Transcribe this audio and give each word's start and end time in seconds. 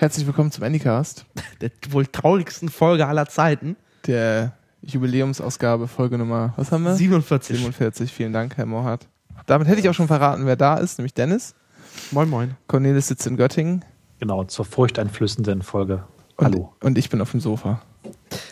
Herzlich 0.00 0.26
willkommen 0.26 0.52
zum 0.52 0.62
Anycast, 0.62 1.24
Der 1.60 1.70
wohl 1.90 2.06
traurigsten 2.06 2.68
Folge 2.68 3.06
aller 3.06 3.26
Zeiten. 3.26 3.76
der 4.06 4.52
Jubiläumsausgabe, 4.82 5.88
Folge 5.88 6.18
Nummer, 6.18 6.52
was 6.56 6.70
haben 6.70 6.84
wir? 6.84 6.94
47. 6.94 7.56
47. 7.56 8.12
Vielen 8.12 8.32
Dank, 8.32 8.56
Herr 8.56 8.64
Mohrhardt. 8.66 9.08
Damit 9.46 9.66
hätte 9.66 9.80
ich 9.80 9.88
auch 9.88 9.94
schon 9.94 10.06
verraten, 10.06 10.46
wer 10.46 10.54
da 10.54 10.76
ist, 10.76 10.98
nämlich 10.98 11.14
Dennis. 11.14 11.54
Moin, 12.12 12.28
moin. 12.30 12.56
Cornelis 12.68 13.08
sitzt 13.08 13.26
in 13.26 13.36
Göttingen 13.36 13.84
Genau, 14.20 14.44
zur 14.44 14.64
furchteinflößenden 14.64 15.62
Folge. 15.62 16.04
und, 16.36 16.44
Hallo. 16.44 16.72
und 16.80 16.96
ich 16.96 17.10
bin 17.10 17.20
auf 17.20 17.32
dem 17.32 17.40
Sofa. 17.40 17.82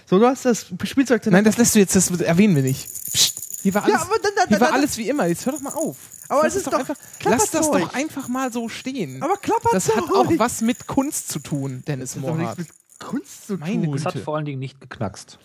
So, 0.06 0.19
du 0.19 0.27
hast 0.27 0.44
das 0.47 0.66
Spielzeug 0.83 1.24
Nein, 1.27 1.44
das 1.44 1.58
lässt 1.58 1.77
du 1.77 1.78
jetzt, 1.78 1.94
das 1.94 2.10
erwähnen 2.20 2.56
wir 2.56 2.62
nicht. 2.64 2.88
Psst, 3.12 3.60
hier 3.62 3.72
war 3.74 3.84
alles, 3.84 3.94
Ja, 3.94 4.02
aber 4.02 4.14
dann- 4.20 4.33
dann- 4.36 4.48
hier 4.48 4.60
war 4.60 4.69
dann- 4.69 4.77
alles 4.78 4.98
wie 4.98 5.08
immer. 5.08 5.27
Jetzt 5.27 5.47
hör 5.47 5.52
doch 5.52 5.60
mal 5.60 5.74
auf. 5.74 5.97
Aber 6.28 6.44
es 6.44 6.56
ist 6.56 6.66
doch 6.66 6.72
einfach, 6.72 6.97
lass 7.30 7.50
das 7.50 7.70
doch 7.70 7.94
einfach 7.94 8.28
mal 8.28 8.52
so 8.52 8.68
stehen. 8.68 9.22
Aber 9.22 9.36
klappert 9.36 9.72
das 9.72 9.94
hat 9.94 10.04
auch 10.04 10.30
was 10.36 10.60
mit 10.60 10.86
Kunst 10.86 11.28
zu 11.28 11.38
tun, 11.38 11.82
Dennis 11.86 12.14
Das 12.14 12.22
hat 12.22 12.28
doch 12.28 12.36
nichts 12.36 12.56
Mohrhardt. 12.56 12.58
mit 12.58 12.68
Kunst 12.98 13.46
zu 13.46 13.56
Meine 13.56 13.84
tun. 13.86 13.94
Es 13.94 14.05
hat 14.05 14.12
Güte. 14.14 14.24
vor 14.24 14.36
allen 14.36 14.44
Dingen 14.44 14.58
nicht 14.58 14.80
geknackst. 14.80 15.38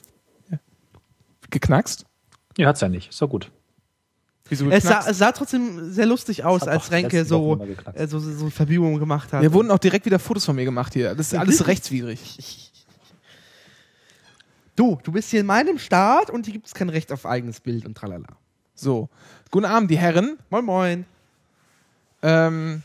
Geknackst? 1.49 2.05
Ja, 2.57 2.67
hat's 2.67 2.81
ja 2.81 2.87
nicht. 2.89 3.09
Ist 3.09 3.21
doch 3.21 3.29
gut. 3.29 3.51
Wieso 4.47 4.69
Es 4.69 4.83
sah, 4.83 5.05
es 5.07 5.17
sah 5.17 5.31
trotzdem 5.31 5.91
sehr 5.93 6.05
lustig 6.05 6.43
aus, 6.43 6.63
als 6.63 6.91
Renke 6.91 7.19
letzten 7.19 7.29
so, 7.29 7.59
äh, 7.93 8.07
so, 8.07 8.19
so 8.19 8.49
Verbiegungen 8.49 8.99
gemacht 8.99 9.31
hat. 9.31 9.41
Hier 9.41 9.53
wurden 9.53 9.71
auch 9.71 9.79
direkt 9.79 10.05
wieder 10.05 10.19
Fotos 10.19 10.45
von 10.45 10.55
mir 10.55 10.65
gemacht 10.65 10.93
hier. 10.93 11.15
Das 11.15 11.27
ist 11.27 11.39
alles 11.39 11.67
rechtswidrig. 11.67 12.71
Du, 14.75 14.97
du 15.03 15.11
bist 15.11 15.29
hier 15.29 15.41
in 15.41 15.45
meinem 15.45 15.77
Staat 15.77 16.29
und 16.29 16.45
hier 16.45 16.53
gibt 16.53 16.67
es 16.67 16.73
kein 16.73 16.89
Recht 16.89 17.11
auf 17.11 17.25
eigenes 17.25 17.59
Bild 17.59 17.85
und 17.85 17.95
tralala. 17.95 18.27
So. 18.73 19.09
Guten 19.51 19.65
Abend, 19.65 19.91
die 19.91 19.97
Herren. 19.97 20.37
Moin, 20.49 20.65
moin. 20.65 21.05
Ähm, 22.21 22.83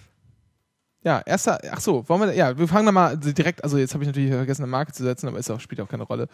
ja, 1.06 1.22
erster, 1.24 1.60
ach 1.70 1.80
so, 1.80 2.08
wollen 2.08 2.22
wir, 2.22 2.34
ja, 2.34 2.58
wir 2.58 2.66
fangen 2.66 2.86
da 2.86 2.90
mal 2.90 3.16
direkt, 3.16 3.62
also 3.62 3.78
jetzt 3.78 3.94
habe 3.94 4.02
ich 4.02 4.08
natürlich 4.08 4.32
vergessen, 4.32 4.62
eine 4.64 4.70
Marke 4.70 4.92
zu 4.92 5.04
setzen, 5.04 5.28
aber 5.28 5.38
ist 5.38 5.48
auch, 5.50 5.60
spielt 5.60 5.80
auch 5.80 5.88
keine 5.88 6.02
Rolle. 6.02 6.26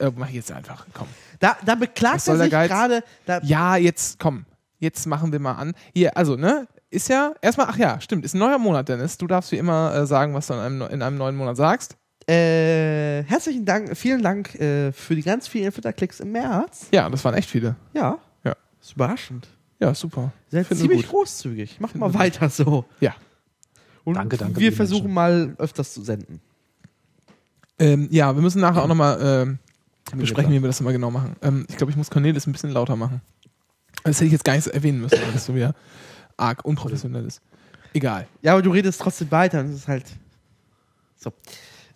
Äh, 0.00 0.10
mach 0.16 0.28
ich 0.28 0.34
jetzt 0.34 0.50
einfach, 0.50 0.84
komm. 0.92 1.06
Da, 1.38 1.56
da 1.64 1.76
beklagt 1.76 2.26
er 2.26 2.36
sich 2.36 2.50
gerade. 2.50 3.04
Da, 3.24 3.40
Ja, 3.42 3.76
jetzt, 3.76 4.18
komm, 4.18 4.44
jetzt 4.80 5.06
machen 5.06 5.30
wir 5.30 5.38
mal 5.38 5.52
an. 5.52 5.74
Hier, 5.94 6.16
also, 6.16 6.34
ne, 6.34 6.66
ist 6.90 7.08
ja, 7.08 7.34
erstmal, 7.40 7.68
ach 7.70 7.76
ja, 7.76 8.00
stimmt, 8.00 8.24
ist 8.24 8.34
ein 8.34 8.38
neuer 8.38 8.58
Monat, 8.58 8.88
Dennis. 8.88 9.16
Du 9.16 9.28
darfst 9.28 9.52
wie 9.52 9.58
immer 9.58 9.94
äh, 9.94 10.06
sagen, 10.06 10.34
was 10.34 10.48
du 10.48 10.54
in 10.54 10.58
einem, 10.60 10.82
in 10.82 11.02
einem 11.02 11.18
neuen 11.18 11.36
Monat 11.36 11.56
sagst. 11.56 11.96
äh, 12.28 13.22
herzlichen 13.22 13.64
Dank, 13.64 13.96
vielen 13.96 14.22
Dank 14.22 14.56
äh, 14.56 14.90
für 14.90 15.14
die 15.14 15.22
ganz 15.22 15.46
vielen 15.46 15.72
Twitter-Klicks 15.72 16.18
im 16.18 16.32
März. 16.32 16.88
Ja, 16.90 17.08
das 17.08 17.24
waren 17.24 17.34
echt 17.34 17.48
viele. 17.48 17.76
Ja. 17.92 18.18
Ja. 18.42 18.56
Ist 18.80 18.94
überraschend. 18.94 19.46
Ja, 19.78 19.94
super. 19.94 20.32
Seid 20.50 20.68
ziemlich 20.68 21.02
gut. 21.02 21.10
großzügig. 21.10 21.80
Macht 21.80 21.96
mal 21.96 22.12
weiter 22.14 22.48
so. 22.48 22.84
Ja. 23.00 23.14
Und 24.04 24.14
Danke, 24.14 24.36
danke, 24.36 24.60
Wir 24.60 24.72
versuchen 24.72 25.12
mal 25.12 25.54
öfters 25.58 25.92
zu 25.92 26.02
senden. 26.02 26.40
Ähm, 27.78 28.08
ja, 28.10 28.34
wir 28.34 28.40
müssen 28.40 28.60
nachher 28.60 28.82
auch 28.82 28.88
nochmal 28.88 29.18
mir 30.14 30.20
besprechen, 30.20 30.52
wie 30.52 30.62
wir 30.62 30.68
das 30.68 30.80
immer 30.80 30.92
genau 30.92 31.10
machen. 31.10 31.36
Ähm, 31.42 31.66
ich 31.68 31.76
glaube, 31.76 31.90
ich 31.90 31.96
muss 31.96 32.10
Cornelis 32.10 32.46
ein 32.46 32.52
bisschen 32.52 32.70
lauter 32.70 32.96
machen. 32.96 33.20
Das 34.04 34.16
hätte 34.16 34.26
ich 34.26 34.32
jetzt 34.32 34.44
gar 34.44 34.54
nicht 34.54 34.66
erwähnen 34.68 35.00
müssen, 35.00 35.20
weil 35.20 35.32
das 35.32 35.46
so 35.46 35.54
wieder 35.54 35.74
arg 36.36 36.64
unprofessionell 36.64 37.26
ist. 37.26 37.40
Egal. 37.92 38.26
Ja, 38.42 38.52
aber 38.52 38.62
du 38.62 38.70
redest 38.70 39.00
trotzdem 39.00 39.30
weiter 39.30 39.60
und 39.60 39.66
es 39.70 39.76
ist 39.76 39.88
halt. 39.88 40.04
So. 41.16 41.32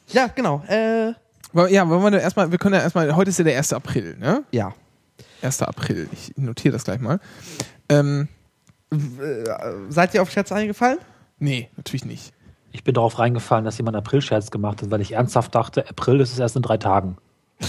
Ja, 0.09 0.27
genau. 0.29 0.65
Äh, 0.67 1.13
ja, 1.69 1.89
wollen 1.89 2.13
wir 2.13 2.21
erstmal, 2.21 2.51
wir 2.51 2.59
können 2.59 2.75
ja 2.75 2.81
erstmal, 2.81 3.15
heute 3.15 3.31
ist 3.31 3.39
ja 3.39 3.45
der 3.45 3.57
1. 3.59 3.73
April, 3.73 4.17
ne? 4.19 4.45
ja. 4.51 4.75
1. 5.43 5.63
April. 5.63 6.09
Ich 6.13 6.33
notiere 6.37 6.73
das 6.73 6.85
gleich 6.85 7.01
mal. 7.01 7.21
Ähm, 7.89 8.29
äh, 8.93 8.97
seid 9.89 10.15
ihr 10.15 10.23
auf 10.23 10.31
Scherz 10.31 10.53
eingefallen? 10.53 10.99
nee, 11.39 11.71
natürlich 11.77 12.05
nicht. 12.05 12.35
Ich 12.73 12.85
bin 12.85 12.95
darauf 12.95 13.19
reingefallen, 13.19 13.65
dass 13.65 13.79
jemand 13.79 13.97
April-Scherz 13.97 14.51
gemacht 14.51 14.83
hat, 14.83 14.91
weil 14.91 15.01
ich 15.01 15.13
ernsthaft 15.13 15.55
dachte, 15.55 15.89
April 15.89 16.21
ist 16.21 16.33
es 16.33 16.39
erst 16.39 16.55
in 16.55 16.63
drei 16.63 16.77
Tagen. 16.77 17.17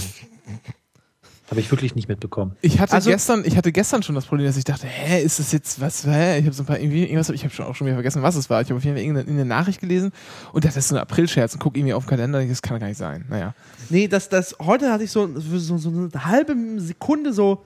Habe 1.51 1.59
ich 1.59 1.69
wirklich 1.69 1.95
nicht 1.95 2.07
mitbekommen. 2.07 2.55
Ich 2.61 2.79
hatte 2.79 2.93
Also- 2.93 3.09
gestern, 3.09 3.43
ich 3.45 3.57
hatte 3.57 3.73
gestern 3.73 4.01
schon 4.03 4.15
das 4.15 4.25
Problem, 4.25 4.47
dass 4.47 4.55
ich 4.55 4.63
dachte, 4.63 4.87
hä, 4.87 5.21
ist 5.21 5.37
das 5.37 5.51
jetzt 5.51 5.81
was? 5.81 6.05
Hä? 6.07 6.39
Ich 6.39 6.45
habe 6.45 6.53
so 6.55 6.63
ein 6.63 6.65
paar 6.65 6.79
irgendwie 6.79 7.03
irgendwas, 7.03 7.29
ich 7.29 7.43
habe 7.43 7.53
schon 7.53 7.65
auch 7.65 7.75
schon 7.75 7.87
wieder 7.87 7.97
vergessen, 7.97 8.23
was 8.23 8.35
es 8.35 8.49
war. 8.49 8.61
Ich 8.61 8.69
habe 8.69 8.77
auf 8.77 8.83
jeden 8.85 8.95
Fall 8.95 9.03
irgendeine, 9.03 9.27
irgendeine 9.27 9.49
Nachricht 9.49 9.81
gelesen 9.81 10.13
und 10.53 10.63
dachte, 10.63 10.75
das 10.75 10.85
ist 10.85 10.89
so 10.89 10.95
ein 10.95 11.01
April-Scherz 11.01 11.53
und 11.53 11.59
gucke 11.59 11.77
irgendwie 11.77 11.93
auf 11.93 12.05
den 12.05 12.09
Kalender, 12.11 12.45
das 12.45 12.61
kann 12.61 12.79
gar 12.79 12.87
nicht 12.87 12.97
sein. 12.97 13.25
Naja. 13.29 13.53
Nee, 13.89 14.07
das, 14.07 14.29
das, 14.29 14.55
heute 14.61 14.93
hatte 14.93 15.03
ich 15.03 15.11
so, 15.11 15.27
so, 15.39 15.77
so 15.77 15.89
eine 15.89 16.09
halbe 16.25 16.55
Sekunde 16.77 17.33
so, 17.33 17.65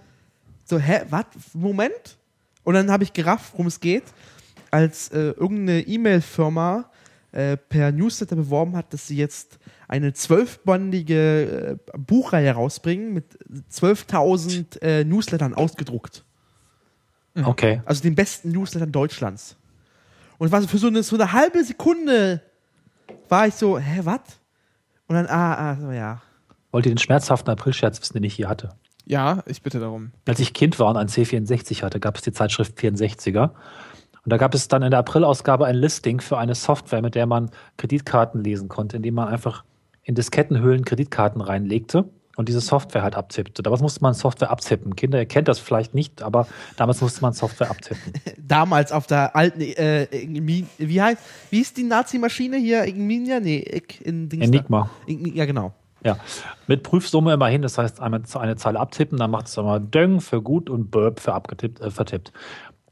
so, 0.66 0.80
hä, 0.80 1.02
was? 1.12 1.26
Moment? 1.54 2.18
Und 2.64 2.74
dann 2.74 2.90
habe 2.90 3.04
ich 3.04 3.14
gerafft, 3.14 3.52
worum 3.54 3.68
es 3.68 3.80
geht, 3.80 4.06
als 4.72 5.10
äh, 5.10 5.30
irgendeine 5.38 5.82
E-Mail-Firma 5.82 6.90
äh, 7.34 7.56
per 7.56 7.92
Newsletter 7.92 8.36
beworben 8.36 8.76
hat, 8.76 8.92
dass 8.92 9.06
sie 9.06 9.18
jetzt 9.18 9.60
eine 9.88 10.14
zwölfbandige 10.14 11.78
äh, 11.94 11.98
Buchreihe 11.98 12.52
rausbringen 12.52 13.14
mit 13.14 13.38
12.000 13.72 14.82
äh, 14.82 15.04
Newslettern 15.04 15.54
ausgedruckt. 15.54 16.24
Okay. 17.44 17.82
Also 17.86 18.02
den 18.02 18.16
besten 18.16 18.52
Newslettern 18.52 18.92
Deutschlands. 18.92 19.58
Und 20.38 20.52
was 20.52 20.66
für 20.66 20.78
so 20.78 20.88
eine, 20.88 21.04
so 21.04 21.16
eine 21.16 21.32
halbe 21.32 21.64
Sekunde 21.64 22.42
war 23.30 23.48
ich 23.48 23.56
so, 23.56 23.78
hä, 23.78 24.02
was? 24.04 24.20
Und 25.08 25.16
dann, 25.16 25.28
ah, 25.28 25.72
ah, 25.72 25.78
so, 25.80 25.92
ja. 25.92 26.22
Wollt 26.72 26.86
ihr 26.86 26.92
den 26.92 26.98
schmerzhaften 26.98 27.52
April-Scherz 27.52 28.02
wissen, 28.02 28.14
den 28.14 28.24
ich 28.24 28.36
hier 28.36 28.50
hatte? 28.50 28.76
Ja, 29.06 29.44
ich 29.46 29.62
bitte 29.62 29.80
darum. 29.80 30.12
Als 30.28 30.40
ich 30.40 30.54
Kind 30.54 30.80
war 30.80 30.90
und 30.90 30.98
ein 30.98 31.08
C64 31.08 31.84
hatte, 31.84 32.00
gab 32.00 32.16
es 32.18 32.24
die 32.24 32.32
Zeitschrift 32.32 32.78
64er. 32.80 33.52
Und 34.24 34.32
da 34.32 34.38
gab 34.38 34.56
es 34.56 34.68
dann 34.68 34.82
in 34.82 34.90
der 34.90 35.00
April-Ausgabe 35.00 35.66
ein 35.66 35.76
Listing 35.76 36.20
für 36.20 36.38
eine 36.38 36.56
Software, 36.56 37.04
mit 37.04 37.14
der 37.14 37.28
man 37.28 37.52
Kreditkarten 37.78 38.44
lesen 38.44 38.68
konnte, 38.68 38.98
indem 38.98 39.14
man 39.14 39.28
einfach 39.28 39.64
in 40.06 40.16
Diskettenhöhlen 40.16 40.86
Kreditkarten 40.86 41.42
reinlegte 41.42 42.10
und 42.38 42.48
diese 42.48 42.62
Software 42.62 43.02
halt 43.02 43.16
abtippte. 43.16 43.64
Damals 43.64 43.82
musste 43.82 44.02
man 44.02 44.14
Software 44.14 44.52
abtippen. 44.52 44.96
Kinder, 44.96 45.20
ihr 45.20 45.26
kennt 45.26 45.48
das 45.48 45.60
vielleicht 45.60 45.94
nicht, 45.94 46.22
aber 46.22 46.48
damals 46.78 47.02
musste 47.02 47.22
man 47.22 47.34
Software 47.34 47.70
abtippen. 47.70 48.14
Damals 48.38 48.92
auf 48.92 49.08
der 49.08 49.36
alten, 49.36 49.62
äh, 49.62 50.08
wie 50.78 51.02
heißt, 51.02 51.22
wie 51.50 51.60
ist 51.60 51.78
die 51.78 51.84
Nazi-Maschine 51.84 52.58
hier? 52.58 52.86
Igminia? 52.86 53.40
Nee, 53.40 53.82
in 54.02 54.30
Dings. 54.30 54.46
Enigma. 54.46 54.90
Ja, 55.08 55.46
genau. 55.46 55.74
Ja, 56.04 56.18
mit 56.68 56.84
Prüfsumme 56.84 57.34
immerhin, 57.34 57.64
das 57.64 57.80
heißt 57.80 58.00
einmal 58.00 58.22
eine 58.36 58.56
Zahl 58.58 58.78
abtippen, 58.78 59.18
dann 59.18 59.32
macht 59.32 59.48
es 59.48 59.58
einmal 59.58 59.80
Döng 59.80 60.22
für 60.22 60.40
gut 60.40 60.70
und 60.70 60.92
Burp 60.92 61.20
für 61.20 61.34
abgetippt, 61.34 61.82
äh, 61.82 61.90
vertippt. 61.90 62.32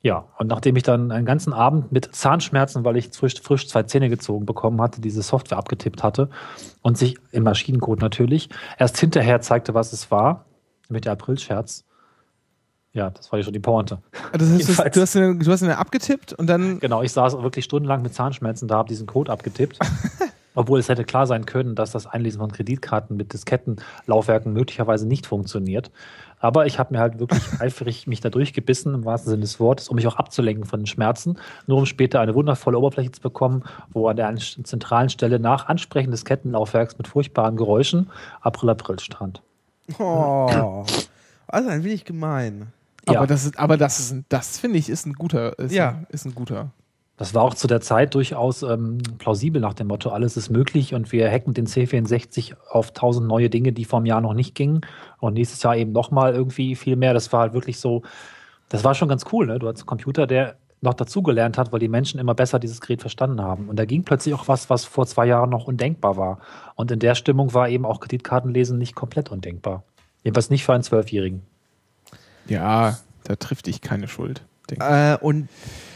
Ja, 0.06 0.26
und 0.38 0.48
nachdem 0.48 0.76
ich 0.76 0.84
dann 0.84 1.12
einen 1.12 1.26
ganzen 1.26 1.54
Abend 1.54 1.94
mit 1.94 2.14
Zahnschmerzen, 2.14 2.84
weil 2.84 2.98
ich 2.98 3.12
frisch, 3.12 3.42
frisch 3.42 3.70
zwei 3.70 3.84
Zähne 3.84 4.10
gezogen 4.10 4.46
bekommen 4.46 4.82
hatte, 4.82 5.00
diese 5.00 5.22
Software 5.22 5.58
abgetippt 5.58 6.04
hatte 6.04 6.30
und 6.82 6.98
sich 6.98 7.16
im 7.32 7.44
Maschinencode 7.44 8.02
natürlich 8.02 8.50
erst 8.78 8.98
hinterher 8.98 9.40
zeigte, 9.40 9.74
was 9.74 9.94
es 9.94 10.12
war, 10.12 10.44
mit 10.90 11.06
der 11.06 11.14
Aprilscherz. 11.14 11.86
Ja, 12.92 13.12
das 13.12 13.32
war 13.32 13.40
ja 13.40 13.44
schon 13.44 13.54
die 13.54 13.60
Pointe. 13.60 14.00
Das 14.34 14.42
heißt, 14.42 14.60
Jedenfalls. 14.60 14.94
du, 14.94 15.02
hast 15.02 15.16
eine, 15.16 15.38
du 15.38 15.52
hast 15.52 15.64
eine 15.64 15.78
abgetippt 15.78 16.34
und 16.34 16.48
dann. 16.48 16.80
Genau, 16.80 17.02
ich 17.02 17.14
saß 17.14 17.42
wirklich 17.42 17.64
stundenlang 17.64 18.02
mit 18.02 18.14
Zahnschmerzen 18.14 18.68
da, 18.68 18.76
habe 18.76 18.90
diesen 18.90 19.08
Code 19.08 19.32
abgetippt. 19.32 19.80
Obwohl 20.56 20.80
es 20.80 20.90
hätte 20.90 21.04
klar 21.04 21.26
sein 21.26 21.46
können, 21.46 21.74
dass 21.74 21.92
das 21.92 22.06
Einlesen 22.06 22.40
von 22.40 22.52
Kreditkarten 22.52 23.18
mit 23.18 23.34
Diskettenlaufwerken 23.34 24.54
möglicherweise 24.54 25.08
nicht 25.08 25.26
funktioniert. 25.26 25.92
Aber 26.44 26.66
ich 26.66 26.78
habe 26.78 26.94
mir 26.94 27.00
halt 27.00 27.20
wirklich 27.20 27.42
eifrig 27.62 28.06
mich 28.06 28.20
da 28.20 28.30
durchgebissen, 28.30 28.94
im 28.94 29.06
wahrsten 29.06 29.30
Sinne 29.30 29.42
des 29.44 29.62
Wortes, 29.62 29.88
um 29.88 29.96
mich 29.96 30.06
auch 30.08 30.18
abzulenken 30.18 30.66
von 30.66 30.82
den 30.82 30.88
Schmerzen, 30.88 31.38
nur 31.68 31.78
um 31.78 31.86
später 31.86 32.20
eine 32.20 32.36
wundervolle 32.36 32.78
Oberfläche 32.78 33.12
zu 33.14 33.22
bekommen, 33.22 33.64
wo 33.94 34.10
an 34.10 34.18
der 34.18 34.36
zentralen 34.36 35.08
Stelle 35.08 35.40
nach 35.40 35.68
Ansprechen 35.68 36.12
des 36.12 36.26
Kettenlaufwerks 36.26 36.98
mit 36.98 37.08
furchtbaren 37.08 37.56
Geräuschen 37.56 38.10
April 38.42 38.70
April 38.72 39.00
stand. 39.00 39.42
Oh. 40.00 40.86
Also 41.48 41.70
ein 41.70 41.84
wenig 41.86 42.04
gemein. 42.04 42.74
Aber 43.06 43.22
Ja. 43.22 43.26
das 43.26 43.46
ist, 43.46 43.58
aber 43.58 43.78
das 43.78 44.00
ist, 44.00 44.16
das 44.28 44.58
finde 44.60 44.80
ich, 44.80 44.90
ist 44.90 45.06
ein 45.06 45.14
guter, 45.14 45.58
ist, 45.60 45.72
Ja. 45.74 45.90
ein, 45.92 46.08
ist 46.10 46.26
ein 46.26 46.36
guter. 46.36 46.72
Das 47.18 47.36
war 47.36 47.44
auch 47.44 47.54
zu 47.54 47.68
der 47.68 47.80
Zeit 47.80 48.16
durchaus 48.16 48.64
ähm, 48.64 48.98
plausibel 49.20 49.62
nach 49.62 49.76
dem 49.76 49.88
Motto, 49.88 50.10
alles 50.10 50.36
ist 50.36 50.50
möglich 50.50 50.96
und 50.96 51.12
wir 51.12 51.30
hacken 51.30 51.54
den 51.54 51.68
C64 51.68 52.56
auf 52.70 52.92
tausend 52.92 53.28
neue 53.28 53.50
Dinge, 53.50 53.72
die 53.72 53.86
vor 53.86 54.00
einem 54.00 54.08
Jahr 54.08 54.22
noch 54.22 54.34
nicht 54.34 54.56
gingen 54.56 54.82
und 55.20 55.34
nächstes 55.34 55.62
Jahr 55.62 55.76
eben 55.76 55.92
nochmal 55.92 56.34
irgendwie 56.34 56.76
viel 56.76 56.96
mehr. 56.96 57.14
Das 57.14 57.32
war 57.32 57.42
halt 57.42 57.54
wirklich 57.54 57.80
so, 57.80 58.02
das 58.70 58.84
war 58.84 58.96
schon 58.96 59.10
ganz 59.10 59.26
cool. 59.32 59.46
Ne? 59.46 59.60
Du 59.60 59.68
hattest 59.68 59.84
einen 59.84 59.88
Computer, 59.88 60.26
der 60.26 60.56
noch 60.82 60.96
dazugelernt 60.96 61.58
hat, 61.58 61.72
weil 61.72 61.80
die 61.80 61.88
Menschen 61.88 62.20
immer 62.20 62.34
besser 62.34 62.60
dieses 62.60 62.82
Gerät 62.82 63.02
verstanden 63.02 63.42
haben. 63.42 63.70
Und 63.70 63.78
da 63.78 63.86
ging 63.86 64.04
plötzlich 64.04 64.34
auch 64.34 64.48
was, 64.48 64.70
was 64.70 64.84
vor 64.84 65.06
zwei 65.06 65.26
Jahren 65.28 65.50
noch 65.50 65.66
undenkbar 65.66 66.18
war. 66.18 66.40
Und 66.76 66.92
in 66.92 67.00
der 67.00 67.16
Stimmung 67.16 67.54
war 67.54 67.70
eben 67.70 67.86
auch 67.86 68.00
Kreditkartenlesen 68.00 68.78
nicht 68.78 68.96
komplett 68.96 69.32
undenkbar. 69.32 69.84
Jedenfalls 70.24 70.50
nicht 70.50 70.66
für 70.66 70.74
einen 70.74 70.84
Zwölfjährigen. 70.84 71.44
Ja, 72.48 72.98
da 73.24 73.36
trifft 73.36 73.68
dich 73.68 73.82
keine 73.82 74.08
Schuld. 74.08 74.44
Äh, 74.80 75.18
und 75.18 75.48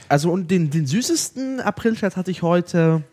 also 0.09 0.31
und 0.31 0.49
den, 0.49 0.69
den 0.69 0.85
süßesten 0.85 1.59
Aprilscherz 1.59 2.15
hatte 2.15 2.31
ich 2.31 2.41
heute. 2.41 3.03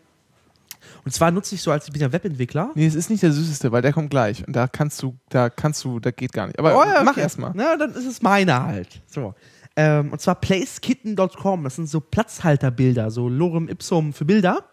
Und 1.03 1.11
zwar 1.11 1.31
nutze 1.31 1.55
ich 1.55 1.61
so 1.61 1.71
als 1.71 1.85
ich 1.85 1.93
bin 1.93 2.01
ja 2.01 2.11
Webentwickler. 2.11 2.71
Nee, 2.75 2.85
es 2.85 2.95
ist 2.95 3.09
nicht 3.09 3.23
der 3.23 3.31
süßeste, 3.31 3.71
weil 3.71 3.81
der 3.81 3.93
kommt 3.93 4.09
gleich. 4.09 4.45
Und 4.45 4.55
da 4.55 4.67
kannst 4.67 5.01
du, 5.03 5.15
da 5.29 5.49
kannst 5.49 5.83
du, 5.83 5.99
da 5.99 6.11
geht 6.11 6.33
gar 6.33 6.47
nicht. 6.47 6.57
Aber 6.57 6.75
Oh 6.75 6.83
ja, 6.83 7.03
mach 7.03 7.11
okay. 7.11 7.21
erst 7.21 7.39
mal. 7.39 7.51
Na, 7.53 7.77
dann 7.77 7.91
ist 7.91 8.05
es 8.05 8.21
meine 8.21 8.63
halt. 8.63 9.01
So. 9.07 9.35
Ähm, 9.75 10.11
und 10.11 10.21
zwar 10.21 10.35
placekitten.com. 10.35 11.63
Das 11.63 11.75
sind 11.75 11.89
so 11.89 11.99
Platzhalterbilder, 11.99 13.11
so 13.11 13.29
Lorem 13.29 13.67
Ipsum 13.67 14.13
für 14.13 14.25
Bilder. 14.25 14.63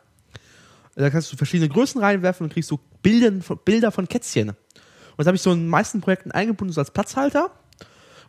Da 0.95 1.11
kannst 1.11 1.33
du 1.33 1.37
verschiedene 1.37 1.69
Größen 1.69 2.01
reinwerfen 2.01 2.45
und 2.45 2.53
kriegst 2.53 2.69
so 2.69 2.79
Bilder 3.03 3.43
von, 3.43 3.59
Bilder 3.65 3.91
von 3.91 4.09
Kätzchen. 4.09 4.51
Und 4.51 4.57
das 5.17 5.27
habe 5.27 5.37
ich 5.37 5.43
so 5.43 5.53
in 5.53 5.61
den 5.61 5.69
meisten 5.69 6.01
Projekten 6.01 6.31
eingebunden, 6.31 6.73
so 6.73 6.81
als 6.81 6.91
Platzhalter. 6.91 7.51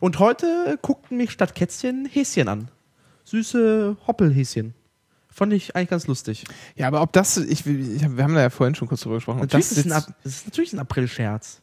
Und 0.00 0.18
heute 0.18 0.78
guckten 0.82 1.16
mich 1.16 1.30
statt 1.30 1.54
Kätzchen 1.54 2.06
Häschen 2.06 2.48
an. 2.48 2.68
Süße 3.24 3.96
Hoppelhäschen. 4.06 4.74
Fand 5.28 5.52
ich 5.52 5.74
eigentlich 5.74 5.90
ganz 5.90 6.06
lustig. 6.06 6.44
Ja, 6.76 6.86
aber 6.86 7.02
ob 7.02 7.12
das, 7.12 7.36
ich, 7.36 7.66
ich 7.66 8.16
wir 8.16 8.22
haben 8.22 8.34
da 8.34 8.42
ja 8.42 8.50
vorhin 8.50 8.74
schon 8.76 8.86
kurz 8.86 9.00
drüber 9.00 9.16
gesprochen. 9.16 9.40
Natürlich 9.40 9.68
das 9.68 9.78
ist, 9.78 9.90
ein, 9.90 10.14
es 10.22 10.36
ist 10.36 10.46
natürlich 10.46 10.72
ein 10.72 10.78
April-Scherz. 10.78 11.60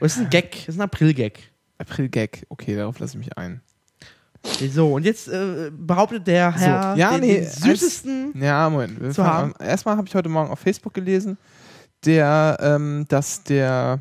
Es 0.00 0.16
ist 0.16 0.22
ein 0.22 0.30
Gag, 0.30 0.56
es 0.62 0.68
ist 0.68 0.78
ein 0.78 0.82
April-Gag. 0.82 1.50
April-Gag. 1.76 2.46
Okay, 2.48 2.76
darauf 2.76 2.98
lasse 2.98 3.18
ich 3.18 3.26
mich 3.26 3.36
ein. 3.36 3.60
So, 4.72 4.94
und 4.94 5.04
jetzt 5.04 5.28
äh, 5.28 5.70
behauptet 5.70 6.26
der 6.26 6.54
Herr 6.54 6.96
ja, 6.96 7.12
den, 7.12 7.20
nee, 7.20 7.40
den 7.40 7.50
süßesten. 7.50 8.40
Ja, 8.40 8.70
Moment. 8.70 9.00
Wir 9.00 9.10
Zu 9.10 9.22
an. 9.22 9.52
Erstmal 9.58 9.96
habe 9.96 10.08
ich 10.08 10.14
heute 10.14 10.28
Morgen 10.28 10.50
auf 10.50 10.60
Facebook 10.60 10.94
gelesen, 10.94 11.36
der, 12.04 12.56
ähm, 12.60 13.04
dass 13.08 13.42
der 13.42 14.00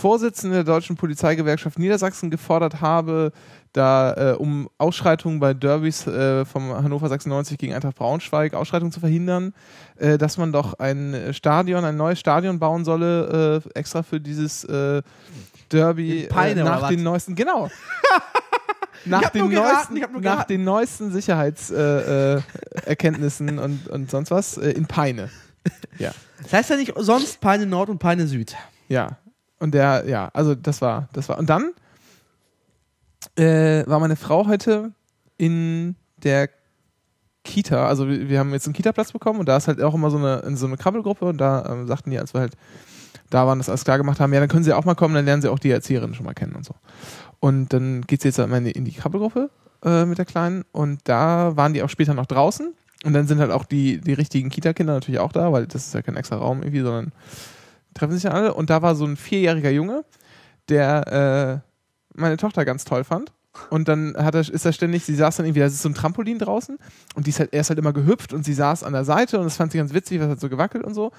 Vorsitzende 0.00 0.56
der 0.56 0.64
Deutschen 0.64 0.96
Polizeigewerkschaft 0.96 1.78
Niedersachsen 1.78 2.30
gefordert 2.30 2.80
habe, 2.80 3.32
da 3.74 4.32
äh, 4.32 4.34
um 4.36 4.70
Ausschreitungen 4.78 5.40
bei 5.40 5.52
Derbys 5.52 6.06
äh, 6.06 6.44
vom 6.44 6.72
Hannover 6.72 7.08
96 7.08 7.58
gegen 7.58 7.74
Eintracht 7.74 7.96
Braunschweig, 7.96 8.54
Ausschreitungen 8.54 8.92
zu 8.92 9.00
verhindern, 9.00 9.52
äh, 9.96 10.16
dass 10.16 10.38
man 10.38 10.52
doch 10.52 10.78
ein 10.78 11.32
Stadion, 11.32 11.84
ein 11.84 11.96
neues 11.96 12.20
Stadion 12.20 12.60
bauen 12.60 12.84
solle, 12.84 13.62
äh, 13.66 13.78
extra 13.78 14.04
für 14.04 14.20
dieses 14.20 14.64
äh, 14.64 15.02
Derby 15.70 16.24
äh, 16.24 16.54
nach 16.54 16.88
den 16.88 17.02
neuesten, 17.02 17.34
genau. 17.34 17.68
nach, 19.04 19.30
den 19.30 19.50
neuesten, 19.50 20.00
nach 20.20 20.44
den 20.44 20.62
neuesten 20.62 21.10
Sicherheitserkenntnissen 21.10 22.38
äh, 22.84 22.88
Erkenntnissen 22.88 23.58
und, 23.58 23.88
und 23.88 24.08
sonst 24.08 24.30
was 24.30 24.56
äh, 24.56 24.70
in 24.70 24.86
Peine. 24.86 25.30
Ja. 25.98 26.12
Das 26.42 26.52
heißt 26.52 26.70
ja 26.70 26.76
nicht 26.76 26.92
sonst 26.96 27.40
Peine 27.40 27.66
Nord 27.66 27.88
und 27.88 27.98
Peine 27.98 28.28
Süd. 28.28 28.54
Ja. 28.88 29.18
Und 29.58 29.74
der, 29.74 30.04
ja, 30.06 30.30
also 30.32 30.54
das 30.54 30.80
war, 30.80 31.08
das 31.12 31.28
war. 31.28 31.38
Und 31.38 31.50
dann 31.50 31.72
äh, 33.36 33.86
war 33.86 34.00
meine 34.00 34.16
Frau 34.16 34.46
heute 34.46 34.92
in 35.36 35.96
der 36.22 36.48
Kita, 37.44 37.86
also 37.86 38.08
wir, 38.08 38.28
wir 38.28 38.38
haben 38.38 38.52
jetzt 38.52 38.66
einen 38.66 38.74
Kita-Platz 38.74 39.12
bekommen 39.12 39.40
und 39.40 39.48
da 39.48 39.56
ist 39.56 39.68
halt 39.68 39.80
auch 39.82 39.94
immer 39.94 40.10
so 40.10 40.16
eine, 40.16 40.56
so 40.56 40.66
eine 40.66 40.76
Krabbelgruppe 40.76 41.26
und 41.26 41.38
da 41.38 41.64
ähm, 41.66 41.86
sagten 41.86 42.10
die, 42.10 42.18
als 42.18 42.32
wir 42.32 42.40
halt 42.40 42.56
da 43.30 43.46
waren, 43.46 43.58
das 43.58 43.68
alles 43.68 43.84
klar 43.84 43.98
gemacht 43.98 44.20
haben, 44.20 44.32
ja, 44.32 44.40
dann 44.40 44.48
können 44.48 44.64
sie 44.64 44.72
auch 44.72 44.84
mal 44.84 44.94
kommen, 44.94 45.14
dann 45.14 45.24
lernen 45.24 45.42
sie 45.42 45.50
auch 45.50 45.58
die 45.58 45.70
Erzieherin 45.70 46.14
schon 46.14 46.24
mal 46.24 46.34
kennen 46.34 46.54
und 46.54 46.64
so. 46.64 46.74
Und 47.40 47.72
dann 47.72 48.02
geht 48.02 48.22
sie 48.22 48.28
jetzt 48.28 48.38
halt 48.38 48.48
mal 48.48 48.66
in 48.66 48.84
die, 48.84 48.92
Krabbelgruppe 48.92 49.50
äh, 49.84 50.04
mit 50.06 50.18
der 50.18 50.24
Kleinen 50.24 50.64
und 50.72 51.00
da 51.04 51.56
waren 51.56 51.74
die 51.74 51.82
auch 51.82 51.90
später 51.90 52.14
noch 52.14 52.26
draußen 52.26 52.72
und 53.04 53.12
dann 53.12 53.26
sind 53.26 53.40
halt 53.40 53.50
auch 53.50 53.66
die, 53.66 54.00
die 54.00 54.14
richtigen 54.14 54.48
Kita-Kinder 54.48 54.94
natürlich 54.94 55.20
auch 55.20 55.32
da, 55.32 55.52
weil 55.52 55.66
das 55.66 55.86
ist 55.86 55.94
ja 55.94 56.02
kein 56.02 56.16
extra 56.16 56.36
Raum 56.36 56.62
irgendwie, 56.62 56.80
sondern 56.80 57.12
treffen 57.92 58.12
sich 58.12 58.22
dann 58.22 58.32
alle 58.32 58.54
und 58.54 58.70
da 58.70 58.80
war 58.80 58.94
so 58.94 59.04
ein 59.04 59.16
vierjähriger 59.16 59.70
Junge, 59.70 60.04
der 60.68 61.62
äh, 61.62 61.73
meine 62.14 62.36
Tochter 62.36 62.64
ganz 62.64 62.84
toll 62.84 63.04
fand. 63.04 63.32
Und 63.70 63.88
dann 63.88 64.16
hat 64.16 64.34
er, 64.34 64.40
ist 64.40 64.64
er 64.64 64.72
ständig, 64.72 65.04
sie 65.04 65.14
saß 65.14 65.36
dann 65.36 65.46
irgendwie, 65.46 65.60
da 65.60 65.66
ist 65.66 65.80
so 65.80 65.88
ein 65.88 65.94
Trampolin 65.94 66.38
draußen 66.38 66.76
und 67.14 67.26
die 67.26 67.30
ist 67.30 67.38
halt, 67.38 67.52
er 67.52 67.60
ist 67.60 67.68
halt 67.68 67.78
immer 67.78 67.92
gehüpft 67.92 68.32
und 68.32 68.44
sie 68.44 68.54
saß 68.54 68.82
an 68.82 68.92
der 68.92 69.04
Seite 69.04 69.38
und 69.38 69.44
das 69.44 69.56
fand 69.56 69.70
sie 69.70 69.78
ganz 69.78 69.94
witzig, 69.94 70.20
was 70.20 70.28
hat 70.28 70.40
so 70.40 70.48
gewackelt 70.48 70.84
und 70.84 70.94
so. 70.94 71.12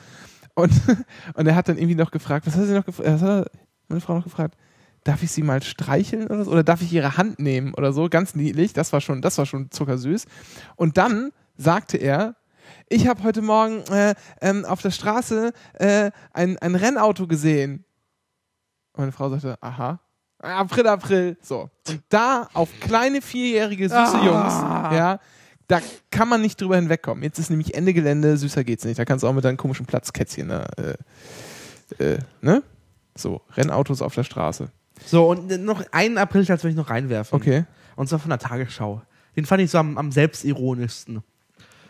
Und, 0.53 0.74
und 1.36 1.47
er 1.47 1.56
hat 1.56 1.69
dann 1.69 1.77
irgendwie 1.77 1.95
noch 1.95 2.12
gefragt, 2.12 2.45
was 2.45 2.56
hat 2.56 2.65
sie 2.65 2.74
noch 2.74 2.86
gefragt? 2.86 3.09
Was 3.09 3.21
hat 3.21 3.30
er, 3.30 3.51
meine 3.88 4.01
Frau 4.01 4.15
noch 4.15 4.24
gefragt? 4.24 4.57
Darf 5.06 5.24
ich 5.24 5.31
sie 5.31 5.44
mal 5.44 5.62
streicheln 5.63 6.27
oder 6.27 6.44
so? 6.44 6.51
Oder 6.51 6.63
darf 6.63 6.81
ich 6.81 6.92
ihre 6.92 7.15
Hand 7.15 7.39
nehmen 7.39 7.74
oder 7.74 7.94
so? 7.94 8.09
Ganz 8.09 8.36
niedlich, 8.36 8.74
das 8.74 8.91
war 8.91 9.00
schon, 9.00 9.21
das 9.21 9.38
war 9.38 9.45
schon 9.45 9.71
zuckersüß. 9.71 10.25
Und 10.75 10.98
dann 10.98 11.31
sagte 11.56 11.98
er, 11.98 12.36
ich 12.89 13.07
habe 13.07 13.24
heute 13.24 13.41
Morgen 13.41 13.81
äh, 13.91 14.15
ähm, 14.41 14.65
auf 14.65 14.81
der 14.81 14.91
Straße 14.91 15.53
äh, 15.74 16.12
ein, 16.33 16.57
ein 16.57 16.75
Rennauto 16.75 17.27
gesehen. 17.27 17.86
Und 18.94 19.01
meine 19.01 19.12
Frau 19.12 19.30
sagte, 19.30 19.57
aha. 19.62 20.00
April, 20.39 20.87
April. 20.87 21.37
So. 21.41 21.69
Und 21.87 22.01
da 22.09 22.47
auf 22.53 22.69
kleine 22.81 23.21
vierjährige 23.21 23.85
süße 23.89 23.95
Ah. 23.97 24.25
Jungs, 24.25 24.95
ja, 24.97 25.19
da 25.67 25.79
kann 26.11 26.27
man 26.29 26.41
nicht 26.41 26.61
drüber 26.61 26.75
hinwegkommen. 26.75 27.23
Jetzt 27.23 27.39
ist 27.39 27.49
nämlich 27.49 27.73
Ende 27.73 27.93
Gelände, 27.93 28.37
süßer 28.37 28.63
geht's 28.63 28.85
nicht. 28.85 28.99
Da 28.99 29.05
kannst 29.05 29.23
du 29.23 29.27
auch 29.27 29.33
mit 29.33 29.43
deinen 29.45 29.57
komischen 29.57 29.85
Platzkätzchen, 29.85 30.47
ne? 30.47 30.65
Äh, 31.99 32.03
äh, 32.03 32.19
ne? 32.41 32.61
So, 33.15 33.41
Rennautos 33.55 34.01
auf 34.01 34.13
der 34.13 34.23
Straße. 34.23 34.69
So, 35.05 35.29
und 35.29 35.49
noch 35.63 35.83
einen 35.91 36.17
April-Scherz 36.17 36.63
will 36.63 36.71
ich 36.71 36.77
noch 36.77 36.89
reinwerfen. 36.89 37.35
Okay. 37.35 37.65
Und 37.95 38.07
zwar 38.09 38.19
von 38.19 38.29
der 38.29 38.39
Tagesschau. 38.39 39.01
Den 39.35 39.45
fand 39.45 39.61
ich 39.61 39.71
so 39.71 39.77
am, 39.77 39.97
am 39.97 40.11
selbstironischsten. 40.11 41.23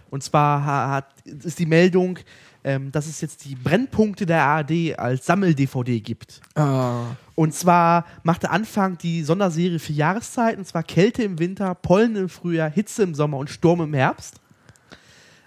Und 0.09 0.24
zwar 0.24 0.65
ha- 0.65 0.89
hat, 0.91 1.07
ist 1.44 1.59
die 1.59 1.65
Meldung, 1.65 2.19
ähm, 2.65 2.91
dass 2.91 3.06
es 3.06 3.21
jetzt 3.21 3.45
die 3.45 3.53
Brennpunkte 3.53 4.25
der 4.25 4.41
ARD 4.41 4.97
als 4.97 5.27
Sammel-DVD 5.27 6.00
gibt. 6.00 6.41
Ah. 6.56 7.15
Und 7.35 7.53
zwar 7.53 8.06
machte 8.23 8.50
Anfang 8.50 8.97
die 8.97 9.21
Sonderserie 9.21 9.77
für 9.77 9.94
Jahreszeiten, 9.94 10.59
und 10.59 10.65
zwar 10.65 10.81
Kälte 10.81 11.21
im 11.21 11.38
Winter, 11.38 11.75
Pollen 11.75 12.15
im 12.15 12.27
Frühjahr, 12.27 12.69
Hitze 12.69 13.03
im 13.03 13.13
Sommer 13.13 13.38
und 13.38 13.51
Sturm 13.51 13.81
im 13.81 13.94
Herbst. 13.94 14.41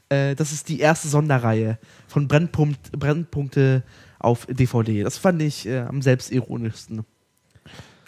Äh, 0.08 0.36
das 0.36 0.52
ist 0.52 0.68
die 0.68 0.78
erste 0.78 1.08
Sonderreihe 1.08 1.78
von 2.06 2.28
Brennpunkt, 2.28 2.92
Brennpunkte 2.92 3.82
auf 4.20 4.46
DVD. 4.46 5.02
Das 5.02 5.18
fand 5.18 5.42
ich 5.42 5.66
äh, 5.66 5.80
am 5.80 6.00
selbstironischsten. 6.00 7.04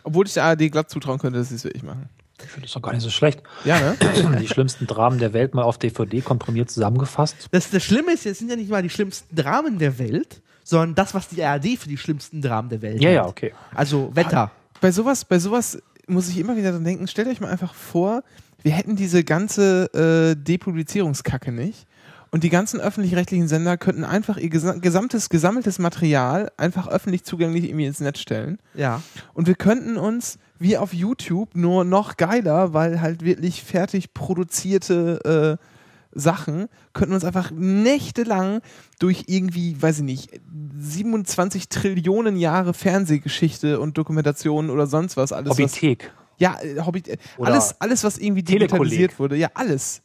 Obwohl 0.05 0.27
ich 0.27 0.35
der 0.35 0.45
ARD 0.45 0.71
glatt 0.71 0.89
zutrauen 0.89 1.19
könnte, 1.19 1.41
dass 1.41 1.49
sie 1.49 1.57
es 1.57 1.65
wirklich 1.65 1.83
machen. 1.83 2.09
Ich 2.45 2.51
finde 2.51 2.67
das 2.67 2.73
doch 2.75 2.83
gar 2.83 2.93
nicht 2.93 3.03
so 3.03 3.11
schlecht. 3.11 3.43
Ja, 3.65 3.79
ne? 3.79 3.97
Die 4.41 4.49
schlimmsten 4.49 4.87
Dramen 4.87 5.19
der 5.19 5.33
Welt 5.33 5.55
mal 5.55 5.63
auf 5.63 5.79
DVD 5.79 6.21
komprimiert 6.21 6.71
zusammengefasst. 6.71 7.49
Das, 7.51 7.71
das 7.71 7.83
Schlimme 7.85 8.13
ist, 8.13 8.27
es 8.27 8.39
sind 8.39 8.51
ja 8.51 8.57
nicht 8.57 8.71
mal 8.71 8.83
die 8.83 8.91
schlimmsten 8.91 9.35
Dramen 9.35 9.79
der 9.79 9.99
Welt, 9.99 10.41
sondern 10.65 10.95
das, 10.95 11.15
was 11.15 11.29
die 11.29 11.43
ARD 11.43 11.79
für 11.79 11.89
die 11.89 11.97
schlimmsten 11.99 12.43
Dramen 12.43 12.69
der 12.69 12.83
Welt 12.83 13.01
Ja, 13.03 13.11
ja, 13.11 13.21
hält. 13.23 13.31
okay. 13.31 13.55
Also 13.75 14.11
Wetter. 14.15 14.51
bei 14.81 14.91
sowas, 14.93 15.25
bei 15.25 15.39
sowas 15.39 15.81
muss 16.07 16.29
ich 16.29 16.39
immer 16.39 16.57
wieder 16.57 16.73
dran 16.73 16.85
denken, 16.85 17.07
stellt 17.09 17.29
euch 17.29 17.41
mal 17.41 17.51
einfach 17.51 17.75
vor, 17.75 18.23
wir 18.63 18.73
hätten 18.73 18.97
diese 18.97 19.25
ganze 19.25 19.85
äh, 19.95 20.37
Depublizierungskacke 20.37 21.53
nicht. 21.53 21.87
Und 22.33 22.45
die 22.45 22.51
ganzen 22.51 22.79
öffentlich-rechtlichen 22.81 23.49
Sender 23.49 23.77
könnten 23.77 24.05
einfach 24.05 24.37
ihr 24.37 24.51
gesa 24.51 24.75
gesamtes, 24.75 25.31
gesammeltes 25.31 25.81
Material 25.81 26.53
einfach 26.57 26.87
öffentlich 26.87 27.25
zugänglich 27.25 27.65
irgendwie 27.65 27.87
ins 27.87 27.99
Netz 27.99 28.21
stellen. 28.21 28.59
Ja. 28.75 29.03
Und 29.35 29.49
wir 29.49 29.57
könnten 29.57 29.97
uns 29.97 30.39
wie 30.61 30.77
auf 30.77 30.93
YouTube 30.93 31.57
nur 31.57 31.85
noch 31.85 32.17
geiler, 32.17 32.73
weil 32.75 33.01
halt 33.01 33.25
wirklich 33.25 33.65
fertig 33.65 34.15
produzierte 34.15 35.59
äh, 35.59 35.65
Sachen, 36.13 36.69
könnten 36.93 37.15
uns 37.15 37.25
einfach 37.25 37.51
nächtelang 37.51 38.61
durch 38.99 39.25
irgendwie, 39.27 39.81
weiß 39.81 39.99
ich 39.99 40.05
nicht, 40.05 40.41
27 40.77 41.69
Trillionen 41.69 42.37
Jahre 42.37 42.75
Fernsehgeschichte 42.75 43.81
und 43.81 43.97
Dokumentation 43.97 44.71
oder 44.71 44.87
sonst 44.87 45.17
was 45.17 45.33
alles. 45.33 45.51
Was, 45.51 45.59
Hobbythek. 45.59 46.13
ja, 46.39 46.59
äh, 46.61 46.81
Hobby, 46.85 47.03
äh, 47.07 47.17
alles, 47.39 47.81
alles, 47.81 48.05
was 48.05 48.19
irgendwie 48.19 48.45
Telekolleg. 48.45 48.71
digitalisiert 48.71 49.19
wurde. 49.19 49.37
Ja, 49.37 49.49
alles. 49.55 50.03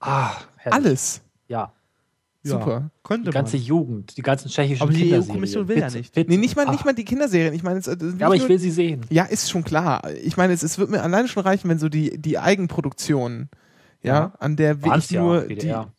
Ah, 0.00 0.32
herrlich. 0.56 0.86
Alles. 0.86 1.20
Ja. 1.48 1.72
Super. 2.52 2.90
Könnte 3.02 3.30
Die 3.30 3.34
ganze 3.34 3.56
man. 3.56 3.66
Jugend, 3.66 4.16
die 4.16 4.22
ganzen 4.22 4.48
tschechischen 4.48 4.82
Aber 4.82 4.92
die. 4.92 5.12
EU-Kommission 5.14 5.68
will 5.68 5.78
ja 5.78 5.90
nicht. 5.90 6.14
Witze. 6.16 6.28
Nee, 6.30 6.36
nicht 6.36 6.56
mal, 6.56 6.66
nicht 6.70 6.84
mal 6.84 6.94
die 6.94 7.04
Kinderserien. 7.04 7.54
Ich 7.54 7.62
meine, 7.62 7.78
es, 7.78 7.86
äh, 7.86 7.96
Ja, 8.18 8.26
aber 8.26 8.34
ich 8.34 8.42
nur- 8.42 8.48
will 8.50 8.58
sie 8.58 8.70
sehen. 8.70 9.02
Ja, 9.10 9.24
ist 9.24 9.50
schon 9.50 9.64
klar. 9.64 10.02
Ich 10.22 10.36
meine, 10.36 10.52
es, 10.52 10.62
es 10.62 10.78
wird 10.78 10.90
mir 10.90 11.02
alleine 11.02 11.28
schon 11.28 11.42
reichen, 11.42 11.68
wenn 11.68 11.78
so 11.78 11.88
die, 11.88 12.18
die 12.20 12.38
Eigenproduktion, 12.38 13.48
ja, 14.02 14.14
Ja. 14.14 14.32
an 14.38 14.56
der 14.56 14.82
wirklich 14.82 15.10
nur 15.12 15.48
ja, 15.50 15.56
die. 15.56 15.97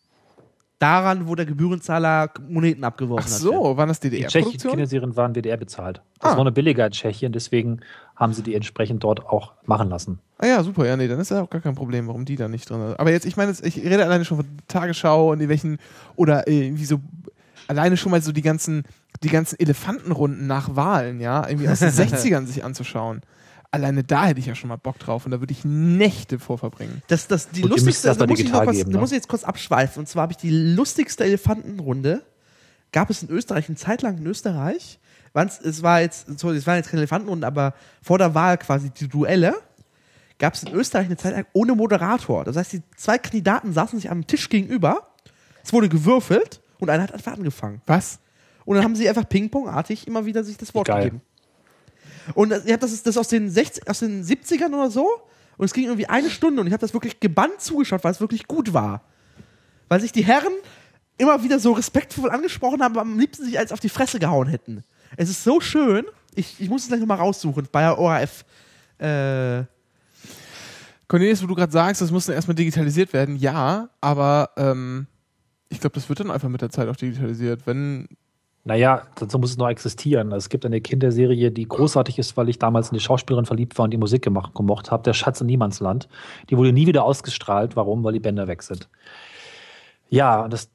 Daran, 0.80 1.28
wo 1.28 1.34
der 1.34 1.44
Gebührenzahler 1.44 2.30
Moneten 2.48 2.84
abgeworfen 2.84 3.26
Ach 3.28 3.32
hat. 3.34 3.40
so, 3.40 3.76
waren 3.76 3.88
das 3.88 4.00
Die 4.00 4.08
tschechischen 4.08 4.28
DDR-Produktionen? 4.30 4.72
Kinderserien 4.72 5.14
waren 5.16 5.34
WDR 5.34 5.58
bezahlt. 5.58 6.00
Das 6.20 6.30
Ah. 6.32 6.34
war 6.36 6.40
eine 6.40 6.52
billiger 6.52 6.86
in 6.86 6.92
Tschechien, 6.92 7.32
deswegen 7.32 7.80
haben 8.16 8.32
sie 8.32 8.42
die 8.42 8.54
entsprechend 8.54 9.04
dort 9.04 9.26
auch 9.26 9.52
machen 9.66 9.90
lassen. 9.90 10.20
Ah 10.38 10.46
ja, 10.46 10.62
super, 10.62 10.86
ja, 10.86 10.96
nee, 10.96 11.06
dann 11.06 11.20
ist 11.20 11.30
ja 11.30 11.42
auch 11.42 11.50
gar 11.50 11.60
kein 11.60 11.74
Problem, 11.74 12.06
warum 12.08 12.24
die 12.24 12.36
da 12.36 12.48
nicht 12.48 12.68
drin 12.70 12.80
sind. 12.80 12.98
Aber 12.98 13.10
jetzt, 13.10 13.26
ich 13.26 13.36
meine, 13.36 13.52
ich 13.62 13.76
rede 13.76 14.02
alleine 14.04 14.24
schon 14.24 14.38
von 14.38 14.46
Tagesschau 14.68 15.32
und 15.32 15.46
welchen, 15.50 15.76
oder 16.16 16.48
äh, 16.48 16.64
irgendwie 16.66 16.86
so, 16.86 16.98
alleine 17.68 17.98
schon 17.98 18.10
mal 18.10 18.22
so 18.22 18.32
die 18.32 18.40
ganzen, 18.42 18.84
die 19.22 19.28
ganzen 19.28 19.60
Elefantenrunden 19.60 20.46
nach 20.46 20.76
Wahlen, 20.76 21.20
ja, 21.20 21.46
irgendwie 21.46 21.68
aus 21.68 21.80
den 21.80 21.90
60ern 21.90 22.46
sich 22.46 22.64
anzuschauen. 22.64 23.20
Alleine 23.72 24.02
da 24.02 24.26
hätte 24.26 24.40
ich 24.40 24.46
ja 24.46 24.56
schon 24.56 24.68
mal 24.68 24.76
Bock 24.76 24.98
drauf 24.98 25.24
und 25.26 25.30
da 25.30 25.40
würde 25.40 25.52
ich 25.52 25.64
Nächte 25.64 26.40
vor 26.40 26.58
verbringen. 26.58 27.02
Das, 27.06 27.28
das, 27.28 27.50
die 27.50 27.62
Und 27.62 27.70
lustigste, 27.70 28.10
es 28.10 28.18
da 28.18 28.26
muss, 28.26 28.40
ich 28.40 28.50
noch 28.50 28.64
da 28.64 28.72
ne? 28.72 28.98
muss 28.98 29.12
ich 29.12 29.16
jetzt 29.16 29.28
kurz 29.28 29.44
abschweifen. 29.44 30.00
Und 30.00 30.06
zwar 30.06 30.22
habe 30.22 30.32
ich 30.32 30.38
die 30.38 30.50
lustigste 30.50 31.24
Elefantenrunde. 31.24 32.24
Gab 32.90 33.10
es 33.10 33.22
in 33.22 33.30
Österreich, 33.30 33.68
eine 33.68 33.76
Zeit 33.76 34.02
lang 34.02 34.18
in 34.18 34.26
Österreich. 34.26 34.98
Es 35.62 35.84
war 35.84 36.00
jetzt, 36.00 36.40
so, 36.40 36.50
es 36.50 36.66
waren 36.66 36.76
jetzt 36.76 36.90
keine 36.90 37.02
Elefantenrunden, 37.02 37.44
aber 37.44 37.74
vor 38.02 38.18
der 38.18 38.34
Wahl 38.34 38.58
quasi 38.58 38.90
die 38.90 39.06
Duelle. 39.06 39.54
Gab 40.40 40.54
es 40.54 40.64
in 40.64 40.72
Österreich 40.72 41.06
eine 41.06 41.16
Zeit 41.16 41.34
lang 41.34 41.46
ohne 41.52 41.76
Moderator. 41.76 42.44
Das 42.44 42.56
heißt, 42.56 42.72
die 42.72 42.82
zwei 42.96 43.18
Kandidaten 43.18 43.72
saßen 43.72 44.00
sich 44.00 44.10
am 44.10 44.26
Tisch 44.26 44.48
gegenüber. 44.48 45.14
Es 45.62 45.72
wurde 45.72 45.88
gewürfelt 45.88 46.60
und 46.80 46.90
einer 46.90 47.04
hat 47.04 47.12
einfach 47.12 47.34
angefangen. 47.34 47.82
Was? 47.86 48.18
Und 48.64 48.76
dann 48.76 48.84
haben 48.84 48.96
sie 48.96 49.08
einfach 49.08 49.28
ping-pong-artig 49.28 50.08
immer 50.08 50.24
wieder 50.24 50.42
sich 50.42 50.56
das 50.56 50.74
Wort 50.74 50.88
Geil. 50.88 51.04
gegeben. 51.04 51.22
Und 52.34 52.50
das, 52.50 52.66
ja, 52.66 52.76
das 52.76 53.02
das 53.02 53.16
aus 53.16 53.28
den, 53.28 53.50
60, 53.50 53.88
aus 53.88 54.00
den 54.00 54.24
70ern 54.24 54.68
oder 54.68 54.90
so. 54.90 55.06
Und 55.56 55.66
es 55.66 55.72
ging 55.72 55.84
irgendwie 55.84 56.06
eine 56.06 56.30
Stunde 56.30 56.60
und 56.60 56.66
ich 56.66 56.72
habe 56.72 56.80
das 56.80 56.94
wirklich 56.94 57.20
gebannt 57.20 57.60
zugeschaut, 57.60 58.02
weil 58.02 58.12
es 58.12 58.20
wirklich 58.20 58.46
gut 58.46 58.72
war. 58.72 59.02
weil 59.88 60.00
sich 60.00 60.12
die 60.12 60.24
Herren 60.24 60.52
immer 61.18 61.42
wieder 61.42 61.58
so 61.58 61.72
respektvoll 61.72 62.30
angesprochen 62.30 62.82
haben, 62.82 62.92
aber 62.92 63.02
am 63.02 63.18
liebsten 63.18 63.44
sich 63.44 63.58
als 63.58 63.72
auf 63.72 63.80
die 63.80 63.88
Fresse 63.88 64.18
gehauen 64.18 64.48
hätten. 64.48 64.84
Es 65.16 65.28
ist 65.28 65.44
so 65.44 65.60
schön. 65.60 66.06
Ich, 66.34 66.60
ich 66.60 66.70
muss 66.70 66.82
es 66.82 66.88
gleich 66.88 67.00
nochmal 67.00 67.18
raussuchen 67.18 67.68
bei 67.70 67.92
ORF. 67.92 68.44
Äh, 68.98 69.64
Cornelius, 71.08 71.42
wo 71.42 71.46
du 71.46 71.54
gerade 71.54 71.72
sagst, 71.72 72.00
das 72.00 72.10
muss 72.10 72.26
dann 72.26 72.36
erstmal 72.36 72.54
digitalisiert 72.54 73.12
werden, 73.12 73.36
ja, 73.36 73.90
aber 74.00 74.50
ähm, 74.56 75.08
ich 75.68 75.80
glaube, 75.80 75.94
das 75.94 76.08
wird 76.08 76.20
dann 76.20 76.30
einfach 76.30 76.48
mit 76.48 76.62
der 76.62 76.70
Zeit 76.70 76.88
auch 76.88 76.96
digitalisiert. 76.96 77.66
Wenn 77.66 78.08
Naja, 78.64 79.02
dazu 79.14 79.38
muss 79.38 79.50
es 79.52 79.56
noch 79.56 79.68
existieren. 79.70 80.32
Es 80.32 80.50
gibt 80.50 80.66
eine 80.66 80.80
Kinderserie, 80.82 81.50
die 81.50 81.66
großartig 81.66 82.18
ist, 82.18 82.36
weil 82.36 82.48
ich 82.50 82.58
damals 82.58 82.90
in 82.90 82.94
die 82.94 83.00
Schauspielerin 83.02 83.46
verliebt 83.46 83.78
war 83.78 83.84
und 83.84 83.90
die 83.90 83.96
Musik 83.96 84.22
gemacht, 84.22 84.54
gemocht 84.54 84.90
habe. 84.90 85.02
Der 85.02 85.14
Schatz 85.14 85.40
in 85.40 85.46
Niemandsland. 85.46 86.08
Die 86.50 86.56
wurde 86.58 86.72
nie 86.72 86.86
wieder 86.86 87.04
ausgestrahlt. 87.04 87.74
Warum? 87.74 88.04
Weil 88.04 88.12
die 88.12 88.20
Bänder 88.20 88.48
weg 88.48 88.62
sind. 88.62 88.88
Ja, 90.10 90.42
und 90.42 90.52
das 90.52 90.68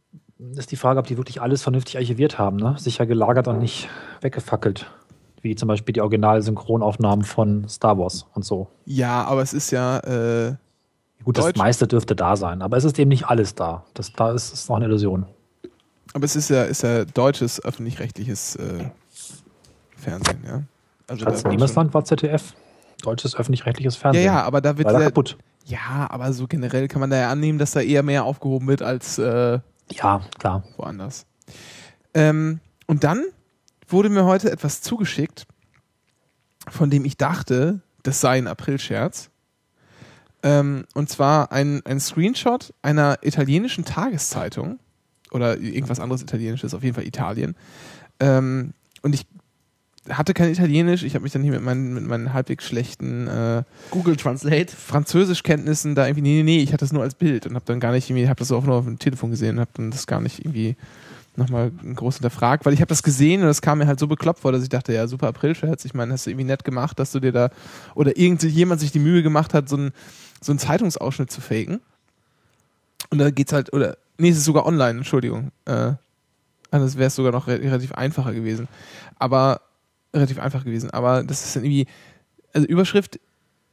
ist 0.56 0.72
die 0.72 0.76
Frage, 0.78 1.00
ob 1.00 1.08
die 1.08 1.18
wirklich 1.18 1.42
alles 1.42 1.62
vernünftig 1.62 1.98
archiviert 1.98 2.40
haben. 2.40 2.58
Ne? 2.58 2.76
Sicher 2.78 3.06
gelagert 3.06 3.48
und 3.48 3.60
nicht 3.60 3.88
weggefackelt. 4.22 4.90
Wie 5.42 5.56
zum 5.56 5.68
Beispiel 5.68 5.94
die 5.94 6.02
Original-Synchronaufnahmen 6.02 7.24
von 7.24 7.70
Star 7.70 8.00
Wars 8.00 8.26
und 8.34 8.44
so. 8.44 8.68
ja, 8.86 9.24
aber 9.26 9.44
es 9.44 9.54
ist 9.54 9.70
ja 9.70 10.00
äh, 10.00 10.56
Gut, 11.24 11.38
das 11.38 11.46
Deutsch- 11.46 11.58
meiste 11.58 11.88
dürfte 11.88 12.16
da 12.16 12.36
sein, 12.36 12.64
aber 12.64 12.78
es 12.78 12.84
ist 12.84 12.98
eben 12.98 13.10
nicht 13.10 13.26
alles 13.28 13.54
da. 13.54 13.84
Das 13.94 14.12
da 14.12 14.32
ist, 14.32 14.54
ist 14.54 14.70
noch 14.70 14.78
eine 14.78 14.86
Illusion. 14.86 15.26
Aber 16.14 16.26
es 16.26 16.36
ist 16.36 16.50
ja 16.50 16.64
ist 16.64 16.84
ja 16.84 17.06
deutsches 17.06 17.64
öffentlich-rechtliches 17.64 18.56
äh, 18.56 18.86
Fernsehen, 19.98 20.44
ja. 20.46 20.64
Also 21.08 21.24
Schatz 21.26 21.34
da 21.34 21.38
in 21.40 21.44
wird 21.44 21.52
Niemandsland 21.56 21.94
war 21.94 22.06
ZDF. 22.06 22.54
Deutsches 23.02 23.36
öffentlich-rechtliches 23.36 23.96
Fernsehen. 23.96 24.26
Ja, 24.26 24.36
ja, 24.36 24.44
aber 24.44 24.62
da 24.62 24.78
wird 24.78 24.90
ja, 24.90 25.00
kaputt. 25.00 25.38
ja, 25.66 26.08
aber 26.10 26.34
so 26.34 26.48
generell 26.48 26.88
kann 26.88 27.00
man 27.02 27.10
da 27.10 27.18
ja 27.18 27.30
annehmen, 27.30 27.60
dass 27.60 27.72
da 27.72 27.82
eher 27.82 28.04
mehr 28.04 28.24
aufgehoben 28.24 28.68
wird 28.68 28.82
als 28.82 29.18
äh, 29.18 29.60
Ja, 29.92 30.22
klar. 30.40 30.64
woanders. 30.78 31.26
Ähm, 32.14 32.60
und 32.88 33.04
dann 33.04 33.24
wurde 33.88 34.10
mir 34.10 34.26
heute 34.26 34.52
etwas 34.52 34.82
zugeschickt, 34.82 35.46
von 36.70 36.90
dem 36.90 37.06
ich 37.06 37.18
dachte, 37.18 37.82
das 38.04 38.22
sei 38.22 38.38
ein 38.38 38.48
Aprilscherz. 38.48 39.30
Ähm, 40.42 40.86
und 40.94 41.10
zwar 41.10 41.52
ein, 41.52 41.82
ein 41.86 42.00
Screenshot 42.00 42.74
einer 42.82 43.20
italienischen 43.22 43.84
Tageszeitung 43.86 44.80
oder 45.36 45.60
irgendwas 45.60 46.00
anderes 46.00 46.22
Italienisches, 46.22 46.74
auf 46.74 46.84
jeden 46.84 46.96
Fall 46.96 47.06
Italien. 47.06 47.56
Ähm, 48.20 48.74
und 49.02 49.14
ich 49.14 49.26
hatte 50.10 50.34
kein 50.34 50.52
Italienisch, 50.52 51.04
ich 51.04 51.16
habe 51.16 51.24
mich 51.24 51.34
dann 51.34 51.42
hier 51.42 51.52
mit 51.52 51.62
meinen, 51.62 51.94
mit 51.94 52.06
meinen 52.06 52.34
halbwegs 52.34 52.66
schlechten 52.66 53.28
äh, 53.28 53.64
Google 53.92 54.16
Translate. 54.16 54.76
Französischkenntnissen 54.76 55.96
da 55.96 56.08
irgendwie, 56.08 56.22
nee, 56.22 56.38
nee, 56.38 56.44
nee, 56.44 56.64
ich 56.64 56.74
hatte 56.74 56.86
das 56.86 56.94
nur 56.94 57.04
als 57.04 57.16
Bild 57.16 57.48
und 57.48 57.56
habe 57.56 57.66
dann 57.66 57.80
gar 57.80 57.92
nicht 57.92 58.10
irgendwie, 58.10 58.30
habe 58.30 58.40
das 58.40 58.52
auch 58.52 58.64
nur 58.64 58.76
auf 58.76 58.86
dem 58.86 59.00
Telefon 59.00 59.32
gesehen 59.32 59.56
und 59.56 59.62
habe 59.62 59.72
dann 59.74 59.92
das 59.92 60.08
gar 60.08 60.22
nicht 60.22 60.40
irgendwie 60.40 60.76
nochmal 61.36 61.72
groß 61.72 62.16
hinterfragt, 62.16 62.66
weil 62.66 62.74
ich 62.74 62.80
habe 62.80 62.88
das 62.88 63.04
gesehen 63.04 63.42
und 63.42 63.48
das 63.48 63.62
kam 63.62 63.80
mir 63.80 63.88
halt 63.88 64.00
so 64.00 64.08
bekloppt 64.08 64.40
vor, 64.40 64.54
dass 64.54 64.64
ich 64.64 64.70
dachte, 64.70 64.94
ja, 64.94 65.06
super 65.08 65.28
Aprilscherz, 65.28 65.84
ich 65.84 65.94
meine, 65.94 66.14
hast 66.14 66.26
du 66.26 66.30
irgendwie 66.30 66.46
nett 66.46 66.64
gemacht, 66.64 66.98
dass 66.98 67.12
du 67.12 67.20
dir 67.20 67.34
da, 67.34 67.50
oder 67.94 68.16
irgendjemand 68.18 68.80
sich 68.80 68.92
die 68.94 69.00
Mühe 69.00 69.22
gemacht 69.22 69.54
hat, 69.54 69.68
so 69.68 69.76
einen 69.76 69.92
so 70.42 70.52
einen 70.52 70.60
Zeitungsausschnitt 70.60 71.32
zu 71.32 71.42
faken. 71.42 71.82
Und 73.10 73.18
da 73.18 73.32
geht's 73.32 73.54
halt, 73.54 73.74
oder, 73.74 73.98
nee, 74.18 74.30
es 74.30 74.38
ist 74.38 74.46
sogar 74.46 74.66
online, 74.66 75.00
Entschuldigung. 75.00 75.52
Äh, 75.66 75.94
anders 76.72 76.98
wäre 76.98 77.08
es 77.08 77.16
sogar 77.16 77.32
noch 77.32 77.48
re 77.48 77.60
relativ 77.60 77.94
einfacher 77.94 78.34
gewesen. 78.34 78.68
Aber, 79.18 79.62
relativ 80.14 80.40
einfach 80.40 80.64
gewesen, 80.64 80.90
aber 80.92 81.24
das 81.24 81.44
ist 81.46 81.56
dann 81.56 81.64
irgendwie, 81.64 81.88
also 82.54 82.68
Überschrift 82.68 83.20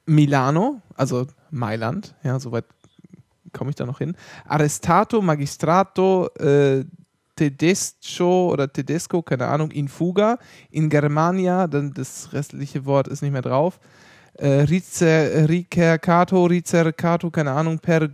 Milano, 0.07 0.81
also 0.97 1.27
Mailand, 1.51 2.15
ja, 2.25 2.39
soweit 2.41 2.65
komme 3.53 3.71
ich 3.71 3.77
da 3.77 3.87
noch 3.87 3.99
hin. 3.99 4.17
Arrestato 4.47 5.21
magistrato 5.23 6.29
äh, 6.39 6.85
tedesco 7.37 8.51
oder 8.53 8.73
tedesco, 8.73 9.23
keine 9.23 9.47
Ahnung, 9.47 9.71
in 9.71 9.89
fuga, 9.89 10.39
in 10.71 10.89
Germania, 10.89 11.67
dann 11.67 11.93
das 11.93 12.33
restliche 12.33 12.85
Wort 12.85 13.09
ist 13.09 13.23
nicht 13.23 13.33
mehr 13.33 13.43
drauf. 13.43 13.79
Äh, 14.35 14.63
ricercato, 14.63 16.45
ricercato, 16.47 17.31
keine 17.31 17.53
Ahnung, 17.53 17.79
per 17.79 18.11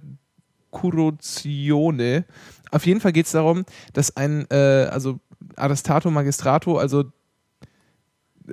Corruzione. 0.70 2.24
Auf 2.70 2.86
jeden 2.86 3.00
Fall 3.00 3.12
geht 3.12 3.26
es 3.26 3.32
darum, 3.32 3.64
dass 3.92 4.16
ein, 4.16 4.46
äh, 4.50 4.88
also 4.90 5.18
Arrestato 5.56 6.10
magistrato, 6.10 6.78
also 6.78 7.04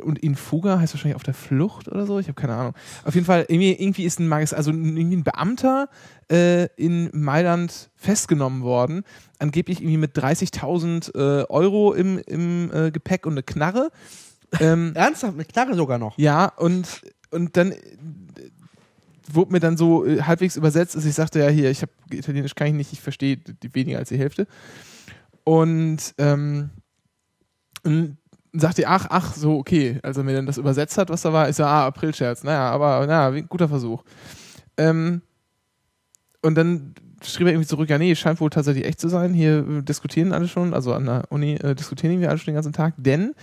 und 0.01 0.19
in 0.19 0.35
Fuga 0.35 0.79
heißt 0.79 0.93
wahrscheinlich 0.93 1.15
auf 1.15 1.23
der 1.23 1.33
Flucht 1.33 1.87
oder 1.87 2.05
so, 2.05 2.19
ich 2.19 2.27
habe 2.27 2.39
keine 2.39 2.55
Ahnung. 2.55 2.73
Auf 3.03 3.15
jeden 3.15 3.25
Fall, 3.25 3.45
irgendwie, 3.47 3.71
irgendwie 3.71 4.03
ist 4.03 4.19
ein 4.19 4.27
Magis, 4.27 4.53
also 4.53 4.71
irgendwie 4.71 5.15
ein 5.15 5.23
Beamter 5.23 5.89
äh, 6.29 6.65
in 6.75 7.09
Mailand 7.13 7.89
festgenommen 7.95 8.63
worden, 8.63 9.03
angeblich 9.39 9.79
irgendwie 9.79 9.97
mit 9.97 10.17
30.000 10.17 11.15
äh, 11.15 11.45
Euro 11.47 11.93
im, 11.93 12.17
im 12.19 12.71
äh, 12.73 12.91
Gepäck 12.91 13.25
und 13.25 13.33
eine 13.33 13.43
Knarre. 13.43 13.91
Ähm, 14.59 14.93
Ernsthaft, 14.95 15.35
mit 15.35 15.51
Knarre 15.51 15.73
sogar 15.73 15.97
noch. 15.97 16.17
ja, 16.17 16.45
und, 16.45 17.01
und 17.31 17.57
dann 17.57 17.73
wurde 19.31 19.51
mir 19.51 19.59
dann 19.59 19.77
so 19.77 20.05
äh, 20.05 20.21
halbwegs 20.21 20.55
übersetzt, 20.55 20.95
also 20.95 21.07
ich 21.07 21.15
sagte 21.15 21.39
ja 21.39 21.47
hier, 21.47 21.71
ich 21.71 21.81
habe 21.81 21.91
Italienisch 22.11 22.55
kann 22.55 22.67
ich 22.67 22.73
nicht, 22.73 22.93
ich 22.93 23.01
verstehe 23.01 23.39
weniger 23.73 23.99
als 23.99 24.09
die 24.09 24.17
Hälfte. 24.17 24.47
Und, 25.43 26.13
ähm, 26.17 26.69
und 27.83 28.17
sagte, 28.53 28.87
ach, 28.87 29.07
ach, 29.09 29.33
so, 29.35 29.57
okay, 29.57 29.99
als 30.03 30.17
er 30.17 30.23
mir 30.23 30.33
dann 30.33 30.45
das 30.45 30.57
übersetzt 30.57 30.97
hat, 30.97 31.09
was 31.09 31.21
da 31.21 31.33
war, 31.33 31.49
ist 31.49 31.59
ja, 31.59 31.67
ah, 31.67 31.87
Aprilscherz, 31.87 32.43
naja, 32.43 32.69
aber, 32.71 33.05
naja, 33.05 33.41
guter 33.47 33.67
Versuch. 33.67 34.03
Ähm, 34.77 35.21
und 36.41 36.55
dann 36.55 36.93
schrieb 37.23 37.47
er 37.47 37.53
irgendwie 37.53 37.67
zurück, 37.67 37.89
ja, 37.89 37.97
nee, 37.97 38.15
scheint 38.15 38.39
wohl 38.39 38.49
tatsächlich 38.49 38.85
echt 38.85 38.99
zu 38.99 39.09
sein. 39.09 39.33
Hier 39.33 39.67
äh, 39.67 39.81
diskutieren 39.81 40.31
alle 40.31 40.47
schon, 40.47 40.73
also 40.73 40.93
an 40.93 41.05
der 41.05 41.23
Uni 41.29 41.55
äh, 41.55 41.75
diskutieren 41.75 42.19
wir 42.19 42.29
alle 42.29 42.37
schon 42.37 42.51
den 42.51 42.55
ganzen 42.55 42.73
Tag, 42.73 42.93
denn 42.97 43.33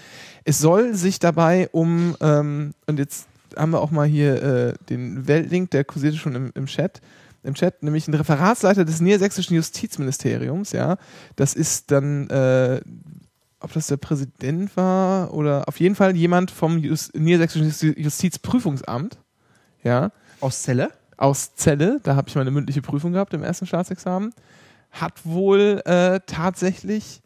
es 0.45 0.59
soll 0.59 0.95
sich 0.95 1.19
dabei 1.19 1.69
um, 1.73 2.17
ähm, 2.21 2.73
und 2.87 2.99
jetzt 2.99 3.29
haben 3.57 3.73
wir 3.73 3.81
auch 3.81 3.91
mal 3.91 4.07
hier 4.07 4.43
äh, 4.43 4.75
den 4.89 5.27
Weltlink, 5.27 5.71
der 5.71 5.85
kursierte 5.85 6.19
schon 6.19 6.35
im, 6.35 6.53
im 6.55 6.67
Chat, 6.67 7.01
im 7.43 7.55
Chat, 7.55 7.83
nämlich 7.83 8.09
ein 8.09 8.15
Referatsleiter 8.15 8.85
des 8.85 9.01
niedersächsischen 9.01 9.57
Justizministeriums, 9.57 10.73
ja. 10.73 10.97
Das 11.37 11.55
ist 11.55 11.91
dann, 11.91 12.29
äh, 12.31 12.81
ob 13.61 13.73
das 13.73 13.89
der 13.89 13.97
Präsident 13.97 14.77
war 14.77 15.33
oder 15.35 15.69
auf 15.69 15.81
jeden 15.81 15.95
Fall 15.95 16.17
jemand 16.17 16.51
vom 16.51 16.79
Just 16.79 17.15
niedersächsischen 17.15 17.69
Justi- 17.69 18.01
Justizprüfungsamt, 18.01 19.19
ja 19.83 20.13
Aus 20.41 20.63
Celle? 20.63 20.91
aus 21.17 21.55
Celle, 21.55 22.01
da 22.03 22.17
habe 22.17 22.29
ich 22.29 22.35
meine 22.35 22.51
mündliche 22.51 22.83
Prüfung 22.83 23.13
gehabt 23.13 23.35
im 23.35 23.45
ersten 23.45 23.67
Staatsexamen, 23.67 24.35
hat 24.91 25.25
wohl 25.25 25.81
äh, 25.85 26.21
tatsächlich 26.27 27.23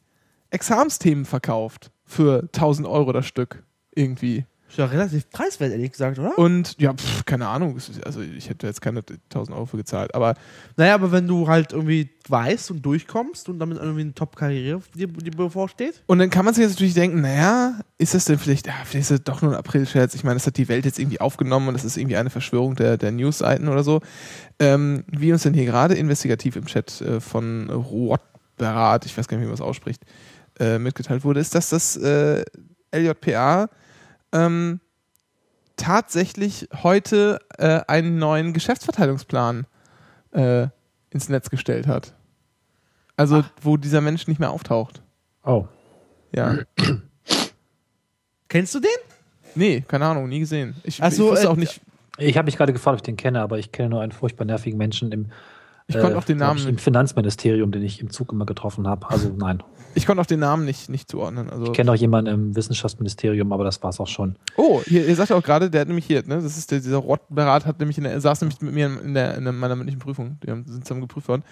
Examsthemen 0.50 1.25
verkauft 1.25 1.90
für 2.04 2.42
1000 2.54 2.87
Euro 2.87 3.12
das 3.12 3.26
Stück 3.26 3.62
irgendwie. 3.95 4.45
Ist 4.68 4.78
ja 4.78 4.87
relativ 4.87 5.30
preiswert, 5.30 5.70
ehrlich 5.70 5.92
gesagt, 5.92 6.18
oder? 6.18 6.37
Und 6.37 6.75
ja, 6.80 6.92
pf, 6.92 7.25
keine 7.25 7.46
Ahnung, 7.46 7.78
also 8.04 8.20
ich 8.20 8.49
hätte 8.49 8.66
jetzt 8.66 8.80
keine 8.80 9.04
1000 9.30 9.56
Euro 9.56 9.66
für 9.66 9.76
gezahlt, 9.76 10.12
aber 10.14 10.35
Naja, 10.76 10.94
aber 10.94 11.12
wenn 11.12 11.28
du 11.28 11.46
halt 11.46 11.73
irgendwie 11.73 12.11
weißt 12.28 12.73
und 12.73 12.82
durchkommst 12.82 13.49
und 13.49 13.61
damit 13.61 13.78
irgendwie 13.78 14.00
eine 14.00 14.14
Top-Karriere 14.14 14.82
dir, 14.94 15.06
dir 15.06 15.30
bevorsteht. 15.30 16.02
und 16.06 16.18
dann 16.18 16.30
kann 16.30 16.44
man 16.44 16.52
sich 16.52 16.62
jetzt 16.62 16.73
natürlich 16.73 16.94
denken, 16.94 17.20
naja, 17.20 17.78
ist 17.99 18.14
das 18.14 18.25
denn 18.25 18.38
vielleicht, 18.38 18.66
ja, 18.66 18.75
vielleicht 18.85 19.11
ist 19.11 19.20
das 19.20 19.23
doch 19.23 19.40
nur 19.40 19.52
ein 19.52 19.58
Aprilscherz. 19.58 20.14
Ich 20.14 20.25
meine, 20.25 20.35
das 20.35 20.46
hat 20.46 20.56
die 20.56 20.68
Welt 20.68 20.85
jetzt 20.85 20.99
irgendwie 20.99 21.20
aufgenommen 21.20 21.68
und 21.68 21.75
das 21.75 21.85
ist 21.85 21.96
irgendwie 21.96 22.16
eine 22.16 22.30
Verschwörung 22.30 22.75
der, 22.75 22.96
der 22.96 23.12
Newsseiten 23.12 23.68
oder 23.68 23.85
so. 23.85 24.00
Ähm, 24.58 25.04
wie 25.06 25.32
uns 25.32 25.44
denn 25.44 25.54
hier 25.54 25.66
gerade 25.66 25.94
investigativ 25.94 26.56
im 26.56 26.66
Chat 26.66 27.00
äh, 27.02 27.20
von 27.20 27.70
Rotberat, 27.70 29.06
ich 29.06 29.16
weiß 29.16 29.28
gar 29.28 29.37
nicht, 29.37 29.44
wie 29.44 29.49
man 29.49 29.54
es 29.54 29.61
ausspricht, 29.61 30.02
äh, 30.58 30.78
mitgeteilt 30.78 31.23
wurde, 31.23 31.38
ist, 31.38 31.54
dass 31.54 31.68
das 31.68 31.96
äh, 31.96 32.44
LJPA 32.92 33.68
ähm, 34.33 34.80
tatsächlich 35.76 36.68
heute 36.83 37.38
äh, 37.59 37.80
einen 37.87 38.18
neuen 38.18 38.52
Geschäftsverteilungsplan 38.52 39.66
äh, 40.33 40.68
ins 41.11 41.28
Netz 41.28 41.50
gestellt 41.50 41.87
hat. 41.87 42.14
Also, 43.16 43.45
wo 43.62 43.76
dieser 43.76 44.00
Mensch 44.00 44.26
nicht 44.26 44.40
mehr 44.40 44.50
auftaucht. 44.50 45.02
Oh. 45.45 45.66
Ja. 46.35 46.59
Kennst 48.49 48.75
du 48.75 48.80
den? 48.80 48.90
Nee, 49.54 49.85
keine 49.87 50.06
Ahnung, 50.06 50.28
nie 50.28 50.40
gesehen. 50.40 50.76
Ich, 50.83 51.02
Ach 51.02 51.11
so, 51.11 51.35
ich 51.35 51.45
äh, 51.45 51.47
auch 51.47 51.56
nicht, 51.56 51.80
Ich 52.18 52.37
habe 52.37 52.47
mich 52.47 52.56
gerade 52.56 52.73
gefragt, 52.73 52.95
ob 52.95 52.99
ich 52.99 53.02
den 53.02 53.16
kenne, 53.16 53.40
aber 53.40 53.59
ich 53.59 53.73
kenne 53.73 53.90
nur 53.90 54.02
einen 54.02 54.12
furchtbar 54.12 54.45
nervigen 54.45 54.76
Menschen 54.76 55.12
im, 55.12 55.30
ich 55.87 55.97
konnte 55.97 56.14
äh, 56.14 56.16
auch 56.16 56.25
den 56.25 56.38
Namen 56.38 56.59
ich, 56.59 56.66
im 56.66 56.78
Finanzministerium, 56.78 57.71
den 57.73 57.83
ich 57.83 58.00
im 58.00 58.11
Zug 58.11 58.33
immer 58.33 58.45
getroffen 58.45 58.87
habe. 58.87 59.09
Also 59.09 59.33
nein. 59.37 59.62
Ich 59.97 60.07
konnte 60.07 60.21
auch 60.21 60.26
den 60.26 60.41
Namen 60.41 60.65
nicht, 60.65 60.88
nicht 60.88 61.11
zuordnen. 61.11 61.50
Also, 61.50 61.67
Ich 61.67 61.73
kenne 61.73 61.91
auch 61.91 61.97
jemanden 61.97 62.33
im 62.33 62.55
Wissenschaftsministerium, 62.57 63.53
aber 63.53 63.65
das 63.65 63.83
war 63.83 63.91
es 63.91 63.99
auch 63.99 64.07
schon. 64.07 64.37
oh, 64.57 64.81
hier, 64.85 65.07
ihr 65.07 65.17
sagt 65.17 65.31
ja 65.31 65.37
auch 65.37 65.43
gerade, 65.43 65.71
der 65.71 65.81
hat 65.81 65.88
nämlich 65.88 66.07
hier, 66.07 66.23
ne, 66.26 66.41
das 66.41 66.57
ist 66.57 66.71
der, 66.71 66.79
dieser 66.81 66.99
Rottenberat, 66.99 67.67
hat 67.67 67.79
nämlich 67.81 67.99
in 67.99 68.05
der, 68.05 68.21
saß 68.21 68.41
nämlich 68.43 68.61
mit 68.61 68.73
mir 68.75 68.87
in, 69.03 69.15
der, 69.15 69.37
in 69.37 69.45
meiner 69.45 69.75
mündlichen 69.75 69.99
Prüfung, 69.99 70.38
die 70.45 70.50
haben, 70.50 70.65
sind 70.67 70.85
zusammen 70.85 71.00
geprüft 71.00 71.29
worden. 71.29 71.43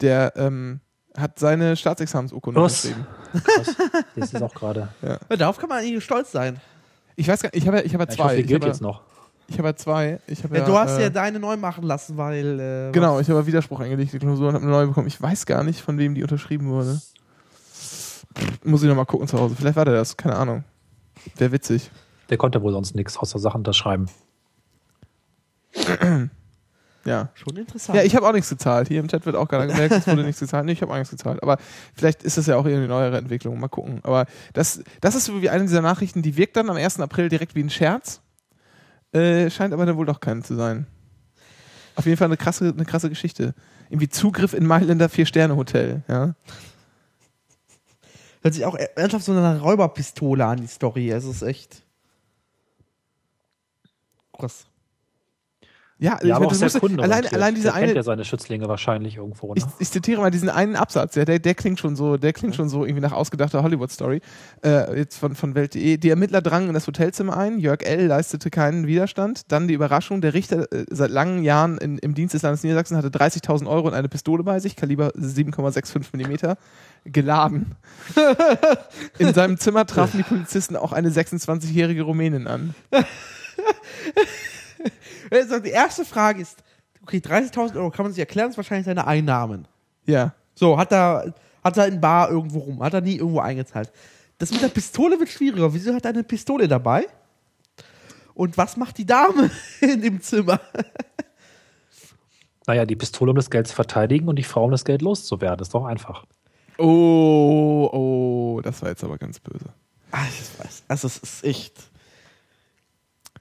Der 0.00 0.32
ähm, 0.36 0.80
hat 1.16 1.38
seine 1.38 1.76
Staatsexamensurkunde 1.76 2.60
Was? 2.60 2.82
geschrieben. 2.82 3.06
Krass. 3.32 3.76
Das 4.16 4.32
ist 4.34 4.42
auch 4.42 4.54
gerade. 4.54 4.88
Ja, 5.02 5.36
Darauf 5.36 5.58
kann 5.58 5.68
man 5.68 5.78
eigentlich 5.78 6.02
stolz 6.04 6.32
sein. 6.32 6.60
Ich 7.14 7.28
weiß 7.28 7.42
gar 7.42 7.48
nicht, 7.52 7.62
ich 7.62 7.66
habe 7.66 7.78
ja, 7.78 7.84
ich 7.84 7.94
habe 7.94 8.04
ja 8.04 8.10
Ich 8.10 8.16
zwei. 8.16 8.24
hoffe, 8.24 8.34
die 8.36 8.40
ich 8.42 8.46
gilt 8.48 8.62
habe, 8.62 8.70
jetzt 8.72 8.82
noch. 8.82 9.02
Ich 9.48 9.58
habe 9.58 9.68
ja 9.68 9.76
zwei. 9.76 10.18
Ich 10.26 10.42
hab 10.42 10.50
Ja, 10.52 10.58
ja, 10.58 10.64
du 10.66 10.76
hast 10.76 10.98
äh, 10.98 11.02
ja 11.04 11.10
deine 11.10 11.38
neu 11.38 11.56
machen 11.56 11.84
lassen, 11.84 12.16
weil. 12.16 12.58
Äh, 12.88 12.92
Genau, 12.92 13.20
ich 13.20 13.28
habe 13.30 13.38
ja 13.40 13.46
Widerspruch 13.46 13.80
eingelegt, 13.80 14.12
die 14.12 14.18
Klausur 14.18 14.48
und 14.48 14.54
habe 14.54 14.64
eine 14.64 14.72
neue 14.72 14.86
bekommen. 14.88 15.06
Ich 15.06 15.20
weiß 15.22 15.46
gar 15.46 15.62
nicht, 15.62 15.80
von 15.80 15.98
wem 15.98 16.14
die 16.14 16.22
unterschrieben 16.22 16.68
wurde. 16.68 17.00
Muss 18.64 18.82
ich 18.82 18.88
nochmal 18.88 19.06
gucken 19.06 19.28
zu 19.28 19.38
Hause. 19.38 19.54
Vielleicht 19.56 19.76
war 19.76 19.84
der 19.84 19.94
das, 19.94 20.16
keine 20.16 20.36
Ahnung. 20.36 20.64
Wäre 21.36 21.52
witzig. 21.52 21.90
Der 22.28 22.36
konnte 22.36 22.62
wohl 22.62 22.72
sonst 22.72 22.94
nichts 22.94 23.16
außer 23.16 23.38
Sachen 23.38 23.58
unterschreiben. 23.58 24.06
Ja. 27.06 27.28
Schon 27.34 27.56
interessant. 27.56 27.96
Ja, 27.96 28.02
ich 28.02 28.16
habe 28.16 28.26
auch 28.26 28.32
nichts 28.32 28.48
gezahlt. 28.48 28.88
Hier 28.88 28.98
im 28.98 29.06
Chat 29.06 29.24
wird 29.26 29.36
auch 29.36 29.46
gerade 29.46 29.68
gemerkt, 29.68 29.94
es 29.94 30.06
wurde 30.08 30.24
nichts 30.24 30.40
gezahlt. 30.40 30.66
Nee, 30.66 30.72
ich 30.72 30.82
habe 30.82 30.92
auch 30.92 30.96
nichts 30.96 31.10
gezahlt. 31.10 31.40
Aber 31.40 31.58
vielleicht 31.94 32.24
ist 32.24 32.36
das 32.36 32.46
ja 32.46 32.56
auch 32.56 32.64
irgendwie 32.66 32.84
eine 32.84 32.88
neuere 32.88 33.16
Entwicklung. 33.16 33.60
Mal 33.60 33.68
gucken. 33.68 34.00
Aber 34.02 34.26
das, 34.52 34.82
das 35.00 35.14
ist 35.14 35.26
so 35.26 35.40
wie 35.40 35.48
eine 35.48 35.62
dieser 35.62 35.82
Nachrichten, 35.82 36.22
die 36.22 36.36
wirkt 36.36 36.56
dann 36.56 36.68
am 36.68 36.76
1. 36.76 36.98
April 36.98 37.28
direkt 37.28 37.54
wie 37.54 37.62
ein 37.62 37.70
Scherz. 37.70 38.22
Äh, 39.12 39.50
scheint 39.50 39.72
aber 39.72 39.86
dann 39.86 39.96
wohl 39.96 40.06
doch 40.06 40.18
keine 40.18 40.42
zu 40.42 40.56
sein. 40.56 40.86
Auf 41.94 42.06
jeden 42.06 42.18
Fall 42.18 42.26
eine 42.26 42.36
krasse, 42.36 42.74
eine 42.76 42.84
krasse 42.84 43.08
Geschichte. 43.08 43.54
Irgendwie 43.88 44.08
Zugriff 44.08 44.52
in 44.52 44.66
Mailänder 44.66 45.08
Vier-Sterne-Hotel. 45.08 46.02
Ja. 46.08 46.34
Hört 48.46 48.54
sich 48.54 48.64
auch 48.64 48.76
ernsthaft 48.94 49.24
so 49.24 49.32
eine 49.32 49.60
Räuberpistole 49.60 50.44
an, 50.44 50.60
die 50.60 50.68
Story. 50.68 51.10
Es 51.10 51.24
ist 51.24 51.42
echt. 51.42 51.82
Krass. 54.32 54.66
Ja, 55.98 56.18
Ja, 56.22 56.36
aber 56.36 56.46
auch 56.46 56.50
das 56.50 56.58
sehr 56.58 56.80
kundenorientiert. 56.80 57.32
allein, 57.32 57.42
allein 57.42 57.54
diese 57.54 57.68
der 57.68 57.72
kennt 57.72 57.84
eine, 57.84 57.94
ja 57.94 58.02
seine 58.02 58.24
Schützlinge 58.26 58.68
wahrscheinlich 58.68 59.16
irgendwo. 59.16 59.54
Ne? 59.54 59.54
Ich, 59.56 59.64
ich 59.78 59.90
zitiere 59.90 60.20
mal 60.20 60.30
diesen 60.30 60.50
einen 60.50 60.76
Absatz, 60.76 61.14
ja, 61.14 61.24
der, 61.24 61.38
der 61.38 61.54
klingt 61.54 61.80
schon 61.80 61.96
so, 61.96 62.18
der 62.18 62.34
klingt 62.34 62.54
schon 62.54 62.68
so 62.68 62.84
irgendwie 62.84 63.00
nach 63.00 63.12
ausgedachter 63.12 63.62
Hollywood-Story. 63.62 64.20
Äh, 64.62 64.98
jetzt 64.98 65.16
von, 65.16 65.34
von 65.34 65.54
Welt.de. 65.54 65.96
Die 65.96 66.10
Ermittler 66.10 66.42
drangen 66.42 66.68
in 66.68 66.74
das 66.74 66.86
Hotelzimmer 66.86 67.34
ein, 67.34 67.58
Jörg 67.58 67.82
L. 67.82 68.06
leistete 68.08 68.50
keinen 68.50 68.86
Widerstand. 68.86 69.50
Dann 69.50 69.68
die 69.68 69.74
Überraschung, 69.74 70.20
der 70.20 70.34
Richter 70.34 70.70
äh, 70.70 70.84
seit 70.90 71.10
langen 71.10 71.42
Jahren 71.42 71.78
in, 71.78 71.96
im 71.96 72.14
Dienst 72.14 72.34
des 72.34 72.42
Landes 72.42 72.62
Niedersachsen 72.62 72.98
hatte 72.98 73.08
30.000 73.08 73.66
Euro 73.66 73.88
und 73.88 73.94
eine 73.94 74.10
Pistole 74.10 74.42
bei 74.42 74.60
sich, 74.60 74.76
Kaliber 74.76 75.08
7,65 75.16 76.08
Millimeter, 76.12 76.58
geladen. 77.12 77.74
in 79.18 79.32
seinem 79.32 79.58
Zimmer 79.58 79.86
trafen 79.86 80.18
die 80.18 80.22
Polizisten 80.22 80.76
auch 80.76 80.92
eine 80.92 81.10
26-jährige 81.10 82.02
Rumänin 82.02 82.46
an. 82.46 82.74
Also 85.28 85.58
die 85.58 85.70
erste 85.70 86.04
Frage 86.04 86.40
ist: 86.40 86.62
Okay, 87.02 87.18
30.000 87.18 87.76
Euro 87.76 87.90
kann 87.90 88.04
man 88.04 88.12
sich 88.12 88.20
erklären, 88.20 88.48
das 88.48 88.54
ist 88.54 88.58
wahrscheinlich 88.58 88.86
seine 88.86 89.06
Einnahmen. 89.06 89.66
Ja. 90.06 90.34
So, 90.54 90.78
hat 90.78 90.92
er, 90.92 91.34
hat 91.62 91.76
er 91.76 91.88
in 91.88 92.00
Bar 92.00 92.30
irgendwo 92.30 92.60
rum, 92.60 92.82
hat 92.82 92.94
er 92.94 93.00
nie 93.00 93.16
irgendwo 93.16 93.40
eingezahlt. 93.40 93.92
Das 94.38 94.52
mit 94.52 94.62
der 94.62 94.68
Pistole 94.68 95.18
wird 95.18 95.28
schwieriger. 95.28 95.72
Wieso 95.72 95.94
hat 95.94 96.04
er 96.04 96.10
eine 96.10 96.24
Pistole 96.24 96.68
dabei? 96.68 97.06
Und 98.34 98.58
was 98.58 98.76
macht 98.76 98.98
die 98.98 99.06
Dame 99.06 99.50
in 99.80 100.02
dem 100.02 100.20
Zimmer? 100.20 100.60
Naja, 102.66 102.84
die 102.84 102.96
Pistole, 102.96 103.30
um 103.30 103.36
das 103.36 103.50
Geld 103.50 103.68
zu 103.68 103.74
verteidigen 103.74 104.28
und 104.28 104.36
die 104.36 104.42
Frau, 104.42 104.64
um 104.64 104.70
das 104.70 104.84
Geld 104.84 105.00
loszuwerden. 105.02 105.62
ist 105.62 105.74
doch 105.74 105.84
einfach. 105.84 106.24
Oh, 106.78 107.88
oh, 107.92 108.60
das 108.62 108.82
war 108.82 108.90
jetzt 108.90 109.04
aber 109.04 109.18
ganz 109.18 109.40
böse. 109.40 109.66
Ah, 110.10 110.24
ich 110.28 110.64
weiß. 110.64 110.84
Also, 110.88 111.06
es 111.06 111.18
ist 111.18 111.44
echt. 111.44 111.74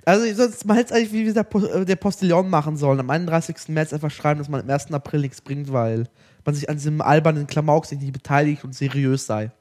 Also, 0.05 0.31
sonst, 0.33 0.65
man 0.65 0.77
hätte 0.77 0.93
es 0.93 0.99
eigentlich 0.99 1.13
wie 1.13 1.33
der, 1.33 1.75
äh, 1.75 1.85
der 1.85 1.95
Postillon 1.95 2.49
machen 2.49 2.77
sollen. 2.77 2.99
Am 2.99 3.09
31. 3.09 3.69
März 3.69 3.91
einfach 3.93 4.11
schreiben, 4.11 4.39
dass 4.39 4.49
man 4.49 4.61
am 4.61 4.69
1. 4.69 4.91
April 4.93 5.21
nichts 5.21 5.41
bringt, 5.41 5.71
weil 5.73 6.07
man 6.45 6.55
sich 6.55 6.69
an 6.69 6.75
diesem 6.75 7.01
albernen 7.01 7.47
Klamauk 7.47 7.85
sich 7.85 7.99
nicht 7.99 8.13
beteiligt 8.13 8.63
und 8.63 8.75
seriös 8.75 9.25
sei. 9.25 9.51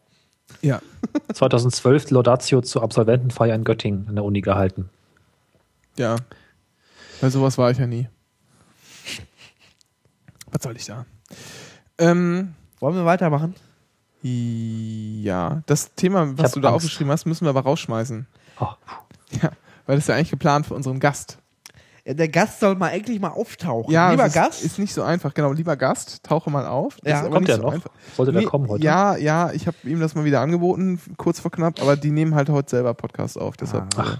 Ja. 0.60 0.80
2012 1.32 2.06
die 2.06 2.14
Laudatio 2.14 2.60
zur 2.60 2.82
Absolventenfeier 2.82 3.54
in 3.54 3.64
Göttingen 3.64 4.08
an 4.08 4.16
der 4.16 4.24
Uni 4.24 4.40
gehalten. 4.40 4.90
Ja. 5.96 6.16
Bei 7.20 7.30
sowas 7.30 7.56
war 7.56 7.70
ich 7.70 7.78
ja 7.78 7.86
nie. 7.86 8.08
Was 10.50 10.62
soll 10.62 10.76
ich 10.76 10.84
da? 10.84 11.06
Ähm, 11.98 12.54
Wollen 12.84 12.96
wir 12.96 13.06
weitermachen? 13.06 13.54
ja, 14.20 15.62
das 15.64 15.94
Thema, 15.94 16.36
was 16.36 16.52
du 16.52 16.60
da 16.60 16.68
Angst. 16.68 16.84
aufgeschrieben 16.84 17.10
hast, 17.10 17.24
müssen 17.24 17.46
wir 17.46 17.48
aber 17.50 17.60
rausschmeißen. 17.62 18.26
Ach, 18.58 18.76
Ja, 19.42 19.52
weil 19.86 19.96
das 19.96 20.04
ist 20.04 20.08
ja 20.08 20.16
eigentlich 20.16 20.30
geplant 20.30 20.66
für 20.66 20.74
unseren 20.74 21.00
Gast. 21.00 21.38
Ja, 22.04 22.12
der 22.12 22.28
Gast 22.28 22.60
soll 22.60 22.74
mal 22.74 22.90
endlich 22.90 23.20
mal 23.20 23.28
auftauchen. 23.30 23.90
Ja, 23.90 24.10
Lieber 24.10 24.24
das 24.24 24.34
Gast, 24.34 24.58
Ist, 24.60 24.72
ist 24.72 24.78
nicht 24.78 24.92
so 24.92 25.02
einfach. 25.02 25.32
Genau, 25.32 25.52
lieber 25.52 25.76
Gast, 25.76 26.22
tauche 26.24 26.50
mal 26.50 26.66
auf. 26.66 26.98
Das 27.02 27.10
Ja. 27.10 27.20
ist 27.22 27.30
kommt 27.30 27.48
der 27.48 27.56
so 27.56 27.62
noch? 27.62 27.72
einfach. 27.72 27.90
Sollte 28.14 28.32
der 28.32 28.42
Nee, 28.42 28.46
kommen 28.48 28.68
heute? 28.68 28.84
Ja, 28.84 29.16
ja, 29.16 29.50
ich 29.52 29.66
habe 29.66 29.76
ihm 29.84 30.00
das 30.00 30.14
mal 30.14 30.26
wieder 30.26 30.42
angeboten, 30.42 31.00
kurz 31.16 31.40
vor 31.40 31.50
knapp, 31.50 31.80
aber 31.80 31.96
die 31.96 32.10
nehmen 32.10 32.34
halt 32.34 32.50
heute 32.50 32.68
selber 32.68 32.92
Podcast 32.92 33.40
auf. 33.40 33.56
Deshalb 33.56 33.98
Ah. 33.98 34.18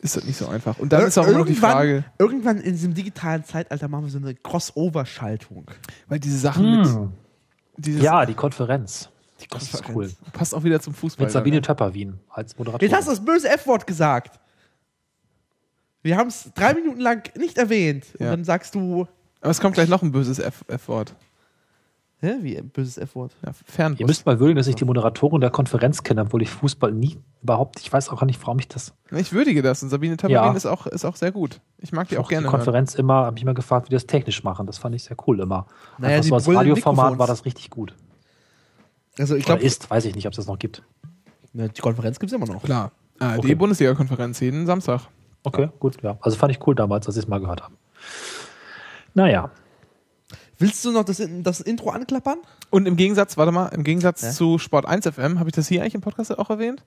Ist 0.00 0.16
das 0.16 0.24
nicht 0.24 0.36
so 0.36 0.48
einfach. 0.48 0.78
Und 0.78 0.92
dann 0.92 1.06
ist 1.06 1.18
auch 1.18 1.26
immer 1.26 1.38
noch 1.38 1.46
die 1.46 1.52
Irgendwann- 1.52 1.72
Frage, 1.72 2.04
Irgendwann 2.18 2.58
in 2.60 2.72
diesem 2.72 2.94
digitalen 2.94 3.44
Zeitalter 3.44 3.88
machen 3.88 4.04
wir 4.04 4.10
so 4.10 4.18
eine 4.18 4.34
Crossover-Schaltung. 4.34 5.66
weil 6.08 6.20
diese 6.20 6.38
Sachen 6.38 6.78
mit. 6.78 6.86
Hm. 6.86 7.12
Dieses, 7.78 8.02
Ja, 8.02 8.24
die 8.26 8.34
Konferenz. 8.34 9.08
Die 9.40 9.46
Das 9.48 9.64
ist 9.74 9.82
cool. 9.94 10.10
Passt 10.32 10.54
auch 10.54 10.64
wieder 10.64 10.80
zum 10.80 10.94
Fußball. 10.94 11.26
Mit 11.26 11.32
Sabine 11.32 11.56
dann, 11.56 11.62
Töpper 11.64 11.92
Wien 11.92 12.18
als 12.30 12.56
Moderatorin. 12.56 12.88
Jetzt 12.88 12.96
hast 12.96 13.06
du 13.08 13.10
das 13.12 13.24
böse 13.24 13.48
F-Wort 13.50 13.86
gesagt. 13.86 14.40
Wir 16.02 16.16
haben 16.16 16.28
es 16.28 16.50
drei 16.54 16.72
Minuten 16.74 17.00
lang 17.00 17.28
nicht 17.36 17.58
erwähnt. 17.58 18.06
Und 18.14 18.20
Ja. 18.24 18.30
dann 18.30 18.44
sagst 18.44 18.74
du, 18.74 19.06
Aber 19.40 19.50
es 19.50 19.60
kommt 19.60 19.74
gleich 19.74 19.88
noch 19.88 20.02
ein 20.02 20.12
böses 20.12 20.38
F- 20.38 20.64
F-Wort. 20.68 21.14
Hä, 22.26 22.34
wie 22.42 22.56
ein 22.58 22.68
böses 22.68 22.98
F-Wort? 22.98 23.34
Ja, 23.44 23.52
Fernbus. 23.64 24.00
Ihr 24.00 24.06
müsst 24.06 24.26
mal 24.26 24.38
würdigen, 24.40 24.56
dass 24.56 24.66
ich 24.66 24.74
die 24.74 24.84
Moderatorin 24.84 25.40
der 25.40 25.50
Konferenz 25.50 26.02
kenne, 26.02 26.22
obwohl 26.22 26.42
ich 26.42 26.50
Fußball 26.50 26.92
nie 26.92 27.18
überhaupt, 27.42 27.80
ich 27.80 27.92
weiß 27.92 28.08
auch 28.10 28.18
gar 28.20 28.26
nicht, 28.26 28.40
warum 28.42 28.58
ich 28.58 28.68
das 28.68 28.92
ich 29.12 29.32
würdige 29.32 29.62
das 29.62 29.82
und 29.82 29.88
Sabine 29.88 30.16
Tabarin 30.16 30.34
Ja. 30.50 30.52
ist, 30.52 30.66
auch, 30.66 30.86
ist 30.86 31.04
auch 31.04 31.16
sehr 31.16 31.32
gut. 31.32 31.60
Ich 31.78 31.92
mag 31.92 32.08
die 32.08 32.18
auch 32.18 32.24
auch 32.24 32.28
gerne. 32.28 32.42
die 32.46 32.50
hören. 32.52 32.56
Konferenz 32.58 32.94
immer, 32.96 33.26
habe 33.26 33.36
ich 33.38 33.42
immer 33.42 33.54
gefragt, 33.54 33.86
wie 33.86 33.90
die 33.90 33.94
das 33.96 34.06
technisch 34.06 34.42
machen. 34.44 34.66
Das 34.66 34.78
fand 34.78 34.94
ich 34.94 35.04
sehr 35.04 35.16
cool 35.26 35.40
immer. 35.40 35.66
Naja, 35.98 36.20
die 36.20 36.28
so 36.28 36.34
als 36.34 36.48
Radioformat 36.48 37.18
war 37.18 37.26
das 37.26 37.44
richtig 37.44 37.70
gut. 37.70 37.94
Also 39.18 39.34
ich 39.36 39.44
Oder 39.46 39.54
glaube, 39.56 39.66
ist, 39.66 39.88
weiß 39.88 40.04
ich 40.06 40.14
nicht, 40.14 40.26
ob 40.26 40.32
es 40.32 40.36
das 40.36 40.46
noch 40.46 40.58
gibt. 40.58 40.82
die 41.52 41.80
Konferenz 41.80 42.18
gibt 42.18 42.32
es 42.32 42.36
immer 42.36 42.46
noch. 42.46 42.62
Klar. 42.62 42.92
ARD 43.18 43.38
Okay. 43.38 43.54
Bundesliga-Konferenz 43.54 44.40
jeden 44.40 44.66
Samstag. 44.66 45.02
Okay, 45.42 45.68
gut, 45.78 46.02
ja. 46.02 46.18
Also 46.20 46.36
fand 46.36 46.52
ich 46.52 46.66
cool 46.66 46.74
damals, 46.74 47.06
als 47.06 47.16
ich 47.16 47.22
es 47.22 47.28
mal 47.28 47.38
gehört 47.40 47.62
habe. 47.62 47.74
Naja, 49.14 49.50
Willst 50.58 50.84
du 50.84 50.90
noch 50.92 51.04
das, 51.04 51.22
das 51.42 51.60
Intro 51.60 51.90
anklappern? 51.90 52.38
Und 52.70 52.86
im 52.86 52.96
Gegensatz, 52.96 53.36
warte 53.36 53.52
mal, 53.52 53.66
im 53.68 53.84
Gegensatz 53.84 54.22
Ja? 54.22 54.30
zu 54.30 54.58
Sport 54.58 54.86
1 54.86 55.06
FM, 55.06 55.38
habe 55.38 55.48
ich 55.50 55.54
das 55.54 55.68
hier 55.68 55.82
eigentlich 55.82 55.94
im 55.94 56.00
Podcast 56.00 56.36
auch 56.38 56.50
erwähnt? 56.50 56.82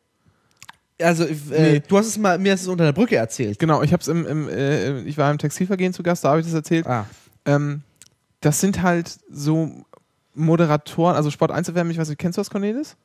Also, 1.01 1.23
äh, 1.25 1.35
Nee. 1.73 1.83
du 1.87 1.97
hast 1.97 2.07
es 2.07 2.17
mal, 2.17 2.37
mir 2.39 2.51
hast 2.51 2.61
es 2.61 2.67
unter 2.67 2.83
der 2.83 2.91
Brücke 2.93 3.15
erzählt. 3.15 3.57
Genau, 3.59 3.81
ich 3.83 3.93
habe 3.93 4.01
es 4.01 4.07
im, 4.07 4.25
im 4.25 4.49
äh, 4.49 5.01
ich 5.01 5.17
war 5.17 5.31
im 5.31 5.37
Textilvergehen 5.37 5.93
zu 5.93 6.03
Gast, 6.03 6.23
da 6.25 6.29
habe 6.29 6.41
ich 6.41 6.45
das 6.45 6.53
erzählt. 6.55 6.87
Ah. 6.87 7.05
Ähm, 7.45 7.83
das 8.41 8.59
sind 8.59 8.81
halt 8.81 9.17
so 9.29 9.71
Moderatoren, 10.33 11.15
also 11.15 11.29
Sport 11.31 11.51
1 11.51 11.69
FM, 11.69 11.89
ich 11.91 11.97
weiß 11.97 12.09
nicht, 12.09 12.17
kennst 12.17 12.37
du 12.37 12.41
das, 12.41 12.49
Cornelis? 12.49 12.95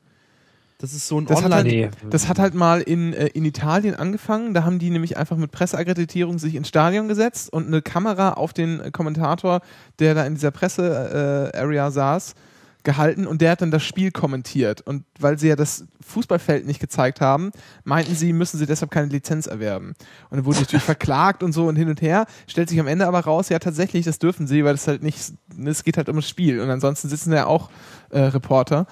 Das 0.79 0.93
ist 0.93 1.07
so 1.07 1.19
ein 1.21 1.27
Das 1.27 1.39
hat 1.43 1.53
Online. 1.53 1.85
halt- 1.85 2.03
nee. 2.03 2.09
Das 2.11 2.29
hat 2.29 2.39
halt 2.39 2.55
mal 2.55 2.81
in, 2.81 3.13
äh, 3.15 3.27
in 3.29 3.45
Italien 3.45 3.95
angefangen. 3.95 4.55
Da 4.55 4.65
haben 4.65 4.79
die 4.79 4.91
nämlich 4.91 5.17
einfach 5.17 5.37
mit 5.37 5.51
Presseakkreditierung 5.53 6.39
sich 6.39 6.55
ins 6.57 6.69
Stadion 6.69 7.09
gesetzt 7.09 7.53
und 7.53 7.67
eine 7.69 7.81
Kamera 7.81 8.33
auf 8.35 8.53
den 8.53 8.81
äh, 8.81 8.91
Kommentator, 8.91 9.61
der 9.99 10.15
da 10.15 10.27
in 10.27 10.35
dieser 10.35 10.51
Presse-Area 10.51 11.91
saß, 11.91 12.35
gehalten 12.83 13.27
und 13.27 13.41
der 13.41 13.53
hat 13.53 13.63
dann 13.63 13.71
das 13.71 13.83
Spiel 13.83 14.11
kommentiert. 14.11 14.83
Und 14.83 15.05
weil 15.19 15.39
sie 15.39 15.49
ja 15.49 15.57
das 15.57 15.87
Fußballfeld 16.03 16.67
nicht 16.67 16.81
gezeigt 16.81 17.23
haben, 17.23 17.51
meinten 17.85 18.15
sie, 18.15 18.35
müssen 18.35 18.59
sie 18.59 18.67
deshalb 18.67 18.91
keine 18.91 19.07
Lizenz 19.07 19.47
erwerben. 19.47 19.95
Und 20.29 20.37
dann 20.37 20.45
wurde 20.45 20.61
natürlich 20.61 20.83
verklagt 20.85 21.43
und 21.43 21.53
so 21.53 21.67
und 21.67 21.77
hin 21.77 21.89
und 21.89 22.03
her. 22.03 22.27
Stellt 22.47 22.69
sich 22.69 22.79
am 22.79 22.87
Ende 22.87 23.07
aber 23.07 23.21
raus, 23.21 23.49
ja 23.49 23.59
tatsächlich, 23.59 24.05
das 24.05 24.19
dürfen 24.19 24.47
sie, 24.47 24.65
weil 24.67 24.75
es 24.75 24.87
halt 24.87 25.03
nicht, 25.03 25.19
es 25.65 25.83
geht 25.85 25.97
halt 25.97 26.11
um 26.11 26.17
das 26.17 26.29
Spiel. 26.29 26.61
Und 26.61 26.69
ansonsten 26.69 27.09
sitzen 27.09 27.33
ja 27.33 27.47
auch 27.47 27.71
äh, 28.11 28.19
Reporter 28.21 28.87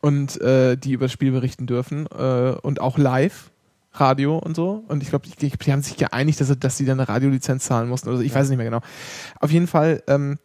und 0.00 0.40
äh, 0.40 0.76
die 0.76 0.92
über 0.92 1.06
das 1.06 1.12
Spiel 1.12 1.32
berichten 1.32 1.66
dürfen 1.66 2.06
äh, 2.06 2.54
und 2.62 2.80
auch 2.80 2.98
live. 2.98 3.50
Radio 3.94 4.38
und 4.38 4.54
so. 4.54 4.84
Und 4.86 5.02
ich 5.02 5.08
glaube, 5.08 5.26
die, 5.28 5.48
die 5.48 5.72
haben 5.72 5.82
sich 5.82 5.96
geeinigt, 5.96 6.40
dass, 6.40 6.56
dass 6.58 6.76
sie 6.76 6.84
dann 6.84 7.00
eine 7.00 7.08
Radiolizenz 7.08 7.64
zahlen 7.64 7.88
mussten. 7.88 8.08
Oder 8.08 8.18
so. 8.18 8.22
Ich 8.22 8.34
weiß 8.34 8.44
es 8.44 8.50
nicht 8.50 8.58
mehr 8.58 8.66
genau. 8.66 8.82
Auf 9.40 9.50
jeden 9.50 9.66
Fall 9.66 10.02
ähm, 10.06 10.38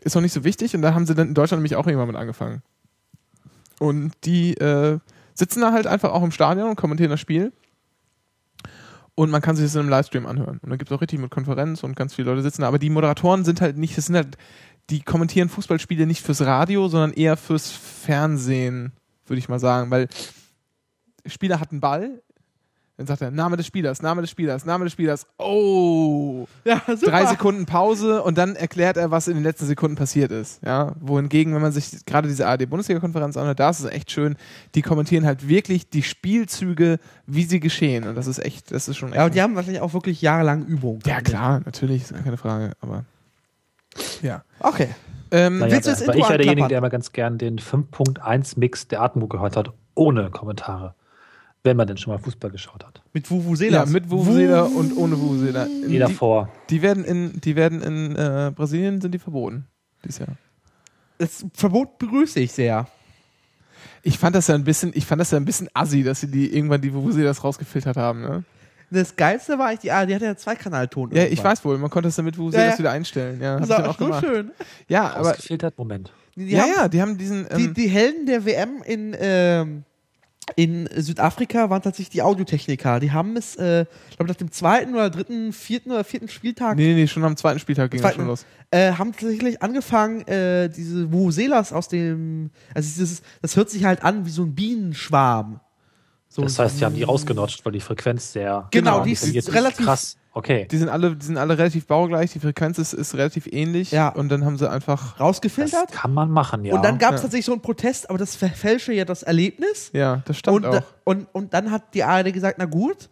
ist 0.00 0.14
noch 0.14 0.22
nicht 0.22 0.32
so 0.32 0.44
wichtig. 0.44 0.74
Und 0.74 0.82
da 0.82 0.94
haben 0.94 1.06
sie 1.06 1.14
dann 1.14 1.28
in 1.28 1.34
Deutschland 1.34 1.60
nämlich 1.60 1.76
auch 1.76 1.86
irgendwann 1.86 2.08
mit 2.08 2.16
angefangen. 2.16 2.62
Und 3.78 4.12
die 4.24 4.54
äh, 4.58 4.98
sitzen 5.34 5.60
da 5.60 5.72
halt 5.72 5.86
einfach 5.86 6.12
auch 6.12 6.22
im 6.22 6.30
Stadion 6.30 6.70
und 6.70 6.76
kommentieren 6.76 7.10
das 7.10 7.20
Spiel. 7.20 7.52
Und 9.14 9.30
man 9.30 9.42
kann 9.42 9.56
sich 9.56 9.66
das 9.66 9.74
in 9.74 9.80
einem 9.80 9.90
Livestream 9.90 10.26
anhören. 10.26 10.58
Und 10.62 10.70
dann 10.70 10.78
gibt 10.78 10.90
es 10.90 10.96
auch 10.96 11.00
richtig 11.00 11.18
mit 11.18 11.30
Konferenz 11.30 11.82
und 11.82 11.96
ganz 11.96 12.14
viele 12.14 12.30
Leute 12.30 12.42
sitzen 12.42 12.62
da. 12.62 12.68
Aber 12.68 12.78
die 12.78 12.90
Moderatoren 12.90 13.44
sind 13.44 13.60
halt 13.60 13.76
nicht, 13.76 13.96
das 13.98 14.06
sind 14.06 14.16
halt, 14.16 14.38
die 14.90 15.02
kommentieren 15.02 15.48
Fußballspiele 15.48 16.06
nicht 16.06 16.22
fürs 16.22 16.42
Radio, 16.42 16.88
sondern 16.88 17.12
eher 17.12 17.36
fürs 17.36 17.70
Fernsehen, 17.70 18.92
würde 19.26 19.38
ich 19.38 19.48
mal 19.48 19.60
sagen. 19.60 19.90
Weil 19.90 20.08
Spieler 21.26 21.60
hat 21.60 21.70
einen 21.70 21.80
Ball, 21.80 22.20
Dann 22.98 23.06
sagt 23.06 23.22
er, 23.22 23.30
Name 23.30 23.56
des 23.56 23.66
Spielers, 23.66 24.02
Name 24.02 24.20
des 24.20 24.30
Spielers, 24.30 24.66
Name 24.66 24.84
des 24.84 24.92
Spielers. 24.92 25.26
Oh! 25.38 26.46
Ja. 26.64 26.82
Drei 27.02 27.26
Sekunden 27.26 27.64
Pause 27.64 28.22
und 28.22 28.36
dann 28.36 28.54
erklärt 28.54 28.96
er, 28.98 29.10
was 29.10 29.28
in 29.28 29.34
den 29.34 29.42
letzten 29.42 29.66
Sekunden 29.66 29.96
passiert 29.96 30.30
ist. 30.30 30.60
Ja, 30.64 30.94
wohingegen, 31.00 31.54
wenn 31.54 31.62
man 31.62 31.72
sich 31.72 32.04
gerade 32.04 32.28
diese 32.28 32.46
ARD-Bundesliga-Konferenz 32.46 33.36
anhört, 33.36 33.60
da 33.60 33.70
ist 33.70 33.80
es 33.80 33.86
echt 33.86 34.10
schön. 34.10 34.36
Die 34.74 34.82
kommentieren 34.82 35.24
halt 35.24 35.48
wirklich 35.48 35.88
die 35.88 36.02
Spielzüge, 36.02 36.98
wie 37.26 37.44
sie 37.44 37.60
geschehen. 37.60 38.06
Und 38.06 38.14
das 38.14 38.26
ist 38.26 38.38
echt, 38.38 38.70
das 38.70 38.88
ist 38.88 38.98
schon 38.98 39.08
echt. 39.08 39.16
Ja, 39.16 39.24
und 39.24 39.34
die 39.34 39.40
haben 39.42 39.56
wahrscheinlich 39.56 39.82
auch 39.82 39.94
wirklich 39.94 40.20
jahrelang 40.20 40.66
Übung. 40.66 41.00
ja 41.06 41.22
klar, 41.22 41.62
natürlich, 41.64 42.02
ist 42.02 42.12
gar 42.12 42.22
keine 42.22 42.36
Frage. 42.36 42.72
Aber 42.80 43.04
ja. 44.22 44.42
Okay. 44.60 44.88
Ähm, 45.30 45.58
Naja, 45.58 45.72
Willst 45.72 45.86
du 45.86 45.90
das 45.92 46.02
aber 46.02 46.14
Intro 46.14 46.24
ich 46.26 46.28
wäre 46.30 46.38
derjenige, 46.38 46.68
der 46.68 46.78
immer 46.78 46.90
ganz 46.90 47.12
gern 47.12 47.38
den 47.38 47.58
5.1-Mix 47.58 48.88
der 48.88 49.02
Atmo 49.02 49.26
gehört 49.28 49.56
hat, 49.56 49.72
ohne 49.94 50.30
Kommentare. 50.30 50.94
Wenn 51.64 51.76
man 51.76 51.86
denn 51.86 51.96
schon 51.96 52.12
mal 52.12 52.18
Fußball 52.18 52.50
geschaut 52.50 52.84
hat. 52.84 53.02
Mit 53.12 53.30
Vuvuzela. 53.30 53.84
ja, 53.84 53.86
mit 53.86 54.10
Vuvuzela 54.10 54.62
und 54.62 54.96
ohne 54.96 55.18
Vuvuzela. 55.20 55.66
Die 55.66 55.88
Die, 55.90 55.98
davor. 55.98 56.48
die 56.70 56.82
werden 56.82 57.04
in, 57.04 57.40
die 57.40 57.54
werden 57.54 57.80
in 57.82 58.16
äh, 58.16 58.50
Brasilien 58.54 59.00
sind 59.00 59.12
die 59.14 59.20
verboten 59.20 59.66
dieses 60.04 60.18
Jahr. 60.18 60.36
Das 61.18 61.46
Verbot 61.54 61.98
begrüße 61.98 62.40
ich 62.40 62.50
sehr. 62.52 62.88
Ich 64.02 64.18
fand 64.18 64.34
das 64.34 64.48
ja 64.48 64.56
ein 64.56 64.64
bisschen, 64.64 64.90
ich 64.94 65.06
fand 65.06 65.20
das 65.20 65.30
ja 65.30 65.38
ein 65.38 65.44
bisschen 65.44 65.68
assi, 65.72 66.02
dass 66.02 66.18
sie 66.20 66.26
die 66.28 66.52
irgendwann 66.52 66.80
die 66.80 66.92
Vuvuzelas 66.92 67.44
rausgefiltert 67.44 67.96
haben. 67.96 68.22
Ne? 68.22 68.42
Das 68.92 69.16
Geilste 69.16 69.58
war 69.58 69.72
ich, 69.72 69.78
die, 69.80 69.90
ah, 69.90 70.04
die 70.04 70.14
hatte 70.14 70.26
ja 70.26 70.36
Zweikanalton. 70.36 71.10
Ja, 71.14 71.24
ich 71.24 71.42
weiß 71.42 71.64
wohl, 71.64 71.78
man 71.78 71.88
konnte 71.90 72.08
das 72.08 72.16
dann 72.16 72.24
mit 72.26 72.36
Vuvuzelas 72.36 72.64
Ja, 72.66 72.70
ja. 72.72 72.78
wieder 72.78 72.90
einstellen. 72.92 73.40
Ja, 73.40 73.58
Das 73.58 73.68
war 73.68 73.88
auch 73.88 73.98
so 73.98 74.04
gemacht. 74.06 74.24
schön. 74.24 74.50
Ja, 74.88 75.14
aber 75.14 75.30
Ausgefiltert, 75.30 75.78
Moment. 75.78 76.12
Die, 76.36 76.46
ja, 76.50 76.62
haben, 76.62 76.72
ja, 76.76 76.88
die 76.88 77.00
haben 77.02 77.18
diesen. 77.18 77.46
Die, 77.56 77.64
Ähm, 77.64 77.74
die 77.74 77.88
Helden 77.88 78.26
der 78.26 78.44
WM 78.44 78.82
in, 78.84 79.16
ähm, 79.18 79.84
in 80.56 80.88
Südafrika 80.96 81.70
waren 81.70 81.82
tatsächlich 81.82 82.10
die 82.10 82.22
Audiotechniker. 82.22 83.00
Die 83.00 83.12
haben 83.12 83.36
es, 83.36 83.54
äh, 83.56 83.86
ich 84.10 84.16
glaube, 84.16 84.28
nach 84.30 84.36
dem 84.36 84.50
zweiten 84.50 84.92
oder 84.94 85.08
dritten, 85.08 85.52
vierten 85.52 85.90
oder 85.92 86.04
vierten 86.04 86.28
Spieltag 86.28 86.76
nee, 86.76 86.94
nee, 86.94 87.06
schon 87.06 87.22
am 87.24 87.36
zweiten 87.36 87.60
Spieltag 87.60 87.90
ging 87.90 88.00
das 88.00 88.10
Zweiten- 88.10 88.20
schon 88.22 88.28
los. 88.28 88.44
äh, 88.70 88.92
haben 88.92 89.12
tatsächlich 89.12 89.62
angefangen, 89.62 90.26
äh, 90.26 90.68
diese 90.68 91.12
Vuvuzelas 91.12 91.72
aus 91.72 91.88
dem, 91.88 92.50
also 92.74 92.88
dieses, 92.88 93.22
das 93.40 93.56
hört 93.56 93.70
sich 93.70 93.84
halt 93.84 94.02
an 94.02 94.26
wie 94.26 94.30
so 94.30 94.42
ein 94.42 94.54
Bienenschwarm. 94.54 95.60
So 96.34 96.40
Das 96.40 96.58
heißt, 96.58 96.80
die 96.80 96.84
haben 96.86 96.94
die 96.94 97.02
rausgenotcht, 97.02 97.62
weil 97.66 97.72
die 97.72 97.80
Frequenz 97.80 98.32
sehr. 98.32 98.66
Genau, 98.70 99.04
die 99.04 99.12
ist 99.12 99.22
definiert 99.22 99.52
relativ- 99.52 99.84
Krass. 99.84 100.16
Okay. 100.32 100.66
Die 100.70 100.78
sind 100.78 100.88
alle, 100.88 101.14
die 101.14 101.26
sind 101.26 101.36
alle 101.36 101.58
relativ 101.58 101.86
baugleich, 101.86 102.32
die 102.32 102.40
Frequenz 102.40 102.78
ist, 102.78 102.94
ist 102.94 103.12
relativ 103.14 103.46
ähnlich. 103.52 103.90
Ja. 103.90 104.08
Und 104.08 104.30
dann 104.30 104.46
haben 104.46 104.56
sie 104.56 104.70
einfach. 104.70 105.12
Das 105.12 105.20
rausgefiltert. 105.20 105.92
kann 105.92 106.14
man 106.14 106.30
machen, 106.30 106.64
ja. 106.64 106.74
Und 106.74 106.82
dann 106.82 106.96
gab 106.96 107.10
es 107.12 107.20
Ja. 107.20 107.24
tatsächlich 107.24 107.44
so 107.44 107.52
einen 107.52 107.60
Protest, 107.60 108.08
aber 108.08 108.18
das 108.18 108.34
verfälsche 108.34 108.94
ja 108.94 109.04
das 109.04 109.22
Erlebnis. 109.22 109.90
Ja, 109.92 110.22
das 110.24 110.38
stammt 110.38 110.56
Und, 110.56 110.66
auch. 110.66 110.72
da- 110.76 110.84
und, 111.04 111.26
und 111.34 111.52
dann 111.52 111.70
hat 111.70 111.92
die 111.92 112.02
ARD 112.02 112.32
gesagt, 112.32 112.56
na 112.58 112.64
gut, 112.64 113.10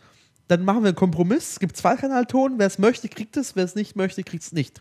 dann 0.49 0.65
machen 0.65 0.83
wir 0.83 0.89
einen 0.89 0.97
Kompromiss. 0.97 1.51
Es 1.53 1.61
gibt 1.61 1.77
zwei 1.77 1.97
Kanalton. 1.97 2.55
Wer 2.57 2.69
es 2.69 2.79
möchte, 2.79 3.07
kriegt 3.11 3.37
es. 3.37 3.55
Wer 3.55 3.65
es 3.67 3.75
nicht 3.75 3.97
möchte, 3.97 4.23
kriegt 4.23 4.43
es 4.45 4.53
nicht. 4.53 4.81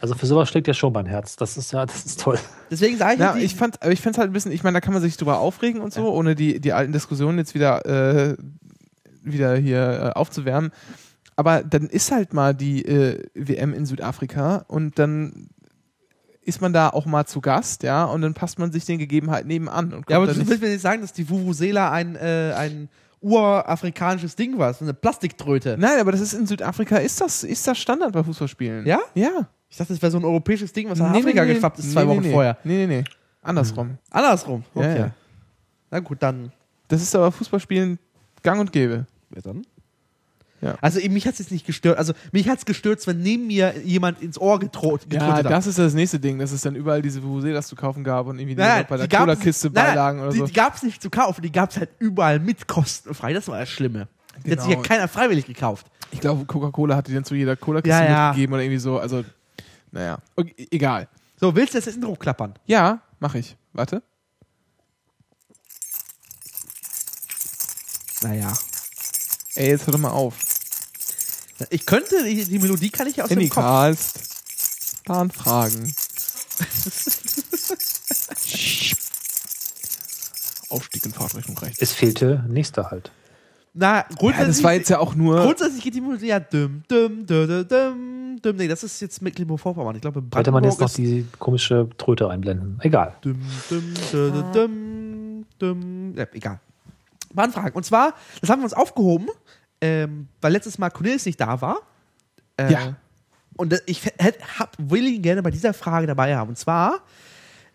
Also 0.00 0.14
für 0.14 0.26
sowas 0.26 0.48
schlägt 0.48 0.66
ja 0.66 0.74
schon 0.74 0.92
mein 0.92 1.06
Herz. 1.06 1.36
Das 1.36 1.56
ist 1.56 1.72
ja, 1.72 1.86
das 1.86 2.04
ist 2.04 2.20
toll. 2.20 2.38
Deswegen 2.70 2.98
sage 2.98 3.14
ich, 3.14 3.20
Ja, 3.20 3.36
ich 3.36 3.54
fand, 3.54 3.82
aber 3.82 3.92
ich 3.92 4.00
fand 4.00 4.18
halt 4.18 4.30
ein 4.30 4.32
bisschen, 4.32 4.52
ich 4.52 4.62
meine, 4.62 4.74
da 4.74 4.80
kann 4.80 4.92
man 4.92 5.02
sich 5.02 5.16
drüber 5.16 5.38
aufregen 5.38 5.80
und 5.80 5.92
so, 5.92 6.12
ohne 6.12 6.34
die, 6.34 6.60
die 6.60 6.72
alten 6.72 6.92
Diskussionen 6.92 7.38
jetzt 7.38 7.54
wieder, 7.54 7.86
äh, 7.86 8.36
wieder 9.22 9.56
hier 9.56 10.12
äh, 10.14 10.18
aufzuwärmen. 10.18 10.70
Aber 11.36 11.62
dann 11.62 11.86
ist 11.86 12.12
halt 12.12 12.34
mal 12.34 12.54
die 12.54 12.84
äh, 12.84 13.24
WM 13.34 13.72
in 13.72 13.86
Südafrika 13.86 14.64
und 14.68 14.98
dann 14.98 15.48
ist 16.42 16.60
man 16.60 16.72
da 16.72 16.88
auch 16.88 17.06
mal 17.06 17.26
zu 17.26 17.40
Gast, 17.40 17.82
ja, 17.82 18.04
und 18.04 18.22
dann 18.22 18.34
passt 18.34 18.58
man 18.58 18.72
sich 18.72 18.84
den 18.84 18.98
Gegebenheiten 18.98 19.48
nebenan. 19.48 19.86
Und 19.86 19.90
kommt 19.92 20.10
ja, 20.10 20.16
aber 20.16 20.26
du 20.26 20.38
nicht, 20.38 20.48
willst 20.48 20.62
mir 20.62 20.68
nicht 20.68 20.80
sagen, 20.80 21.00
dass 21.00 21.12
die 21.12 21.28
Vuvuzela 21.28 21.90
ein, 21.90 22.16
äh, 22.16 22.52
ein 22.56 22.88
urafrikanisches 23.20 24.36
Ding 24.36 24.58
war. 24.58 24.72
So 24.74 24.84
eine 24.84 24.94
Plastiktröte. 24.94 25.76
Nein, 25.78 26.00
aber 26.00 26.12
das 26.12 26.20
ist 26.20 26.32
in 26.32 26.46
Südafrika, 26.46 26.96
ist 26.96 27.20
das, 27.20 27.44
ist 27.44 27.66
das 27.66 27.78
Standard 27.78 28.12
bei 28.12 28.24
Fußballspielen. 28.24 28.86
Ja? 28.86 29.00
Ja. 29.14 29.48
Ich 29.70 29.76
dachte, 29.76 29.92
das 29.92 30.02
wäre 30.02 30.10
so 30.10 30.18
ein 30.18 30.24
europäisches 30.24 30.72
Ding, 30.72 30.90
was 30.90 30.98
nach 30.98 31.10
Afrika 31.14 31.44
geschwappt 31.44 31.78
ist, 31.78 31.92
zwei 31.92 32.04
nee, 32.04 32.08
Wochen 32.10 32.20
nee, 32.22 32.32
vorher. 32.32 32.58
Nee, 32.64 32.86
nee, 32.86 32.96
nee. 32.98 33.04
Andersrum. 33.42 33.98
Andersrum. 34.10 34.64
Ja, 34.74 34.80
Okay. 34.82 34.98
ja. 34.98 35.10
Na 35.90 36.00
gut, 36.00 36.18
dann. 36.20 36.52
Das 36.88 37.00
ist 37.02 37.14
aber 37.14 37.30
Fußballspielen 37.32 37.98
gang 38.42 38.60
und 38.60 38.72
gäbe. 38.72 39.06
Wer 39.30 39.42
dann? 39.42 39.62
Ja. 40.60 40.74
Also 40.82 41.00
mich 41.08 41.26
hat 41.26 41.32
es 41.34 41.38
jetzt 41.38 41.52
nicht 41.52 41.66
gestört. 41.66 41.96
Also 41.98 42.12
mich 42.32 42.46
hat 42.48 42.58
es 42.58 42.64
gestört, 42.66 43.04
wenn 43.06 43.22
neben 43.22 43.46
mir 43.46 43.74
jemand 43.82 44.20
ins 44.20 44.38
Ohr 44.38 44.58
getrot, 44.58 45.02
Ja, 45.10 45.36
hat. 45.36 45.46
das 45.46 45.66
ist 45.66 45.78
das 45.78 45.94
nächste 45.94 46.20
Ding, 46.20 46.38
dass 46.38 46.52
es 46.52 46.60
dann 46.60 46.74
überall 46.74 47.00
diese 47.00 47.22
Vuvuzelas 47.22 47.66
zu 47.66 47.76
kaufen 47.76 48.04
gab 48.04 48.26
und 48.26 48.38
irgendwie 48.38 48.56
die 48.56 48.60
Nein, 48.60 48.82
noch 48.82 48.88
bei 48.88 48.96
der 48.98 49.06
die 49.06 49.16
Cola-Kiste 49.16 49.68
nein, 49.68 49.74
nein, 49.74 49.86
beilagen 49.94 50.20
oder 50.20 50.32
die, 50.32 50.38
so. 50.38 50.46
Die 50.46 50.52
gab 50.52 50.74
es 50.74 50.82
nicht 50.82 51.00
zu 51.00 51.08
kaufen, 51.08 51.40
die 51.40 51.50
gab 51.52 51.70
es 51.70 51.78
halt 51.78 51.88
überall 51.98 52.40
mit 52.40 52.66
kostenfrei. 52.68 53.32
Das 53.32 53.48
war 53.48 53.58
das 53.58 53.70
Schlimme. 53.70 54.08
Die 54.44 54.50
hat 54.52 54.60
sich 54.60 54.68
ja 54.68 54.74
Genau. 54.76 54.86
keiner 54.86 55.08
freiwillig 55.08 55.46
gekauft. 55.46 55.86
Ich 56.10 56.20
glaube, 56.20 56.44
Coca-Cola 56.44 56.94
hatte 56.96 57.10
die 57.10 57.14
dann 57.14 57.24
zu 57.24 57.34
jeder 57.34 57.56
Cola-Kiste 57.56 57.88
Ja, 57.98 58.04
ja. 58.04 58.28
mitgegeben 58.28 58.52
oder 58.54 58.62
irgendwie 58.62 58.78
so. 58.80 58.98
Also, 58.98 59.24
naja, 59.92 60.18
okay, 60.36 60.68
egal. 60.70 61.08
So, 61.38 61.54
willst 61.56 61.74
du 61.74 61.78
jetzt 61.78 61.86
das 61.86 61.94
Intro 61.94 62.14
klappern? 62.16 62.54
Ja, 62.66 63.00
mache 63.18 63.38
ich. 63.38 63.56
Warte. 63.72 64.02
Naja. 68.22 68.52
Ey, 69.54 69.70
jetzt 69.70 69.86
hör 69.86 69.92
doch 69.92 70.00
mal 70.00 70.10
auf. 70.10 70.36
Ich 71.70 71.86
könnte, 71.86 72.24
die, 72.24 72.44
die 72.44 72.58
Melodie 72.58 72.90
kann 72.90 73.06
ich 73.06 73.16
ja 73.16 73.24
aus 73.24 73.30
dem 73.30 73.48
Kopf. 73.48 73.64
Anycast. 73.64 74.20
Bahnfragen. 75.04 75.94
Aufstieg 80.68 81.04
in 81.04 81.12
Fahrtrichtung 81.12 81.58
rechts. 81.58 81.80
Es 81.80 81.92
fehlte 81.92 82.44
nächster 82.48 82.90
halt. 82.90 83.10
Na, 83.72 83.98
Ja, 83.98 84.04
grundsätzlich, 84.18 84.56
das 84.56 84.64
war 84.64 84.72
jetzt 84.74 84.88
ja 84.90 84.98
auch 84.98 85.14
nur. 85.14 85.42
grundsätzlich 85.42 85.82
geht 85.82 85.94
die 85.94 86.00
Melodie 86.00 86.26
ja 86.26 86.40
düm, 86.40 86.82
düm, 86.90 87.24
düm, 87.26 87.46
düm, 87.46 87.68
düm, 87.68 88.40
düm. 88.42 88.56
Nee, 88.56 88.68
das 88.68 88.82
ist 88.82 89.00
jetzt 89.00 89.22
Mecklenburg-Vorpommern. 89.22 89.94
Ich 89.96 90.02
glaube, 90.02 90.22
Hätte 90.34 90.50
man 90.50 90.64
jetzt 90.64 90.80
noch 90.80 90.90
die 90.92 91.26
komische 91.38 91.88
Tröte 91.96 92.28
einblenden. 92.28 92.78
Egal. 92.82 93.14
düm, 93.24 93.40
düm, 93.70 93.94
düm, 94.12 94.52
düm, 94.52 95.46
düm. 95.60 96.14
Ja, 96.16 96.26
egal. 96.32 96.60
Bahnfragen. 97.32 97.72
Und 97.74 97.84
zwar, 97.84 98.14
das 98.40 98.50
haben 98.50 98.60
wir 98.60 98.64
uns 98.64 98.74
aufgehoben, 98.74 99.28
ähm, 99.80 100.26
weil 100.40 100.52
letztes 100.52 100.78
Mal 100.78 100.90
Cornelis 100.90 101.24
nicht 101.26 101.40
da 101.40 101.60
war. 101.60 101.78
Äh, 102.56 102.72
Ja. 102.72 102.94
Und 103.56 103.80
ich 103.86 104.02
hab, 104.58 104.74
will 104.78 105.06
ihn 105.06 105.22
gerne 105.22 105.42
bei 105.42 105.50
dieser 105.50 105.74
Frage 105.74 106.06
dabei 106.06 106.34
haben. 106.34 106.48
Und 106.48 106.56
zwar, 106.56 107.00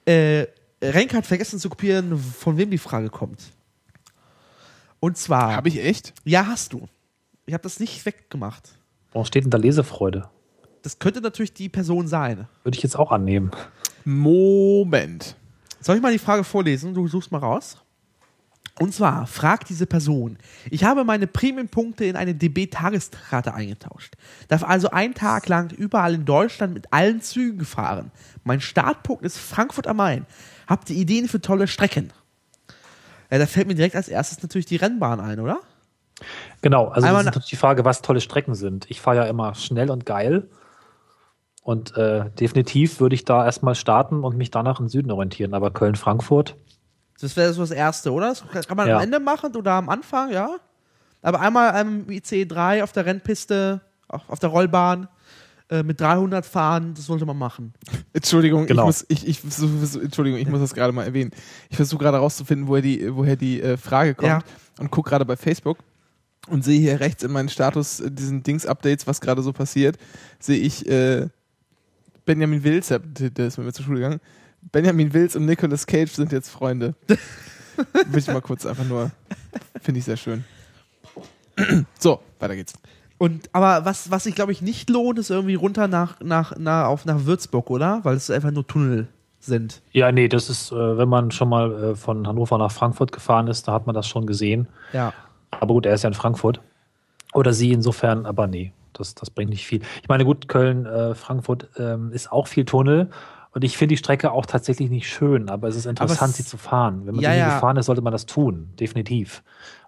äh, 0.05 0.45
Renke 0.81 1.15
hat 1.15 1.25
vergessen 1.25 1.59
zu 1.59 1.69
kopieren, 1.69 2.17
von 2.17 2.57
wem 2.57 2.69
die 2.71 2.77
Frage 2.79 3.09
kommt. 3.09 3.39
Und 5.05 5.17
zwar, 5.17 5.55
Habe 5.55 5.69
ich 5.69 5.85
echt? 5.85 6.15
ja, 6.23 6.47
hast 6.47 6.73
du. 6.73 6.87
Ich 7.45 7.53
habe 7.53 7.61
das 7.61 7.79
nicht 7.79 8.03
weggemacht. 8.07 8.71
Warum 9.11 9.23
steht 9.27 9.43
denn 9.43 9.51
da 9.51 9.59
Lesefreude? 9.59 10.29
Das 10.81 10.97
könnte 10.97 11.21
natürlich 11.21 11.53
die 11.53 11.69
Person 11.69 12.07
sein. 12.07 12.47
Würde 12.63 12.75
ich 12.75 12.81
jetzt 12.81 12.97
auch 12.97 13.11
annehmen. 13.11 13.51
Moment. 14.03 15.35
Soll 15.79 15.97
ich 15.97 16.01
mal 16.01 16.11
die 16.11 16.17
Frage 16.17 16.43
vorlesen? 16.43 16.95
Du 16.95 17.07
suchst 17.07 17.31
mal 17.31 17.37
raus. 17.37 17.77
Und 18.79 18.95
zwar 18.95 19.27
fragt 19.27 19.69
diese 19.69 19.85
Person: 19.85 20.39
Ich 20.71 20.83
habe 20.83 21.03
meine 21.03 21.27
Premium-Punkte 21.27 22.05
in 22.05 22.15
eine 22.15 22.33
DB-Tageskarte 22.33 23.53
eingetauscht. 23.53 24.15
Darf 24.47 24.63
also 24.63 24.89
einen 24.89 25.13
Tag 25.13 25.47
lang 25.47 25.69
überall 25.69 26.15
in 26.15 26.25
Deutschland 26.25 26.73
mit 26.73 26.91
allen 26.91 27.21
Zügen 27.21 27.63
fahren. 27.63 28.09
Mein 28.43 28.59
Startpunkt 28.59 29.23
ist 29.23 29.37
Frankfurt 29.37 29.85
am 29.85 29.97
Main. 29.97 30.25
Habt 30.65 30.89
ihr 30.89 30.95
Ideen 30.95 31.27
für 31.27 31.41
tolle 31.41 31.67
Strecken? 31.67 32.11
Ja, 33.31 33.37
da 33.39 33.45
fällt 33.45 33.67
mir 33.67 33.75
direkt 33.75 33.95
als 33.95 34.07
erstes 34.07 34.41
natürlich 34.41 34.65
die 34.65 34.75
Rennbahn 34.75 35.19
ein, 35.19 35.39
oder? 35.39 35.59
Genau, 36.61 36.87
also 36.87 37.07
Einmal 37.07 37.13
das 37.13 37.21
ist 37.21 37.25
natürlich 37.25 37.49
die 37.49 37.55
Frage, 37.57 37.85
was 37.85 38.01
tolle 38.01 38.21
Strecken 38.21 38.55
sind. 38.55 38.89
Ich 38.89 39.01
fahre 39.01 39.17
ja 39.17 39.23
immer 39.25 39.53
schnell 39.55 39.89
und 39.91 40.05
geil. 40.05 40.49
Und 41.61 41.97
äh, 41.97 42.29
definitiv 42.39 42.99
würde 42.99 43.15
ich 43.15 43.25
da 43.25 43.43
erstmal 43.43 43.75
starten 43.75 44.23
und 44.23 44.37
mich 44.37 44.51
danach 44.51 44.79
im 44.79 44.87
Süden 44.87 45.11
orientieren. 45.11 45.53
Aber 45.53 45.71
Köln-Frankfurt, 45.71 46.55
Das 47.19 47.35
wäre 47.35 47.51
so 47.53 47.61
das 47.61 47.71
Erste, 47.71 48.11
oder? 48.13 48.27
Das 48.27 48.67
kann 48.67 48.77
man 48.77 48.87
Ja. 48.87 48.97
am 48.97 49.03
Ende 49.03 49.19
machen 49.19 49.55
oder 49.55 49.71
am 49.73 49.89
Anfang, 49.89 50.31
ja. 50.31 50.49
Aber 51.21 51.39
einmal 51.41 51.71
am 51.75 52.05
IC3 52.07 52.83
auf 52.83 52.91
der 52.91 53.05
Rennpiste, 53.07 53.81
auf 54.07 54.21
auf 54.29 54.37
der 54.39 54.49
Rollbahn 54.49 55.07
äh, 55.69 55.83
mit 55.83 55.99
300 55.99 56.45
fahren, 56.45 56.93
das 56.95 57.05
sollte 57.05 57.25
man 57.25 57.37
machen. 57.37 57.73
Entschuldigung, 58.13 58.65
Genau. 58.67 58.83
ich 58.83 58.85
muss, 58.85 59.05
ich, 59.07 59.27
ich 59.27 59.43
Entschuldigung, 60.01 60.39
ich 60.39 60.47
muss 60.47 60.59
das 60.59 60.73
gerade 60.73 60.93
mal 60.93 61.03
erwähnen. 61.05 61.31
Ich 61.69 61.75
versuche 61.77 62.03
gerade 62.03 62.17
herauszufinden, 62.17 62.67
woher 62.67 62.81
die, 62.81 63.15
woher 63.15 63.35
die 63.35 63.61
äh, 63.61 63.77
Frage 63.77 64.13
kommt 64.15 64.27
Ja. 64.29 64.39
und 64.79 64.91
gucke 64.91 65.09
gerade 65.09 65.25
bei 65.25 65.35
Facebook 65.35 65.79
und 66.47 66.63
sehe 66.63 66.79
hier 66.79 66.99
rechts 66.99 67.23
in 67.23 67.31
meinen 67.31 67.49
Status 67.49 67.99
äh, 67.99 68.11
diesen 68.11 68.43
Dings-Updates, 68.43 69.07
was 69.07 69.21
gerade 69.21 69.41
so 69.41 69.51
passiert, 69.53 69.97
sehe 70.39 70.59
ich 70.59 70.87
äh, 70.87 71.27
Benjamin 72.25 72.63
Wills, 72.63 72.87
der, 72.89 72.99
der 72.99 73.47
ist 73.47 73.57
mit 73.57 73.65
mir 73.67 73.73
zur 73.73 73.85
Schule 73.85 73.99
gegangen. 73.99 74.19
Benjamin 74.71 75.13
Wills 75.13 75.35
und 75.35 75.45
Nicolas 75.45 75.85
Cage 75.85 76.11
sind 76.11 76.31
jetzt 76.31 76.49
Freunde. 76.49 76.95
Will 77.07 78.19
ich 78.19 78.27
mal 78.27 78.41
kurz 78.41 78.65
einfach 78.65 78.85
nur, 78.85 79.11
finde 79.81 79.99
ich 79.99 80.05
sehr 80.05 80.17
schön. 80.17 80.43
so, 81.99 82.19
weiter 82.39 82.55
geht's. 82.55 82.73
Und 83.17 83.49
aber 83.53 83.85
was, 83.85 84.11
was 84.11 84.25
sich, 84.25 84.35
glaube 84.35 84.51
ich, 84.51 84.61
nicht 84.61 84.89
lohnt, 84.89 85.19
ist 85.19 85.29
irgendwie 85.29 85.55
runter 85.55 85.87
nach, 85.87 86.19
nach, 86.21 86.57
nach, 86.57 86.85
auf, 86.87 87.05
nach 87.05 87.25
Würzburg, 87.25 87.69
oder? 87.69 88.01
Weil 88.03 88.15
es 88.15 88.29
einfach 88.29 88.51
nur 88.51 88.67
Tunnel 88.67 89.07
sind. 89.39 89.81
ja, 89.91 90.11
nee, 90.11 90.27
das 90.27 90.49
ist, 90.49 90.71
äh, 90.71 90.97
wenn 90.97 91.07
man 91.07 91.29
schon 91.31 91.49
mal 91.49 91.71
äh, 91.91 91.95
von 91.95 92.27
Hannover 92.27 92.57
nach 92.57 92.71
Frankfurt 92.71 93.11
gefahren 93.11 93.47
ist, 93.47 93.67
da 93.67 93.73
hat 93.73 93.85
man 93.85 93.93
das 93.93 94.07
schon 94.07 94.25
gesehen. 94.25 94.67
Ja. 94.91 95.13
Aber 95.51 95.73
gut, 95.73 95.85
er 95.85 95.93
ist 95.93 96.03
ja 96.03 96.07
in 96.09 96.13
Frankfurt. 96.15 96.59
Oder 97.33 97.53
sie 97.53 97.71
insofern, 97.71 98.25
aber 98.25 98.47
nee, 98.47 98.71
das, 98.93 99.13
das 99.13 99.29
bringt 99.29 99.51
nicht 99.51 99.67
viel. 99.67 99.81
Ich 100.01 100.09
meine, 100.09 100.25
gut, 100.25 100.47
Köln, 100.47 100.85
äh, 100.85 101.13
Frankfurt 101.15 101.69
ähm, 101.77 102.11
ist 102.11 102.31
auch 102.31 102.47
viel 102.47 102.65
Tunnel. 102.65 103.09
Und 103.53 103.63
ich 103.63 103.77
finde 103.77 103.93
die 103.93 103.97
Strecke 103.97 104.31
auch 104.31 104.45
tatsächlich 104.45 104.89
nicht 104.89 105.07
schön, 105.07 105.47
aber 105.49 105.67
es 105.69 105.75
ist 105.77 105.85
interessant, 105.85 106.31
es- 106.31 106.37
sie 106.37 106.43
zu 106.45 106.57
fahren. 106.57 107.03
Wenn 107.05 107.15
man 107.15 107.23
Ja, 107.23 107.31
sie 107.31 107.37
ja. 107.39 107.53
gefahren 107.53 107.77
ist, 107.77 107.85
sollte 107.85 108.01
man 108.01 108.11
das 108.11 108.25
tun, 108.25 108.69
definitiv. 108.79 109.43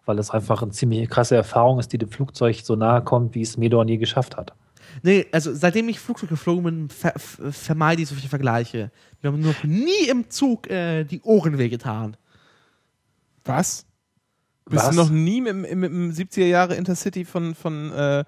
Weil 0.08 0.16
das 0.16 0.32
einfach 0.32 0.64
eine 0.64 0.72
ziemlich 0.72 1.08
krasse 1.10 1.36
Erfahrung 1.36 1.78
ist, 1.80 1.94
die 1.94 2.00
dem 2.00 2.10
Flugzeug 2.10 2.56
so 2.64 2.76
nahe 2.76 3.04
kommt, 3.04 3.36
wie 3.36 3.42
es 3.44 3.58
Medorn 3.58 3.88
je 3.88 3.98
geschafft 3.98 4.36
hat. 4.38 4.54
Nee, 5.04 5.28
also 5.32 5.54
seitdem 5.54 5.90
ich 5.90 6.00
Flugzeug 6.00 6.30
geflogen 6.30 6.64
bin, 6.64 6.90
ver 6.90 7.14
vermeide 7.18 8.02
ich 8.02 8.08
solche 8.10 8.30
Vergleiche. 8.30 8.90
Wir 9.22 9.32
haben 9.32 9.42
noch 9.42 9.64
nie 9.64 10.08
im 10.10 10.30
Zug 10.30 10.70
äh, 10.72 11.04
die 11.04 11.22
Ohren 11.22 11.58
wehgetan. 11.60 12.18
Was? 13.46 13.86
Bist 14.70 14.86
Was? 14.86 14.96
du 14.96 15.02
noch 15.02 15.10
nie 15.10 15.42
mit, 15.42 15.52
dem- 15.54 15.80
mit 15.80 15.92
dem 15.92 16.12
70er 16.12 16.46
Jahre 16.46 16.76
Intercity 16.76 17.24
von, 17.26 17.54
von, 17.54 17.92
äh, 17.92 18.24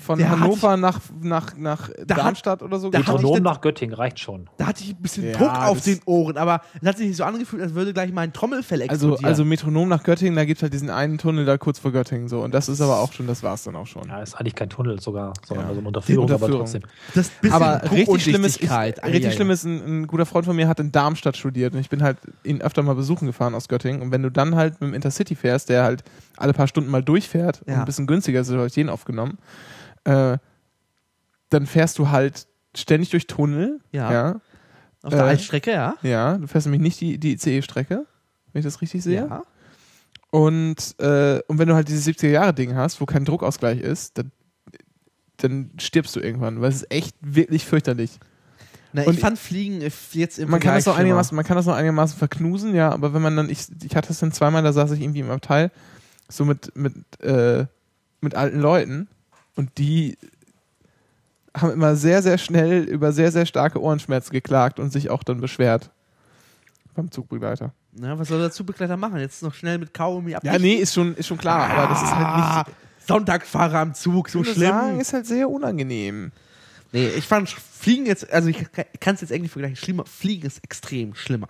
von 0.00 0.18
Der 0.18 0.30
hat 0.30 0.40
Hannover 0.40 0.76
nach, 0.76 1.00
nach, 1.20 1.56
nach 1.56 1.90
Da 2.06 2.16
hat- 2.16 2.24
Darmstadt 2.24 2.62
oder 2.62 2.78
so 2.78 2.90
da 2.90 2.98
hat 2.98 3.04
ich 3.06 3.10
Autonom 3.10 3.34
denn- 3.34 3.42
nach 3.42 3.60
Göttingen 3.60 3.94
reicht 3.94 4.18
schon. 4.20 4.48
Da 4.56 4.66
hatte 4.66 4.82
ich 4.84 4.90
ein 4.90 5.02
bisschen 5.02 5.24
Ja, 5.26 5.32
Druck 5.32 5.54
auf 5.54 5.80
den 5.82 6.00
Ohren, 6.06 6.36
aber 6.36 6.62
es 6.80 6.86
hat 6.88 6.96
sich 6.98 7.08
nicht 7.08 7.16
so 7.16 7.24
angefühlt, 7.24 7.62
als 7.62 7.74
würde 7.74 7.92
gleich 7.92 8.12
mein 8.12 8.32
Trommelfell 8.32 8.82
Also, 8.82 8.92
explodieren. 9.08 9.24
also 9.24 9.44
Metronom 9.44 9.88
nach 9.88 10.02
Göttingen, 10.02 10.34
da 10.36 10.44
gibt 10.44 10.58
es 10.58 10.62
halt 10.62 10.72
diesen 10.72 10.90
einen 10.90 11.18
Tunnel 11.18 11.44
da 11.44 11.58
kurz 11.58 11.78
vor 11.78 11.92
Göttingen 11.92 12.28
so. 12.28 12.40
Und 12.42 12.52
das 12.54 12.68
ist 12.68 12.80
aber 12.80 12.98
auch 13.00 13.12
schon, 13.12 13.26
das 13.26 13.42
war's 13.42 13.64
dann 13.64 13.76
auch 13.76 13.86
schon. 13.86 14.08
Ja, 14.08 14.22
ist 14.22 14.34
eigentlich 14.34 14.54
kein 14.54 14.68
Tunnel 14.70 15.00
sogar, 15.00 15.32
sondern 15.46 15.64
Ja. 15.66 15.68
also 15.70 15.78
eine 15.80 15.88
Unterführung, 15.88 16.26
Die 16.26 16.32
aber 16.34 16.44
Unterführung. 16.46 16.64
trotzdem. 16.66 16.82
das 17.14 17.28
bisschen 17.30 17.54
Aber 17.54 17.82
richtig 17.90 18.22
schlimm 18.22 18.44
ist, 18.44 18.60
richtig 18.60 18.70
Ei, 18.70 18.94
ei, 19.02 19.30
schlimm 19.30 19.50
ist 19.50 19.64
ein, 19.64 20.02
ein 20.02 20.06
guter 20.06 20.26
Freund 20.26 20.46
von 20.46 20.56
mir 20.56 20.68
hat 20.68 20.80
in 20.80 20.92
Darmstadt 20.92 21.36
studiert 21.36 21.74
und 21.74 21.80
ich 21.80 21.90
bin 21.90 22.02
halt 22.02 22.18
ihn 22.44 22.60
öfter 22.62 22.82
mal 22.82 22.94
besuchen 22.94 23.26
gefahren 23.26 23.54
aus 23.54 23.68
Göttingen. 23.68 24.02
Und 24.02 24.10
wenn 24.12 24.22
du 24.22 24.30
dann 24.30 24.54
halt 24.56 24.80
mit 24.80 24.90
dem 24.90 24.94
Intercity 24.94 25.34
fährst, 25.34 25.68
der 25.68 25.84
halt 25.84 26.04
alle 26.36 26.52
paar 26.52 26.66
Stunden 26.66 26.90
mal 26.90 27.02
durchfährt 27.02 27.62
und 27.66 27.72
Ja. 27.72 27.80
ein 27.80 27.84
bisschen 27.84 28.06
günstiger 28.06 28.40
ist, 28.40 28.50
habe 28.50 28.66
ich 28.66 28.72
den 28.72 28.88
aufgenommen, 28.88 29.38
äh, 30.04 30.38
dann 31.50 31.66
fährst 31.66 31.98
du 31.98 32.10
halt 32.10 32.46
ständig 32.74 33.10
durch 33.10 33.26
Tunnel. 33.26 33.80
Ja. 33.90 34.12
Ja. 34.12 34.40
Auf 35.02 35.10
der 35.10 35.24
äh, 35.24 35.30
Eisstrecke, 35.30 35.72
ja. 35.72 35.94
ja 36.02 36.38
du 36.38 36.46
fährst 36.46 36.66
nämlich 36.66 36.82
nicht 36.82 37.00
die, 37.00 37.18
die 37.18 37.32
ICE-Strecke, 37.32 38.06
wenn 38.52 38.60
ich 38.60 38.64
das 38.64 38.80
richtig 38.80 39.02
sehe. 39.02 39.26
Ja. 39.28 39.42
Und, 40.30 40.98
äh, 40.98 41.40
und 41.48 41.58
wenn 41.58 41.68
du 41.68 41.74
halt 41.74 41.88
dieses 41.88 42.06
70er-Jahre-Ding 42.06 42.74
hast, 42.74 43.00
wo 43.00 43.06
kein 43.06 43.24
Druckausgleich 43.24 43.80
ist, 43.80 44.16
dann, 44.16 44.32
dann 45.38 45.70
stirbst 45.78 46.16
du 46.16 46.20
irgendwann, 46.20 46.60
weil 46.60 46.70
es 46.70 46.76
ist 46.76 46.90
echt 46.90 47.16
wirklich 47.20 47.66
fürchterlich. 47.66 48.18
Na, 48.94 49.02
Und 49.02 49.14
ich 49.14 49.20
fand 49.20 49.38
Fliegen 49.38 49.80
jetzt 50.12 50.38
im 50.38 50.50
Man 50.50 50.60
kann, 50.60 50.74
das 50.74 50.84
Vergleich 50.84 50.86
noch 50.86 51.00
einigermaßen, 51.00 51.36
man 51.36 51.44
kann 51.44 51.56
das 51.56 51.66
noch 51.66 51.74
einigermaßen 51.74 52.16
verknusen, 52.16 52.74
ja, 52.74 52.90
aber 52.92 53.12
wenn 53.12 53.22
man 53.22 53.36
dann, 53.36 53.50
ich, 53.50 53.66
ich 53.82 53.96
hatte 53.96 54.12
es 54.12 54.20
dann 54.20 54.32
zweimal, 54.32 54.62
da 54.62 54.72
saß 54.72 54.92
ich 54.92 55.00
irgendwie 55.00 55.20
im 55.20 55.30
Abteil, 55.30 55.70
so 56.28 56.44
mit, 56.44 56.76
mit, 56.76 56.94
äh, 57.20 57.66
mit 58.20 58.34
alten 58.34 58.60
Leuten 58.60 59.08
und 59.56 59.78
die 59.78 60.16
haben 61.56 61.70
immer 61.72 61.96
sehr, 61.96 62.22
sehr 62.22 62.38
schnell 62.38 62.84
über 62.84 63.12
sehr, 63.12 63.30
sehr 63.30 63.46
starke 63.46 63.80
Ohrenschmerzen 63.80 64.32
geklagt 64.32 64.80
und 64.80 64.92
sich 64.92 65.10
auch 65.10 65.22
dann 65.22 65.40
beschwert. 65.40 65.90
Beim 66.94 67.10
Zugbegleiter. 67.10 67.72
Ja, 68.00 68.18
was 68.18 68.28
soll 68.28 68.38
der 68.38 68.50
Zugbegleiter 68.50 68.96
machen? 68.96 69.18
Jetzt 69.18 69.42
noch 69.42 69.54
schnell 69.54 69.78
mit 69.78 69.92
Kaugummi 69.92 70.34
ab. 70.34 70.44
Ja, 70.44 70.58
nee, 70.58 70.74
ist 70.74 70.94
schon, 70.94 71.14
ist 71.14 71.26
schon 71.26 71.38
klar, 71.38 71.68
aber 71.70 71.88
das 71.88 72.02
ist 72.02 72.14
halt 72.14 72.66
nicht. 72.66 72.76
Sonntagfahrer 73.06 73.80
am 73.80 73.94
Zug, 73.94 74.28
so 74.28 74.44
schlimm. 74.44 74.68
Sagen, 74.68 75.00
ist 75.00 75.12
halt 75.12 75.26
sehr 75.26 75.50
unangenehm. 75.50 76.32
nee, 76.92 77.08
ich 77.08 77.26
fand 77.26 77.48
Fliegen 77.48 78.06
jetzt, 78.06 78.30
also 78.30 78.48
ich 78.48 78.64
kann 79.00 79.16
es 79.16 79.22
jetzt 79.22 79.32
eigentlich 79.32 79.50
vergleichen. 79.50 79.76
Schlimmer, 79.76 80.04
Fliegen 80.06 80.46
ist 80.46 80.62
extrem 80.62 81.14
schlimmer. 81.14 81.48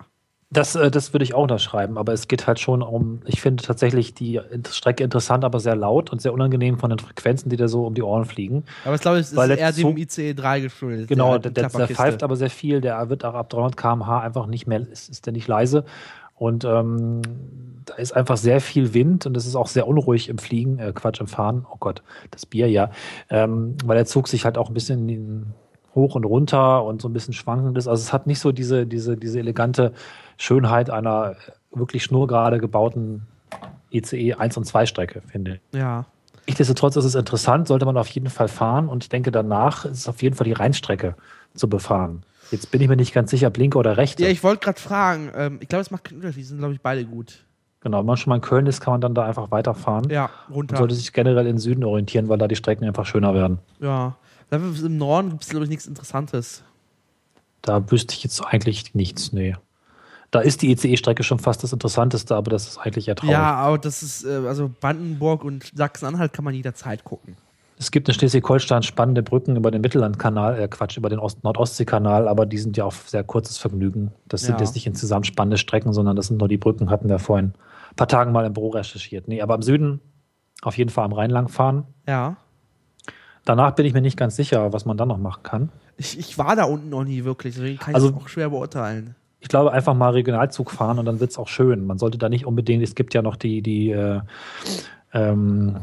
Das, 0.53 0.75
äh, 0.75 0.91
das 0.91 1.13
würde 1.13 1.23
ich 1.23 1.33
auch 1.33 1.43
unterschreiben, 1.43 1.97
aber 1.97 2.13
es 2.13 2.27
geht 2.27 2.47
halt 2.47 2.59
schon 2.59 2.81
um, 2.81 3.21
ich 3.25 3.41
finde 3.41 3.63
tatsächlich 3.63 4.13
die 4.13 4.39
Strecke 4.69 5.03
interessant, 5.03 5.43
aber 5.43 5.59
sehr 5.59 5.75
laut 5.75 6.11
und 6.11 6.21
sehr 6.21 6.33
unangenehm 6.33 6.77
von 6.77 6.89
den 6.89 6.99
Frequenzen, 6.99 7.49
die 7.49 7.57
da 7.57 7.67
so 7.67 7.85
um 7.85 7.95
die 7.95 8.03
Ohren 8.03 8.25
fliegen. 8.25 8.63
Aber 8.85 8.95
ich 8.95 9.01
glaube, 9.01 9.17
es 9.17 9.31
ist 9.31 9.35
Weil 9.35 9.51
eher 9.51 9.71
dem 9.71 9.97
ICE 9.97 10.33
3 10.33 10.59
geschuldet. 10.61 11.07
Genau, 11.07 11.37
der, 11.37 11.51
der, 11.51 11.69
der, 11.69 11.87
der 11.87 11.95
pfeift 11.95 12.23
aber 12.23 12.35
sehr 12.35 12.49
viel, 12.49 12.81
der 12.81 13.09
wird 13.09 13.25
auch 13.25 13.33
ab 13.33 13.49
300 13.49 13.75
km/h 13.75 14.21
einfach 14.21 14.45
nicht 14.45 14.67
mehr, 14.67 14.79
ist, 14.79 15.09
ist 15.09 15.25
der 15.25 15.33
nicht 15.33 15.47
leise. 15.47 15.85
Und 16.35 16.65
ähm, 16.65 17.21
da 17.85 17.95
ist 17.95 18.15
einfach 18.15 18.37
sehr 18.37 18.59
viel 18.59 18.93
Wind 18.93 19.25
und 19.25 19.37
es 19.37 19.45
ist 19.45 19.55
auch 19.55 19.67
sehr 19.67 19.87
unruhig 19.87 20.29
im 20.29 20.37
Fliegen, 20.37 20.79
äh, 20.79 20.91
Quatsch, 20.93 21.21
im 21.21 21.27
Fahren. 21.27 21.65
Oh 21.71 21.77
Gott, 21.79 22.01
das 22.31 22.45
Bier 22.45 22.69
ja. 22.69 22.91
Ähm, 23.29 23.75
weil 23.85 23.95
der 23.95 24.05
Zug 24.05 24.27
sich 24.27 24.45
halt 24.45 24.57
auch 24.57 24.69
ein 24.69 24.73
bisschen 24.73 25.07
in, 25.09 25.53
hoch 25.95 26.15
und 26.15 26.25
runter 26.25 26.83
und 26.83 27.01
so 27.01 27.07
ein 27.09 27.13
bisschen 27.13 27.33
schwankend 27.33 27.77
ist. 27.77 27.87
Also 27.87 28.01
es 28.01 28.11
hat 28.13 28.27
nicht 28.27 28.39
so 28.39 28.51
diese, 28.51 28.85
diese, 28.87 29.15
diese 29.17 29.39
elegante 29.39 29.93
Schönheit 30.37 30.89
einer 30.89 31.35
wirklich 31.71 32.03
schnurgerade 32.03 32.57
gebauten 32.59 33.27
ICE 33.91 34.33
1 34.33 34.57
und 34.57 34.65
2 34.65 34.85
Strecke, 34.85 35.21
finde 35.27 35.55
ich. 35.71 35.79
Ja. 35.79 36.05
Nichtsdestotrotz 36.47 36.95
ist 36.95 37.05
es 37.05 37.15
interessant, 37.15 37.67
sollte 37.67 37.85
man 37.85 37.95
auf 37.97 38.07
jeden 38.09 38.29
Fall 38.29 38.47
fahren 38.47 38.89
und 38.89 39.03
ich 39.03 39.09
denke, 39.09 39.31
danach 39.31 39.85
ist 39.85 39.99
es 39.99 40.07
auf 40.07 40.21
jeden 40.21 40.35
Fall 40.35 40.45
die 40.45 40.51
Rheinstrecke 40.53 41.15
zu 41.53 41.69
befahren. 41.69 42.23
Jetzt 42.51 42.71
bin 42.71 42.81
ich 42.81 42.87
mir 42.89 42.97
nicht 42.97 43.13
ganz 43.13 43.31
sicher, 43.31 43.47
ob 43.47 43.57
linke 43.57 43.77
oder 43.77 43.95
rechte. 43.97 44.23
Ja, 44.23 44.29
ich 44.29 44.43
wollte 44.43 44.65
gerade 44.65 44.79
fragen. 44.79 45.31
Ähm, 45.35 45.57
ich 45.61 45.69
glaube, 45.69 45.81
es 45.83 45.91
macht 45.91 46.03
keinen 46.03 46.17
Unterschied. 46.17 46.39
Die 46.39 46.43
sind, 46.43 46.57
glaube 46.57 46.73
ich, 46.73 46.81
beide 46.81 47.05
gut. 47.05 47.45
genau, 47.79 47.99
wenn 47.99 48.05
man 48.05 48.17
schon 48.17 48.29
mal 48.31 48.35
in 48.35 48.41
Köln 48.41 48.65
ist, 48.67 48.81
kann 48.81 48.93
man 48.93 49.01
dann 49.01 49.15
da 49.15 49.25
einfach 49.25 49.51
weiterfahren 49.51 50.09
Ja, 50.09 50.29
runter. 50.51 50.75
sollte 50.77 50.95
sich 50.95 51.13
generell 51.13 51.45
in 51.45 51.53
den 51.53 51.59
Süden 51.59 51.83
orientieren, 51.85 52.27
weil 52.29 52.37
da 52.37 52.47
die 52.47 52.55
Strecken 52.55 52.85
einfach 52.85 53.05
schöner 53.05 53.33
werden. 53.33 53.59
ja. 53.79 54.15
Im 54.57 54.97
Norden 54.97 55.29
gibt 55.29 55.43
es, 55.43 55.49
glaube 55.49 55.65
ich, 55.65 55.69
nichts 55.69 55.85
Interessantes. 55.87 56.63
Da 57.61 57.89
wüsste 57.91 58.13
ich 58.13 58.23
jetzt 58.23 58.41
eigentlich 58.45 58.93
nichts, 58.93 59.31
nee. 59.33 59.55
Da 60.31 60.39
ist 60.41 60.61
die 60.63 60.71
ECE-Strecke 60.71 61.23
schon 61.23 61.37
fast 61.39 61.63
das 61.63 61.73
Interessanteste, 61.73 62.35
aber 62.35 62.49
das 62.49 62.67
ist 62.67 62.77
eigentlich 62.79 63.07
eher 63.07 63.15
traurig. 63.15 63.33
Ja, 63.33 63.53
aber 63.53 63.77
das 63.77 64.01
ist, 64.01 64.25
äh, 64.25 64.41
also 64.47 64.69
Brandenburg 64.81 65.43
und 65.43 65.71
Sachsen-Anhalt 65.75 66.33
kann 66.33 66.43
man 66.43 66.53
jederzeit 66.55 67.03
gucken. 67.03 67.35
Es 67.77 67.91
gibt 67.91 68.07
in 68.07 68.13
Schleswig-Holstein 68.15 68.81
spannende 68.83 69.21
Brücken 69.23 69.55
über 69.55 69.69
den 69.69 69.81
Mittellandkanal, 69.81 70.59
äh 70.59 70.67
Quatsch, 70.67 70.97
über 70.97 71.09
den 71.09 71.19
Ost 71.19 71.43
Nordostseekanal, 71.43 72.27
aber 72.27 72.45
die 72.45 72.57
sind 72.57 72.77
ja 72.77 72.85
auf 72.85 73.09
sehr 73.09 73.23
kurzes 73.23 73.57
Vergnügen. 73.57 74.11
Das 74.27 74.41
sind 74.41 74.55
Ja. 74.55 74.59
jetzt 74.65 74.73
nicht 74.75 74.87
insgesamt 74.87 75.27
spannende 75.27 75.57
Strecken, 75.57 75.93
sondern 75.93 76.15
das 76.15 76.27
sind 76.27 76.37
nur 76.37 76.47
die 76.47 76.57
Brücken, 76.57 76.89
hatten 76.89 77.09
wir 77.09 77.19
vorhin 77.19 77.53
ein 77.91 77.95
paar 77.95 78.07
Tagen 78.07 78.31
mal 78.31 78.45
im 78.45 78.53
Büro 78.53 78.69
recherchiert. 78.69 79.27
Nee, 79.27 79.41
aber 79.41 79.55
im 79.55 79.61
Süden 79.61 79.99
auf 80.61 80.77
jeden 80.77 80.89
Fall 80.89 81.05
am 81.05 81.13
Rhein 81.13 81.29
lang 81.29 81.47
fahren. 81.47 81.85
Ja. 82.07 82.37
Danach 83.45 83.71
bin 83.75 83.85
ich 83.85 83.93
mir 83.93 84.01
nicht 84.01 84.17
ganz 84.17 84.35
sicher, 84.35 84.71
was 84.73 84.85
man 84.85 84.97
dann 84.97 85.09
noch 85.09 85.17
machen 85.17 85.43
kann. 85.43 85.69
Ich, 85.97 86.17
ich 86.17 86.37
war 86.37 86.55
da 86.55 86.63
unten 86.63 86.89
noch 86.89 87.03
nie 87.03 87.23
wirklich, 87.25 87.55
deswegen 87.55 87.77
kann 87.79 87.91
ich 87.91 87.95
Also- 87.95 88.11
das 88.11 88.21
auch 88.23 88.27
schwer 88.27 88.49
beurteilen. 88.49 89.15
Ich 89.39 89.49
glaube, 89.49 89.73
einfach 89.73 89.93
mal 89.93 90.11
Regionalzug 90.11 90.71
fahren 90.71 90.99
und 90.99 91.05
dann 91.05 91.19
wird 91.19 91.31
es 91.31 91.37
auch 91.37 91.49
schön. 91.49 91.85
Man 91.85 91.97
sollte 91.97 92.17
da 92.17 92.29
nicht 92.29 92.45
unbedingt, 92.45 92.81
es 92.81 92.95
gibt 92.95 93.13
ja 93.13 93.21
noch 93.21 93.35
die, 93.35 93.61
die 93.61 93.89
äh, 93.91 94.21
ähm, 95.13 95.81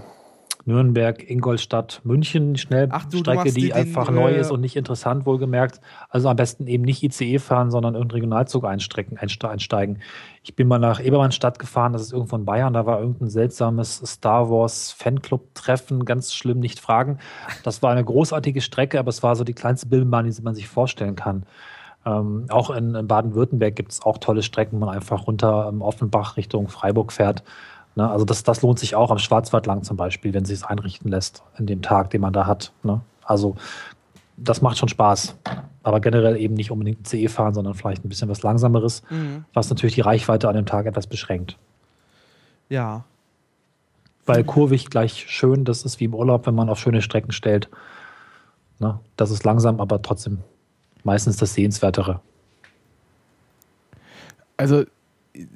Nürnberg, 0.66 1.28
Ingolstadt, 1.28 2.00
München 2.04 2.56
Schnellstrecke, 2.56 3.52
die, 3.52 3.60
die- 3.62 3.72
einfach 3.72 4.06
den, 4.06 4.14
neu 4.14 4.32
äh, 4.32 4.40
ist 4.40 4.50
und 4.50 4.60
nicht 4.60 4.76
interessant, 4.76 5.26
wohlgemerkt. 5.26 5.80
Also 6.08 6.28
am 6.28 6.36
besten 6.36 6.66
eben 6.66 6.84
nicht 6.84 7.02
ICE 7.02 7.38
fahren, 7.38 7.70
sondern 7.70 7.94
irgendeinen 7.94 8.20
Regionalzug 8.22 8.64
einstrecken, 8.64 9.16
einste- 9.18 9.48
einsteigen. 9.48 9.98
Ich 10.42 10.54
bin 10.56 10.68
mal 10.68 10.78
nach 10.78 11.00
Ebermannstadt 11.00 11.58
gefahren, 11.58 11.92
das 11.92 12.02
ist 12.02 12.12
irgendwo 12.12 12.36
in 12.36 12.44
Bayern, 12.44 12.72
da 12.72 12.86
war 12.86 13.00
irgendein 13.00 13.28
seltsames 13.30 14.02
Star 14.06 14.50
Wars 14.50 14.92
Fanclub-Treffen, 14.92 16.04
ganz 16.04 16.34
schlimm, 16.34 16.60
nicht 16.60 16.80
fragen. 16.80 17.18
Das 17.64 17.82
war 17.82 17.90
eine 17.92 18.04
großartige 18.04 18.60
Strecke, 18.60 18.98
aber 18.98 19.08
es 19.10 19.22
war 19.22 19.36
so 19.36 19.44
die 19.44 19.54
kleinste 19.54 19.86
Bildenbahn, 19.88 20.30
die 20.30 20.42
man 20.42 20.54
sich 20.54 20.68
vorstellen 20.68 21.16
kann. 21.16 21.44
Ähm, 22.06 22.46
auch 22.48 22.70
in, 22.70 22.94
in 22.94 23.06
Baden-Württemberg 23.06 23.76
gibt 23.76 23.92
es 23.92 24.00
auch 24.02 24.16
tolle 24.18 24.42
Strecken, 24.42 24.80
wo 24.80 24.86
man 24.86 24.94
einfach 24.94 25.26
runter 25.26 25.68
im 25.68 25.82
Offenbach 25.82 26.38
Richtung 26.38 26.68
Freiburg 26.68 27.12
fährt. 27.12 27.42
Ne? 27.96 28.08
Also 28.08 28.24
das, 28.24 28.42
das 28.42 28.62
lohnt 28.62 28.78
sich 28.78 28.94
auch 28.94 29.10
am 29.10 29.18
Schwarzwald 29.18 29.66
lang 29.66 29.82
zum 29.82 29.96
Beispiel, 29.96 30.32
wenn 30.34 30.44
sich 30.44 30.58
es 30.58 30.64
einrichten 30.64 31.10
lässt 31.10 31.42
in 31.58 31.66
dem 31.66 31.82
Tag, 31.82 32.10
den 32.10 32.20
man 32.20 32.32
da 32.32 32.46
hat. 32.46 32.72
Ne? 32.82 33.00
Also 33.24 33.56
das 34.36 34.62
macht 34.62 34.78
schon 34.78 34.88
Spaß. 34.88 35.36
Aber 35.82 36.00
generell 36.00 36.36
eben 36.36 36.54
nicht 36.54 36.70
unbedingt 36.70 37.06
CE 37.06 37.28
fahren, 37.28 37.54
sondern 37.54 37.74
vielleicht 37.74 38.04
ein 38.04 38.08
bisschen 38.08 38.28
was 38.28 38.42
Langsameres, 38.42 39.02
Mhm. 39.10 39.44
was 39.54 39.70
natürlich 39.70 39.94
die 39.94 40.02
Reichweite 40.02 40.48
an 40.48 40.54
dem 40.54 40.66
Tag 40.66 40.86
etwas 40.86 41.06
beschränkt. 41.06 41.56
Ja. 42.68 43.04
Weil 44.26 44.44
kurvig 44.44 44.90
gleich 44.90 45.26
schön, 45.28 45.64
das 45.64 45.84
ist 45.84 45.98
wie 45.98 46.04
im 46.04 46.14
Urlaub, 46.14 46.46
wenn 46.46 46.54
man 46.54 46.68
auf 46.68 46.78
schöne 46.78 47.02
Strecken 47.02 47.32
stellt. 47.32 47.68
Ne? 48.78 49.00
Das 49.16 49.30
ist 49.30 49.44
langsam, 49.44 49.80
aber 49.80 50.02
trotzdem 50.02 50.38
meistens 51.02 51.38
das 51.38 51.54
Sehenswertere. 51.54 52.20
Also, 54.56 54.84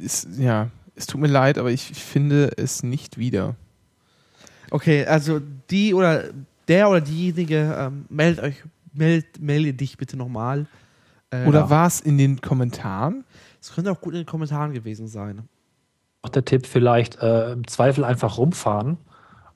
es, 0.03 0.27
ja, 0.39 0.69
es 0.95 1.07
tut 1.07 1.21
mir 1.21 1.29
leid, 1.29 1.59
aber 1.59 1.71
ich 1.71 1.83
finde 1.83 2.53
es 2.57 2.83
nicht 2.83 3.19
wieder. 3.19 3.57
Okay, 4.71 5.05
also 5.07 5.41
die 5.71 5.95
oder 5.95 6.25
der 6.69 6.89
oder 6.89 7.01
diejenige 7.01 7.77
ähm, 7.79 8.07
meldet 8.09 8.45
euch, 8.45 8.65
meld, 8.93 9.41
melde 9.41 9.75
dich 9.75 9.97
bitte 9.97 10.17
nochmal. 10.17 10.67
Äh, 11.31 11.47
Oder 11.47 11.61
ja. 11.61 11.71
war 11.71 11.87
es 11.87 12.01
in 12.01 12.19
den 12.19 12.41
Kommentaren? 12.41 13.25
Es 13.61 13.73
könnte 13.73 13.91
auch 13.91 14.01
gut 14.01 14.15
in 14.15 14.21
den 14.21 14.27
Kommentaren 14.27 14.73
gewesen 14.73 15.09
sein. 15.09 15.49
Auch 16.23 16.31
der 16.31 16.45
Tipp 16.45 16.67
vielleicht 16.67 17.21
äh, 17.23 17.53
im 17.53 17.67
Zweifel 17.67 18.05
einfach 18.05 18.39
rumfahren 18.39 18.97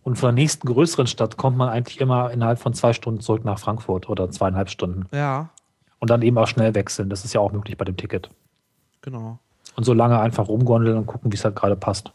und 0.02 0.16
von 0.16 0.28
der 0.28 0.34
nächsten 0.34 0.66
größeren 0.66 1.06
Stadt 1.06 1.36
kommt 1.36 1.56
man 1.56 1.68
eigentlich 1.68 2.00
immer 2.00 2.30
innerhalb 2.30 2.58
von 2.58 2.74
zwei 2.74 2.92
Stunden 2.92 3.20
zurück 3.20 3.44
nach 3.44 3.58
Frankfurt 3.58 4.08
oder 4.08 4.30
zweieinhalb 4.30 4.68
Stunden 4.68 5.06
Ja, 5.12 5.50
und 5.98 6.10
dann 6.10 6.22
eben 6.22 6.36
auch 6.38 6.46
schnell 6.46 6.74
wechseln. 6.74 7.10
Das 7.10 7.24
ist 7.24 7.32
ja 7.34 7.40
auch 7.40 7.52
möglich 7.52 7.76
bei 7.76 7.84
dem 7.84 7.96
Ticket. 7.96 8.30
genau. 9.00 9.38
Und 9.78 9.84
so 9.84 9.92
lange 9.94 10.18
einfach 10.18 10.48
rumgondeln 10.48 10.98
und 10.98 11.06
gucken, 11.06 11.30
wie 11.30 11.36
es 11.36 11.44
halt 11.44 11.54
gerade 11.54 11.76
passt. 11.76 12.10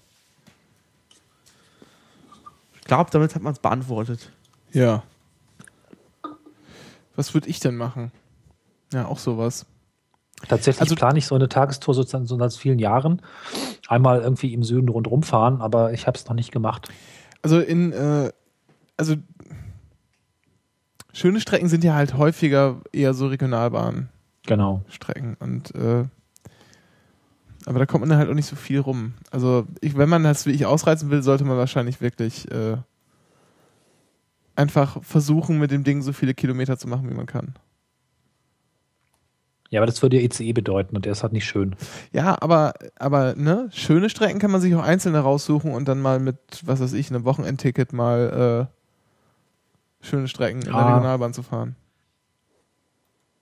Ich 2.75 2.83
glaube, 2.83 3.09
damit 3.09 3.33
hat 3.35 3.41
man 3.41 3.53
es 3.53 3.59
beantwortet. 3.59 4.33
Ja. 4.73 5.03
Was 7.15 7.33
würde 7.33 7.47
ich 7.47 7.61
denn 7.61 7.77
machen? 7.77 8.11
Ja, 8.91 9.05
auch 9.05 9.17
sowas. 9.17 9.65
Tatsächlich 10.45 10.81
Also- 10.81 10.95
plane 10.95 11.17
ich 11.17 11.25
so 11.25 11.35
eine 11.35 11.47
Tagestour 11.47 11.93
sozusagen 11.93 12.25
so 12.25 12.37
seit 12.37 12.51
vielen 12.53 12.79
Jahren. 12.79 13.21
Einmal 13.87 14.19
irgendwie 14.19 14.53
im 14.53 14.63
Süden 14.65 14.89
rundherum 14.89 15.23
fahren, 15.23 15.61
aber 15.61 15.93
ich 15.93 16.05
habe 16.05 16.17
es 16.17 16.25
noch 16.27 16.35
nicht 16.35 16.51
gemacht. 16.51 16.89
Also 17.43 17.61
in, 17.61 17.93
äh, 17.93 18.29
also 18.97 19.15
schöne 21.13 21.39
Strecken 21.39 21.69
sind 21.69 21.85
ja 21.85 21.93
halt 21.95 22.17
häufiger 22.17 22.81
eher 22.91 23.13
so 23.13 23.27
Regionalbahnstrecken 23.27 24.09
Genau. 24.47 24.83
und 25.39 25.73
äh, 25.75 26.03
aber 27.65 27.79
da 27.79 27.85
kommt 27.85 28.05
man 28.05 28.17
halt 28.17 28.29
auch 28.29 28.33
nicht 28.33 28.45
so 28.47 28.55
viel 28.55 28.79
rum. 28.79 29.13
Also 29.31 29.65
ich, 29.81 29.97
wenn 29.97 30.09
man 30.09 30.23
das 30.23 30.45
wie 30.45 30.51
ich 30.51 30.65
ausreizen 30.65 31.09
will, 31.09 31.23
sollte 31.23 31.43
man 31.45 31.57
wahrscheinlich 31.57 32.01
wirklich 32.01 32.49
äh, 32.51 32.77
einfach 34.55 35.03
versuchen, 35.03 35.59
mit 35.59 35.71
dem 35.71 35.83
Ding 35.83 36.01
so 36.01 36.13
viele 36.13 36.33
Kilometer 36.33 36.77
zu 36.77 36.87
machen, 36.87 37.09
wie 37.09 37.13
man 37.15 37.25
kann. 37.25 37.53
Ja, 39.69 39.79
aber 39.79 39.87
das 39.87 40.03
würde 40.03 40.17
ja 40.19 40.23
ECE 40.23 40.53
bedeuten 40.53 40.95
und 40.95 41.05
der 41.05 41.13
ist 41.13 41.23
halt 41.23 41.33
nicht 41.33 41.45
schön. 41.45 41.75
Ja, 42.11 42.37
aber, 42.41 42.73
aber 42.99 43.33
ne, 43.35 43.69
schöne 43.71 44.07
Strecken 44.09 44.37
kann 44.37 44.51
man 44.51 44.61
sich 44.61 44.75
auch 44.75 44.83
einzelne 44.83 45.19
raussuchen 45.19 45.71
und 45.73 45.87
dann 45.87 45.99
mal 45.99 46.19
mit, 46.19 46.37
was 46.63 46.79
weiß 46.79 46.93
ich, 46.93 47.09
einem 47.09 47.25
Wochenendticket 47.25 47.91
mal 47.91 48.69
äh, 50.01 50.05
schöne 50.05 50.27
Strecken 50.27 50.59
in 50.59 50.65
der 50.65 50.75
Ah. 50.75 50.93
Regionalbahn 50.93 51.33
zu 51.33 51.41
fahren. 51.41 51.75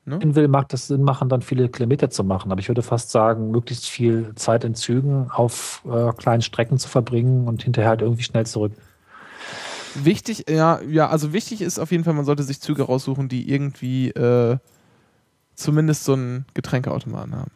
In 0.05 0.35
will 0.35 0.47
mag 0.47 0.67
das 0.69 0.87
Sinn 0.87 1.03
machen, 1.03 1.29
dann 1.29 1.43
viele 1.43 1.69
Kilometer 1.69 2.09
zu 2.09 2.23
machen. 2.23 2.51
Aber 2.51 2.59
ich 2.59 2.67
würde 2.67 2.81
fast 2.81 3.11
sagen, 3.11 3.51
möglichst 3.51 3.87
viel 3.87 4.33
Zeit 4.35 4.63
in 4.63 4.73
Zügen 4.73 5.29
auf 5.29 5.83
äh, 5.85 6.11
kleinen 6.13 6.41
Strecken 6.41 6.79
zu 6.79 6.87
verbringen 6.87 7.47
und 7.47 7.61
hinterher 7.61 7.89
halt 7.89 8.01
irgendwie 8.01 8.23
schnell 8.23 8.45
zurück. 8.47 8.73
Wichtig, 9.93 10.49
ja, 10.49 10.81
ja, 10.81 11.09
also 11.09 11.33
wichtig 11.33 11.61
ist 11.61 11.77
auf 11.77 11.91
jeden 11.91 12.03
Fall, 12.03 12.13
man 12.13 12.25
sollte 12.25 12.43
sich 12.43 12.61
Züge 12.61 12.83
raussuchen, 12.83 13.27
die 13.27 13.51
irgendwie 13.51 14.09
äh, 14.09 14.57
zumindest 15.53 16.05
so 16.05 16.13
einen 16.13 16.45
Getränkeautomaten 16.53 17.35
haben. 17.35 17.51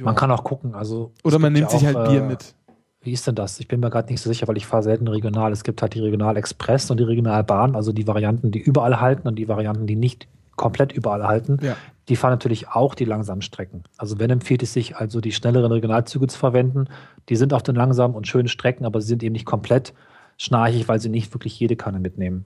Man 0.00 0.14
kann 0.14 0.30
auch 0.30 0.44
gucken. 0.44 0.74
Also 0.74 1.12
Oder 1.24 1.38
man 1.38 1.52
nimmt 1.52 1.72
ja 1.72 1.78
sich 1.78 1.88
auch, 1.88 1.94
halt 1.94 2.10
Bier 2.10 2.22
äh, 2.22 2.26
mit. 2.26 2.54
Wie 3.02 3.12
ist 3.12 3.26
denn 3.26 3.34
das? 3.34 3.60
Ich 3.60 3.68
bin 3.68 3.80
mir 3.80 3.90
gerade 3.90 4.10
nicht 4.10 4.22
so 4.22 4.30
sicher, 4.30 4.48
weil 4.48 4.56
ich 4.56 4.66
fahre 4.66 4.82
selten 4.82 5.08
regional. 5.08 5.52
Es 5.52 5.62
gibt 5.62 5.82
halt 5.82 5.94
die 5.94 6.00
Regional 6.00 6.36
Express 6.36 6.90
und 6.90 6.98
die 6.98 7.04
Regionalbahn, 7.04 7.74
also 7.74 7.92
die 7.92 8.06
Varianten, 8.06 8.50
die 8.50 8.60
überall 8.60 9.00
halten 9.00 9.28
und 9.28 9.36
die 9.36 9.48
Varianten, 9.48 9.86
die 9.86 9.96
nicht 9.96 10.26
komplett 10.56 10.92
überall 10.92 11.26
halten. 11.26 11.58
Ja. 11.62 11.76
Die 12.08 12.16
fahren 12.16 12.32
natürlich 12.32 12.68
auch 12.68 12.94
die 12.94 13.04
langsamen 13.04 13.42
Strecken. 13.42 13.84
Also 13.96 14.18
wenn 14.18 14.30
empfiehlt 14.30 14.62
es 14.62 14.72
sich 14.72 14.96
also 14.96 15.20
die 15.20 15.32
schnelleren 15.32 15.72
Regionalzüge 15.72 16.26
zu 16.26 16.38
verwenden. 16.38 16.88
Die 17.28 17.36
sind 17.36 17.54
auf 17.54 17.62
den 17.62 17.74
langsamen 17.74 18.16
und 18.16 18.26
schönen 18.28 18.48
Strecken, 18.48 18.84
aber 18.84 19.00
sie 19.00 19.08
sind 19.08 19.22
eben 19.22 19.32
nicht 19.32 19.46
komplett 19.46 19.94
schnarchig, 20.36 20.88
weil 20.88 21.00
sie 21.00 21.08
nicht 21.08 21.32
wirklich 21.34 21.58
jede 21.58 21.76
Kanne 21.76 22.00
mitnehmen. 22.00 22.44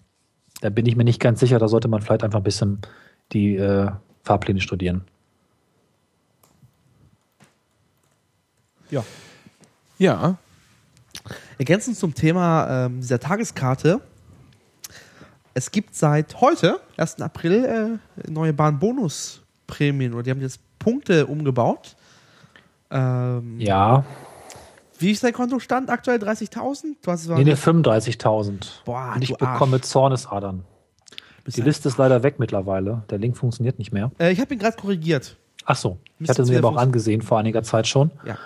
Da 0.60 0.70
bin 0.70 0.86
ich 0.86 0.96
mir 0.96 1.04
nicht 1.04 1.20
ganz 1.20 1.40
sicher. 1.40 1.58
Da 1.58 1.68
sollte 1.68 1.88
man 1.88 2.02
vielleicht 2.02 2.22
einfach 2.22 2.38
ein 2.40 2.44
bisschen 2.44 2.80
die 3.32 3.56
äh, 3.56 3.90
Fahrpläne 4.22 4.60
studieren. 4.60 5.02
Ja. 8.90 9.04
Ja, 9.98 10.38
Ergänzend 11.58 11.96
zum 11.96 12.14
Thema 12.14 12.86
ähm, 12.86 13.00
dieser 13.00 13.18
Tageskarte. 13.18 14.00
Es 15.54 15.70
gibt 15.70 15.94
seit 15.94 16.40
heute, 16.40 16.80
1. 16.96 17.20
April, 17.20 17.98
äh, 18.24 18.30
neue 18.30 18.52
Bahnbonusprämien. 18.52 20.14
Oder 20.14 20.22
die 20.24 20.30
haben 20.30 20.40
jetzt 20.40 20.60
Punkte 20.78 21.26
umgebaut. 21.26 21.96
Ähm, 22.90 23.58
Ja, 23.60 24.04
Wie 24.98 25.10
ist 25.12 25.22
dein 25.22 25.32
Kontostand 25.32 25.90
aktuell? 25.90 26.18
30.000? 26.18 26.96
Du 27.02 27.10
hast 27.10 27.22
es 27.22 27.28
nee, 27.28 27.44
nee 27.44 27.52
35.000. 27.54 28.84
Boah, 28.84 29.12
und 29.14 29.22
ich 29.22 29.28
du 29.28 29.36
Arsch. 29.40 29.52
bekomme 29.52 29.80
Zornesadern. 29.80 30.64
Die 31.46 31.62
Liste 31.62 31.88
ist 31.88 31.96
leider 31.98 32.22
weg 32.22 32.38
mittlerweile. 32.38 33.04
Der 33.08 33.18
Link 33.18 33.36
funktioniert 33.36 33.78
nicht 33.78 33.92
mehr. 33.92 34.10
Äh, 34.18 34.32
ich 34.32 34.40
habe 34.40 34.52
ihn 34.52 34.60
gerade 34.60 34.76
korrigiert. 34.76 35.36
Ach 35.64 35.76
so, 35.76 35.98
ich 36.18 36.28
hatte 36.28 36.44
sie 36.44 36.52
mir 36.52 36.58
aber 36.58 36.68
auch 36.70 36.76
angesehen 36.76 37.22
vor 37.22 37.38
einiger 37.38 37.62
Zeit 37.62 37.86
schon. 37.86 38.10
Ja. 38.26 38.36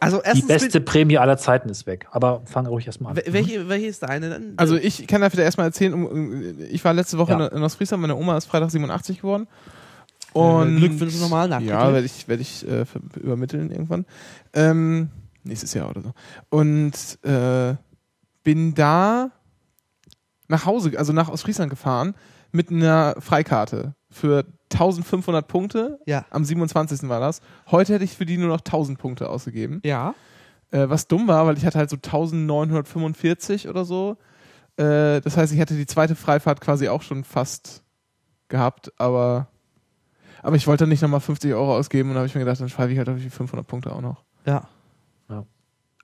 Also 0.00 0.20
Die 0.34 0.42
beste 0.42 0.80
Prämie 0.80 1.18
aller 1.18 1.36
Zeiten 1.36 1.68
ist 1.68 1.86
weg. 1.86 2.06
Aber 2.10 2.42
fang 2.46 2.66
ruhig 2.66 2.86
erstmal 2.86 3.12
an. 3.12 3.18
wel- 3.18 3.32
welche, 3.32 3.68
welche 3.68 3.86
ist 3.86 4.02
deine 4.02 4.30
denn? 4.30 4.54
also 4.56 4.76
ich 4.76 5.06
kann 5.06 5.20
dafür 5.20 5.44
erstmal 5.44 5.66
erzählen, 5.66 6.56
ich 6.70 6.84
war 6.84 6.92
letzte 6.94 7.18
Woche 7.18 7.32
Ja. 7.32 7.46
in 7.48 7.62
Ostfriesland, 7.62 8.00
meine 8.00 8.16
Oma 8.16 8.36
ist 8.36 8.46
Freitag 8.46 8.70
87 8.70 9.18
geworden. 9.18 9.46
Und 10.32 10.76
Glückwünsche 10.76 11.18
nochmal 11.18 11.50
Ja, 11.50 11.58
nachträglich. 11.60 11.92
werde 11.92 12.06
ich, 12.06 12.28
werd 12.28 12.40
ich 12.40 12.68
äh, 12.68 12.84
übermitteln 13.20 13.70
irgendwann. 13.70 14.06
Ähm, 14.54 15.10
nächstes 15.42 15.74
Jahr 15.74 15.90
oder 15.90 16.02
so. 16.02 16.12
Und 16.50 16.92
äh, 17.28 17.74
bin 18.44 18.74
da 18.74 19.30
nach 20.48 20.66
Hause, 20.66 20.92
also 20.96 21.12
nach 21.12 21.28
Ostfriesland 21.28 21.68
gefahren 21.70 22.14
mit 22.52 22.70
einer 22.70 23.16
Freikarte 23.18 23.94
für 24.10 24.44
1500 24.72 25.46
Punkte. 25.46 25.98
Ja. 26.06 26.24
Am 26.30 26.44
27. 26.44 27.08
war 27.08 27.20
das. 27.20 27.40
Heute 27.70 27.94
hätte 27.94 28.04
ich 28.04 28.16
für 28.16 28.26
die 28.26 28.36
nur 28.36 28.48
noch 28.48 28.60
1000 28.60 28.98
Punkte 28.98 29.28
ausgegeben. 29.28 29.80
Ja. 29.84 30.14
Äh, 30.70 30.88
was 30.88 31.08
dumm 31.08 31.28
war, 31.28 31.46
weil 31.46 31.56
ich 31.56 31.66
hatte 31.66 31.78
halt 31.78 31.90
so 31.90 31.96
1945 31.96 33.68
oder 33.68 33.84
so. 33.84 34.16
Äh, 34.76 35.20
das 35.20 35.36
heißt, 35.36 35.52
ich 35.52 35.58
hätte 35.58 35.74
die 35.74 35.86
zweite 35.86 36.14
Freifahrt 36.14 36.60
quasi 36.60 36.88
auch 36.88 37.02
schon 37.02 37.24
fast 37.24 37.82
gehabt, 38.48 38.92
aber, 38.98 39.48
aber 40.42 40.56
ich 40.56 40.66
wollte 40.66 40.86
nicht 40.86 41.02
nochmal 41.02 41.20
50 41.20 41.52
Euro 41.54 41.76
ausgeben 41.76 42.10
und 42.10 42.16
habe 42.16 42.26
ich 42.26 42.34
mir 42.34 42.40
gedacht, 42.40 42.60
dann 42.60 42.68
schreibe 42.68 42.92
ich 42.92 42.98
halt 42.98 43.08
auf 43.08 43.18
die 43.18 43.30
500 43.30 43.66
Punkte 43.66 43.92
auch 43.92 44.00
noch. 44.00 44.24
Ja. 44.44 44.68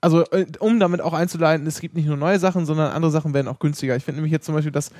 Also, 0.01 0.23
äh, 0.31 0.45
um 0.59 0.79
damit 0.79 1.01
auch 1.01 1.13
einzuleiten, 1.13 1.65
es 1.65 1.79
gibt 1.79 1.95
nicht 1.95 2.07
nur 2.07 2.17
neue 2.17 2.39
Sachen, 2.39 2.65
sondern 2.65 2.91
andere 2.91 3.11
Sachen 3.11 3.33
werden 3.33 3.47
auch 3.47 3.59
günstiger. 3.59 3.95
Ich 3.95 4.03
finde 4.03 4.17
nämlich 4.17 4.31
jetzt 4.31 4.45
zum 4.45 4.55
Beispiel, 4.55 4.71
dass, 4.71 4.91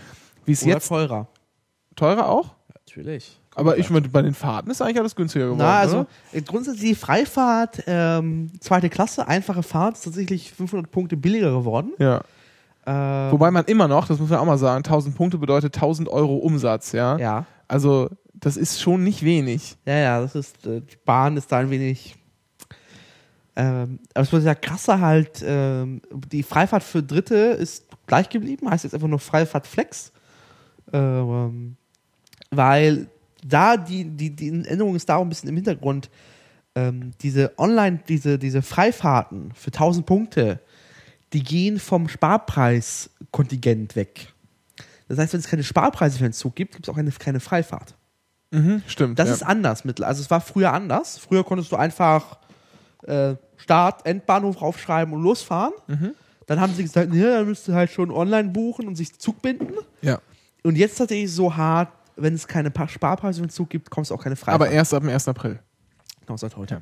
wie 0.46 0.54
es 0.54 0.64
jetzt 0.66 0.88
teurer. 0.88 1.28
teurer 1.96 2.30
auch, 2.30 2.56
Natürlich. 2.98 3.40
aber 3.56 3.78
ich 3.78 3.90
meine, 3.90 4.10
bei 4.10 4.22
den 4.22 4.34
Fahrten 4.34 4.70
ist 4.72 4.82
eigentlich 4.82 5.00
alles 5.00 5.16
günstiger 5.16 5.46
geworden. 5.46 5.60
Na, 5.60 5.80
also 5.80 6.00
oder? 6.00 6.08
äh, 6.34 6.42
grundsätzlich 6.42 6.90
die 6.90 6.96
Freifahrt, 6.96 7.84
ähm, 7.88 8.52
zweite 8.60 8.90
Klasse, 8.90 9.28
einfache 9.28 9.64
Fahrt, 9.64 9.96
ist 9.96 10.04
tatsächlich 10.04 10.52
500 10.52 10.92
Punkte 10.92 11.18
billiger 11.18 11.52
geworden. 11.52 11.94
Ja. 12.00 12.22
Ähm, 12.86 13.32
Wobei 13.32 13.52
man 13.52 13.66
immer 13.66 13.88
noch, 13.88 14.08
das 14.08 14.20
muss 14.20 14.30
man 14.30 14.40
auch 14.40 14.46
mal 14.46 14.58
sagen, 14.58 14.78
1000 14.78 15.16
Punkte 15.16 15.38
bedeutet 15.38 15.76
1000 15.76 16.08
Euro 16.10 16.38
Umsatz, 16.38 16.94
ja. 16.94 17.18
Ja. 17.18 17.46
Also, 17.68 18.10
das 18.34 18.56
ist 18.58 18.82
schon 18.82 19.04
nicht 19.04 19.24
wenig. 19.24 19.76
Ja, 19.86 19.98
ja, 19.98 20.22
das 20.22 20.36
ist, 20.36 20.66
äh, 20.66 20.82
die 20.82 20.98
Bahn 21.06 21.36
ist 21.38 21.52
da 21.52 21.58
ein 21.58 21.70
wenig. 21.70 22.16
Ähm, 23.56 24.00
aber 24.14 24.24
es 24.24 24.32
wird 24.32 24.44
ja 24.44 24.56
krasser 24.56 25.02
halt, 25.02 25.44
ähm, 25.46 26.02
die 26.32 26.44
Freifahrt 26.44 26.84
für 26.84 27.02
Dritte 27.02 27.36
ist 27.36 27.86
gleich 28.06 28.30
geblieben, 28.30 28.70
heißt 28.70 28.84
jetzt 28.84 28.94
einfach 28.94 29.08
nur 29.08 29.20
Freifahrt 29.20 29.68
Flex. 29.68 30.12
Ähm, 30.94 31.76
weil 32.52 33.08
da 33.46 33.78
die, 33.78 34.06
die, 34.06 34.36
die 34.36 34.50
Änderung 34.50 34.96
ist 34.96 35.10
da 35.10 35.18
auch 35.18 35.22
ein 35.22 35.30
bisschen 35.30 35.50
im 35.50 35.56
Hintergrund. 35.56 36.10
Ähm, 36.76 37.12
diese 37.22 37.58
Online, 37.58 38.00
diese, 38.08 38.38
diese 38.38 38.62
Freifahrten 38.62 39.52
für 39.54 39.72
1000 39.72 40.06
Punkte, 40.06 40.60
die 41.34 41.44
gehen 41.44 41.80
vom 41.80 42.08
Sparpreiskontingent 42.08 43.96
weg. 43.96 44.34
Das 45.08 45.18
heißt, 45.18 45.34
wenn 45.34 45.40
es 45.40 45.48
keine 45.48 45.64
Sparpreise 45.64 46.18
für 46.18 46.24
den 46.24 46.34
Zug 46.34 46.56
gibt, 46.56 46.74
gibt 46.74 46.88
es 46.88 46.94
auch 46.94 46.98
eine, 46.98 47.12
keine 47.12 47.40
Freifahrt. 47.40 47.96
Mhm, 48.52 48.82
stimmt. 48.88 49.20
Das 49.20 49.30
ja. 49.30 49.36
ist 49.36 49.44
anders 49.44 49.86
mittel. 49.86 50.06
Also 50.06 50.22
es 50.22 50.30
war 50.30 50.42
früher 50.42 50.74
anders. 50.74 51.18
Früher 51.18 51.44
konntest 51.44 51.72
du 51.72 51.76
einfach 51.76 52.38
äh, 53.04 53.36
Start, 53.58 54.06
Endbahnhof 54.06 54.62
raufschreiben 54.62 55.14
und 55.14 55.22
losfahren. 55.22 55.74
Mhm. 55.88 56.14
Dann 56.46 56.62
haben 56.62 56.74
sie 56.74 56.84
gesagt, 56.84 57.14
ja, 57.14 57.40
dann 57.40 57.48
müsst 57.48 57.68
ihr 57.68 57.76
halt 57.76 57.92
schon 57.92 58.10
online 58.10 58.50
buchen 58.50 58.88
und 58.88 58.96
sich 58.96 59.18
Zug 59.20 59.42
binden. 59.42 59.74
ja. 60.02 60.20
Und 60.64 60.76
jetzt 60.76 60.98
tatsächlich 60.98 61.32
so 61.32 61.56
hart, 61.56 61.90
wenn 62.18 62.34
es 62.34 62.48
keine 62.48 62.72
Pa- 62.72 62.88
Sparpreise 62.88 63.42
den 63.42 63.50
Zug 63.50 63.70
gibt, 63.70 63.90
kommst 63.90 64.12
du 64.12 64.16
auch 64.16 64.24
keine 64.24 64.36
Freifahrt. 64.36 64.56
Aber 64.62 64.70
erst 64.70 64.94
ab 64.94 65.02
dem 65.02 65.10
1. 65.10 65.28
April. 65.28 65.60
Genau, 66.26 66.38
seit 66.38 66.56
heute. 66.58 66.82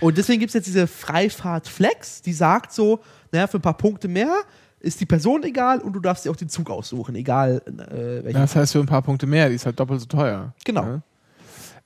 Und 0.00 0.18
deswegen 0.18 0.40
gibt 0.40 0.50
es 0.50 0.54
jetzt 0.54 0.66
diese 0.66 0.86
Freifahrt 0.86 1.68
Flex, 1.68 2.20
die 2.22 2.32
sagt 2.32 2.72
so, 2.72 3.00
naja, 3.32 3.46
für 3.46 3.58
ein 3.58 3.62
paar 3.62 3.76
Punkte 3.76 4.08
mehr 4.08 4.34
ist 4.80 5.00
die 5.00 5.06
Person 5.06 5.42
egal 5.44 5.78
und 5.80 5.92
du 5.94 6.00
darfst 6.00 6.24
dir 6.24 6.30
auch 6.30 6.36
den 6.36 6.48
Zug 6.48 6.68
aussuchen, 6.70 7.14
egal 7.14 7.62
äh, 7.66 8.24
welchen. 8.24 8.40
Das 8.40 8.54
heißt 8.54 8.72
für 8.72 8.80
ein 8.80 8.86
paar 8.86 9.02
Punkte 9.02 9.26
mehr, 9.26 9.48
die 9.48 9.54
ist 9.54 9.64
halt 9.64 9.80
doppelt 9.80 10.00
so 10.00 10.06
teuer. 10.06 10.52
Genau. 10.64 10.82
Ja. 10.84 11.00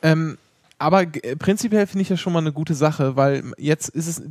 Ähm, 0.03 0.39
aber 0.78 1.03
äh, 1.03 1.37
prinzipiell 1.37 1.87
finde 1.87 2.03
ich 2.03 2.09
das 2.09 2.18
schon 2.20 2.33
mal 2.33 2.39
eine 2.41 2.53
gute 2.53 2.74
Sache, 2.74 3.14
weil 3.16 3.45
jetzt 3.59 3.91
ist 3.91 4.07
es, 4.09 4.22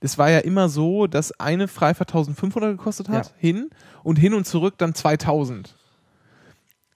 das 0.00 0.16
war 0.18 0.30
ja 0.30 0.38
immer 0.38 0.68
so, 0.70 1.06
dass 1.06 1.30
eine 1.38 1.68
Freifahrt 1.68 2.08
1500 2.10 2.76
gekostet 2.78 3.08
hat, 3.10 3.26
Ja. 3.26 3.32
hin 3.36 3.70
und 4.02 4.16
hin 4.18 4.32
und 4.34 4.46
zurück 4.46 4.74
dann 4.78 4.94
2000. 4.94 5.76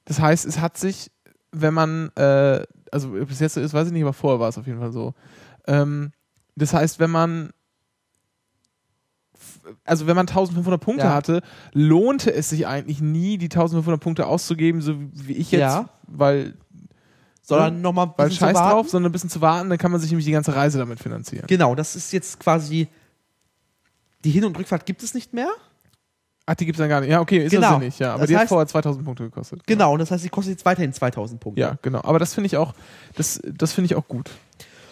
Das 0.05 0.21
heißt, 0.21 0.45
es 0.47 0.61
hat 0.61 0.77
sich, 0.77 1.11
wenn 1.53 1.75
man, 1.75 2.11
äh, 2.17 2.63
also 2.93 3.09
ob 3.21 3.31
es 3.31 3.41
jetzt 3.41 3.55
so 3.55 3.61
ist, 3.61 3.73
weiß 3.75 3.87
ich 3.89 3.93
nicht, 3.93 4.03
aber 4.03 4.13
vorher 4.13 4.41
war 4.41 4.49
es 4.49 4.59
auf 4.59 4.67
jeden 4.67 4.79
Fall 4.81 4.93
so. 4.93 5.15
Ähm, 5.67 6.13
das 6.57 6.73
heißt, 6.75 6.99
wenn 6.99 7.11
man 7.11 7.51
also 9.85 10.07
wenn 10.07 10.17
man 10.17 10.27
1500 10.27 10.81
Punkte 10.81 11.05
Ja. 11.07 11.15
hatte, 11.15 11.43
lohnte 11.73 12.33
es 12.33 12.51
sich 12.51 12.67
eigentlich 12.67 13.01
nie, 13.01 13.39
die 13.39 13.47
1500 13.49 14.01
Punkte 14.01 14.27
auszugeben, 14.27 14.81
so 14.81 14.95
wie 15.13 15.33
ich 15.35 15.51
jetzt, 15.51 15.61
Ja. 15.61 15.89
weil, 16.07 16.55
Sondern 17.43 17.81
nochmal 17.83 18.07
ein 18.07 18.13
weil 18.17 18.31
scheiß 18.31 18.55
warten. 18.55 18.71
drauf, 18.75 18.89
sondern 18.91 19.11
ein 19.11 19.13
bisschen 19.13 19.31
zu 19.31 19.41
warten, 19.41 19.69
dann 19.69 19.79
kann 19.79 19.91
man 19.91 20.01
sich 20.01 20.11
nämlich 20.11 20.25
die 20.27 20.33
ganze 20.33 20.55
Reise 20.55 20.79
damit 20.79 20.99
finanzieren. 21.01 21.47
Genau, 21.47 21.75
das 21.75 21.97
ist 21.97 22.13
jetzt 22.13 22.39
quasi 22.41 22.89
Die 24.25 24.31
Hin- 24.31 24.45
und 24.47 24.59
Rückfahrt 24.59 24.87
gibt 24.87 25.03
es 25.03 25.13
nicht 25.13 25.35
mehr. 25.35 25.51
Ach, 26.47 26.55
die 26.55 26.67
gibt 26.67 26.77
es 26.77 26.81
dann 26.81 26.89
gar 26.91 27.01
nicht. 27.01 27.11
Ja, 27.11 27.21
okay, 27.21 27.39
ist 27.45 27.51
Genau. 27.53 27.71
das 27.73 27.79
nicht, 27.81 27.99
ja. 27.99 28.11
Aber 28.13 28.21
Das 28.21 28.29
die 28.29 28.37
hat 28.37 28.45
heißt- 28.45 28.49
vorher 28.49 28.67
2000 28.67 29.05
Punkte 29.05 29.25
gekostet. 29.25 29.67
Genau, 29.67 29.93
und 29.95 29.99
das 30.01 30.11
heißt, 30.11 30.23
sie 30.23 30.29
kostet 30.29 30.53
jetzt 30.53 30.65
weiterhin 30.67 30.93
2000 30.93 31.41
Punkte. 31.41 31.61
Ja, 31.61 31.79
genau. 31.81 32.01
Aber 32.05 32.19
das 32.19 32.35
finde 32.35 32.47
ich 32.47 32.57
auch, 32.59 32.75
das, 33.17 33.41
das 33.45 33.73
finde 33.73 33.87
ich 33.87 33.95
auch 33.95 34.07
gut. 34.07 34.31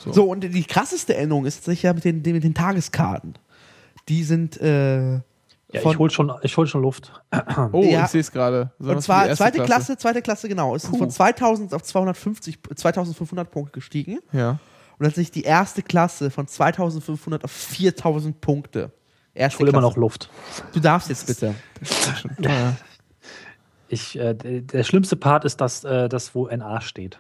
So. 0.03 0.13
So, 0.13 0.25
und 0.31 0.41
die 0.41 0.65
krasseste 0.65 1.15
Änderung 1.15 1.45
ist 1.45 1.65
sicher 1.65 1.93
mit 1.95 2.05
den, 2.05 2.23
mit 2.23 2.43
den 2.43 2.55
Tageskarten. 2.55 3.35
Die 4.09 4.25
sind, 4.25 4.61
äh, 4.61 5.13
Ja, 5.15 5.21
von- 5.83 5.93
ich 5.93 5.99
hol 5.99 6.11
schon, 6.11 6.33
ich 6.43 6.57
hol 6.57 6.67
schon 6.67 6.83
Luft. 6.83 7.13
Oh, 7.73 7.83
Ja. 7.85 8.05
ich 8.05 8.11
sehe 8.11 8.21
es 8.23 8.31
gerade. 8.33 8.73
So 8.79 8.91
und 8.91 9.01
zwar 9.03 9.29
die 9.29 9.35
zweite 9.35 9.63
Klasse. 9.63 9.97
zweite 9.97 10.21
Klasse, 10.23 10.49
genau. 10.49 10.75
Es 10.75 10.83
sind 10.83 10.93
Puh. 10.93 10.99
von 10.99 11.11
2000 11.11 11.73
auf 11.75 11.83
250, 11.83 12.59
2500 12.75 13.51
Punkte 13.51 13.73
gestiegen. 13.73 14.19
Ja. 14.33 14.59
Und 14.99 15.05
tatsächlich 15.07 15.31
die 15.33 15.43
erste 15.45 15.83
Klasse 15.83 16.31
von 16.31 16.47
2500 16.47 17.45
auf 17.45 17.51
4000 17.51 18.41
Punkte. 18.41 18.91
Erste 19.35 19.57
Ich 19.57 19.61
hole 19.61 19.71
immer 19.71 19.81
noch 19.81 19.97
Luft. 19.97 20.31
Du 20.73 20.81
darfst 20.81 21.09
jetzt 21.09 21.27
bitte. 21.27 21.55
Ich, 23.89 24.19
äh, 24.19 24.33
der, 24.35 24.85
schlimmste 24.85 25.17
Part 25.17 25.45
ist 25.45 25.61
das, 25.61 25.85
äh, 25.85 26.09
das, 26.09 26.35
wo 26.35 26.47
NA 26.47 26.81
steht. 26.81 27.19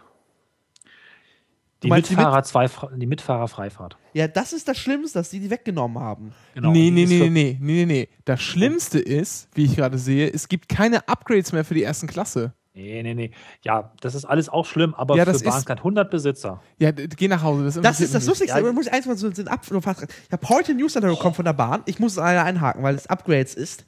Die 1.82 1.88
meinst 1.88 2.08
die 2.08 2.14
Mitfahrer, 2.14 2.42
zwei, 2.44 2.66
die 2.96 3.04
Mitfahrerfreifahrt. 3.04 3.98
Ja, 4.14 4.26
das 4.26 4.54
ist 4.54 4.68
das 4.68 4.78
Schlimmste, 4.78 5.18
dass 5.18 5.28
die 5.28 5.40
die 5.40 5.50
weggenommen 5.50 6.02
haben. 6.02 6.32
Genau. 6.54 6.70
nee, 6.70 6.90
nee, 6.90 7.04
nee, 7.04 7.28
nee, 7.28 7.28
nee, 7.28 7.58
nee, 7.60 7.84
nee. 7.84 8.08
Das 8.24 8.40
Schlimmste 8.40 8.98
ist, 8.98 9.48
wie 9.54 9.66
ich 9.66 9.76
gerade 9.76 9.98
sehe, 9.98 10.32
es 10.32 10.48
gibt 10.48 10.70
keine 10.70 11.06
Upgrades 11.08 11.52
mehr 11.52 11.66
für 11.66 11.74
die 11.74 11.82
ersten 11.82 12.06
Klasse. 12.06 12.54
Nee, 12.74 13.02
nee, 13.02 13.14
nee. 13.14 13.30
Ja, 13.62 13.92
das 14.00 14.14
ist 14.14 14.24
alles 14.24 14.48
auch 14.48 14.64
schlimm, 14.64 14.94
aber 14.94 15.14
Ja, 15.16 15.26
für 15.26 15.38
Bahncard 15.44 15.80
100 15.80 16.10
Besitzer. 16.10 16.62
Ja, 16.78 16.90
geh 16.90 17.28
nach 17.28 17.42
Hause. 17.42 17.64
Das, 17.64 17.74
Das 17.80 18.00
ist 18.00 18.14
das 18.14 18.26
Lustigste. 18.26 18.56
Ja. 18.58 18.64
Da 18.64 18.72
muss 18.72 18.86
ich 18.86 18.92
eins 18.92 19.04
mal 19.06 19.16
so 19.16 19.28
den 19.28 19.48
Ab 19.48 19.60
Ich 19.64 19.70
habe 19.72 20.48
heute 20.48 20.72
ein 20.72 20.78
Newsletter 20.78 21.08
bekommen 21.08 21.34
von 21.34 21.44
der 21.44 21.52
Bahn. 21.52 21.82
Ich 21.84 21.98
muss 21.98 22.12
es 22.12 22.18
leider 22.18 22.44
einhaken, 22.44 22.82
weil 22.82 22.94
es 22.94 23.06
Upgrades 23.08 23.54
ist. 23.54 23.84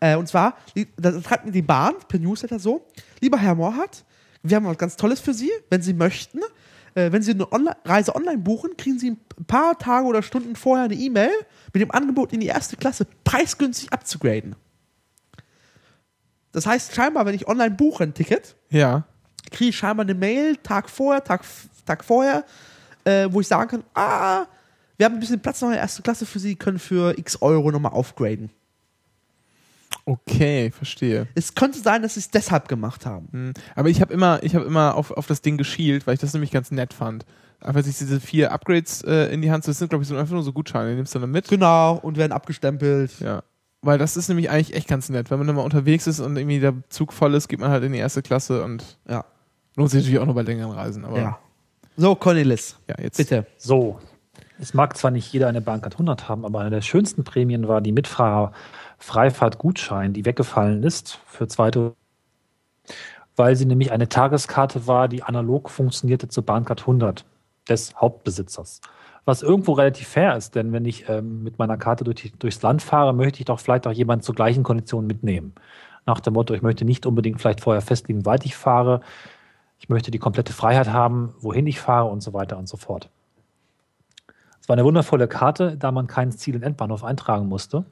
Äh, 0.00 0.16
und 0.16 0.28
zwar, 0.28 0.56
da 0.96 1.20
schreibt 1.20 1.44
mir 1.44 1.52
die 1.52 1.62
Bahn 1.62 1.94
per 2.08 2.18
Newsletter 2.18 2.58
so: 2.58 2.86
Lieber 3.20 3.36
Herr 3.38 3.54
Morhardt, 3.54 4.04
wir 4.42 4.56
haben 4.56 4.64
was 4.66 4.78
ganz 4.78 4.96
Tolles 4.96 5.20
für 5.20 5.34
Sie. 5.34 5.50
Wenn 5.68 5.82
Sie 5.82 5.92
möchten, 5.92 6.40
äh, 6.94 7.12
wenn 7.12 7.20
Sie 7.22 7.32
eine 7.32 7.44
Onli- 7.44 7.76
Reise 7.84 8.16
online 8.16 8.38
buchen, 8.38 8.76
kriegen 8.78 8.98
Sie 8.98 9.10
ein 9.10 9.44
paar 9.46 9.78
Tage 9.78 10.06
oder 10.06 10.22
Stunden 10.22 10.56
vorher 10.56 10.86
eine 10.86 10.94
E-Mail 10.94 11.30
mit 11.74 11.82
dem 11.82 11.90
Angebot, 11.90 12.32
in 12.32 12.40
die 12.40 12.46
erste 12.46 12.76
Klasse 12.78 13.06
preisgünstig 13.24 13.92
abzugraden. 13.92 14.56
Das 16.52 16.66
heißt, 16.66 16.94
scheinbar, 16.94 17.26
wenn 17.26 17.34
ich 17.34 17.48
online 17.48 17.72
buche 17.72 18.04
ein 18.04 18.14
Ticket. 18.14 18.56
Ja. 18.70 19.04
kriege 19.50 19.70
ich 19.70 19.76
scheinbar 19.76 20.04
eine 20.04 20.14
Mail, 20.14 20.56
Tag 20.56 20.88
vorher, 20.88 21.24
Tag, 21.24 21.42
Tag 21.84 22.04
vorher, 22.04 22.44
äh, 23.04 23.28
wo 23.30 23.40
ich 23.40 23.48
sagen 23.48 23.68
kann, 23.68 23.84
ah, 23.94 24.46
wir 24.96 25.06
haben 25.06 25.14
ein 25.14 25.20
bisschen 25.20 25.40
Platz 25.40 25.60
noch 25.60 25.68
in 25.68 25.74
der 25.74 25.82
ersten 25.82 26.02
Klasse 26.02 26.26
für 26.26 26.38
Sie, 26.38 26.54
können 26.54 26.78
für 26.78 27.18
x 27.18 27.40
Euro 27.40 27.70
nochmal 27.70 27.92
aufgraden. 27.92 28.50
Okay, 30.04 30.70
verstehe. 30.70 31.28
Es 31.34 31.54
könnte 31.54 31.78
sein, 31.78 32.02
dass 32.02 32.14
sie 32.14 32.20
es 32.20 32.30
deshalb 32.30 32.68
gemacht 32.68 33.06
haben. 33.06 33.28
Hm. 33.30 33.52
Aber 33.74 33.88
ich 33.88 34.00
habe 34.00 34.12
immer, 34.12 34.42
ich 34.42 34.54
habe 34.54 34.64
immer 34.64 34.94
auf, 34.96 35.10
auf 35.12 35.26
das 35.26 35.42
Ding 35.42 35.56
geschielt, 35.56 36.06
weil 36.06 36.14
ich 36.14 36.20
das 36.20 36.32
nämlich 36.32 36.50
ganz 36.50 36.70
nett 36.70 36.92
fand. 36.92 37.24
Einfach 37.60 37.82
sich 37.84 37.98
diese 37.98 38.18
vier 38.18 38.52
Upgrades 38.52 39.02
äh, 39.02 39.32
in 39.32 39.42
die 39.42 39.52
Hand 39.52 39.62
zu, 39.62 39.70
das 39.70 39.78
sind, 39.78 39.88
glaube 39.88 40.02
ich, 40.02 40.08
so 40.08 40.16
einfach 40.16 40.32
nur 40.32 40.42
so 40.42 40.52
Gutscheine, 40.52 40.90
die 40.90 40.96
nimmst 40.96 41.14
du 41.14 41.20
dann 41.20 41.30
mit. 41.30 41.46
Genau, 41.48 41.96
und 41.96 42.16
werden 42.16 42.32
abgestempelt. 42.32 43.20
Ja. 43.20 43.44
Weil 43.82 43.98
das 43.98 44.16
ist 44.16 44.28
nämlich 44.28 44.48
eigentlich 44.48 44.74
echt 44.74 44.86
ganz 44.88 45.08
nett. 45.08 45.30
Wenn 45.30 45.38
man 45.38 45.48
dann 45.48 45.56
mal 45.56 45.62
unterwegs 45.62 46.06
ist 46.06 46.20
und 46.20 46.36
irgendwie 46.36 46.60
der 46.60 46.74
Zug 46.88 47.12
voll 47.12 47.34
ist, 47.34 47.48
geht 47.48 47.58
man 47.58 47.70
halt 47.70 47.82
in 47.82 47.90
die 47.92 47.98
erste 47.98 48.22
Klasse 48.22 48.62
und 48.62 48.96
Ja. 49.08 49.24
lohnt 49.76 49.90
sich 49.90 50.02
natürlich 50.02 50.20
auch 50.20 50.26
noch 50.26 50.36
bei 50.36 50.42
längeren 50.42 50.70
Reisen. 50.72 51.04
Aber 51.04 51.18
ja. 51.18 51.38
So, 51.96 52.14
Cornelis, 52.14 52.78
ja, 52.88 52.94
jetzt. 53.02 53.16
bitte. 53.18 53.44
So. 53.58 53.98
Es 54.58 54.72
mag 54.72 54.96
zwar 54.96 55.10
nicht 55.10 55.30
jeder 55.32 55.48
eine 55.48 55.60
Bahncard 55.60 55.94
100 55.94 56.28
haben, 56.28 56.44
aber 56.44 56.60
eine 56.60 56.70
der 56.70 56.82
schönsten 56.82 57.24
Prämien 57.24 57.66
war 57.66 57.80
die 57.80 57.90
Mitfahrer-Freifahrt-Gutschein, 57.90 60.12
die 60.12 60.24
weggefallen 60.24 60.84
ist 60.84 61.18
für 61.26 61.48
zweite, 61.48 61.94
weil 63.34 63.56
sie 63.56 63.66
nämlich 63.66 63.90
eine 63.90 64.08
Tageskarte 64.08 64.86
war, 64.86 65.08
die 65.08 65.24
analog 65.24 65.70
funktionierte 65.70 66.28
zur 66.28 66.46
Bahncard 66.46 66.82
100 66.82 67.24
des 67.68 67.96
Hauptbesitzers. 67.96 68.80
Was 69.24 69.42
irgendwo 69.42 69.72
relativ 69.72 70.08
fair 70.08 70.36
ist, 70.36 70.56
denn 70.56 70.72
wenn 70.72 70.84
ich 70.84 71.08
ähm, 71.08 71.44
mit 71.44 71.58
meiner 71.58 71.76
Karte 71.76 72.02
durch 72.02 72.32
durchs 72.38 72.62
Land 72.62 72.82
fahre, 72.82 73.14
möchte 73.14 73.40
ich 73.40 73.44
doch 73.44 73.60
vielleicht 73.60 73.86
auch 73.86 73.92
jemanden 73.92 74.24
zur 74.24 74.34
gleichen 74.34 74.64
Kondition 74.64 75.06
mitnehmen. 75.06 75.54
Nach 76.06 76.18
dem 76.18 76.34
Motto, 76.34 76.54
ich 76.54 76.62
möchte 76.62 76.84
nicht 76.84 77.06
unbedingt 77.06 77.40
vielleicht 77.40 77.60
vorher 77.60 77.82
festlegen, 77.82 78.26
weit 78.26 78.44
ich 78.44 78.56
fahre. 78.56 79.00
Ich 79.78 79.88
möchte 79.88 80.10
die 80.10 80.18
komplette 80.18 80.52
Freiheit 80.52 80.92
haben, 80.92 81.34
wohin 81.40 81.66
ich 81.66 81.80
fahre 81.80 82.08
und 82.08 82.20
so 82.20 82.32
weiter 82.32 82.58
und 82.58 82.68
so 82.68 82.76
fort. 82.76 83.10
Es 84.60 84.68
war 84.68 84.74
eine 84.74 84.84
wundervolle 84.84 85.28
Karte, 85.28 85.76
da 85.76 85.92
man 85.92 86.06
kein 86.06 86.32
Ziel 86.32 86.56
in 86.56 86.62
Endbahnhof 86.62 87.04
eintragen 87.04 87.48
musste. 87.48 87.84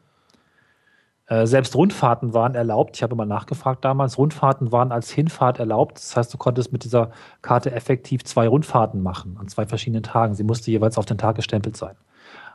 Äh, 1.31 1.47
selbst 1.47 1.77
Rundfahrten 1.77 2.35
waren 2.35 2.57
erlaubt. 2.57 2.97
Ich 2.97 3.05
habe 3.05 3.15
mal 3.15 3.25
nachgefragt 3.25 3.85
damals. 3.85 4.19
Rundfahrten 4.19 4.73
waren 4.73 4.91
als 4.91 5.13
Hinfahrt 5.13 5.61
erlaubt. 5.61 5.97
Das 5.97 6.17
heißt, 6.17 6.35
du 6.35 6.39
konntest 6.39 6.73
mit 6.73 6.83
dieser 6.83 7.13
Karte 7.41 7.71
effektiv 7.71 8.25
zwei 8.25 8.49
Rundfahrten 8.49 9.01
machen 9.01 9.37
an 9.39 9.47
zwei 9.47 9.65
verschiedenen 9.65 10.03
Tagen. 10.03 10.35
Sie 10.35 10.43
musste 10.43 10.73
jeweils 10.73 10.99
auf 10.99 11.07
den 11.07 11.19
Tag 11.19 11.37
gestempelt 11.37 11.77
sein. 11.77 11.95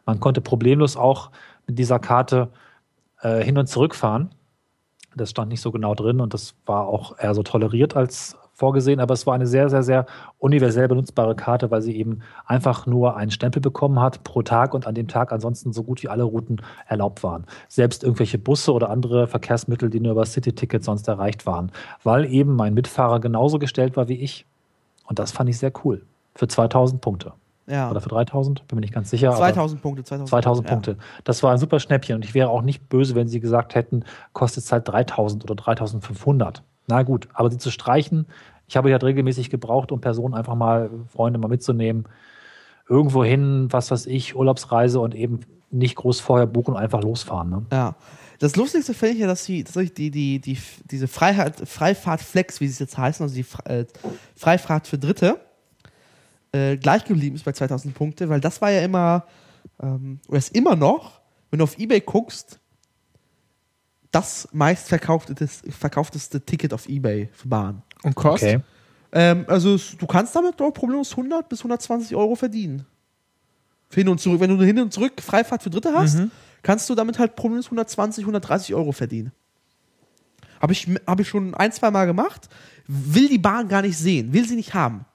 Man 0.06 0.20
konnte 0.20 0.42
problemlos 0.42 0.98
auch 0.98 1.32
mit 1.66 1.80
dieser 1.80 2.00
Karte 2.00 2.50
äh, 3.22 3.42
hin 3.42 3.58
und 3.58 3.68
zurück 3.68 3.96
fahren. 3.96 4.36
Das 5.16 5.30
stand 5.30 5.52
nicht 5.52 5.62
so 5.62 5.72
genau 5.72 5.96
drin 5.96 6.20
und 6.20 6.34
das 6.34 6.56
war 6.66 6.88
auch 6.88 7.18
eher 7.18 7.34
so 7.34 7.44
toleriert 7.44 7.96
als 7.96 8.38
vorgesehen, 8.56 9.00
aber 9.00 9.14
es 9.14 9.28
war 9.28 9.36
eine 9.36 9.46
sehr, 9.46 9.70
sehr, 9.70 9.84
sehr 9.84 10.06
universell 10.40 10.88
benutzbare 10.88 11.36
Karte, 11.36 11.70
weil 11.72 11.82
sie 11.82 11.96
eben 11.96 12.22
einfach 12.46 12.88
nur 12.88 13.18
einen 13.18 13.30
Stempel 13.30 13.62
bekommen 13.62 14.00
hat 14.00 14.24
pro 14.24 14.42
Tag 14.42 14.74
und 14.74 14.88
an 14.88 14.96
dem 14.96 15.08
Tag 15.08 15.32
ansonsten 15.32 15.74
so 15.74 15.84
gut 15.84 16.02
wie 16.02 16.10
alle 16.10 16.24
Routen 16.24 16.62
erlaubt 16.88 17.22
waren. 17.22 17.46
Selbst 17.68 18.04
irgendwelche 18.04 18.38
Busse 18.38 18.74
oder 18.74 18.90
andere 18.90 19.28
Verkehrsmittel, 19.28 19.90
die 19.90 20.00
nur 20.00 20.14
über 20.14 20.26
City-Ticket 20.26 20.84
sonst 20.84 21.08
erreicht 21.08 21.46
waren, 21.46 21.72
weil 22.04 22.26
eben 22.26 22.56
mein 22.56 22.74
Mitfahrer 22.74 23.20
genauso 23.20 23.60
gestellt 23.60 23.98
war 23.98 24.08
wie 24.08 24.16
ich. 24.22 24.46
Und 25.06 25.20
das 25.20 25.32
fand 25.32 25.50
ich 25.50 25.58
sehr 25.58 25.72
cool. 25.84 26.02
Für 26.34 26.48
2000 26.48 27.02
Punkte. 27.02 27.34
Ja. 27.68 27.90
Oder 27.90 28.00
für 28.00 28.10
3000, 28.10 28.68
bin 28.68 28.78
mir 28.78 28.82
nicht 28.82 28.94
ganz 28.94 29.10
sicher. 29.10 29.30
aber- 29.30 29.38
2000 29.38 29.82
Punkte, 29.82 30.04
2000, 30.04 30.30
2000 30.30 30.68
ja. 30.68 30.74
Punkte. 30.74 30.98
Das 31.24 31.44
war 31.44 31.52
ein 31.52 31.58
super 31.58 31.80
Schnäppchen 31.80 32.16
und 32.16 32.24
ich 32.24 32.34
wäre 32.34 32.50
auch 32.50 32.62
nicht 32.62 32.88
böse, 32.90 33.16
wenn 33.16 33.28
sie 33.28 33.40
gesagt 33.40 33.76
hätten, 33.76 34.04
kostet 34.34 34.64
es 34.64 34.72
halt 34.72 34.88
3000 34.88 35.44
oder 35.44 35.56
3500. 35.56 36.64
Na 36.88 37.04
gut, 37.04 37.28
aber 37.34 37.50
sie 37.52 37.58
zu 37.58 37.72
streichen, 37.72 38.28
ich 38.68 38.78
habe 38.78 38.90
die 38.90 38.94
halt 38.94 39.04
regelmäßig 39.04 39.50
gebraucht, 39.50 39.92
um 39.92 40.02
Personen 40.02 40.34
einfach 40.34 40.56
mal, 40.56 40.90
Freunde 41.10 41.40
mal 41.40 41.48
mitzunehmen, 41.48 42.06
irgendwo 42.90 43.24
hin, 43.24 43.68
was 43.72 43.92
weiß 43.92 44.06
ich, 44.08 44.36
Urlaubsreise 44.36 45.00
und 45.00 45.16
eben 45.16 45.42
nicht 45.72 45.96
groß 45.96 46.20
vorher 46.20 46.48
buchen 46.48 46.76
und 46.76 46.80
einfach 46.80 47.02
losfahren. 47.02 47.50
Ne? 47.50 47.66
Ja. 47.72 47.96
Das 48.40 48.56
Lustigste 48.56 48.94
finde 48.94 49.16
ich 49.16 49.20
ja, 49.22 49.28
dass 49.28 49.46
sie 49.46 49.64
tatsächlich 49.64 49.94
die, 49.94 50.12
die, 50.12 50.40
die, 50.40 50.58
diese 50.92 51.08
Freiheit, 51.08 51.68
Freifahrt 51.68 52.22
Flex, 52.22 52.60
wie 52.60 52.68
sie 52.68 52.74
es 52.74 52.80
jetzt 52.80 52.98
heißen, 52.98 53.24
also 53.24 53.36
die 53.36 53.46
äh, 53.66 53.86
Freifahrt 54.36 54.88
für 54.88 54.98
Dritte, 54.98 55.40
äh, 56.52 56.78
gleich 56.78 57.06
geblieben 57.06 57.36
ist 57.36 57.46
bei 57.46 57.54
2000 57.54 57.94
Punkte, 57.94 58.30
weil 58.30 58.42
das 58.42 58.62
war 58.62 58.72
ja 58.72 58.82
immer, 58.82 59.26
ähm, 59.82 60.20
oder 60.28 60.38
ist 60.38 60.56
immer 60.56 60.76
noch, 60.76 61.22
wenn 61.50 61.60
du 61.60 61.64
auf 61.64 61.78
Ebay 61.80 62.02
guckst, 62.02 62.60
das 64.16 64.48
meistverkaufteste 64.54 65.72
verkaufteste 65.72 66.42
Ticket 66.42 66.74
auf 66.74 66.88
Ebay 66.88 67.30
für 67.34 67.48
Bahn. 67.48 67.82
Und 68.04 68.16
Kost? 68.16 68.44
Okay. 68.44 68.60
Ähm, 69.12 69.46
also 69.48 69.78
du 70.00 70.08
kannst 70.08 70.36
damit 70.36 70.60
doch 70.60 70.72
problemlos 70.72 71.12
100 71.12 71.48
bis 71.50 71.60
120 71.60 72.16
Euro 72.16 72.36
verdienen. 72.36 72.86
Für 73.90 74.00
hin 74.00 74.10
und 74.10 74.20
zurück. 74.20 74.40
Wenn 74.40 74.50
du 74.50 74.56
eine 74.56 74.66
hin 74.66 74.80
und 74.80 74.94
zurück 74.94 75.22
Freifahrt 75.22 75.62
für 75.64 75.70
Dritte 75.70 75.94
hast, 75.94 76.16
Mhm. 76.16 76.32
kannst 76.64 76.90
du 76.90 76.96
damit 76.96 77.20
halt 77.20 77.36
problemlos 77.36 77.66
120, 77.68 78.24
130 78.26 78.74
Euro 78.74 78.92
verdienen. 78.94 79.32
Habe 80.62 80.74
ich, 80.74 80.88
hab 81.06 81.20
ich 81.20 81.28
schon 81.28 81.54
ein, 81.54 81.72
zwei 81.72 81.92
Mal 81.92 82.06
gemacht. 82.06 82.50
Will 82.88 83.28
die 83.28 83.38
Bahn 83.38 83.68
gar 83.68 83.82
nicht 83.82 83.98
sehen, 83.98 84.32
will 84.34 84.48
sie 84.48 84.56
nicht 84.56 84.74
haben. 84.74 85.06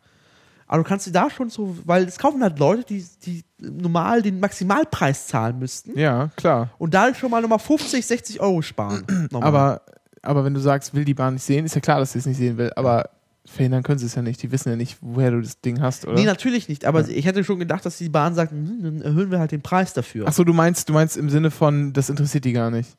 Aber 0.73 0.85
du 0.85 0.89
kannst 0.89 1.05
sie 1.05 1.11
da 1.11 1.29
schon 1.31 1.51
so, 1.51 1.77
weil 1.85 2.05
es 2.05 2.17
kaufen 2.17 2.41
halt 2.45 2.61
Leute, 2.61 2.85
die, 2.85 3.05
die 3.27 3.43
normal 3.59 4.23
den 4.23 4.39
Maximalpreis 4.39 5.27
zahlen 5.27 5.59
müssten 5.59 5.99
Ja, 5.99 6.29
klar. 6.37 6.71
und 6.79 6.95
dadurch 6.95 7.19
schon 7.19 7.29
mal 7.29 7.43
nochmal 7.43 7.59
50, 7.59 8.07
60 8.07 8.41
Euro 8.41 8.63
sparen. 8.63 9.05
Aber, 9.33 9.83
aber 10.23 10.45
wenn 10.45 10.55
du 10.55 10.61
sagst, 10.61 10.95
will 10.95 11.05
die 11.05 11.15
Bahn 11.15 11.35
nicht 11.35 11.43
sehen, 11.43 11.65
ist 11.65 11.75
ja 11.75 11.81
klar, 11.81 11.99
dass 11.99 12.13
sie 12.13 12.21
es 12.21 12.27
nicht 12.27 12.37
sehen 12.37 12.57
will. 12.57 12.71
Aber 12.77 13.11
verhindern 13.47 13.83
können 13.83 13.99
sie 13.99 14.07
es 14.07 14.15
ja 14.15 14.23
nicht. 14.23 14.41
Die 14.45 14.53
wissen 14.53 14.69
ja 14.69 14.77
nicht, 14.77 14.99
woher 15.01 15.33
du 15.33 15.41
das 15.41 15.61
Ding 15.61 15.81
hast, 15.81 16.05
oder? 16.07 16.15
Nee, 16.15 16.25
natürlich 16.25 16.69
nicht. 16.69 16.85
Aber 16.85 17.09
ich 17.09 17.25
hätte 17.27 17.43
schon 17.43 17.59
gedacht, 17.59 17.85
dass 17.85 17.99
die 17.99 18.09
Bahn 18.09 18.37
sagt, 18.37 18.53
hm, 18.53 18.79
dann 18.83 19.03
erhöhen 19.03 19.33
wir 19.33 19.41
halt 19.41 19.51
den 19.51 19.63
Preis 19.63 19.93
dafür. 19.93 20.29
Achso, 20.29 20.45
du 20.45 20.53
meinst, 20.53 20.89
du 20.89 20.93
meinst 20.93 21.17
im 21.17 21.31
Sinne 21.31 21.51
von, 21.51 21.93
das 21.93 22.09
interessiert 22.11 22.45
die 22.45 22.53
gar 22.53 22.71
nicht. 22.71 22.91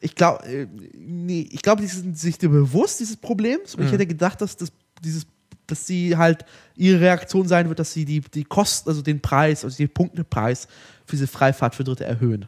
Ich 0.00 0.14
glaube, 0.14 0.44
äh, 0.46 0.68
nee, 0.96 1.48
ich 1.50 1.62
glaube, 1.62 1.82
die 1.82 1.88
sind 1.88 2.16
sich 2.16 2.38
dir 2.38 2.50
bewusst 2.50 3.00
dieses 3.00 3.16
Problems. 3.16 3.74
Und 3.74 3.82
ich 3.82 3.88
Mhm. 3.88 3.92
hätte 3.94 4.06
gedacht, 4.06 4.40
dass 4.40 4.56
das, 4.56 4.70
dieses, 5.02 5.26
dass 5.70 5.86
sie 5.86 6.16
halt 6.16 6.44
ihre 6.76 7.00
Reaktion 7.00 7.48
sein 7.48 7.68
wird, 7.68 7.78
dass 7.78 7.92
sie 7.92 8.04
die, 8.04 8.20
die 8.20 8.44
Kosten, 8.44 8.88
also 8.88 9.02
den 9.02 9.20
Preis, 9.20 9.64
also 9.64 9.76
den 9.76 9.88
Punktepreis 9.88 10.66
für 11.06 11.16
diese 11.16 11.26
Freifahrt 11.26 11.74
für 11.74 11.84
Dritte 11.84 12.04
erhöhen. 12.04 12.46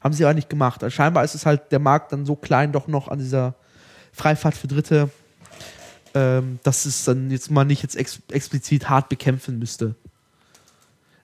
Haben 0.00 0.14
sie 0.14 0.24
aber 0.24 0.34
nicht 0.34 0.50
gemacht. 0.50 0.82
Also 0.82 0.94
scheinbar 0.94 1.24
ist 1.24 1.34
es 1.34 1.46
halt 1.46 1.70
der 1.72 1.78
Markt 1.78 2.12
dann 2.12 2.26
so 2.26 2.36
klein 2.36 2.72
doch 2.72 2.88
noch 2.88 3.08
an 3.08 3.18
dieser 3.18 3.54
Freifahrt 4.12 4.56
für 4.56 4.68
Dritte, 4.68 5.10
ähm, 6.14 6.58
dass 6.62 6.84
es 6.84 7.04
dann 7.04 7.30
jetzt 7.30 7.50
mal 7.50 7.64
nicht 7.64 7.82
jetzt 7.82 7.96
ex 7.96 8.20
explizit 8.30 8.88
hart 8.88 9.08
bekämpfen 9.08 9.58
müsste. 9.58 9.94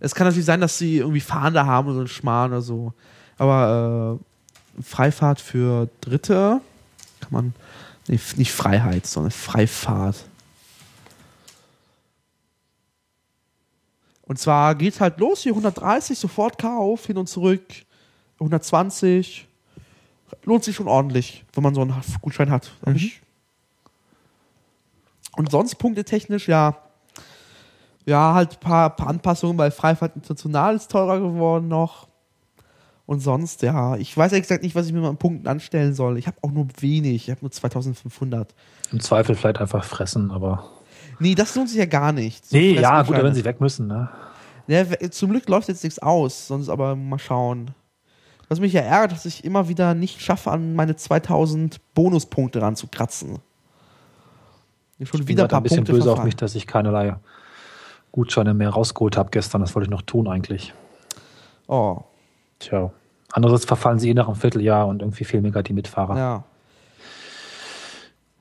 Es 0.01 0.14
kann 0.14 0.26
natürlich 0.26 0.46
sein, 0.46 0.61
dass 0.61 0.78
sie 0.78 0.99
irgendwie 0.99 1.20
Fahnder 1.20 1.66
haben 1.66 1.88
oder 1.88 1.94
so 1.94 2.01
einen 2.01 2.09
Schmarrn 2.09 2.53
oder 2.53 2.62
so. 2.62 2.92
Aber 3.36 4.18
äh, 4.78 4.82
Freifahrt 4.82 5.40
für 5.40 5.88
Dritte 6.01 6.61
kann 7.20 7.30
man. 7.30 7.55
Nee, 8.07 8.18
nicht 8.36 8.53
Freiheit, 8.53 9.07
sondern 9.07 9.32
Freifahrt. 9.32 10.24
Und 14.29 14.39
zwar 14.39 14.74
geht 14.74 15.01
halt 15.01 15.18
los 15.18 15.43
hier 15.43 15.53
130, 15.53 16.18
sofort 16.18 16.59
Kauf, 16.59 17.07
hin 17.07 17.16
und 17.16 17.29
zurück. 17.29 17.62
120. 18.35 19.49
Lohnt 20.45 20.64
sich 20.64 20.76
schon 20.76 20.87
ordentlich, 20.87 21.45
wenn 21.55 21.62
man 21.62 21.74
so 21.74 21.81
einen 21.81 21.95
Gutschein 22.20 22.51
hat. 22.51 22.70
Mhm. 22.85 23.11
Und 25.37 25.51
sonst 25.51 25.76
punktetechnisch, 25.76 26.47
ja. 26.47 26.76
Ja, 28.05 28.35
halt 28.35 28.53
ein 28.53 28.61
paar, 28.61 28.91
paar 28.91 29.09
Anpassungen, 29.09 29.57
weil 29.57 29.70
Freifahrt 29.70 30.14
international 30.16 30.76
ist 30.76 30.91
teurer 30.91 31.20
geworden 31.20 31.68
noch. 31.68 32.09
Und 33.07 33.20
sonst, 33.20 33.62
ja, 33.62 33.97
ich 33.97 34.14
weiß 34.14 34.33
ehrlich 34.33 34.45
gesagt 34.45 34.62
nicht, 34.62 34.74
was 34.74 34.87
ich 34.87 34.93
mit 34.93 35.03
meinen 35.03 35.16
Punkten 35.16 35.49
anstellen 35.49 35.95
soll. 35.95 36.18
Ich 36.18 36.26
habe 36.26 36.37
auch 36.43 36.51
nur 36.51 36.68
wenig, 36.81 37.24
ich 37.24 37.31
habe 37.31 37.41
nur 37.41 37.51
2500. 37.51 38.55
Im 38.93 39.01
Zweifel 39.01 39.35
vielleicht 39.35 39.61
einfach 39.61 39.85
fressen, 39.85 40.31
aber. 40.31 40.68
Nee, 41.19 41.35
das 41.35 41.55
lohnt 41.55 41.69
sich 41.69 41.79
ja 41.79 41.87
gar 41.87 42.12
nicht. 42.12 42.47
So 42.47 42.57
Nee, 42.57 42.75
ja, 42.81 43.03
gut, 43.03 43.16
wenn 43.16 43.35
sie 43.35 43.45
weg 43.45 43.61
müssen, 43.61 43.87
ne? 43.87 44.09
Ja, 44.66 44.85
zum 45.11 45.31
Glück 45.31 45.49
läuft 45.49 45.69
jetzt 45.69 45.83
nichts 45.83 45.99
aus, 45.99 46.47
sonst 46.49 46.69
aber 46.69 46.95
mal 46.95 47.19
schauen. 47.19 47.71
Was 48.49 48.61
mich 48.61 48.73
ja 48.73 48.83
ärgert, 48.83 49.12
dass 49.12 49.25
ich 49.27 49.45
immer 49.45 49.69
wieder 49.69 49.95
nicht 49.95 50.21
schaffe, 50.21 50.51
an 50.51 50.75
meine 50.75 50.97
2000 50.97 51.81
Bonuspunkte 51.95 52.62
ranzukratzen. 52.62 53.39
Schon 55.03 55.21
Ich 55.23 55.29
wieder 55.29 55.45
ein 55.45 55.49
paar 55.49 55.61
ein 55.61 55.62
bisschen 55.62 55.79
Punkte 55.79 55.93
böse 55.93 56.03
auf 56.05 56.07
verfallen. 56.16 56.27
mich, 56.27 56.37
dass 56.37 56.55
ich 56.55 56.66
keinerlei 56.66 57.16
Gutscheine 58.12 58.55
mehr 58.55 58.71
rausgeholt 58.71 59.16
habe 59.16 59.31
gestern. 59.31 59.61
Das 59.61 59.75
wollte 59.75 59.85
ich 59.87 59.91
noch 59.91 60.03
tun 60.03 60.29
eigentlich. 60.29 60.73
Oh, 61.66 62.03
Tja. 62.59 62.91
Andererseits 63.33 63.66
verfallen 63.66 63.99
sie 63.99 64.11
eh 64.11 64.14
nach 64.14 64.27
einem 64.27 64.37
Vierteljahr 64.37 64.87
und 64.87 65.03
irgendwie 65.03 65.25
fehlen 65.25 65.43
mir 65.43 65.51
gerade 65.51 65.64
die 65.64 65.75
Mitfahrer. 65.75 66.16
ja. 66.16 66.45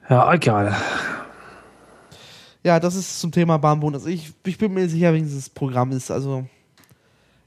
Ja, 0.09 0.33
egal. 0.33 0.73
Ja, 2.67 2.81
das 2.81 2.95
ist 2.95 3.21
zum 3.21 3.31
Thema 3.31 3.57
Bahnbonus. 3.57 4.05
Ich, 4.07 4.33
ich 4.45 4.57
bin 4.57 4.73
mir 4.73 4.89
sicher, 4.89 5.13
wie 5.13 5.21
dieses 5.21 5.49
Programm 5.49 5.93
ist. 5.93 6.11
Also, 6.11 6.45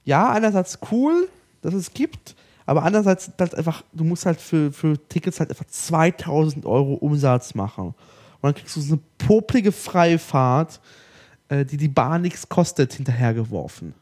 ja, 0.03 0.31
einerseits 0.31 0.79
cool, 0.91 1.29
dass 1.61 1.75
es 1.75 1.93
gibt, 1.93 2.35
aber 2.65 2.85
andererseits 2.85 3.31
halt 3.39 3.55
einfach, 3.55 3.83
du 3.93 4.05
musst 4.05 4.25
halt 4.25 4.41
für, 4.41 4.73
für 4.73 4.97
Tickets 5.11 5.39
halt 5.39 5.51
einfach 5.51 5.67
2000 5.67 6.65
Euro 6.65 6.95
Umsatz 6.95 7.55
machen. 7.55 7.89
Und 7.89 7.95
dann 8.41 8.55
kriegst 8.55 8.75
du 8.77 8.81
so 8.81 8.95
eine 8.95 9.03
poplige 9.19 9.73
Freifahrt, 9.73 10.81
äh, 11.51 11.67
die 11.67 11.77
die 11.77 11.89
Bahn 11.89 12.23
nichts 12.23 12.49
kostet, 12.49 12.95
hinterhergeworfen. 12.95 13.93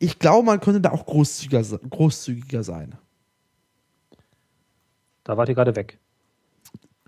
Ich 0.00 0.18
glaube, 0.18 0.44
man 0.44 0.60
könnte 0.60 0.82
da 0.82 0.90
auch 0.90 1.06
großzügiger, 1.06 1.62
großzügiger 1.88 2.62
sein. 2.62 2.94
Da 5.24 5.34
wart 5.34 5.48
ihr 5.48 5.54
gerade 5.54 5.74
weg. 5.74 5.98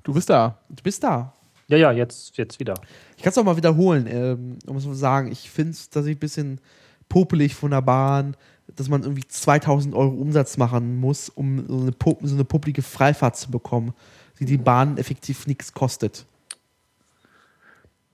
Du 0.03 0.15
bist 0.15 0.31
da. 0.31 0.57
Du 0.71 0.83
bist 0.83 1.05
da. 1.05 1.35
Ja, 1.75 1.91
ja, 1.91 1.99
jetzt, 1.99 2.37
jetzt 2.37 2.61
wieder. 2.61 2.75
Ich 3.17 3.23
kann 3.25 3.31
es 3.31 3.39
auch 3.39 3.45
mal 3.45 3.57
wiederholen, 3.57 4.07
ähm, 4.09 4.59
es 4.77 4.85
zu 4.85 4.95
sagen. 4.95 5.33
Ich 5.33 5.51
finde 5.51 5.73
es 5.73 5.91
tatsächlich 5.91 6.19
ein 6.19 6.21
bisschen 6.21 6.61
popelig 7.09 7.57
von 7.57 7.73
der 7.73 7.83
Bahn, 7.83 8.37
dass 8.77 8.89
man 8.89 9.03
irgendwie 9.03 9.27
2000 9.27 9.93
Euro 9.95 10.15
Umsatz 10.15 10.57
machen 10.57 11.01
muss, 11.01 11.29
um 11.29 11.67
so 11.67 11.81
eine, 11.81 11.93
so 12.23 12.35
eine 12.35 12.45
publike 12.45 12.83
Freifahrt 12.83 13.37
zu 13.37 13.51
bekommen, 13.51 13.93
die 14.39 14.45
die 14.45 14.57
Bahn 14.57 14.97
effektiv 14.97 15.49
nichts 15.49 15.73
kostet. 15.73 16.27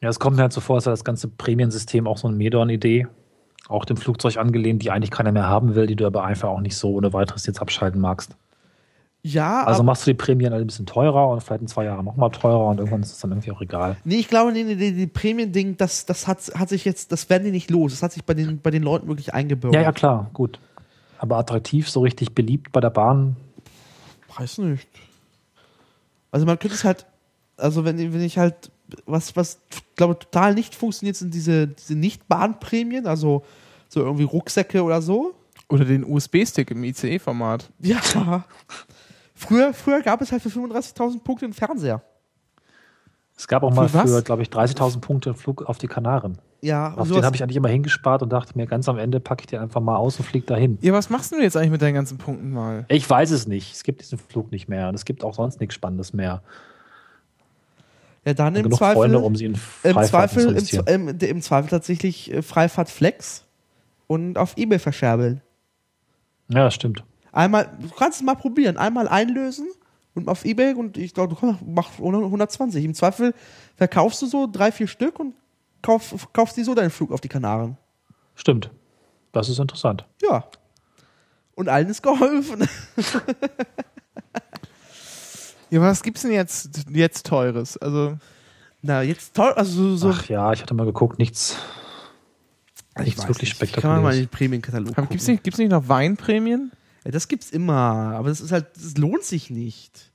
Ja, 0.00 0.08
es 0.08 0.18
kommt 0.18 0.36
mir 0.36 0.42
halt 0.42 0.54
so 0.54 0.62
vor, 0.62 0.76
als 0.76 0.84
sei 0.84 0.90
das 0.90 1.04
ganze 1.04 1.28
Prämiensystem 1.28 2.06
auch 2.06 2.16
so 2.16 2.28
eine 2.28 2.36
Medorn-Idee. 2.36 3.06
Auch 3.68 3.84
dem 3.84 3.98
Flugzeug 3.98 4.38
angelehnt, 4.38 4.82
die 4.82 4.90
eigentlich 4.90 5.10
keiner 5.10 5.30
mehr 5.30 5.46
haben 5.46 5.74
will, 5.74 5.86
die 5.86 5.96
du 5.96 6.06
aber 6.06 6.24
einfach 6.24 6.48
auch 6.48 6.60
nicht 6.60 6.76
so 6.76 6.94
ohne 6.94 7.12
weiteres 7.12 7.46
jetzt 7.46 7.60
abschalten 7.60 8.00
magst. 8.00 8.34
Ja, 9.22 9.64
Also 9.64 9.82
machst 9.82 10.06
du 10.06 10.10
die 10.10 10.16
Prämien 10.16 10.52
halt 10.52 10.62
ein 10.62 10.66
bisschen 10.66 10.86
teurer 10.86 11.28
und 11.28 11.42
vielleicht 11.42 11.60
in 11.60 11.68
zwei 11.68 11.84
Jahren 11.84 12.04
nochmal 12.04 12.30
teurer 12.30 12.68
und 12.68 12.78
irgendwann 12.78 13.02
ist 13.02 13.12
es 13.12 13.18
dann 13.18 13.32
irgendwie 13.32 13.52
auch 13.52 13.60
egal. 13.60 13.96
nee, 14.04 14.16
ich 14.16 14.28
glaube, 14.28 14.50
nee, 14.52 14.64
nee, 14.64 14.74
nee, 14.74 14.92
die 14.92 15.06
Prämien-Ding, 15.06 15.76
das, 15.76 16.06
das 16.06 16.26
hat, 16.26 16.40
hat 16.54 16.70
sich 16.70 16.86
jetzt, 16.86 17.12
das 17.12 17.28
werden 17.28 17.44
die 17.44 17.50
nicht 17.50 17.70
los. 17.70 17.92
Das 17.92 18.02
hat 18.02 18.12
sich 18.12 18.24
bei 18.24 18.32
den, 18.32 18.60
bei 18.60 18.70
den 18.70 18.82
Leuten 18.82 19.08
wirklich 19.08 19.34
eingebürgert. 19.34 19.74
Ja, 19.78 19.82
ja, 19.82 19.92
klar, 19.92 20.30
gut. 20.32 20.58
Aber 21.18 21.36
attraktiv, 21.36 21.90
so 21.90 22.00
richtig 22.00 22.34
beliebt 22.34 22.72
bei 22.72 22.80
der 22.80 22.88
Bahn. 22.88 23.36
Weiß 24.38 24.58
nicht. 24.58 24.88
Also 26.30 26.46
man 26.46 26.58
könnte 26.58 26.76
es 26.76 26.84
halt, 26.84 27.04
also 27.58 27.84
wenn, 27.84 27.98
wenn 27.98 28.22
ich 28.22 28.38
halt, 28.38 28.70
was, 29.04 29.36
was 29.36 29.60
glaube 29.96 30.18
total 30.18 30.54
nicht 30.54 30.74
funktioniert, 30.74 31.16
sind 31.16 31.34
diese, 31.34 31.68
diese 31.68 31.94
Nicht-Bahnprämien, 31.94 33.06
also 33.06 33.44
so 33.88 34.00
irgendwie 34.00 34.24
Rucksäcke 34.24 34.82
oder 34.82 35.02
so. 35.02 35.34
Oder 35.68 35.84
den 35.84 36.04
USB-Stick 36.04 36.70
im 36.70 36.84
ICE-Format. 36.84 37.70
Ja. 37.80 38.44
Früher, 39.40 39.72
früher 39.72 40.02
gab 40.02 40.20
es 40.20 40.32
halt 40.32 40.42
für 40.42 40.50
35.000 40.50 41.22
Punkte 41.24 41.46
einen 41.46 41.54
Fernseher. 41.54 42.02
Es 43.36 43.48
gab 43.48 43.62
auch 43.62 43.72
mal 43.72 43.88
Für 43.88 43.98
was? 44.00 44.10
für, 44.10 44.22
glaube 44.22 44.42
ich, 44.42 44.48
30.000 44.50 45.00
Punkte 45.00 45.30
einen 45.30 45.38
Flug 45.38 45.62
auf 45.62 45.78
die 45.78 45.86
Kanaren. 45.88 46.36
Ja, 46.60 46.92
Auf 46.94 47.08
den 47.10 47.24
habe 47.24 47.34
ich 47.34 47.42
eigentlich 47.42 47.56
immer 47.56 47.70
hingespart 47.70 48.22
und 48.22 48.30
dachte 48.30 48.52
mir, 48.54 48.66
ganz 48.66 48.86
am 48.86 48.98
Ende 48.98 49.18
packe 49.18 49.40
ich 49.44 49.46
den 49.46 49.60
einfach 49.60 49.80
mal 49.80 49.96
aus 49.96 50.18
und 50.18 50.26
fliege 50.26 50.44
dahin. 50.44 50.76
Ja, 50.82 50.92
was 50.92 51.08
machst 51.08 51.32
du 51.32 51.40
jetzt 51.40 51.56
eigentlich 51.56 51.70
mit 51.70 51.80
deinen 51.80 51.94
ganzen 51.94 52.18
Punkten 52.18 52.50
mal? 52.52 52.84
Ich 52.88 53.08
weiß 53.08 53.30
es 53.30 53.46
nicht. 53.46 53.72
Es 53.72 53.82
gibt 53.82 54.02
diesen 54.02 54.18
Flug 54.18 54.52
nicht 54.52 54.68
mehr 54.68 54.90
und 54.90 54.94
es 54.94 55.06
gibt 55.06 55.24
auch 55.24 55.32
sonst 55.34 55.58
nichts 55.58 55.74
Spannendes 55.74 56.12
mehr. 56.12 56.42
ja, 58.26 58.34
dann 58.34 58.54
im 58.56 58.70
Zweifel, 58.72 58.94
Freunde, 58.96 59.20
um 59.20 59.34
sie 59.36 59.46
in 59.46 59.54
im 59.84 60.02
Zweifel, 60.02 60.42
zu 60.42 60.48
im, 60.48 60.48
investieren. 60.50 60.84
Zwe- 60.84 60.90
im, 60.92 61.08
im 61.36 61.40
Zweifel 61.40 61.70
tatsächlich 61.70 62.30
äh, 62.30 62.42
Freifahrt 62.42 62.90
Flex 62.90 63.46
und 64.06 64.36
auf 64.36 64.58
Ebay 64.58 64.78
verscherbeln. 64.78 65.40
Ja, 66.48 66.64
das 66.64 66.74
stimmt. 66.74 67.04
Einmal, 67.32 67.70
du 67.80 67.88
kannst 67.90 68.18
es 68.20 68.24
mal 68.24 68.34
probieren, 68.34 68.76
einmal 68.76 69.06
einlösen 69.08 69.68
und 70.14 70.28
auf 70.28 70.44
Ebay 70.44 70.74
und 70.74 70.96
ich 70.98 71.14
glaube, 71.14 71.34
du 71.40 71.56
machst 71.64 71.98
120. 71.98 72.84
Im 72.84 72.94
Zweifel 72.94 73.34
verkaufst 73.76 74.20
du 74.22 74.26
so 74.26 74.48
drei, 74.50 74.72
vier 74.72 74.88
Stück 74.88 75.18
und 75.20 75.34
kauf, 75.82 76.28
kaufst 76.32 76.56
die 76.56 76.64
so 76.64 76.74
deinen 76.74 76.90
Flug 76.90 77.12
auf 77.12 77.20
die 77.20 77.28
Kanaren. 77.28 77.76
Stimmt. 78.34 78.70
Das 79.32 79.48
ist 79.48 79.58
interessant. 79.60 80.04
Ja. 80.22 80.44
Und 81.54 81.68
allen 81.68 81.88
ist 81.88 82.02
geholfen. 82.02 82.66
Ja, 85.70 85.80
was 85.80 86.02
gibt's 86.02 86.22
denn 86.22 86.32
jetzt, 86.32 86.84
jetzt 86.90 87.26
Teures? 87.26 87.76
Also, 87.76 88.16
Na, 88.82 89.02
jetzt 89.02 89.34
toll, 89.34 89.52
also 89.52 89.96
so. 89.96 90.10
Ach 90.10 90.28
ja, 90.28 90.52
ich 90.52 90.62
hatte 90.62 90.74
mal 90.74 90.84
geguckt, 90.86 91.18
nichts. 91.18 91.56
ich 92.98 93.04
nichts 93.04 93.28
wirklich 93.28 93.60
nicht. 93.60 93.72
Kann 93.74 93.90
man 93.90 94.02
mal 94.02 94.08
in 94.14 94.22
spektakuläres. 94.22 94.26
den 94.26 94.28
Prämienkatalog 94.30 94.96
hab- 94.96 95.08
gibt's 95.10 95.24
gucken. 95.24 95.34
nicht, 95.34 95.44
gibt's 95.44 95.58
nicht 95.58 95.70
noch 95.70 95.88
Weinprämien? 95.88 96.72
Das 97.04 97.28
gibt's 97.28 97.50
immer, 97.50 98.14
aber 98.14 98.28
das 98.28 98.40
ist 98.40 98.52
halt, 98.52 98.66
das 98.74 98.96
lohnt 98.96 99.22
sich 99.22 99.50
nicht. 99.50 100.12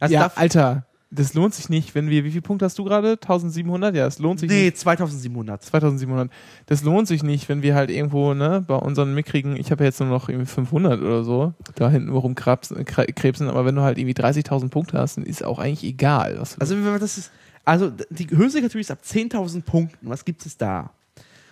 Also 0.00 0.14
ja, 0.14 0.32
Alter, 0.34 0.86
das 1.10 1.34
lohnt 1.34 1.54
sich 1.54 1.68
nicht, 1.68 1.94
wenn 1.94 2.10
wir, 2.10 2.24
wie 2.24 2.32
viel 2.32 2.42
Punkte 2.42 2.64
hast 2.64 2.78
du 2.78 2.84
gerade? 2.84 3.12
1700? 3.12 3.94
Ja, 3.94 4.06
es 4.06 4.18
lohnt 4.18 4.40
sich 4.40 4.50
nee, 4.50 4.64
nicht. 4.64 4.78
2700. 4.78 5.62
2700. 5.62 6.30
Das 6.66 6.82
lohnt 6.82 7.06
sich 7.06 7.22
nicht, 7.22 7.48
wenn 7.48 7.62
wir 7.62 7.74
halt 7.74 7.90
irgendwo, 7.90 8.34
ne, 8.34 8.64
bei 8.66 8.74
unseren 8.74 9.14
mickrigen, 9.14 9.56
ich 9.56 9.70
habe 9.70 9.84
ja 9.84 9.88
jetzt 9.88 10.00
nur 10.00 10.08
noch 10.08 10.28
irgendwie 10.28 10.46
500 10.46 11.00
oder 11.00 11.22
so, 11.22 11.54
da 11.76 11.88
hinten 11.88 12.12
worum 12.12 12.34
krebsen, 12.34 12.84
krebsen, 12.84 13.48
aber 13.48 13.64
wenn 13.64 13.76
du 13.76 13.82
halt 13.82 13.98
irgendwie 13.98 14.14
30.000 14.14 14.70
Punkte 14.70 14.98
hast, 14.98 15.16
dann 15.16 15.24
ist 15.24 15.44
auch 15.44 15.58
eigentlich 15.58 15.84
egal. 15.84 16.38
Also, 16.58 16.74
wenn 16.74 16.84
man 16.84 17.00
das 17.00 17.16
ist, 17.16 17.30
also 17.64 17.92
die 18.10 18.28
höchste 18.30 18.60
Kategorie 18.60 18.80
ist 18.80 18.90
ab 18.90 19.00
10.000 19.06 19.62
Punkten. 19.62 20.10
Was 20.10 20.24
gibt 20.24 20.44
es 20.44 20.56
da? 20.56 20.90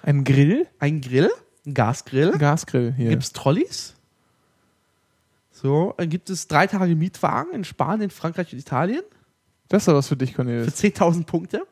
ein 0.02 0.24
Grill? 0.24 0.66
Ein 0.78 1.00
Grill, 1.00 1.30
ein 1.64 1.74
Gasgrill. 1.74 2.32
Gasgrill 2.32 2.92
hier. 2.96 3.10
Gibt 3.10 3.22
es 3.22 3.32
Trolleys? 3.32 3.94
So, 5.62 5.94
dann 5.96 6.08
gibt 6.08 6.28
es 6.28 6.48
drei 6.48 6.66
Tage 6.66 6.96
Mietwagen 6.96 7.52
in 7.52 7.64
Spanien, 7.64 8.10
Frankreich 8.10 8.52
und 8.52 8.58
Italien 8.58 9.02
das 9.72 9.82
ist 9.82 9.88
doch 9.88 9.94
was 9.94 10.08
für 10.08 10.18
dich, 10.18 10.32
für 10.32 10.36
Cornelis. 10.36 10.74
10.000 10.74 11.24
Punkte. 11.24 11.62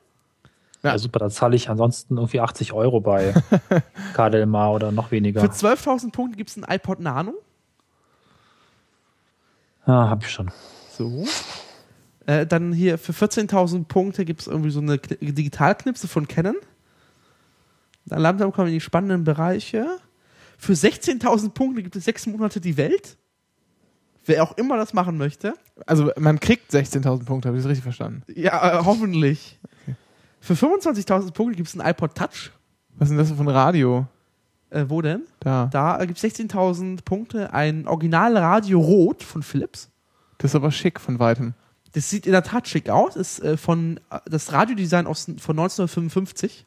Ja, 0.83 0.97
super, 0.97 1.19
da 1.19 1.29
zahle 1.29 1.55
ich 1.55 1.69
ansonsten 1.69 2.17
irgendwie 2.17 2.41
80 2.41 2.73
Euro 2.73 3.03
bei 3.03 3.35
Kadelmar 4.15 4.73
oder 4.73 4.91
noch 4.91 5.11
weniger. 5.11 5.43
Für 5.43 5.49
12.000 5.49 6.11
Punkte 6.11 6.39
gibt 6.39 6.49
es 6.49 6.57
ein 6.57 6.65
iPod 6.67 7.01
Nano. 7.01 7.35
Ja, 9.87 10.09
hab 10.09 10.23
ich 10.23 10.31
schon. 10.31 10.51
So. 10.97 11.27
Äh, 12.25 12.47
dann 12.47 12.73
hier 12.73 12.97
für 12.97 13.13
14.000 13.13 13.85
Punkte 13.85 14.25
gibt 14.25 14.41
es 14.41 14.47
irgendwie 14.47 14.71
so 14.71 14.81
eine 14.81 14.99
Kn 14.99 15.35
Digitalknipse 15.35 16.09
von 16.09 16.27
Canon. 16.27 16.57
Dann 18.07 18.23
langsam 18.23 18.51
kommen 18.51 18.69
wir 18.69 18.73
in 18.73 18.79
die 18.79 18.81
spannenden 18.81 19.25
Bereiche. 19.25 19.99
Für 20.57 20.73
16.000 20.73 21.51
Punkte 21.51 21.83
gibt 21.83 21.97
es 21.97 22.05
sechs 22.07 22.27
Monate 22.27 22.63
die 22.63 22.79
Welt. 22.79 23.19
Wer 24.27 24.43
auch 24.43 24.57
immer 24.59 24.77
das 24.77 24.93
machen 24.93 25.17
möchte. 25.19 25.55
Also 25.87 26.11
man 26.19 26.39
kriegt 26.41 26.73
16.000 26.73 27.25
Punkte, 27.25 27.49
habe 27.49 27.57
ich 27.59 27.63
das 27.65 27.71
richtig 27.71 27.85
verstanden? 27.85 28.23
Ja, 28.35 28.81
äh, 28.81 28.85
hoffentlich. 28.85 29.59
Für 30.41 30.55
25.000 30.55 31.33
Punkte 31.33 31.57
gibt 31.57 31.69
es 31.69 31.79
ein 31.79 31.87
iPod 31.87 32.15
Touch. 32.15 32.51
Was 32.97 33.07
ist 33.07 33.11
denn 33.11 33.19
das 33.19 33.31
für 33.31 33.41
ein 33.43 33.49
Radio? 33.49 34.07
Äh, 34.71 34.85
wo 34.89 35.03
denn? 35.03 35.23
Da. 35.41 35.69
Da 35.73 36.05
gibt 36.05 36.23
es 36.23 36.25
16.000 36.39 37.03
Punkte 37.05 37.53
ein 37.53 37.89
Originalradio 37.89 38.79
Rot 38.81 39.23
von 39.23 39.43
Philips. 39.43 39.91
Das 40.39 40.53
ist 40.53 40.55
aber 40.55 40.71
schick 40.71 41.01
von 41.01 41.19
weitem. 41.19 41.55
Das 41.93 42.09
sieht 42.09 42.25
in 42.27 42.33
der 42.33 42.43
Tat 42.45 42.69
schick 42.69 42.89
aus. 42.89 43.17
Ist 43.17 43.41
äh, 43.41 43.57
von 43.57 43.99
äh, 44.11 44.19
das 44.27 44.53
Radiodesign 44.53 45.07
aus, 45.07 45.25
von 45.25 45.59
1955. 45.59 46.65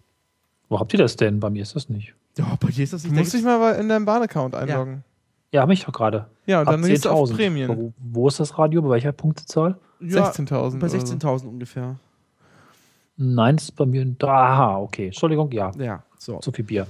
Wo 0.70 0.80
habt 0.80 0.92
ihr 0.94 1.00
das 1.00 1.16
denn? 1.16 1.40
Bei 1.40 1.50
mir 1.50 1.62
ist 1.64 1.76
das 1.76 1.88
nicht. 1.90 2.14
Ja, 2.38 2.58
bei 2.60 2.70
dir 2.70 2.84
ist 2.84 2.94
das 2.94 3.04
Du 3.04 3.10
nicht. 3.10 3.18
musst 3.20 3.34
dich 3.34 3.44
mal 3.44 3.74
in 3.76 3.90
deinem 3.90 4.06
Bahnaccount 4.06 4.56
einloggen. 4.56 4.96
Ja, 4.96 5.02
habe 5.62 5.74
ich 5.74 5.86
doch 5.86 5.94
gerade. 5.94 6.26
Ja, 6.46 6.64
dann 6.66 6.82
gehst 6.82 7.06
du 7.06 7.10
auf 7.10 7.30
10.000. 7.30 7.36
Prämien. 7.36 7.70
Wo, 7.70 7.94
wo 8.00 8.28
ist 8.28 8.40
das 8.40 8.58
Radio? 8.58 8.82
Bei 8.82 8.90
welcher 8.90 9.12
Punktezahl? 9.12 9.78
Ja, 10.00 10.30
16.000. 10.30 10.80
Bei 10.80 10.88
oder 10.88 10.90
so. 10.90 10.98
16.000 10.98 11.48
ungefähr. 11.48 11.96
Nein, 13.16 13.56
das 13.58 13.66
ist 13.66 13.76
bei 13.76 13.86
mir. 13.86 14.06
Aha, 14.24 14.78
okay. 14.80 15.06
Entschuldigung, 15.08 15.52
ja. 15.52 15.72
Ja, 15.78 16.04
so. 16.18 16.40
Zu 16.40 16.52
viel 16.52 16.66
Bier. 16.66 16.88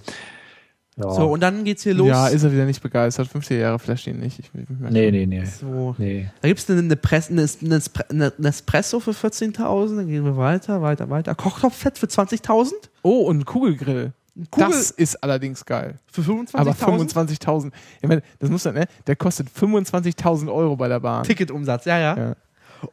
Ja. 0.96 1.10
So, 1.10 1.32
und 1.32 1.42
dann 1.42 1.64
geht's 1.64 1.84
hier 1.84 1.96
los. 1.96 2.08
Ja, 2.08 2.28
ist 2.28 2.44
er 2.44 2.52
wieder 2.52 2.66
nicht 2.66 2.82
begeistert. 2.82 3.28
50 3.28 3.60
Jahre 3.60 3.80
flasht 3.80 4.06
ihn 4.06 4.20
nicht. 4.20 4.38
Ich, 4.40 4.52
ich, 4.54 4.62
ich 4.62 4.70
nee, 4.92 5.10
nee, 5.10 5.26
nee. 5.26 5.44
so. 5.44 5.96
Nee. 5.98 6.30
Da 6.42 6.48
gibt 6.48 6.60
es 6.60 6.70
eine, 6.70 6.80
eine, 6.82 6.96
Press, 6.96 7.30
eine, 7.32 7.42
eine, 7.42 7.78
Espre- 7.78 8.10
eine 8.10 8.48
Espresso 8.48 9.00
für 9.00 9.12
14.000, 9.12 9.96
dann 9.96 10.08
gehen 10.08 10.24
wir 10.24 10.38
weiter, 10.38 10.82
weiter, 10.84 11.10
weiter. 11.10 11.34
Kochtopffett 11.34 11.98
für 11.98 12.06
20.000? 12.06 12.72
Oh, 13.02 13.22
und 13.24 13.40
ein 13.40 13.46
Kugelgrill. 13.46 14.14
Kugel 14.50 14.70
Das 14.70 14.90
ist 14.92 15.24
allerdings 15.24 15.64
geil. 15.64 16.00
für 16.12 16.22
25.000? 16.22 16.58
Aber 16.58 16.72
25.000. 16.72 17.72
Ich 18.02 18.08
meine, 18.10 18.24
das 18.40 18.50
muss 18.50 18.64
dann, 18.64 18.74
ne? 18.76 18.88
Der 19.06 19.16
kostet 19.16 19.48
25.000 19.50 20.52
Euro 20.52 20.76
bei 20.76 20.88
der 20.88 21.00
Bahn. 21.00 21.24
Ticketumsatz, 21.24 21.86
ja, 21.86 22.00
ja. 22.00 22.18
Ja. 22.18 22.36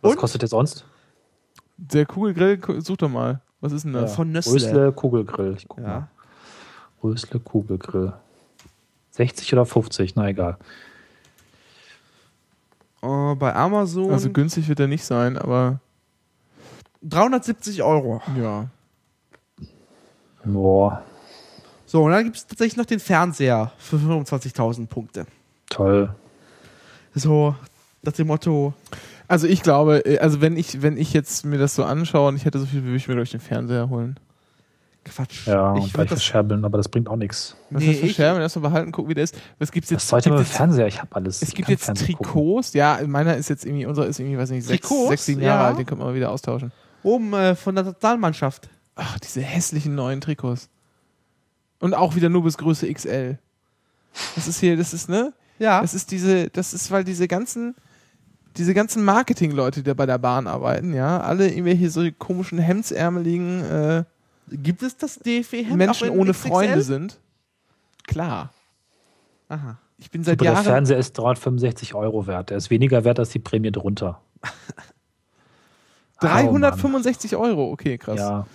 Was 0.03 0.13
Und? 0.13 0.19
kostet 0.19 0.43
jetzt 0.43 0.51
sonst? 0.51 0.85
Der 1.79 2.05
Kugelgrill, 2.05 2.61
such 2.83 2.99
doch 2.99 3.09
mal. 3.09 3.41
Was 3.63 3.73
ist 3.73 3.85
denn 3.85 3.95
das? 3.95 4.15
Von 4.15 4.33
Nestle. 4.33 4.55
Rösle 4.55 4.93
Kugelgrill. 4.93 5.55
Ich 5.57 5.67
guck 5.67 5.79
Ja. 5.81 5.87
mal. 5.87 6.09
Rösle 7.03 7.41
Kugelgrill. 7.41 8.13
60 9.13 9.53
oder 9.55 9.65
50, 9.65 10.15
na 10.17 10.29
egal. 10.29 10.59
Äh, 13.03 13.35
bei 13.35 13.55
Amazon 13.55 14.11
Also 14.13 14.31
günstig 14.31 14.69
wird 14.69 14.79
er 14.81 14.87
nicht 14.89 15.05
sein, 15.05 15.39
aber 15.39 15.81
370 17.03 17.83
Euro. 17.83 18.21
ja. 18.39 18.67
Boah, 20.45 21.03
So, 21.91 22.05
und 22.05 22.13
dann 22.13 22.23
gibt 22.23 22.37
es 22.37 22.47
tatsächlich 22.47 22.77
noch 22.77 22.85
den 22.87 23.01
Fernseher 23.01 23.73
für 23.79 23.97
25.000 23.97 24.87
Punkte. 24.87 25.27
toll. 25.69 26.15
So, 27.15 27.57
nach 28.03 28.13
dem 28.13 28.29
Motto, 28.29 28.73
Also 29.27 29.49
ich 29.49 29.63
glaube, 29.65 29.99
äh, 30.07 30.19
also 30.21 30.41
wenn 30.41 30.57
ich, 30.57 30.83
wenn 30.83 30.97
ich 30.97 31.13
jetzt 31.13 31.45
mir 31.45 31.59
das 31.59 31.75
so 31.75 31.83
anschaue 31.83 32.29
und 32.29 32.37
ich 32.37 32.45
hätte 32.45 32.61
so 32.61 32.67
viel, 32.67 32.85
würde 32.85 32.97
ich 32.97 33.09
mir, 33.09 33.15
glaube 33.15 33.25
ich, 33.25 33.31
den 33.33 33.41
Fernseher 33.41 33.89
holen. 33.89 34.21
Quatsch. 35.05 35.49
Ja, 35.49 35.75
ich 35.75 35.83
und 35.83 35.93
gleich 35.95 36.09
das, 36.09 36.21
verscherbeln, 36.21 36.65
aber 36.65 36.79
das 36.79 36.89
bringt 36.89 37.09
auch 37.09 37.17
nichts. 37.17 37.57
Was 37.71 37.83
Nee, 37.83 37.95
verschärfen? 37.95 38.41
Erstmal 38.41 38.71
behalten, 38.71 38.93
gucken, 38.93 39.11
wie 39.11 39.15
der 39.15 39.25
ist. 39.25 39.37
Was 39.59 39.73
gibt's 39.73 39.91
jetzt? 39.91 40.03
Das 40.03 40.09
zweite 40.09 40.29
Mal 40.29 40.37
Gibt 40.37 40.41
mit 40.43 40.49
jetzt- 40.51 40.57
Fernseher, 40.59 40.87
ich 40.87 41.01
habe 41.01 41.17
alles. 41.17 41.43
Es 41.43 41.53
gibt 41.55 41.69
jetzt 41.69 41.85
Fernsehen 41.87 42.15
gucken. 42.17 42.33
Trikots. 42.33 42.73
Ja, 42.75 43.01
meiner 43.07 43.37
ist 43.37 43.49
jetzt 43.49 43.65
irgendwie, 43.67 43.87
unser 43.87 44.07
ist 44.07 44.21
irgendwie, 44.21 44.39
weiß 44.39 44.51
nicht, 44.51 44.65
sechs, 44.65 44.87
Trikots? 44.87 45.09
sechs 45.09 45.27
sieben 45.27 45.43
Jahre 45.43 45.63
Ja. 45.63 45.69
alt. 45.71 45.79
Den 45.79 45.87
könnte 45.87 46.05
man 46.05 46.13
mal 46.13 46.17
wieder 46.17 46.31
austauschen. 46.31 46.71
oben 47.03 47.33
äh, 47.33 47.57
von 47.57 47.75
der 47.75 47.83
Totalmannschaft. 47.85 48.69
Ach, 48.95 49.19
diese 49.19 49.41
hässlichen 49.41 49.95
neuen 49.97 50.21
Trikots. 50.21 50.69
Und 51.81 51.95
auch 51.95 52.15
wieder 52.15 52.29
nur 52.29 52.45
bis 52.45 52.57
Größe 52.57 52.93
XL. 52.93 53.39
Das 54.35 54.47
ist 54.47 54.61
hier, 54.61 54.77
das 54.77 54.95
ist, 54.95 55.09
ne? 55.09 55.33
Ja. 55.59 55.81
Das 55.81 55.95
ist 55.95 56.11
diese, 56.11 56.49
das 56.51 56.73
ist, 56.73 56.91
weil 56.91 57.05
diese 57.05 57.27
ganzen, 57.27 57.75
diese 58.57 58.75
ganzen 58.75 59.05
Marketing-Leute, 59.05 59.81
die 59.81 59.85
da 59.85 59.95
bei 59.95 60.07
der 60.07 60.19
Bahn 60.19 60.47
arbeiten, 60.47 60.95
ja, 60.95 61.21
alle 61.21 61.49
irgendwelche 61.49 61.91
so 61.91 62.07
komischen 62.19 62.59
hemdsärmeligen 62.59 63.65
äh, 63.65 64.05
Gibt 64.51 64.83
es 64.83 64.97
das 64.97 65.19
DFB-Hemd 65.19 65.77
Menschen 65.77 66.09
auch 66.09 66.15
in 66.15 66.19
ohne 66.19 66.33
XXL? 66.33 66.49
Freunde 66.49 66.83
sind. 66.83 67.19
Klar. 68.07 68.53
Aha. 69.49 69.79
Ich 69.99 70.11
bin 70.11 70.25
seit 70.25 70.35
Aber 70.35 70.45
der 70.45 70.53
Jahren. 70.55 70.65
Fernseher 70.65 70.99
ist 70.99 71.13
365 71.13 71.95
Euro 71.95 72.27
wert. 72.27 72.51
Der 72.51 72.57
ist 72.57 72.71
weniger 72.71 73.05
wert 73.05 73.19
als 73.19 73.31
die 73.31 73.39
Prämie 73.39 73.71
drunter. 73.71 74.21
365 76.21 77.37
Euro, 77.37 77.71
okay, 77.71 77.97
krass. 77.97 78.19
Ja. 78.19 78.47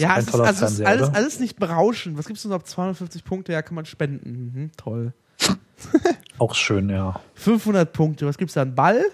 Ist 0.00 0.08
Ja, 0.08 0.18
es 0.18 0.24
ist, 0.24 0.30
toller 0.32 0.44
also 0.44 0.64
es 0.64 0.70
ist 0.72 0.76
Fernseher, 0.78 0.88
alles, 0.88 1.08
oder? 1.08 1.16
alles 1.16 1.40
nicht 1.40 1.58
berauschend. 1.58 2.18
Was 2.18 2.26
gibt's 2.26 2.42
denn 2.42 2.50
noch 2.50 2.58
ab 2.58 2.66
250 2.66 3.24
Punkte? 3.24 3.52
Ja, 3.52 3.62
kann 3.62 3.74
man 3.74 3.86
spenden. 3.86 4.52
Mhm, 4.54 4.70
toll. 4.76 5.12
Auch 6.38 6.54
schön, 6.54 6.88
ja. 6.88 7.20
500 7.34 7.92
Punkte. 7.92 8.26
Was 8.26 8.38
gibt's 8.38 8.54
da? 8.54 8.62
Ein 8.62 8.74
Ball? 8.74 9.04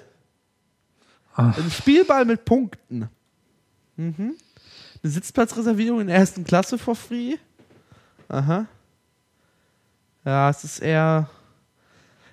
Ah. 1.35 1.53
Ein 1.57 1.70
Spielball 1.70 2.24
mit 2.24 2.45
Punkten. 2.45 3.09
Mhm. 3.97 4.35
Eine 5.03 5.12
Sitzplatzreservierung 5.12 6.01
in 6.01 6.07
der 6.07 6.16
ersten 6.16 6.45
Klasse 6.45 6.78
for 6.78 6.95
free. 6.95 7.37
Aha. 8.28 8.66
Ja, 10.24 10.49
es 10.51 10.64
ist 10.64 10.78
eher. 10.80 11.28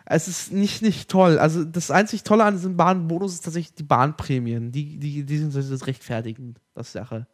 Es 0.06 0.28
ist 0.28 0.52
nicht, 0.52 0.82
nicht 0.82 1.10
toll. 1.10 1.40
Also 1.40 1.64
das 1.64 1.90
einzig 1.90 2.24
Tolle 2.24 2.44
an 2.44 2.56
diesem 2.56 2.76
Bahnbonus 2.76 3.34
ist 3.34 3.46
tatsächlich 3.46 3.76
die 3.76 3.84
Bahnprämien. 3.84 4.72
Die, 4.72 4.98
die, 4.98 5.24
die 5.24 5.38
sind 5.38 5.56
das 5.56 5.88
Rechtfertigen, 5.88 6.56
das 6.74 6.92
Sache. 6.92 7.28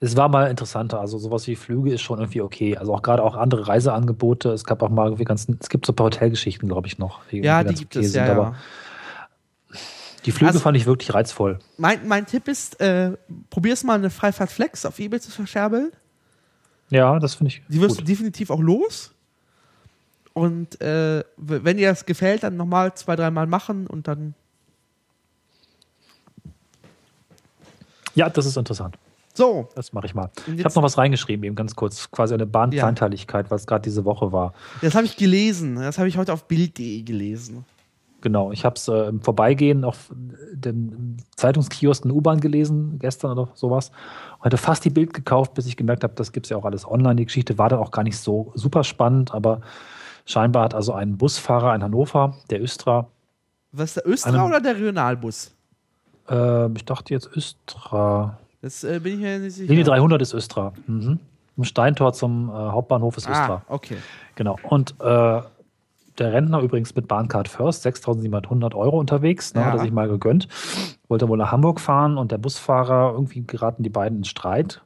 Es 0.00 0.16
war 0.16 0.28
mal 0.28 0.48
interessanter. 0.50 1.00
Also 1.00 1.18
sowas 1.18 1.46
wie 1.48 1.56
Flüge 1.56 1.92
ist 1.92 2.02
schon 2.02 2.18
irgendwie 2.20 2.40
okay. 2.40 2.76
Also 2.76 2.94
auch 2.94 3.02
gerade 3.02 3.22
auch 3.22 3.34
andere 3.34 3.66
Reiseangebote. 3.66 4.50
Es 4.52 4.64
gab 4.64 4.82
auch 4.82 4.90
mal 4.90 5.06
irgendwie 5.06 5.24
ganz, 5.24 5.48
es 5.60 5.68
gibt 5.68 5.86
so 5.86 5.92
ein 5.92 5.96
paar 5.96 6.06
Hotelgeschichten, 6.06 6.68
glaube 6.68 6.86
ich, 6.86 6.98
noch. 6.98 7.20
Ja, 7.32 7.60
irgendwie 7.60 7.74
die 7.74 7.80
gibt 7.80 7.96
okay 7.96 8.06
es, 8.06 8.12
sind, 8.12 8.26
ja, 8.26 8.32
aber 8.32 8.42
ja. 8.42 9.78
Die 10.24 10.32
Flüge 10.32 10.48
Also- 10.48 10.60
fand 10.60 10.76
ich 10.76 10.86
wirklich 10.86 11.14
reizvoll. 11.14 11.58
Mein, 11.78 12.06
mein 12.06 12.26
Tipp 12.26 12.46
ist, 12.48 12.80
äh, 12.80 13.16
probier's 13.50 13.82
mal 13.82 13.94
eine 13.94 14.10
Freifahrt 14.10 14.50
Flex 14.50 14.84
auf 14.84 14.98
Ebay 14.98 15.20
zu 15.20 15.30
verscherbeln. 15.30 15.90
Ja, 16.90 17.18
das 17.18 17.34
finde 17.34 17.48
ich 17.52 17.62
Die 17.68 17.80
wirst 17.80 17.96
du 17.96 18.00
gut. 18.02 18.08
definitiv 18.08 18.50
auch 18.50 18.60
los. 18.60 19.12
Und 20.32 20.80
äh, 20.80 21.24
wenn 21.36 21.76
dir 21.76 21.88
das 21.88 22.06
gefällt, 22.06 22.44
dann 22.44 22.56
nochmal 22.56 22.94
zwei, 22.94 23.16
dreimal 23.16 23.46
machen 23.48 23.86
und 23.88 24.06
dann. 24.06 24.34
Ja, 28.14 28.28
das 28.30 28.46
ist 28.46 28.56
interessant. 28.56 28.96
So, 29.38 29.68
Das 29.76 29.92
mache 29.92 30.06
ich 30.06 30.14
mal. 30.14 30.24
Und 30.24 30.54
Ich 30.54 30.54
jetzt- 30.56 30.64
habe 30.64 30.74
noch 30.74 30.82
was 30.82 30.98
reingeschrieben, 30.98 31.44
eben 31.44 31.54
ganz 31.54 31.74
kurz. 31.76 32.10
Quasi 32.10 32.34
eine 32.34 32.44
Bahnkleinteiligkeit, 32.46 33.50
was 33.52 33.66
gerade 33.66 33.82
diese 33.82 34.04
Woche 34.04 34.32
war. 34.32 34.52
das 34.82 34.94
habe 34.96 35.06
ich 35.06 35.16
gelesen. 35.16 35.76
Das 35.76 35.96
habe 35.98 36.08
ich 36.08 36.18
heute 36.18 36.32
auf 36.32 36.44
Bild.de 36.48 37.02
gelesen. 37.02 37.64
Genau, 38.20 38.50
ich 38.50 38.64
habe 38.64 38.74
es 38.74 38.88
äh, 38.88 38.92
im 39.08 39.20
Vorbeigehen 39.22 39.84
auf 39.84 40.10
dem 40.52 41.18
Zeitungskiosk 41.36 42.04
in 42.04 42.10
U-Bahn 42.10 42.40
gelesen, 42.40 42.98
gestern 42.98 43.30
oder 43.38 43.48
sowas. 43.54 43.92
Und 44.38 44.46
hatte 44.46 44.56
fast 44.56 44.84
die 44.84 44.90
Bild 44.90 45.14
gekauft, 45.14 45.54
bis 45.54 45.66
ich 45.66 45.76
gemerkt 45.76 46.02
habe, 46.02 46.14
das 46.16 46.32
gibt 46.32 46.46
es 46.46 46.50
ja 46.50 46.56
auch 46.56 46.64
alles 46.64 46.84
online. 46.84 47.14
Die 47.14 47.26
Geschichte 47.26 47.58
war 47.58 47.68
dann 47.68 47.78
auch 47.78 47.92
gar 47.92 48.02
nicht 48.02 48.18
so 48.18 48.50
super 48.56 48.82
spannend, 48.82 49.32
aber 49.32 49.60
scheinbar 50.26 50.64
hat 50.64 50.74
also 50.74 50.94
ein 50.94 51.16
Busfahrer 51.16 51.72
in 51.76 51.82
Hannover, 51.84 52.34
der 52.50 52.60
Östra, 52.60 53.06
Was 53.70 53.90
ist 53.90 53.96
der 53.98 54.08
Östra 54.08 54.30
Einem- 54.30 54.42
oder 54.46 54.60
der 54.60 54.74
Regionalbus? 54.74 55.54
äh, 56.28 56.72
ich 56.72 56.84
dachte 56.84 57.14
jetzt 57.14 57.30
Östra, 57.36 58.36
Das 58.68 58.84
äh, 58.84 59.00
bin 59.00 59.14
ich 59.14 59.20
mir 59.20 59.38
nicht 59.38 59.54
sicher. 59.54 59.66
Linie 59.70 59.84
300 59.84 60.20
ist 60.20 60.34
Östra. 60.34 60.74
Mhm. 60.86 61.18
Im 61.56 61.64
Steintor 61.64 62.12
zum 62.12 62.50
äh, 62.50 62.52
Hauptbahnhof 62.52 63.16
ist 63.16 63.26
Östra. 63.26 63.62
Ah, 63.66 63.72
okay. 63.72 63.96
Genau. 64.34 64.58
Und 64.62 64.90
äh, 65.00 65.40
der 66.18 66.32
Rentner 66.32 66.60
übrigens 66.60 66.94
mit 66.94 67.08
Bahncard 67.08 67.48
First, 67.48 67.86
6.700 67.86 68.74
Euro 68.74 68.98
unterwegs, 69.00 69.54
ne, 69.54 69.62
Ja. 69.62 69.66
hat 69.68 69.74
er 69.76 69.80
sich 69.80 69.90
mal 69.90 70.06
gegönnt. 70.06 70.48
Wollte 71.08 71.28
wohl 71.30 71.38
nach 71.38 71.50
Hamburg 71.50 71.80
fahren 71.80 72.18
und 72.18 72.30
der 72.30 72.36
Busfahrer, 72.36 73.12
irgendwie 73.14 73.42
geraten 73.46 73.82
die 73.84 73.88
beiden 73.88 74.18
in 74.18 74.24
Streit. 74.24 74.82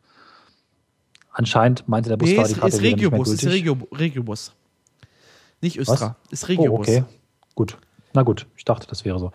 Anscheinend 1.32 1.88
meinte 1.88 2.08
der 2.08 2.18
Nee, 2.18 2.36
Busfahrer, 2.36 2.46
ist, 2.46 2.54
die 2.54 2.60
Karte 2.60 2.76
ist 2.76 2.82
Regiobus. 2.82 3.30
Ist. 3.32 3.46
Regio, 3.46 3.76
Regiobus. 3.90 4.52
Nicht 5.60 5.76
Östra. 5.76 6.14
Ist 6.30 6.44
Oh, 6.44 6.46
Regiobus. 6.48 6.86
okay. 6.88 7.04
Gut. 7.56 7.78
Na 8.14 8.22
gut, 8.22 8.46
ich 8.56 8.64
dachte, 8.64 8.86
das 8.86 9.04
wäre 9.04 9.18
so. 9.18 9.32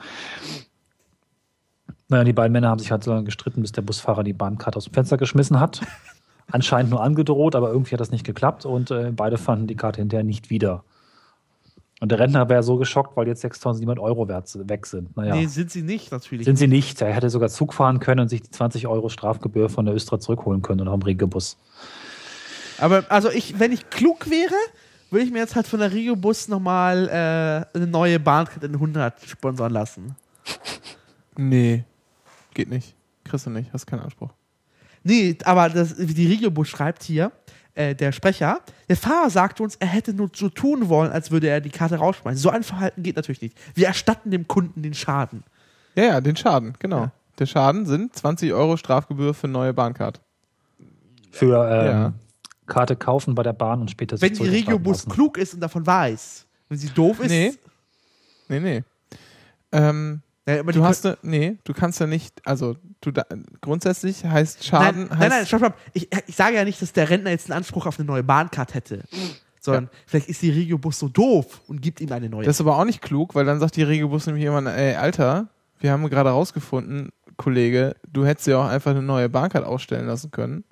Naja, 2.10 2.24
die 2.24 2.34
beiden 2.34 2.54
Männer 2.54 2.70
haben 2.70 2.80
sich 2.80 2.92
halt 2.92 3.04
so 3.04 3.12
lange 3.12 3.26
gestritten, 3.26 3.62
bis 3.62 3.72
der 3.74 3.82
Busfahrer 3.82 4.24
die 4.24 4.34
Bahnkarte 4.34 4.78
aus 4.78 4.86
dem 4.86 4.94
Fenster 4.94 5.18
geschmissen 5.18 5.60
hat. 5.60 5.82
Anscheinend 6.52 6.92
nur 6.92 7.04
angedroht, 7.04 7.56
aber 7.56 7.72
irgendwie 7.72 7.92
hat 7.94 8.00
das 8.00 8.12
nicht 8.12 8.26
geklappt 8.26 8.66
und 8.66 8.90
äh, 8.92 9.12
beide 9.14 9.38
fanden 9.38 9.68
die 9.68 9.76
Karte 9.76 10.00
hinterher 10.00 10.24
nicht 10.24 10.50
wieder. 10.50 10.84
Und 12.00 12.12
der 12.12 12.20
Rentner 12.20 12.48
wäre 12.48 12.64
so 12.64 12.78
geschockt, 12.78 13.18
weil 13.18 13.28
jetzt 13.28 13.44
6.700 13.44 14.00
Euro 14.00 14.28
wert 14.28 14.48
weg 14.70 14.86
sind. 14.86 15.18
Naja, 15.18 15.36
Nee, 15.36 15.48
sind 15.48 15.72
sie 15.72 15.82
nicht, 15.82 16.12
natürlich. 16.12 16.46
sind 16.46 16.58
sie 16.58 16.68
nicht. 16.68 17.02
Er 17.02 17.12
hätte 17.12 17.30
sogar 17.30 17.50
Zug 17.50 17.74
fahren 17.74 18.00
können 18.00 18.22
und 18.22 18.30
sich 18.30 18.44
die 18.44 18.52
20 18.52 18.88
Euro 18.88 19.10
Strafgebühr 19.10 19.68
von 19.68 19.86
der 19.86 19.96
Östra 19.96 20.20
zurückholen 20.20 20.62
können 20.62 20.82
oder 20.82 20.92
am 20.92 21.02
Regiobus. 21.02 21.58
Aber 22.78 23.04
also 23.10 23.30
ich, 23.32 23.60
wenn 23.60 23.72
ich 23.72 23.90
klug 23.90 24.30
wäre, 24.30 24.54
würde 25.10 25.26
ich 25.26 25.32
mir 25.32 25.40
jetzt 25.40 25.56
halt 25.56 25.68
von 25.68 25.80
der 25.80 25.92
Regiobus 25.92 26.48
nochmal 26.48 27.10
äh, 27.74 27.78
eine 27.78 27.88
neue 27.88 28.20
Bahnkarte 28.20 28.68
in 28.68 28.74
100 28.74 29.26
sponsern 29.26 29.74
lassen. 29.74 30.16
Nee. 31.36 31.84
Geht 32.58 32.70
nicht. 32.72 32.96
Kriegst 33.24 33.46
du 33.46 33.52
nicht. 33.52 33.72
Hast 33.72 33.86
keinen 33.86 34.00
Anspruch. 34.00 34.32
Nee, 35.04 35.38
aber 35.44 35.70
das, 35.70 35.96
wie 36.00 36.16
die 36.16 36.26
Regiobus 36.26 36.68
schreibt 36.68 37.04
hier, 37.04 37.32
äh, 37.76 37.94
der 37.94 38.12
Sprecher, 38.12 38.62
der 38.90 38.98
Fahrer 38.98 39.30
sagte 39.30 39.62
uns, 39.62 39.76
er 39.76 39.86
hätte 39.86 40.12
nur 40.12 40.32
so 40.34 40.50
tun 40.50 40.90
wollen, 40.90 41.12
als 41.12 41.30
würde 41.30 41.50
er 41.50 41.62
die 41.62 41.70
Karte 41.70 41.98
rausschmeißen. 41.98 42.42
So 42.42 42.50
ein 42.50 42.64
Verhalten 42.64 43.04
geht 43.04 43.16
natürlich 43.16 43.44
nicht. 43.44 43.56
Wir 43.76 43.86
erstatten 43.86 44.32
dem 44.32 44.48
Kunden 44.48 44.82
den 44.82 44.96
Schaden. 44.96 45.44
Ja, 45.94 46.04
ja, 46.06 46.22
den 46.22 46.36
Schaden, 46.36 46.74
genau. 46.80 47.02
Ja. 47.02 47.12
Der 47.38 47.46
Schaden 47.46 47.86
sind 47.86 48.16
20 48.16 48.52
Euro 48.54 48.76
Strafgebühr 48.76 49.36
für 49.36 49.48
neue 49.48 49.72
Bahncard. 49.72 50.20
Für 51.30 51.70
ähm, 51.70 51.86
Ja. 51.86 52.14
Karte 52.66 52.96
kaufen 52.96 53.36
bei 53.36 53.44
der 53.44 53.54
Bahn 53.54 53.82
und 53.82 53.92
später 53.92 54.20
Wenn 54.20 54.34
die 54.34 54.48
Regiobus 54.48 55.06
klug 55.06 55.38
ist 55.38 55.54
und 55.54 55.60
davon 55.60 55.86
weiß. 55.86 56.48
Wenn 56.70 56.78
sie 56.80 56.90
doof 56.90 57.20
ist, 57.20 57.30
Nee. 57.30 57.54
Nee, 58.50 58.60
nee. 58.60 58.84
Ähm, 59.72 60.24
Naja, 60.48 60.62
aber 60.62 60.72
Du 60.72 60.84
hast 60.84 61.04
ne, 61.04 61.18
nee, 61.24 61.58
du 61.66 61.74
kannst 61.74 62.00
ja 62.00 62.08
nicht, 62.08 62.42
also 62.48 62.78
du 63.02 63.12
da, 63.12 63.26
grundsätzlich 63.60 64.24
heißt 64.24 64.64
Schaden 64.64 65.02
nein, 65.02 65.10
heißt, 65.10 65.20
nein, 65.20 65.30
nein, 65.30 65.46
stopp, 65.46 65.60
stopp. 65.60 65.74
Ich, 65.94 66.08
ich 66.26 66.36
sage 66.36 66.56
ja 66.56 66.64
nicht, 66.64 66.82
dass 66.82 66.94
der 66.94 67.10
Rentner 67.10 67.32
jetzt 67.32 67.52
einen 67.52 67.58
Anspruch 67.58 67.86
auf 67.86 68.00
eine 68.00 68.08
neue 68.08 68.24
Bahncard 68.24 68.74
hätte. 68.74 69.04
Sondern 69.60 69.90
vielleicht 70.06 70.30
ist 70.30 70.42
die 70.42 70.50
Regiobus 70.50 71.00
so 71.00 71.10
doof 71.10 71.62
und 71.68 71.82
gibt 71.82 72.00
ihm 72.00 72.10
eine 72.14 72.30
neue. 72.30 72.46
Das 72.46 72.56
ist 72.56 72.62
aber 72.62 72.78
auch 72.78 72.86
nicht 72.86 73.02
klug, 73.02 73.36
weil 73.36 73.44
dann 73.44 73.60
sagt 73.60 73.76
die 73.76 73.84
Regiobus 73.84 74.26
nämlich 74.26 74.46
irgendwann, 74.46 74.74
ey, 74.74 74.96
Alter, 74.96 75.50
wir 75.80 75.92
haben 75.92 76.10
gerade 76.10 76.30
rausgefunden, 76.30 77.10
Kollege, 77.36 77.98
du 78.12 78.26
hättest 78.26 78.48
ja 78.48 78.60
auch 78.60 78.68
einfach 78.68 78.92
eine 78.92 79.02
neue 79.02 79.28
Bahncard 79.28 79.66
ausstellen 79.66 80.08
lassen 80.08 80.32
können. 80.32 80.64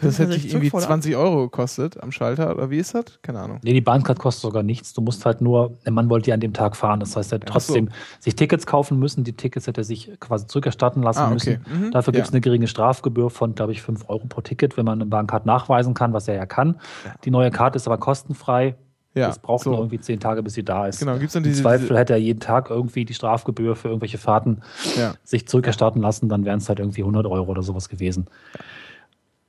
Das 0.00 0.18
hätte 0.18 0.32
dich 0.32 0.46
irgendwie 0.46 0.70
zurückfordern? 0.70 1.02
20 1.02 1.16
Euro 1.16 1.42
gekostet 1.42 2.02
am 2.02 2.10
Schalter, 2.10 2.50
oder 2.54 2.68
wie 2.68 2.78
ist 2.78 2.94
das? 2.94 3.04
Keine 3.22 3.38
Ahnung. 3.40 3.60
Nee, 3.62 3.72
die 3.74 3.80
Bahncard 3.80 4.18
kostet 4.18 4.42
sogar 4.42 4.64
nichts. 4.64 4.92
Du 4.92 5.00
musst 5.00 5.24
halt 5.24 5.40
nur, 5.40 5.78
der 5.84 5.92
Mann 5.92 6.10
wollte 6.10 6.30
ja 6.30 6.34
an 6.34 6.40
dem 6.40 6.52
Tag 6.52 6.74
fahren. 6.76 6.98
Das 6.98 7.16
heißt, 7.16 7.32
er 7.32 7.36
hätte 7.36 7.46
Ach 7.50 7.60
so. 7.60 7.72
trotzdem 7.74 7.88
sich 8.18 8.34
Tickets 8.34 8.66
kaufen 8.66 8.98
müssen. 8.98 9.22
Die 9.22 9.34
Tickets 9.34 9.68
hätte 9.68 9.82
er 9.82 9.84
sich 9.84 10.10
quasi 10.18 10.48
zurückerstatten 10.48 11.02
lassen 11.02 11.20
Ah, 11.20 11.26
okay. 11.26 11.34
müssen. 11.34 11.86
Mhm. 11.86 11.90
Dafür 11.92 12.12
gibt 12.12 12.24
es 12.26 12.30
Ja. 12.30 12.34
eine 12.34 12.40
geringe 12.40 12.66
Strafgebühr 12.66 13.30
von, 13.30 13.54
glaube 13.54 13.70
ich, 13.70 13.82
5 13.82 14.08
Euro 14.08 14.26
pro 14.26 14.40
Ticket, 14.40 14.76
wenn 14.76 14.84
man 14.84 15.00
eine 15.00 15.06
Bahncard 15.06 15.46
nachweisen 15.46 15.94
kann, 15.94 16.12
was 16.12 16.26
er 16.26 16.34
ja 16.34 16.46
kann. 16.46 16.80
Die 17.24 17.30
neue 17.30 17.50
Karte 17.52 17.76
ist 17.76 17.86
aber 17.86 17.98
kostenfrei. 17.98 18.74
Ja, 19.16 19.28
es 19.28 19.38
braucht 19.38 19.62
so. 19.62 19.70
nur 19.70 19.78
irgendwie 19.78 20.00
10 20.00 20.18
Tage, 20.18 20.42
bis 20.42 20.54
sie 20.54 20.64
da 20.64 20.88
ist. 20.88 20.98
Genau, 20.98 21.16
gibt's 21.18 21.34
dann 21.34 21.44
Im 21.44 21.50
diese- 21.50 21.62
Zweifel 21.62 21.96
hätte 21.96 22.14
er 22.14 22.18
jeden 22.18 22.40
Tag 22.40 22.68
irgendwie 22.68 23.04
die 23.04 23.14
Strafgebühr 23.14 23.76
für 23.76 23.86
irgendwelche 23.86 24.18
Fahrten 24.18 24.62
Ja. 24.96 25.14
sich 25.22 25.46
zurückerstatten 25.46 26.02
lassen, 26.02 26.28
dann 26.28 26.44
wären 26.44 26.58
es 26.58 26.68
halt 26.68 26.80
irgendwie 26.80 27.04
100 27.04 27.24
Euro 27.26 27.48
oder 27.48 27.62
sowas 27.62 27.88
gewesen. 27.88 28.26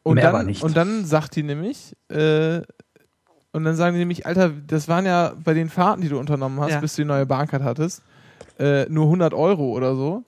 Und 0.06 0.16
Mehr 0.16 0.26
dann, 0.26 0.36
aber 0.36 0.43
nicht. 0.43 0.62
Und 0.62 0.78
dann 0.78 1.03
sagt 1.03 1.36
die 1.36 1.41
nämlich, 1.41 1.95
äh, 2.10 2.62
und 3.53 3.64
dann 3.64 3.76
sagen 3.76 3.95
die 3.95 3.99
nämlich, 3.99 4.26
Alter, 4.28 4.49
das 4.49 4.88
waren 4.88 5.06
ja 5.06 5.34
bei 5.43 5.56
den 5.56 5.68
Fahrten, 5.70 6.01
die 6.01 6.10
du 6.10 6.20
unternommen 6.20 6.60
hast, 6.60 6.72
Ja. 6.74 6.80
bis 6.80 6.95
du 6.95 7.01
die 7.01 7.08
neue 7.08 7.26
Bahncard 7.26 7.64
hattest, 7.64 8.03
äh, 8.60 8.86
nur 8.88 9.06
100 9.08 9.34
Euro 9.34 9.72
oder 9.72 9.95
so. 9.95 10.24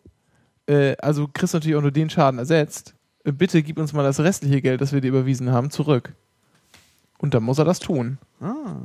Äh, 0.67 0.95
also 0.97 1.27
kriegst 1.31 1.53
du 1.53 1.57
natürlich 1.57 1.77
auch 1.77 1.81
nur 1.81 1.91
den 1.91 2.09
Schaden 2.09 2.39
ersetzt. 2.39 2.95
Äh, 3.23 3.31
bitte 3.33 3.61
gib 3.61 3.77
uns 3.77 3.93
mal 3.93 4.01
das 4.03 4.19
restliche 4.19 4.61
Geld, 4.63 4.81
das 4.81 4.93
wir 4.93 5.01
dir 5.01 5.09
überwiesen 5.09 5.51
haben, 5.51 5.69
zurück. 5.69 6.13
Und 7.19 7.35
dann 7.35 7.43
muss 7.43 7.59
er 7.59 7.65
das 7.65 7.79
tun. 7.79 8.17
ah. 8.41 8.75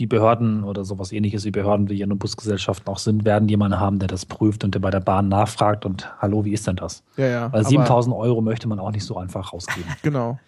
Die 0.00 0.06
Behörden 0.06 0.64
oder 0.64 0.84
sowas 0.84 1.12
ähnliches 1.12 1.44
wie 1.44 1.50
Behörden 1.50 1.90
wie 1.90 2.00
in 2.00 2.18
Busgesellschaften 2.18 2.88
auch 2.88 2.98
sind, 2.98 3.26
werden 3.26 3.48
jemanden 3.50 3.78
haben, 3.78 3.98
der 3.98 4.08
das 4.08 4.24
prüft 4.24 4.64
und 4.64 4.74
der 4.74 4.80
bei 4.80 4.90
der 4.90 5.00
Bahn 5.00 5.28
nachfragt 5.28 5.84
und 5.84 6.10
hallo, 6.20 6.44
wie 6.46 6.52
ist 6.54 6.66
denn 6.66 6.76
das? 6.76 7.02
Ja, 7.18 7.26
ja. 7.26 7.52
Weil 7.52 7.60
aber- 7.60 7.68
7000 7.68 8.16
Euro 8.16 8.40
möchte 8.40 8.66
man 8.66 8.78
auch 8.80 8.90
nicht 8.90 9.04
so 9.04 9.16
einfach 9.18 9.52
rausgeben. 9.52 9.84
Genau. 10.02 10.40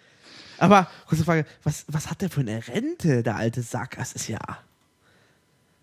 Aber, 0.59 0.87
kurze 1.09 1.25
Frage, 1.25 1.45
was, 1.65 1.85
was 1.89 2.09
hat 2.09 2.23
der 2.23 2.31
für 2.31 2.41
eine 2.41 2.67
Rente, 2.69 3.23
der 3.23 3.37
alte 3.37 3.63
Sack? 3.63 3.97
Das 3.99 4.13
ist 4.13 4.29
ja. 4.29 4.39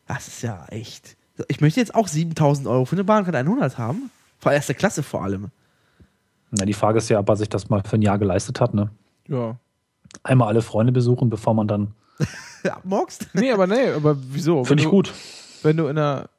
Das 0.07 0.27
ist 0.27 0.41
ja 0.41 0.65
echt. 0.69 1.17
Ich 1.49 1.59
möchte 1.61 1.79
jetzt 1.81 1.93
auch 1.93 2.07
7000 2.07 2.65
Euro 2.67 2.85
für 2.85 2.95
eine 2.95 3.03
Bahncard 3.03 3.35
100 3.35 3.77
haben. 3.77 4.09
Vor 4.39 4.51
erster 4.53 4.73
Klasse 4.73 5.03
vor 5.03 5.23
allem. 5.23 5.49
Na, 6.51 6.65
die 6.65 6.73
Frage 6.73 6.97
ist 6.97 7.09
ja, 7.09 7.19
ob 7.19 7.27
er 7.29 7.35
sich 7.35 7.49
das 7.49 7.69
mal 7.69 7.83
für 7.83 7.97
ein 7.97 8.01
Jahr 8.01 8.17
geleistet 8.17 8.59
hat. 8.61 8.73
Ne? 8.73 8.89
Ja. 9.27 9.57
Einmal 10.23 10.47
alle 10.47 10.61
Freunde 10.61 10.93
besuchen, 10.93 11.29
bevor 11.29 11.53
man 11.53 11.67
dann. 11.67 11.93
Abmorkst? 12.69 13.27
Nee, 13.33 13.51
aber 13.51 13.67
nee, 13.67 13.89
aber 13.91 14.17
wieso? 14.19 14.63
Finde 14.63 14.81
ich 14.83 14.85
Wenn 14.87 14.91
du- 14.91 14.95
gut. 14.97 15.13
Wenn 15.63 15.77
du 15.77 15.87
in 15.87 15.97
einer, 15.97 16.29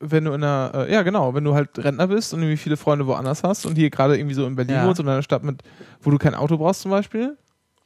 wenn 0.00 0.24
du 0.24 0.32
in 0.32 0.42
einer, 0.44 0.72
äh, 0.86 0.92
ja 0.92 1.02
genau, 1.02 1.34
wenn 1.34 1.44
du 1.44 1.54
halt 1.54 1.78
Rentner 1.78 2.06
bist 2.06 2.32
und 2.34 2.40
irgendwie 2.40 2.56
viele 2.56 2.76
Freunde 2.76 3.06
woanders 3.06 3.42
hast 3.42 3.66
und 3.66 3.76
hier 3.76 3.90
gerade 3.90 4.16
irgendwie 4.18 4.34
so 4.34 4.46
in 4.46 4.56
Berlin 4.56 4.76
Ja. 4.76 4.86
wohnst 4.86 5.00
und 5.00 5.06
in 5.06 5.12
einer 5.12 5.22
Stadt 5.22 5.42
mit, 5.42 5.62
wo 6.02 6.10
du 6.10 6.18
kein 6.18 6.34
Auto 6.34 6.56
brauchst 6.58 6.82
zum 6.82 6.90
Beispiel, 6.90 7.36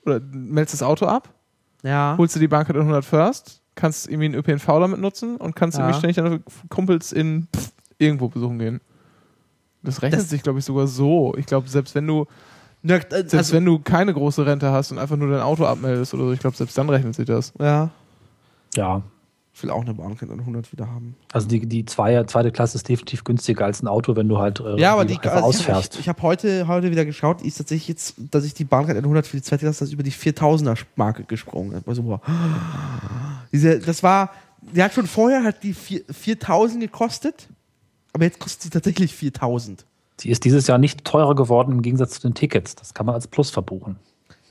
oder 0.05 0.21
meldest 0.33 0.75
das 0.75 0.83
Auto 0.83 1.07
ab, 1.07 1.29
Ja. 1.83 2.15
holst 2.19 2.35
du 2.37 2.41
die 2.41 2.49
Bahncard 2.49 2.77
in 2.77 2.83
100 2.83 3.05
First, 3.05 3.63
kannst 3.75 4.09
irgendwie 4.09 4.27
einen 4.27 4.35
ÖPNV 4.35 4.67
damit 4.67 5.01
nutzen 5.01 5.37
und 5.37 5.57
kannst 5.57 5.79
Ja. 5.79 5.85
irgendwie 5.85 5.99
ständig 5.99 6.17
deine 6.17 6.41
Kumpels 6.69 7.13
in 7.13 7.49
pff, 7.57 7.73
irgendwo 7.99 8.29
besuchen 8.29 8.59
gehen. 8.59 8.81
Das 9.83 10.03
rechnet 10.03 10.21
Das- 10.21 10.31
sich, 10.31 10.43
glaube 10.43 10.59
ich, 10.59 10.65
sogar 10.65 10.87
so. 10.87 11.35
Ich 11.37 11.47
glaube, 11.47 11.69
selbst 11.69 11.95
wenn 11.95 12.07
du, 12.07 12.27
Ja, 12.85 12.97
äh, 12.97 13.01
selbst 13.11 13.35
also, 13.35 13.53
wenn 13.55 13.65
du 13.65 13.79
keine 13.79 14.13
große 14.13 14.45
Rente 14.45 14.71
hast 14.73 14.91
und 14.93 14.99
einfach 14.99 15.17
nur 15.17 15.31
dein 15.31 15.41
Auto 15.43 15.65
abmeldest 15.67 16.15
oder 16.15 16.25
so, 16.25 16.33
ich 16.33 16.41
glaube, 16.41 16.57
selbst 16.57 16.77
dann 16.77 16.89
rechnet 16.89 17.15
sich 17.15 17.27
das. 17.27 17.53
ja. 17.61 17.91
Ja. 18.75 19.03
Ich 19.55 19.63
will 19.63 19.69
auch 19.71 19.83
eine 19.83 19.93
Bahncard 19.93 20.31
100 20.31 20.73
wieder 20.73 20.89
haben. 20.89 21.15
Also 21.31 21.47
die, 21.47 21.67
die 21.67 21.85
Zweier, 21.85 22.27
zweite 22.27 22.51
Klasse 22.53 22.79
ist 22.79 22.89
definitiv 22.89 23.23
günstiger 23.23 23.67
als 23.67 23.83
ein 23.83 23.87
Auto, 23.87 24.17
wenn 24.17 24.27
du 24.27 24.39
halt 24.39 24.61
äh, 24.61 24.81
Ja, 24.81 24.95
aber 24.95 25.05
die, 25.05 25.17
einfach 25.19 25.31
also 25.33 25.45
ausfährst. 25.49 25.95
Ich, 25.97 26.01
ich 26.01 26.09
habe 26.09 26.23
heute, 26.23 26.67
heute 26.69 26.91
wieder 26.91 27.05
geschaut, 27.05 27.43
ist 27.43 27.59
tatsächlich 27.59 27.89
jetzt, 27.89 28.15
dass 28.31 28.45
ich 28.45 28.55
die 28.55 28.65
Bahncard 28.65 28.97
100 28.97 29.27
für 29.27 29.37
die 29.37 29.43
zweite 29.43 29.67
Klasse 29.67 29.85
über 29.93 30.03
die 30.03 30.11
4000er 30.11 30.79
Marke 30.97 31.25
gesprungen. 31.25 31.73
Das 31.73 31.87
war 31.87 31.95
super. 31.95 32.21
Diese, 33.53 33.79
das 33.79 34.03
war, 34.03 34.31
die 34.63 34.83
hat 34.83 34.95
schon 34.95 35.07
vorher 35.07 35.45
hat 35.45 35.63
die 35.63 35.75
vier- 35.75 36.05
4000 36.11 36.81
gekostet, 36.81 37.47
aber 38.15 38.25
jetzt 38.25 38.39
kostet 38.39 38.63
sie 38.63 38.71
tatsächlich 38.71 39.15
4000. 39.15 39.85
Sie 40.21 40.29
ist 40.31 40.45
dieses 40.45 40.67
Jahr 40.67 40.79
nicht 40.79 41.05
teurer 41.05 41.35
geworden 41.35 41.73
im 41.73 41.83
Gegensatz 41.83 42.13
zu 42.15 42.21
den 42.23 42.35
Tickets. 42.35 42.75
Das 42.77 42.95
kann 42.95 43.07
man 43.07 43.15
als 43.15 43.27
Plus 43.27 43.51
verbuchen. 43.51 43.97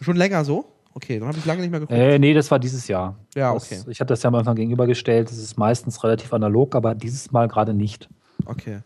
Schon 0.02 0.16
länger 0.18 0.44
so? 0.44 0.66
Okay, 0.94 1.20
dann 1.20 1.28
habe 1.30 1.38
ich 1.38 1.46
lange 1.46 1.62
nicht 1.62 1.72
mehr 1.72 1.80
geguckt. 1.80 1.98
Äh, 1.98 2.20
nee, 2.20 2.34
das 2.34 2.52
war 2.52 2.60
dieses 2.60 2.88
Jahr. 2.88 3.16
Ja, 3.36 3.54
Das- 3.54 3.72
okay. 3.72 3.82
Ich 3.90 4.00
hatte 4.02 4.10
das 4.14 4.24
ja 4.24 4.28
am 4.28 4.36
Anfang 4.36 4.56
gegenübergestellt. 4.56 5.30
Das 5.30 5.38
ist 5.38 5.58
meistens 5.58 6.04
relativ 6.04 6.34
analog, 6.34 6.76
aber 6.76 6.96
dieses 6.96 7.32
Mal 7.32 7.48
gerade 7.48 7.74
nicht. 7.74 8.10
Okay. 8.46 8.80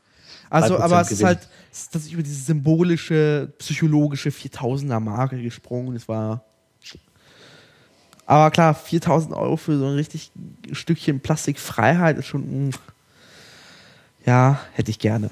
Also, 0.50 0.76
3% 0.76 0.80
aber 0.84 1.02
es 1.02 1.12
ist 1.12 1.18
Gewinn. 1.18 1.28
halt, 1.28 1.50
ist 1.72 1.92
tatsächlich 1.92 2.14
über 2.14 2.24
diese 2.24 2.44
symbolische, 2.44 3.52
psychologische 3.58 4.30
4000er 4.30 5.00
Marke 5.00 5.42
gesprungen. 5.42 5.96
Es 5.96 6.08
war. 6.08 6.44
Aber 8.28 8.50
klar, 8.52 8.74
4000 8.74 9.34
Euro 9.36 9.56
für 9.56 9.78
so 9.78 9.86
ein 9.86 9.94
richtig 9.94 10.32
Stückchen 10.72 11.20
Plastikfreiheit 11.22 12.18
ist 12.18 12.26
schon. 12.28 12.68
mm, 12.68 12.72
Ja, 14.26 14.60
hätte 14.74 14.90
ich 14.92 15.00
gerne. 15.00 15.30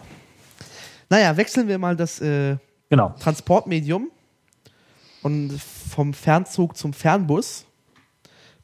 Naja, 1.09 1.35
wechseln 1.37 1.67
wir 1.67 1.77
mal 1.77 1.95
das 1.95 2.19
äh, 2.21 2.57
Genau. 2.89 3.15
Transportmedium 3.19 4.11
und 5.23 5.59
vom 5.59 6.13
Fernzug 6.13 6.77
zum 6.77 6.93
Fernbus. 6.93 7.65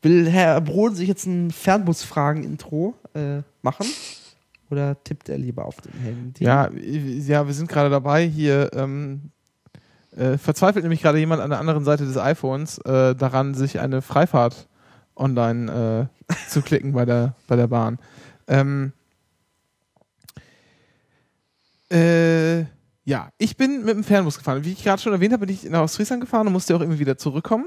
Will 0.03 0.29
Herr 0.29 0.61
Broden 0.61 0.95
sich 0.95 1.07
jetzt 1.07 1.25
ein 1.25 1.49
Fernbusfragen-Intro 1.49 2.93
äh, 3.15 3.41
machen? 3.63 3.87
Oder 4.69 5.03
tippt 5.03 5.29
er 5.29 5.39
lieber 5.39 5.65
auf 5.65 5.81
dem 5.81 5.93
Handy? 5.93 6.43
Ja, 6.43 6.69
ja, 6.71 7.47
wir 7.47 7.53
sind 7.55 7.69
gerade 7.69 7.89
dabei, 7.89 8.27
hier 8.27 8.69
ähm, 8.73 9.31
äh, 10.15 10.37
verzweifelt 10.37 10.83
nämlich 10.83 11.01
gerade 11.01 11.17
jemand 11.17 11.41
an 11.41 11.49
der 11.49 11.59
anderen 11.59 11.83
Seite 11.83 12.05
des 12.05 12.17
iPhones 12.17 12.77
äh, 12.79 13.15
daran, 13.15 13.55
sich 13.55 13.79
eine 13.79 14.03
Freifahrt 14.03 14.67
online 15.15 16.09
äh, 16.29 16.33
zu 16.49 16.61
klicken 16.61 16.93
bei 16.93 17.05
der, 17.05 17.33
bei 17.47 17.55
der 17.55 17.67
Bahn. 17.67 17.97
Ähm, 18.47 18.93
äh, 21.91 22.65
ja, 23.05 23.31
ich 23.37 23.57
bin 23.57 23.85
mit 23.85 23.95
dem 23.95 24.03
Fernbus 24.03 24.37
gefahren. 24.37 24.63
Wie 24.63 24.71
ich 24.71 24.83
gerade 24.83 25.01
schon 25.01 25.13
erwähnt 25.13 25.33
habe, 25.33 25.45
bin 25.45 25.55
ich 25.55 25.63
nach 25.63 25.81
Ostfriesland 25.81 26.21
gefahren 26.21 26.47
und 26.47 26.53
musste 26.53 26.75
auch 26.75 26.81
irgendwie 26.81 26.99
wieder 26.99 27.17
zurückkommen. 27.17 27.65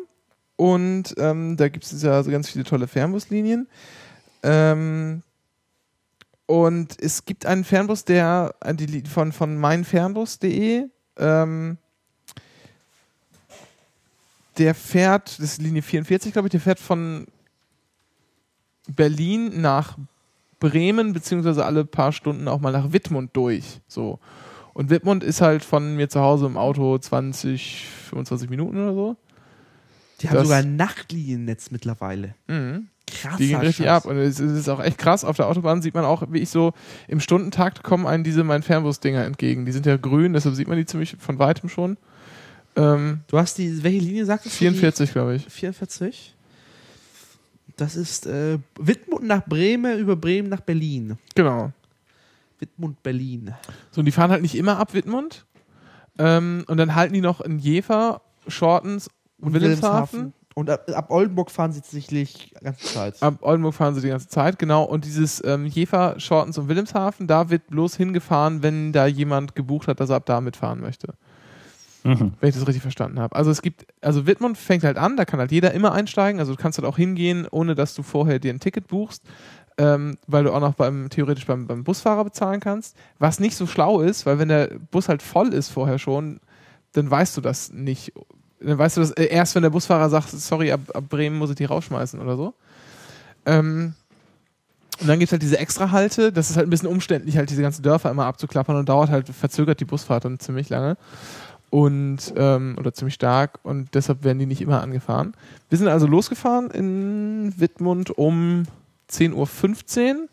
Und 0.56 1.14
ähm, 1.18 1.56
da 1.56 1.68
gibt 1.68 1.84
es 1.84 2.02
ja 2.02 2.22
so 2.22 2.30
ganz 2.30 2.48
viele 2.48 2.64
tolle 2.64 2.86
Fernbuslinien. 2.86 3.68
Ähm, 4.42 5.22
und 6.46 7.00
es 7.00 7.24
gibt 7.24 7.46
einen 7.46 7.64
Fernbus, 7.64 8.04
der 8.04 8.54
äh, 8.60 9.02
von, 9.08 9.32
von 9.32 9.56
meinfernbus.de, 9.56 10.86
ähm, 11.16 11.78
der 14.58 14.74
fährt, 14.74 15.38
das 15.38 15.52
ist 15.52 15.62
Linie 15.62 15.82
44, 15.82 16.32
glaube 16.32 16.48
ich, 16.48 16.52
der 16.52 16.60
fährt 16.60 16.78
von 16.78 17.26
Berlin 18.86 19.60
nach 19.60 19.96
Bremen, 20.70 21.12
beziehungsweise 21.12 21.64
alle 21.64 21.84
paar 21.84 22.12
Stunden 22.12 22.46
auch 22.48 22.60
mal 22.60 22.72
nach 22.72 22.92
Wittmund 22.92 23.30
durch. 23.34 23.80
So. 23.88 24.18
Und 24.74 24.88
Wittmund 24.90 25.22
ist 25.24 25.40
halt 25.40 25.64
von 25.64 25.96
mir 25.96 26.08
zu 26.08 26.20
Hause 26.20 26.46
im 26.46 26.56
Auto 26.56 26.96
20, 26.96 27.86
25 28.10 28.48
Minuten 28.48 28.78
oder 28.78 28.94
so. 28.94 29.16
Die 30.20 30.28
haben 30.28 30.36
Das- 30.36 30.44
sogar 30.44 30.60
ein 30.60 30.76
Nachtliniennetz 30.76 31.70
mittlerweile. 31.72 32.34
Mhm. 32.46 32.86
Krass. 33.08 33.36
Die 33.36 33.48
gehen 33.48 33.60
richtig 33.60 33.90
ab. 33.90 34.06
Und 34.06 34.16
es 34.16 34.40
ist 34.40 34.68
auch 34.68 34.80
echt 34.82 34.96
krass. 34.96 35.24
Auf 35.24 35.36
der 35.36 35.48
Autobahn 35.48 35.82
sieht 35.82 35.94
man 35.94 36.04
auch, 36.04 36.22
wie 36.30 36.38
ich 36.38 36.48
so 36.48 36.72
im 37.08 37.20
Stundentakt 37.20 37.82
kommen 37.82 38.06
einem 38.06 38.24
diese 38.24 38.42
mein 38.44 38.62
Fernbus-Dinger 38.62 39.24
entgegen. 39.24 39.66
Die 39.66 39.72
sind 39.72 39.84
ja 39.84 39.96
grün, 39.98 40.32
deshalb 40.32 40.54
sieht 40.54 40.68
man 40.68 40.78
die 40.78 40.86
ziemlich 40.86 41.16
von 41.18 41.38
weitem 41.38 41.68
schon. 41.68 41.98
Ähm, 42.76 43.20
Du 43.26 43.36
hast 43.36 43.58
die, 43.58 43.82
welche 43.82 43.98
Linie 43.98 44.24
sagtest 44.24 44.54
du? 44.54 44.58
44, 44.60 45.12
glaube 45.12 45.34
ich. 45.34 45.44
Die 45.44 45.50
44? 45.50 46.34
Das 47.82 47.96
ist 47.96 48.26
äh, 48.26 48.60
Wittmund 48.78 49.24
nach 49.24 49.44
Bremen, 49.44 49.98
über 49.98 50.14
Bremen 50.14 50.48
nach 50.48 50.60
Berlin. 50.60 51.18
Genau. 51.34 51.72
Wittmund, 52.60 53.02
Berlin. 53.02 53.52
So, 53.90 54.02
und 54.02 54.04
die 54.04 54.12
fahren 54.12 54.30
halt 54.30 54.40
nicht 54.40 54.54
immer 54.54 54.78
ab 54.78 54.94
Wittmund. 54.94 55.44
Ähm, 56.16 56.64
und 56.68 56.76
dann 56.76 56.94
halten 56.94 57.12
die 57.12 57.20
noch 57.20 57.40
in 57.40 57.58
Jever, 57.58 58.22
Shortens 58.46 59.10
und 59.40 59.52
Wilhelmshaven. 59.52 60.32
Und 60.54 60.70
ab, 60.70 60.88
ab 60.94 61.10
Oldenburg 61.10 61.50
fahren 61.50 61.72
sie 61.72 61.80
tatsächlich 61.80 62.52
die 62.54 62.64
ganze 62.64 62.86
Zeit. 62.86 63.20
Ab 63.20 63.38
Oldenburg 63.40 63.74
fahren 63.74 63.96
sie 63.96 64.02
die 64.02 64.10
ganze 64.10 64.28
Zeit, 64.28 64.60
genau. 64.60 64.84
Und 64.84 65.04
dieses 65.04 65.42
ähm, 65.44 65.66
Jever, 65.66 66.20
Shortens 66.20 66.58
und 66.58 66.68
Wilhelmshaven, 66.68 67.26
da 67.26 67.50
wird 67.50 67.66
bloß 67.66 67.96
hingefahren, 67.96 68.62
wenn 68.62 68.92
da 68.92 69.06
jemand 69.06 69.56
gebucht 69.56 69.88
hat, 69.88 69.98
dass 69.98 70.10
er 70.10 70.16
ab 70.16 70.26
da 70.26 70.40
mitfahren 70.40 70.78
möchte. 70.78 71.14
Mhm. 72.04 72.32
wenn 72.40 72.48
ich 72.48 72.54
das 72.54 72.66
richtig 72.66 72.82
verstanden 72.82 73.20
habe. 73.20 73.36
Also 73.36 73.50
es 73.50 73.62
gibt, 73.62 73.86
also 74.00 74.26
Wittmund 74.26 74.58
fängt 74.58 74.82
halt 74.84 74.96
an, 74.96 75.16
da 75.16 75.24
kann 75.24 75.38
halt 75.38 75.52
jeder 75.52 75.72
immer 75.72 75.92
einsteigen, 75.92 76.40
also 76.40 76.54
du 76.54 76.60
kannst 76.60 76.78
halt 76.78 76.86
auch 76.86 76.96
hingehen, 76.96 77.46
ohne 77.50 77.74
dass 77.74 77.94
du 77.94 78.02
vorher 78.02 78.38
dir 78.38 78.52
ein 78.52 78.60
Ticket 78.60 78.88
buchst, 78.88 79.22
ähm, 79.78 80.18
weil 80.26 80.44
du 80.44 80.52
auch 80.52 80.60
noch 80.60 80.74
beim, 80.74 81.08
theoretisch 81.10 81.46
beim, 81.46 81.66
beim 81.66 81.84
Busfahrer 81.84 82.24
bezahlen 82.24 82.60
kannst. 82.60 82.96
Was 83.18 83.40
nicht 83.40 83.56
so 83.56 83.66
schlau 83.66 84.00
ist, 84.00 84.26
weil 84.26 84.38
wenn 84.38 84.48
der 84.48 84.70
Bus 84.90 85.08
halt 85.08 85.22
voll 85.22 85.54
ist 85.54 85.70
vorher 85.70 85.98
schon, 85.98 86.40
dann 86.92 87.10
weißt 87.10 87.36
du 87.36 87.40
das 87.40 87.72
nicht. 87.72 88.12
Dann 88.60 88.78
weißt 88.78 88.96
du 88.96 89.00
das 89.00 89.12
äh, 89.12 89.26
erst, 89.26 89.54
wenn 89.54 89.62
der 89.62 89.70
Busfahrer 89.70 90.10
sagt, 90.10 90.30
sorry, 90.30 90.72
ab, 90.72 90.80
ab 90.94 91.04
Bremen 91.08 91.38
muss 91.38 91.50
ich 91.50 91.56
die 91.56 91.64
rausschmeißen 91.64 92.20
oder 92.20 92.36
so. 92.36 92.54
Ähm, 93.46 93.94
und 95.00 95.08
dann 95.08 95.18
gibt 95.18 95.28
es 95.28 95.32
halt 95.32 95.42
diese 95.42 95.58
Extrahalte. 95.58 96.32
Das 96.32 96.50
ist 96.50 96.56
halt 96.56 96.66
ein 96.66 96.70
bisschen 96.70 96.88
umständlich, 96.88 97.36
halt 97.36 97.50
diese 97.50 97.62
ganzen 97.62 97.82
Dörfer 97.82 98.10
immer 98.10 98.26
abzuklappern 98.26 98.76
und 98.76 98.88
dauert 98.88 99.10
halt, 99.10 99.28
verzögert 99.28 99.80
die 99.80 99.84
Busfahrt 99.84 100.24
dann 100.24 100.38
ziemlich 100.38 100.68
lange. 100.68 100.96
Und, 101.72 102.34
ähm, 102.36 102.76
oder 102.78 102.92
ziemlich 102.92 103.14
stark 103.14 103.58
und 103.62 103.94
deshalb 103.94 104.24
werden 104.24 104.38
die 104.38 104.44
nicht 104.44 104.60
immer 104.60 104.82
angefahren. 104.82 105.32
Wir 105.70 105.78
sind 105.78 105.88
also 105.88 106.06
losgefahren 106.06 106.70
in 106.70 107.54
Wittmund 107.56 108.10
um 108.10 108.64
10.15 109.10 110.14
Uhr 110.14 110.28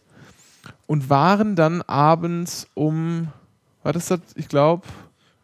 und 0.85 1.09
waren 1.09 1.55
dann 1.55 1.81
abends 1.83 2.67
um, 2.73 3.29
war 3.83 3.93
das 3.93 4.07
das? 4.07 4.19
Ich 4.35 4.49
glaube, 4.49 4.85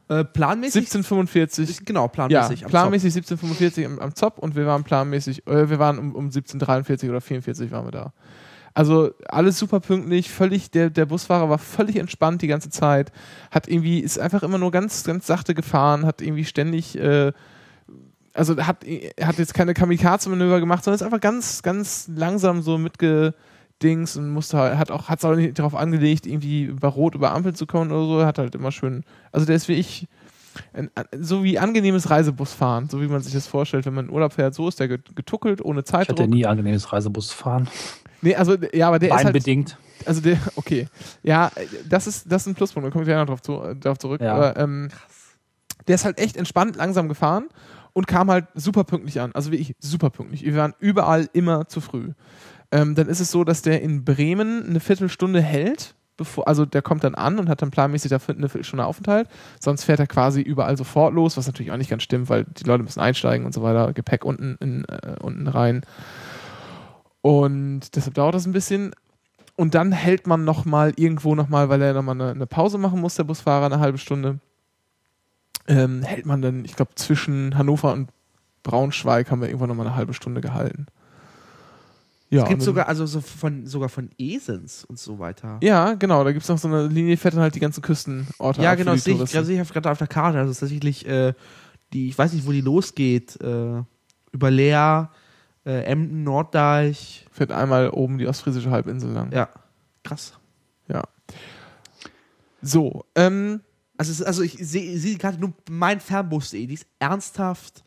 Äh, 0.09 0.25
planmäßig? 0.25 0.89
17.45 0.89 1.85
Genau, 1.85 2.01
ja, 2.03 2.07
planmäßig. 2.09 2.65
am 2.65 2.69
planmäßig 2.71 3.13
17.45 3.15 3.85
am, 3.85 3.99
am 3.99 4.13
Zop 4.15 4.37
und 4.37 4.57
wir 4.57 4.65
waren 4.65 4.83
planmäßig, 4.83 5.47
äh, 5.47 5.69
wir 5.69 5.79
waren 5.79 5.97
um, 5.97 6.13
um 6.13 6.27
17.43 6.27 7.09
oder 7.09 7.21
44 7.21 7.71
waren 7.71 7.85
wir 7.85 7.91
da. 7.91 8.13
Also 8.75 9.11
alles 9.29 9.57
super 9.57 9.79
pünktlich, 9.79 10.29
völlig, 10.29 10.69
der, 10.69 10.89
der 10.89 11.05
Busfahrer 11.05 11.49
war 11.49 11.57
völlig 11.57 11.95
entspannt 11.95 12.41
die 12.41 12.47
ganze 12.47 12.69
Zeit, 12.69 13.13
hat 13.49 13.69
irgendwie, 13.69 13.99
ist 14.01 14.19
einfach 14.19 14.43
immer 14.43 14.57
nur 14.57 14.69
ganz, 14.71 15.05
ganz 15.05 15.25
sachte 15.25 15.55
gefahren, 15.55 16.05
hat 16.05 16.21
irgendwie 16.21 16.43
ständig, 16.43 16.97
äh, 16.99 17.31
also 18.33 18.57
hat, 18.57 18.85
hat 19.21 19.37
jetzt 19.37 19.53
keine 19.53 19.73
Kamikaze-Manöver 19.73 20.59
gemacht, 20.59 20.83
sondern 20.83 20.95
ist 20.97 21.03
einfach 21.03 21.21
ganz, 21.21 21.63
ganz 21.63 22.09
langsam 22.13 22.61
so 22.61 22.77
mitgedings 22.77 24.17
und 24.17 24.29
musste 24.31 24.57
halt, 24.57 24.77
hat 24.77 24.91
auch, 24.91 25.07
hat 25.07 25.19
es 25.19 25.25
auch 25.25 25.35
nicht 25.35 25.57
darauf 25.57 25.73
angelegt, 25.73 26.27
irgendwie 26.27 26.63
über 26.63 26.89
Rot, 26.89 27.15
über 27.15 27.31
Ampel 27.31 27.55
zu 27.55 27.65
kommen 27.65 27.93
oder 27.93 28.05
so, 28.05 28.25
hat 28.25 28.37
halt 28.39 28.55
immer 28.55 28.73
schön, 28.73 29.05
also 29.31 29.45
der 29.45 29.55
ist 29.55 29.69
wie 29.69 29.75
ich, 29.75 30.09
ein, 30.73 30.89
so 31.17 31.45
wie 31.45 31.59
angenehmes 31.59 32.09
Reisebusfahren, 32.09 32.89
so 32.89 33.01
wie 33.01 33.07
man 33.07 33.21
sich 33.21 33.33
das 33.33 33.47
vorstellt, 33.47 33.85
wenn 33.85 33.93
man 33.93 34.07
in 34.07 34.11
Urlaub 34.11 34.33
fährt, 34.33 34.53
so 34.53 34.67
ist 34.67 34.81
der 34.81 34.89
get- 34.89 35.15
getuckelt, 35.15 35.63
ohne 35.63 35.79
Ich 35.79 35.93
hatte 35.93 36.07
Zeitdruck. 36.07 36.29
nie 36.29 36.45
angenehmes 36.45 36.91
Reisebus 36.91 37.31
fahren. 37.31 37.69
Nee, 38.25 38.35
also, 38.35 38.57
ja, 38.73 38.87
aber 38.87 38.97
der 38.97 39.09
ist 39.09 39.15
halt, 39.17 39.25
Beinbedingt. 39.25 39.77
also 40.03 40.19
der, 40.19 40.39
okay. 40.55 40.87
Ja, 41.21 41.51
das 41.87 42.07
ist, 42.07 42.31
das 42.31 42.41
ist 42.41 42.47
ein 42.47 42.55
Pluspunkt, 42.55 42.87
da 42.87 42.91
komme 42.91 43.03
ich 43.03 43.07
gleich 43.07 43.17
noch 43.17 43.27
drauf, 43.27 43.41
zu, 43.43 43.61
äh, 43.61 43.75
drauf 43.75 43.99
zurück. 43.99 44.19
Ja. 44.19 44.33
Aber 44.33 44.57
ähm, 44.57 44.89
der 45.87 45.93
ist 45.93 46.05
halt 46.05 46.17
echt 46.17 46.35
entspannt, 46.35 46.75
langsam 46.75 47.07
gefahren 47.07 47.49
und 47.93 48.07
kam 48.07 48.31
halt 48.31 48.47
super 48.55 48.83
pünktlich 48.83 49.21
an. 49.21 49.31
Also 49.33 49.51
wie 49.51 49.57
ich, 49.57 49.75
super 49.79 50.09
pünktlich. 50.09 50.43
Wir 50.43 50.55
waren 50.55 50.73
überall 50.79 51.29
immer 51.33 51.67
zu 51.67 51.81
früh. 51.81 52.13
Ähm, 52.71 52.95
dann 52.95 53.07
ist 53.07 53.19
es 53.19 53.29
so, 53.29 53.43
dass 53.43 53.61
der 53.61 53.83
in 53.83 54.03
Bremen 54.03 54.65
eine 54.67 54.79
Viertelstunde 54.79 55.39
hält, 55.39 55.93
bevor, 56.17 56.47
also 56.47 56.65
der 56.65 56.81
kommt 56.81 57.03
dann 57.03 57.13
an 57.13 57.37
und 57.37 57.47
hat 57.47 57.61
dann 57.61 57.69
planmäßig 57.69 58.09
dafür 58.09 58.33
eine 58.33 58.49
Viertelstunde 58.49 58.87
Aufenthalt. 58.87 59.29
Sonst 59.59 59.83
fährt 59.83 59.99
er 59.99 60.07
quasi 60.07 60.41
überall 60.41 60.77
sofort 60.77 61.13
los, 61.13 61.37
was 61.37 61.45
natürlich 61.45 61.71
auch 61.71 61.77
nicht 61.77 61.91
ganz 61.91 62.01
stimmt, 62.01 62.27
weil 62.29 62.45
die 62.45 62.63
Leute 62.63 62.81
müssen 62.81 63.01
einsteigen 63.01 63.45
und 63.45 63.53
so 63.53 63.61
weiter, 63.61 63.93
Gepäck 63.93 64.25
unten, 64.25 64.57
in, 64.59 64.83
äh, 64.85 65.15
unten 65.21 65.47
rein. 65.47 65.85
Und 67.25 67.95
deshalb 67.95 68.13
dauert 68.13 68.35
das 68.35 68.45
ein 68.45 68.51
bisschen. 68.51 68.93
Und 69.55 69.73
dann 69.73 69.91
hält 69.91 70.27
man 70.27 70.43
nochmal 70.43 70.93
irgendwo 70.95 71.33
nochmal, 71.33 71.69
weil 71.69 71.81
er 71.81 71.95
nochmal 71.95 72.13
eine, 72.21 72.29
eine 72.29 72.45
Pause 72.45 72.77
machen 72.77 73.01
muss, 73.01 73.15
der 73.15 73.23
Busfahrer, 73.23 73.65
eine 73.65 73.79
halbe 73.79 73.97
Stunde. 73.97 74.37
Ähm, 75.67 76.03
hält 76.03 76.27
man 76.27 76.43
dann, 76.43 76.65
ich 76.65 76.75
glaube, 76.75 76.93
zwischen 76.93 77.57
Hannover 77.57 77.93
und 77.93 78.11
Braunschweig 78.61 79.31
haben 79.31 79.41
wir 79.41 79.47
irgendwann 79.47 79.69
nochmal 79.69 79.87
eine 79.87 79.95
halbe 79.95 80.13
Stunde 80.13 80.39
gehalten. 80.39 80.85
Ja, 82.29 82.43
es 82.43 82.49
gibt 82.49 82.61
sogar, 82.61 82.87
also 82.87 83.07
so 83.07 83.21
von, 83.21 83.65
sogar 83.65 83.89
von 83.89 84.11
Esens 84.19 84.85
und 84.85 84.99
so 84.99 85.17
weiter. 85.17 85.57
ja, 85.63 85.95
genau, 85.95 86.23
da 86.23 86.31
gibt 86.31 86.43
es 86.43 86.49
noch 86.49 86.59
so 86.59 86.67
eine 86.67 86.85
Linie, 86.85 87.15
die 87.15 87.17
fährt 87.17 87.33
dann 87.33 87.41
halt 87.41 87.55
die 87.55 87.59
ganzen 87.59 87.81
Küstenorte 87.81 88.61
Ja, 88.61 88.75
genau, 88.75 88.95
sehe 88.97 89.15
ich, 89.15 89.31
sehe 89.31 89.59
ich 89.63 89.73
gerade 89.73 89.89
auf 89.89 89.97
der 89.97 90.05
Karte. 90.05 90.37
Also 90.37 90.53
tatsächlich 90.53 91.07
äh, 91.07 91.33
die, 91.91 92.09
ich 92.09 92.17
weiß 92.19 92.33
nicht, 92.33 92.45
wo 92.45 92.51
die 92.51 92.61
losgeht. 92.61 93.41
Äh, 93.41 93.81
über 94.31 94.51
Leer, 94.51 95.09
äh, 95.65 95.83
Emden, 95.83 96.23
Norddeich. 96.23 97.25
Fährt 97.31 97.51
einmal 97.51 97.89
oben 97.89 98.17
die 98.17 98.27
ostfriesische 98.27 98.71
Halbinsel 98.71 99.11
lang. 99.11 99.31
Ja, 99.31 99.49
krass. 100.03 100.33
So, 102.61 103.05
ähm, 103.15 103.61
Also, 103.97 104.11
es 104.11 104.23
also 104.23 104.41
ich 104.41 104.53
sehe 104.59 104.97
sehe 104.97 105.17
gerade 105.17 105.37
nur 105.39 105.53
mein 105.69 105.99
Fernbus.de, 105.99 106.65
die 106.65 106.73
ist 106.73 106.87
ernsthaft. 106.99 107.83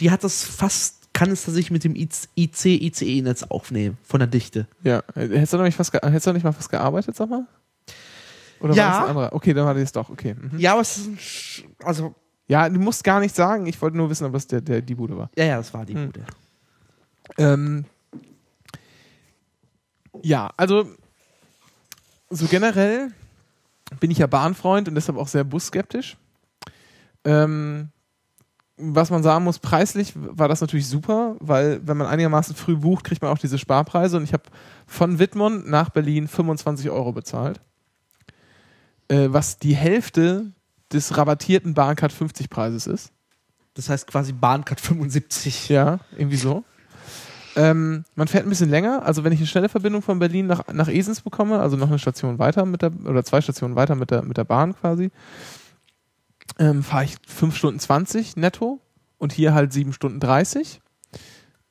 Die 0.00 0.10
hat 0.10 0.22
das 0.22 0.44
fast, 0.44 1.12
kann 1.14 1.30
es 1.30 1.44
tatsächlich 1.44 1.70
mit 1.70 1.84
dem 1.84 1.94
IC, 1.96 2.28
ICE-Netz 2.36 3.44
aufnehmen, 3.44 3.96
von 4.02 4.20
der 4.20 4.26
Dichte. 4.26 4.66
ja. 4.82 5.02
Hättest 5.14 5.52
du 5.52 5.56
noch 5.58 5.64
nicht, 5.64 5.76
fast 5.76 5.92
hättest 5.94 6.26
du 6.26 6.30
noch 6.30 6.34
nicht 6.34 6.44
mal 6.44 6.52
fast 6.52 6.68
gearbeitet, 6.70 7.16
sag 7.16 7.30
mal? 7.30 7.46
Oder 8.60 8.74
Ja. 8.74 8.84
war 8.84 8.90
das 8.92 8.98
ein 9.00 9.08
anderer? 9.08 9.32
Okay, 9.32 9.54
dann 9.54 9.64
war 9.64 9.74
das 9.74 9.92
doch, 9.92 10.10
okay. 10.10 10.34
Mhm. 10.34 10.58
Ja, 10.58 10.72
aber 10.72 10.82
es 10.82 10.96
ist 10.98 11.06
ein, 11.06 11.16
Sch- 11.18 11.64
also, 11.82 12.14
Ja, 12.48 12.68
du 12.68 12.78
musst 12.80 13.02
gar 13.04 13.18
nicht 13.20 13.34
sagen, 13.34 13.66
ich 13.66 13.80
wollte 13.80 13.96
nur 13.96 14.10
wissen, 14.10 14.26
ob 14.26 14.32
das 14.34 14.46
der, 14.46 14.60
der, 14.60 14.82
die 14.82 14.94
Bude 14.94 15.16
war. 15.16 15.30
ja, 15.36 15.44
ja, 15.44 15.56
das 15.56 15.72
war 15.72 15.86
die 15.86 15.94
Hm. 15.94 16.06
gute. 16.06 16.24
Ähm, 17.38 17.84
ja, 20.22 20.50
also 20.56 20.86
so 22.30 22.46
generell 22.46 23.12
bin 24.00 24.10
ich 24.10 24.18
ja 24.18 24.26
Bahnfreund 24.26 24.88
und 24.88 24.94
deshalb 24.94 25.18
auch 25.18 25.28
sehr 25.28 25.44
busskeptisch. 25.44 26.16
Ähm, 27.24 27.90
was 28.76 29.10
man 29.10 29.22
sagen 29.22 29.44
muss, 29.44 29.58
preislich 29.58 30.12
war 30.14 30.48
das 30.48 30.60
natürlich 30.60 30.88
super, 30.88 31.36
weil 31.40 31.86
wenn 31.86 31.96
man 31.96 32.06
einigermaßen 32.06 32.56
früh 32.56 32.76
bucht, 32.76 33.04
kriegt 33.04 33.22
man 33.22 33.30
auch 33.30 33.38
diese 33.38 33.58
Sparpreise 33.58 34.16
und 34.16 34.24
ich 34.24 34.32
habe 34.32 34.44
von 34.86 35.18
Wittmund 35.18 35.68
nach 35.68 35.90
Berlin 35.90 36.26
25 36.26 36.90
Euro 36.90 37.12
bezahlt, 37.12 37.60
äh, 39.08 39.28
was 39.30 39.58
die 39.58 39.76
Hälfte 39.76 40.52
des 40.92 41.16
rabattierten 41.16 41.74
Bahncard 41.74 42.12
50 42.12 42.50
Preises 42.50 42.86
ist. 42.86 43.12
Das 43.74 43.88
heißt 43.88 44.06
quasi 44.06 44.32
Bahncard 44.32 44.80
75. 44.80 45.68
Ja, 45.68 46.00
irgendwie 46.16 46.36
so. 46.36 46.64
Ähm, 47.54 48.04
man 48.14 48.28
fährt 48.28 48.46
ein 48.46 48.48
bisschen 48.48 48.70
länger. 48.70 49.04
Also 49.04 49.24
wenn 49.24 49.32
ich 49.32 49.40
eine 49.40 49.46
schnelle 49.46 49.68
Verbindung 49.68 50.02
von 50.02 50.18
Berlin 50.18 50.46
nach, 50.46 50.66
nach 50.72 50.88
Esens 50.88 51.20
bekomme, 51.20 51.60
also 51.60 51.76
noch 51.76 51.88
eine 51.88 51.98
Station 51.98 52.38
weiter 52.38 52.64
mit 52.64 52.82
der, 52.82 52.92
oder 53.06 53.24
zwei 53.24 53.40
Stationen 53.40 53.76
weiter 53.76 53.94
mit 53.94 54.10
der, 54.10 54.22
mit 54.22 54.36
der 54.36 54.44
Bahn 54.44 54.74
quasi, 54.74 55.10
ähm, 56.58 56.82
fahre 56.82 57.04
ich 57.04 57.16
5 57.26 57.56
Stunden 57.56 57.78
20 57.78 58.36
netto 58.36 58.80
und 59.18 59.32
hier 59.32 59.54
halt 59.54 59.72
7 59.72 59.92
Stunden 59.92 60.20
30. 60.20 60.80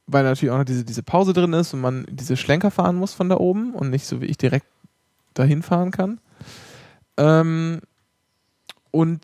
Weil 0.07 0.23
natürlich 0.23 0.51
auch 0.51 0.57
noch 0.57 0.65
diese, 0.65 0.83
diese 0.83 1.03
Pause 1.03 1.33
drin 1.33 1.53
ist 1.53 1.73
und 1.73 1.81
man 1.81 2.05
diese 2.09 2.37
Schlenker 2.37 2.69
fahren 2.69 2.97
muss 2.97 3.13
von 3.13 3.29
da 3.29 3.37
oben 3.37 3.73
und 3.73 3.89
nicht 3.89 4.05
so 4.05 4.21
wie 4.21 4.25
ich 4.25 4.37
direkt 4.37 4.65
dahin 5.33 5.63
fahren 5.63 5.91
kann. 5.91 6.19
Ähm, 7.17 7.81
und 8.91 9.21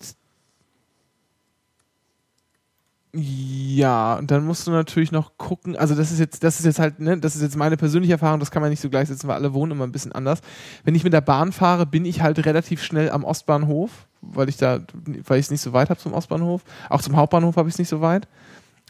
ja, 3.14 4.16
und 4.16 4.30
dann 4.32 4.45
musst 4.45 4.68
du 4.68 4.72
natürlich 4.72 5.12
noch 5.12 5.38
gucken, 5.38 5.76
also 5.78 5.95
das 5.95 6.12
ist 6.12 6.20
jetzt, 6.20 6.43
das 6.43 6.60
ist 6.60 6.66
jetzt 6.66 6.80
halt, 6.80 6.99
ne, 6.99 7.18
das 7.18 7.36
ist 7.36 7.41
jetzt 7.41 7.55
meine 7.55 7.78
persönliche 7.78 8.14
Erfahrung, 8.14 8.39
das 8.39 8.51
kann 8.51 8.62
man 8.62 8.70
nicht 8.70 8.82
so 8.82 8.89
gleichsetzen, 8.89 9.30
weil 9.30 9.38
alle 9.38 9.53
wohnen 9.53 9.72
immer 9.72 9.86
ein 9.86 9.91
bisschen 9.91 10.12
anders. 10.12 10.41
Wenn 10.84 10.93
ich 10.93 11.03
mit 11.03 11.14
der 11.14 11.22
Bahn 11.22 11.51
fahre, 11.53 11.86
bin 11.86 12.05
ich 12.05 12.22
halt 12.22 12.45
relativ 12.45 12.84
schnell 12.84 13.10
am 13.10 13.24
Ostbahnhof, 13.24 14.08
weil 14.22 14.49
ich 14.49 14.58
da, 14.58 14.82
weil 15.26 15.39
ich 15.39 15.45
es 15.45 15.51
nicht 15.51 15.62
so 15.62 15.74
weit 15.74 15.89
habe 15.89 15.99
zum 15.99 16.14
Ostbahnhof. 16.14 16.64
Auch 16.89 17.01
zum 17.01 17.16
Hauptbahnhof 17.16 17.55
habe 17.55 17.70
ich 17.70 17.76
es 17.76 17.80
nicht 17.80 17.89
so 17.89 18.01
weit. 18.01 18.28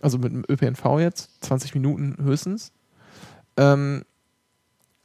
Also 0.01 0.18
mit 0.18 0.32
dem 0.32 0.43
ÖPNV 0.49 0.99
jetzt, 0.99 1.43
20 1.45 1.76
Minuten 1.76 2.18
höchstens. 2.22 2.72
Ähm, 3.55 4.03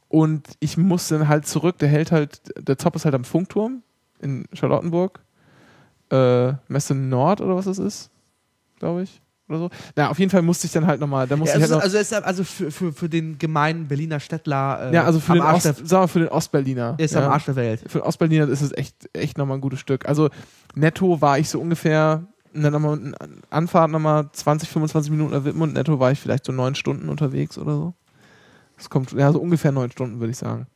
und 0.09 0.47
ich 0.59 0.77
muss 0.77 1.07
dann 1.07 1.27
halt 1.27 1.47
zurück, 1.47 1.77
der 1.79 1.89
hält 1.89 2.11
halt, 2.11 2.41
der 2.57 2.77
Zop 2.77 2.95
ist 2.95 3.05
halt 3.05 3.15
am 3.15 3.23
Funkturm 3.23 3.83
in 4.19 4.45
Charlottenburg. 4.53 5.21
Äh, 6.11 6.53
Messe 6.67 6.93
Nord 6.93 7.41
oder 7.41 7.55
was 7.55 7.65
das 7.65 7.79
ist, 7.79 8.11
glaube 8.79 9.03
ich. 9.03 9.21
Oder 9.49 9.59
so. 9.59 9.69
Na, 9.95 10.09
auf 10.09 10.19
jeden 10.19 10.31
Fall 10.31 10.41
musste 10.41 10.67
ich 10.67 10.73
dann 10.73 10.87
halt 10.87 11.01
nochmal, 11.01 11.27
da 11.27 11.35
Ja, 11.35 11.39
musste 11.39 11.57
es 11.57 11.59
ich 11.59 11.65
ist, 11.65 11.71
halt 11.71 11.79
noch, 11.79 11.83
also, 11.83 11.97
ist 11.97 12.13
also 12.13 12.43
für, 12.43 12.71
für, 12.71 12.93
für 12.93 13.09
den 13.09 13.37
gemeinen 13.37 13.87
Berliner 13.87 14.19
Städtler 14.19 14.89
äh, 14.91 14.95
ja, 14.95 15.03
also 15.03 15.19
für 15.19 15.33
den, 15.33 15.41
Ost, 15.41 15.65
der, 15.65 15.73
sagen 15.73 16.03
wir 16.03 16.07
für 16.07 16.19
den 16.19 16.29
Ostberliner. 16.29 16.95
ist 16.97 17.13
ja. 17.13 17.25
am 17.25 17.31
Arsch 17.31 17.45
der 17.45 17.55
Welt. 17.57 17.81
Für 17.87 17.99
den 17.99 18.07
Ostberliner 18.07 18.47
ist 18.47 18.61
es 18.61 18.71
echt, 18.71 18.95
echt 19.13 19.37
nochmal 19.37 19.57
ein 19.57 19.61
gutes 19.61 19.79
Stück. 19.79 20.07
Also 20.07 20.29
netto 20.75 21.19
war 21.21 21.39
ich 21.39 21.49
so 21.49 21.59
ungefähr, 21.59 22.23
dann 22.53 22.71
nochmal 22.71 22.97
eine 22.97 23.15
Anfahrt 23.49 23.91
nochmal 23.91 24.29
20, 24.31 24.69
25 24.69 25.11
Minuten 25.11 25.33
nach 25.33 25.43
Wittmund, 25.43 25.73
netto 25.73 25.99
war 25.99 26.11
ich 26.11 26.19
vielleicht 26.19 26.45
so 26.45 26.53
neun 26.53 26.75
Stunden 26.75 27.09
unterwegs 27.09 27.57
oder 27.57 27.75
so. 27.75 27.93
Das 28.77 28.89
kommt, 28.89 29.11
ja, 29.11 29.31
so 29.31 29.39
ungefähr 29.39 29.71
neun 29.71 29.91
Stunden, 29.91 30.19
würde 30.19 30.31
ich 30.31 30.37
sagen. 30.37 30.67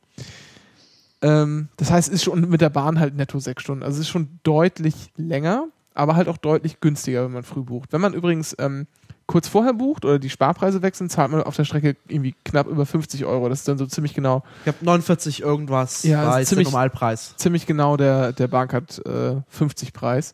Ähm, 1.21 1.69
das 1.77 1.89
heißt, 1.89 2.09
es 2.09 2.15
ist 2.15 2.23
schon 2.25 2.47
mit 2.49 2.61
der 2.61 2.69
Bahn 2.69 2.99
halt 2.99 3.15
netto 3.15 3.39
sechs 3.39 3.63
Stunden. 3.63 3.83
Also 3.83 3.95
es 3.95 4.01
ist 4.01 4.09
schon 4.09 4.39
deutlich 4.43 5.11
länger, 5.15 5.67
aber 5.97 6.15
halt 6.15 6.27
auch 6.29 6.37
deutlich 6.37 6.79
günstiger, 6.79 7.25
wenn 7.25 7.31
man 7.33 7.43
früh 7.43 7.61
bucht. 7.61 7.91
Wenn 7.93 8.01
man 8.01 8.13
übrigens 8.13 8.55
ähm, 8.59 8.87
kurz 9.25 9.47
vorher 9.47 9.73
bucht 9.73 10.05
oder 10.05 10.19
die 10.19 10.29
Sparpreise 10.29 10.81
wechseln, 10.81 11.09
zahlt 11.09 11.31
man 11.31 11.43
auf 11.43 11.55
der 11.55 11.65
Strecke 11.65 11.95
irgendwie 12.07 12.35
knapp 12.45 12.67
über 12.67 12.85
50 12.85 13.25
Euro. 13.25 13.49
Das 13.49 13.59
ist 13.59 13.67
dann 13.67 13.77
so 13.77 13.85
ziemlich 13.85 14.13
genau 14.13 14.43
Ich 14.63 14.67
habe 14.67 14.77
49 14.85 15.41
irgendwas, 15.41 16.03
Ja, 16.03 16.19
war 16.25 16.29
ist 16.29 16.37
jetzt 16.37 16.37
der 16.51 16.55
ziemlich- 16.57 16.67
Normalpreis. 16.71 17.35
ziemlich 17.37 17.65
genau 17.65 17.97
der, 17.97 18.31
der 18.33 18.47
Bahncard 18.47 19.05
äh, 19.05 19.41
50 19.49 19.91
Preis. 19.93 20.33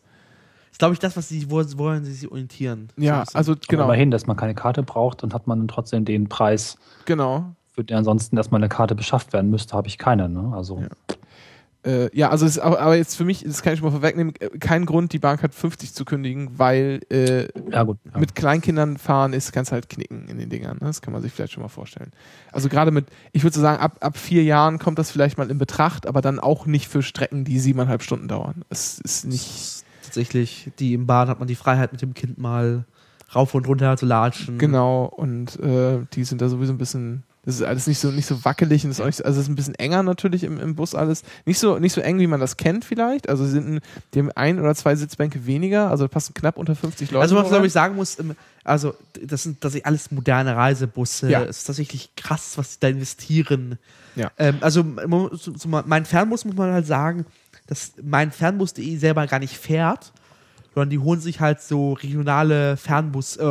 ist, 0.70 0.78
glaube 0.78 0.94
ich, 0.94 1.00
das, 1.00 1.16
was 1.16 1.28
sie, 1.28 1.50
wo, 1.50 1.62
woran 1.76 2.04
sie 2.04 2.12
sich 2.12 2.30
orientieren. 2.30 2.88
So 2.96 3.02
Ja, 3.02 3.20
bisschen. 3.20 3.36
also 3.36 3.52
Aber 3.52 3.60
genau, 3.68 3.84
immerhin, 3.84 4.10
dass 4.10 4.26
man 4.26 4.36
keine 4.36 4.54
Karte 4.54 4.82
braucht 4.82 5.22
und 5.24 5.34
hat 5.34 5.46
man 5.46 5.58
dann 5.58 5.68
trotzdem 5.68 6.04
den 6.04 6.28
Preis, 6.28 6.76
genau. 7.04 7.54
für 7.72 7.84
den 7.84 7.96
ansonsten 7.96 8.36
erstmal 8.36 8.60
eine 8.60 8.68
Karte 8.68 8.94
beschafft 8.94 9.32
werden 9.32 9.50
müsste, 9.50 9.76
habe 9.76 9.88
ich 9.88 9.98
keine. 9.98 10.28
Ne? 10.28 10.52
Also 10.54 10.78
Ja. 10.80 10.88
Äh, 11.84 12.16
ja, 12.16 12.30
also 12.30 12.46
es 12.46 12.52
ist 12.56 12.62
aber, 12.62 12.80
aber 12.80 12.96
jetzt 12.96 13.14
für 13.14 13.24
mich, 13.24 13.44
das 13.44 13.62
kann 13.62 13.74
ich 13.74 13.80
schon 13.80 13.86
mal 13.86 13.92
vorwegnehmen, 13.92 14.34
äh, 14.40 14.48
kein 14.58 14.86
Grund, 14.86 15.12
die 15.12 15.18
Bahncard 15.18 15.54
50 15.54 15.92
zu 15.92 16.04
kündigen, 16.04 16.58
weil 16.58 17.00
äh, 17.10 17.48
ja 17.70 17.82
gut. 17.82 17.98
Ja. 18.12 18.18
mit 18.18 18.34
Kleinkindern 18.34 18.96
fahren 18.96 19.34
ist, 19.34 19.52
kannst 19.52 19.70
halt 19.70 19.88
knicken 19.88 20.28
in 20.28 20.38
den 20.38 20.48
Dingern. 20.48 20.78
Ne? 20.80 20.86
Das 20.86 21.02
kann 21.02 21.12
man 21.12 21.20
sich 21.20 21.32
vielleicht 21.32 21.52
schon 21.52 21.62
mal 21.62 21.68
vorstellen. 21.68 22.12
Also 22.52 22.68
gerade 22.68 22.90
mit, 22.90 23.06
ich 23.32 23.42
würde 23.42 23.54
so 23.54 23.60
sagen, 23.60 23.82
ab, 23.82 23.98
ab 24.00 24.16
vier 24.16 24.42
Jahren 24.44 24.78
kommt 24.78 24.98
das 24.98 25.10
vielleicht 25.10 25.36
mal 25.36 25.50
in 25.50 25.58
Betracht, 25.58 26.06
aber 26.06 26.22
dann 26.22 26.40
auch 26.40 26.64
nicht 26.64 26.88
für 26.88 27.02
Strecken, 27.02 27.44
die 27.44 27.58
siebeneinhalb 27.58 28.02
Stunden 28.02 28.28
dauern. 28.28 28.64
Es 28.70 28.98
ist 29.00 29.26
nicht 29.26 29.84
tatsächlich, 30.02 30.70
die 30.78 30.94
im 30.94 31.06
Bahn 31.06 31.28
hat 31.28 31.38
man 31.38 31.48
die 31.48 31.54
Freiheit 31.54 31.92
mit 31.92 32.00
dem 32.00 32.14
Kind 32.14 32.38
mal 32.38 32.84
rauf 33.34 33.54
und 33.54 33.66
runter 33.66 33.96
zu 33.96 34.06
latschen. 34.06 34.58
genau 34.58 35.04
und 35.04 35.58
äh, 35.60 35.98
die 36.12 36.24
sind 36.24 36.40
da 36.40 36.48
sowieso 36.48 36.72
ein 36.72 36.78
bisschen. 36.78 37.24
Das 37.46 37.56
ist 37.56 37.62
alles 37.62 37.86
nicht 37.86 37.98
so 37.98 38.10
nicht 38.10 38.26
so 38.26 38.44
wackelig 38.44 38.84
und 38.84 38.90
ist 38.90 39.00
auch 39.00 39.06
nicht 39.06 39.16
so, 39.16 39.24
also 39.24 39.38
es 39.38 39.46
ist 39.46 39.50
ein 39.52 39.54
bisschen 39.56 39.74
enger 39.74 40.02
natürlich 40.02 40.44
im, 40.44 40.58
im 40.60 40.74
Bus 40.74 40.94
alles. 40.94 41.22
Nicht 41.44 41.58
so, 41.58 41.78
nicht 41.78 41.92
so 41.92 42.00
eng, 42.00 42.18
wie 42.18 42.26
man 42.26 42.40
das 42.40 42.56
kennt 42.56 42.84
vielleicht. 42.84 43.28
Also 43.28 43.44
sie 43.44 43.52
sind 43.52 43.80
die 44.14 44.20
haben 44.20 44.30
ein 44.32 44.58
oder 44.60 44.74
zwei 44.74 44.96
Sitzbänke 44.96 45.44
weniger, 45.46 45.90
also 45.90 46.04
da 46.04 46.08
passen 46.08 46.32
knapp 46.34 46.56
unter 46.56 46.74
50 46.74 47.10
Leute. 47.10 47.22
Also 47.22 47.36
was 47.36 47.48
glaube 47.48 47.66
ich 47.66 47.72
sagen 47.72 47.96
muss, 47.96 48.18
ähm, 48.18 48.34
also 48.64 48.94
das 49.22 49.42
sind 49.42 49.60
tatsächlich 49.60 49.86
alles 49.86 50.10
moderne 50.10 50.56
Reisebusse. 50.56 51.28
Ja. 51.30 51.42
Es 51.44 51.58
ist 51.58 51.64
tatsächlich 51.64 52.10
krass, 52.16 52.52
was 52.56 52.72
sie 52.74 52.78
da 52.80 52.88
investieren. 52.88 53.78
Ja. 54.16 54.30
Ähm, 54.38 54.56
also 54.60 54.82
so- 55.32 55.54
so 55.56 55.68
mein 55.68 56.04
Fernbus 56.06 56.44
muss 56.44 56.54
man 56.56 56.72
halt 56.72 56.86
sagen, 56.86 57.26
dass 57.66 57.92
mein 58.02 58.30
Fernbus.de 58.32 58.96
selber 58.96 59.26
gar 59.26 59.38
nicht 59.38 59.56
fährt, 59.56 60.12
sondern 60.74 60.90
die 60.90 60.98
holen 60.98 61.20
sich 61.20 61.40
halt 61.40 61.60
so 61.60 61.92
regionale 61.94 62.76
Fernbus, 62.76 63.36
äh, 63.36 63.44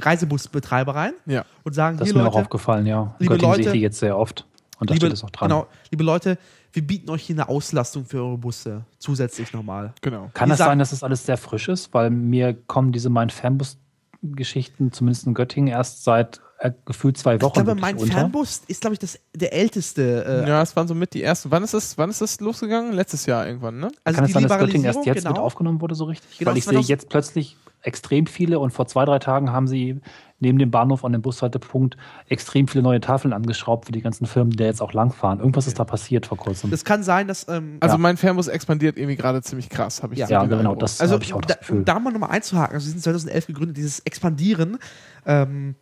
Reisebusbetreiber 0.00 0.94
rein 0.94 1.12
Ja. 1.26 1.44
und 1.64 1.74
sagen, 1.74 1.96
Das 1.98 2.06
hier 2.08 2.14
ist 2.16 2.22
mir 2.22 2.28
auch 2.28 2.34
Leute, 2.34 2.44
aufgefallen, 2.44 2.86
ja. 2.86 3.14
liebe 3.18 3.34
Göttingen 3.34 3.54
sehe 3.54 3.60
ich 3.60 3.66
Leute, 3.66 3.76
die 3.78 3.82
jetzt 3.82 3.98
sehr 3.98 4.16
oft. 4.18 4.46
Und 4.78 4.90
da 4.90 4.94
liebe, 4.94 5.06
steht 5.06 5.16
es 5.16 5.24
auch 5.24 5.30
dran. 5.30 5.48
genau, 5.48 5.66
liebe 5.90 6.02
Leute, 6.04 6.38
wir 6.72 6.86
bieten 6.86 7.10
euch 7.10 7.22
hier 7.24 7.36
eine 7.36 7.48
Auslastung 7.48 8.04
für 8.04 8.18
eure 8.22 8.38
Busse 8.38 8.84
zusätzlich 8.98 9.52
nochmal. 9.52 9.92
Genau. 10.00 10.30
Kann 10.34 10.46
Die 10.46 10.50
das 10.50 10.58
sagen- 10.58 10.70
sein, 10.70 10.78
dass 10.78 10.90
das 10.90 11.02
alles 11.02 11.24
sehr 11.26 11.36
frisch 11.36 11.68
ist? 11.68 11.92
Weil 11.94 12.10
mir 12.10 12.54
kommen 12.54 12.92
diese 12.92 13.10
mein 13.10 13.30
Fernbus-Geschichten, 13.30 14.92
zumindest 14.92 15.26
in 15.26 15.34
Göttingen, 15.34 15.68
erst 15.68 16.04
seit 16.04 16.40
äh, 16.62 16.70
gefühlt 16.84 17.18
zwei 17.18 17.40
Wochen 17.40 17.58
Ich 17.58 17.64
glaube, 17.64 17.80
mein 17.80 17.96
unter. 17.96 18.12
Fernbus 18.12 18.62
ist, 18.68 18.80
glaube 18.82 18.94
ich, 18.94 19.00
das, 19.00 19.18
der 19.34 19.52
älteste. 19.52 20.24
Äh, 20.44 20.48
Ja, 20.48 20.62
es 20.62 20.76
waren 20.76 20.86
so 20.86 20.94
mit 20.94 21.12
die 21.12 21.22
ersten. 21.22 21.50
Wann 21.50 21.64
ist 21.64 21.74
das, 21.74 21.98
wann 21.98 22.08
ist 22.10 22.20
das 22.20 22.38
losgegangen? 22.40 22.92
Letztes 22.92 23.26
Jahr 23.26 23.46
irgendwann, 23.46 23.78
ne? 23.80 23.88
Also 24.04 24.16
Kann 24.16 24.24
es 24.24 24.28
die 24.28 24.32
sein, 24.34 24.42
dass 24.48 24.58
Göttingen 24.58 24.84
erst 24.84 25.04
jetzt 25.04 25.24
mit 25.24 25.24
genau. 25.34 25.40
aufgenommen 25.44 25.80
wurde, 25.80 25.94
so 25.96 26.04
richtig? 26.04 26.38
Genau, 26.38 26.50
Weil 26.52 26.58
ich 26.58 26.64
sehe 26.64 26.72
2000 26.74 26.88
jetzt 26.88 27.08
plötzlich 27.08 27.56
extrem 27.84 28.26
viele 28.26 28.60
und 28.60 28.70
vor 28.70 28.86
zwei, 28.86 29.04
drei 29.04 29.18
Tagen 29.18 29.50
haben 29.50 29.66
sie 29.66 30.00
neben 30.38 30.58
dem 30.58 30.70
Bahnhof 30.70 31.04
an 31.04 31.10
dem 31.12 31.22
Bushaltepunkt 31.22 31.96
extrem 32.28 32.68
viele 32.68 32.82
neue 32.82 33.00
Tafeln 33.00 33.32
angeschraubt 33.32 33.86
für 33.86 33.92
die 33.92 34.00
ganzen 34.02 34.26
Firmen, 34.26 34.50
die 34.52 34.62
jetzt 34.62 34.80
auch 34.82 34.92
langfahren. 34.92 35.40
Irgendwas 35.40 35.66
ist 35.66 35.80
da 35.80 35.84
passiert 35.84 36.26
vor 36.26 36.38
kurzem. 36.38 36.70
Das 36.70 36.84
kann 36.84 37.02
sein, 37.02 37.26
dass. 37.26 37.46
Ähm, 37.48 37.78
Also 37.80 37.94
Ja. 37.94 37.98
mein 37.98 38.16
Fernbus 38.16 38.46
expandiert 38.46 38.96
irgendwie 38.98 39.16
gerade 39.16 39.42
ziemlich 39.42 39.68
krass, 39.68 40.02
habe 40.04 40.14
ich 40.14 40.20
Ja. 40.20 40.26
so 40.28 40.32
ja, 40.34 40.44
genau, 40.44 40.76
das 40.76 41.00
also 41.00 41.14
habe 41.14 41.24
ich 41.24 41.34
auch 41.34 41.40
da, 41.40 41.48
das 41.48 41.58
Gefühl. 41.58 41.78
um 41.78 41.84
da 41.84 41.98
mal 41.98 42.12
nochmal 42.12 42.30
einzuhaken, 42.30 42.74
also 42.74 42.84
sie 42.84 42.92
sind 42.92 43.02
2011 43.02 43.46
gegründet, 43.48 43.76
dieses 43.76 43.98
Expandieren. 44.00 44.78
Ähm, 45.26 45.74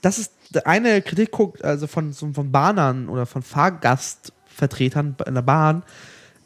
das 0.00 0.18
ist 0.18 0.32
eine 0.66 1.02
Kritikpunkt 1.02 1.64
also 1.64 1.86
von, 1.86 2.12
von 2.12 2.50
Bahnern 2.52 3.08
oder 3.08 3.26
von 3.26 3.42
Fahrgastvertretern 3.42 5.16
in 5.26 5.34
der 5.34 5.42
Bahn. 5.42 5.82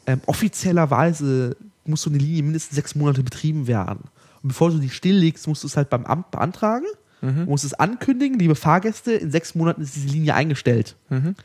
Ähm, 0.07 0.21
offiziellerweise 0.25 1.55
muss 1.85 2.01
so 2.03 2.09
eine 2.09 2.19
Linie 2.19 2.43
mindestens 2.43 2.75
sechs 2.75 2.95
Monate 2.95 3.23
betrieben 3.23 3.67
werden. 3.67 4.05
Und 4.43 4.49
bevor 4.49 4.71
du 4.71 4.77
die 4.79 4.89
stilllegst, 4.89 5.47
musst 5.47 5.63
du 5.63 5.67
es 5.67 5.77
halt 5.77 5.89
beim 5.89 6.05
Amt 6.05 6.31
beantragen, 6.31 6.85
Mhm. 7.21 7.45
musst 7.45 7.63
es 7.63 7.73
ankündigen, 7.73 8.37
liebe 8.37 8.55
Fahrgäste, 8.55 9.13
in 9.13 9.31
sechs 9.31 9.55
Monaten 9.55 9.81
ist 9.81 9.95
diese 9.95 10.09
Linie 10.09 10.35
eingestellt. 10.35 10.95
Mhm. 11.09 11.35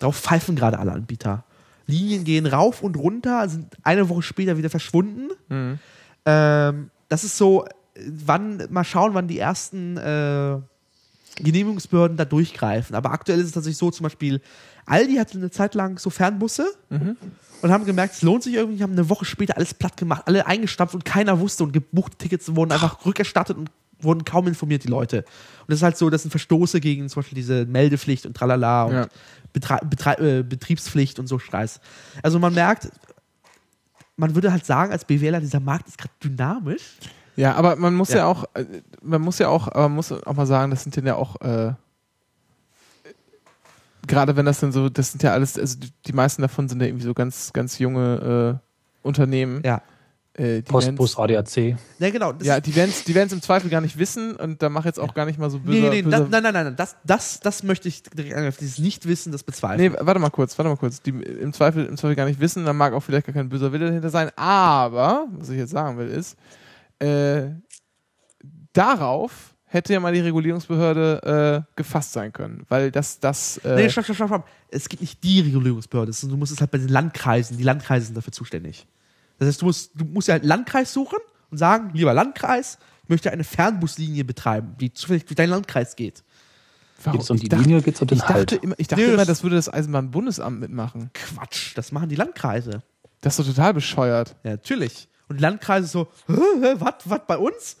Darauf 0.00 0.16
pfeifen 0.18 0.56
gerade 0.56 0.78
alle 0.78 0.92
Anbieter. 0.92 1.44
Linien 1.86 2.24
gehen 2.24 2.46
rauf 2.46 2.82
und 2.82 2.96
runter, 2.96 3.48
sind 3.48 3.74
eine 3.84 4.08
Woche 4.08 4.22
später 4.22 4.58
wieder 4.58 4.70
verschwunden. 4.70 5.28
Mhm. 5.48 5.78
Ähm, 6.26 6.90
das 7.08 7.24
ist 7.24 7.38
so, 7.38 7.64
wann, 8.26 8.66
mal 8.70 8.84
schauen, 8.84 9.14
wann 9.14 9.28
die 9.28 9.38
ersten 9.38 9.96
äh, 9.96 10.58
Genehmigungsbehörden 11.36 12.16
da 12.16 12.24
durchgreifen. 12.24 12.94
Aber 12.94 13.10
aktuell 13.12 13.40
ist 13.40 13.46
es 13.46 13.52
tatsächlich 13.52 13.78
so, 13.78 13.90
zum 13.90 14.04
Beispiel, 14.04 14.40
Aldi 14.86 15.16
hatte 15.16 15.38
eine 15.38 15.50
Zeit 15.50 15.74
lang 15.74 15.98
so 15.98 16.10
Fernbusse 16.10 16.66
und 17.62 17.72
haben 17.72 17.84
gemerkt, 17.86 18.14
es 18.14 18.22
lohnt 18.22 18.42
sich 18.42 18.54
irgendwie, 18.54 18.82
haben 18.82 18.92
eine 18.92 19.08
Woche 19.08 19.24
später 19.24 19.56
alles 19.56 19.74
platt 19.74 19.96
gemacht, 19.96 20.22
alle 20.26 20.46
eingestampft 20.46 20.94
und 20.94 21.04
keiner 21.04 21.40
wusste 21.40 21.64
und 21.64 21.72
gebuchte 21.72 22.16
Tickets 22.18 22.54
wurden 22.54 22.72
einfach 22.72 23.04
rückerstattet 23.06 23.56
und 23.56 23.70
wurden 24.00 24.24
kaum 24.24 24.46
informiert, 24.46 24.84
die 24.84 24.88
Leute. 24.88 25.18
Und 25.18 25.68
das 25.68 25.76
ist 25.78 25.82
halt 25.82 25.96
so, 25.96 26.10
das 26.10 26.22
sind 26.22 26.30
Verstoße 26.30 26.80
gegen 26.80 27.08
zum 27.08 27.20
Beispiel 27.22 27.36
diese 27.36 27.64
Meldepflicht 27.64 28.26
und 28.26 28.36
tralala 28.36 28.84
und 28.84 28.92
Ja. 28.94 29.08
Betra 29.52 30.18
äh, 30.18 30.42
Betriebspflicht 30.42 31.18
und 31.20 31.28
so 31.28 31.38
Scheiß. 31.38 31.80
Also 32.22 32.38
man 32.40 32.54
merkt, 32.54 32.88
man 34.16 34.34
würde 34.34 34.52
halt 34.52 34.66
sagen, 34.66 34.92
als 34.92 35.04
BWLer, 35.04 35.40
dieser 35.40 35.60
Markt 35.60 35.88
ist 35.88 35.96
gerade 35.96 36.12
dynamisch. 36.22 36.96
Ja, 37.36 37.54
aber 37.54 37.76
man 37.76 37.94
muss 37.94 38.10
ja, 38.10 38.18
Ja. 38.18 38.26
auch, 38.26 38.44
äh, 38.54 38.64
man 39.02 39.20
muss 39.20 39.38
ja 39.38 39.48
auch, 39.48 39.72
man 39.74 39.92
muss 39.92 40.12
auch 40.12 40.34
mal 40.34 40.46
sagen, 40.46 40.70
das 40.70 40.84
sind 40.84 40.96
ja 40.96 41.16
auch, 41.16 41.40
äh, 41.40 41.72
gerade 44.06 44.36
wenn 44.36 44.46
das 44.46 44.60
dann 44.60 44.72
so, 44.72 44.88
das 44.88 45.12
sind 45.12 45.22
ja 45.22 45.32
alles, 45.32 45.58
also 45.58 45.78
die, 45.78 45.90
die 46.06 46.12
meisten 46.12 46.42
davon 46.42 46.68
sind 46.68 46.80
ja 46.80 46.86
irgendwie 46.86 47.04
so 47.06 47.14
ganz, 47.14 47.52
ganz 47.52 47.78
junge 47.78 48.60
äh, 48.62 49.06
Unternehmen. 49.06 49.62
Ja. 49.64 49.82
Äh, 50.36 50.62
die 50.62 50.62
Postbus, 50.62 51.16
ADAC. 51.16 51.76
Ja, 52.00 52.10
genau. 52.10 52.32
Das 52.32 52.44
Ja, 52.44 52.58
die 52.60 52.74
werden 52.74 52.90
es 52.90 53.04
die 53.04 53.14
werden's 53.14 53.32
im 53.32 53.40
Zweifel 53.40 53.70
gar 53.70 53.80
nicht 53.80 53.98
wissen 53.98 54.34
und 54.34 54.60
da 54.62 54.68
mach 54.68 54.84
jetzt 54.84 54.98
auch 54.98 55.14
gar 55.14 55.26
nicht 55.26 55.38
mal 55.38 55.48
so 55.48 55.60
böse. 55.60 55.78
nee, 55.78 55.88
nee, 55.90 56.02
böse 56.02 56.10
das, 56.22 56.28
nein, 56.28 56.42
nein, 56.42 56.52
nein, 56.52 56.64
nein, 56.64 56.76
das, 56.76 56.96
das, 57.04 57.38
das 57.38 57.62
möchte 57.62 57.86
ich 57.86 58.02
direkt 58.02 58.34
angreifen. 58.34 58.58
Dieses 58.60 58.78
Nichtwissen, 58.78 59.30
das 59.30 59.44
bezweifle. 59.44 59.90
Nee, 59.90 59.96
warte 60.00 60.18
mal 60.18 60.30
kurz, 60.30 60.58
warte 60.58 60.70
mal 60.70 60.76
kurz. 60.76 61.00
Die 61.02 61.10
im 61.10 61.52
Zweifel, 61.52 61.86
im 61.86 61.96
Zweifel 61.96 62.16
gar 62.16 62.26
nicht 62.26 62.40
wissen, 62.40 62.64
dann 62.64 62.76
mag 62.76 62.94
auch 62.94 63.00
vielleicht 63.00 63.26
gar 63.26 63.32
kein 63.32 63.48
böser 63.48 63.70
Wille 63.72 63.86
dahinter 63.86 64.10
sein. 64.10 64.30
Aber, 64.34 65.28
was 65.38 65.50
ich 65.50 65.58
jetzt 65.58 65.70
sagen 65.70 65.98
will, 65.98 66.08
ist, 66.08 66.36
äh, 67.00 67.50
darauf 68.72 69.54
hätte 69.66 69.92
ja 69.92 70.00
mal 70.00 70.12
die 70.12 70.20
Regulierungsbehörde 70.20 71.64
äh, 71.66 71.72
gefasst 71.76 72.12
sein 72.12 72.32
können. 72.32 72.64
Weil 72.68 72.90
das, 72.92 73.18
das, 73.18 73.58
äh, 73.58 73.74
Nee, 73.76 73.88
stopp, 73.90 74.04
stopp, 74.04 74.16
stopp, 74.16 74.28
stopp. 74.28 74.48
Es 74.68 74.88
gibt 74.88 75.02
nicht 75.02 75.22
die 75.24 75.40
Regulierungsbehörde. 75.40 76.10
Es- 76.10 76.20
Du 76.20 76.36
musst 76.36 76.52
es 76.52 76.60
halt 76.60 76.70
bei 76.70 76.78
den 76.78 76.88
Landkreisen. 76.88 77.56
Die 77.58 77.64
Landkreise 77.64 78.06
sind 78.06 78.16
dafür 78.16 78.32
zuständig. 78.32 78.86
Das 79.38 79.48
heißt, 79.48 79.62
du 79.62 79.66
musst, 79.66 79.90
du 79.94 80.04
musst 80.04 80.28
ja 80.28 80.32
halt 80.32 80.42
einen 80.42 80.48
Landkreis 80.48 80.92
suchen 80.92 81.18
und 81.50 81.58
sagen, 81.58 81.90
lieber 81.92 82.14
Landkreis, 82.14 82.78
ich 83.02 83.08
möchte 83.08 83.32
eine 83.32 83.42
Fernbuslinie 83.44 84.24
betreiben, 84.24 84.76
die 84.80 84.92
zufällig 84.92 85.24
durch 85.26 85.34
deinen 85.36 85.50
Landkreis 85.50 85.96
geht. 85.96 86.22
warum- 87.02 87.18
Geht 87.18 87.24
es 87.24 87.30
um 87.30 87.36
ich 87.36 87.42
die 87.42 87.48
dachte- 87.48 87.62
Linie, 87.64 87.82
geht 87.82 87.94
es 87.96 88.00
um 88.00 88.06
den 88.06 88.16
Ich 88.18 88.22
dachte, 88.22 88.34
Halt? 88.34 88.52
immer, 88.62 88.74
ich 88.78 88.86
dachte 88.86 89.02
Nee, 89.02 89.08
immer, 89.08 89.16
das- 89.18 89.26
das 89.26 89.42
würde 89.42 89.56
das 89.56 89.68
Eisenbahnbundesamt 89.68 90.60
mitmachen. 90.60 91.10
Quatsch, 91.12 91.72
das 91.76 91.90
machen 91.90 92.08
die 92.08 92.14
Landkreise. 92.14 92.82
Das 93.20 93.36
ist 93.38 93.40
doch 93.48 93.52
total 93.54 93.74
bescheuert. 93.74 94.36
Ja, 94.44 94.52
natürlich. 94.52 95.08
Und 95.28 95.40
Landkreise 95.40 95.86
so, 95.86 96.08
was, 96.26 96.94
was 97.04 97.20
bei 97.26 97.38
uns? 97.38 97.76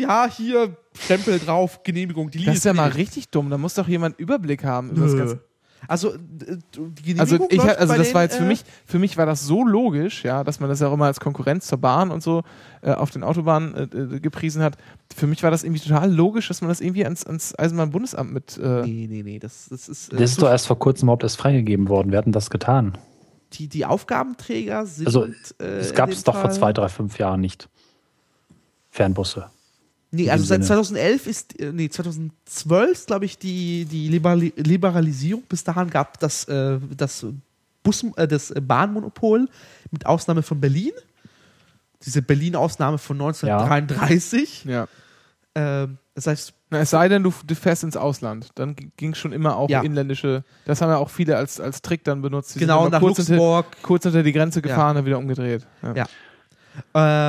Ja, 0.00 0.28
hier, 0.28 0.76
Stempel 0.98 1.38
drauf, 1.38 1.82
Genehmigung. 1.84 2.30
Die 2.30 2.44
Das 2.44 2.56
ist 2.56 2.64
ja 2.64 2.72
mal 2.72 2.90
richtig 2.90 3.28
dumm. 3.28 3.50
Da 3.50 3.58
muss 3.58 3.74
doch 3.74 3.86
jemand 3.86 4.18
Überblick 4.18 4.64
haben 4.64 4.90
über 4.90 5.02
das. 5.06 5.16
Ganze. 5.16 5.40
Also, 5.86 6.14
die 6.16 7.02
Genehmigung 7.02 7.20
Also, 7.20 7.46
ich, 7.50 7.60
also 7.62 7.94
das 7.94 8.06
den, 8.08 8.14
war 8.14 8.22
jetzt 8.22 8.36
für 8.36 8.44
äh, 8.44 8.48
mich, 8.48 8.64
für 8.86 8.98
mich 8.98 9.16
war 9.16 9.26
das 9.26 9.42
so 9.44 9.64
logisch, 9.64 10.24
ja, 10.24 10.42
dass 10.42 10.58
man 10.58 10.68
das 10.70 10.80
ja 10.80 10.88
auch 10.88 10.94
immer 10.94 11.04
als 11.06 11.20
Konkurrenz 11.20 11.66
zur 11.66 11.78
Bahn 11.78 12.10
und 12.10 12.22
so 12.22 12.42
äh, 12.82 12.92
auf 12.92 13.10
den 13.10 13.22
Autobahnen 13.22 14.14
äh, 14.14 14.18
gepriesen 14.20 14.62
hat. 14.62 14.76
Für 15.14 15.26
mich 15.26 15.42
war 15.42 15.50
das 15.50 15.62
irgendwie 15.62 15.82
total 15.82 16.10
logisch, 16.12 16.48
dass 16.48 16.62
man 16.62 16.68
das 16.70 16.80
irgendwie 16.80 17.04
ans, 17.04 17.24
ans 17.24 17.56
Eisenbahnbundesamt 17.56 18.32
mit. 18.32 18.58
Äh, 18.58 18.82
Nee, 18.86 19.06
nee, 19.08 19.22
nee, 19.22 19.38
das, 19.38 19.68
das 19.70 19.88
ist. 19.88 20.12
äh, 20.12 20.16
Das 20.16 20.30
ist 20.30 20.42
doch 20.42 20.48
erst 20.48 20.66
vor 20.66 20.78
kurzem 20.78 21.06
überhaupt 21.06 21.22
erst 21.22 21.36
freigegeben 21.36 21.88
worden. 21.88 22.10
Wir 22.10 22.18
hatten 22.18 22.32
das 22.32 22.48
getan. 22.50 22.96
Die, 23.58 23.68
die 23.68 23.84
Aufgabenträger 23.84 24.86
sind. 24.86 25.06
Also, 25.06 25.26
äh, 25.58 25.64
Es 25.64 25.90
in 25.90 25.96
gab 25.96 26.10
es 26.10 26.24
doch 26.24 26.38
vor 26.38 26.50
zwei, 26.50 26.72
drei, 26.72 26.88
fünf 26.88 27.18
Jahren 27.18 27.40
nicht. 27.40 27.68
Fernbusse. 28.90 29.50
Nee, 30.10 30.30
also 30.30 30.44
seit 30.44 30.62
Sinne. 30.62 30.84
2011 30.84 31.26
ist, 31.26 31.60
äh, 31.60 31.72
nee, 31.72 31.88
2012, 31.88 33.06
glaube 33.06 33.24
ich, 33.24 33.36
die, 33.36 33.84
die 33.84 34.08
Liberali 34.08 34.52
Liberalisierung. 34.56 35.42
Bis 35.48 35.64
dahin 35.64 35.90
gab 35.90 36.20
das, 36.20 36.44
äh, 36.44 36.78
das, 36.96 37.26
Bus, 37.82 38.04
äh, 38.16 38.28
das 38.28 38.52
äh, 38.52 38.60
Bahnmonopol 38.60 39.48
mit 39.90 40.06
Ausnahme 40.06 40.42
von 40.42 40.60
Berlin. 40.60 40.92
Diese 42.04 42.22
Berlin-Ausnahme 42.22 42.98
von 42.98 43.20
1933. 43.20 44.64
ja. 44.66 44.86
Ähm, 45.56 45.98
das 46.14 46.26
heißt, 46.26 46.52
Na, 46.70 46.78
es 46.80 46.90
sei 46.90 47.08
denn, 47.08 47.22
du, 47.22 47.32
du 47.46 47.54
fährst 47.54 47.84
ins 47.84 47.96
Ausland. 47.96 48.48
Dann 48.56 48.74
ging 48.96 49.14
schon 49.14 49.32
immer 49.32 49.56
auch 49.56 49.68
Ja. 49.70 49.82
inländische. 49.82 50.44
Das 50.64 50.80
haben 50.80 50.90
ja 50.90 50.96
auch 50.96 51.10
viele 51.10 51.36
als, 51.36 51.60
als 51.60 51.82
Trick 51.82 52.02
dann 52.04 52.22
benutzt. 52.22 52.54
Die 52.56 52.60
genau, 52.60 52.88
nach 52.88 53.00
kurz 53.00 53.16
hinter, 53.18 53.32
Luxemburg. 53.34 53.66
kurz 53.82 54.02
hinter 54.04 54.22
die 54.22 54.32
Grenze 54.32 54.58
Ja. 54.60 54.62
gefahren, 54.62 54.96
dann 54.96 55.06
wieder 55.06 55.18
umgedreht. 55.18 55.66
Ja. 55.82 55.94
Ja. 55.94 56.06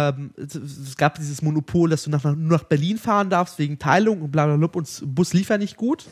Ähm, 0.09 0.31
es- 0.37 0.55
es 0.55 0.97
gab 0.97 1.15
dieses 1.15 1.41
Monopol, 1.43 1.89
dass 1.89 2.03
du 2.03 2.09
nach, 2.09 2.23
nur 2.23 2.35
nach 2.35 2.63
Berlin 2.63 2.97
fahren 2.97 3.29
darfst 3.29 3.59
wegen 3.59 3.77
Teilung 3.77 4.21
und 4.23 4.31
bla 4.31 4.45
bla 4.47 4.55
bla 4.57 4.67
und 4.73 5.03
Bus 5.15 5.33
lief 5.33 5.49
ja 5.49 5.57
nicht 5.59 5.77
gut. 5.77 6.05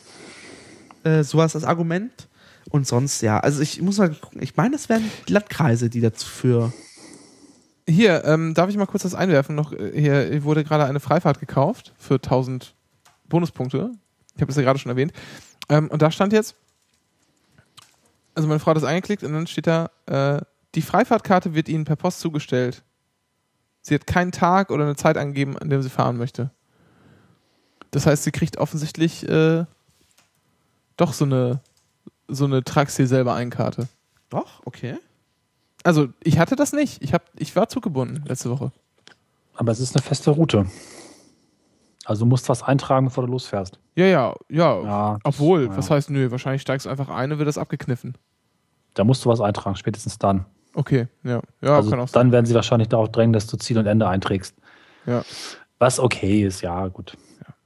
Äh, 1.02 1.24
so 1.24 1.38
war 1.38 1.48
das 1.48 1.64
Argument. 1.64 2.28
Und 2.70 2.86
sonst, 2.86 3.20
ja, 3.22 3.38
also 3.40 3.60
ich 3.60 3.82
muss 3.82 3.98
mal 3.98 4.10
gucken, 4.10 4.42
ich 4.42 4.56
meine, 4.56 4.70
das 4.72 4.88
wären 4.88 5.04
Landkreise, 5.28 5.90
die 5.90 6.00
dazu 6.00 6.26
für 6.26 6.72
Hier, 7.88 8.24
ähm, 8.24 8.54
darf 8.54 8.70
ich 8.70 8.76
mal 8.76 8.86
kurz 8.86 9.02
das 9.02 9.14
einwerfen? 9.14 9.54
Noch 9.54 9.72
äh, 9.72 9.92
hier 9.98 10.44
wurde 10.44 10.64
gerade 10.64 10.84
eine 10.84 11.00
Freifahrt 11.00 11.40
gekauft 11.40 11.92
für 11.98 12.14
1000 12.14 12.74
Bonuspunkte. 13.28 13.92
Ich 14.34 14.40
habe 14.40 14.46
das 14.46 14.56
ja 14.56 14.62
gerade 14.62 14.78
schon 14.78 14.90
erwähnt. 14.90 15.12
Ähm, 15.68 15.88
und 15.88 16.00
da 16.02 16.10
stand 16.10 16.32
jetzt, 16.32 16.56
also 18.34 18.48
meine 18.48 18.60
Frau 18.60 18.70
hat 18.70 18.76
das 18.76 18.84
eingeklickt 18.84 19.22
und 19.22 19.32
dann 19.32 19.46
steht 19.46 19.66
da, 19.66 19.90
äh, 20.06 20.40
die 20.74 20.82
Freifahrtkarte 20.82 21.54
wird 21.54 21.68
Ihnen 21.68 21.84
per 21.84 21.96
Post 21.96 22.20
zugestellt. 22.20 22.82
Sie 23.82 23.94
hat 23.94 24.06
keinen 24.06 24.32
Tag 24.32 24.70
oder 24.70 24.84
eine 24.84 24.96
Zeit 24.96 25.18
angegeben, 25.18 25.58
an 25.58 25.68
dem 25.68 25.82
sie 25.82 25.90
fahren 25.90 26.16
möchte. 26.16 26.50
Das 27.90 28.06
heißt, 28.06 28.24
sie 28.24 28.32
kriegt 28.32 28.56
offensichtlich 28.56 29.28
äh, 29.28 29.66
doch 30.96 31.12
so 31.12 31.26
eine 31.26 31.60
so 32.28 32.46
eine 32.46 32.62
dir 32.62 33.06
selber 33.06 33.34
ein 33.34 33.50
Karte. 33.50 33.88
Doch, 34.30 34.62
okay. 34.64 34.96
Also 35.84 36.08
ich 36.22 36.38
hatte 36.38 36.56
das 36.56 36.72
nicht. 36.72 37.02
Ich, 37.02 37.12
hab, 37.14 37.30
ich 37.36 37.54
war 37.54 37.68
zuggebunden 37.68 38.24
letzte 38.26 38.50
Woche. 38.50 38.72
Aber 39.54 39.70
es 39.70 39.78
ist 39.78 39.94
eine 39.94 40.02
feste 40.02 40.30
Route. 40.32 40.66
Also 42.04 42.24
du 42.24 42.28
musst 42.28 42.48
was 42.48 42.62
eintragen, 42.62 43.06
bevor 43.06 43.24
du 43.24 43.30
losfährst. 43.30 43.78
Ja, 43.94 44.06
ja, 44.06 44.34
ja. 44.50 44.82
Ja, 44.82 45.18
Obwohl, 45.24 45.66
ja. 45.66 45.76
was 45.76 45.90
heißt, 45.90 46.10
nö, 46.10 46.30
wahrscheinlich 46.30 46.62
steigst 46.62 46.86
du 46.86 46.90
einfach 46.90 47.08
ein 47.08 47.30
und 47.30 47.38
wird 47.38 47.48
das 47.48 47.58
abgekniffen. 47.58 48.16
Da 48.94 49.04
musst 49.04 49.24
du 49.24 49.28
was 49.28 49.40
eintragen, 49.40 49.76
spätestens 49.76 50.18
dann. 50.18 50.46
Okay, 50.74 51.06
ja. 51.22 51.40
Ja, 51.60 51.76
also 51.76 51.90
kann 51.90 52.00
auch 52.00 52.08
sein. 52.08 52.24
dann 52.24 52.32
werden 52.32 52.46
sie 52.46 52.54
wahrscheinlich 52.54 52.88
darauf 52.88 53.10
drängen, 53.10 53.32
dass 53.32 53.46
du 53.46 53.56
Ziel 53.56 53.78
und 53.78 53.86
Ende 53.86 54.08
einträgst. 54.08 54.54
Ja. 55.06 55.22
Was 55.78 56.00
okay 56.00 56.44
ist, 56.44 56.62
ja, 56.62 56.88
gut. 56.88 57.16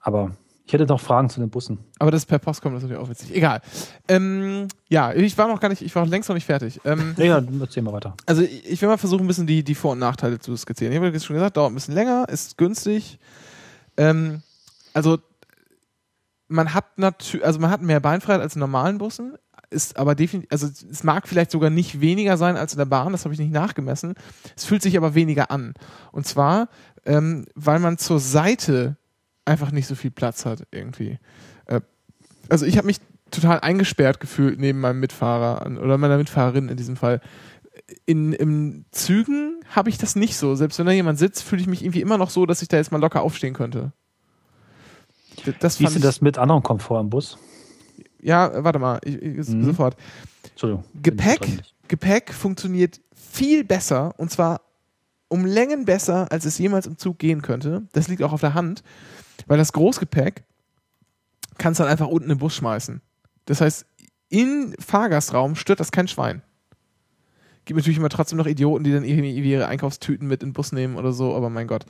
Aber 0.01 0.33
ich 0.69 0.73
hätte 0.75 0.85
noch 0.85 1.01
Fragen 1.01 1.31
zu 1.31 1.41
den 1.41 1.49
Bussen. 1.49 1.79
Aber 1.99 2.11
das 2.11 2.27
per 2.27 2.39
Post 2.39 2.61
kommt, 2.61 2.77
das 2.77 2.83
ist 2.83 2.91
natürlich 2.91 3.03
auch 3.07 3.11
witzig. 3.11 3.35
Egal. 3.35 3.63
Ähm, 4.07 4.69
ja, 4.91 5.15
ich 5.15 5.37
war 5.39 5.49
noch 5.49 5.61
gar 5.61 5.71
nicht, 5.71 5.81
ich 5.81 5.95
war 5.97 6.05
längst 6.07 6.29
noch 6.29 6.35
nicht 6.35 6.45
fertig. 6.45 6.79
Ähm, 6.85 7.15
Ja, 7.19 7.43
erzähl 7.61 7.83
mal 7.83 7.95
weiter. 7.95 8.15
also 8.27 8.43
ich, 8.43 8.69
ich 8.71 8.83
will 8.83 8.91
mal 8.91 8.99
versuchen, 8.99 9.25
ein 9.25 9.27
bisschen 9.27 9.47
die, 9.47 9.65
die 9.65 9.75
Vor- 9.75 9.93
und 9.93 9.99
Nachteile 9.99 10.39
zu 10.39 10.55
skizzieren. 10.57 10.93
Ich 10.93 10.99
habe 10.99 11.09
jetzt 11.09 11.25
schon 11.25 11.35
gesagt, 11.35 11.57
dauert 11.57 11.73
ein 11.73 11.75
bisschen 11.75 11.95
länger, 11.95 12.27
ist 12.29 12.59
günstig. 12.59 13.19
Ähm, 13.97 14.43
also 14.93 15.19
man 16.49 16.75
hat 16.75 16.99
natürlich, 16.99 17.47
also 17.47 17.59
man 17.61 17.71
hat 17.71 17.81
mehr 17.81 18.01
Beinfreiheit 18.01 18.43
als 18.43 18.55
in 18.55 18.61
normalen 18.61 18.99
Bussen, 18.99 19.37
ist 19.71 19.99
aber 19.99 20.15
definitiv, 20.15 20.53
also 20.53 20.67
es 20.67 21.03
mag 21.03 21.27
vielleicht 21.29 21.51
sogar 21.51 21.71
nicht 21.71 22.03
weniger 22.03 22.37
sein 22.37 22.59
als 22.59 22.75
in 22.75 22.79
der 22.79 22.85
Bahn, 22.85 23.13
das 23.13 23.25
habe 23.25 23.33
ich 23.33 23.41
nicht 23.41 23.53
nachgemessen. 23.53 24.15
Es 24.55 24.67
fühlt 24.67 24.83
sich 24.83 24.99
aber 24.99 25.15
weniger 25.15 25.51
an. 25.51 25.73
Und 26.13 26.27
zwar, 26.27 26.69
ähm, 27.07 27.47
weil 27.55 27.79
man 27.79 27.97
zur 27.97 28.21
Seite 28.21 28.97
einfach 29.49 29.73
nicht 29.73 29.87
so 29.87 29.95
viel 29.95 30.11
Platz 30.11 30.45
hat 30.47 30.67
irgendwie. 30.71 31.19
Äh, 31.67 31.81
also 32.49 32.67
ich 32.67 32.77
habe 32.77 32.87
mich 32.87 32.99
total 33.31 33.61
eingesperrt 33.61 34.21
gefühlt 34.21 34.59
neben 34.59 34.81
meinem 34.81 35.01
Mitfahrer 35.01 35.67
oder 35.81 35.99
meiner 35.99 36.17
Mitfahrerin 36.17 36.69
in 36.69 36.77
diesem 36.77 36.97
Fall. 36.97 37.21
In, 38.07 38.33
in 38.33 38.85
Zügen 38.91 39.61
habe 39.71 39.89
ich 39.91 39.99
das 39.99 40.17
nicht 40.17 40.37
so. 40.37 40.55
Selbst 40.55 40.79
wenn 40.79 40.87
da 40.87 40.93
jemand 40.93 41.19
sitzt, 41.19 41.43
fühle 41.43 41.61
ich 41.61 41.69
mich 41.69 41.83
irgendwie 41.83 42.01
immer 42.01 42.19
noch 42.19 42.31
so, 42.31 42.47
dass 42.47 42.63
ich 42.63 42.69
da 42.69 42.77
jetzt 42.77 42.91
mal 42.93 43.01
locker 43.01 43.23
aufstehen 43.23 43.55
könnte. 43.55 43.93
Das 45.61 45.79
Wie 45.79 45.85
ist 45.85 45.95
denn 45.95 46.03
das 46.03 46.21
mit 46.21 46.39
anderen 46.39 46.63
Komfort 46.63 47.01
im 47.01 47.11
Bus? 47.11 47.39
ja, 48.21 48.65
warte 48.65 48.79
mal, 48.79 48.99
ich, 49.05 49.15
ich, 49.23 49.49
Mhm. 49.49 49.65
sofort. 49.65 49.97
Entschuldigung. 50.51 50.85
Gepäck, 51.03 51.63
Gepäck 51.87 52.33
funktioniert 52.35 53.01
viel 53.15 53.63
besser 53.65 54.13
und 54.19 54.31
zwar 54.31 54.61
um 55.29 55.45
Längen 55.45 55.85
besser, 55.85 56.27
als 56.33 56.45
es 56.45 56.59
jemals 56.59 56.87
im 56.87 56.99
Zug 56.99 57.19
gehen 57.19 57.43
könnte. 57.43 57.83
Das 57.93 58.09
liegt 58.09 58.23
auch 58.23 58.33
auf 58.33 58.41
der 58.41 58.55
Hand, 58.55 58.83
weil 59.49 59.59
das 59.59 59.73
Großgepäck 59.73 60.45
kannst 61.59 61.81
du 61.81 61.83
dann 61.85 61.91
einfach 61.91 62.07
unten 62.07 62.31
im 62.31 62.39
Bus 62.39 62.55
schmeißen. 62.55 63.01
Das 63.47 63.61
heißt, 63.61 63.87
im 64.29 64.75
Fahrgastraum 64.79 65.57
stört 65.57 65.81
das 65.81 65.91
kein 65.91 66.07
Schwein. 66.07 66.43
Gibt 67.65 67.79
natürlich 67.79 67.99
immer 67.99 68.09
trotzdem 68.09 68.39
noch 68.39 68.47
Idioten, 68.47 68.85
die 68.85 68.93
dann 68.93 69.05
irgendwie 69.05 69.33
ihre 69.33 69.67
Einkaufstüten 69.67 70.29
mit 70.29 70.43
in 70.43 70.51
den 70.51 70.53
Bus 70.55 70.73
nehmen 70.73 70.97
oder 70.97 71.13
so, 71.13 71.35
aber 71.35 71.51
mein 71.51 71.67
Gott. 71.67 71.85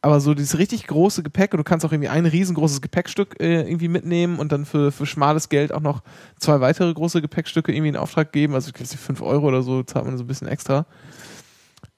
Aber 0.00 0.18
so 0.20 0.34
dieses 0.34 0.58
richtig 0.58 0.88
große 0.88 1.22
Gepäck 1.22 1.52
und 1.52 1.58
du 1.58 1.64
kannst 1.64 1.86
auch 1.86 1.92
irgendwie 1.92 2.08
ein 2.08 2.26
riesengroßes 2.26 2.80
Gepäckstück 2.80 3.36
äh, 3.40 3.62
irgendwie 3.62 3.86
mitnehmen 3.86 4.40
und 4.40 4.50
dann 4.50 4.64
für, 4.64 4.90
für 4.90 5.06
schmales 5.06 5.48
Geld 5.48 5.72
auch 5.72 5.80
noch 5.80 6.02
zwei 6.40 6.60
weitere 6.60 6.92
große 6.92 7.22
Gepäckstücke 7.22 7.72
irgendwie 7.72 7.90
in 7.90 7.96
Auftrag 7.96 8.32
geben. 8.32 8.54
Also 8.54 8.68
ich 8.68 8.74
glaube, 8.74 8.88
5 8.88 9.22
Euro 9.22 9.46
oder 9.46 9.62
so 9.62 9.84
zahlt 9.84 10.06
man 10.06 10.18
so 10.18 10.24
ein 10.24 10.26
bisschen 10.26 10.48
extra. 10.48 10.86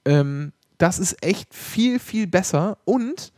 Ähm, 0.05 0.51
das 0.77 0.99
ist 0.99 1.23
echt 1.25 1.53
viel, 1.55 1.97
viel 1.97 2.27
besser 2.27 2.77
und 2.85 3.33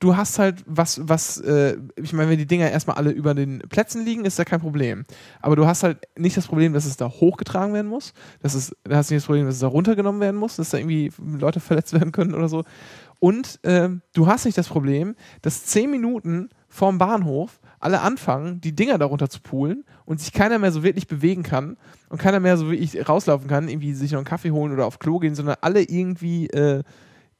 du 0.00 0.16
hast 0.16 0.38
halt 0.38 0.62
was, 0.66 1.00
was, 1.08 1.38
äh, 1.40 1.76
ich 1.96 2.12
meine, 2.12 2.30
wenn 2.30 2.38
die 2.38 2.46
Dinger 2.46 2.70
erstmal 2.70 2.96
alle 2.96 3.10
über 3.10 3.34
den 3.34 3.60
Plätzen 3.68 4.04
liegen, 4.04 4.24
ist 4.24 4.38
ja 4.38 4.44
kein 4.44 4.60
Problem. 4.60 5.04
Aber 5.40 5.56
du 5.56 5.66
hast 5.66 5.82
halt 5.82 5.98
nicht 6.16 6.36
das 6.36 6.46
Problem, 6.46 6.72
dass 6.72 6.84
es 6.84 6.96
da 6.96 7.08
hochgetragen 7.08 7.74
werden 7.74 7.88
muss. 7.88 8.12
Das 8.40 8.54
ist, 8.54 8.76
da 8.84 8.96
hast 8.96 9.10
nicht 9.10 9.22
das 9.22 9.26
Problem, 9.26 9.46
dass 9.46 9.56
es 9.56 9.60
da 9.60 9.66
runtergenommen 9.66 10.20
werden 10.20 10.36
muss, 10.36 10.56
dass 10.56 10.70
da 10.70 10.78
irgendwie 10.78 11.10
Leute 11.18 11.60
verletzt 11.60 11.92
werden 11.92 12.12
können 12.12 12.34
oder 12.34 12.48
so. 12.48 12.64
Und 13.20 13.58
ähm, 13.64 14.02
du 14.14 14.28
hast 14.28 14.44
nicht 14.44 14.56
das 14.56 14.68
Problem, 14.68 15.16
dass 15.42 15.64
zehn 15.64 15.90
Minuten 15.90 16.50
vorm 16.68 16.98
Bahnhof 16.98 17.60
alle 17.80 18.00
anfangen, 18.00 18.60
die 18.60 18.74
Dinger 18.74 18.98
darunter 18.98 19.28
zu 19.28 19.40
poolen 19.40 19.84
und 20.04 20.20
sich 20.20 20.32
keiner 20.32 20.58
mehr 20.58 20.70
so 20.70 20.82
wirklich 20.82 21.08
bewegen 21.08 21.42
kann 21.42 21.76
und 22.08 22.18
keiner 22.18 22.38
mehr 22.40 22.56
so 22.56 22.70
wirklich 22.70 23.08
rauslaufen 23.08 23.48
kann, 23.48 23.68
irgendwie 23.68 23.94
sich 23.94 24.12
noch 24.12 24.18
einen 24.18 24.26
Kaffee 24.26 24.50
holen 24.50 24.72
oder 24.72 24.86
auf 24.86 24.98
Klo 24.98 25.18
gehen, 25.18 25.34
sondern 25.34 25.56
alle 25.60 25.82
irgendwie, 25.82 26.48
äh, 26.48 26.82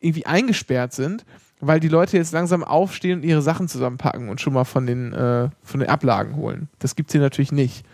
irgendwie 0.01 0.27
eingesperrt 0.27 0.93
sind, 0.93 1.25
weil 1.61 1.81
die 1.81 1.89
Leute 1.89 2.17
jetzt 2.17 2.33
langsam 2.33 2.63
aufstehen 2.63 3.21
und 3.21 3.25
ihre 3.25 3.43
Sachen 3.43 3.69
zusammenpacken 3.69 4.29
und 4.29 4.41
schon 4.41 4.53
mal 4.53 4.65
von 4.65 4.87
den, 4.87 5.13
äh, 5.13 5.51
von 5.63 5.81
den 5.81 5.89
Ablagen 5.89 6.37
holen. 6.37 6.69
Das 6.79 6.95
gibt's 6.95 7.13
hier 7.13 7.21
natürlich 7.21 7.53
nicht. 7.53 7.85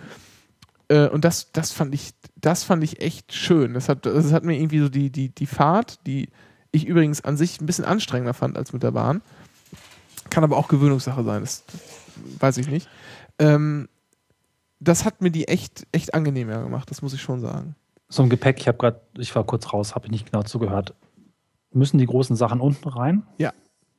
Äh, 0.88 1.08
und 1.08 1.24
das, 1.24 1.52
das 1.52 1.72
fand 1.72 1.94
ich, 1.94 2.12
das 2.36 2.64
fand 2.64 2.84
ich 2.84 3.00
echt 3.00 3.32
schön. 3.32 3.74
Das 3.74 3.88
hat, 3.88 4.04
das 4.06 4.32
hat 4.32 4.44
mir 4.44 4.56
irgendwie 4.56 4.80
so 4.80 4.88
die, 4.88 5.10
die, 5.10 5.30
die 5.30 5.46
Fahrt, 5.46 6.06
die 6.06 6.28
ich 6.72 6.86
übrigens 6.86 7.24
an 7.24 7.36
sich 7.36 7.60
ein 7.60 7.66
bisschen 7.66 7.84
anstrengender 7.84 8.34
fand 8.34 8.56
als 8.56 8.72
mit 8.72 8.82
der 8.82 8.90
Bahn. 8.90 9.22
Kann 10.30 10.44
aber 10.44 10.56
auch 10.56 10.68
Gewöhnungssache 10.68 11.22
sein, 11.22 11.42
das 11.42 11.64
weiß 12.40 12.58
ich 12.58 12.68
nicht. 12.68 12.88
Ähm, 13.38 13.88
das 14.80 15.04
hat 15.04 15.20
mir 15.20 15.30
die 15.30 15.48
echt, 15.48 15.86
echt 15.92 16.14
angenehmer 16.14 16.62
gemacht, 16.62 16.90
das 16.90 17.00
muss 17.00 17.14
ich 17.14 17.22
schon 17.22 17.40
sagen. 17.40 17.76
So 18.08 18.22
ein 18.22 18.28
Gepäck, 18.28 18.58
ich 18.58 18.68
habe 18.68 18.78
gerade, 18.78 19.00
ich 19.18 19.34
war 19.34 19.44
kurz 19.44 19.72
raus, 19.72 19.94
habe 19.94 20.06
ich 20.06 20.12
nicht 20.12 20.30
genau 20.30 20.42
zugehört. 20.42 20.94
Müssen 21.74 21.98
die 21.98 22.06
großen 22.06 22.36
Sachen 22.36 22.60
unten 22.60 22.88
rein? 22.88 23.24
Ja. 23.38 23.52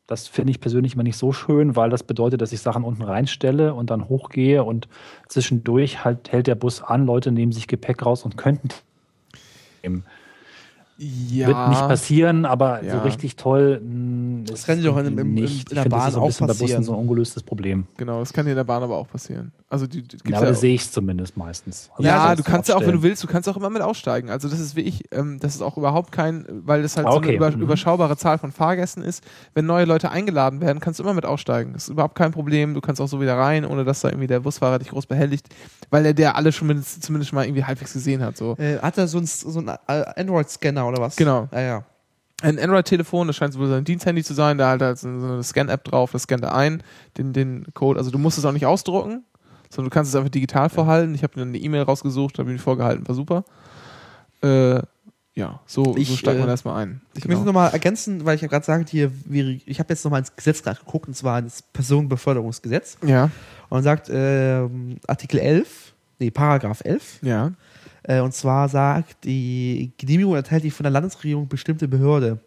Das 0.08 0.28
finde 0.28 0.52
ich 0.52 0.60
persönlich 0.60 0.94
immer 0.94 1.04
nicht 1.04 1.18
so 1.18 1.32
schön, 1.32 1.76
weil 1.76 1.90
das 1.90 2.04
bedeutet, 2.04 2.42
dass 2.42 2.52
ich 2.52 2.62
Sachen 2.62 2.84
unten 2.84 3.02
reinstelle 3.02 3.74
und 3.74 3.90
dann 3.90 4.08
hochgehe 4.08 4.64
und 4.64 4.88
zwischendurch 5.28 6.06
halt 6.06 6.32
hält 6.32 6.48
der 6.48 6.56
Bus 6.56 6.82
an, 6.84 7.06
Leute 7.06 7.32
nehmen 7.32 7.52
sich 7.52 7.68
Gepäck 7.68 8.06
raus 8.06 8.24
und 8.24 8.38
könnten 8.38 8.70
nehmen. 9.84 10.06
Ja. 10.98 11.48
Wird 11.48 11.70
nicht 11.70 11.88
passieren, 11.88 12.46
aber 12.46 12.82
Ja. 12.84 12.94
so 12.94 12.98
richtig 13.00 13.36
toll 13.36 13.82
mh, 13.84 14.44
ist 14.44 14.52
Das 14.54 14.66
kann 14.66 14.78
dir 14.78 14.86
doch 14.86 14.98
in- 14.98 15.18
im- 15.18 15.34
nicht. 15.34 15.70
in 15.70 15.76
der 15.76 15.78
ich 15.78 15.82
finde, 15.84 15.90
das 15.90 15.90
Bahn 15.90 16.08
ist 16.08 16.14
so 16.14 16.20
ein 16.20 16.24
auch 16.24 16.28
bisschen 16.28 16.48
bei 16.48 16.54
passieren. 16.54 16.72
Bussen 16.78 16.84
so 16.86 16.94
ein 16.94 17.00
ungelöstes 17.00 17.44
Problem. 17.44 17.86
Genau, 17.98 18.20
das 18.20 18.32
kann 18.32 18.46
dir 18.46 18.52
in 18.52 18.58
der 18.58 18.64
Bahn 18.64 18.82
aber 18.82 18.96
auch 18.96 19.08
passieren. 19.10 19.52
Also 19.68 19.88
die, 19.88 20.04
die 20.04 20.08
gibt's 20.18 20.30
Ja, 20.30 20.38
aber 20.38 20.46
ja, 20.46 20.52
das 20.52 20.62
sehe 20.62 20.74
ich 20.76 20.90
zumindest 20.90 21.36
meistens. 21.36 21.90
Also 21.98 22.04
ja, 22.04 22.34
du 22.36 22.44
kannst 22.44 22.70
ja 22.70 22.78
auch, 22.78 22.82
wenn 22.82 22.94
du 22.94 23.04
willst, 23.04 23.22
du 23.24 23.28
kannst 23.28 23.50
auch 23.50 23.58
immer 23.58 23.70
mit 23.70 23.82
aussteigen. 23.82 24.30
Also 24.30 24.48
das 24.48 24.60
ist 24.60 24.78
wie 24.78 24.82
ich, 24.82 25.04
ähm, 25.12 25.38
das 25.42 25.56
ist 25.56 25.62
auch 25.62 25.76
überhaupt 25.76 26.14
kein, 26.14 26.46
weil 26.66 26.82
das 26.82 26.96
halt 26.96 27.08
Ah, 27.08 27.12
so 27.12 27.18
eine 27.18 27.28
okay. 27.28 27.36
über, 27.36 27.52
Mhm. 27.52 27.62
überschaubare 27.64 28.16
Zahl 28.16 28.38
von 28.38 28.54
Fahrgästen 28.54 29.04
ist. 29.04 29.22
Wenn 29.54 29.66
neue 29.66 29.84
Leute 29.86 30.12
eingeladen 30.12 30.62
werden, 30.62 30.80
kannst 30.80 31.00
du 31.00 31.04
immer 31.04 31.14
mit 31.14 31.26
aussteigen. 31.26 31.74
Das 31.74 31.84
ist 31.84 31.90
überhaupt 31.90 32.16
kein 32.16 32.32
Problem. 32.32 32.74
Du 32.74 32.80
kannst 32.80 33.02
auch 33.02 33.08
so 33.10 33.20
wieder 33.20 33.36
rein, 33.38 33.66
ohne 33.66 33.84
dass 33.84 34.00
da 34.02 34.10
irgendwie 34.10 34.28
der 34.28 34.40
Busfahrer 34.40 34.80
dich 34.80 34.90
groß 34.90 35.08
behelligt, 35.08 35.50
weil 35.90 36.06
er 36.06 36.14
der 36.14 36.38
alle 36.38 36.54
schon 36.54 36.68
mindestens, 36.68 37.04
zumindest 37.06 37.34
mal 37.34 37.44
irgendwie 37.44 37.66
halbwegs 37.66 37.92
gesehen 37.92 38.24
hat. 38.24 38.38
So. 38.38 38.56
Äh, 38.58 38.78
hat 38.80 38.98
er 38.98 39.08
so 39.10 39.18
einen 39.18 39.28
so 39.28 39.60
einen, 39.60 39.72
äh, 40.86 40.90
oder 40.94 41.02
was? 41.02 41.16
Genau. 41.16 41.48
Ja, 41.52 41.62
ja. 41.62 41.84
Ein 42.42 42.60
Android-Telefon, 42.60 43.28
das 43.28 43.38
scheint 43.38 43.58
wohl 43.58 43.68
sein 43.70 43.86
Diensthandy 43.86 44.24
zu 44.24 44.34
sein, 44.34 44.58
da 44.58 44.70
halt 44.70 44.82
halt 44.82 44.98
so 45.00 45.08
eine 45.08 45.42
Scan-App 45.42 45.86
drauf, 45.86 46.12
das 46.12 46.24
scannt 46.24 46.44
er 46.44 46.54
ein, 46.54 46.84
den, 47.18 47.32
den 47.34 47.66
Code. 47.74 47.98
Also 47.98 48.12
du 48.12 48.18
musst 48.18 48.38
es 48.38 48.44
auch 48.46 48.52
nicht 48.52 48.66
ausdrucken, 48.66 49.24
sondern 49.70 49.90
du 49.90 49.94
kannst 49.94 50.10
es 50.10 50.16
einfach 50.16 50.30
digital 50.30 50.70
vorhalten. 50.70 51.16
Ich 51.16 51.24
habe 51.24 51.34
dann 51.36 51.48
eine 51.50 51.58
E-Mail 51.58 51.84
rausgesucht, 51.84 52.38
habe 52.38 52.52
ihn 52.52 52.60
vorgehalten, 52.60 53.08
war 53.08 53.16
super. 53.16 53.46
Äh, 54.44 54.82
ja, 55.34 55.60
so, 55.66 55.96
Ich, 55.98 56.08
so 56.10 56.16
steigt 56.16 56.40
man 56.40 56.48
äh, 56.48 56.52
erstmal 56.52 56.82
ein. 56.84 57.02
Ich 57.14 57.22
Genau. 57.24 57.34
möchte 57.36 57.46
nochmal 57.46 57.72
ergänzen, 57.72 58.26
weil 58.26 58.36
ich 58.36 58.42
ja 58.42 58.48
gerade 58.48 58.66
sagte, 58.66 58.92
hier, 58.92 59.12
ich 59.66 59.80
habe 59.80 59.90
jetzt 59.94 60.04
nochmal 60.04 60.20
ins 60.20 60.36
Gesetz 60.36 60.62
gerade 60.62 60.80
geguckt, 60.80 61.08
und 61.08 61.14
zwar 61.16 61.40
ins 61.40 61.62
Personenbeförderungsgesetz. 61.62 62.98
Ja, 63.06 63.30
Und 63.70 63.84
sagt 63.84 64.10
ähm, 64.12 64.98
Artikel 65.08 65.40
11, 65.40 65.94
nee, 66.20 66.32
Paragraph 66.32 66.82
11, 66.84 67.20
ja. 67.22 67.52
Äh, 68.08 68.20
und 68.22 68.34
zwar 68.34 68.70
sagt, 68.70 69.24
die 69.24 69.92
Genehmigung 69.98 70.36
erteilt 70.36 70.64
die 70.64 70.72
von 70.72 70.84
der 70.84 70.92
Landesregierung 70.92 71.48
bestimmte 71.48 71.88
Behörde. 71.88 72.40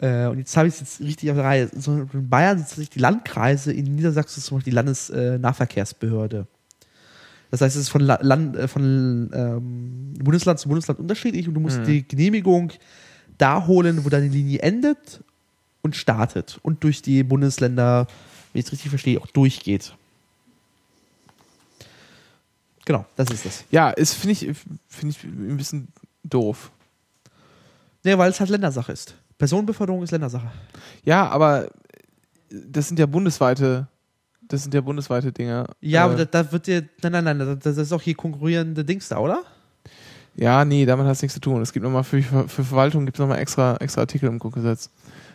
Äh, 0.00 0.26
und 0.26 0.38
jetzt 0.38 0.56
habe 0.56 0.68
ich 0.68 0.74
es 0.74 0.80
jetzt 0.80 1.00
richtig 1.00 1.30
auf 1.30 1.36
der 1.36 1.44
Reihe. 1.44 1.68
So, 1.76 2.06
in 2.12 2.28
Bayern 2.28 2.56
sind 2.58 2.66
tatsächlich 2.68 2.90
die 2.90 3.00
Landkreise, 3.00 3.72
in 3.72 3.94
Niedersachsen 3.94 4.38
ist 4.38 4.46
zum 4.46 4.58
Beispiel 4.58 4.70
die 4.70 4.76
Landesnahverkehrsbehörde. 4.76 6.46
Das 7.50 7.60
heißt, 7.62 7.76
es 7.76 7.82
ist 7.82 7.88
von, 7.88 8.02
La 8.02 8.18
Land, 8.22 8.56
äh, 8.56 8.68
von 8.68 9.30
ähm, 9.32 10.14
Bundesland 10.22 10.58
zu 10.58 10.68
Bundesland 10.68 11.00
unterschiedlich 11.00 11.48
und 11.48 11.54
du 11.54 11.60
musst 11.60 11.80
Mhm. 11.80 11.84
die 11.84 12.06
Genehmigung 12.06 12.72
da 13.38 13.66
holen, 13.66 14.04
wo 14.04 14.08
deine 14.08 14.28
Linie 14.28 14.60
endet 14.60 15.22
und 15.82 15.96
startet 15.96 16.58
und 16.62 16.84
durch 16.84 17.02
die 17.02 17.22
Bundesländer, 17.22 18.06
wenn 18.52 18.60
ich 18.60 18.66
es 18.66 18.72
richtig 18.72 18.90
verstehe, 18.90 19.20
auch 19.20 19.26
durchgeht. 19.28 19.94
Genau, 22.88 23.04
das 23.16 23.28
ist 23.30 23.44
das. 23.44 23.64
Ja, 23.70 23.90
ist, 23.90 24.14
finde 24.14 24.32
ich, 24.32 24.38
finde 24.88 25.14
ich 25.14 25.22
ein 25.22 25.58
bisschen 25.58 25.88
doof. 26.24 26.70
Nee, 28.02 28.16
weil 28.16 28.30
es 28.30 28.40
halt 28.40 28.48
Ländersache 28.48 28.90
ist. 28.92 29.14
Personenbeförderung 29.36 30.02
ist 30.02 30.10
Ländersache. 30.10 30.50
Ja, 31.04 31.28
aber 31.28 31.68
das 32.48 32.88
sind 32.88 32.98
ja 32.98 33.04
bundesweite, 33.04 33.88
das 34.40 34.62
sind 34.62 34.72
ja 34.72 34.80
bundesweite 34.80 35.32
Dinge. 35.32 35.66
Ja, 35.82 36.00
Äh, 36.00 36.04
aber 36.04 36.24
da, 36.24 36.24
da 36.42 36.50
wird 36.50 36.66
dir. 36.66 36.88
Nein, 37.02 37.12
nein, 37.12 37.36
nein, 37.36 37.58
das, 37.62 37.76
ist 37.76 37.92
auch 37.92 38.00
hier 38.00 38.14
konkurrierende 38.14 38.86
Dings 38.86 39.10
da, 39.10 39.18
oder? 39.18 39.42
Ja, 40.34 40.64
nee, 40.64 40.86
damit 40.86 41.04
hat 41.04 41.12
es 41.12 41.20
nichts 41.20 41.34
zu 41.34 41.40
tun. 41.40 41.60
Es 41.60 41.74
gibt 41.74 41.84
nochmal 41.84 42.04
für, 42.04 42.22
für 42.22 42.64
Verwaltung 42.64 43.04
gibt 43.04 43.18
es 43.18 43.20
nochmal 43.20 43.40
extra, 43.40 43.76
extra 43.80 44.00
Artikel 44.00 44.30
im 44.30 44.38
Grundgesetz. 44.38 44.88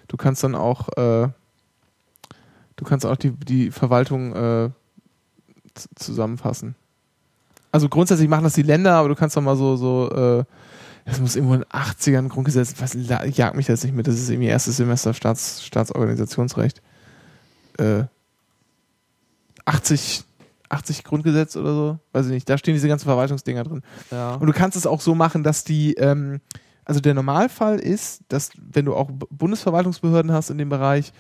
Du 0.08 0.18
kannst 0.18 0.44
dann 0.44 0.56
auch, 0.56 0.90
äh, 0.98 1.30
du 2.78 2.84
kannst 2.84 3.06
auch 3.06 3.18
die, 3.18 3.30
die 3.30 3.70
Verwaltung 3.70 4.36
äh, 4.36 4.70
zusammenfassen. 5.94 6.74
Also 7.74 7.90
grundsätzlich 7.90 8.30
machen 8.30 8.44
das 8.44 8.54
die 8.54 8.62
Länder, 8.62 8.94
aber 8.94 9.10
du 9.10 9.16
kannst 9.16 9.36
doch 9.36 9.42
mal 9.42 9.56
so, 9.56 9.76
so, 9.76 10.08
äh, 10.12 10.44
das 11.06 11.20
muss 11.20 11.36
irgendwo 11.36 11.56
in 11.56 11.62
den 11.62 11.70
80ern 11.70 12.30
Grundgesetz, 12.30 12.76
was, 12.78 12.96
jag 13.36 13.56
mich 13.56 13.66
das 13.66 13.84
nicht 13.84 13.96
mit, 13.96 14.06
das 14.06 14.14
ist 14.14 14.30
irgendwie 14.30 14.48
erstes 14.48 14.78
Semester 14.78 15.16
Staats, 15.16 15.66
Staatsorganisationsrecht. 15.66 16.84
Äh, 17.80 18.04
80, 19.66 20.24
80 20.70 21.04
Grundgesetz 21.04 21.56
oder 21.56 21.74
so, 21.74 22.00
weiß 22.12 22.28
ich 22.28 22.32
nicht, 22.34 22.48
da 22.48 22.60
stehen 22.60 22.76
diese 22.76 22.88
ganzen 22.88 23.06
Verwaltungsdinger 23.06 23.64
drin. 23.64 23.82
Ja. 24.12 24.36
Und 24.36 24.46
du 24.46 24.54
kannst 24.54 24.78
es 24.78 24.86
auch 24.86 25.02
so 25.02 25.16
machen, 25.16 25.42
dass 25.44 25.64
die, 25.64 25.96
ähm, 25.96 26.42
also 26.86 27.00
der 27.00 27.16
Normalfall 27.16 27.80
ist, 27.80 28.22
dass 28.28 28.52
wenn 28.56 28.86
du 28.86 28.94
auch 28.94 29.10
Bundesverwaltungsbehörden 29.32 30.32
hast 30.32 30.52
in 30.52 30.60
dem 30.60 30.70
Bereich, 30.70 31.12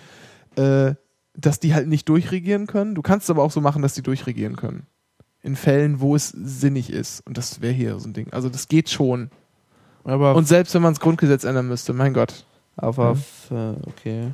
äh, 0.56 0.94
dass 1.36 1.60
die 1.60 1.74
halt 1.74 1.88
nicht 1.88 2.08
durchregieren 2.10 2.68
können. 2.68 2.94
Du 2.94 3.02
kannst 3.02 3.24
es 3.24 3.32
aber 3.32 3.42
auch 3.42 3.50
so 3.50 3.60
machen, 3.60 3.82
dass 3.82 3.96
die 3.96 4.04
durchregieren 4.04 4.56
können. 4.56 4.86
In 5.44 5.56
Fällen, 5.56 5.99
wo 5.99 6.15
es 6.15 6.30
sinnig 6.30 6.90
ist. 6.90 7.20
Und 7.28 7.38
das 7.38 7.61
wäre 7.61 7.74
hier 7.74 7.99
so 7.99 8.07
ein 8.07 8.14
Ding. 8.14 8.32
Also 8.32 8.49
das 8.49 8.68
geht 8.70 8.90
schon. 8.90 9.30
Aber, 10.06 10.36
Und 10.36 10.48
selbst 10.48 10.74
wenn 10.74 10.82
man 10.82 10.94
das 10.94 10.99
Grundgesetz 11.02 11.44
ändern 11.44 11.68
müsste, 11.68 11.94
mein 11.94 12.14
Gott. 12.14 12.45
aber 12.78 13.11
f- 13.11 13.52
äh, 13.52 13.74
okay. 13.88 14.32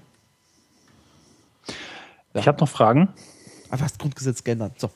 Ich 2.35 2.47
habe 2.47 2.59
noch 2.59 2.69
Fragen. 2.69 3.09
Aber 3.69 3.83
das 3.83 3.97
Grundgesetz 3.97 4.43
geändert. 4.43 4.79
So. 4.79 4.89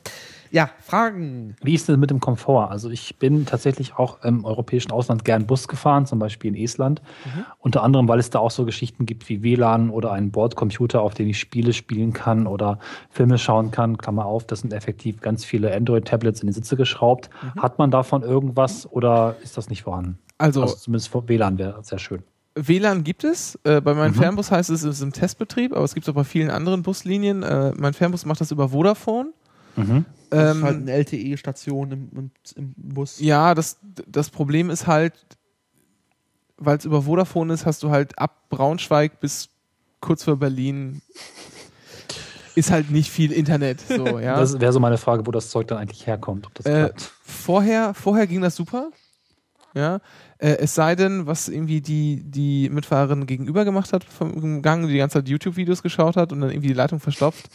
Ja, 0.54 0.70
Fragen. 0.82 1.56
Wie 1.64 1.74
ist 1.74 1.90
es 1.90 1.98
mit 1.98 2.12
dem 2.12 2.20
Komfort? 2.20 2.70
Also 2.70 2.92
ich 2.92 3.18
bin 3.18 3.48
tatsächlich 3.48 3.96
auch 3.96 4.24
im 4.24 4.46
europäischen 4.46 4.92
Ausland 4.92 5.26
gern 5.26 5.48
Bus 5.48 5.68
gefahren, 5.68 6.06
zum 6.06 6.20
Beispiel 6.20 6.56
in 6.56 6.64
Estland. 6.64 7.02
Unter 7.58 7.82
anderem, 7.82 8.08
weil 8.08 8.20
es 8.20 8.30
da 8.30 8.38
auch 8.38 8.52
so 8.52 8.64
Geschichten 8.64 9.08
gibt 9.08 9.28
wie 9.30 9.42
WLAN 9.42 9.90
oder 9.90 10.12
einen 10.12 10.30
Bordcomputer, 10.30 11.02
auf 11.02 11.16
dem 11.16 11.28
ich 11.28 11.40
Spiele 11.40 11.74
spielen 11.74 12.14
kann 12.14 12.46
oder 12.46 12.78
Filme 13.10 13.40
schauen 13.40 13.72
kann. 13.72 13.98
Klammer 13.98 14.26
auf, 14.28 14.46
das 14.46 14.60
sind 14.60 14.74
effektiv 14.74 15.22
ganz 15.22 15.44
viele 15.44 15.76
Android-Tablets 15.76 16.42
in 16.42 16.48
die 16.48 16.54
Sitze 16.54 16.76
geschraubt. 16.78 17.32
Hat 17.58 17.80
man 17.80 17.90
davon 17.90 18.22
irgendwas 18.22 18.86
oder 18.92 19.36
ist 19.42 19.58
das 19.58 19.72
nicht 19.72 19.82
vorhanden? 19.82 20.20
Also, 20.38 20.62
Also 20.62 20.76
zumindest 20.76 21.12
WLAN 21.28 21.58
wäre 21.58 21.84
sehr 21.84 21.98
schön. 21.98 22.22
WLAN 22.54 23.04
gibt 23.04 23.24
es. 23.24 23.58
Äh, 23.64 23.82
bei 23.82 23.96
meinem 23.96 24.12
Mhm. 24.12 24.18
Fernbus 24.20 24.52
heißt 24.52 24.70
es, 24.70 24.84
es 24.84 24.98
ist 24.98 25.02
im 25.02 25.14
Testbetrieb, 25.14 25.74
aber 25.74 25.84
es 25.84 25.96
gibt 25.96 26.08
es 26.08 26.12
auch 26.12 26.16
bei 26.16 26.24
vielen 26.24 26.52
anderen 26.52 26.84
Buslinien. 26.84 27.42
Äh, 27.42 27.74
mein 27.76 27.94
Fernbus 27.94 28.26
macht 28.28 28.40
das 28.40 28.52
über 28.52 28.70
Vodafone. 28.70 29.32
Mhm. 29.76 30.06
Das 30.34 30.52
Ähm, 30.52 30.58
ist 30.58 30.64
halt 30.64 30.78
eine 30.78 30.92
LTE-Station 30.92 31.92
im, 31.92 32.10
im, 32.16 32.32
im 32.56 32.74
Bus. 32.76 33.20
Ja, 33.20 33.54
das, 33.56 33.78
das 34.08 34.30
Problem 34.30 34.70
ist 34.70 34.88
halt, 34.88 35.14
weil 36.58 36.78
es 36.78 36.86
über 36.86 37.04
Vodafone 37.04 37.54
ist, 37.54 37.66
hast 37.66 37.84
du 37.84 37.90
halt 37.90 38.18
ab 38.18 38.50
Braunschweig 38.50 39.20
bis 39.20 39.50
kurz 40.02 40.24
vor 40.24 40.38
Berlin 40.38 41.02
ist 42.56 42.72
halt 42.72 42.92
nicht 42.92 43.10
viel 43.10 43.32
Internet. 43.32 43.82
So, 43.82 44.20
ja. 44.20 44.40
Das 44.40 44.60
wäre 44.60 44.72
so 44.74 44.80
meine 44.80 44.98
Frage, 44.98 45.26
wo 45.26 45.32
das 45.32 45.50
Zeug 45.50 45.68
dann 45.68 45.78
eigentlich 45.78 46.06
herkommt. 46.08 46.46
Ob 46.48 46.54
das 46.56 46.66
Äh, 46.66 46.92
vorher, 47.24 47.94
vorher 47.94 48.28
ging 48.28 48.42
das 48.42 48.56
super. 48.56 48.90
Ja. 49.74 50.00
Äh, 50.44 50.58
es 50.60 50.76
sei 50.76 50.96
denn, 50.96 51.26
was 51.26 51.48
irgendwie 51.48 51.80
die, 51.80 52.22
die 52.22 52.70
Mitfahrerin 52.70 53.26
gegenüber 53.26 53.64
gemacht 53.64 53.94
hat 53.94 54.04
vom 54.04 54.62
Gang, 54.62 54.86
die 54.86 54.92
die 54.92 54.98
ganze 54.98 55.20
Zeit 55.20 55.30
YouTube-Videos 55.30 55.82
geschaut 55.82 56.18
hat 56.18 56.34
und 56.34 56.42
dann 56.42 56.50
irgendwie 56.50 56.68
die 56.68 56.74
Leitung 56.74 57.00
verstopft. 57.00 57.50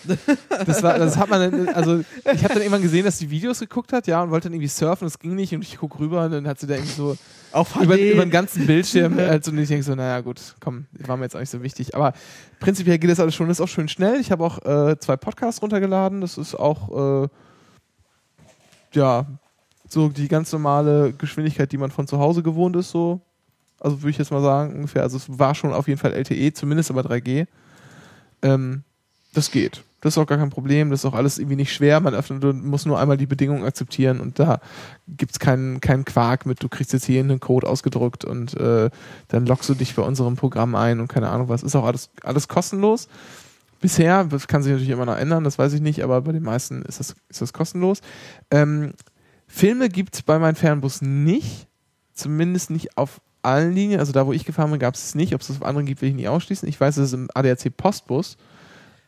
Das 0.66 0.82
war, 0.82 0.98
das 0.98 1.18
hat 1.18 1.28
man, 1.28 1.68
also 1.68 1.98
ich 2.00 2.42
habe 2.42 2.54
dann 2.54 2.62
irgendwann 2.62 2.82
gesehen, 2.82 3.04
dass 3.04 3.18
sie 3.18 3.30
Videos 3.30 3.60
geguckt 3.60 3.92
hat, 3.92 4.06
ja, 4.06 4.22
und 4.22 4.30
wollte 4.30 4.48
dann 4.48 4.54
irgendwie 4.54 4.68
surfen, 4.68 5.06
das 5.06 5.18
ging 5.18 5.34
nicht 5.34 5.54
und 5.54 5.62
ich 5.62 5.76
guck 5.76 6.00
rüber 6.00 6.24
und 6.24 6.32
dann 6.32 6.48
hat 6.48 6.58
sie 6.58 6.66
da 6.66 6.74
irgendwie 6.74 6.94
so 6.94 7.16
Auf 7.52 7.76
über, 7.76 7.96
HD. 7.96 8.12
über 8.14 8.24
den 8.24 8.30
ganzen 8.30 8.66
Bildschirm 8.66 9.18
also 9.18 9.50
und 9.50 9.58
ich 9.58 9.68
denke 9.68 9.84
so, 9.84 9.94
naja 9.94 10.20
gut, 10.22 10.56
komm, 10.60 10.86
war 10.92 11.18
mir 11.18 11.24
jetzt 11.24 11.36
auch 11.36 11.40
nicht 11.40 11.50
so 11.50 11.62
wichtig. 11.62 11.94
Aber 11.94 12.14
prinzipiell 12.58 12.98
geht 12.98 13.10
das 13.10 13.20
alles 13.20 13.34
schon, 13.34 13.48
das 13.48 13.58
ist 13.58 13.64
auch 13.64 13.68
schön 13.68 13.88
schnell. 13.88 14.18
Ich 14.20 14.32
habe 14.32 14.42
auch 14.42 14.64
äh, 14.64 14.98
zwei 14.98 15.16
Podcasts 15.16 15.60
runtergeladen, 15.60 16.22
das 16.22 16.38
ist 16.38 16.54
auch 16.54 17.24
äh, 17.24 17.28
ja 18.94 19.26
so 19.88 20.08
die 20.08 20.28
ganz 20.28 20.52
normale 20.52 21.12
Geschwindigkeit, 21.12 21.72
die 21.72 21.78
man 21.78 21.90
von 21.90 22.06
zu 22.06 22.18
Hause 22.18 22.42
gewohnt 22.42 22.76
ist, 22.76 22.90
so. 22.90 23.20
Also 23.80 24.02
würde 24.02 24.10
ich 24.10 24.18
jetzt 24.18 24.32
mal 24.32 24.42
sagen, 24.42 24.74
ungefähr. 24.74 25.02
Also 25.02 25.16
es 25.16 25.38
war 25.38 25.54
schon 25.54 25.72
auf 25.72 25.86
jeden 25.86 26.00
Fall 26.00 26.12
LTE, 26.12 26.52
zumindest 26.52 26.90
aber 26.90 27.02
3G. 27.02 27.46
Ähm, 28.42 28.82
das 29.34 29.50
geht. 29.50 29.82
Das 30.00 30.14
ist 30.14 30.18
auch 30.18 30.26
gar 30.26 30.38
kein 30.38 30.50
Problem. 30.50 30.90
Das 30.90 31.00
ist 31.00 31.04
auch 31.06 31.14
alles 31.14 31.38
irgendwie 31.38 31.56
nicht 31.56 31.72
schwer. 31.72 32.00
Man 32.00 32.14
öffnet, 32.14 32.42
du 32.42 32.52
musst 32.52 32.86
nur 32.86 32.98
einmal 32.98 33.16
die 33.16 33.26
Bedingungen 33.26 33.64
akzeptieren 33.64 34.20
und 34.20 34.38
da 34.38 34.60
gibt 35.08 35.32
es 35.32 35.38
keinen, 35.38 35.80
keinen 35.80 36.04
Quark 36.04 36.46
mit, 36.46 36.62
du 36.62 36.68
kriegst 36.68 36.92
jetzt 36.92 37.06
hier 37.06 37.20
einen 37.20 37.40
Code 37.40 37.66
ausgedruckt 37.66 38.24
und 38.24 38.54
äh, 38.54 38.90
dann 39.28 39.46
loggst 39.46 39.68
du 39.68 39.74
dich 39.74 39.94
bei 39.94 40.02
unserem 40.02 40.36
Programm 40.36 40.74
ein 40.74 41.00
und 41.00 41.08
keine 41.08 41.28
Ahnung 41.28 41.48
was. 41.48 41.62
Ist 41.62 41.74
auch 41.74 41.84
alles, 41.84 42.10
alles 42.22 42.46
kostenlos. 42.46 43.08
Bisher, 43.80 44.24
das 44.24 44.48
kann 44.48 44.62
sich 44.62 44.72
natürlich 44.72 44.90
immer 44.90 45.06
noch 45.06 45.16
ändern, 45.16 45.44
das 45.44 45.58
weiß 45.58 45.72
ich 45.72 45.80
nicht, 45.80 46.02
aber 46.02 46.20
bei 46.22 46.32
den 46.32 46.42
meisten 46.42 46.82
ist 46.82 46.98
das, 47.00 47.14
ist 47.28 47.42
das 47.42 47.52
kostenlos. 47.52 48.00
Ähm, 48.50 48.92
Filme 49.48 49.88
gibt 49.88 50.14
es 50.14 50.22
bei 50.22 50.38
meinem 50.38 50.54
Fernbus 50.54 51.02
nicht. 51.02 51.66
Zumindest 52.14 52.70
nicht 52.70 52.96
auf 52.96 53.20
allen 53.42 53.72
Linien. 53.72 53.98
Also 54.00 54.12
da, 54.12 54.26
wo 54.26 54.32
ich 54.32 54.44
gefahren 54.44 54.70
bin, 54.70 54.78
gab 54.80 54.94
es 54.94 55.04
es 55.08 55.14
nicht. 55.14 55.34
Ob 55.34 55.40
es 55.40 55.48
das 55.48 55.56
auf 55.56 55.62
anderen 55.64 55.86
gibt, 55.86 56.02
will 56.02 56.10
ich 56.10 56.14
nicht 56.14 56.28
ausschließen. 56.28 56.68
Ich 56.68 56.80
weiß, 56.80 56.96
dass 56.96 57.06
es 57.06 57.12
im 57.12 57.28
ADAC 57.34 57.76
Postbus 57.76 58.36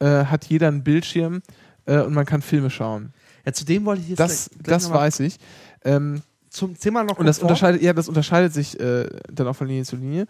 äh, 0.00 0.24
hat 0.24 0.46
jeder 0.46 0.68
einen 0.68 0.82
Bildschirm 0.82 1.42
äh, 1.86 1.98
und 2.00 2.14
man 2.14 2.24
kann 2.26 2.40
Filme 2.42 2.70
schauen. 2.70 3.12
Ja, 3.44 3.52
zu 3.52 3.64
dem 3.64 3.84
wollte 3.84 4.02
ich 4.02 4.08
jetzt 4.10 4.20
Das, 4.20 4.48
gleich- 4.50 4.62
gleich 4.64 4.76
das 4.82 4.90
weiß 4.90 5.20
ich. 5.20 5.36
Ähm, 5.84 6.22
Zum 6.48 6.78
Thema 6.78 7.04
noch 7.04 7.18
und 7.18 7.26
das 7.26 7.38
unterscheidet, 7.40 7.82
ja, 7.82 7.92
das 7.92 8.08
unterscheidet 8.08 8.52
sich 8.54 8.78
äh, 8.80 9.06
dann 9.32 9.46
auch 9.48 9.54
von 9.56 9.66
Linie 9.66 9.84
zu 9.84 9.96
Linie. 9.96 10.26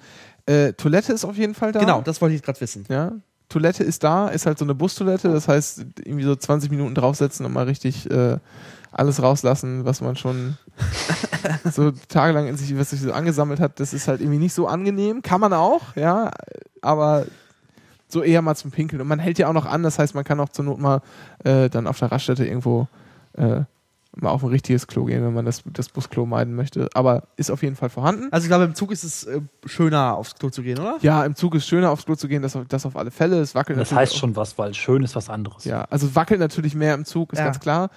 Äh, 0.46 0.72
Toilette 0.74 1.12
ist 1.12 1.24
auf 1.24 1.36
jeden 1.36 1.54
Fall 1.54 1.72
da. 1.72 1.80
Genau, 1.80 2.00
das 2.02 2.20
wollte 2.20 2.34
ich 2.34 2.42
gerade 2.42 2.60
wissen. 2.60 2.84
Ja. 2.88 3.12
Toilette 3.48 3.82
ist 3.84 4.04
da, 4.04 4.28
ist 4.28 4.46
halt 4.46 4.58
so 4.58 4.64
eine 4.64 4.74
Bustoilette, 4.76 5.28
das 5.32 5.48
heißt, 5.48 5.84
irgendwie 6.04 6.24
so 6.24 6.36
20 6.36 6.70
Minuten 6.70 6.94
draufsetzen 6.94 7.44
und 7.44 7.52
mal 7.52 7.64
richtig 7.64 8.08
äh, 8.10 8.38
alles 8.92 9.22
rauslassen, 9.22 9.84
was 9.84 10.00
man 10.00 10.16
schon 10.16 10.56
so 11.72 11.90
tagelang 12.08 12.46
in 12.48 12.56
sich, 12.56 12.76
was 12.78 12.90
sich 12.90 13.00
so 13.00 13.12
angesammelt 13.12 13.60
hat, 13.60 13.80
das 13.80 13.92
ist 13.92 14.08
halt 14.08 14.20
irgendwie 14.20 14.38
nicht 14.38 14.54
so 14.54 14.66
angenehm. 14.66 15.22
Kann 15.22 15.40
man 15.40 15.52
auch, 15.52 15.94
ja, 15.96 16.30
aber 16.82 17.26
so 18.08 18.22
eher 18.22 18.42
mal 18.42 18.56
zum 18.56 18.70
Pinkeln. 18.70 19.00
Und 19.00 19.08
man 19.08 19.18
hält 19.20 19.38
ja 19.38 19.48
auch 19.48 19.52
noch 19.52 19.66
an, 19.66 19.82
das 19.82 19.98
heißt, 19.98 20.14
man 20.14 20.24
kann 20.24 20.40
auch 20.40 20.48
zur 20.48 20.64
Not 20.64 20.80
mal 20.80 21.00
äh, 21.44 21.68
dann 21.70 21.86
auf 21.86 21.98
der 21.98 22.10
Raststätte 22.10 22.44
irgendwo 22.44 22.88
äh, 23.34 23.60
mal 24.16 24.30
auf 24.30 24.42
ein 24.42 24.48
richtiges 24.48 24.88
Klo 24.88 25.04
gehen, 25.04 25.22
wenn 25.24 25.32
man 25.32 25.44
das, 25.44 25.62
das 25.66 25.88
Busklo 25.88 26.26
meiden 26.26 26.56
möchte. 26.56 26.88
Aber 26.94 27.22
ist 27.36 27.48
auf 27.52 27.62
jeden 27.62 27.76
Fall 27.76 27.90
vorhanden. 27.90 28.26
Also 28.32 28.44
ich 28.46 28.48
glaube, 28.48 28.64
im 28.64 28.74
Zug 28.74 28.90
ist 28.90 29.04
es 29.04 29.22
äh, 29.24 29.40
schöner, 29.66 30.16
aufs 30.16 30.34
Klo 30.34 30.50
zu 30.50 30.62
gehen, 30.62 30.80
oder? 30.80 30.96
Ja, 31.02 31.24
im 31.24 31.36
Zug 31.36 31.54
ist 31.54 31.68
schöner 31.68 31.90
aufs 31.92 32.04
Klo 32.06 32.16
zu 32.16 32.26
gehen, 32.26 32.42
das, 32.42 32.56
auf- 32.56 32.66
das 32.66 32.84
auf 32.84 32.96
alle 32.96 33.12
Fälle. 33.12 33.38
Es 33.40 33.54
wackelt 33.54 33.78
Das 33.78 33.92
heißt 33.92 34.16
schon 34.16 34.34
was, 34.34 34.58
weil 34.58 34.74
schön 34.74 35.04
ist 35.04 35.14
was 35.14 35.30
anderes. 35.30 35.64
Ja, 35.64 35.82
also 35.90 36.12
wackelt 36.16 36.40
natürlich 36.40 36.74
mehr 36.74 36.94
im 36.94 37.04
Zug, 37.04 37.32
ist 37.32 37.38
Ja. 37.38 37.44
ganz 37.44 37.60
klar. 37.60 37.90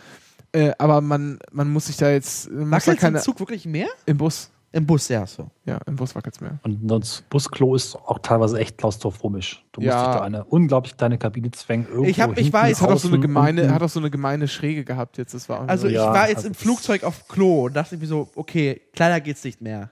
Äh, 0.54 0.72
aber 0.78 1.02
man, 1.02 1.40
man 1.52 1.70
muss 1.72 1.88
sich 1.88 1.98
da 1.98 2.10
jetzt 2.12 2.48
Wackelt 2.52 3.00
keine, 3.00 3.18
im 3.18 3.24
Zug 3.24 3.40
wirklich 3.40 3.66
mehr? 3.66 3.88
im 4.06 4.18
Bus. 4.18 4.50
Im 4.76 4.88
Bus, 4.88 5.08
ja, 5.08 5.28
so. 5.28 5.52
Ja, 5.66 5.78
im 5.86 5.96
Bus 5.96 6.16
wackelt 6.16 6.34
es 6.34 6.42
mehr. 6.42 6.58
Und 6.64 6.88
das 6.88 7.22
Busklo 7.30 7.76
ist 7.76 7.96
auch 7.96 8.18
teilweise 8.20 8.58
echt 8.60 8.78
klaustrophobisch. 8.80 9.64
Du 9.72 9.82
musst 9.82 9.88
Ja. 9.94 10.06
dich 10.08 10.16
da 10.16 10.22
eine 10.24 10.44
unglaublich 10.46 10.98
kleine 10.98 11.20
Kabine 11.20 11.52
zwängen. 11.52 11.86
Irgendwo 11.86 12.06
Ich 12.10 12.20
hab- 12.20 12.36
ich 12.40 12.52
weiß, 12.52 12.78
Es 12.78 12.82
hat 12.82 12.90
auch 12.90 12.98
so 12.98 13.08
eine 13.08 13.20
gemeine, 13.20 13.72
hat 13.72 13.84
auch 13.84 13.90
so 13.90 14.00
eine 14.00 14.10
gemeine 14.10 14.48
Schräge 14.48 14.84
gehabt 14.84 15.20
jetzt. 15.20 15.36
Das 15.36 15.48
war 15.48 15.70
Also 15.70 15.84
so, 15.84 15.88
ich 15.90 15.94
Ja, 15.94 16.12
war 16.12 16.28
jetzt 16.28 16.38
also 16.38 16.48
im 16.48 16.56
Flugzeug 16.56 17.04
auf 17.04 17.28
Klo 17.28 17.66
und 17.66 17.76
dachte 17.76 17.98
mir 17.98 18.08
so, 18.08 18.30
okay, 18.36 18.82
kleiner 18.94 19.22
geht's 19.22 19.44
nicht 19.44 19.62
mehr. 19.62 19.92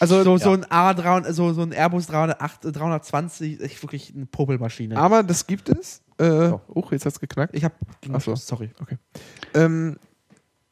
also 0.00 0.24
So, 0.24 0.36
so 0.38 0.50
ein 0.52 0.64
A300, 0.64 1.32
so, 1.32 1.52
so 1.52 1.62
ein 1.62 1.72
Airbus 1.72 2.08
308, 2.08 2.64
äh, 2.64 2.72
320, 2.72 3.60
echt 3.60 3.80
wirklich 3.84 4.12
eine 4.16 4.26
Popelmaschine. 4.26 4.96
aber 4.96 5.22
das 5.22 5.46
gibt 5.46 5.68
es. 5.68 6.02
Äh, 6.20 6.48
So. 6.50 6.60
oh, 6.68 6.84
jetzt 6.90 7.06
hat's 7.06 7.18
geknackt. 7.20 7.54
ich 7.54 7.64
hab 7.64 7.72
Ach 8.12 8.20
so. 8.20 8.34
sorry. 8.36 8.70
Ähm, 9.54 9.98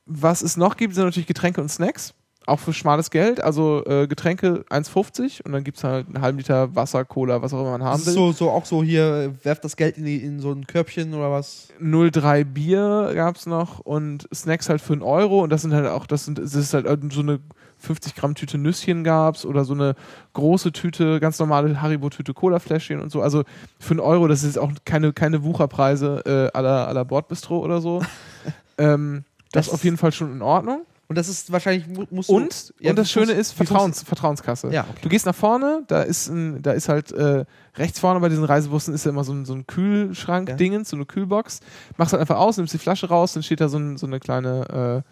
was 0.06 0.42
es 0.42 0.56
noch 0.56 0.76
gibt, 0.76 0.94
sind 0.94 1.04
natürlich 1.04 1.26
Getränke 1.26 1.60
und 1.60 1.68
Snacks. 1.70 2.14
Auch 2.48 2.58
für 2.58 2.72
schmales 2.72 3.10
Geld. 3.10 3.40
Also 3.42 3.84
äh, 3.86 4.06
Getränke 4.06 4.64
1,50 4.70 5.44
und 5.44 5.52
dann 5.52 5.64
gibt 5.64 5.76
es 5.78 5.84
halt 5.84 6.06
einen 6.06 6.22
halben 6.22 6.38
Liter 6.38 6.74
Wasser, 6.74 7.04
Cola, 7.04 7.42
was 7.42 7.52
auch 7.52 7.60
immer 7.60 7.72
man 7.72 7.82
haben 7.84 7.98
Das 7.98 8.06
will. 8.06 8.12
ist 8.12 8.18
so, 8.18 8.32
so 8.32 8.50
auch 8.50 8.64
so 8.64 8.82
hier, 8.82 9.02
äh, 9.40 9.44
werft 9.44 9.64
das 9.64 9.76
Geld 9.76 9.98
in, 9.98 10.04
die, 10.04 10.16
in 10.16 10.40
so 10.40 10.50
ein 10.52 10.66
Körbchen 10.66 11.14
oder 11.14 11.30
was? 11.30 11.68
03 11.80 12.44
Bier 12.44 13.12
gab's 13.14 13.46
noch 13.46 13.80
und 13.80 14.28
Snacks 14.34 14.68
halt 14.68 14.80
für 14.80 14.94
einen 14.94 15.02
Euro 15.02 15.42
und 15.42 15.50
das 15.50 15.62
sind 15.62 15.74
halt 15.74 15.86
auch, 15.86 16.06
das 16.06 16.24
sind, 16.24 16.38
das 16.38 16.54
ist 16.54 16.74
halt 16.74 16.86
so 17.12 17.20
eine 17.20 17.40
50 17.78 18.14
Gramm 18.14 18.34
Tüte 18.34 18.58
Nüsschen 18.58 19.04
gab's 19.04 19.44
oder 19.44 19.64
so 19.64 19.74
eine 19.74 19.94
große 20.32 20.72
Tüte, 20.72 21.20
ganz 21.20 21.38
normale 21.38 21.80
Haribo-Tüte 21.80 22.34
Cola-Fläschchen 22.34 23.00
und 23.00 23.10
so. 23.10 23.22
Also 23.22 23.44
für 23.78 23.92
einen 23.92 24.00
Euro, 24.00 24.26
das 24.26 24.42
ist 24.42 24.58
auch 24.58 24.72
keine, 24.84 25.12
keine 25.12 25.44
Wucherpreise 25.44 26.22
äh, 26.26 26.56
à 26.56 26.60
la, 26.60 26.88
à 26.88 26.92
la 26.92 27.04
Bordbistro 27.04 27.58
oder 27.58 27.80
so. 27.80 28.02
ähm, 28.78 29.24
das 29.52 29.66
Das 29.66 29.66
ist 29.68 29.74
auf 29.74 29.84
jeden 29.84 29.96
Fall 29.96 30.12
schon 30.12 30.32
in 30.32 30.42
Ordnung. 30.42 30.82
Und 31.08 31.16
das 31.16 31.28
ist 31.28 31.50
wahrscheinlich, 31.50 31.86
mu- 31.88 32.04
musst 32.10 32.28
du. 32.28 32.34
Und, 32.36 32.74
Ja, 32.80 32.90
und 32.90 32.96
das 32.96 33.10
Schöne 33.10 33.32
ist 33.32 33.52
Vertrauens, 33.52 34.02
Vertrauenskasse. 34.02 34.68
Ja, 34.70 34.82
okay. 34.90 34.98
Du 35.00 35.08
gehst 35.08 35.24
nach 35.24 35.34
vorne, 35.34 35.82
da 35.86 36.02
ist 36.02 36.28
ein, 36.28 36.60
da 36.62 36.72
ist 36.72 36.90
halt 36.90 37.12
äh, 37.12 37.46
rechts 37.76 37.98
vorne 37.98 38.20
bei 38.20 38.28
diesen 38.28 38.44
Reisebussen 38.44 38.92
ist 38.94 39.04
ja 39.06 39.10
immer 39.10 39.24
so 39.24 39.32
ein, 39.32 39.46
so 39.46 39.54
ein 39.54 39.66
Kühlschrank-Dingens, 39.66 40.90
so 40.90 40.96
eine 40.96 41.06
Kühlbox. 41.06 41.60
Machst 41.96 42.12
halt 42.12 42.20
einfach 42.20 42.36
aus, 42.36 42.58
nimmst 42.58 42.74
die 42.74 42.78
Flasche 42.78 43.08
raus, 43.08 43.32
dann 43.32 43.42
steht 43.42 43.60
da 43.62 43.68
so, 43.70 43.78
ein, 43.78 43.96
so 43.96 44.06
eine 44.06 44.20
kleine 44.20 45.02
äh, 45.06 45.10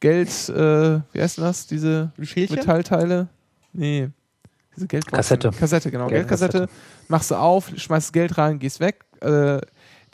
Geld, 0.00 0.28
äh, 0.48 1.00
wie 1.12 1.20
heißt 1.20 1.38
denn 1.38 1.44
das? 1.44 1.66
Diese 1.66 2.12
Schälchen? 2.22 2.56
Metallteile? 2.56 3.28
Nee. 3.72 4.10
Diese 4.76 4.86
Geldboxen. 4.86 5.16
Kassette. 5.16 5.50
Kassette, 5.50 5.90
genau. 5.90 6.06
Geldkassette. 6.06 6.58
Geldkassette. 6.58 7.06
Machst 7.08 7.30
du 7.30 7.34
auf, 7.34 7.68
schmeißt 7.76 8.08
das 8.08 8.12
Geld 8.12 8.38
rein, 8.38 8.58
gehst 8.58 8.80
weg. 8.80 9.04
Äh, 9.20 9.58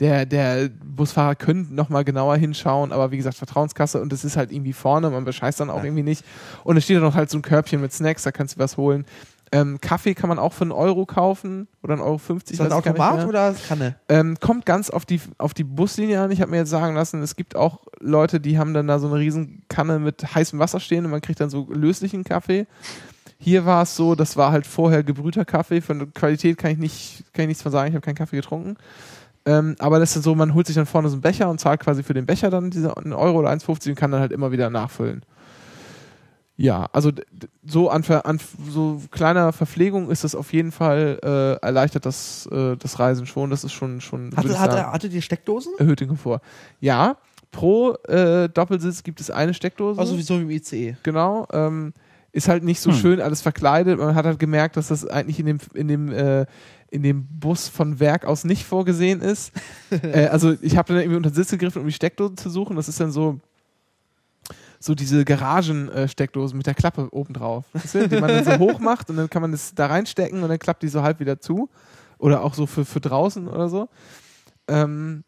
der, 0.01 0.27
der 0.27 0.69
Busfahrer 0.69 1.35
könnte 1.35 1.75
nochmal 1.75 2.05
genauer 2.05 2.37
hinschauen, 2.37 2.93
aber 2.93 3.11
wie 3.11 3.17
gesagt, 3.17 3.37
Vertrauenskasse 3.37 4.01
und 4.01 4.13
das 4.13 4.25
ist 4.25 4.37
halt 4.37 4.53
irgendwie 4.53 4.73
vorne, 4.73 5.11
man 5.11 5.25
bescheißt 5.25 5.59
dann 5.61 5.71
auch 5.71 5.79
Ja. 5.79 5.85
irgendwie 5.85 6.05
nicht. 6.05 6.25
Und 6.65 6.77
es 6.77 6.85
steht 6.85 6.97
da 6.99 7.01
noch 7.01 7.15
halt 7.15 7.31
so 7.31 7.39
ein 7.39 7.43
Körbchen 7.43 7.81
mit 7.81 7.93
Snacks, 7.93 8.23
da 8.23 8.31
kannst 8.33 8.57
du 8.57 8.61
was 8.61 8.77
holen. 8.77 9.05
Ähm, 9.51 9.81
Kaffee 9.81 10.15
kann 10.15 10.29
man 10.29 10.39
auch 10.39 10.53
für 10.53 10.63
einen 10.65 10.73
Euro 10.73 11.07
kaufen 11.07 11.69
oder 11.83 11.95
einen 11.95 12.03
Euro 12.03 12.19
50. 12.19 12.53
Ist 12.53 12.61
das 12.61 12.67
ein 12.71 12.73
Automat 12.79 13.27
oder 13.27 13.55
Kanne? 13.67 13.97
Ähm, 14.11 14.37
kommt 14.41 14.67
ganz 14.67 14.91
auf 14.91 15.07
die, 15.07 15.23
auf 15.39 15.55
die 15.55 15.65
Buslinie 15.65 16.21
an. 16.21 16.31
Ich 16.31 16.43
habe 16.43 16.51
mir 16.51 16.59
jetzt 16.59 16.69
sagen 16.69 16.95
lassen, 16.95 17.23
es 17.23 17.35
gibt 17.35 17.57
auch 17.57 17.79
Leute, 17.99 18.41
die 18.41 18.59
haben 18.59 18.75
dann 18.75 18.87
da 18.87 18.99
so 18.99 19.07
eine 19.07 19.17
riesen 19.17 19.63
Kanne 19.71 20.01
mit 20.01 20.35
heißem 20.35 20.59
Wasser 20.59 20.81
stehen 20.81 21.07
und 21.07 21.11
man 21.11 21.23
kriegt 21.23 21.41
dann 21.41 21.49
so 21.49 21.67
löslichen 21.73 22.25
Kaffee. 22.25 22.67
Hier 23.39 23.65
war 23.65 23.85
es 23.85 23.97
so, 23.97 24.15
das 24.15 24.37
war 24.37 24.53
halt 24.53 24.67
vorher 24.67 25.03
gebrühter 25.03 25.47
Kaffee. 25.47 25.81
Von 25.81 25.99
der 26.01 26.09
Qualität 26.09 26.59
kann 26.59 26.73
ich, 26.73 26.79
nicht, 26.79 27.25
kann 27.33 27.45
ich 27.45 27.49
nichts 27.49 27.63
von 27.63 27.73
sagen, 27.73 27.89
ich 27.89 27.95
habe 27.95 28.05
keinen 28.05 28.17
Kaffee 28.17 28.37
getrunken. 28.37 28.77
Ähm, 29.49 29.77
aber 29.79 29.99
das 29.99 30.15
ist 30.15 30.25
so, 30.25 30.35
man 30.35 30.53
holt 30.53 30.67
sich 30.67 30.77
dann 30.77 30.85
vorne 30.87 31.09
so 31.09 31.15
einen 31.15 31.23
Becher 31.23 31.49
und 31.49 31.59
zahlt 31.59 31.81
quasi 31.81 32.03
für 32.03 32.13
den 32.13 32.27
Becher 32.27 32.51
dann 32.51 32.71
diese 32.71 32.95
einen 32.97 33.15
Euro 33.15 33.39
oder 33.39 33.51
1,50 33.51 33.89
und 33.91 33.95
kann 33.95 34.11
dann 34.11 34.21
halt 34.21 34.33
immer 34.33 34.53
wieder 34.53 34.69
nachfüllen. 34.69 35.23
Ja, 36.61 36.89
also 36.93 37.13
so 37.65 37.89
an, 37.89 38.03
an 38.05 38.41
so 38.69 39.01
kleiner 39.13 39.53
Verpflegung 39.53 40.11
ist 40.11 40.25
das 40.25 40.35
auf 40.35 40.53
jeden 40.53 40.73
Fall 40.73 41.21
äh, 41.23 41.65
erleichtert 41.65 42.05
das, 42.05 42.47
äh, 42.51 42.77
das 42.77 42.99
Reisen 42.99 43.27
schon. 43.27 43.49
Das 43.51 43.63
ist 43.63 43.73
schon 43.73 44.01
schon 44.01 44.33
Hatte, 44.37 44.59
hatte, 44.59 44.73
sagen, 44.75 44.93
hattet 44.93 45.13
ihr 45.13 45.23
Steckdosen? 45.23 45.73
erhöht 45.79 46.01
den 46.01 46.09
Komfort. 46.09 46.41
Ja, 46.81 47.17
pro 47.53 47.93
äh, 48.09 48.49
Doppelsitz 48.49 49.05
gibt 49.05 49.21
es 49.21 49.31
eine 49.31 49.55
Steckdose. 49.55 50.01
Also 50.01 50.19
wie 50.19 50.23
so 50.23 50.39
wie 50.41 50.43
im 50.43 50.51
ICE. 50.51 50.97
genau. 51.05 51.47
Ähm, 51.53 51.93
ist 52.33 52.49
halt 52.49 52.63
nicht 52.65 52.81
so 52.81 52.91
Hm. 52.91 52.97
schön 52.97 53.21
alles 53.21 53.41
verkleidet. 53.41 53.99
Man 53.99 54.15
hat 54.17 54.27
halt 54.27 54.39
gemerkt, 54.41 54.77
dass 54.77 54.89
das 54.89 55.07
eigentlich 55.07 55.39
in 55.41 55.47
dem 55.47 55.59
in 55.75 55.87
dem 55.89 56.13
äh, 56.13 56.45
in 56.91 57.03
dem 57.03 57.27
Bus 57.27 57.69
von 57.69 58.01
Werk 58.01 58.25
aus 58.25 58.45
nicht 58.45 58.65
vorgesehen 58.65 59.21
ist. 59.21 59.53
äh, 59.91 60.27
also 60.27 60.57
ich 60.63 60.77
habe 60.77 60.89
dann 60.89 61.03
irgendwie 61.03 61.17
unter 61.17 61.31
den 61.31 61.35
Sitz 61.35 61.51
gegriffen, 61.51 61.81
um 61.83 61.87
die 61.87 61.93
Steckdose 61.93 62.37
zu 62.37 62.51
suchen. 62.51 62.77
Das 62.77 62.89
ist 62.89 63.01
dann 63.01 63.11
so 63.13 63.41
so 64.81 64.95
diese 64.95 65.25
Garagen-Steckdosen 65.25 66.57
mit 66.57 66.67
der 66.67 66.75
Klappe 66.75 67.09
oben 67.11 67.35
drauf, 67.35 67.65
die 67.93 68.21
man 68.21 68.29
dann 68.29 68.45
so 68.45 68.59
hoch 68.59 68.79
macht 68.79 69.11
und 69.11 69.17
dann 69.17 69.29
kann 69.29 69.43
man 69.43 69.51
das 69.51 69.75
da 69.75 69.87
reinstecken 69.87 70.43
und 70.43 70.49
dann 70.49 70.59
klappt 70.59 70.85
die 70.85 70.89
so 70.89 71.03
halb 71.03 71.21
wieder 71.21 71.41
zu. 71.41 71.69
Oder 72.19 72.43
auch 72.43 72.55
so 72.55 72.67
für, 72.67 72.85
für 72.85 73.01
draußen 73.01 73.49
oder 73.49 73.69
so. 73.69 73.89
Ähm, 74.67 75.25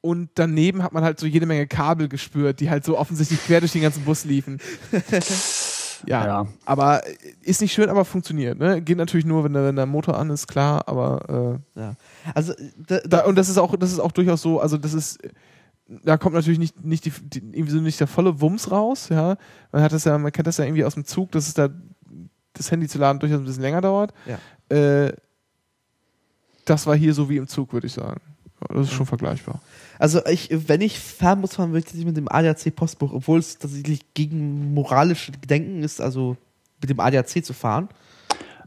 und 0.00 0.30
daneben 0.34 0.82
hat 0.82 0.92
man 0.92 1.02
halt 1.02 1.18
so 1.18 1.26
jede 1.26 1.46
Menge 1.46 1.66
Kabel 1.66 2.08
gespürt, 2.08 2.60
die 2.60 2.70
halt 2.70 2.84
so 2.84 2.96
offensichtlich 2.96 3.44
quer 3.44 3.60
durch 3.60 3.72
den 3.72 3.82
ganzen 3.82 4.04
Bus 4.04 4.24
liefen. 4.24 4.58
ja, 6.06 6.26
Ja. 6.26 6.46
aber 6.64 7.02
ist 7.42 7.60
nicht 7.60 7.72
schön, 7.72 7.88
aber 7.88 8.04
funktioniert. 8.04 8.58
Ne? 8.58 8.80
Geht 8.82 8.98
natürlich 8.98 9.26
nur, 9.26 9.44
wenn 9.44 9.52
der, 9.52 9.64
wenn 9.64 9.76
der 9.76 9.86
Motor 9.86 10.18
an 10.18 10.30
ist, 10.30 10.46
klar, 10.46 10.86
aber 10.86 11.60
äh, 11.76 11.80
Ja. 11.80 11.94
Also, 12.34 12.52
da, 12.86 12.98
da, 13.00 13.24
und 13.24 13.36
das 13.36 13.48
ist 13.48 13.58
auch, 13.58 13.74
das 13.76 13.92
ist 13.92 14.00
auch 14.00 14.12
durchaus 14.12 14.42
so, 14.42 14.60
also 14.60 14.76
das 14.78 14.94
ist, 14.94 15.18
da 15.86 16.16
kommt 16.16 16.34
natürlich 16.34 16.58
nicht, 16.58 16.84
nicht 16.84 17.04
die, 17.04 17.10
die, 17.10 17.38
irgendwie 17.38 17.70
so 17.72 17.80
nicht 17.80 17.98
der 18.00 18.06
volle 18.06 18.40
Wumms 18.40 18.70
raus, 18.70 19.08
ja. 19.08 19.36
Man 19.72 19.82
hat 19.82 19.92
das 19.92 20.04
ja, 20.04 20.16
man 20.18 20.32
kennt 20.32 20.46
das 20.46 20.58
ja 20.58 20.64
irgendwie 20.64 20.84
aus 20.84 20.94
dem 20.94 21.04
Zug, 21.04 21.32
dass 21.32 21.48
es 21.48 21.54
da 21.54 21.68
das 22.52 22.70
Handy 22.70 22.88
zu 22.88 22.98
laden 22.98 23.18
durchaus 23.20 23.38
ein 23.40 23.44
bisschen 23.44 23.62
länger 23.62 23.80
dauert. 23.80 24.12
Ja. 24.26 24.76
Äh, 24.76 25.12
das 26.64 26.86
war 26.86 26.96
hier 26.96 27.14
so 27.14 27.30
wie 27.30 27.36
im 27.38 27.46
Zug, 27.48 27.72
würde 27.72 27.86
ich 27.86 27.92
sagen. 27.94 28.20
Das 28.68 28.88
ist 28.88 28.92
schon 28.92 29.06
vergleichbar. 29.06 29.60
Also 29.98 30.24
ich, 30.26 30.48
wenn 30.50 30.80
ich 30.80 30.98
Fernbus 30.98 31.56
fahren 31.56 31.72
will, 31.72 31.82
ich 31.84 32.04
mit 32.04 32.16
dem 32.16 32.28
ADAC 32.30 32.74
Postbuch, 32.74 33.12
obwohl 33.12 33.38
es 33.40 33.58
tatsächlich 33.58 34.14
gegen 34.14 34.72
moralische 34.74 35.32
Gedenken 35.32 35.82
ist, 35.82 36.00
also 36.00 36.36
mit 36.80 36.90
dem 36.90 37.00
ADAC 37.00 37.44
zu 37.44 37.52
fahren. 37.52 37.88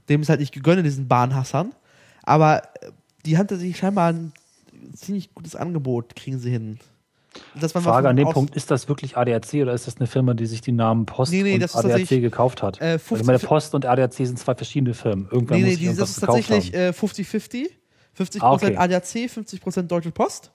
Dem 0.10 0.22
ist 0.22 0.30
halt 0.30 0.40
nicht 0.40 0.54
gegönnt, 0.54 0.86
diesen 0.86 1.08
Bahnhassern. 1.08 1.74
Aber 2.24 2.64
äh, 2.82 2.92
die 3.26 3.38
haben 3.38 3.48
tatsächlich 3.48 3.78
scheinbar 3.78 4.12
ein 4.12 4.34
ziemlich 4.94 5.34
gutes 5.34 5.56
Angebot, 5.56 6.16
kriegen 6.16 6.40
sie 6.40 6.52
hin. 6.52 6.80
Das 7.58 7.72
Frage 7.72 8.10
an 8.10 8.18
dem 8.18 8.28
Punkt, 8.30 8.58
ist 8.58 8.72
das 8.72 8.90
wirklich 8.90 9.16
ADAC 9.16 9.54
oder 9.62 9.74
ist 9.74 9.88
das 9.88 9.98
eine 9.98 10.08
Firma, 10.08 10.34
die 10.34 10.46
sich 10.46 10.60
die 10.60 10.74
Namen 10.74 11.06
Post 11.06 11.32
Nee, 11.32 11.44
nee, 11.44 11.56
und 11.56 11.76
ADAC 11.76 12.10
gekauft 12.10 12.62
hat? 12.62 12.82
äh, 12.82 12.94
Weil 12.94 13.00
50 13.00 13.22
ich 13.22 13.26
meine, 13.28 13.40
Post 13.40 13.74
und 13.74 13.86
ADAC 13.86 14.14
sind 14.14 14.38
zwei 14.38 14.54
verschiedene 14.54 14.94
Firmen. 14.94 15.30
Irgendwann 15.32 15.58
Nee, 15.62 15.64
muss 15.70 15.80
nee, 15.80 15.86
ich 15.86 15.92
die, 15.92 15.98
das 15.98 16.10
ist 16.10 16.20
tatsächlich 16.20 16.74
haben. 16.74 16.76
äh, 16.76 16.90
50-50. 16.90 17.68
50% 18.20 18.42
Ah, 18.42 18.52
okay. 18.52 18.76
ADAC, 18.76 19.30
50% 19.30 19.84
Deutsche 19.84 20.12
Post. 20.12 20.52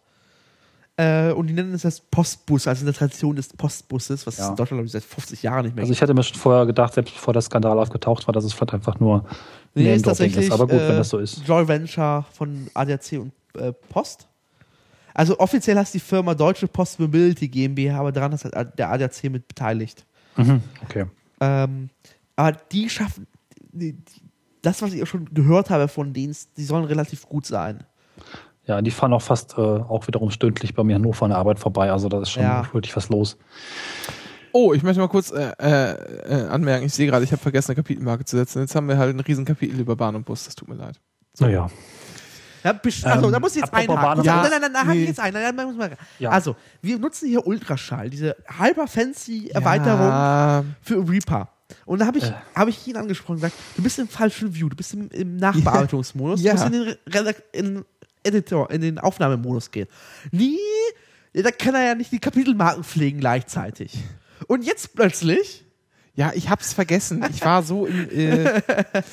Äh, 0.98 1.32
und 1.32 1.48
die 1.48 1.52
nennen 1.52 1.74
es 1.74 1.82
das 1.82 2.00
Postbus, 2.00 2.66
also 2.66 2.80
in 2.80 2.86
der 2.86 2.94
Tradition 2.94 3.36
des 3.36 3.48
Postbusses, 3.50 4.26
was 4.26 4.38
Ja. 4.38 4.48
in 4.48 4.56
Deutschland, 4.56 4.78
glaube 4.78 4.86
ich, 4.86 4.92
seit 4.92 5.04
50 5.04 5.42
Jahren 5.42 5.64
nicht 5.66 5.76
mehr 5.76 5.82
Also 5.82 5.92
ich 5.92 6.00
hätte 6.00 6.14
mir 6.14 6.22
schon 6.22 6.38
vorher 6.38 6.64
gedacht, 6.64 6.94
selbst 6.94 7.12
bevor 7.12 7.34
der 7.34 7.42
Skandal 7.42 7.78
aufgetaucht 7.78 8.26
war, 8.26 8.32
dass 8.32 8.44
es 8.44 8.54
vielleicht 8.54 8.72
einfach 8.72 8.98
nur 8.98 9.26
Nee, 9.74 9.94
ist 9.94 10.06
tatsächlich 10.06 10.46
ist. 10.46 10.52
Aber 10.52 10.66
gut, 10.66 10.80
äh, 10.80 10.88
wenn 10.88 10.96
das 10.96 11.10
so 11.10 11.18
ist. 11.18 11.46
Joint 11.46 11.68
Venture 11.68 12.24
von 12.32 12.68
ADAC 12.72 13.12
und 13.20 13.32
äh, 13.60 13.72
Post. 13.90 14.26
Also 15.12 15.38
offiziell 15.38 15.76
heißt 15.76 15.92
die 15.92 16.00
Firma 16.00 16.34
Deutsche 16.34 16.66
Post 16.66 16.98
Mobility 16.98 17.48
GmbH, 17.48 17.98
aber 18.00 18.12
daran 18.12 18.32
ist 18.32 18.44
halt 18.46 18.78
der 18.78 18.90
ADAC 18.90 19.24
mit 19.24 19.46
beteiligt. 19.48 20.06
Mhm, 20.36 20.62
okay. 20.82 21.06
Ähm, 21.40 21.90
aber 22.36 22.52
die 22.72 22.88
schaffen, 22.88 23.26
die, 23.72 23.92
die, 23.92 24.02
das, 24.62 24.80
was 24.80 24.94
ich 24.94 25.02
auch 25.02 25.06
schon 25.06 25.26
gehört 25.34 25.68
habe 25.68 25.88
von 25.88 26.14
denen, 26.14 26.34
die 26.56 26.64
sollen 26.64 26.84
relativ 26.84 27.26
gut 27.26 27.44
sein. 27.46 27.84
Ja, 28.66 28.82
die 28.82 28.90
fahren 28.90 29.12
auch 29.12 29.22
fast 29.22 29.56
äh, 29.56 29.60
auch 29.60 30.06
wiederum 30.08 30.30
stündlich 30.30 30.74
bei 30.74 30.82
mir 30.82 30.96
in 30.96 31.02
Hannover 31.02 31.24
an 31.24 31.30
der 31.30 31.38
Arbeit 31.38 31.58
vorbei. 31.58 31.90
Also 31.92 32.08
da 32.08 32.20
ist 32.22 32.30
schon 32.30 32.42
Ja. 32.42 32.66
wirklich 32.72 32.94
was 32.96 33.08
los. 33.08 33.36
Oh, 34.52 34.72
ich 34.72 34.82
möchte 34.82 35.00
mal 35.00 35.08
kurz 35.08 35.30
äh, 35.32 35.52
äh, 35.58 35.92
äh, 35.92 36.46
anmerken, 36.48 36.86
ich 36.86 36.94
sehe 36.94 37.06
gerade, 37.06 37.24
ich 37.24 37.30
habe 37.32 37.42
vergessen, 37.42 37.72
eine 37.72 37.76
Kapitelmarke 37.76 38.24
zu 38.24 38.36
setzen. 38.36 38.60
Jetzt 38.60 38.74
haben 38.74 38.88
wir 38.88 38.96
halt 38.98 39.14
ein 39.14 39.20
riesen 39.20 39.44
Kapitel 39.44 39.78
über 39.78 39.94
Bahn 39.96 40.16
und 40.16 40.24
Bus, 40.24 40.44
das 40.44 40.54
tut 40.54 40.68
mir 40.68 40.74
leid. 40.76 40.98
Naja. 41.38 41.68
Ja, 42.64 42.72
also, 43.04 43.26
Ähm, 43.26 43.32
da 43.32 43.38
muss 43.38 43.54
ich 43.54 43.60
jetzt 43.62 43.72
einhaken. 43.72 44.24
Ja, 44.24 44.42
nein, 44.42 44.50
nein, 44.60 44.72
nein, 44.72 44.82
hake 44.86 44.96
nee. 44.96 45.02
ich 45.02 45.08
jetzt 45.10 45.20
ein. 45.20 45.32
Nein, 45.34 45.54
nein, 45.54 45.66
muss 45.66 45.76
man- 45.76 45.92
Ja. 46.18 46.30
Also, 46.30 46.56
wir 46.82 46.98
nutzen 46.98 47.28
hier 47.28 47.46
Ultraschall, 47.46 48.10
diese 48.10 48.34
hyper 48.58 48.88
fancy 48.88 49.50
Erweiterung 49.52 50.00
Ja, 50.08 50.64
für 50.80 51.08
Reaper. 51.08 51.50
Und 51.84 52.00
da 52.00 52.06
habe 52.06 52.18
ich, 52.18 52.24
Äh. 52.24 52.32
hab 52.54 52.66
ich 52.66 52.84
ihn 52.88 52.96
angesprochen 52.96 53.32
und 53.32 53.36
gesagt, 53.42 53.54
du 53.76 53.82
bist 53.82 53.98
im 54.00 54.08
falschen 54.08 54.52
View, 54.54 54.68
du 54.68 54.74
bist 54.76 54.94
im, 54.94 55.08
im 55.10 55.36
Nachbearbeitungsmodus, 55.36 56.40
Ja. 56.42 56.54
du 56.54 56.58
musst 56.60 56.66
in 56.66 56.72
den, 56.72 56.94
Redak- 57.08 57.42
in 57.52 57.64
den 57.66 57.84
Editor, 58.26 58.70
in 58.70 58.80
den 58.82 58.98
Aufnahmemodus 58.98 59.70
gehen. 59.70 59.86
Nie, 60.32 60.58
ja, 61.32 61.42
da 61.42 61.50
kann 61.50 61.74
er 61.74 61.84
ja 61.86 61.94
nicht 61.94 62.12
die 62.12 62.18
Kapitelmarken 62.18 62.84
pflegen 62.84 63.20
gleichzeitig. 63.20 63.98
Und 64.48 64.64
jetzt 64.64 64.94
plötzlich, 64.94 65.64
ja, 66.14 66.32
ich 66.34 66.50
hab's 66.50 66.72
vergessen. 66.72 67.24
Ich 67.30 67.44
war 67.44 67.62
so 67.62 67.86
im. 67.86 68.08
Äh, 68.10 68.62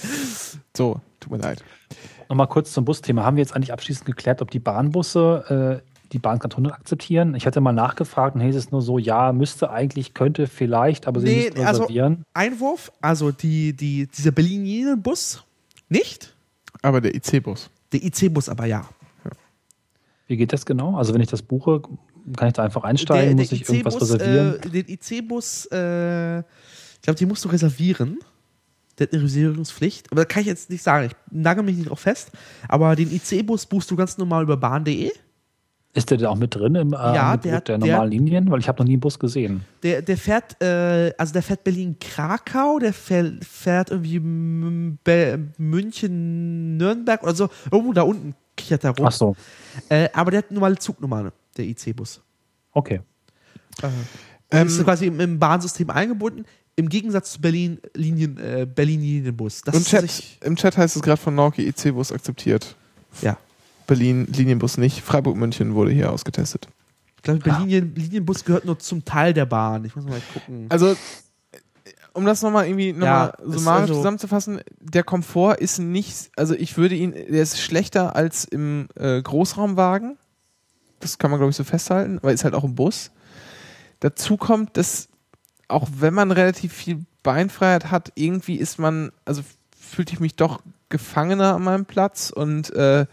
so, 0.75 0.99
tut 1.19 1.31
mir 1.31 1.37
leid. 1.37 1.63
Nochmal 2.29 2.47
kurz 2.47 2.71
zum 2.71 2.85
Busthema. 2.85 3.23
Haben 3.23 3.37
wir 3.37 3.43
jetzt 3.43 3.55
eigentlich 3.55 3.73
abschließend 3.73 4.05
geklärt, 4.05 4.41
ob 4.41 4.51
die 4.51 4.59
Bahnbusse 4.59 5.81
äh, 5.83 5.89
die 6.13 6.19
Bahnkantone 6.19 6.73
akzeptieren? 6.73 7.35
Ich 7.35 7.45
hatte 7.45 7.59
mal 7.61 7.73
nachgefragt 7.73 8.35
und 8.35 8.41
hieß 8.41 8.55
es 8.55 8.71
nur 8.71 8.81
so, 8.81 8.97
ja, 8.97 9.33
müsste 9.33 9.69
eigentlich, 9.71 10.13
könnte 10.13 10.47
vielleicht, 10.47 11.07
aber 11.07 11.19
sie 11.19 11.27
Nee, 11.27 11.43
müssten 11.45 11.65
also- 11.65 11.81
reservieren. 11.83 12.23
Einwurf, 12.33 12.91
also 13.01 13.31
die, 13.31 13.73
die, 13.73 14.07
dieser 14.07 14.31
Berlin-Bus 14.31 15.43
nicht, 15.89 16.33
Aber 16.81 17.01
der 17.01 17.13
IC-Bus. 17.15 17.69
der 17.91 18.03
IC-Bus 18.03 18.47
aber 18.49 18.65
ja. 18.65 18.87
Wie 20.27 20.37
geht 20.37 20.53
das 20.53 20.65
genau? 20.65 20.95
Also 20.97 21.13
wenn 21.13 21.21
ich 21.21 21.27
das 21.29 21.41
buche, 21.41 21.81
kann 22.37 22.47
ich 22.47 22.53
da 22.53 22.63
einfach 22.63 22.83
einsteigen? 22.83 23.35
Muss 23.37 23.51
ich 23.51 23.67
irgendwas 23.69 23.95
IC-Bus, 23.95 24.13
reservieren? 24.13 24.55
Äh, 24.61 24.69
den 24.69 24.87
IC-Bus, 24.89 25.67
äh, 25.71 26.39
ich 26.39 27.01
glaube, 27.01 27.17
den 27.19 27.27
musst 27.27 27.43
du 27.45 27.49
reservieren. 27.49 28.19
Der 28.97 29.07
hat 29.07 29.13
eine 29.13 29.23
Reservierungspflicht. 29.23 30.11
Aber 30.11 30.21
da 30.21 30.25
kann 30.25 30.41
ich 30.41 30.47
jetzt 30.47 30.69
nicht 30.69 30.83
sagen. 30.83 31.07
Ich 31.07 31.15
nagel 31.31 31.63
mich 31.63 31.75
nicht 31.77 31.89
drauf 31.89 31.99
fest. 31.99 32.31
Aber 32.69 32.95
den 32.95 33.11
IC-Bus 33.11 33.65
buchst 33.65 33.89
du 33.91 33.95
ganz 33.95 34.17
normal 34.17 34.43
über 34.43 34.55
bahn.de. 34.55 35.11
Ist 35.95 36.09
der 36.09 36.17
denn 36.17 36.25
auch 36.27 36.35
mit 36.37 36.55
drin 36.55 36.73
im 36.75 36.93
äh, 36.93 36.95
Ja, 36.95 37.35
der- 37.37 37.61
der, 37.61 37.61
der- 37.61 37.77
normalen 37.77 38.11
Linien? 38.11 38.49
Weil 38.49 38.59
ich 38.59 38.67
habe 38.67 38.79
noch 38.81 38.85
nie 38.87 38.93
einen 38.93 38.99
Bus 39.01 39.19
gesehen. 39.19 39.61
Der, 39.83 40.01
der 40.01 40.17
fährt, 40.17 40.59
äh, 40.61 41.11
also 41.17 41.33
der 41.33 41.43
fährt 41.43 41.63
Berlin-Krakau, 41.63 42.79
der 42.79 42.93
fährt, 42.93 43.43
fährt 43.45 43.91
irgendwie 43.91 44.19
München-Nürnberg 45.83 47.23
oder 47.23 47.35
so. 47.35 47.49
Irgendwo 47.71 47.93
da 47.93 48.03
unten 48.03 48.35
kichert 48.63 48.83
er 48.83 48.91
rum. 48.91 49.05
Ach 49.05 49.11
so, 49.11 49.35
Äh, 49.89 50.09
aber 50.13 50.31
der 50.31 50.39
hat 50.39 50.51
normale 50.51 50.77
Zugnummer, 50.77 51.31
der 51.57 51.65
IC-Bus. 51.65 52.21
okay. 52.71 53.01
Äh, 53.81 53.87
Ähm, 54.51 54.67
ist 54.67 54.83
quasi 54.83 55.07
im, 55.07 55.19
im 55.19 55.39
Bahnsystem 55.39 55.89
eingebunden. 55.89 56.45
Im 56.75 56.87
Gegensatz 56.89 57.33
zu 57.33 57.41
Berlin 57.41 57.79
Linien, 57.95 58.37
äh, 58.37 58.67
Berlin 58.67 59.01
Linienbus. 59.01 59.61
Das 59.61 59.73
Im 59.75 59.81
ist 59.81 59.89
Chat, 59.89 60.01
sich- 60.01 60.37
Im 60.41 60.55
Chat 60.55 60.77
heißt 60.77 60.95
es 60.95 61.01
gerade 61.01 61.19
von 61.21 61.33
Norki 61.35 61.67
IC-Bus 61.67 62.11
akzeptiert. 62.11 62.75
ja. 63.21 63.37
Berlin 63.85 64.27
Linienbus 64.31 64.77
nicht. 64.77 65.01
Freiburg 65.01 65.35
München 65.35 65.73
wurde 65.75 65.91
hier 65.91 66.11
ausgetestet. 66.11 66.69
Ich 67.17 67.23
glaube, 67.23 67.39
der 67.41 67.59
Linien, 67.59 67.93
Linienbus 67.95 68.45
gehört 68.45 68.63
nur 68.65 68.79
zum 68.79 69.03
Teil 69.03 69.33
der 69.33 69.45
Bahn. 69.45 69.83
Ich 69.85 69.93
muss 69.95 70.05
mal 70.05 70.21
gucken. 70.33 70.67
Also, 70.69 70.95
um 72.13 72.25
das 72.25 72.41
nochmal 72.41 72.65
irgendwie 72.67 72.89
Ja, 72.91 72.93
nochmal 72.93 73.33
ist 73.47 73.53
summarisch 73.53 73.81
also- 73.81 73.93
zusammenzufassen, 73.95 74.61
der 74.79 75.03
Komfort 75.03 75.55
ist 75.55 75.79
nicht, 75.79 76.31
also 76.35 76.53
ich 76.53 76.77
würde 76.77 76.95
ihn, 76.95 77.11
der 77.11 77.41
ist 77.43 77.59
schlechter 77.59 78.15
als 78.15 78.45
im 78.45 78.87
äh, 78.95 79.21
Großraumwagen. 79.21 80.17
Das 80.99 81.17
kann 81.17 81.31
man, 81.31 81.39
glaube 81.39 81.49
ich, 81.51 81.57
so 81.57 81.63
festhalten, 81.63 82.19
weil 82.21 82.33
ist 82.33 82.43
halt 82.45 82.53
auch 82.55 82.63
ein 82.63 82.75
Bus. 82.75 83.11
Dazu 83.99 84.37
kommt, 84.37 84.77
dass 84.77 85.09
auch 85.67 85.87
wenn 85.99 86.13
man 86.13 86.31
relativ 86.31 86.71
viel 86.73 87.05
Beinfreiheit 87.23 87.89
hat, 87.91 88.11
irgendwie 88.15 88.55
ist 88.55 88.77
man, 88.79 89.11
also 89.25 89.41
fühlte 89.79 90.13
ich 90.13 90.19
mich 90.19 90.35
doch 90.35 90.61
gefangener 90.89 91.55
an 91.55 91.63
meinem 91.63 91.85
Platz 91.85 92.29
und 92.29 92.71
äh, 92.73 93.05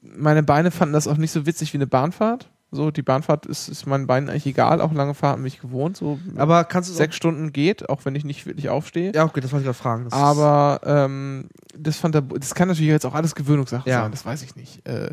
meine 0.00 0.42
Beine 0.42 0.70
fanden 0.70 0.92
das 0.94 1.08
auch 1.08 1.16
nicht 1.16 1.32
so 1.32 1.46
witzig 1.46 1.72
wie 1.72 1.78
eine 1.78 1.86
Bahnfahrt. 1.86 2.48
So, 2.74 2.90
die 2.90 3.02
Bahnfahrt 3.02 3.46
ist, 3.46 3.68
ist 3.68 3.86
meinen 3.86 4.06
Beinen 4.06 4.28
eigentlich 4.28 4.46
egal, 4.46 4.80
auch 4.80 4.92
lange 4.92 5.14
Fahrten 5.14 5.42
bin 5.42 5.46
ich 5.48 5.60
gewohnt. 5.60 5.96
So 5.96 6.18
Aber 6.36 6.64
kannst 6.64 6.90
du 6.90 6.94
sechs 6.94 7.16
Stunden 7.16 7.52
geht, 7.52 7.88
auch 7.88 8.04
wenn 8.04 8.14
ich 8.14 8.24
nicht 8.24 8.46
wirklich 8.46 8.68
aufstehe. 8.68 9.12
Ja, 9.14 9.24
okay, 9.24 9.40
das 9.40 9.52
wollte 9.52 9.62
ich 9.62 9.66
gerade 9.66 9.78
fragen. 9.78 10.04
Das 10.04 10.12
Aber 10.12 10.80
ähm, 10.84 11.48
das 11.78 11.96
fand 11.96 12.14
der, 12.14 12.22
das 12.22 12.54
kann 12.54 12.68
natürlich 12.68 12.90
jetzt 12.90 13.06
auch 13.06 13.14
alles 13.14 13.34
Gewöhnungssache 13.34 13.88
Ja. 13.88 14.02
sein, 14.02 14.10
das 14.10 14.26
weiß 14.26 14.42
ich 14.42 14.56
nicht. 14.56 14.86
Äh, 14.88 15.10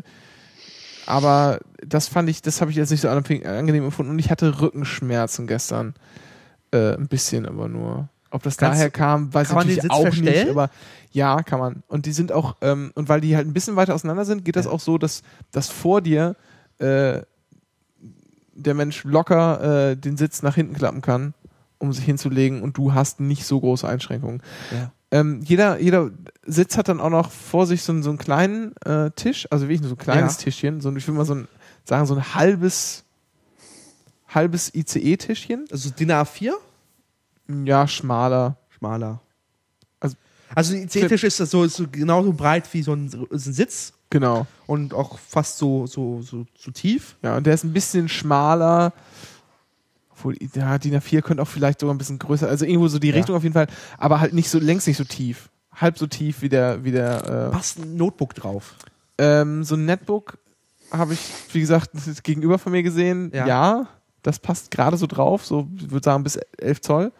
aber 1.06 1.60
das 1.86 2.08
fand 2.08 2.28
ich, 2.28 2.42
das 2.42 2.60
habe 2.60 2.70
ich 2.70 2.76
jetzt 2.76 2.90
nicht 2.90 3.00
so 3.00 3.08
angenehm 3.08 3.84
empfunden 3.84 4.12
und 4.12 4.18
ich 4.18 4.30
hatte 4.30 4.60
Rückenschmerzen 4.60 5.46
gestern. 5.46 5.94
Äh, 6.72 6.94
ein 6.94 7.08
bisschen 7.08 7.44
aber 7.46 7.68
nur. 7.68 8.08
Ob 8.30 8.42
das 8.42 8.56
Kannst 8.56 8.78
daher 8.78 8.90
kam, 8.90 9.34
weiß 9.34 9.50
ich 9.50 9.54
natürlich 9.54 9.90
auch 9.90 10.00
verstellen? 10.02 10.46
nicht. 10.46 10.48
Aber 10.48 10.70
ja, 11.10 11.42
kann 11.42 11.58
man. 11.60 11.82
Und 11.86 12.06
die 12.06 12.12
sind 12.12 12.32
auch, 12.32 12.56
ähm, 12.62 12.90
und 12.94 13.10
weil 13.10 13.20
die 13.20 13.36
halt 13.36 13.46
ein 13.46 13.52
bisschen 13.52 13.76
weiter 13.76 13.94
auseinander 13.94 14.24
sind, 14.24 14.44
geht 14.44 14.56
das 14.56 14.64
Ja. 14.64 14.70
auch 14.72 14.80
so, 14.80 14.96
dass, 14.96 15.22
dass 15.50 15.68
vor 15.68 16.00
dir 16.00 16.34
äh, 16.78 17.20
der 18.54 18.74
Mensch 18.74 19.04
locker 19.04 19.90
äh, 19.90 19.96
den 19.96 20.16
Sitz 20.16 20.42
nach 20.42 20.54
hinten 20.54 20.74
klappen 20.74 21.00
kann, 21.02 21.34
um 21.78 21.92
sich 21.92 22.04
hinzulegen 22.04 22.62
und 22.62 22.76
du 22.76 22.94
hast 22.94 23.20
nicht 23.20 23.44
so 23.46 23.60
große 23.60 23.86
Einschränkungen. 23.88 24.42
Ja. 24.70 24.92
Ähm, 25.10 25.40
jeder, 25.44 25.78
jeder 25.80 26.10
Sitz 26.46 26.76
hat 26.78 26.88
dann 26.88 27.00
auch 27.00 27.10
noch 27.10 27.30
vor 27.30 27.66
sich 27.66 27.82
so, 27.82 27.92
einen- 27.92 28.02
so 28.02 28.10
einen 28.10 28.18
kleinen 28.18 28.74
äh, 28.84 29.10
Tisch, 29.10 29.46
also 29.50 29.64
wirklich 29.66 29.80
nur 29.80 29.90
so 29.90 29.94
ein 29.96 29.98
kleines 29.98 30.36
Ja. 30.38 30.44
Tischchen, 30.44 30.80
so 30.80 30.88
ein, 30.88 30.96
ich 30.96 31.06
will 31.06 31.14
mal 31.14 31.24
so 31.26 31.34
ein, 31.34 31.48
sagen, 31.84 32.06
so 32.06 32.14
ein 32.14 32.34
halbes, 32.34 33.04
halbes 34.28 34.74
ICE-Tischchen. 34.74 35.66
Also 35.70 35.90
DIN 35.90 36.10
A4? 36.12 36.52
Ja, 37.64 37.86
schmaler. 37.86 38.56
Schmaler. 38.70 39.20
Also- 40.00 40.16
Also 40.54 40.74
ein 40.74 40.84
IC-Tisch 40.84 41.24
ist 41.24 41.40
das 41.40 41.50
so, 41.50 41.64
ist 41.64 41.76
so 41.76 41.86
genauso 41.90 42.32
breit 42.32 42.72
wie 42.72 42.82
so 42.82 42.94
ein, 42.94 43.08
so 43.08 43.26
ein 43.30 43.38
Sitz 43.38 43.92
Genau. 44.12 44.46
und 44.66 44.94
auch 44.94 45.18
fast 45.18 45.58
so, 45.58 45.86
so, 45.86 46.22
so, 46.22 46.46
so 46.56 46.70
tief. 46.70 47.16
Ja, 47.22 47.36
und 47.36 47.46
der 47.46 47.54
ist 47.54 47.64
ein 47.64 47.72
bisschen 47.72 48.08
schmaler. 48.08 48.92
Obwohl, 50.12 50.36
ja, 50.54 50.78
DIN 50.78 50.94
A4 50.96 51.22
könnte 51.22 51.42
auch 51.42 51.48
vielleicht 51.48 51.80
sogar 51.80 51.94
ein 51.94 51.98
bisschen 51.98 52.18
größer, 52.18 52.48
also 52.48 52.64
irgendwo 52.64 52.86
so 52.88 52.98
die 52.98 53.08
Ja. 53.08 53.14
Richtung 53.16 53.34
auf 53.34 53.42
jeden 53.42 53.54
Fall, 53.54 53.66
aber 53.98 54.20
halt 54.20 54.34
nicht 54.34 54.48
so, 54.50 54.58
längst 54.58 54.86
nicht 54.86 54.96
so 54.98 55.04
tief. 55.04 55.48
Halb 55.74 55.98
so 55.98 56.06
tief 56.06 56.42
wie 56.42 56.48
der, 56.48 56.84
wie 56.84 56.92
der, 56.92 57.48
äh, 57.48 57.50
Passt 57.50 57.78
ein 57.78 57.96
Notebook 57.96 58.34
drauf. 58.34 58.76
Ähm, 59.18 59.64
so 59.64 59.74
ein 59.74 59.84
Netbook 59.86 60.38
habe 60.92 61.14
ich, 61.14 61.20
wie 61.52 61.60
gesagt, 61.60 61.90
gegenüber 62.22 62.58
von 62.58 62.72
mir 62.72 62.82
gesehen. 62.82 63.32
Ja. 63.34 63.46
Ja, 63.46 63.86
das 64.22 64.38
passt 64.38 64.70
gerade 64.70 64.96
so 64.96 65.06
drauf, 65.06 65.44
so 65.44 65.68
ich 65.76 65.90
würde 65.90 66.04
sagen 66.04 66.22
bis 66.22 66.36
11 66.58 66.80
Zoll. 66.82 67.12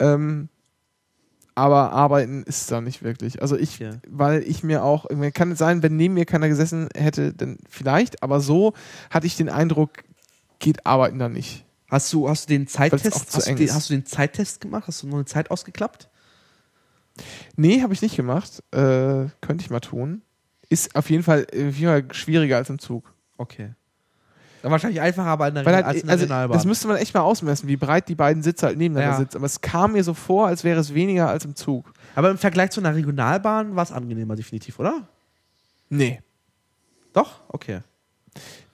Ähm, 0.00 0.48
aber 1.54 1.92
arbeiten 1.92 2.42
ist 2.44 2.70
da 2.70 2.80
nicht 2.80 3.02
wirklich. 3.02 3.42
Also 3.42 3.56
ich, 3.56 3.78
Ja. 3.78 3.90
weil 4.08 4.42
ich 4.42 4.62
mir 4.62 4.82
auch, 4.84 5.06
kann 5.34 5.52
es 5.52 5.58
sein, 5.58 5.82
wenn 5.82 5.96
neben 5.96 6.14
mir 6.14 6.24
keiner 6.24 6.48
gesessen 6.48 6.88
hätte, 6.94 7.32
dann 7.32 7.58
vielleicht, 7.68 8.22
aber 8.22 8.40
so 8.40 8.72
hatte 9.10 9.26
ich 9.26 9.36
den 9.36 9.48
Eindruck, 9.48 9.90
geht 10.58 10.86
arbeiten 10.86 11.18
da 11.18 11.28
nicht. 11.28 11.64
Hast 11.90 12.12
du, 12.12 12.28
hast 12.28 12.48
du 12.48 12.54
den 12.54 12.66
Zeittest, 12.68 13.04
zu 13.30 13.36
hast 13.38 13.48
du 13.48 13.54
den, 13.54 13.74
hast 13.74 13.90
du 13.90 13.94
den 13.94 14.06
Zeittest 14.06 14.60
gemacht? 14.60 14.84
Hast 14.86 15.02
du 15.02 15.08
noch 15.08 15.16
eine 15.16 15.24
Zeit 15.24 15.50
ausgeklappt? 15.50 16.08
Nee, 17.56 17.82
habe 17.82 17.92
ich 17.92 18.02
nicht 18.02 18.16
gemacht. 18.16 18.62
Äh, 18.70 19.26
könnte 19.40 19.62
ich 19.64 19.70
mal 19.70 19.80
tun. 19.80 20.22
Ist 20.68 20.94
auf 20.94 21.10
jeden 21.10 21.24
Fall, 21.24 21.46
äh, 21.52 21.68
auf 21.68 21.76
jeden 21.76 21.86
Fall 21.92 22.04
schwieriger 22.14 22.56
als 22.56 22.70
im 22.70 22.78
Zug. 22.78 23.12
Okay. 23.36 23.74
Wahrscheinlich 24.62 25.00
einfacher, 25.00 25.28
aber 25.28 25.48
in 25.48 25.54
der, 25.54 25.64
Weil 25.64 25.74
halt, 25.76 25.86
als 25.86 25.96
in 26.00 26.06
der 26.06 26.12
also, 26.12 26.22
Regionalbahn. 26.24 26.56
das 26.58 26.66
müsste 26.66 26.88
man 26.88 26.96
echt 26.98 27.14
mal 27.14 27.20
ausmessen, 27.22 27.68
wie 27.68 27.76
breit 27.76 28.08
die 28.08 28.14
beiden 28.14 28.42
Sitze 28.42 28.66
halt 28.66 28.76
nebeneinander 28.78 29.14
Ja. 29.16 29.18
sitzen. 29.20 29.36
Aber 29.38 29.46
es 29.46 29.60
kam 29.60 29.92
mir 29.92 30.04
so 30.04 30.12
vor, 30.14 30.46
als 30.48 30.64
wäre 30.64 30.78
es 30.80 30.92
weniger 30.94 31.28
als 31.28 31.44
im 31.44 31.54
Zug. 31.56 31.92
aber 32.14 32.30
im 32.30 32.38
Vergleich 32.38 32.70
zu 32.70 32.80
einer 32.80 32.94
Regionalbahn 32.94 33.74
war 33.76 33.82
es 33.84 33.92
angenehmer, 33.92 34.36
definitiv, 34.36 34.78
oder? 34.78 35.08
Nee. 35.88 36.20
Doch? 37.12 37.40
Okay. 37.48 37.80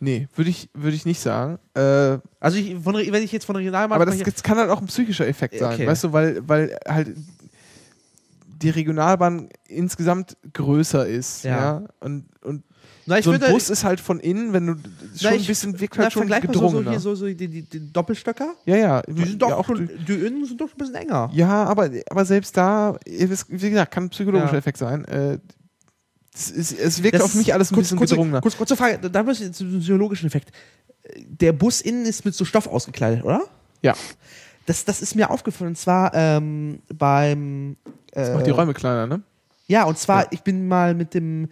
Nee, 0.01 0.29
würde 0.37 0.51
ich, 0.51 0.69
würde 0.75 0.95
ich 0.97 1.07
nicht 1.07 1.21
sagen. 1.21 1.59
Äh, 1.75 2.19
Also 2.41 2.59
ich, 2.59 2.77
von, 2.83 2.95
wenn 2.97 3.23
ich 3.23 3.33
jetzt 3.33 3.47
von 3.47 3.57
Regionalbahn 3.57 3.97
aber 3.97 4.05
das, 4.05 4.19
das 4.19 4.43
kann 4.43 4.59
halt 4.59 4.69
auch 4.71 4.81
ein 4.81 4.87
psychischer 4.87 5.27
Effekt 5.27 5.59
sein, 5.59 5.73
Okay. 5.75 5.87
weißt 5.87 6.05
du, 6.05 6.13
weil, 6.13 6.47
weil 6.47 6.79
halt 6.87 7.17
die 8.63 8.71
Regionalbahn 8.71 9.49
insgesamt 9.69 10.37
größer 10.53 11.07
ist. 11.07 11.45
Ja. 11.45 11.57
Ja. 11.57 11.83
Und, 12.01 12.27
und 12.43 12.63
Na, 13.09 13.19
ich 13.19 13.25
so 13.25 13.31
ein 13.31 13.41
würde- 13.41 13.53
Bus 13.53 13.71
ist 13.71 13.85
halt 13.85 14.01
von 14.01 14.19
innen, 14.21 14.53
wenn 14.53 14.67
du 14.67 14.75
schon 15.17 15.31
ein 15.31 15.37
ich- 15.37 15.47
bisschen 15.47 15.79
wirkt 15.79 15.97
na, 15.97 16.05
halt 16.05 16.13
schon 16.13 16.29
vergleich 16.29 16.43
mal 16.45 16.69
so, 16.71 16.83
hier 16.91 17.01
so, 17.01 17.15
so 17.15 17.27
die, 17.27 17.37
die, 17.37 17.63
die 17.63 17.93
Doppelstöcker. 17.93 18.55
ja, 18.65 18.77
ja. 18.77 19.03
Die 19.03 19.25
sind 19.25 19.41
doch 19.41 19.51
ja, 19.51 19.57
auch 19.57 19.65
schon, 19.67 19.89
die- 20.09 20.13
innen 20.15 20.45
sind 20.45 20.61
doch 20.61 20.69
ein 20.73 20.77
bisschen 20.77 20.95
enger. 20.97 21.31
Ja, 21.33 21.65
aber, 21.65 21.89
aber 22.11 22.25
selbst 22.25 22.57
da, 22.57 22.99
wie 23.07 23.71
gesagt, 23.71 23.93
kann 23.93 24.05
ein 24.05 24.11
psychologischer 24.11 24.53
Ja. 24.53 24.59
Effekt 24.59 24.79
sein. 24.79 25.05
Äh, 25.05 25.39
es, 26.35 26.51
ist, 26.51 26.79
es 26.79 27.03
wirkt 27.03 27.15
Das 27.15 27.23
auf 27.23 27.35
mich 27.35 27.55
alles 27.55 27.71
ein 27.71 27.75
kurz, 27.77 27.85
bisschen 27.87 27.99
kurze, 27.99 28.15
gedrungener. 28.15 28.41
kurz, 28.41 28.57
kurze 28.57 28.77
Frage, 28.77 29.09
da 29.09 29.23
müssen 29.23 29.43
wir 29.47 29.53
zum 29.53 29.79
psychologischen 29.81 30.27
Effekt. 30.27 30.51
Der 31.17 31.53
Bus 31.53 31.81
innen 31.81 32.05
ist 32.07 32.25
mit 32.25 32.35
so 32.35 32.45
Stoff 32.45 32.67
ausgekleidet, 32.67 33.25
oder? 33.25 33.43
Ja, 33.83 33.95
Das, 34.67 34.85
das 34.85 35.01
ist 35.01 35.15
mir 35.15 35.31
aufgefallen, 35.31 35.69
und 35.71 35.77
zwar 35.79 36.13
ähm, 36.13 36.81
beim. 36.93 37.77
Äh, 38.13 38.35
macht 38.35 38.47
die 38.47 38.51
Räume 38.51 38.75
kleiner, 38.75 39.07
ne? 39.07 39.23
Ja, 39.69 39.85
und 39.85 39.97
zwar, 39.97 40.23
Ja. 40.23 40.29
ich 40.33 40.43
bin 40.43 40.67
mal 40.67 40.95
mit 40.95 41.15
dem. 41.15 41.49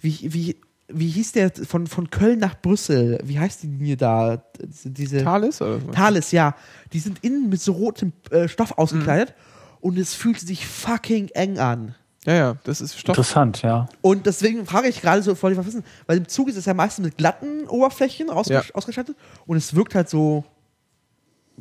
Wie, 0.00 0.32
wie, 0.34 0.56
wie 0.90 1.08
hieß 1.08 1.32
der 1.32 1.52
von, 1.52 1.86
von 1.86 2.08
Köln 2.10 2.38
nach 2.38 2.60
Brüssel? 2.60 3.20
Wie 3.22 3.38
heißt 3.38 3.62
die 3.62 3.66
Linie 3.66 3.96
da? 3.96 4.42
Diese, 4.84 5.22
Thales 5.22 5.60
oder? 5.60 5.78
Thales, 5.92 6.30
ja. 6.32 6.54
Die 6.92 6.98
sind 7.00 7.18
innen 7.22 7.48
mit 7.50 7.60
so 7.60 7.72
rotem 7.72 8.12
äh, 8.30 8.48
Stoff 8.48 8.70
Mhm. 8.70 8.78
ausgekleidet 8.78 9.34
und 9.80 9.98
es 9.98 10.14
fühlt 10.14 10.40
sich 10.40 10.66
fucking 10.66 11.28
eng 11.34 11.58
an. 11.58 11.94
Ja, 12.24 12.34
ja, 12.34 12.56
das 12.64 12.80
ist 12.80 12.98
Stoff. 12.98 13.16
Interessant, 13.16 13.62
ja. 13.62 13.88
Und 14.00 14.26
deswegen 14.26 14.66
frage 14.66 14.88
ich 14.88 15.00
gerade 15.00 15.22
so, 15.22 15.32
ich 15.32 15.42
was 15.42 15.66
wissen, 15.66 15.84
weil 16.06 16.18
im 16.18 16.28
Zug 16.28 16.48
ist 16.48 16.56
es 16.56 16.64
ja 16.64 16.74
meistens 16.74 17.04
mit 17.04 17.16
glatten 17.16 17.66
Oberflächen 17.68 18.28
ausges 18.30 18.68
Ja. 18.68 18.74
ausgestattet 18.74 19.16
und 19.46 19.56
es 19.56 19.74
wirkt 19.74 19.94
halt 19.94 20.08
so 20.08 20.44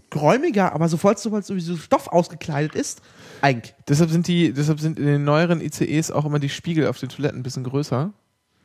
geräumiger, 0.10 0.74
aber 0.74 0.88
sobald 0.90 1.20
sobald 1.20 1.46
sowieso 1.46 1.76
Stoff 1.76 2.08
ausgekleidet 2.08 2.76
ist, 2.76 3.02
eng. 3.42 3.62
Deshalb 3.88 4.10
sind 4.10 4.28
die, 4.28 4.54
deshalb 4.54 4.80
sind 4.80 5.00
in 5.00 5.06
den 5.06 5.24
neueren 5.24 5.60
ICEs 5.62 6.12
auch 6.12 6.26
immer 6.26 6.40
die 6.40 6.50
Spiegel 6.50 6.88
auf 6.88 7.00
den 7.00 7.10
Toiletten 7.10 7.40
ein 7.40 7.44
bisschen 7.44 7.64
größer. 7.64 8.12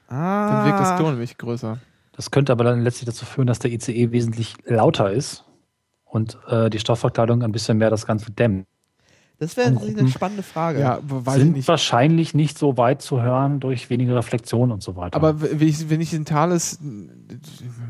Ah. 0.09 0.49
Dann 0.51 0.67
wirkt 0.67 0.81
das 0.81 0.97
Klo 0.99 1.11
nämlich 1.11 1.39
größer. 1.39 1.79
Das 2.15 2.31
könnte 2.31 2.53
aber 2.53 2.65
dann 2.65 2.83
letztlich 2.83 3.07
dazu 3.07 3.25
führen, 3.25 3.47
dass 3.47 3.59
der 3.59 3.73
ICE 3.73 4.13
wesentlich 4.13 4.55
lauter 4.67 5.11
ist 5.11 5.45
und 6.05 6.39
äh, 6.49 6.69
die 6.69 6.79
Stoffverkleidung 6.79 7.43
ein 7.43 7.53
bisschen 7.53 7.79
mehr 7.79 7.91
das 7.91 8.07
Ganze 8.07 8.31
dämmt. 8.31 8.67
Das 9.39 9.57
wäre 9.57 9.69
eine 9.69 10.09
spannende 10.09 10.45
Frage. 10.45 10.79
Ja, 10.79 11.01
Sind 11.31 11.57
nicht. 11.57 11.67
wahrscheinlich 11.67 12.33
nicht 12.33 12.57
so 12.59 12.77
weit 12.77 13.03
zu 13.03 13.23
hören 13.23 13.59
durch 13.59 13.91
weniger 13.91 14.15
Reflexion 14.15 14.71
und 14.71 14.85
so 14.85 14.95
weiter. 14.95 15.17
Aber 15.17 15.41
wenn 15.41 15.67
ich, 15.67 15.91
wenn 15.91 16.01
ich 16.01 16.15
in 16.15 16.25
Thales, 16.25 16.79
bin 16.81 17.11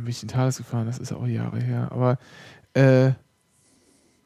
ich 0.06 0.22
in 0.22 0.28
Thales 0.28 0.56
gefahren, 0.56 0.86
das 0.86 0.98
ist 0.98 1.12
auch 1.12 1.26
Jahre 1.26 1.60
her, 1.60 1.88
aber 1.90 2.16
äh, 2.72 3.12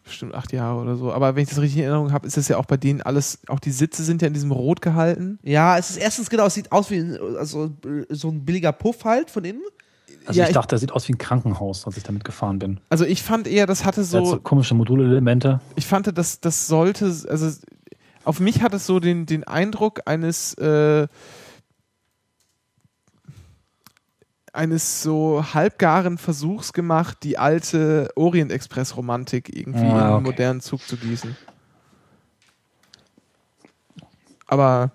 bestimmt 0.06 0.34
acht 0.34 0.52
Jahre 0.52 0.80
oder 0.80 0.96
so. 0.96 1.12
Aber 1.12 1.36
wenn 1.36 1.42
ich 1.42 1.48
das 1.50 1.60
richtig 1.60 1.78
in 1.78 1.84
Erinnerung 1.84 2.12
habe, 2.12 2.26
ist 2.26 2.36
das 2.36 2.48
ja 2.48 2.56
auch 2.56 2.64
bei 2.64 2.76
denen 2.76 3.02
alles, 3.02 3.40
auch 3.48 3.60
die 3.60 3.70
Sitze 3.70 4.02
sind 4.04 4.22
ja 4.22 4.28
in 4.28 4.34
diesem 4.34 4.52
Rot 4.52 4.80
gehalten. 4.80 5.38
Ja, 5.42 5.76
es 5.76 5.90
ist 5.90 5.96
erstens 5.96 6.30
genau, 6.30 6.46
es 6.46 6.54
sieht 6.54 6.72
aus 6.72 6.90
wie 6.90 6.98
ein, 6.98 7.18
also, 7.38 7.70
so 8.08 8.28
ein 8.28 8.44
billiger 8.44 8.72
Puff 8.72 9.04
halt 9.04 9.30
von 9.30 9.44
innen. 9.44 9.62
also 10.26 10.40
ja, 10.40 10.46
ich 10.46 10.54
dachte, 10.54 10.74
das 10.74 10.80
sieht 10.80 10.92
aus 10.92 11.06
wie 11.08 11.12
ein 11.12 11.18
Krankenhaus, 11.18 11.86
als 11.86 11.96
ich 11.96 12.02
damit 12.02 12.24
gefahren 12.24 12.58
bin. 12.58 12.80
Also 12.88 13.04
ich 13.04 13.22
fand 13.22 13.46
eher, 13.46 13.66
das 13.66 13.84
hatte 13.84 14.04
So, 14.04 14.24
so, 14.24 14.30
so 14.32 14.40
komische 14.40 14.74
Modulelemente. 14.74 15.60
ich 15.74 15.86
fand, 15.86 16.16
das, 16.16 16.40
das 16.40 16.66
sollte, 16.66 17.06
also 17.06 17.50
auf 18.24 18.40
mich 18.40 18.62
hat 18.62 18.74
es 18.74 18.86
so 18.86 18.98
den, 19.00 19.26
den 19.26 19.44
Eindruck 19.44 20.00
eines, 20.06 20.54
äh, 20.54 21.06
eines 24.56 25.02
so 25.02 25.44
halbgaren 25.54 26.18
Versuchs 26.18 26.72
gemacht, 26.72 27.18
die 27.22 27.38
alte 27.38 28.10
Orient 28.16 28.50
Express 28.50 28.96
Romantik 28.96 29.54
irgendwie 29.56 29.80
Ah, 29.80 29.90
in 29.90 29.96
einen 29.96 30.12
okay. 30.14 30.22
modernen 30.24 30.60
Zug 30.60 30.80
zu 30.82 30.96
gießen. 30.96 31.36
Aber 34.46 34.90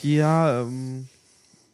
Hier, 0.00 0.64
ähm, 0.66 1.08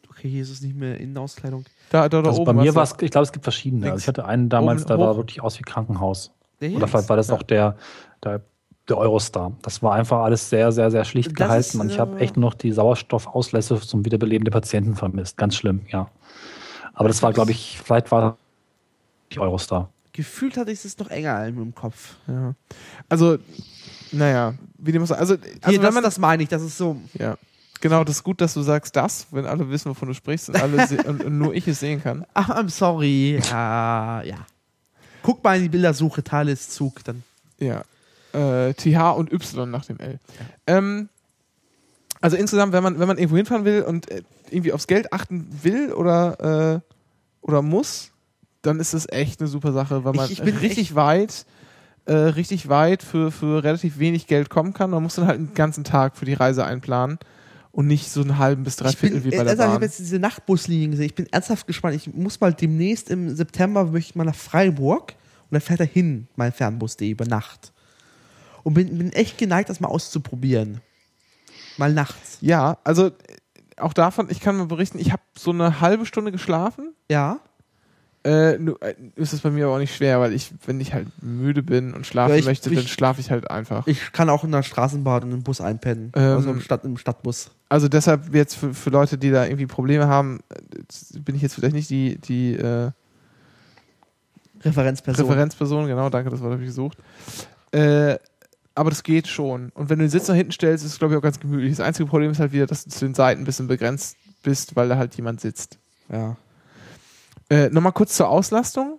okay, 0.09 0.29
hier 0.29 0.41
ist 0.41 0.49
es 0.49 0.61
nicht 0.61 0.75
mehr 0.75 0.99
Innenauskleidung. 0.99 1.65
da, 1.89 2.07
da, 2.09 2.21
da 2.21 2.29
Also 2.29 2.41
oben 2.41 2.55
bei 2.57 2.63
mir 2.63 2.73
war 2.75 2.83
es, 2.83 2.95
ich 3.01 3.11
glaube, 3.11 3.23
es 3.23 3.31
gibt 3.31 3.43
verschiedene. 3.45 3.91
Also 3.91 3.97
ich 4.01 4.07
hatte 4.07 4.25
einen 4.25 4.49
damals, 4.49 4.81
Oben 4.83 4.87
der 4.87 4.97
sah 4.97 5.11
hoch. 5.11 5.17
wirklich 5.17 5.41
aus 5.41 5.59
wie 5.59 5.63
Krankenhaus. 5.63 6.31
Der 6.61 6.71
Oder 6.71 6.87
vielleicht 6.87 7.09
war 7.09 7.17
das 7.17 7.27
Ja. 7.27 7.35
auch 7.35 7.43
der, 7.43 7.75
der, 8.23 8.41
der 8.87 8.97
Eurostar. 8.97 9.51
Das 9.61 9.83
war 9.83 9.93
einfach 9.95 10.19
alles 10.21 10.49
sehr, 10.49 10.71
sehr, 10.71 10.89
sehr 10.91 11.03
schlicht 11.05 11.31
Das 11.31 11.37
gehalten. 11.37 11.59
ist, 11.61 11.75
und 11.75 11.89
ich 11.89 11.97
äh, 11.97 11.99
habe 11.99 12.19
echt 12.19 12.37
nur 12.37 12.49
noch 12.49 12.53
die 12.55 12.71
Sauerstoffauslässe 12.71 13.79
zum 13.81 14.05
Wiederbeleben 14.05 14.45
der 14.45 14.51
Patienten 14.51 14.95
vermisst. 14.95 15.37
Ganz 15.37 15.55
schlimm, 15.55 15.81
ja. 15.89 16.09
Aber 17.01 17.07
das 17.07 17.23
war, 17.23 17.33
glaube 17.33 17.49
ich, 17.49 17.81
vielleicht 17.83 18.11
war 18.11 18.37
Eurostar. 19.35 19.89
Gefühlt 20.13 20.55
hatte 20.55 20.69
ich 20.69 20.85
es 20.85 20.99
noch 20.99 21.09
enger 21.09 21.47
im 21.47 21.73
Kopf. 21.73 22.13
Ja. 22.27 22.53
Also, 23.09 23.39
naja, 24.11 24.53
wie 24.77 24.91
dem 24.91 25.01
auch 25.01 25.07
sei. 25.07 25.15
Also, 25.15 25.33
also 25.33 25.47
Hier, 25.65 25.79
wenn 25.79 25.81
das, 25.81 25.93
man 25.95 26.03
das 26.03 26.19
meine 26.19 26.43
ich, 26.43 26.49
das 26.49 26.61
ist 26.61 26.77
so. 26.77 27.01
Ja. 27.17 27.39
Genau, 27.79 28.03
das 28.03 28.17
ist 28.17 28.23
gut, 28.23 28.39
dass 28.39 28.53
du 28.53 28.61
sagst 28.61 28.95
das, 28.95 29.25
wenn 29.31 29.47
alle 29.47 29.67
wissen, 29.71 29.89
wovon 29.89 30.09
du 30.09 30.13
sprichst 30.13 30.49
und, 30.49 30.61
alle 30.61 30.87
und, 31.07 31.23
und 31.23 31.39
nur 31.39 31.55
ich 31.55 31.67
es 31.67 31.79
sehen 31.79 32.03
kann. 32.03 32.23
Ach, 32.35 32.49
I'm 32.55 32.69
sorry. 32.69 33.41
Ja, 33.49 34.21
ja. 34.23 34.45
Guck 35.23 35.43
mal 35.43 35.57
in 35.57 35.63
die 35.63 35.69
Bildersuche, 35.69 36.23
Thales 36.23 36.69
Zug, 36.69 37.03
dann. 37.03 37.23
Ja. 37.57 37.81
Äh, 38.33 38.75
TH 38.75 39.17
und 39.17 39.33
Y 39.33 39.71
nach 39.71 39.85
dem 39.85 39.97
L. 39.97 40.19
Ähm, 40.67 41.09
also 42.21 42.37
insgesamt, 42.37 42.73
wenn 42.73 42.83
man, 42.83 42.99
wenn 42.99 43.07
man 43.07 43.17
irgendwo 43.17 43.37
hinfahren 43.37 43.65
will 43.65 43.81
und 43.81 44.11
äh, 44.11 44.21
irgendwie 44.51 44.71
aufs 44.71 44.85
Geld 44.85 45.11
achten 45.11 45.47
will 45.63 45.93
oder, 45.93 46.75
äh, 46.75 46.90
oder 47.41 47.61
muss, 47.61 48.11
dann 48.61 48.79
ist 48.79 48.93
das 48.93 49.07
echt 49.09 49.39
eine 49.39 49.47
super 49.47 49.71
Sache, 49.73 50.03
weil 50.03 50.13
Ich- 50.13 50.17
man 50.21 50.31
ich 50.31 50.41
bin 50.43 50.57
richtig 50.57 50.95
weit, 50.95 51.45
äh, 52.05 52.13
richtig 52.13 52.69
weit 52.69 53.03
für, 53.03 53.31
für 53.31 53.63
relativ 53.63 53.99
wenig 53.99 54.27
Geld 54.27 54.49
kommen 54.49 54.73
kann. 54.73 54.89
Man 54.91 55.03
muss 55.03 55.15
dann 55.15 55.27
halt 55.27 55.37
einen 55.39 55.53
ganzen 55.53 55.83
Tag 55.83 56.15
für 56.17 56.25
die 56.25 56.33
Reise 56.33 56.65
einplanen 56.65 57.17
und 57.71 57.87
nicht 57.87 58.09
so 58.11 58.21
einen 58.21 58.37
halben 58.37 58.63
bis 58.63 58.75
drei 58.75 58.89
Ich 58.89 58.97
Viertel 58.97 59.23
wie 59.23 59.29
bei 59.29 59.37
äh, 59.37 59.39
der 59.39 59.49
also, 59.51 59.63
ich 59.63 59.67
habe 59.67 59.79
Bahn. 59.79 59.83
jetzt 59.83 59.99
diese 59.99 60.19
Nachtbuslinien 60.19 60.91
gesehen. 60.91 61.05
Ich 61.05 61.15
bin 61.15 61.27
ernsthaft 61.31 61.67
gespannt. 61.67 61.95
Ich 61.95 62.13
muss 62.13 62.39
mal 62.39 62.53
demnächst 62.53 63.09
im 63.09 63.35
September 63.35 63.85
möchte 63.85 64.09
ich 64.11 64.15
mal 64.15 64.23
nach 64.25 64.35
Freiburg 64.35 65.13
und 65.43 65.51
dann 65.51 65.61
fährt 65.61 65.79
er 65.79 65.85
hin, 65.85 66.27
mein 66.35 66.51
Fernbus.de 66.51 67.09
über 67.09 67.25
Nacht. 67.25 67.71
Und 68.63 68.73
bin, 68.75 68.95
bin 68.97 69.11
echt 69.13 69.37
geneigt, 69.39 69.69
das 69.69 69.79
mal 69.79 69.87
auszuprobieren. 69.87 70.81
Mal 71.77 71.93
nachts. 71.93 72.37
Ja, 72.41 72.77
also 72.83 73.11
auch 73.81 73.93
davon, 73.93 74.27
ich 74.29 74.39
kann 74.39 74.57
mal 74.57 74.65
berichten, 74.67 74.99
ich 74.99 75.11
habe 75.11 75.21
so 75.37 75.51
eine 75.51 75.81
halbe 75.81 76.05
Stunde 76.05 76.31
geschlafen. 76.31 76.93
Ja. 77.09 77.39
Äh, 78.23 78.53
äh, 78.53 78.95
ist 79.15 79.33
es 79.33 79.41
bei 79.41 79.49
mir 79.49 79.65
aber 79.65 79.75
auch 79.75 79.79
nicht 79.79 79.95
schwer, 79.95 80.19
weil 80.19 80.31
ich, 80.33 80.53
wenn 80.67 80.79
ich 80.79 80.93
halt 80.93 81.07
müde 81.23 81.63
bin 81.63 81.93
und 81.95 82.05
schlafen 82.05 82.33
Ja, 82.33 82.37
ich- 82.37 82.45
möchte, 82.45 82.69
ich- 82.69 82.75
dann 82.75 82.87
schlafe 82.87 83.19
ich 83.19 83.31
halt 83.31 83.49
einfach. 83.49 83.87
Ich 83.87 84.11
kann 84.11 84.29
auch 84.29 84.43
in 84.43 84.51
der 84.51 84.61
Straßenbahn 84.61 85.23
und 85.23 85.31
im 85.31 85.41
Bus 85.43 85.59
einpennen. 85.59 86.11
Ähm, 86.15 86.35
also 86.37 86.51
im, 86.51 86.61
Stadt, 86.61 86.85
im 86.85 86.97
Stadtbus. 86.97 87.49
also 87.67 87.87
deshalb 87.87 88.33
jetzt 88.35 88.55
für, 88.57 88.75
für 88.75 88.91
Leute, 88.91 89.17
die 89.17 89.31
da 89.31 89.45
irgendwie 89.45 89.65
Probleme 89.65 90.07
haben, 90.07 90.41
äh, 90.49 91.19
bin 91.19 91.35
ich 91.35 91.41
jetzt 91.41 91.55
vielleicht 91.55 91.73
nicht 91.73 91.89
die, 91.89 92.19
die 92.19 92.53
äh, 92.55 92.91
Referenzperson. 94.63 95.25
Referenzperson, 95.25 95.87
genau, 95.87 96.09
danke, 96.09 96.29
das 96.29 96.41
Wort 96.41 96.51
habe 96.53 96.61
ich 96.61 96.67
gesucht. 96.67 96.97
Äh, 97.71 98.17
aber 98.81 98.89
das 98.89 99.03
geht 99.03 99.27
schon. 99.27 99.69
Und 99.75 99.89
wenn 99.89 99.99
du 99.99 100.05
den 100.05 100.09
Sitz 100.11 100.27
nach 100.27 100.35
hinten 100.35 100.51
stellst, 100.51 100.83
ist 100.83 100.91
es, 100.93 100.99
glaube 100.99 101.13
ich, 101.13 101.17
auch 101.17 101.23
ganz 101.23 101.39
gemütlich. 101.39 101.71
Das 101.77 101.79
einzige 101.85 102.07
Problem 102.09 102.31
ist 102.31 102.39
halt 102.39 102.51
wieder, 102.51 102.65
dass 102.67 102.83
du 102.83 102.89
zu 102.89 103.05
den 103.05 103.13
Seiten 103.13 103.41
ein 103.41 103.45
bisschen 103.45 103.67
begrenzt 103.67 104.17
bist, 104.43 104.75
weil 104.75 104.89
da 104.89 104.97
halt 104.97 105.15
jemand 105.15 105.39
sitzt. 105.39 105.77
Ja. 106.11 106.35
Äh, 107.49 107.69
Nochmal 107.69 107.93
kurz 107.93 108.15
zur 108.15 108.27
Auslastung. 108.29 108.97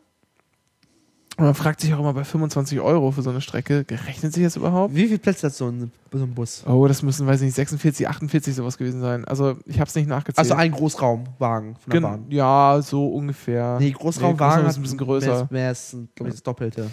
Und 1.38 1.46
man 1.46 1.54
fragt 1.54 1.80
sich 1.80 1.92
auch 1.94 1.98
immer 1.98 2.12
bei 2.12 2.24
25 2.24 2.78
Euro 2.80 3.10
für 3.10 3.22
so 3.22 3.30
eine 3.30 3.40
Strecke, 3.40 3.84
gerechnet 3.84 4.34
sich 4.34 4.44
das 4.44 4.56
überhaupt? 4.56 4.94
Wie 4.94 5.06
viele 5.06 5.18
Plätze 5.18 5.46
hat 5.46 5.54
so 5.54 5.66
ein, 5.68 5.90
so 6.12 6.22
ein 6.24 6.34
Bus? 6.34 6.62
Oh, 6.66 6.86
das 6.86 7.02
müssen, 7.02 7.26
weiß 7.26 7.40
ich 7.40 7.46
nicht, 7.46 7.54
46, 7.54 8.06
48 8.06 8.54
sowas 8.54 8.76
gewesen 8.76 9.00
sein. 9.00 9.24
Also 9.24 9.56
ich 9.64 9.80
habe 9.80 9.88
es 9.88 9.94
nicht 9.94 10.08
nachgezählt. 10.08 10.38
Also 10.38 10.54
ein 10.54 10.72
Großraumwagen 10.72 11.76
von 11.76 11.90
der 11.90 12.00
Gen- 12.00 12.02
Bahn. 12.02 12.26
Ja, 12.28 12.80
so 12.82 13.08
ungefähr. 13.08 13.78
Nee, 13.80 13.92
Großraumwagen 13.92 14.58
Nee, 14.58 14.64
hat 14.64 14.70
ist 14.72 14.76
ein 14.78 14.82
bisschen 14.82 14.98
größer. 14.98 15.26
Mehr, 15.34 15.48
mehr 15.50 15.72
ist, 15.72 15.96
glaube 16.14 16.28
ich, 16.28 16.34
das 16.34 16.42
Doppelte. 16.42 16.90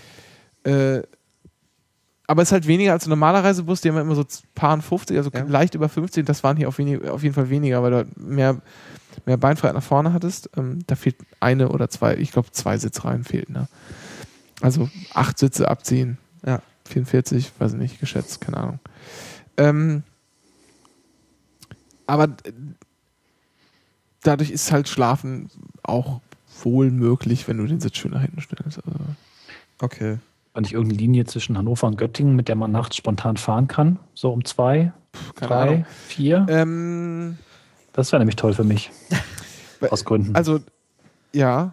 Äh, 0.64 1.02
aber 2.30 2.44
es 2.44 2.50
ist 2.50 2.52
halt 2.52 2.68
weniger 2.68 2.92
als 2.92 3.08
ein 3.08 3.10
normaler 3.10 3.44
Reisebus, 3.44 3.82
die 3.82 3.90
haben 3.90 3.96
ja 3.96 4.02
immer 4.04 4.14
so 4.14 4.24
paar 4.54 4.80
50, 4.80 5.18
also 5.18 5.32
Ja. 5.34 5.46
leicht 5.46 5.74
über 5.74 5.90
50. 5.90 6.28
Das 6.28 6.44
waren 6.44 6.58
hier 6.58 6.68
auf, 6.68 6.78
wenig, 6.78 7.04
auf 7.10 7.24
jeden 7.24 7.34
Fall 7.34 7.50
weniger, 7.50 7.82
weil 7.82 7.90
du 7.90 7.98
halt 7.98 8.18
mehr, 8.18 8.62
mehr 9.26 9.38
Beinfreiheit 9.38 9.74
nach 9.76 9.82
vorne 9.82 10.14
hattest. 10.14 10.48
Ähm, 10.56 10.84
da 10.86 10.94
fehlt 10.96 11.16
eine 11.40 11.70
oder 11.70 11.90
zwei, 11.90 12.16
ich 12.18 12.32
glaube 12.32 12.52
zwei 12.52 12.78
Sitzreihen 12.78 13.24
fehlten. 13.24 13.54
Ne? 13.54 13.68
Also 14.62 14.92
acht 15.16 15.40
Sitze 15.40 15.68
abziehen. 15.72 16.20
Ja. 16.46 16.62
44, 16.86 17.52
weiß 17.58 17.74
ich 17.74 17.80
nicht, 17.80 18.00
geschätzt, 18.00 18.42
keine 18.42 18.58
Ahnung. 18.58 18.80
Ähm, 19.58 20.04
aber 22.06 22.26
äh, 22.26 22.52
dadurch 24.22 24.52
ist 24.52 24.72
halt 24.72 24.88
Schlafen 24.88 25.50
auch 25.82 26.22
wohl 26.64 26.92
möglich, 26.92 27.48
wenn 27.48 27.58
du 27.58 27.66
den 27.66 27.80
Sitz 27.80 27.98
schön 27.98 28.12
nach 28.12 28.22
hinten 28.22 28.42
stellst. 28.42 28.78
Also, 28.86 29.00
Okay. 29.82 30.20
War 30.60 30.64
nicht 30.64 30.74
irgendeine 30.74 31.00
Linie 31.00 31.24
zwischen 31.24 31.58
Hannover 31.58 31.88
und 31.88 31.98
Göttingen, 31.98 32.36
mit 32.36 32.50
der 32.50 32.56
man 32.58 32.70
nachts 32.70 32.98
spontan 32.98 33.38
fahren 33.38 33.70
kann? 33.70 33.98
So 34.14 34.30
um 34.30 34.44
zwei, 34.44 34.92
keine 35.36 35.48
drei, 35.48 35.62
Ahnung. 35.62 35.86
vier? 36.06 36.46
Ähm, 36.50 37.38
Das 37.94 38.12
wäre 38.12 38.20
nämlich 38.20 38.36
toll 38.36 38.54
für 38.54 38.66
mich. 38.66 38.92
Aus 39.90 40.04
Gründen. 40.04 40.36
also, 40.36 40.60
ja. 41.32 41.72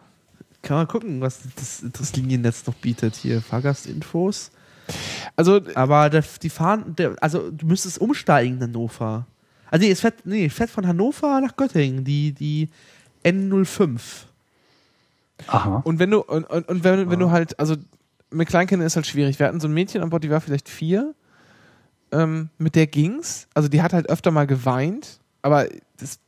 Kann 0.62 0.76
man 0.76 0.86
gucken, 0.86 1.20
was 1.20 1.40
das, 1.56 1.84
das 1.98 2.14
Liniennetz 2.14 2.64
noch 2.68 2.74
bietet. 2.74 3.16
Hier 3.16 3.42
Fahrgastinfos. 3.42 4.52
Also, 5.34 5.60
Aber 5.74 6.08
der, 6.08 6.22
die 6.40 6.48
fahren, 6.50 6.94
der, 6.96 7.16
also 7.20 7.50
du 7.50 7.66
müsstest 7.66 8.00
umsteigen 8.00 8.58
in 8.58 8.62
Hannover. 8.62 9.26
Also 9.68 9.84
nee, 9.84 9.90
es 9.90 9.98
fährt, 10.00 10.24
nee, 10.24 10.48
fährt 10.48 10.70
von 10.70 10.86
Hannover 10.86 11.40
nach 11.40 11.56
Göttingen, 11.56 12.04
die, 12.04 12.30
die 12.30 12.68
N05. 13.24 13.98
Aha. 15.48 15.82
und 15.84 15.98
wenn 15.98 16.12
du, 16.12 16.20
und, 16.20 16.44
und, 16.44 16.68
und 16.68 16.84
wenn, 16.84 17.10
wenn 17.10 17.18
du 17.18 17.32
halt, 17.32 17.58
also 17.58 17.74
mit 18.31 18.48
Kleinkindern 18.48 18.86
ist 18.86 18.97
halt 18.97 19.07
schwierig. 19.07 19.39
Wir 19.39 19.47
hatten 19.47 19.61
so 19.61 19.69
ein 19.69 19.74
Mädchen 19.74 20.03
an 20.03 20.11
Bord, 20.11 20.24
die 20.24 20.31
war 20.31 20.40
vielleicht 20.40 20.69
vier. 20.69 21.15
Ähm, 22.12 22.51
mit 22.59 22.74
der 22.74 22.86
ging's. 22.86 23.48
Also 23.55 23.69
die 23.69 23.82
hat 23.82 23.93
halt 23.93 24.09
öfter 24.09 24.31
mal 24.31 24.47
geweint, 24.47 25.20
aber 25.43 25.66
das, 25.98 26.20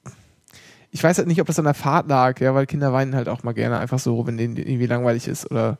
ich 0.90 1.02
weiß 1.02 1.18
halt 1.18 1.28
nicht, 1.28 1.40
ob 1.40 1.46
das 1.46 1.58
an 1.58 1.64
der 1.64 1.74
Fahrt 1.74 2.08
lag, 2.08 2.40
ja, 2.40 2.54
weil 2.54 2.66
Kinder 2.66 2.92
weinen 2.92 3.14
halt 3.14 3.28
auch 3.28 3.42
mal 3.42 3.52
gerne 3.52 3.78
einfach 3.78 3.98
so, 3.98 4.26
wenn 4.26 4.36
denen 4.36 4.56
irgendwie 4.56 4.86
langweilig 4.86 5.28
ist 5.28 5.50
oder 5.50 5.78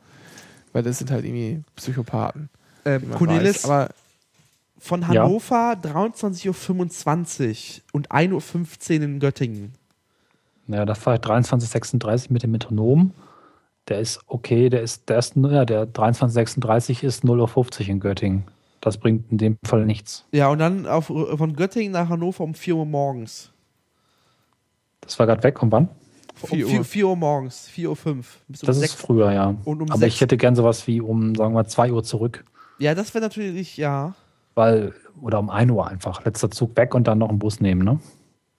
weil 0.73 0.82
das 0.82 0.99
sind 0.99 1.11
halt 1.11 1.24
irgendwie 1.24 1.62
Psychopathen. 1.77 2.49
Ähm, 2.85 3.11
Cornelis, 3.11 3.65
weiß. 3.65 3.65
Aber 3.65 3.89
von 4.78 5.03
Ja. 5.03 5.09
Hannover 5.09 5.73
23.25 5.82 6.49
Uhr 6.49 7.82
und 7.93 8.11
1.15 8.11 8.99
Uhr 8.99 9.03
in 9.03 9.20
Göttingen. 9.20 9.73
Ja, 10.69 10.85
da 10.85 10.95
fahre 10.95 11.16
ich 11.16 11.23
2336 11.23 12.31
mit 12.31 12.43
dem 12.43 12.53
Metronom. 12.53 13.12
Der 13.89 14.01
ist 14.01 14.20
okay, 14.27 14.69
der 14.69 14.82
ist, 14.82 15.09
der 15.09 15.19
ist, 15.19 15.35
ja, 15.36 15.65
der 15.65 15.93
2336 15.93 17.05
ist 17.05 17.24
0.50 17.24 17.81
Uhr 17.82 17.89
in 17.89 18.01
Göttingen. 18.01 18.44
Das 18.81 18.98
bringt 18.98 19.31
in 19.32 19.39
dem 19.39 19.56
Fall 19.65 19.86
nichts. 19.86 20.24
Ja, 20.32 20.48
und 20.48 20.59
dann 20.59 20.86
auf, 20.86 21.06
von 21.06 21.56
Göttingen 21.56 21.93
nach 21.93 22.09
Hannover 22.09 22.44
um 22.44 22.55
4 22.55 22.77
Uhr 22.77 22.86
morgens. 22.86 23.51
Das 25.01 25.19
war 25.19 25.27
gerade 25.27 25.43
weg. 25.43 25.62
Und 25.62 25.73
wann? 25.73 25.89
Um 26.43 26.48
4 26.51 26.66
4, 26.69 26.78
Uhr. 26.78 26.85
4 26.85 27.09
Uhr 27.09 27.16
morgens, 27.16 27.69
4 27.69 27.90
Uhr 27.90 27.97
5. 27.97 28.39
Bis 28.47 28.62
um 28.62 28.66
Das 28.66 28.77
ist 28.77 28.82
6. 28.82 28.94
früher, 28.94 29.32
ja. 29.32 29.55
Und 29.65 29.82
um 29.82 29.90
Aber 29.90 29.98
sechs- 29.98 30.15
ich 30.16 30.20
hätte 30.20 30.36
gern 30.36 30.55
sowas 30.55 30.86
wie 30.86 31.01
um, 31.01 31.35
sagen 31.35 31.55
wir, 31.55 31.66
2 31.66 31.90
Uhr 31.93 32.05
zurück. 32.05 32.44
Ja, 32.78 32.94
das 32.94 33.12
wäre 33.15 33.24
natürlich, 33.24 33.77
ja. 33.77 34.15
Weil, 34.55 34.94
oder 35.20 35.40
um 35.40 35.51
1 35.51 35.70
Uhr 35.73 35.89
einfach. 35.89 36.24
Letzter 36.24 36.51
Zug 36.51 36.77
weg 36.77 36.94
und 36.94 37.09
dann 37.09 37.19
noch 37.19 37.31
einen 37.31 37.39
Bus 37.40 37.60
nehmen, 37.60 37.82
ne? 37.85 37.98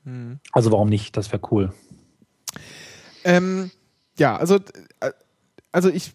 hm. 0.03 0.39
Also 0.51 0.72
warum 0.72 0.89
nicht? 0.89 1.15
Das 1.15 1.31
wäre 1.31 1.41
cool. 1.51 1.72
Ähm, 3.23 3.72
ja, 4.19 4.35
also, 4.35 4.55
äh, 4.99 5.11
also 5.71 5.89
ich, 5.89 6.13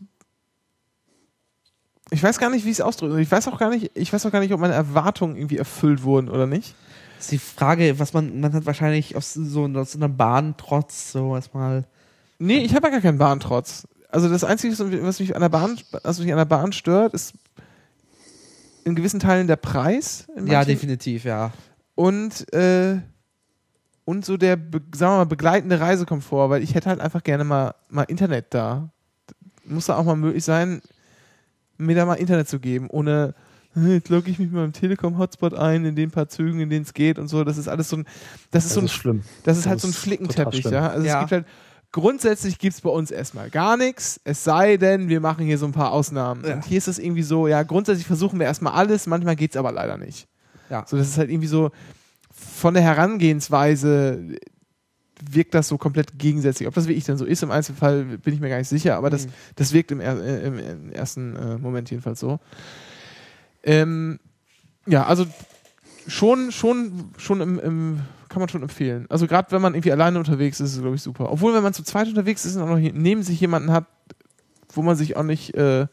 ich 2.10 2.22
weiß 2.22 2.38
gar 2.38 2.50
nicht, 2.50 2.64
wie 2.64 2.70
ich 2.70 2.76
es 2.76 2.80
ausdrücke. 2.80 3.20
Ich 3.20 3.30
weiß 3.30 3.48
auch 3.48 3.58
gar 3.58 3.70
nicht, 3.70 3.90
ich 3.94 4.12
weiß 4.12 4.24
auch 4.26 4.30
gar 4.30 4.40
nicht, 4.40 4.52
ob 4.52 4.60
meine 4.60 4.74
Erwartungen 4.74 5.36
irgendwie 5.36 5.56
erfüllt 5.56 6.02
wurden 6.02 6.28
oder 6.28 6.46
nicht. 6.46 6.74
ist 7.18 7.32
die 7.32 7.38
Frage, 7.38 7.98
was 7.98 8.12
man, 8.12 8.40
man 8.40 8.52
hat 8.52 8.66
wahrscheinlich 8.66 9.16
aus 9.16 9.34
so, 9.34 9.64
aus 9.66 9.96
einer 9.96 10.08
Bahn 10.08 10.54
trotz 10.56 11.12
so 11.12 11.34
erstmal. 11.34 11.84
Nee, 12.38 12.58
ich 12.58 12.74
habe 12.74 12.86
ja 12.86 12.92
gar 12.92 13.00
keinen 13.00 13.18
Bahntrotz. 13.18 13.88
Also 14.08 14.28
das 14.28 14.44
Einzige, 14.44 14.78
was 15.02 15.18
mich 15.18 15.34
an 15.34 15.40
der 15.40 15.48
Bahn, 15.48 15.78
was 16.02 16.20
mich 16.20 16.30
an 16.30 16.38
der 16.38 16.44
Bahn 16.44 16.72
stört, 16.72 17.14
ist 17.14 17.32
in 18.84 18.94
gewissen 18.94 19.18
Teilen 19.18 19.46
der 19.46 19.56
Preis. 19.56 20.26
Ja, 20.44 20.64
definitiv, 20.64 21.24
ja. 21.24 21.52
Und, 21.94 22.52
äh, 22.52 23.00
und 24.04 24.24
so 24.24 24.36
der, 24.36 24.56
sagen 24.56 25.12
wir 25.12 25.18
mal, 25.18 25.24
begleitende 25.26 25.80
Reisekomfort, 25.80 26.50
weil 26.50 26.62
ich 26.62 26.74
hätte 26.74 26.88
halt 26.90 27.00
einfach 27.00 27.22
gerne 27.22 27.44
mal, 27.44 27.74
mal 27.88 28.02
Internet 28.04 28.46
da. 28.50 28.90
Muss 29.64 29.86
da 29.86 29.96
auch 29.96 30.04
mal 30.04 30.16
möglich 30.16 30.44
sein, 30.44 30.82
mir 31.78 31.96
da 31.96 32.04
mal 32.06 32.14
Internet 32.14 32.48
zu 32.48 32.60
geben, 32.60 32.88
ohne, 32.90 33.34
"Hm, 33.72 33.90
jetzt 33.92 34.08
logge 34.10 34.30
ich 34.30 34.38
mich 34.38 34.48
mit 34.48 34.56
meinem 34.56 34.72
Telekom-Hotspot 34.74 35.54
ein, 35.54 35.84
in 35.86 35.96
den 35.96 36.10
paar 36.10 36.28
Zügen, 36.28 36.60
in 36.60 36.68
denen 36.70 36.84
es 36.84 36.92
geht 36.94 37.18
und 37.18 37.28
so. 37.28 37.44
Das 37.44 37.56
ist 37.58 37.66
alles 37.68 37.88
so 37.88 37.96
ein, 37.96 38.04
das 38.50 38.64
ist 38.66 38.70
Das 38.70 38.74
so 38.74 38.80
ein 38.80 38.84
ist 38.86 38.92
schlimm. 38.92 39.22
das 39.44 39.56
ist 39.56 39.64
Das 39.64 39.70
halt 39.70 39.80
so 39.80 39.88
ein 39.88 39.90
ist 39.90 39.96
Flickenteppich, 39.98 40.64
ja. 40.66 40.88
Also 40.90 41.06
Ja. 41.06 41.14
es 41.14 41.20
gibt 41.20 41.32
halt, 41.32 41.46
grundsätzlich 41.90 42.58
gibt 42.58 42.74
es 42.74 42.80
bei 42.82 42.90
uns 42.90 43.10
erstmal 43.10 43.48
gar 43.50 43.76
nichts, 43.76 44.20
es 44.24 44.44
sei 44.44 44.76
denn, 44.76 45.08
wir 45.08 45.20
machen 45.20 45.46
hier 45.46 45.56
so 45.58 45.64
ein 45.66 45.72
paar 45.72 45.92
Ausnahmen. 45.92 46.44
Ja. 46.46 46.54
Und 46.56 46.64
hier 46.64 46.78
ist 46.78 46.88
es 46.88 46.98
irgendwie 46.98 47.22
so, 47.22 47.48
ja, 47.48 47.62
grundsätzlich 47.62 48.06
versuchen 48.06 48.38
wir 48.38 48.46
erstmal 48.46 48.74
alles, 48.74 49.06
manchmal 49.06 49.34
geht 49.36 49.52
es 49.52 49.56
aber 49.56 49.72
leider 49.72 49.96
nicht. 49.96 50.28
Ja. 50.70 50.84
So, 50.86 50.96
das 50.96 51.08
ist 51.08 51.18
halt 51.18 51.30
irgendwie 51.30 51.48
so, 51.48 51.70
von 52.34 52.74
der 52.74 52.82
Herangehensweise 52.82 54.36
wirkt 55.30 55.54
das 55.54 55.68
so 55.68 55.78
komplett 55.78 56.18
gegensätzlich. 56.18 56.68
Ob 56.68 56.74
das 56.74 56.88
wirklich 56.88 57.04
dann 57.04 57.16
so 57.16 57.24
ist 57.24 57.42
im 57.42 57.50
Einzelfall, 57.50 58.04
bin 58.04 58.34
ich 58.34 58.40
mir 58.40 58.48
gar 58.48 58.58
nicht 58.58 58.68
sicher, 58.68 58.96
aber 58.96 59.10
das, 59.10 59.26
Mhm. 59.26 59.32
das 59.56 59.72
wirkt 59.72 59.92
im, 59.92 60.00
äh, 60.00 60.46
im, 60.46 60.92
ersten 60.92 61.36
äh, 61.36 61.58
Moment 61.58 61.90
jedenfalls 61.90 62.20
so. 62.20 62.40
Ähm, 63.62 64.18
ja, 64.86 65.06
also 65.06 65.24
schon, 66.06 66.50
schon, 66.50 67.10
schon 67.16 67.40
im, 67.40 67.58
im, 67.58 68.00
kann 68.28 68.40
man 68.40 68.48
schon 68.48 68.62
empfehlen. 68.62 69.06
Also 69.08 69.26
gerade 69.26 69.50
wenn 69.52 69.62
man 69.62 69.74
irgendwie 69.74 69.92
alleine 69.92 70.18
unterwegs 70.18 70.60
ist, 70.60 70.70
ist 70.70 70.76
es, 70.76 70.80
glaube 70.82 70.96
ich, 70.96 71.02
super. 71.02 71.30
Obwohl, 71.30 71.54
wenn 71.54 71.62
man 71.62 71.72
zu 71.72 71.84
zweit 71.84 72.08
unterwegs 72.08 72.44
ist 72.44 72.56
und 72.56 72.62
auch 72.62 72.68
noch 72.68 72.78
neben 72.78 73.22
sich 73.22 73.40
jemanden 73.40 73.70
hat, 73.70 73.86
wo 74.70 74.82
man 74.82 74.96
sich 74.96 75.16
auch 75.16 75.22
nicht, 75.22 75.54
äh, 75.54 75.86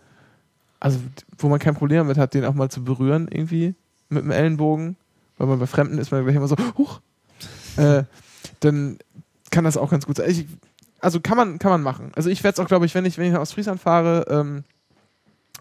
also 0.80 1.00
wo 1.38 1.48
man 1.48 1.60
kein 1.60 1.76
Problem 1.76 2.00
damit 2.00 2.18
hat, 2.18 2.34
den 2.34 2.44
auch 2.44 2.56
mal 2.56 2.70
zu 2.70 2.84
berühren 2.84 3.28
irgendwie 3.32 3.76
mit 4.10 4.24
dem 4.24 4.32
Ellenbogen, 4.32 4.98
weil 5.42 5.48
man 5.48 5.60
bei 5.60 5.66
Fremden 5.66 5.98
ist 5.98 6.12
man 6.12 6.24
gleich 6.24 6.36
immer 6.36 6.48
so, 6.48 6.56
huch, 6.78 7.02
äh, 7.78 8.04
dann 8.60 9.00
kann 9.50 9.64
das 9.64 9.76
auch 9.76 9.90
ganz 9.90 10.06
gut 10.06 10.18
sein. 10.18 10.30
Ich, 10.30 10.46
also 11.00 11.20
kann 11.20 11.36
man, 11.36 11.58
kann 11.58 11.72
man 11.72 11.82
machen. 11.82 12.12
Also 12.16 12.30
ich 12.30 12.44
werde 12.44 12.54
es 12.54 12.60
auch, 12.60 12.68
glaube 12.68 12.86
ich, 12.86 12.94
wenn 12.94 13.06
ich, 13.06 13.18
wenn 13.18 13.26
ich 13.26 13.34
nach 13.34 13.42
Ostfriesland 13.42 13.82
fahre, 13.82 14.26
ähm, 14.30 14.64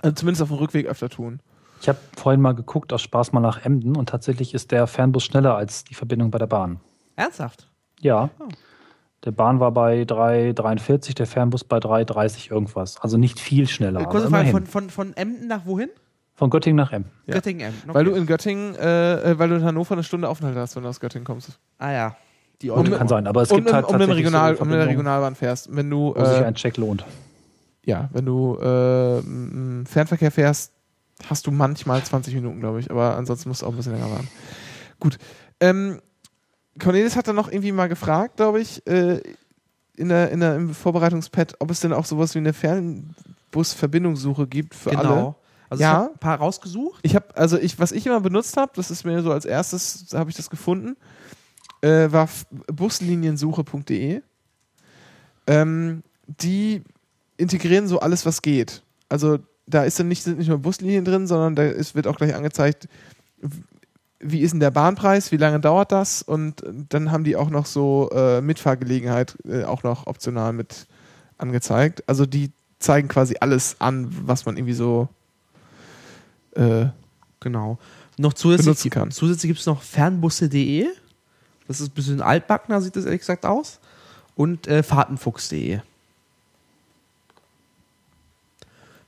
also 0.03 0.15
zumindest 0.15 0.43
auf 0.43 0.49
dem 0.49 0.59
Rückweg 0.59 0.87
öfter 0.87 1.09
tun. 1.09 1.41
Ich 1.81 1.89
habe 1.89 1.99
vorhin 2.15 2.43
mal 2.43 2.55
geguckt, 2.55 2.93
aus 2.93 3.01
Spaß 3.01 3.33
mal 3.33 3.41
nach 3.41 3.65
Emden 3.65 3.97
und 3.97 4.11
tatsächlich 4.11 4.53
ist 4.53 4.71
der 4.71 4.87
Fernbus 4.87 5.25
schneller 5.25 5.57
als 5.57 5.85
die 5.85 5.95
Verbindung 5.95 6.31
bei 6.31 6.39
der 6.39 6.47
Bahn. 6.47 6.79
Ernsthaft? 7.17 7.69
Ja. 8.01 8.29
Oh. 8.39 8.49
Der 9.25 9.31
Bahn 9.31 9.61
war 9.61 9.73
bei 9.73 10.03
3,43, 10.03 11.15
der 11.15 11.27
Fernbus 11.27 11.65
bei 11.65 11.79
3,30 11.79 12.51
irgendwas. 12.51 13.01
Also 13.01 13.17
nicht 13.17 13.41
viel 13.41 13.67
schneller. 13.67 14.01
Äh, 14.01 14.05
Kurze 14.05 14.27
aber 14.27 14.37
Frage, 14.37 14.51
von, 14.51 14.67
von, 14.67 14.91
von 14.91 15.17
Emden 15.17 15.47
nach 15.47 15.65
wohin? 15.65 15.89
Von 16.41 16.49
Göttingen 16.51 16.77
nach 16.77 16.91
Emden. 16.91 17.11
Ja. 17.27 17.35
Göttingen 17.35 17.67
Emden. 17.69 17.91
Okay. 17.91 17.95
Weil 17.95 18.05
du 18.07 18.13
in 18.15 18.27
Göttingen, 18.27 18.75
äh, 18.77 19.33
äh, 19.33 19.39
weil 19.39 19.51
du 19.51 19.57
in 19.57 19.63
Hannover 19.63 19.93
eine 19.93 20.03
Stunde 20.03 20.27
Aufenthalt 20.29 20.57
hast, 20.57 20.75
wenn 20.75 20.83
du 20.83 20.89
aus 20.89 20.99
Göttingen 20.99 21.25
kommst. 21.27 21.51
ah 21.79 21.93
ja. 21.93 22.17
Die 22.63 22.71
Um-. 22.71 22.91
Kann 22.91 23.09
sein, 23.09 23.27
aber 23.27 23.43
es 23.43 23.51
um, 23.53 23.59
gibt 23.59 23.73
halt 23.73 23.85
um, 23.85 23.93
den 23.93 23.99
tatsächlich 24.01 24.25
Regional, 24.27 24.49
so 24.57 24.63
um 24.63 24.69
Verbindungen, 24.69 24.89
Regionalbahn 24.89 25.35
fährst. 25.35 25.75
Wenn 25.77 25.89
du, 25.91 26.15
wo 26.17 26.25
sich 26.25 26.41
äh, 26.41 26.45
ein 26.45 26.55
Check 26.55 26.77
lohnt. 26.79 27.05
ja, 27.85 28.09
wenn 28.13 28.25
du 28.27 28.57
äh, 28.61 29.19
m- 29.19 29.85
Fernverkehr 29.87 30.31
fährst, 30.31 30.73
hast 31.29 31.47
du 31.47 31.51
manchmal 31.51 32.03
20 32.03 32.35
Minuten, 32.35 32.61
glaube 32.61 32.81
ich. 32.81 32.91
Aber 32.91 33.17
ansonsten 33.17 33.51
musst 33.51 33.61
du 33.63 33.67
auch 33.67 33.71
ein 33.71 33.77
bisschen 33.77 33.93
länger 33.93 34.11
warten. 34.11 34.29
Gut. 34.99 35.19
Ähm, 35.61 36.01
Cornelis 36.79 37.17
hat 37.17 37.29
dann 37.29 37.37
noch 37.37 37.53
irgendwie 37.53 37.73
mal 37.73 37.89
gefragt, 37.91 38.37
glaube 38.37 38.61
ich, 38.61 38.87
äh, 38.87 39.21
in 39.97 40.09
der, 40.09 40.31
in 40.31 40.41
der, 40.41 40.57
im 40.57 40.73
Vorbereitungspad, 40.75 41.57
ob 41.59 41.71
es 41.71 41.81
denn 41.81 41.93
auch 41.93 42.07
sowas 42.07 42.35
wie 42.35 42.39
eine 42.39 42.55
Fernbusverbindungssuche 42.55 44.47
gibt 44.47 44.75
für 44.75 44.97
alle. 44.97 45.35
Also 45.71 45.83
Ja. 45.83 45.91
ich 45.91 45.95
habe 45.95 46.13
ein 46.13 46.19
paar 46.19 46.39
rausgesucht. 46.39 47.01
Ich 47.03 47.15
habe, 47.15 47.35
also 47.37 47.57
ich, 47.57 47.79
was 47.79 47.93
ich 47.93 48.07
immer 48.07 48.21
benutzt 48.21 48.57
habe, 48.57 48.73
das 48.75 48.91
ist 48.91 49.05
mir 49.05 49.23
so 49.23 49.33
als 49.33 49.45
erstes, 49.45 50.07
habe 50.13 50.29
ich 50.29 50.37
das 50.37 50.51
gefunden, 50.51 50.97
äh, 51.81 52.11
war 52.11 52.29
busliniensuche.de. 52.67 54.21
Ähm, 55.47 56.03
die 56.27 56.83
integrieren 57.37 57.89
so 57.89 58.01
alles, 58.01 58.27
was 58.27 58.43
geht. 58.43 58.83
Also 59.09 59.39
da 59.67 59.85
ist 59.85 59.99
dann 59.99 60.09
nicht, 60.09 60.23
sind 60.23 60.39
nicht 60.39 60.49
nur 60.49 60.59
Buslinien 60.59 61.05
drin, 61.05 61.27
sondern 61.27 61.55
da 61.55 61.63
ist, 61.65 61.95
wird 61.95 62.07
auch 62.07 62.17
gleich 62.17 62.35
angezeigt, 62.35 62.89
wie 64.19 64.41
ist 64.41 64.51
denn 64.51 64.61
der 64.61 64.71
Bahnpreis, 64.71 65.33
wie 65.33 65.39
lange 65.39 65.61
dauert 65.61 65.93
das 65.93 66.21
und 66.23 66.63
dann 66.91 67.11
haben 67.11 67.25
die 67.25 67.37
auch 67.37 67.49
noch 67.49 67.65
so 67.67 68.11
äh, 68.13 68.41
Mitfahrgelegenheit 68.41 69.39
äh, 69.49 69.65
auch 69.65 69.83
noch 69.83 70.07
optional 70.07 70.53
mit 70.53 70.87
angezeigt. 71.39 72.03
Also 72.07 72.27
die 72.27 72.51
zeigen 72.81 73.09
quasi 73.09 73.37
alles 73.41 73.77
an, 73.81 74.09
was 74.27 74.45
man 74.45 74.57
irgendwie 74.57 74.75
so 74.75 75.09
äh, 76.55 76.87
Genau. 77.41 77.79
Noch 78.19 78.35
zusätzlich, 78.35 78.93
kann. 78.93 79.11
zusätzlich 79.11 79.49
gibt 79.49 79.61
es 79.61 79.67
noch 79.67 79.81
fernbusse.de. 79.83 80.87
Das 81.67 81.81
ist 81.81 81.89
ein 81.89 81.95
bisschen 81.95 82.21
altbackener, 82.21 82.83
sieht 82.83 82.97
das 82.97 83.07
ehrlich 83.07 83.21
gesagt 83.21 83.47
aus. 83.47 83.81
Und 84.37 84.67
äh, 84.67 84.83
fahrtenfuchs.de. 84.83 85.81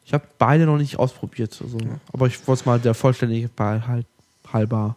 Ich 0.04 0.14
habe 0.14 0.24
beide 0.38 0.66
noch 0.66 0.78
nicht 0.78 0.98
ausprobiert. 0.98 1.58
Also, 1.62 1.78
Aber 2.12 2.26
ich 2.26 2.46
wollte 2.46 2.60
es 2.60 2.66
mal 2.66 2.78
der 2.80 2.94
Vollständigkeit 2.94 3.86
halt 3.86 4.06
halber. 4.52 4.96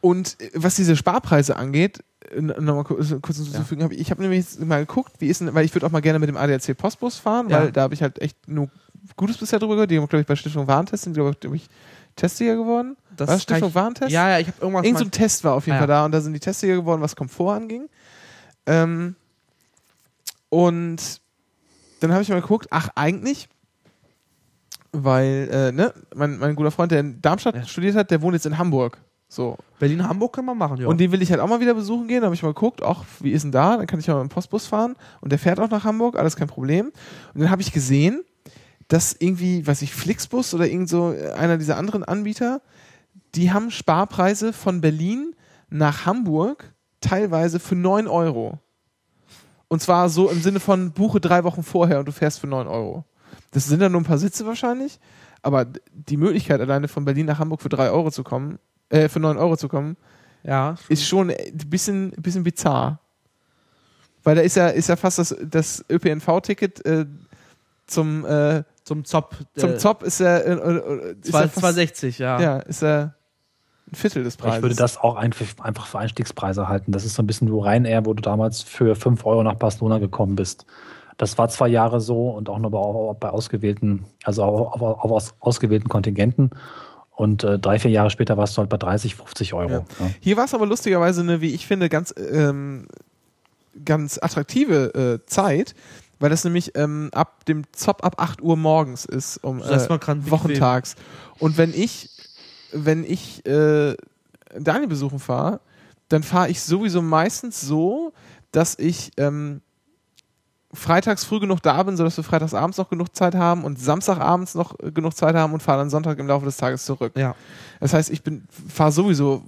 Und 0.00 0.40
äh, 0.40 0.50
was 0.54 0.76
diese 0.76 0.96
Sparpreise 0.96 1.56
angeht, 1.56 2.02
äh, 2.30 2.40
nochmal 2.40 2.84
kurz, 2.84 3.08
hinzuzufügen, 3.08 3.84
hab 3.84 3.92
ich, 3.92 4.10
habe 4.10 4.22
nämlich 4.22 4.46
mal 4.60 4.86
geguckt, 4.86 5.12
wie 5.18 5.28
ist 5.28 5.40
denn, 5.40 5.54
weil 5.54 5.64
ich 5.64 5.74
würde 5.74 5.86
auch 5.86 5.90
mal 5.90 6.00
gerne 6.00 6.18
mit 6.18 6.28
dem 6.28 6.36
ADAC 6.36 6.76
Postbus 6.76 7.16
fahren, 7.18 7.48
Ja. 7.50 7.60
weil 7.60 7.72
da 7.72 7.82
habe 7.82 7.94
ich 7.94 8.02
halt 8.02 8.20
echt 8.20 8.36
nur 8.48 8.68
Gutes 9.16 9.36
bisher 9.38 9.58
drüber 9.58 9.74
gehört. 9.74 9.90
Die 9.90 9.98
haben, 9.98 10.06
glaube 10.08 10.20
ich, 10.22 10.26
bei 10.26 10.36
Stiftung 10.36 10.66
Warentest 10.66 11.04
sind, 11.04 11.14
glaube 11.14 11.34
ich, 11.54 11.68
Testsieger 12.16 12.56
geworden. 12.56 12.96
Das 13.16 13.28
War 13.28 13.34
das 13.36 13.42
Stiftung 13.44 13.68
ich- 13.70 13.74
Warentest? 13.74 14.10
Ja, 14.10 14.28
ja, 14.30 14.38
ich 14.38 14.46
habe 14.48 14.56
irgendwas 14.60 14.84
Irgend 14.84 14.98
so 14.98 15.04
ein 15.04 15.10
Test 15.10 15.44
war 15.44 15.54
auf 15.54 15.66
jeden 15.66 15.76
Ah, 15.76 15.80
Fall 15.80 15.88
ja. 15.88 15.94
da 16.00 16.04
und 16.04 16.12
da 16.12 16.20
sind 16.20 16.32
die 16.32 16.40
Testsieger 16.40 16.74
geworden, 16.76 17.00
was 17.00 17.14
Komfort 17.16 17.54
anging. 17.54 17.88
Ähm, 18.66 19.14
und 20.48 21.20
dann 22.00 22.12
habe 22.12 22.22
ich 22.22 22.28
mal 22.28 22.40
geguckt, 22.40 22.68
ach, 22.70 22.88
eigentlich, 22.94 23.48
weil, 24.92 25.48
äh, 25.52 25.72
ne, 25.72 25.92
mein, 26.14 26.38
mein 26.38 26.54
guter 26.56 26.70
Freund, 26.70 26.92
der 26.92 27.00
in 27.00 27.20
Darmstadt 27.20 27.54
Ja. 27.54 27.64
studiert 27.64 27.94
hat, 27.96 28.10
der 28.10 28.22
wohnt 28.22 28.34
jetzt 28.34 28.46
in 28.46 28.56
Hamburg. 28.58 28.98
So. 29.30 29.58
Berlin-Hamburg 29.78 30.34
kann 30.34 30.46
man 30.46 30.56
machen, 30.56 30.78
ja. 30.78 30.86
Und 30.86 30.98
den 30.98 31.12
will 31.12 31.20
ich 31.20 31.30
halt 31.30 31.40
auch 31.42 31.48
mal 31.48 31.60
wieder 31.60 31.74
besuchen 31.74 32.08
gehen. 32.08 32.22
Da 32.22 32.26
habe 32.26 32.34
ich 32.34 32.42
mal 32.42 32.48
geguckt, 32.54 32.82
ach, 32.82 33.04
wie 33.20 33.32
ist 33.32 33.42
denn 33.42 33.52
da? 33.52 33.76
Dann 33.76 33.86
kann 33.86 34.00
ich 34.00 34.08
mal 34.08 34.14
mit 34.22 34.30
dem 34.32 34.34
Postbus 34.34 34.66
fahren. 34.66 34.96
Und 35.20 35.30
der 35.30 35.38
fährt 35.38 35.60
auch 35.60 35.68
nach 35.68 35.84
Hamburg, 35.84 36.16
alles 36.18 36.34
kein 36.34 36.48
Problem. 36.48 36.86
Und 37.34 37.40
dann 37.42 37.50
habe 37.50 37.60
ich 37.60 37.70
gesehen, 37.72 38.22
dass 38.88 39.14
irgendwie, 39.18 39.66
weiß 39.66 39.82
ich, 39.82 39.94
Flixbus 39.94 40.54
oder 40.54 40.66
irgend 40.66 40.88
so 40.88 41.12
äh, 41.12 41.32
einer 41.32 41.58
dieser 41.58 41.76
anderen 41.76 42.04
Anbieter, 42.04 42.62
die 43.34 43.52
haben 43.52 43.70
Sparpreise 43.70 44.52
von 44.52 44.80
Berlin 44.80 45.34
nach 45.70 46.06
Hamburg 46.06 46.72
teilweise 47.00 47.60
für 47.60 47.76
9 47.76 48.06
Euro. 48.06 48.58
Und 49.68 49.82
zwar 49.82 50.08
so 50.08 50.30
im 50.30 50.40
Sinne 50.40 50.60
von 50.60 50.92
buche 50.92 51.20
drei 51.20 51.44
Wochen 51.44 51.62
vorher 51.62 51.98
und 51.98 52.08
du 52.08 52.12
fährst 52.12 52.40
für 52.40 52.46
9 52.46 52.66
Euro. 52.66 53.04
Das 53.50 53.66
sind 53.66 53.80
dann 53.80 53.92
nur 53.92 54.00
ein 54.00 54.06
paar 54.06 54.18
Sitze 54.18 54.46
wahrscheinlich, 54.46 54.98
aber 55.42 55.66
die 55.92 56.16
Möglichkeit 56.16 56.60
alleine 56.60 56.88
von 56.88 57.04
Berlin 57.04 57.26
nach 57.26 57.38
Hamburg 57.38 57.60
für 57.60 57.68
3 57.68 57.90
Euro 57.90 58.10
zu 58.10 58.24
kommen, 58.24 58.58
äh, 58.88 59.08
für 59.08 59.20
9 59.20 59.36
Euro 59.36 59.56
zu 59.56 59.68
kommen, 59.68 59.96
ja. 60.42 60.76
ist 60.88 61.06
schon 61.06 61.30
ein 61.30 61.58
bisschen, 61.66 62.10
bisschen 62.12 62.42
bizarr. 62.42 63.00
Weil 64.24 64.36
da 64.36 64.42
ist 64.42 64.56
ja, 64.56 64.68
ist 64.68 64.88
ja 64.88 64.96
fast 64.96 65.18
das, 65.18 65.36
das 65.42 65.84
ÖPNV-Ticket 65.90 66.84
äh, 66.84 67.06
zum, 67.86 68.24
äh, 68.24 68.64
Zum 68.88 69.04
Zop. 69.04 69.36
zum 69.54 69.72
äh, 69.72 69.76
Zop 69.76 70.02
ist 70.02 70.18
ja, 70.18 70.38
äh, 70.38 70.52
äh, 70.54 71.14
ist 71.20 71.30
ja, 71.30 71.40
fast, 71.40 71.56
260, 71.56 72.18
ja. 72.18 72.40
ja, 72.40 72.58
ist 72.60 72.80
ja 72.80 73.12
ein 73.86 73.94
Viertel 73.94 74.24
des 74.24 74.38
Preises. 74.38 74.56
Ich 74.56 74.62
würde 74.62 74.76
das 74.76 74.96
auch 74.96 75.16
einfach, 75.16 75.46
einfach 75.62 75.86
für 75.86 75.98
Einstiegspreise 75.98 76.68
halten. 76.68 76.92
Das 76.92 77.04
ist 77.04 77.14
so 77.14 77.22
ein 77.22 77.26
bisschen 77.26 77.48
wie 77.48 77.52
Ryanair, 77.52 78.06
wo 78.06 78.14
du 78.14 78.22
damals 78.22 78.62
für 78.62 78.96
5 78.96 79.26
Euro 79.26 79.42
nach 79.42 79.56
Barcelona 79.56 79.98
gekommen 79.98 80.36
bist. 80.36 80.64
Das 81.18 81.36
war 81.36 81.50
zwei 81.50 81.68
Jahre 81.68 82.00
so 82.00 82.30
und 82.30 82.48
auch 82.48 82.58
nur 82.58 82.70
bei, 82.70 83.14
bei 83.20 83.28
ausgewählten, 83.28 84.06
also 84.24 84.42
auch, 84.42 84.80
auch, 84.80 85.04
auch 85.04 85.10
aus 85.10 85.34
ausgewählten 85.38 85.90
Kontingenten. 85.90 86.50
Und 87.10 87.44
äh, 87.44 87.58
drei, 87.58 87.78
vier 87.78 87.90
Jahre 87.90 88.08
später 88.08 88.38
warst 88.38 88.56
du 88.56 88.60
halt 88.60 88.70
bei 88.70 88.78
30, 88.78 89.16
50 89.16 89.52
Euro. 89.52 89.70
Ja. 89.70 89.84
Ja. 90.00 90.10
Hier 90.20 90.36
war 90.38 90.46
es 90.46 90.54
aber 90.54 90.64
lustigerweise 90.64 91.20
eine, 91.20 91.42
wie 91.42 91.52
ich 91.52 91.66
finde, 91.66 91.90
ganz, 91.90 92.14
ähm, 92.16 92.88
ganz 93.84 94.18
attraktive 94.22 95.20
äh, 95.20 95.26
Zeit, 95.26 95.74
weil 96.18 96.30
das 96.30 96.44
nämlich 96.44 96.76
ähm, 96.76 97.10
ab 97.12 97.44
dem 97.46 97.64
Zop 97.72 98.04
ab 98.04 98.14
8 98.18 98.42
Uhr 98.42 98.56
morgens 98.56 99.04
ist, 99.04 99.38
um 99.38 99.62
äh, 99.62 100.30
wochentags. 100.30 100.96
Und 101.38 101.58
wenn 101.58 101.72
ich, 101.72 102.10
wenn 102.72 103.04
ich 103.04 103.46
äh, 103.46 103.96
Daniel 104.58 104.88
besuchen 104.88 105.18
fahre, 105.18 105.60
dann 106.08 106.22
fahre 106.22 106.48
ich 106.48 106.62
sowieso 106.62 107.02
meistens 107.02 107.60
so, 107.60 108.12
dass 108.50 108.78
ich 108.78 109.12
ähm, 109.18 109.60
freitags 110.72 111.24
früh 111.24 111.40
genug 111.40 111.62
da 111.62 111.82
bin, 111.82 111.96
sodass 111.96 112.16
wir 112.16 112.24
freitags 112.24 112.54
abends 112.54 112.78
noch 112.78 112.90
genug 112.90 113.14
Zeit 113.14 113.34
haben 113.34 113.64
und 113.64 113.78
Samstagabends 113.78 114.54
noch 114.54 114.78
äh, 114.80 114.90
genug 114.90 115.16
Zeit 115.16 115.34
haben 115.34 115.52
und 115.52 115.62
fahre 115.62 115.78
dann 115.78 115.90
Sonntag 115.90 116.18
im 116.18 116.26
Laufe 116.26 116.44
des 116.44 116.56
Tages 116.56 116.84
zurück. 116.84 117.12
Ja. 117.16 117.34
Das 117.80 117.94
heißt, 117.94 118.10
ich 118.10 118.22
bin 118.22 118.46
fahre 118.68 118.92
sowieso 118.92 119.42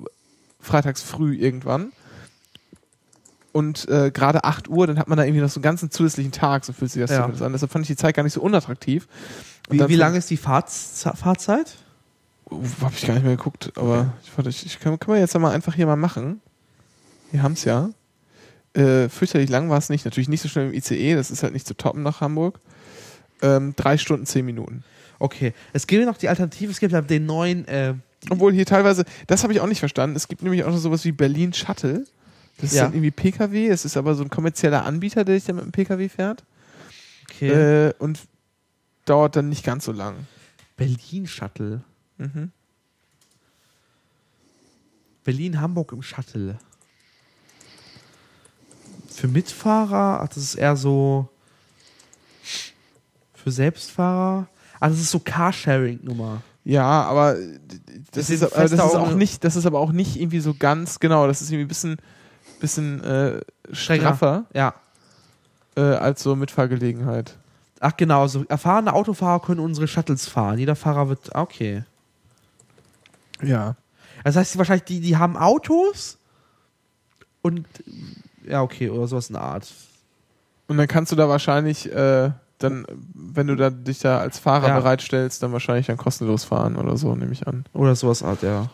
freitags 0.59 1.02
früh 1.02 1.34
irgendwann. 1.36 1.92
Und 3.52 3.89
äh, 3.89 4.10
gerade 4.12 4.44
8 4.44 4.68
Uhr, 4.68 4.86
dann 4.86 4.98
hat 4.98 5.09
man 5.09 5.18
da 5.18 5.24
irgendwie 5.24 5.40
noch 5.40 5.48
so 5.48 5.59
einen 5.59 5.64
ganzen 5.64 5.90
zusätzlichen 5.90 6.31
Tag, 6.32 6.64
so 6.64 6.72
fühlt 6.72 6.90
sich 6.90 7.01
das 7.02 7.10
Ja. 7.10 7.16
zumindest 7.18 7.43
an. 7.43 7.52
Deshalb 7.52 7.72
fand 7.72 7.82
ich 7.85 7.89
die 7.89 7.97
Zeit 7.97 8.14
gar 8.14 8.22
nicht 8.22 8.32
so 8.32 8.40
unattraktiv. 8.40 9.09
Und 9.68 9.81
Wie, 9.81 9.89
wie 9.89 9.97
lange 9.97 10.18
ist 10.18 10.31
die 10.31 10.36
Fahrts 10.36 11.05
Fahrzeit? 11.16 11.77
Uh, 12.51 12.62
hab 12.82 12.93
ich 12.94 13.06
gar 13.06 13.14
nicht 13.14 13.24
mehr 13.24 13.36
geguckt, 13.36 13.72
aber 13.77 14.12
ich, 14.24 14.36
warte, 14.36 14.51
ich, 14.51 14.66
ich 14.66 14.81
kann, 14.81 14.98
können 14.98 15.16
wir 15.16 15.20
jetzt 15.20 15.36
mal 15.39 15.52
einfach 15.52 15.74
hier 15.74 15.86
mal 15.86 15.97
machen. 15.97 16.40
Wir 17.31 17.43
haben 17.43 17.52
es 17.52 17.64
ja. 17.64 17.90
Äh, 18.74 19.09
fürchterlich 19.09 19.51
lang 19.51 19.68
war 19.68 19.78
es 19.78 19.89
nicht. 19.89 20.05
Natürlich 20.05 20.28
nicht 20.28 20.43
so 20.43 20.48
schnell 20.48 20.68
im 20.68 20.74
ICE, 20.74 21.14
das 21.14 21.31
ist 21.31 21.43
halt 21.43 21.52
nicht 21.52 21.66
zu 21.66 21.74
toppen 21.77 22.02
nach 22.02 22.20
Hamburg. 22.20 22.60
Ähm, 23.43 23.74
drei 23.77 23.98
Stunden, 23.98 24.27
zehn 24.27 24.44
Minuten. 24.44 24.85
Okay. 25.18 25.55
Es 25.72 25.86
gibt 25.86 26.05
noch 26.06 26.16
die 26.18 26.28
Alternative, 26.28 26.70
es 26.70 26.78
gibt 26.81 26.93
ja 26.93 27.01
den 27.01 27.27
neuen, 27.27 27.66
äh, 27.68 27.94
Obwohl 28.31 28.52
hier 28.52 28.66
teilweise, 28.66 29.05
das 29.27 29.43
habe 29.43 29.52
ich 29.52 29.60
auch 29.60 29.66
nicht 29.66 29.81
verstanden. 29.81 30.14
Es 30.16 30.28
gibt 30.28 30.43
nämlich 30.43 30.64
auch 30.64 30.70
noch 30.70 30.78
sowas 30.78 31.05
wie 31.05 31.12
Berlin 31.12 31.52
Shuttle. 31.52 32.05
Das 32.60 32.70
ist 32.72 32.76
Ja. 32.76 32.84
dann 32.84 32.92
irgendwie 32.94 33.10
PKW. 33.10 33.68
Es 33.68 33.84
ist 33.84 33.96
aber 33.96 34.14
so 34.14 34.22
ein 34.22 34.30
kommerzieller 34.30 34.84
Anbieter, 34.84 35.24
der 35.24 35.36
sich 35.36 35.44
dann 35.44 35.56
mit 35.56 35.64
dem 35.64 35.72
PKW 35.72 36.08
fährt. 36.08 36.44
okay. 37.28 37.48
Äh, 37.88 37.94
und 37.98 38.20
dauert 39.04 39.36
dann 39.36 39.48
nicht 39.48 39.64
ganz 39.64 39.84
so 39.86 39.92
lang. 39.92 40.26
Berlin 40.76 41.26
Shuttle. 41.26 41.82
Mhm. 42.18 42.50
Berlin-Hamburg 45.24 45.92
im 45.92 46.02
Shuttle. 46.02 46.58
Für 49.08 49.28
Mitfahrer, 49.28 50.20
ach, 50.22 50.28
das 50.28 50.38
ist 50.38 50.54
eher 50.54 50.76
so 50.76 51.28
für 53.34 53.50
Selbstfahrer. 53.50 54.48
Ah, 54.80 54.88
das 54.88 54.98
ist 55.00 55.10
so 55.10 55.18
Carsharing-Nummer. 55.20 56.42
Ja, 56.64 57.02
aber 57.02 57.34
das, 57.34 58.28
Das 58.28 58.30
ist, 58.30 58.42
aber 58.42 58.62
das 58.62 58.72
ist 58.72 58.80
auch 58.80 59.14
nicht, 59.14 59.44
das 59.44 59.56
ist 59.56 59.66
aber 59.66 59.78
auch 59.80 59.92
nicht 59.92 60.16
irgendwie 60.16 60.40
so 60.40 60.54
ganz 60.54 61.00
genau. 61.00 61.26
Das 61.26 61.40
ist 61.42 61.48
irgendwie 61.50 61.64
ein 61.64 61.68
bisschen, 61.68 61.96
bisschen 62.60 63.02
äh, 63.02 63.40
straffer 63.72 64.44
Ja. 64.52 64.74
äh, 65.76 65.80
als 65.80 66.22
so 66.22 66.36
Mitfahrgelegenheit. 66.36 67.36
Ach 67.80 67.96
genau, 67.96 68.26
so 68.26 68.44
erfahrene 68.48 68.92
Autofahrer 68.92 69.40
können 69.40 69.60
unsere 69.60 69.88
Shuttles 69.88 70.28
fahren. 70.28 70.58
Jeder 70.58 70.76
Fahrer 70.76 71.08
wird. 71.08 71.34
ah, 71.34 71.42
Okay. 71.42 71.82
Ja. 73.42 73.74
Das 74.22 74.36
heißt, 74.36 74.58
wahrscheinlich, 74.58 74.84
die, 74.84 75.00
die 75.00 75.16
haben 75.16 75.36
Autos 75.36 76.18
und. 77.42 77.66
Ja, 78.46 78.62
okay, 78.62 78.90
oder 78.90 79.06
sowas 79.06 79.28
in 79.30 79.34
der 79.34 79.42
Art. 79.42 79.66
Und 80.68 80.76
dann 80.76 80.86
kannst 80.88 81.10
du 81.12 81.16
da 81.16 81.28
wahrscheinlich, 81.28 81.90
äh, 81.90 82.30
dann, 82.58 82.84
wenn 83.14 83.46
du 83.46 83.56
da 83.56 83.70
dich 83.70 84.00
da 84.00 84.18
als 84.18 84.38
Fahrer 84.38 84.68
Ja. 84.68 84.78
bereitstellst, 84.78 85.42
dann 85.42 85.52
wahrscheinlich 85.52 85.86
dann 85.86 85.96
kostenlos 85.96 86.44
fahren 86.44 86.76
oder 86.76 86.96
so, 86.98 87.14
nehme 87.16 87.32
ich 87.32 87.46
an. 87.46 87.64
Oder 87.72 87.94
sowas 87.96 88.22
Art, 88.22 88.42
ja. 88.42 88.68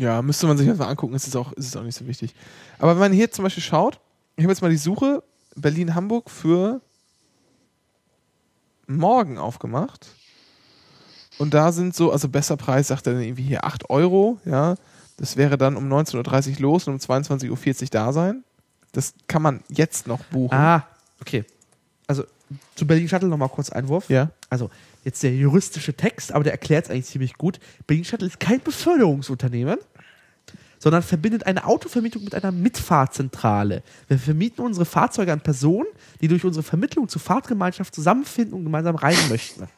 Ja, 0.00 0.22
müsste 0.22 0.46
man 0.46 0.56
sich 0.56 0.68
einfach 0.68 0.88
angucken, 0.88 1.12
ist 1.12 1.26
es 1.26 1.36
auch, 1.36 1.52
ist 1.52 1.66
es 1.66 1.76
auch 1.76 1.82
nicht 1.82 1.94
so 1.94 2.06
wichtig. 2.06 2.34
Aber 2.78 2.92
wenn 2.92 3.00
man 3.00 3.12
hier 3.12 3.30
zum 3.30 3.42
Beispiel 3.42 3.62
schaut, 3.62 4.00
ich 4.36 4.44
habe 4.44 4.52
jetzt 4.52 4.62
mal 4.62 4.70
die 4.70 4.78
Suche 4.78 5.22
Berlin-Hamburg 5.56 6.30
für 6.30 6.80
morgen 8.86 9.36
aufgemacht. 9.36 10.06
Und 11.36 11.52
da 11.52 11.70
sind 11.70 11.94
so, 11.94 12.12
also 12.12 12.30
besser 12.30 12.56
Preis, 12.56 12.88
sagt 12.88 13.06
er 13.08 13.12
dann 13.12 13.22
irgendwie 13.22 13.42
hier 13.42 13.64
8 13.64 13.90
Euro, 13.90 14.40
ja. 14.46 14.76
Das 15.18 15.36
wäre 15.36 15.58
dann 15.58 15.76
um 15.76 15.92
19.30 15.92 16.54
Uhr 16.54 16.60
los 16.60 16.88
und 16.88 16.94
um 16.94 16.98
22.40 16.98 17.82
Uhr 17.82 17.88
da 17.90 18.12
sein. 18.14 18.42
Das 18.92 19.12
kann 19.26 19.42
man 19.42 19.62
jetzt 19.68 20.06
noch 20.06 20.24
buchen. 20.24 20.54
Ah, 20.54 20.86
okay. 21.20 21.44
Also 22.06 22.24
zu 22.74 22.86
Berlin 22.86 23.06
Shuttle 23.06 23.28
nochmal 23.28 23.50
kurz 23.50 23.68
Einwurf. 23.68 24.08
Ja. 24.08 24.30
Also 24.48 24.70
jetzt 25.04 25.22
der 25.22 25.34
juristische 25.34 25.94
Text, 25.94 26.32
aber 26.32 26.44
der 26.44 26.52
erklärt 26.52 26.86
es 26.86 26.90
eigentlich 26.90 27.06
ziemlich 27.06 27.34
gut. 27.34 27.58
Berlin 27.86 28.04
Shuttle 28.04 28.26
ist 28.28 28.40
kein 28.40 28.60
Beförderungsunternehmen, 28.60 29.78
sondern 30.78 31.02
verbindet 31.02 31.46
eine 31.46 31.64
Autovermietung 31.66 32.24
mit 32.24 32.34
einer 32.34 32.52
Mitfahrzentrale. 32.52 33.82
Wir 34.08 34.18
vermieten 34.18 34.64
unsere 34.64 34.84
Fahrzeuge 34.86 35.32
an 35.32 35.40
Personen, 35.40 35.88
die 36.20 36.28
durch 36.28 36.44
unsere 36.44 36.62
Vermittlung 36.62 37.08
zur 37.08 37.20
Fahrtgemeinschaft 37.20 37.94
zusammenfinden 37.94 38.54
und 38.54 38.64
gemeinsam 38.64 38.96
reisen 38.96 39.28
möchten. 39.28 39.68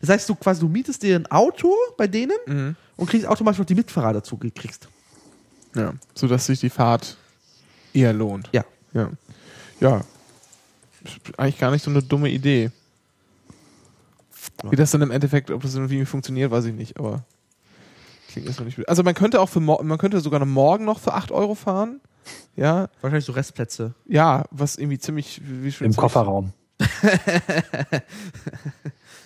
Das 0.00 0.10
heißt, 0.10 0.28
du 0.28 0.34
quasi 0.34 0.60
du 0.60 0.68
mietest 0.68 1.02
dir 1.02 1.16
ein 1.16 1.26
Auto 1.30 1.72
bei 1.96 2.06
denen 2.06 2.36
Mhm. 2.46 2.76
und 2.96 3.08
kriegst 3.10 3.26
automatisch 3.26 3.58
noch 3.58 3.66
die 3.66 3.74
Mitfahrer 3.74 4.12
dazu 4.12 4.36
gekriegst. 4.36 4.88
Ja. 5.74 5.94
Sodass 6.14 6.46
sich 6.46 6.60
die 6.60 6.70
Fahrt 6.70 7.16
eher 7.92 8.12
lohnt. 8.12 8.48
Ja. 8.52 8.64
Ja. 8.92 9.10
Ja. 9.80 10.00
Eigentlich 11.36 11.58
gar 11.58 11.70
nicht 11.70 11.82
so 11.82 11.90
eine 11.90 12.02
dumme 12.02 12.30
Idee. 12.30 12.70
Wie 14.62 14.76
das 14.76 14.90
dann 14.92 15.02
im 15.02 15.10
Endeffekt, 15.10 15.50
ob 15.50 15.62
das 15.62 15.74
irgendwie 15.74 16.04
funktioniert, 16.04 16.50
weiß 16.50 16.64
ich 16.66 16.74
nicht, 16.74 16.98
aber 16.98 17.24
klingt 18.28 18.46
erstmal 18.46 18.66
nicht. 18.66 18.88
Also 18.88 19.02
man 19.02 19.14
könnte 19.14 19.40
auch 19.40 19.48
für 19.48 19.60
man 19.60 19.98
könnte 19.98 20.20
sogar 20.20 20.40
noch 20.40 20.46
morgen 20.46 20.84
noch 20.84 21.00
für 21.00 21.12
8 21.14 21.32
Euro 21.32 21.54
fahren. 21.54 22.00
Ja, 22.56 22.88
Wahrscheinlich 23.02 23.26
so 23.26 23.32
Restplätze. 23.32 23.94
ja, 24.06 24.44
was 24.50 24.76
irgendwie 24.76 24.98
ziemlich, 24.98 25.40
wie 25.44 25.70
schon 25.70 25.86
Im 25.86 25.92
ziemlich- 25.92 25.96
Kofferraum. 25.96 26.52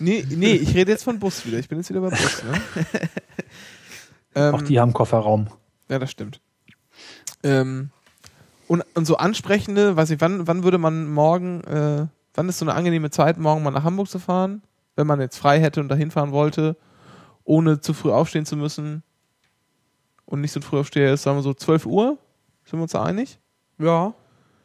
Nee, 0.01 0.25
nee, 0.29 0.53
ich 0.53 0.73
rede 0.75 0.91
jetzt 0.91 1.03
von 1.03 1.19
Bus 1.19 1.45
wieder. 1.45 1.59
Ich 1.59 1.67
bin 1.67 1.77
jetzt 1.77 1.89
wieder 1.89 1.99
beim 1.99 2.11
Bus, 2.11 2.43
ne? 2.43 2.61
ähm, 4.35 4.55
Auch 4.55 4.61
die 4.61 4.79
haben 4.79 4.93
Kofferraum. 4.93 5.47
Ja, 5.89 5.99
das 5.99 6.09
stimmt. 6.11 6.39
Ähm, 7.43 7.89
und, 8.67 8.85
und 8.93 9.05
so 9.05 9.17
ansprechende, 9.17 9.97
weiß 9.97 10.11
ich, 10.11 10.21
wann, 10.21 10.47
wann 10.47 10.63
würde 10.63 10.77
man 10.77 11.09
morgen, 11.09 11.61
äh, 11.65 12.07
wann 12.33 12.47
ist 12.49 12.59
so 12.59 12.65
eine 12.65 12.75
angenehme 12.75 13.09
Zeit, 13.09 13.37
morgen 13.39 13.61
mal 13.61 13.71
nach 13.71 13.83
Hamburg 13.83 14.07
zu 14.09 14.19
fahren, 14.19 14.61
wenn 14.99 15.07
man 15.07 15.21
jetzt 15.21 15.37
frei 15.37 15.59
hätte 15.61 15.79
und 15.79 15.87
dahin 15.87 16.11
fahren 16.11 16.31
wollte, 16.33 16.75
ohne 17.45 17.79
zu 17.79 17.93
früh 17.93 18.11
aufstehen 18.11 18.45
zu 18.45 18.57
müssen 18.57 19.01
und 20.25 20.41
nicht 20.41 20.51
so 20.51 20.59
ein 20.59 20.63
Frühaufsteher 20.63 21.13
ist, 21.13 21.23
sagen 21.23 21.37
wir 21.37 21.41
so 21.41 21.53
12 21.53 21.85
Uhr? 21.85 22.17
Sind 22.65 22.79
wir 22.79 22.83
uns 22.83 22.91
da 22.91 23.03
einig? 23.03 23.39
Ja. 23.79 24.13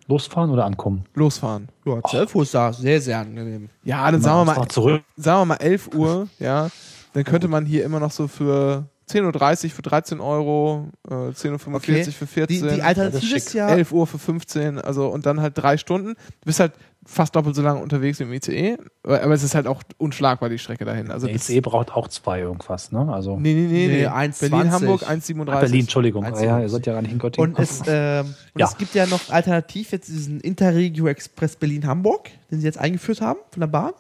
Losfahren 0.09 0.51
oder 0.51 0.67
ankommen? 0.67 1.05
Losfahren. 1.15 1.69
Ja, 1.87 2.03
12 2.03 2.35
Uhr 2.35 2.43
ist 2.43 2.53
da 2.55 2.73
sehr, 2.73 3.01
sehr 3.01 3.21
angenehm. 3.21 3.71
Ja, 3.85 4.11
dann 4.11 4.21
sagen 4.21 4.41
wir 4.47 4.55
mal, 4.55 4.69
zurück. 4.69 5.03
sagen 5.17 5.41
wir 5.43 5.45
mal 5.47 5.55
11 5.57 5.95
Uhr, 5.95 6.29
ja, 6.39 6.69
dann 7.15 7.25
könnte 7.25 7.49
man 7.49 7.65
hier 7.65 7.85
immer 7.85 8.01
noch 8.01 8.11
so 8.11 8.27
für 8.29 8.85
10.30 9.09 9.65
Uhr 9.67 9.71
für 9.71 9.83
13 9.83 10.21
Euro, 10.21 10.89
äh, 11.09 11.15
10.45 11.33 11.69
Uhr 11.69 11.75
Okay. 11.77 12.05
für 12.05 12.27
Die, 12.47 12.59
14 12.59 12.75
die 12.75 12.83
Alternative 12.83 13.23
schick. 13.25 13.37
ist 13.37 13.53
ja. 13.55 13.69
11 13.69 13.93
Uhr 13.93 14.07
für 14.07 14.19
15, 14.19 14.79
also 14.79 15.09
und 15.09 15.25
dann 15.25 15.41
halt 15.41 15.57
drei 15.57 15.77
Stunden. 15.79 16.15
Du 16.15 16.47
bist 16.47 16.61
halt 16.61 16.73
fast 17.07 17.37
doppelt 17.37 17.55
so 17.55 17.63
lange 17.63 17.81
unterwegs 17.83 18.19
wie 18.19 18.25
im 18.25 18.33
ICE, 18.33 18.77
aber 19.03 19.31
es 19.35 19.43
ist 19.43 19.55
halt 19.55 19.67
auch 19.67 19.83
unschlagbar, 19.99 20.49
die 20.49 20.59
Strecke 20.59 20.85
dahin. 20.85 21.11
Also 21.11 21.27
Der 21.27 21.35
das, 21.37 21.49
ICE 21.49 21.61
braucht 21.61 21.93
auch 21.93 22.09
zwei 22.09 22.41
irgendwas, 22.41 22.93
ne? 22.93 23.13
Also 23.13 23.39
nee, 23.39 23.53
nee, 23.55 23.67
nee, 23.67 23.87
Nee, 23.89 24.03
nee. 24.03 24.07
1,20. 24.09 24.51
Berlin, 24.51 24.73
Hamburg, 24.73 25.03
Ach, 25.05 25.11
1,37. 25.11 25.45
Berlin, 25.61 25.81
Entschuldigung. 25.81 26.25
Ah, 26.25 26.43
ja, 26.43 26.61
ihr 26.61 26.69
seid 26.69 26.87
ja 26.87 26.93
gar 26.95 27.03
nicht 27.03 27.13
in 27.13 27.19
Göttingen. 27.19 27.51
Und, 27.55 27.59
es, 27.59 27.83
ähm, 27.87 28.27
und 28.55 28.61
Ja. 28.61 28.67
es 28.67 28.77
gibt 28.79 28.95
ja 28.95 29.07
noch 29.07 29.29
alternativ 29.31 29.93
jetzt 29.93 30.09
diesen 30.09 30.41
Interregio 30.41 31.07
Express 31.07 31.57
Berlin-Hamburg, 31.57 32.31
den 32.51 32.61
sie 32.61 32.67
jetzt 32.67 32.79
eingeführt 32.79 33.21
haben 33.21 33.41
von 33.51 33.61
der 33.61 33.67
Bahn. 33.69 33.93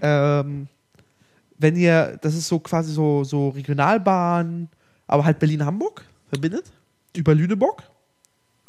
Ähm, 0.00 0.68
wenn 1.58 1.76
ihr, 1.76 2.18
das 2.22 2.34
ist 2.34 2.48
so 2.48 2.58
quasi 2.58 2.92
so, 2.92 3.24
so 3.24 3.50
Regionalbahn, 3.50 4.68
aber 5.06 5.24
halt 5.24 5.38
Berlin-Hamburg 5.38 6.04
verbindet, 6.28 6.72
über 7.16 7.34
Lüneburg. 7.34 7.82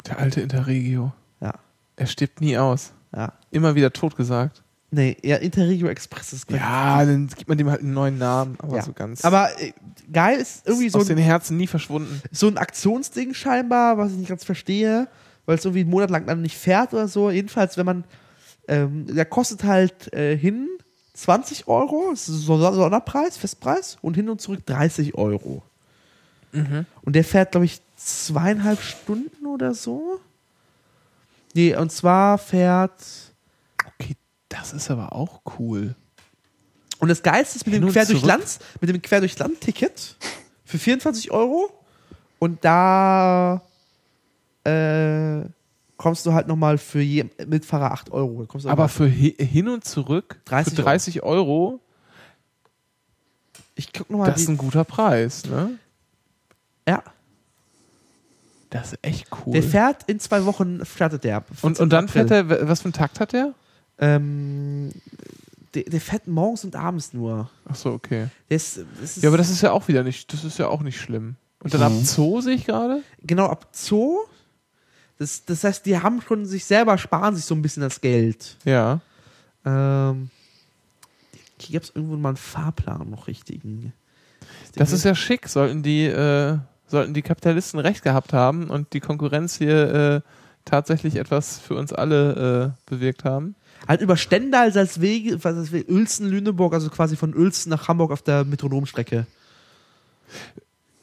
Der 0.06 0.18
alte 0.18 0.40
Interregio. 0.42 1.12
Ja, 1.40 1.54
Er 1.96 2.06
stirbt 2.06 2.40
nie 2.40 2.56
aus. 2.58 2.92
Ja. 3.14 3.32
Immer 3.50 3.74
wieder 3.74 3.92
totgesagt. 3.92 4.62
Nee, 4.90 5.16
ja, 5.22 5.36
Interregio 5.36 5.88
Express 5.88 6.32
ist 6.32 6.50
Ja, 6.50 7.04
dann 7.04 7.26
gibt 7.26 7.48
man 7.48 7.58
dem 7.58 7.68
halt 7.68 7.80
einen 7.80 7.94
neuen 7.94 8.16
Namen, 8.16 8.56
aber 8.58 8.76
Ja. 8.76 8.82
so 8.82 8.92
ganz. 8.92 9.24
Aber 9.24 9.50
äh, 9.60 9.72
geil 10.12 10.38
ist 10.38 10.66
irgendwie 10.66 10.88
so 10.88 10.98
aus 10.98 11.10
ein, 11.10 11.16
den 11.16 11.24
Herzen 11.24 11.56
nie 11.56 11.66
verschwunden. 11.66 12.22
so 12.30 12.46
ein 12.46 12.58
Aktionsding 12.58 13.34
scheinbar, 13.34 13.98
was 13.98 14.12
ich 14.12 14.18
nicht 14.18 14.28
ganz 14.28 14.44
verstehe, 14.44 15.08
weil 15.46 15.56
es 15.56 15.64
irgendwie 15.64 15.80
einen 15.80 15.90
Monat 15.90 16.10
lang 16.10 16.26
dann 16.26 16.42
nicht 16.42 16.56
fährt 16.56 16.92
oder 16.92 17.08
so. 17.08 17.30
Jedenfalls, 17.30 17.76
wenn 17.76 17.86
man, 17.86 18.04
ähm, 18.68 19.06
der 19.12 19.24
kostet 19.24 19.64
halt 19.64 20.12
äh, 20.12 20.36
hin 20.36 20.68
20 21.14 21.66
Euro, 21.66 22.08
das 22.10 22.28
ist 22.28 22.42
so 22.42 22.54
ein 22.54 22.74
Sonderpreis, 22.74 23.36
Festpreis, 23.36 23.98
und 24.00 24.14
hin 24.14 24.28
und 24.28 24.40
zurück 24.40 24.64
30 24.66 25.14
Euro. 25.16 25.62
Und 27.02 27.16
der 27.16 27.24
fährt, 27.24 27.50
glaube 27.50 27.64
ich, 27.64 27.80
zweieinhalb 27.96 28.80
Stunden 28.80 29.44
oder 29.46 29.74
so. 29.74 30.20
Nee, 31.54 31.74
und 31.76 31.90
zwar 31.92 32.36
fährt. 32.38 33.02
Okay, 33.98 34.16
das 34.48 34.72
ist 34.72 34.90
aber 34.90 35.12
auch 35.12 35.40
cool. 35.58 35.94
Und 36.98 37.08
das 37.08 37.22
Geilste 37.22 37.56
ist 37.56 37.66
mit 37.66 37.74
Hin 37.74 37.82
dem 37.82 37.92
Quer 37.92 38.06
durch? 38.06 38.22
Land, 38.22 38.58
mit 38.80 38.90
dem 38.90 39.00
Quer 39.02 39.20
durch 39.20 39.38
Land 39.38 39.60
Ticket 39.60 40.16
für 40.64 40.78
24 40.78 41.30
Euro. 41.30 41.70
Und 42.38 42.64
da 42.64 43.62
äh, 44.64 45.42
kommst 45.96 46.26
du 46.26 46.32
halt 46.32 46.46
nochmal 46.48 46.78
für 46.78 47.00
je 47.00 47.24
Mitfahrer 47.46 47.92
8 47.92 48.10
Euro. 48.12 48.42
Aber 48.42 48.64
nochmal- 48.66 48.88
für 48.88 49.08
hi 49.10 49.34
hin 49.38 49.68
und 49.68 49.84
zurück 49.84 50.40
30 50.46 50.74
für 50.74 50.82
30 50.82 51.22
Euro, 51.22 51.80
ich 53.76 53.92
guck 53.92 54.10
nochmal. 54.10 54.30
das 54.30 54.42
ist 54.42 54.48
ein 54.48 54.56
guter 54.56 54.84
Preis, 54.84 55.44
ne? 55.46 55.78
Ja, 56.88 57.02
Das 58.74 58.92
ist 58.92 58.98
echt 59.02 59.28
cool. 59.46 59.52
der 59.52 59.62
fährt 59.62 60.02
in 60.08 60.18
zwei 60.18 60.44
Wochen, 60.46 60.84
startet 60.84 61.22
der. 61.22 61.44
und, 61.62 61.78
und 61.78 61.90
dann 61.90 62.08
fährt 62.08 62.32
er, 62.32 62.68
was 62.68 62.80
für 62.80 62.86
einen 62.86 62.92
Takt 62.92 63.20
hat 63.20 63.32
der? 63.32 63.54
Ähm, 63.98 64.90
der, 65.74 65.84
der 65.84 66.00
fährt 66.00 66.26
morgens 66.26 66.64
und 66.64 66.74
abends 66.74 67.12
nur. 67.12 67.48
Ach 67.68 67.76
so, 67.76 67.92
okay. 67.92 68.26
Der 68.50 68.56
ist, 68.56 68.80
das 69.00 69.16
ist, 69.16 69.22
Ja, 69.22 69.30
aber 69.30 69.38
das 69.38 69.48
ist 69.48 69.62
ja 69.62 69.70
auch 69.70 69.86
wieder 69.86 70.02
nicht, 70.02 70.32
das 70.32 70.42
ist 70.42 70.58
ja 70.58 70.66
auch 70.66 70.80
nicht 70.82 71.00
schlimm. 71.00 71.36
Und 71.62 71.72
dann 71.72 71.82
ab 71.82 71.92
Zoo 72.02 72.40
sehe 72.40 72.56
ich 72.56 72.66
gerade? 72.66 73.02
genau 73.22 73.46
ab 73.46 73.68
Zoo. 73.70 74.18
Das, 75.18 75.44
das 75.44 75.62
heißt, 75.62 75.86
die 75.86 75.96
haben 75.96 76.20
schon 76.20 76.44
sich 76.44 76.64
selber, 76.64 76.98
sparen 76.98 77.36
sich 77.36 77.44
so 77.44 77.54
ein 77.54 77.62
bisschen 77.62 77.82
das 77.82 78.00
Geld. 78.00 78.56
Ja. 78.64 79.00
Ähm, 79.64 80.30
hier 81.60 81.78
gab 81.78 81.84
es 81.84 81.92
irgendwo 81.94 82.16
mal 82.16 82.30
einen 82.30 82.36
Fahrplan 82.38 83.08
noch 83.08 83.28
richtigen. 83.28 83.92
Das 84.74 84.90
ist 84.90 85.04
ja 85.04 85.14
schick. 85.14 85.48
Sollten 85.48 85.84
die, 85.84 86.06
äh, 86.06 86.58
sollten 86.94 87.12
die 87.14 87.22
Kapitalisten 87.22 87.78
recht 87.80 88.02
gehabt 88.02 88.32
haben 88.32 88.70
und 88.70 88.92
die 88.94 89.00
Konkurrenz 89.00 89.56
hier 89.58 89.94
äh, 89.94 90.20
tatsächlich 90.64 91.16
etwas 91.16 91.58
für 91.58 91.74
uns 91.74 91.92
alle 91.92 92.74
äh, 92.88 92.90
bewirkt 92.90 93.24
haben. 93.24 93.54
Halt 93.86 94.00
über 94.00 94.16
Stendal, 94.16 94.72
Salzwege, 94.72 95.36
Salzwege, 95.38 95.92
Uelzen, 95.92 96.28
Lüneburg, 96.30 96.72
also 96.72 96.88
quasi 96.88 97.16
von 97.16 97.34
Uelzen 97.36 97.68
nach 97.70 97.86
Hamburg 97.88 98.12
auf 98.12 98.22
der 98.22 98.44
Metronomstrecke. 98.44 99.26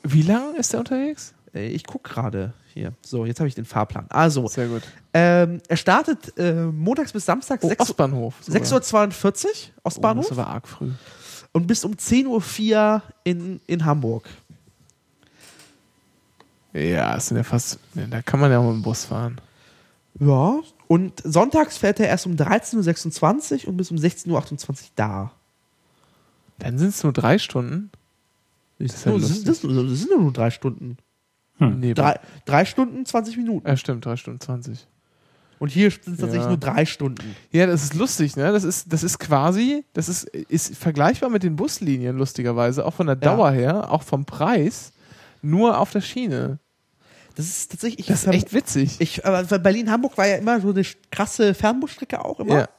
Wie 0.04 0.24
lang 0.24 0.56
ist 0.56 0.74
der 0.74 0.80
unterwegs? 0.80 1.34
Äh, 1.54 1.68
Ich 1.70 1.86
guck 1.86 2.04
gerade 2.04 2.54
hier. 2.74 2.94
So, 3.06 3.26
jetzt 3.26 3.40
habe 3.40 3.48
ich 3.48 3.56
den 3.56 3.66
Fahrplan. 3.66 4.06
Also, 4.10 4.48
Sehr 4.48 4.68
gut. 4.68 4.82
ähm, 5.14 5.60
er 5.68 5.78
startet 5.78 6.38
äh, 6.38 6.54
montags 6.54 7.12
bis 7.12 7.26
samstags 7.26 7.64
Oh, 7.64 7.68
6 7.68 7.80
Uhr- 7.80 7.90
Ostbahnhof. 7.90 8.36
sogar. 8.42 8.62
6.42 8.64 9.46
Uhr, 9.46 9.50
Oh, 9.52 9.80
Ostbahnhof, 9.84 10.26
das 10.26 10.32
ist 10.32 10.40
aber 10.40 10.48
arg 10.50 10.68
früh. 10.68 10.90
und 11.52 11.68
bis 11.68 11.84
um 11.86 11.94
10.04 11.94 12.26
Uhr 12.28 13.02
in, 13.26 13.60
in 13.68 13.86
Hamburg. 13.86 14.28
Ja, 16.74 17.16
es 17.18 17.28
sind 17.28 17.38
ja 17.38 17.44
fast, 17.44 17.80
ja, 17.96 18.06
da 18.10 18.22
kann 18.22 18.40
man 18.40 18.52
ja 18.52 18.60
auch 18.60 18.64
mit 18.68 18.74
dem 18.76 18.82
Bus 18.82 19.06
fahren. 19.06 19.40
Ja. 20.20 20.60
Und 20.88 21.22
sonntags 21.24 21.78
fährt 21.78 22.00
er 22.00 22.08
erst 22.08 22.26
um 22.26 22.34
13.26 22.36 23.64
Uhr 23.64 23.70
und 23.70 23.78
bis 23.78 23.92
um 23.92 23.98
16.28 23.98 24.68
Uhr 24.70 24.76
da. 24.96 25.32
Dann 26.60 26.78
sind 26.78 26.90
es 26.90 27.04
nur 27.04 27.14
drei 27.14 27.38
Stunden. 27.40 27.90
Das, 28.80 28.94
ist 28.96 29.06
ja 29.06 29.12
das, 29.14 29.22
lustig. 29.22 29.44
das, 29.46 29.62
das 29.62 30.00
sind 30.00 30.12
ja 30.12 30.18
nur 30.18 30.34
drei 30.34 30.50
Stunden. 30.52 30.98
Hm. 31.58 31.80
Nee, 31.80 31.94
Drei, 31.94 32.20
drei 32.46 32.66
Stunden, 32.66 33.06
20 33.06 33.38
Minuten. 33.38 33.68
Ja, 33.68 33.78
stimmt, 33.78 34.06
drei 34.06 34.16
Stunden 34.16 34.40
20. 34.40 34.88
Und 35.60 35.70
hier 35.70 35.92
sind 35.92 36.14
es 36.14 36.20
tatsächlich 36.20 36.42
Ja. 36.44 36.48
nur 36.50 36.58
drei 36.58 36.86
Stunden. 36.86 37.36
Ja, 37.52 37.68
das 37.68 37.84
ist 37.84 37.94
lustig, 37.94 38.36
ne? 38.36 38.52
Das 38.52 38.64
ist, 38.64 38.92
das 38.92 39.04
ist 39.04 39.20
quasi, 39.20 39.86
das 39.94 40.10
ist, 40.10 40.24
ist 40.24 40.76
vergleichbar 40.76 41.30
mit 41.30 41.44
den 41.44 41.56
Buslinien, 41.56 42.18
lustigerweise, 42.18 42.84
auch 42.84 42.96
von 42.96 43.06
der 43.06 43.16
Ja. 43.22 43.22
Dauer 43.36 43.52
her, 43.52 43.92
auch 43.92 44.02
vom 44.02 44.26
Preis, 44.26 44.92
nur 45.42 45.78
auf 45.80 45.92
der 45.92 46.02
Schiene. 46.02 46.60
Das 47.36 47.48
ist 47.48 47.72
tatsächlich. 47.72 48.00
Ich 48.02 48.06
Das 48.08 48.24
ist 48.24 48.28
echt 48.28 48.54
witzig. 48.54 48.98
Ich, 49.00 49.26
aber 49.26 49.44
Berlin-Hamburg 49.60 50.18
war 50.18 50.28
ja 50.28 50.36
immer 50.36 50.60
so 50.60 50.70
eine 50.70 50.84
krasse 51.12 51.54
Fernbusstrecke 51.54 52.24
auch 52.24 52.40
immer. 52.40 52.60
ja. 52.60 52.70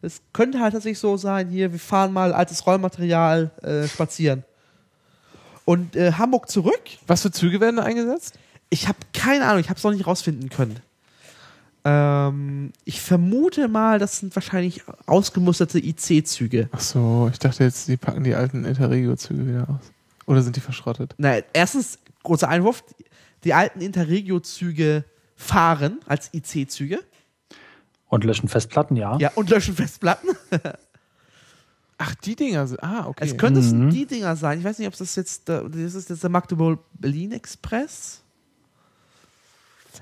Es 0.00 0.20
könnte 0.32 0.60
halt 0.60 0.74
tatsächlich 0.74 1.00
so 1.00 1.16
sein, 1.16 1.48
hier, 1.48 1.72
wir 1.72 1.80
fahren 1.80 2.12
mal 2.12 2.32
altes 2.32 2.64
Rollmaterial 2.64 3.50
äh, 3.62 3.88
spazieren. 3.88 4.44
Und 5.64 5.96
äh, 5.96 6.12
Hamburg 6.12 6.48
zurück, 6.48 6.82
Was 7.08 7.22
für 7.22 7.32
Züge 7.32 7.60
werden 7.60 7.76
da 7.76 7.82
eingesetzt? 7.82 8.38
ich 8.70 8.86
habe 8.86 8.98
keine 9.12 9.46
Ahnung, 9.46 9.60
ich 9.60 9.70
habe 9.70 9.78
es 9.78 9.84
noch 9.84 9.92
nicht 9.92 10.06
rausfinden 10.06 10.50
können. 10.50 10.78
Ähm, 11.84 12.72
ich 12.84 13.00
vermute 13.00 13.68
mal, 13.68 13.98
das 13.98 14.18
sind 14.18 14.34
wahrscheinlich 14.36 14.82
ausgemusterte 15.06 15.78
IC-Züge. 15.78 16.68
Ach 16.72 16.80
so, 16.80 17.28
ich 17.32 17.38
dachte 17.38 17.64
jetzt, 17.64 17.88
die 17.88 17.96
packen 17.96 18.24
die 18.24 18.34
alten 18.34 18.64
Interregio-Züge 18.64 19.46
wieder 19.46 19.62
aus. 19.68 19.90
Oder 20.28 20.42
sind 20.42 20.54
die 20.56 20.60
verschrottet? 20.60 21.14
Na, 21.18 21.38
erstens, 21.52 21.98
großer 22.22 22.48
Einwurf, 22.48 22.84
die 23.44 23.54
alten 23.54 23.80
Interregio-Züge 23.80 25.04
fahren 25.36 26.00
als 26.06 26.32
IC-Züge. 26.34 27.00
Und 28.08 28.24
löschen 28.24 28.48
Festplatten, 28.48 28.96
ja. 28.96 29.16
Ja, 29.18 29.30
und 29.34 29.48
löschen 29.50 29.74
Festplatten. 29.74 30.28
Ach, 31.98 32.14
die 32.14 32.36
Dinger 32.36 32.66
sind. 32.66 32.82
Ah, 32.82 33.06
okay. 33.06 33.24
Es 33.24 33.36
könnte 33.36 33.60
es 33.60 33.72
Mhm. 33.72 33.90
die 33.90 34.06
Dinger 34.06 34.36
sein. 34.36 34.58
Ich 34.58 34.64
weiß 34.64 34.78
nicht, 34.78 34.86
ob 34.88 34.96
das 34.96 35.16
jetzt, 35.16 35.48
äh, 35.48 35.62
das 35.68 35.94
ist 35.94 36.10
jetzt 36.10 36.22
der 36.22 36.30
Magdeburg 36.30 36.80
Berlin 36.92 37.32
Express. 37.32 38.22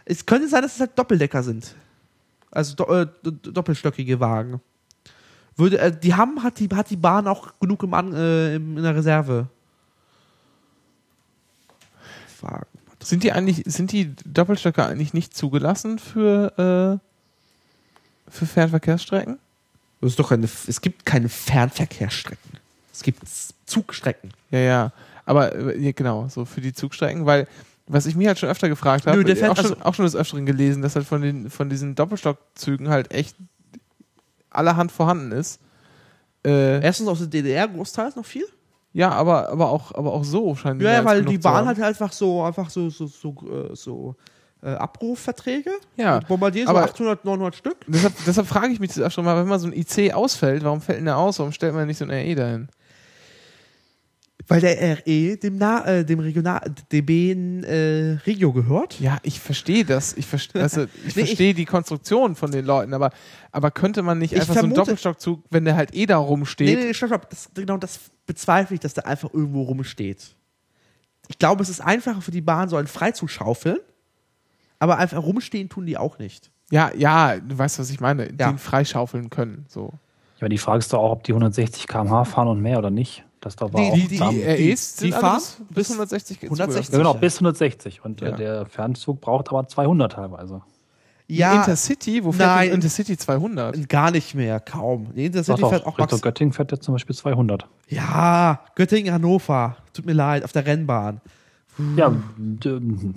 Es 0.05 0.27
könnte 0.27 0.49
sein, 0.49 0.63
dass 0.63 0.75
es 0.75 0.81
halt 0.81 0.99
Doppeldecker 0.99 1.43
sind. 1.43 1.75
Also 2.51 2.75
do, 2.75 2.85
äh, 2.93 3.07
do, 3.23 3.31
doppelstöckige 3.31 4.21
Wagen. 4.21 4.61
Würde, 5.57 5.79
äh, 5.79 5.97
die 5.99 6.15
haben, 6.15 6.43
hat 6.43 6.59
die, 6.59 6.69
hat 6.69 6.91
die 6.91 6.97
Bahn 6.97 7.27
auch 7.27 7.59
genug 7.61 7.83
im 7.83 7.95
An, 7.95 8.13
äh, 8.13 8.57
im, 8.57 8.77
in 8.77 8.83
der 8.83 8.95
Reserve. 8.95 9.49
Wagen. 12.53 12.67
sind 13.03 13.23
die 13.23 13.33
eigentlich, 13.33 13.63
sind 13.67 13.93
die 13.93 14.15
Doppelstöcker 14.25 14.87
eigentlich 14.87 15.15
nicht 15.15 15.37
zugelassen 15.37 15.99
für, 15.99 17.01
äh, 17.01 18.31
für 18.31 18.47
Fernverkehrsstrecken? 18.47 19.39
Das 20.01 20.11
ist 20.11 20.19
doch 20.19 20.31
eine, 20.31 20.45
es 20.47 20.81
gibt 20.81 21.07
keine 21.07 21.29
Fernverkehrsstrecken. 21.29 22.51
Es 22.93 23.03
gibt 23.03 23.23
Zugstrecken. 23.67 24.31
Ja, 24.51 24.59
ja. 24.61 24.93
Aber 25.25 25.55
äh, 25.55 25.79
ja, 25.79 25.93
genau, 25.93 26.29
so 26.29 26.45
für 26.45 26.61
die 26.61 26.73
Zugstrecken, 26.73 27.27
weil 27.27 27.47
was 27.89 28.07
ich 28.07 28.17
mir 28.17 28.29
halt 28.29 28.39
schon 28.39 28.49
öfter 28.49 28.69
gefragt 28.69 29.07
habe, 29.07 29.21
auch, 29.21 29.27
schon, 29.37 29.49
also- 29.57 29.77
auch 29.83 29.95
schon 29.95 30.05
des 30.05 30.17
Öfteren 30.17 30.45
gelesen, 30.47 30.83
dass 30.83 30.97
halt 30.97 31.07
von, 31.07 31.23
den, 31.23 31.51
von 31.51 31.69
diesen 31.71 31.95
Doppelstockzügen 31.95 32.89
halt 32.89 33.13
echt 33.13 33.37
allerhand 34.51 34.91
vorhanden 34.91 35.33
ist. 35.33 35.61
Äh, 36.45 36.81
Erstens 36.83 37.09
aus 37.09 37.19
der 37.19 37.29
DDR 37.29 37.69
großteils 37.69 38.17
noch 38.17 38.27
viel. 38.27 38.47
Ja, 38.97 39.11
aber, 39.11 39.51
aber, 39.51 39.71
auch, 39.71 39.95
aber 39.95 40.13
auch 40.13 40.25
so 40.25 40.55
scheinen 40.55 40.79
die 40.79 40.85
Ja, 40.87 40.93
ja, 40.93 41.05
weil 41.05 41.25
die 41.25 41.39
Bahn 41.39 41.67
hat 41.67 41.77
halt 41.77 41.87
einfach 41.89 42.13
so, 42.13 42.43
einfach 42.43 42.71
so, 42.71 42.89
so, 42.91 43.07
so, 43.07 43.35
äh, 43.51 43.75
so 43.77 44.15
äh, 44.63 44.71
Abrufverträge. 44.71 45.71
Ja, 45.97 46.17
Und 46.17 46.29
Bombardier 46.29 46.65
so 46.65 46.71
aber- 46.71 46.83
800, 46.85 47.25
900 47.25 47.55
Stück. 47.57 47.77
deshalb, 47.87 48.15
deshalb 48.27 48.47
frage 48.47 48.69
ich 48.73 48.81
mich 48.81 48.95
das 48.95 49.05
auch 49.05 49.11
schon 49.11 49.25
mal, 49.25 49.37
wenn 49.37 49.47
mal 49.47 49.59
so 49.59 49.67
ein 49.69 49.75
IC 49.75 50.15
ausfällt, 50.15 50.65
warum 50.65 50.81
fällt 50.81 50.99
denn 50.99 51.05
der 51.05 51.19
aus? 51.19 51.39
Warum 51.39 51.53
stellt 51.53 51.75
man 51.75 51.87
nicht 51.87 51.99
so 51.99 52.05
ein 52.07 52.11
RE 52.11 52.35
dahin? 52.35 52.69
Weil 54.49 54.61
der 54.61 54.99
RE 54.99 55.37
dem, 55.39 55.59
Na 55.59 55.85
äh, 55.87 56.05
dem 56.05 56.21
Regional 56.21 56.61
DB 56.93 57.33
äh, 57.33 58.19
Regio 58.27 58.53
gehört. 58.53 59.01
Ja, 59.01 59.19
ich 59.23 59.41
verstehe 59.41 59.85
das. 59.85 60.17
Ich, 60.17 60.27
verste 60.27 60.63
also, 60.63 60.85
ich 61.07 61.17
Nee, 61.17 61.25
verstehe 61.25 61.53
die 61.55 61.65
Konstruktion 61.65 62.37
von 62.37 62.53
den 62.53 62.65
Leuten, 62.65 62.95
aber, 62.95 63.11
aber 63.51 63.73
könnte 63.73 64.03
man 64.03 64.19
nicht 64.19 64.33
Ich 64.33 64.41
einfach 64.41 64.55
so 64.55 64.61
einen 64.61 64.73
vermute- 64.73 64.77
Doppelstockzug, 64.77 65.43
wenn 65.51 65.65
der 65.65 65.75
halt 65.75 65.95
eh 65.97 66.07
da 66.07 66.19
rumsteht? 66.19 66.79
Nee, 66.79 66.85
nee, 66.87 66.95
stopp, 66.95 67.09
stopp. 67.09 67.31
Das, 67.31 67.51
genau 67.55 67.77
das 67.77 67.99
bezweifle 68.27 68.75
ich, 68.75 68.81
dass 68.81 68.95
der 68.95 69.07
einfach 69.07 69.33
irgendwo 69.35 69.63
rumsteht. 69.63 70.37
Ich 71.29 71.39
glaube, 71.41 71.63
es 71.65 71.69
ist 71.69 71.81
einfacher 71.81 72.21
für 72.21 72.31
die 72.31 72.41
Bahn, 72.41 72.69
so 72.69 72.77
einen 72.77 72.87
frei 72.87 73.11
zu 73.11 73.27
schaufeln. 73.27 73.79
Aber 74.79 74.99
einfach 74.99 75.23
rumstehen 75.23 75.69
tun 75.69 75.87
die 75.87 75.97
auch 75.97 76.19
nicht. 76.19 76.51
Ja, 76.71 76.93
ja, 76.97 77.37
du 77.41 77.59
weißt, 77.59 77.79
was 77.81 77.91
ich 77.91 77.99
meine. 78.01 78.27
Ja. 78.39 78.51
Den 78.51 78.59
freischaufeln 78.59 79.31
können. 79.31 79.67
So. 79.69 79.93
Ja, 80.41 80.49
die 80.49 80.59
Frage 80.59 80.79
ist 80.81 80.93
doch 80.93 80.99
auch, 81.01 81.13
ob 81.13 81.25
die 81.25 81.33
160 81.33 81.87
km/h 81.89 82.25
fahren 82.27 82.49
und 82.49 82.61
mehr 82.61 82.79
oder 82.79 82.91
nicht. 82.91 83.25
Das 83.47 83.55
da 83.55 83.73
war 83.73 83.81
Die- 83.81 83.91
auch 83.91 83.95
die- 83.95 84.09
die- 84.09 84.19
Die 84.19 84.43
REs 84.71 84.97
die 84.97 85.13
fahren 85.13 85.25
alles 85.25 85.63
bis 85.71 85.89
160 85.91 86.41
geht 86.41 86.51
160. 86.51 86.93
ja, 86.93 86.99
genau, 86.99 87.15
bis 87.15 87.37
160. 87.39 88.05
Und 88.05 88.21
Ja. 88.21 88.29
äh, 88.31 88.37
der 88.37 88.67
Fernzug 88.67 89.21
braucht 89.21 89.51
aber 89.51 89.69
200 89.69 90.13
teilweise. 90.15 90.63
Ja. 91.29 91.55
Intercity, 91.61 92.25
wo 92.25 92.33
fährt 92.33 92.49
Nein. 92.57 92.71
Intercity 92.73 93.17
200? 93.17 93.89
gar 93.89 94.11
nicht 94.11 94.35
mehr, 94.35 94.59
kaum. 94.59 95.07
Doch, 95.11 95.17
Intercity 95.17 95.61
doch, 95.61 95.71
fährt 95.71 95.87
auch 95.87 95.97
Richtung 95.97 96.21
Göttingen 96.21 96.53
fährt 96.53 96.73
der 96.73 96.81
zum 96.81 96.95
Beispiel 96.95 97.15
200. 97.15 97.67
Ja, 97.89 98.61
Göttingen, 98.75 99.13
Hannover. 99.15 99.77
Tut 99.93 100.07
mir 100.07 100.13
leid, 100.13 100.43
auf 100.45 100.51
der 100.53 100.67
Rennbahn. 100.67 101.21
Ja, 101.97 102.09
Hm. 102.09 102.59
ähm, 102.65 103.15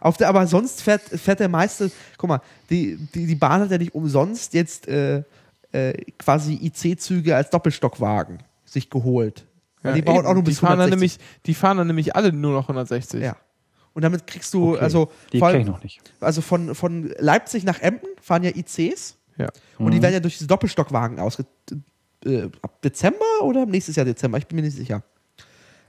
Auf 0.00 0.16
der, 0.16 0.28
aber 0.28 0.46
sonst 0.48 0.82
fährt, 0.82 1.02
fährt 1.02 1.38
der 1.40 1.48
meiste, 1.48 1.90
guck 2.16 2.28
mal, 2.28 2.40
die, 2.70 2.96
die, 3.14 3.26
die 3.26 3.34
Bahn 3.34 3.60
hat 3.62 3.70
ja 3.72 3.78
nicht 3.78 3.94
umsonst 3.94 4.54
jetzt 4.54 4.86
äh, 4.88 5.22
äh, 5.72 5.92
quasi 6.18 6.54
IC-Züge 6.54 7.34
als 7.36 7.50
Doppelstockwagen 7.50 8.38
sich 8.68 8.90
geholt. 8.90 9.46
Weil 9.82 9.94
die 9.94 10.02
bauen 10.02 10.18
eben. 10.18 10.26
auch 10.26 10.34
nur 10.34 10.44
bis 10.44 10.56
die 10.56 10.60
fahren, 10.60 10.78
dann 10.78 10.92
160. 10.92 11.18
nämlich, 11.18 11.42
die 11.46 11.54
fahren 11.54 11.76
dann 11.76 11.86
nämlich 11.86 12.16
alle 12.16 12.32
nur 12.32 12.52
noch 12.52 12.64
160. 12.64 13.22
Ja. 13.22 13.36
Und 13.94 14.02
damit 14.02 14.26
kriegst 14.26 14.54
du, 14.54 14.74
okay. 14.74 14.80
also, 14.80 15.10
die 15.32 15.42
allem, 15.42 15.60
ich 15.60 15.66
noch 15.66 15.82
nicht. 15.82 16.00
also 16.20 16.40
von, 16.40 16.74
von 16.74 17.12
Leipzig 17.18 17.64
nach 17.64 17.80
Emden 17.80 18.08
fahren 18.20 18.42
ja 18.42 18.50
ICs 18.54 19.16
Ja. 19.36 19.48
und 19.78 19.92
die 19.92 20.02
werden 20.02 20.14
ja 20.14 20.20
durch 20.20 20.36
diese 20.38 20.48
Doppelstockwagen 20.48 21.18
ausge... 21.18 21.46
Äh, 22.24 22.48
ab 22.62 22.82
Dezember 22.82 23.24
oder 23.42 23.64
nächstes 23.64 23.94
Jahr 23.94 24.04
Dezember? 24.04 24.38
Ich 24.38 24.48
bin 24.48 24.56
mir 24.56 24.62
nicht 24.62 24.76
sicher. 24.76 25.04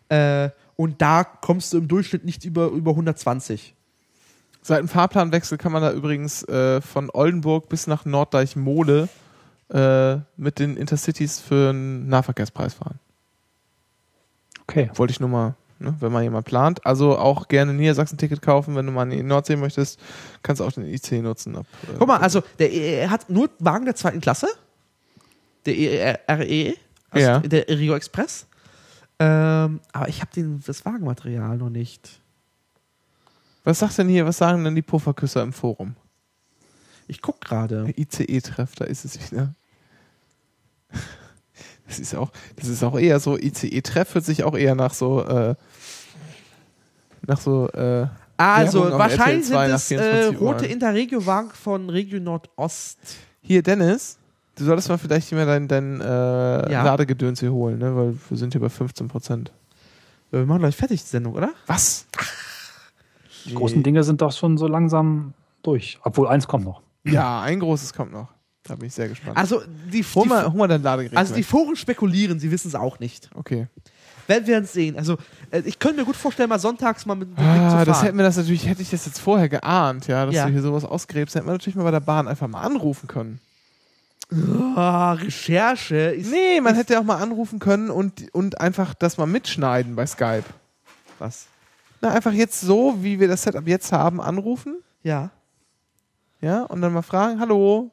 Äh, 0.09 0.49
und 0.75 1.01
da 1.01 1.23
kommst 1.23 1.73
du 1.73 1.79
im 1.79 1.87
Durchschnitt 1.87 2.23
nicht 2.23 2.45
über, 2.45 2.67
über 2.67 2.91
120. 2.91 3.75
Seit 4.61 4.79
dem 4.79 4.87
Fahrplanwechsel 4.87 5.57
kann 5.57 5.71
man 5.71 5.81
da 5.81 5.91
übrigens 5.91 6.43
äh, 6.43 6.81
von 6.81 7.09
Oldenburg 7.11 7.69
bis 7.69 7.87
nach 7.87 8.05
Norddeich-Mole 8.05 9.09
äh, 9.69 10.17
mit 10.37 10.59
den 10.59 10.77
Intercities 10.77 11.39
für 11.39 11.69
einen 11.69 12.07
Nahverkehrspreis 12.07 12.73
fahren. 12.73 12.99
Okay. 14.63 14.89
Wollte 14.95 15.11
ich 15.11 15.19
nur 15.19 15.29
mal, 15.29 15.55
ne, 15.79 15.95
wenn 15.99 16.11
mal 16.11 16.23
jemand 16.23 16.45
plant. 16.45 16.85
Also 16.85 17.17
auch 17.17 17.47
gerne 17.47 17.71
ein 17.71 17.77
Niedersachsen-Ticket 17.77 18.41
kaufen, 18.41 18.75
wenn 18.75 18.85
du 18.85 18.91
mal 18.91 19.03
in 19.11 19.17
die 19.17 19.23
Nordsee 19.23 19.55
möchtest, 19.55 19.99
kannst 20.43 20.59
du 20.59 20.65
auch 20.65 20.71
den 20.71 20.85
IC 20.85 21.11
nutzen. 21.23 21.55
Ab, 21.55 21.65
äh, 21.83 21.95
Guck 21.97 22.07
mal, 22.07 22.17
also 22.17 22.41
der 22.59 22.71
er 22.71 23.09
hat 23.09 23.29
nur 23.29 23.49
Wagen 23.59 23.85
der 23.85 23.95
zweiten 23.95 24.21
Klasse. 24.21 24.47
Der 25.65 25.75
E- 25.77 26.17
RE, 26.29 26.73
also 27.09 27.27
Ja. 27.27 27.39
der 27.39 27.67
Rio 27.67 27.95
Express. 27.95 28.45
Ähm, 29.19 29.81
aber 29.91 30.07
ich 30.07 30.21
habe 30.21 30.59
das 30.65 30.85
Wagenmaterial 30.85 31.57
noch 31.57 31.69
nicht. 31.69 32.21
Was 33.65 33.79
sagt 33.79 33.97
denn 33.97 34.07
hier, 34.07 34.25
was 34.25 34.37
sagen 34.37 34.63
denn 34.63 34.75
die 34.75 34.81
Pufferküsser 34.81 35.43
im 35.43 35.51
Forum? 35.51 35.95
Ich 37.07 37.21
guck 37.21 37.41
gerade. 37.41 37.91
ICE-Treff, 37.97 38.75
da 38.75 38.85
ist 38.85 39.03
es 39.03 39.19
wieder. 39.31 39.53
Das 41.87 41.97
ist 41.99 42.13
auch, 42.15 42.31
das 42.55 42.67
ist 42.67 42.83
auch 42.83 42.97
eher 42.99 43.19
so, 43.19 43.35
ICE-Treff 43.37 44.13
hört 44.13 44.23
sich 44.25 44.43
auch 44.43 44.55
eher 44.55 44.75
nach 44.75 44.93
so, 44.93 45.23
äh, 45.25 45.55
nach 47.25 47.39
so, 47.41 47.67
äh, 47.71 48.07
Also 48.37 48.91
wahrscheinlich 48.91 49.49
RTL 49.49 49.69
2 49.69 49.77
sind 49.77 49.99
es 49.99 50.05
äh, 50.05 50.11
24 50.31 50.41
Uhr. 50.41 50.47
rote 50.53 50.65
Interregio-Wagen 50.67 51.49
von 51.51 51.89
Regio 51.89 52.19
Nordost. 52.19 52.99
hier, 53.41 53.63
Dennis, 53.63 54.17
du 54.55 54.65
solltest 54.65 54.87
mal 54.89 54.97
vielleicht 54.99 55.31
immer 55.31 55.45
dein, 55.47 55.67
dein 55.67 55.99
äh, 56.01 56.71
Ja. 56.71 56.83
Ladegedöns 56.83 57.39
hier 57.39 57.51
holen, 57.51 57.79
ne? 57.79 57.95
weil 57.95 58.15
wir 58.29 58.37
sind 58.37 58.53
hier 58.53 58.61
bei 58.61 58.69
15 58.69 59.07
Prozent. 59.07 59.51
Wir 60.31 60.45
machen 60.45 60.59
gleich 60.59 60.75
fertig 60.75 61.01
die 61.01 61.07
Sendung, 61.09 61.33
oder? 61.33 61.49
Was? 61.65 62.05
Die 63.45 63.55
großen 63.55 63.81
Dinge 63.81 64.03
sind 64.03 64.21
doch 64.21 64.31
schon 64.31 64.59
so 64.59 64.67
langsam 64.67 65.33
durch. 65.63 65.97
Obwohl 66.03 66.27
eins 66.27 66.47
kommt 66.47 66.65
noch. 66.65 66.81
Ja, 67.03 67.41
ein 67.41 67.59
großes 67.59 67.93
kommt 67.93 68.11
noch. 68.11 68.27
Da 68.63 68.75
bin 68.75 68.87
ich 68.87 68.93
sehr 68.93 69.07
gespannt. 69.07 69.37
Also 69.37 69.61
die, 69.91 70.05
mal, 70.25 70.45
hol 70.45 70.53
mal 70.57 70.67
dein 70.67 70.83
Ladegerät. 70.83 71.17
also 71.17 71.33
die. 71.33 71.43
Foren 71.43 71.75
spekulieren, 71.75 72.39
sie 72.39 72.51
wissen 72.51 72.67
es 72.67 72.75
auch 72.75 72.99
nicht. 72.99 73.29
okay. 73.35 73.67
Werden 74.27 74.45
wir 74.45 74.57
uns 74.57 74.73
sehen. 74.73 74.95
Also 74.95 75.17
äh, 75.49 75.61
ich 75.65 75.79
könnte 75.79 75.97
mir 76.01 76.05
gut 76.05 76.15
vorstellen, 76.15 76.49
mal 76.49 76.59
sonntags 76.59 77.03
mal 77.07 77.15
mit, 77.15 77.29
mit 77.29 77.39
Ah, 77.39 77.79
zu 77.79 77.85
das 77.85 77.97
fahren. 77.97 78.05
hätten 78.05 78.17
wir 78.17 78.25
das 78.25 78.37
natürlich, 78.37 78.67
hätte 78.67 78.83
ich 78.83 78.91
das 78.91 79.07
jetzt 79.07 79.19
vorher 79.19 79.49
geahnt, 79.49 80.05
ja, 80.07 80.23
dass 80.27 80.35
Ja. 80.35 80.45
du 80.45 80.51
hier 80.51 80.61
sowas 80.61 80.85
ausgräbst, 80.85 81.33
hätten 81.35 81.47
wir 81.47 81.53
natürlich 81.53 81.75
mal 81.75 81.83
bei 81.83 81.89
der 81.91 81.99
Bahn 81.99 82.27
einfach 82.27 82.47
mal 82.47 82.61
anrufen 82.61 83.07
können. 83.07 83.39
Ah, 84.75 85.13
Recherche 85.13 85.95
ist 86.11 86.29
Nee, 86.29 86.61
man 86.61 86.75
hätte 86.75 86.99
auch 86.99 87.03
mal 87.03 87.17
anrufen 87.17 87.57
können 87.57 87.89
und, 87.89 88.31
und 88.31 88.61
einfach 88.61 88.93
das 88.93 89.17
mal 89.17 89.25
mitschneiden 89.25 89.95
bei 89.95 90.05
Skype. 90.05 90.43
was. 91.17 91.47
Na, 92.01 92.11
einfach 92.11 92.31
jetzt 92.31 92.61
so, 92.61 92.97
wie 93.01 93.19
wir 93.19 93.27
das 93.27 93.41
Setup 93.41 93.67
jetzt 93.67 93.91
haben, 93.91 94.21
anrufen, 94.21 94.77
Ja. 95.01 95.31
ja, 96.41 96.63
und 96.65 96.81
dann 96.81 96.93
mal 96.93 97.01
fragen, 97.01 97.39
hallo, 97.39 97.89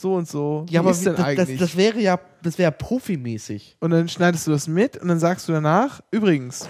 so 0.00 0.14
und 0.14 0.28
so, 0.28 0.64
Ja, 0.68 0.74
wie 0.74 0.78
aber 0.78 0.90
ist 0.92 1.04
denn 1.04 1.12
das, 1.14 1.16
das, 1.24 1.26
eigentlich? 1.26 1.58
das 1.60 1.76
wäre 1.76 2.00
ja, 2.00 2.18
das 2.42 2.58
wäre 2.58 2.72
profimäßig. 2.72 3.76
und 3.80 3.90
dann 3.90 4.08
schneidest 4.08 4.46
du 4.46 4.50
das 4.50 4.66
mit 4.68 4.96
und 4.96 5.08
dann 5.08 5.18
sagst 5.18 5.48
du 5.48 5.52
danach, 5.52 6.00
übrigens, 6.10 6.68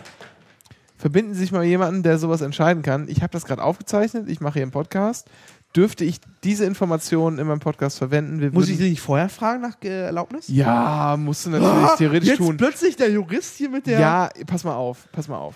verbinden 0.96 1.34
Sie 1.34 1.40
sich 1.40 1.52
mal 1.52 1.64
jemanden, 1.64 2.02
der 2.02 2.18
sowas 2.18 2.40
entscheiden 2.40 2.82
kann. 2.82 3.08
Ich 3.08 3.22
habe 3.22 3.32
das 3.32 3.44
gerade 3.44 3.62
aufgezeichnet, 3.62 4.28
ich 4.28 4.40
mache 4.40 4.54
hier 4.54 4.62
einen 4.62 4.72
Podcast. 4.72 5.28
Dürfte 5.76 6.04
ich 6.04 6.20
diese 6.42 6.64
Informationen 6.64 7.38
in 7.38 7.46
meinem 7.46 7.60
Podcast 7.60 7.96
verwenden? 7.98 8.40
Wir 8.40 8.50
Muss 8.50 8.68
ich 8.68 8.78
dich 8.78 8.90
nicht 8.90 9.00
vorher 9.00 9.28
fragen 9.28 9.62
nach 9.62 9.76
äh, 9.84 10.06
Erlaubnis? 10.06 10.48
Ja, 10.48 11.16
musst 11.16 11.46
du 11.46 11.50
natürlich 11.50 11.72
Ah, 11.72 11.94
theoretisch 11.96 12.28
Jetzt 12.30 12.38
tun. 12.38 12.56
plötzlich 12.56 12.96
der 12.96 13.08
Jurist 13.12 13.56
hier 13.56 13.70
mit 13.70 13.86
der. 13.86 14.00
Ja, 14.00 14.30
pass 14.48 14.64
mal 14.64 14.74
auf, 14.74 15.06
pass 15.12 15.28
mal 15.28 15.38
auf. 15.38 15.54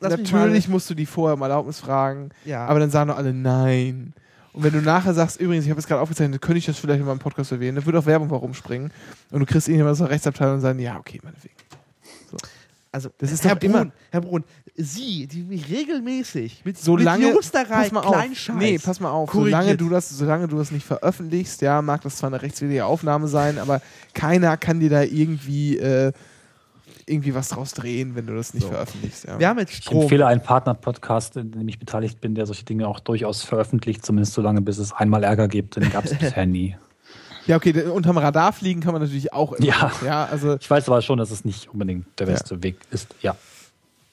Lass 0.00 0.16
natürlich 0.16 0.68
musst 0.68 0.88
du 0.90 0.94
die 0.94 1.06
vorher 1.06 1.34
um 1.34 1.42
Erlaubnis 1.42 1.80
fragen, 1.80 2.28
Ja. 2.44 2.66
aber 2.66 2.78
dann 2.78 2.90
sagen 2.90 3.08
doch 3.10 3.16
alle 3.16 3.34
nein. 3.34 4.14
Und 4.52 4.62
wenn 4.64 4.72
du 4.72 4.80
nachher 4.80 5.14
sagst, 5.14 5.40
übrigens, 5.40 5.64
ich 5.64 5.70
habe 5.70 5.80
es 5.80 5.86
gerade 5.86 6.00
aufgezeichnet, 6.00 6.40
könnte 6.40 6.58
ich 6.58 6.66
das 6.66 6.78
vielleicht 6.78 7.00
in 7.00 7.06
meinem 7.06 7.18
Podcast 7.18 7.52
erwähnen, 7.52 7.76
dann 7.76 7.86
würde 7.86 7.98
auch 7.98 8.06
Werbung 8.06 8.28
herumspringen 8.28 8.90
und 9.30 9.40
du 9.40 9.46
kriegst 9.46 9.68
irgendjemand 9.68 9.92
aus 9.92 9.98
der 9.98 10.10
Rechtsabteilung 10.10 10.54
und 10.56 10.60
sagen, 10.60 10.78
ja, 10.78 10.96
okay, 10.98 11.20
meinetwegen. 11.22 11.54
Also, 12.90 13.10
Das 13.18 13.30
ist 13.30 13.44
Herr 13.44 13.54
doch 13.54 13.62
immer- 13.62 13.80
Brun, 13.84 13.92
Herr 14.10 14.20
Brun, 14.22 14.44
Sie, 14.74 15.26
die 15.26 15.42
mich 15.42 15.68
regelmäßig 15.68 16.62
mit, 16.64 16.78
Solange, 16.78 17.24
mit 17.24 17.32
Juristerei, 17.34 17.82
pass 17.82 17.92
mal 17.92 18.00
auf, 18.00 18.12
Kleinscheiß 18.14 18.56
nee, 18.56 18.78
pass 18.78 19.00
mal 19.00 19.10
auf, 19.10 19.28
korrigiert. 19.28 19.60
solange 19.60 19.76
du, 19.76 19.88
das, 19.90 20.08
solange 20.08 20.48
du 20.48 20.56
das 20.56 20.70
nicht 20.70 20.86
veröffentlichst, 20.86 21.60
ja, 21.62 21.82
mag 21.82 22.00
das 22.02 22.16
zwar 22.16 22.28
eine 22.28 22.40
rechtswidrige 22.40 22.86
Aufnahme 22.86 23.28
sein, 23.28 23.58
aber 23.58 23.82
keiner 24.14 24.56
kann 24.56 24.80
dir 24.80 24.88
da 24.88 25.02
irgendwie, 25.02 25.76
äh, 25.78 26.12
irgendwie 27.08 27.34
was 27.34 27.48
draus 27.48 27.72
drehen, 27.72 28.14
wenn 28.14 28.26
du 28.26 28.34
das 28.36 28.54
nicht 28.54 28.64
So. 28.64 28.70
veröffentlichst. 28.70 29.24
Ja. 29.26 29.38
Wir 29.38 29.48
haben 29.48 29.58
jetzt 29.58 29.70
Ich 29.72 29.76
Strom. 29.78 30.02
empfehle 30.02 30.26
einen 30.26 30.42
Partner-Podcast, 30.42 31.36
in 31.36 31.52
dem 31.52 31.68
ich 31.68 31.78
beteiligt 31.78 32.20
bin, 32.20 32.34
der 32.34 32.46
solche 32.46 32.64
Dinge 32.64 32.86
auch 32.88 33.00
durchaus 33.00 33.42
veröffentlicht, 33.42 34.04
zumindest 34.04 34.34
so 34.34 34.42
lange, 34.42 34.60
bis 34.60 34.78
es 34.78 34.92
einmal 34.92 35.24
Ärger 35.24 35.48
gibt. 35.48 35.76
Den 35.76 35.90
gab 35.90 36.04
es 36.04 36.14
bisher 36.18 36.46
nie. 36.46 36.76
Ja, 37.46 37.56
okay, 37.56 37.72
unterm 37.84 38.18
Radar 38.18 38.52
fliegen 38.52 38.80
kann 38.80 38.92
man 38.92 39.00
natürlich 39.00 39.32
auch 39.32 39.52
immer. 39.54 39.66
Ja. 39.66 39.92
ja 40.04 40.24
also 40.26 40.56
Ich 40.60 40.70
weiß 40.70 40.86
aber 40.88 41.00
schon, 41.00 41.18
dass 41.18 41.30
es 41.30 41.44
nicht 41.44 41.68
unbedingt 41.72 42.06
der 42.18 42.26
Ja. 42.26 42.34
beste 42.34 42.62
Weg 42.62 42.76
ist. 42.90 43.14
Ja. 43.22 43.36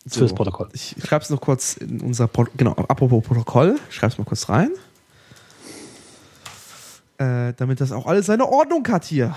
So. 0.06 0.20
Fürs 0.20 0.34
Protokoll. 0.34 0.70
Ich 0.74 0.96
schreibe 1.04 1.24
es 1.24 1.30
noch 1.32 1.42
kurz 1.42 1.78
in 1.78 2.00
unser 2.00 2.28
Pro 2.28 2.46
genau, 2.56 2.72
apropos 2.74 3.24
Protokoll, 3.24 3.78
ich 3.90 3.96
schreibe 3.96 4.14
es 4.14 4.18
mal 4.20 4.24
kurz 4.24 4.48
rein. 4.50 4.70
Äh, 7.18 7.54
damit 7.58 7.80
das 7.82 7.92
auch 7.92 8.06
alles 8.06 8.26
seine 8.26 8.46
Ordnung 8.48 8.86
hat 8.90 9.06
hier. 9.06 9.36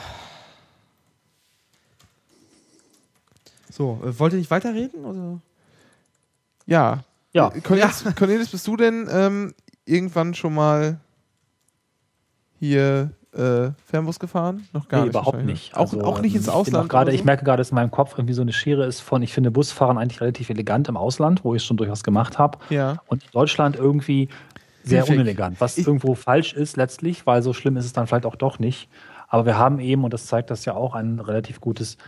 So, 3.79 4.01
äh, 4.05 4.19
wollt 4.19 4.33
ihr 4.35 4.39
nicht 4.41 4.51
weiterreden? 4.51 5.05
Oder? 5.07 5.41
ja. 6.67 7.05
Ja. 7.33 7.49
Äh, 7.55 7.61
Cornelis, 7.61 8.05
Cornelis, 8.17 8.49
bist 8.51 8.67
du 8.67 8.77
denn 8.77 9.07
ähm, 9.11 9.55
irgendwann 9.87 10.35
schon 10.35 10.55
mal 10.55 10.99
hier 12.59 13.11
äh, 13.35 13.71
Fernbus 13.87 14.19
gefahren? 14.19 14.67
Noch 14.73 14.89
gar 14.89 15.01
nee, 15.01 15.07
nicht. 15.07 15.15
überhaupt 15.15 15.45
nicht. 15.45 15.75
Auch, 15.77 15.81
Also, 15.81 16.03
auch 16.03 16.21
nicht 16.21 16.35
ins 16.35 16.47
ähm, 16.49 16.55
ich 16.59 16.65
bin 16.65 16.75
Ausland. 16.75 16.89
Gerade, 16.89 17.09
oder 17.09 17.13
ich 17.15 17.21
so? 17.21 17.25
merke 17.27 17.45
gerade, 17.45 17.61
dass 17.61 17.71
in 17.71 17.75
meinem 17.77 17.91
Kopf 17.91 18.15
irgendwie 18.17 18.33
so 18.35 18.43
eine 18.43 18.53
Schere 18.53 18.85
ist 18.87 19.01
von, 19.01 19.23
ich 19.23 19.33
finde 19.33 19.51
Busfahren 19.51 19.99
eigentlich 19.99 20.21
relativ 20.21 20.51
elegant 20.51 20.89
im 20.89 20.97
Ausland, 20.97 21.45
wo 21.45 21.55
ich 21.55 21.63
es 21.63 21.67
schon 21.67 21.77
durchaus 21.77 22.03
gemacht 22.03 22.39
habe. 22.39 22.59
Ja. 22.71 23.01
Und 23.07 23.23
in 23.25 23.31
Deutschland 23.33 23.77
irgendwie 23.77 24.29
sehr 24.83 25.03
Piefig. 25.03 25.17
unelegant, 25.21 25.61
was 25.61 25.77
Ich- 25.79 25.87
irgendwo 25.87 26.15
falsch 26.15 26.55
ist 26.55 26.77
letztlich, 26.77 27.27
weil 27.27 27.43
so 27.43 27.53
schlimm 27.53 27.77
ist 27.77 27.85
es 27.85 27.93
dann 27.93 28.07
vielleicht 28.07 28.27
auch 28.27 28.37
doch 28.37 28.59
nicht. 28.59 28.89
Aber 29.29 29.45
wir 29.45 29.59
haben 29.59 29.79
eben, 29.79 30.03
und 30.05 30.15
das 30.15 30.27
zeigt 30.27 30.51
das 30.51 30.65
ja 30.65 30.73
auch, 30.75 30.95
ein 30.95 31.21
relativ 31.21 31.61
gutes 31.61 31.99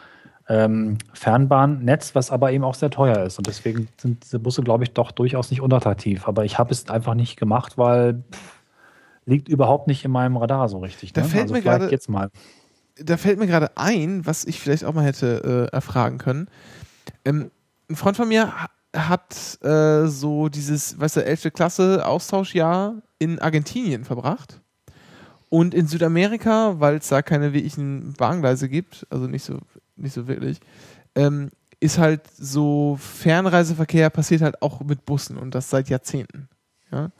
ähm, 0.48 0.98
Fernbahnnetz, 1.12 2.14
was 2.14 2.30
aber 2.30 2.52
eben 2.52 2.64
auch 2.64 2.74
sehr 2.74 2.90
teuer 2.90 3.24
ist. 3.24 3.38
Und 3.38 3.46
deswegen 3.46 3.88
sind 4.00 4.24
diese 4.24 4.38
Busse, 4.38 4.62
glaube 4.62 4.84
ich, 4.84 4.92
doch 4.92 5.12
durchaus 5.12 5.50
nicht 5.50 5.60
unattraktiv. 5.60 6.26
Aber 6.26 6.44
ich 6.44 6.58
habe 6.58 6.72
es 6.72 6.88
einfach 6.88 7.14
nicht 7.14 7.36
gemacht, 7.36 7.78
weil 7.78 8.22
pff, 8.32 8.60
liegt 9.26 9.48
überhaupt 9.48 9.86
nicht 9.86 10.04
in 10.04 10.10
meinem 10.10 10.36
Radar 10.36 10.68
so 10.68 10.78
richtig. 10.78 11.12
Da 11.12 11.22
ne? 11.22 11.28
fällt 11.28 11.42
also 11.42 11.54
mir 11.54 11.62
gerade- 11.62 11.90
jetzt 11.90 12.08
mal. 12.08 12.30
da 12.96 13.16
fällt 13.16 13.38
mir 13.38 13.46
gerade 13.46 13.76
ein, 13.76 14.26
was 14.26 14.44
ich 14.44 14.60
vielleicht 14.60 14.84
auch 14.84 14.94
mal 14.94 15.04
hätte 15.04 15.68
äh, 15.70 15.74
erfragen 15.74 16.18
können. 16.18 16.48
Ähm, 17.24 17.50
ein 17.88 17.96
Freund 17.96 18.16
von 18.16 18.28
mir 18.28 18.52
ha- 18.62 18.70
hat 19.08 19.58
äh, 19.62 20.06
so 20.08 20.48
dieses, 20.48 20.98
weißt 20.98 21.18
du, 21.18 21.24
11. 21.24 21.52
Klasse 21.52 22.04
Austauschjahr 22.06 22.94
in 23.18 23.38
Argentinien 23.38 24.04
verbracht. 24.04 24.60
Und 25.48 25.74
in 25.74 25.86
Südamerika, 25.86 26.74
weil 26.78 26.96
es 26.96 27.08
da 27.08 27.22
keine 27.22 27.52
wirklichen 27.52 28.12
Bahngleise 28.14 28.68
gibt, 28.68 29.06
also 29.10 29.26
nicht 29.26 29.42
so, 29.44 29.58
nicht 30.00 30.14
so 30.14 30.26
wirklich, 30.26 30.60
ähm, 31.14 31.50
ist 31.80 31.98
halt 31.98 32.22
so 32.36 32.98
Fernreiseverkehr 33.00 34.10
passiert 34.10 34.42
halt 34.42 34.60
auch 34.62 34.80
mit 34.80 35.04
Bussen 35.06 35.38
und 35.38 35.54
das 35.54 35.70
seit 35.70 35.88
Jahrzehnten. 35.88 36.48
Ja? 36.92 37.10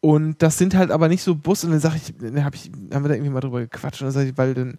Und 0.00 0.42
das 0.42 0.58
sind 0.58 0.74
halt 0.74 0.90
aber 0.90 1.08
nicht 1.08 1.22
so 1.22 1.34
Busse. 1.34 1.66
Und 1.66 1.72
dann 1.72 1.80
sag 1.80 1.96
ich, 1.96 2.14
dann 2.18 2.44
hab 2.44 2.54
ich, 2.54 2.70
haben 2.92 3.04
wir 3.04 3.08
da 3.08 3.14
irgendwie 3.14 3.30
mal 3.30 3.40
drüber 3.40 3.60
gequatscht 3.60 4.02
und 4.02 4.06
dann 4.06 4.12
sag 4.12 4.26
ich, 4.26 4.36
weil 4.36 4.54
dann 4.54 4.78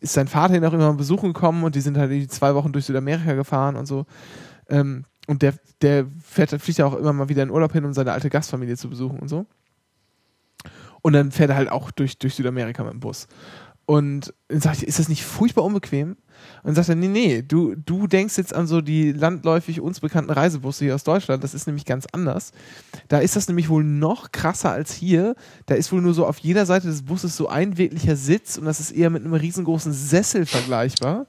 ist 0.00 0.14
sein 0.14 0.28
Vater 0.28 0.54
ihn 0.54 0.64
auch 0.64 0.72
immer 0.72 0.88
mal 0.88 0.96
besuchen 0.96 1.32
gekommen 1.32 1.62
und 1.62 1.74
die 1.74 1.80
sind 1.80 1.98
halt 1.98 2.10
irgendwie 2.10 2.28
zwei 2.28 2.54
Wochen 2.54 2.72
durch 2.72 2.86
Südamerika 2.86 3.34
gefahren 3.34 3.76
und 3.76 3.86
so. 3.86 4.06
Ähm, 4.68 5.04
und 5.26 5.42
der, 5.42 5.54
der 5.82 6.06
fährt, 6.22 6.50
fliegt 6.60 6.78
ja 6.78 6.86
auch 6.86 6.96
immer 6.96 7.12
mal 7.12 7.28
wieder 7.28 7.42
in 7.42 7.50
Urlaub 7.50 7.72
hin, 7.72 7.84
um 7.84 7.92
seine 7.92 8.12
alte 8.12 8.30
Gastfamilie 8.30 8.76
zu 8.76 8.88
besuchen 8.88 9.18
und 9.18 9.28
so. 9.28 9.46
Und 11.02 11.12
dann 11.12 11.30
fährt 11.30 11.50
er 11.50 11.56
halt 11.56 11.70
auch 11.70 11.90
durch, 11.90 12.18
durch 12.18 12.34
Südamerika 12.34 12.82
mit 12.82 12.92
dem 12.92 13.00
Bus. 13.00 13.26
Und 13.90 14.32
dann 14.46 14.60
sag 14.60 14.74
ich, 14.76 14.86
ist 14.86 15.00
das 15.00 15.08
nicht 15.08 15.24
furchtbar 15.24 15.64
unbequem? 15.64 16.10
Und 16.10 16.16
dann 16.62 16.74
sagt 16.76 16.88
er, 16.90 16.94
nee, 16.94 17.08
nee, 17.08 17.42
du, 17.42 17.74
du 17.74 18.06
denkst 18.06 18.38
jetzt 18.38 18.54
an 18.54 18.68
so 18.68 18.80
die 18.80 19.10
landläufig 19.10 19.80
uns 19.80 19.98
bekannten 19.98 20.30
Reisebusse 20.30 20.84
hier 20.84 20.94
aus 20.94 21.02
Deutschland. 21.02 21.42
Das 21.42 21.54
ist 21.54 21.66
nämlich 21.66 21.86
ganz 21.86 22.06
anders. 22.12 22.52
Da 23.08 23.18
ist 23.18 23.34
das 23.34 23.48
nämlich 23.48 23.68
wohl 23.68 23.82
noch 23.82 24.30
krasser 24.30 24.70
als 24.70 24.92
hier. 24.92 25.34
Da 25.66 25.74
ist 25.74 25.90
wohl 25.90 26.00
nur 26.02 26.14
so 26.14 26.24
auf 26.24 26.38
jeder 26.38 26.66
Seite 26.66 26.86
des 26.86 27.02
Busses 27.02 27.36
so 27.36 27.48
ein 27.48 27.78
wirklicher 27.78 28.14
Sitz 28.14 28.58
und 28.58 28.64
das 28.64 28.78
ist 28.78 28.92
eher 28.92 29.10
mit 29.10 29.24
einem 29.24 29.34
riesengroßen 29.34 29.92
Sessel 29.92 30.46
vergleichbar. 30.46 31.26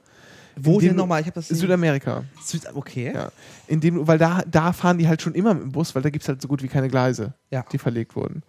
Wo 0.54 0.78
dem 0.78 0.90
denn 0.90 0.96
nochmal? 0.98 1.20
Ich 1.20 1.26
habe 1.26 1.34
das 1.34 1.48
Südamerika. 1.48 2.22
Süd 2.44 2.62
okay. 2.74 3.12
Ja. 3.12 3.32
In 3.66 3.80
dem, 3.80 4.06
weil 4.06 4.18
da, 4.18 4.42
da 4.48 4.72
fahren 4.72 4.98
die 4.98 5.08
halt 5.08 5.20
schon 5.20 5.34
immer 5.34 5.54
mit 5.54 5.64
dem 5.64 5.72
Bus, 5.72 5.94
weil 5.96 6.02
da 6.02 6.10
gibt 6.10 6.22
es 6.22 6.28
halt 6.28 6.40
so 6.40 6.46
gut 6.46 6.62
wie 6.62 6.68
keine 6.68 6.88
Gleise, 6.88 7.34
Ja. 7.50 7.64
die 7.72 7.78
verlegt 7.78 8.14
wurden. 8.14 8.42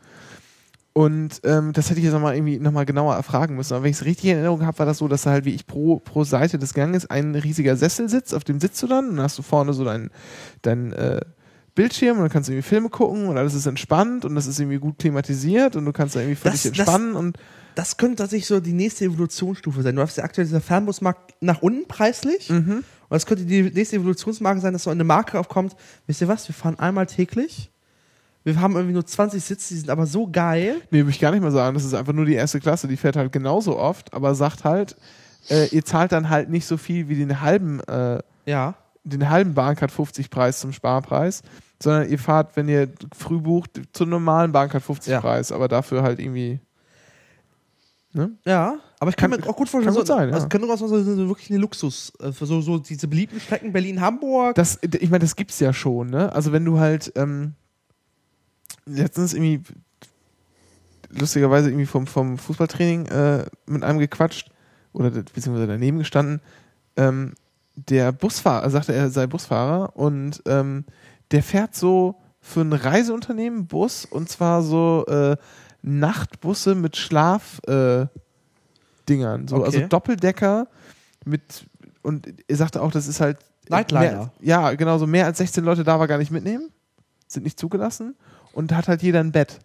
Und 0.93 1.41
ähm, 1.43 1.73
das 1.73 1.89
hätte 1.89 1.99
ich 1.99 2.05
jetzt 2.05 2.13
nochmal 2.13 2.35
irgendwie 2.35 2.59
nochmal 2.59 2.85
genauer 2.85 3.15
erfragen 3.15 3.55
müssen. 3.55 3.73
Aber 3.73 3.83
wenn 3.83 3.89
ich 3.91 3.97
es 3.97 4.05
richtig 4.05 4.25
in 4.25 4.35
Erinnerung 4.37 4.63
habe, 4.65 4.77
war 4.77 4.85
das 4.85 4.99
so, 4.99 5.07
dass 5.07 5.23
da 5.23 5.31
halt 5.31 5.43
wie 5.45 5.53
ich 5.55 5.65
pro, 5.65 5.97
pro 5.99 6.23
Seite 6.23 6.59
des 6.59 6.73
Ganges 6.75 7.09
ein 7.09 7.33
riesiger 7.33 7.75
Sessel 7.75 8.09
sitzt, 8.09 8.35
auf 8.35 8.43
dem 8.43 8.59
sitzt 8.59 8.81
du 8.83 8.87
dann 8.87 9.09
und 9.09 9.15
dann 9.15 9.25
hast 9.25 9.37
du 9.39 9.41
vorne 9.41 9.73
so 9.73 9.83
deinen 9.83 10.11
dein, 10.61 10.93
äh, 10.93 11.21
Bildschirm 11.75 12.17
und 12.17 12.23
dann 12.23 12.29
kannst 12.29 12.49
du 12.49 12.53
irgendwie 12.53 12.69
Filme 12.69 12.89
gucken 12.89 13.25
und 13.27 13.35
alles 13.39 13.55
ist 13.55 13.65
entspannt 13.65 14.25
und 14.25 14.35
das 14.35 14.45
ist 14.45 14.59
irgendwie 14.59 14.77
gut 14.77 14.99
klimatisiert 14.99 15.75
und 15.75 15.85
du 15.85 15.91
kannst 15.91 16.15
da 16.15 16.19
irgendwie 16.19 16.35
völlig 16.35 16.61
Das- 16.61 16.71
das- 16.71 16.77
entspannen 16.79 17.15
und 17.15 17.37
Das 17.73 17.97
könnte 17.97 18.17
tatsächlich 18.17 18.45
so 18.45 18.59
die 18.59 18.73
nächste 18.73 19.05
Evolutionsstufe 19.05 19.81
sein. 19.81 19.95
Du 19.95 20.03
hast 20.03 20.15
ja 20.17 20.23
aktuell 20.23 20.45
dieser 20.45 20.61
Fernbusmarkt 20.61 21.33
nach 21.41 21.63
unten 21.63 21.87
preislich. 21.87 22.51
Mhm. 22.51 22.71
Und 22.71 22.83
das 23.09 23.25
könnte 23.25 23.45
die 23.45 23.63
nächste 23.63 23.95
Evolutionsmarke 23.95 24.61
sein, 24.61 24.73
dass 24.73 24.83
so 24.83 24.91
eine 24.91 25.03
Marke 25.03 25.39
aufkommt. 25.39 25.75
Wisst 26.05 26.21
ihr 26.21 26.27
was? 26.27 26.47
Wir 26.47 26.53
fahren 26.53 26.77
einmal 26.77 27.07
täglich. 27.07 27.71
Wir 28.43 28.59
haben 28.59 28.75
irgendwie 28.75 28.93
nur 28.93 29.05
20 29.05 29.41
Sitze, 29.43 29.73
die 29.73 29.79
sind 29.79 29.89
aber 29.89 30.05
so 30.05 30.27
geil. 30.29 30.81
Nee, 30.91 30.99
würde 30.99 31.11
ich 31.11 31.19
gar 31.19 31.31
nicht 31.31 31.41
mal 31.41 31.51
sagen. 31.51 31.73
Das 31.75 31.85
ist 31.85 31.93
einfach 31.93 32.13
nur 32.13 32.25
die 32.25 32.33
erste 32.33 32.59
Klasse. 32.59 32.87
Die 32.87 32.97
fährt 32.97 33.15
halt 33.15 33.31
genauso 33.31 33.77
oft, 33.77 34.13
aber 34.13 34.35
sagt 34.35 34.63
halt, 34.65 34.95
äh, 35.49 35.67
ihr 35.67 35.85
zahlt 35.85 36.11
dann 36.11 36.29
halt 36.29 36.49
nicht 36.49 36.65
so 36.65 36.77
viel 36.77 37.07
wie 37.09 37.15
den 37.15 37.39
halben, 37.41 37.79
äh, 37.81 38.19
Ja. 38.45 38.75
den 39.05 39.29
halben 39.29 39.53
Bahncard 39.53 39.91
50 39.91 40.29
Preis 40.29 40.59
zum 40.59 40.73
Sparpreis, 40.73 41.41
sondern 41.81 42.09
ihr 42.09 42.19
fahrt, 42.19 42.55
wenn 42.55 42.67
ihr 42.69 42.89
früh 43.17 43.39
bucht, 43.39 43.81
zum 43.93 44.09
normalen 44.09 44.51
Bahncard 44.51 44.83
50 44.83 45.11
Ja. 45.11 45.21
Preis, 45.21 45.51
aber 45.51 45.67
dafür 45.67 46.03
halt 46.03 46.19
irgendwie. 46.19 46.59
Ne? 48.15 48.31
Ja, 48.45 48.75
aber 48.99 49.09
ich 49.09 49.15
kann, 49.15 49.31
Kann- 49.31 49.39
mir 49.41 49.49
auch 49.49 49.55
gut 49.55 49.67
vorstellen, 49.69 49.95
kann 49.95 50.05
so, 50.05 50.13
sein, 50.13 50.29
ja. 50.29 50.35
also 50.35 50.47
kann 50.47 50.61
durchaus 50.61 50.79
so, 50.79 50.91
wirklich 51.27 51.49
eine 51.49 51.57
Luxus, 51.59 52.13
äh, 52.19 52.31
für 52.31 52.45
so, 52.45 52.61
so 52.61 52.77
diese 52.77 53.07
beliebten 53.07 53.39
Strecken 53.39 53.73
Berlin-Hamburg. 53.73 54.53
Das, 54.55 54.77
ich 54.83 55.09
meine, 55.09 55.19
das 55.23 55.35
gibt's 55.35 55.59
ja 55.59 55.73
schon, 55.73 56.11
ne? 56.11 56.31
Also 56.31 56.51
wenn 56.51 56.63
du 56.63 56.77
halt 56.79 57.11
ähm, 57.15 57.55
letztens 58.85 59.33
irgendwie 59.33 59.61
lustigerweise 61.09 61.69
irgendwie 61.69 61.85
vom, 61.85 62.07
vom 62.07 62.37
Fußballtraining 62.37 63.05
äh, 63.07 63.45
mit 63.65 63.83
einem 63.83 63.99
gequatscht 63.99 64.49
oder 64.93 65.09
beziehungsweise 65.09 65.67
daneben 65.67 65.99
gestanden, 65.99 66.41
ähm, 66.95 67.33
der 67.75 68.11
Busfahrer, 68.11 68.69
sagte 68.69 68.93
er 68.93 69.09
sei 69.09 69.27
Busfahrer 69.27 69.95
und 69.95 70.41
ähm, 70.45 70.85
der 71.31 71.43
fährt 71.43 71.75
so 71.75 72.15
für 72.39 72.61
ein 72.61 72.73
Reiseunternehmen 72.73 73.67
Bus 73.67 74.05
und 74.05 74.29
zwar 74.29 74.61
so 74.61 75.05
äh, 75.07 75.37
Nachtbusse 75.81 76.75
mit 76.75 76.97
Schlaf 76.97 77.59
äh, 77.67 78.05
so, 79.07 79.57
Okay. 79.57 79.63
also 79.65 79.87
Doppeldecker 79.87 80.67
mit 81.25 81.65
und 82.03 82.27
er 82.47 82.55
sagte 82.55 82.81
auch, 82.81 82.91
das 82.91 83.07
ist 83.07 83.21
halt 83.21 83.37
Nightliner. 83.69 84.01
Mehr, 84.01 84.31
ja, 84.41 84.73
genau, 84.73 84.97
so 84.97 85.07
mehr 85.07 85.25
als 85.25 85.37
16 85.37 85.63
Leute 85.63 85.83
darf 85.83 85.99
er 85.99 86.07
gar 86.07 86.17
nicht 86.17 86.31
mitnehmen, 86.31 86.69
sind 87.27 87.43
nicht 87.43 87.59
zugelassen 87.59 88.15
und 88.53 88.71
hat 88.71 88.87
halt 88.87 89.03
jeder 89.03 89.19
ein 89.19 89.31
Bett. 89.31 89.59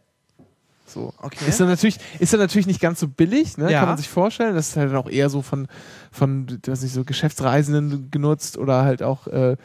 So. 0.87 1.13
Okay. 1.21 1.45
Ist 1.47 1.61
dann 1.61 1.69
natürlich, 1.69 1.99
ist 2.19 2.33
dann 2.33 2.41
natürlich 2.41 2.67
nicht 2.67 2.81
ganz 2.81 2.99
so 2.99 3.09
billig, 3.09 3.59
ne? 3.59 3.71
Ja. 3.71 3.81
kann 3.81 3.91
man 3.91 3.99
sich 3.99 4.09
vorstellen. 4.09 4.55
Das 4.55 4.71
ist 4.71 4.77
halt 4.77 4.91
dann 4.91 4.97
auch 4.97 5.09
eher 5.09 5.29
so 5.31 5.43
von, 5.43 5.69
von 6.11 6.47
weiß 6.67 6.83
nicht, 6.83 6.95
so 6.95 7.05
Geschäftsreisenden 7.05 8.11
genutzt 8.11 8.57
oder 8.57 8.83
halt 8.85 9.03
auch 9.03 9.27
äh, 9.27 9.57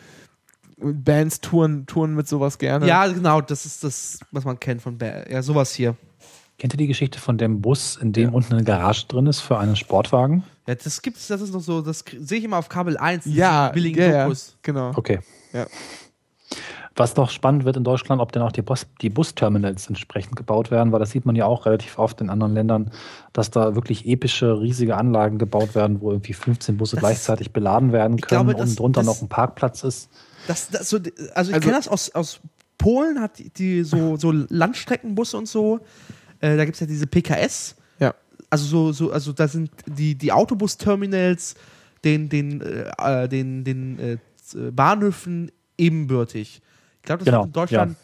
Bands 0.78 1.40
touren, 1.40 1.86
touren 1.86 2.14
mit 2.14 2.28
sowas 2.28 2.58
gerne. 2.58 2.88
ja, 2.88 3.08
genau, 3.08 3.40
das 3.40 3.66
ist 3.66 3.84
das, 3.86 4.20
was 4.32 4.44
man 4.44 4.60
kennt 4.60 4.82
von 4.82 4.98
Bär. 4.98 5.32
Ja, 5.32 5.42
sowas 5.42 5.74
hier. 5.74 5.96
Kennt 6.60 6.74
ihr 6.74 6.78
die 6.78 6.88
Geschichte 6.88 7.20
von 7.20 7.38
dem 7.38 7.62
Bus, 7.62 7.96
in 7.96 8.12
dem 8.12 8.30
Ja. 8.30 8.36
unten 8.36 8.54
eine 8.54 8.64
Garage 8.64 9.06
drin 9.08 9.26
ist 9.26 9.40
für 9.40 9.58
einen 9.58 9.76
Sportwagen? 9.76 10.44
Ja, 10.68 10.76
das 10.76 11.02
gibt's, 11.02 11.28
das 11.28 11.42
ist 11.42 11.54
noch 11.54 11.62
so, 11.62 11.82
das 11.82 12.04
sehe 12.20 12.38
ich 12.40 12.44
immer 12.44 12.58
auf 12.58 12.70
Kabel 12.70 12.98
1, 12.98 13.24
diesen 13.24 13.38
ja, 13.38 13.70
billigen 13.70 14.00
ja, 14.00 14.08
ja, 14.10 14.24
Dokus. 14.24 14.58
genau. 14.62 14.92
Okay. 14.96 15.20
Was 16.96 17.16
noch 17.16 17.32
spannend 17.32 17.66
wird 17.66 17.76
in 17.76 17.84
Deutschland, 17.84 18.22
ob 18.22 18.32
denn 18.32 18.44
auch 18.44 18.52
die, 18.52 18.62
Bus 18.62 18.86
die 19.02 19.10
Busterminals 19.10 19.88
entsprechend 19.88 20.36
gebaut 20.36 20.70
werden, 20.70 20.92
weil 20.92 21.00
das 21.00 21.10
sieht 21.10 21.26
man 21.26 21.36
ja 21.36 21.46
auch 21.48 21.66
relativ 21.66 21.98
oft 21.98 22.22
in 22.22 22.30
anderen 22.30 22.54
Ländern, 22.54 22.92
dass 23.34 23.50
da 23.50 23.74
wirklich 23.74 24.06
epische, 24.06 24.62
riesige 24.62 24.96
Anlagen 24.96 25.40
gebaut 25.40 25.74
werden, 25.74 26.02
wo 26.02 26.12
irgendwie 26.12 26.34
15 26.34 26.78
Busse 26.78 26.96
Das 26.98 27.02
gleichzeitig 27.02 27.52
beladen 27.52 27.92
werden 27.94 28.22
können 28.22 28.46
glaube, 28.46 28.54
das- 28.60 28.70
und 28.72 28.80
drunter 28.80 29.00
das- 29.02 29.08
noch 29.08 29.22
ein 29.24 29.28
Parkplatz 29.28 29.84
ist. 29.84 30.10
Das, 30.48 30.70
das 30.70 30.90
so, 30.90 30.98
also 31.34 31.50
ich 31.50 31.56
Also- 31.56 31.60
kenne 31.62 31.74
das 31.78 31.88
aus, 31.88 32.14
aus 32.14 32.40
Polen, 32.78 33.20
hat 33.22 33.40
die, 33.40 33.50
die 33.50 33.84
so, 33.84 34.18
so 34.18 34.32
Landstreckenbusse 34.32 35.38
und 35.38 35.48
so. 35.48 35.80
Äh, 36.42 36.58
da 36.58 36.66
gibt 36.66 36.76
es 36.76 36.82
ja 36.82 36.86
diese 36.88 37.08
PKS. 37.08 37.76
Ja. 38.00 38.14
Also 38.52 38.66
so, 38.66 38.92
so, 38.92 39.12
also 39.12 39.32
da 39.34 39.48
sind 39.48 39.72
die, 39.88 40.14
die 40.16 40.32
Autobus-Terminals 40.32 41.56
den, 42.04 42.30
den, 42.30 42.62
äh, 42.62 43.30
den, 43.30 43.64
den 43.64 44.00
äh, 44.00 44.18
Bahnhöfen 44.72 45.52
ebenbürtig. 45.78 46.62
Ich 47.04 47.08
glaube, 47.08 47.20
das 47.20 47.26
Genau, 47.26 47.44
in 47.44 47.52
Deutschland. 47.52 47.98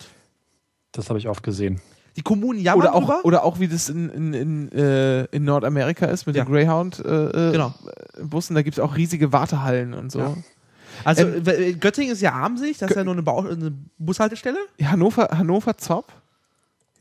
Das 0.91 1.07
habe 1.09 1.19
ich 1.19 1.29
oft 1.29 1.41
gesehen. 1.41 1.79
Die 2.17 2.21
Kommunen 2.21 2.59
jammern 2.59 2.81
Oder 2.87 2.95
auch, 2.95 2.99
drüber. 3.01 3.19
oder 3.23 3.43
auch 3.45 3.59
wie 3.61 3.69
das 3.69 3.87
in, 3.87 4.09
in, 4.09 4.33
in, 4.33 4.71
äh, 4.73 5.23
in 5.25 5.45
Nordamerika 5.45 6.05
ist 6.07 6.25
mit 6.27 6.35
Ja. 6.35 6.43
den 6.43 6.51
Greyhound-Bussen. 6.51 7.49
Äh, 7.49 7.51
Genau. 7.53 7.73
Bussen. 8.21 8.55
Da 8.55 8.61
gibt 8.61 8.77
es 8.77 8.83
auch 8.83 8.97
riesige 8.97 9.31
Wartehallen 9.31 9.93
und 9.93 10.11
so. 10.11 10.19
Ja. 10.19 10.35
Also 11.05 11.21
Ähm, 11.27 11.43
äh, 11.45 11.73
Göttingen 11.73 12.11
ist 12.11 12.21
ja 12.21 12.33
Armsig, 12.33 12.77
das 12.79 12.89
ist 12.91 12.97
ja 12.97 13.05
nur 13.05 13.13
eine, 13.13 13.23
Bau 13.23 13.39
eine 13.47 13.71
Bushaltestelle. 13.99 14.57
Hannover, 14.83 15.29
Hannover 15.31 15.77
Zopp. 15.77 16.11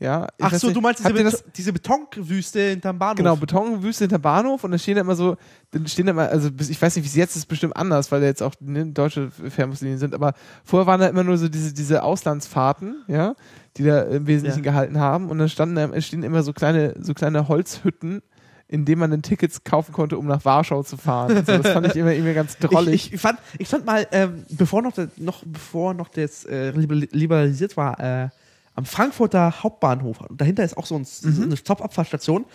Ja, 0.01 0.27
Ach 0.39 0.53
so, 0.53 0.67
nicht, 0.67 0.77
du 0.77 0.81
meinst 0.81 0.99
diese, 1.05 1.17
ihr 1.17 1.23
das, 1.25 1.43
diese 1.57 1.73
Betonwüste 1.73 2.69
hinterm 2.69 2.97
Bahnhof. 2.97 3.17
Genau, 3.17 3.35
Betonwüste 3.35 4.05
hinter 4.05 4.19
Bahnhof 4.19 4.63
und 4.63 4.71
da 4.71 4.77
stehen 4.77 4.95
da 4.95 5.01
immer 5.01 5.15
so, 5.15 5.35
dann 5.71 5.87
stehen 5.87 6.05
da 6.05 6.11
immer, 6.11 6.29
also 6.29 6.49
ich 6.57 6.81
weiß 6.81 6.95
nicht, 6.95 7.03
wie 7.03 7.09
es 7.09 7.15
jetzt 7.15 7.35
ist, 7.35 7.47
bestimmt 7.47 7.75
anders, 7.75 8.09
weil 8.09 8.21
da 8.21 8.27
jetzt 8.27 8.41
auch 8.41 8.53
ne, 8.61 8.85
deutsche 8.85 9.29
Fernbuslinien 9.29 9.99
sind, 9.99 10.13
aber 10.13 10.35
vorher 10.63 10.87
waren 10.87 11.01
da 11.01 11.07
immer 11.07 11.25
nur 11.25 11.37
so 11.37 11.49
diese, 11.49 11.73
diese 11.73 12.01
Auslandsfahrten, 12.03 13.03
ja, 13.07 13.35
die 13.75 13.83
da 13.83 14.03
im 14.03 14.25
Wesentlichen 14.25 14.63
Ja. 14.63 14.71
gehalten 14.71 14.99
haben 14.99 15.29
und 15.29 15.37
dann 15.37 15.49
standen 15.49 15.75
da, 15.75 16.01
stehen 16.01 16.23
immer 16.23 16.43
so 16.43 16.53
kleine, 16.53 16.95
so 17.01 17.13
kleine 17.13 17.49
Holzhütten, 17.49 18.21
in 18.69 18.85
denen 18.85 18.99
man 18.99 19.11
dann 19.11 19.21
Tickets 19.21 19.65
kaufen 19.65 19.91
konnte, 19.91 20.17
um 20.17 20.27
nach 20.27 20.45
Warschau 20.45 20.81
zu 20.83 20.95
fahren. 20.95 21.35
Also 21.35 21.57
das 21.61 21.71
fand 21.73 21.87
ich 21.87 21.95
immer, 21.97 22.13
immer 22.13 22.33
ganz 22.33 22.57
drollig. 22.59 23.07
Ich, 23.07 23.13
ich, 23.15 23.19
fand, 23.19 23.37
ich 23.57 23.67
fand 23.67 23.85
mal, 23.85 24.07
ähm, 24.13 24.45
bevor 24.51 24.81
noch, 24.81 24.93
der, 24.93 25.09
noch 25.17 25.43
bevor 25.45 25.93
noch 25.93 26.07
das 26.07 26.45
äh, 26.45 26.69
liber- 26.71 26.95
liberalisiert 27.11 27.75
war, 27.75 27.99
äh, 27.99 28.29
am 28.79 28.85
Frankfurter 28.85 29.61
Hauptbahnhof, 29.63 30.21
und 30.21 30.39
dahinter 30.39 30.63
ist 30.63 30.77
auch 30.77 30.85
so 30.85 30.95
ein, 30.95 31.05
Mhm. 31.23 31.43
eine 31.43 31.57
Stop-Abfahrtstation. 31.57 32.45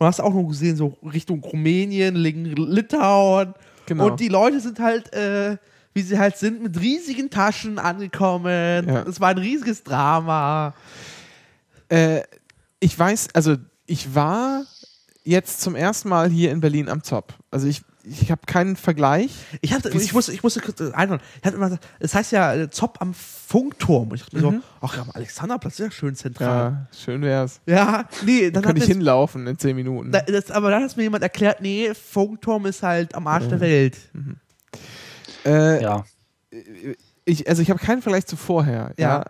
Und 0.00 0.06
hast 0.06 0.20
auch 0.20 0.32
noch 0.32 0.46
gesehen, 0.48 0.76
so 0.76 0.96
Richtung 1.02 1.42
Rumänien, 1.42 2.14
Litauen. 2.14 3.54
Genau. 3.86 4.06
Und 4.06 4.20
die 4.20 4.28
Leute 4.28 4.60
sind 4.60 4.78
halt, 4.78 5.12
äh, 5.12 5.56
wie 5.94 6.02
sie 6.02 6.18
halt 6.18 6.36
sind, 6.36 6.62
mit 6.62 6.78
riesigen 6.80 7.30
Taschen 7.30 7.78
angekommen. 7.80 8.86
Ja. 8.88 9.02
Es 9.02 9.20
war 9.20 9.30
ein 9.30 9.38
riesiges 9.38 9.82
Drama. 9.82 10.74
Äh, 11.88 12.22
ich 12.78 12.96
weiß, 12.96 13.28
also 13.34 13.56
ich 13.86 14.14
war 14.14 14.62
jetzt 15.24 15.60
zum 15.60 15.74
ersten 15.74 16.08
Mal 16.08 16.30
hier 16.30 16.52
in 16.52 16.60
Berlin 16.60 16.88
am 16.88 17.02
Zopp. 17.02 17.34
Also 17.50 17.66
ich, 17.66 17.82
ich 18.08 18.30
habe 18.30 18.40
keinen 18.46 18.76
Vergleich. 18.76 19.30
Ich, 19.60 19.72
hatte, 19.72 19.92
Wie's- 19.92 20.04
ich, 20.04 20.12
musste, 20.12 20.32
ich 20.32 20.42
musste 20.42 20.60
kurz 20.60 20.80
äh, 20.80 20.92
einhauen. 20.92 21.20
Ich 21.40 21.46
hatte 21.46 21.56
immer, 21.56 21.66
gesagt, 21.66 21.86
es 22.00 22.14
heißt 22.14 22.32
ja 22.32 22.54
äh, 22.54 22.70
Zopp 22.70 23.00
am 23.00 23.14
Funkturm. 23.14 24.08
Und 24.10 24.14
ich 24.16 24.22
dachte 24.22 24.36
mir 24.36 24.42
so, 24.42 24.54
ach 24.80 24.96
ja, 24.96 25.02
am 25.02 25.10
Alexanderplatz 25.12 25.74
ist 25.74 25.78
ja 25.86 25.90
schön 25.90 26.14
zentral. 26.14 26.46
Ja, 26.48 26.86
schön 26.96 27.22
wär's. 27.22 27.60
Ja, 27.66 28.08
nee, 28.24 28.50
dann 28.50 28.62
Könnte 28.62 28.82
ich 28.82 28.88
hinlaufen 28.88 29.46
in 29.46 29.58
zehn 29.58 29.76
Minuten. 29.76 30.10
da, 30.12 30.20
das, 30.20 30.50
aber 30.50 30.70
dann 30.70 30.82
hat 30.82 30.96
mir 30.96 31.04
jemand 31.04 31.22
erklärt, 31.22 31.60
nee, 31.60 31.92
Funkturm 31.94 32.66
ist 32.66 32.82
halt 32.82 33.14
am 33.14 33.26
Arsch 33.26 33.48
der 33.48 33.60
Welt. 33.60 33.96
Äh, 35.44 35.82
Ja. 35.82 36.04
ich, 37.24 37.48
also 37.48 37.62
ich 37.62 37.70
habe 37.70 37.78
keinen 37.80 38.02
Vergleich 38.02 38.26
zu 38.26 38.36
vorher, 38.36 38.92
ja. 38.96 39.18
Ja. 39.18 39.24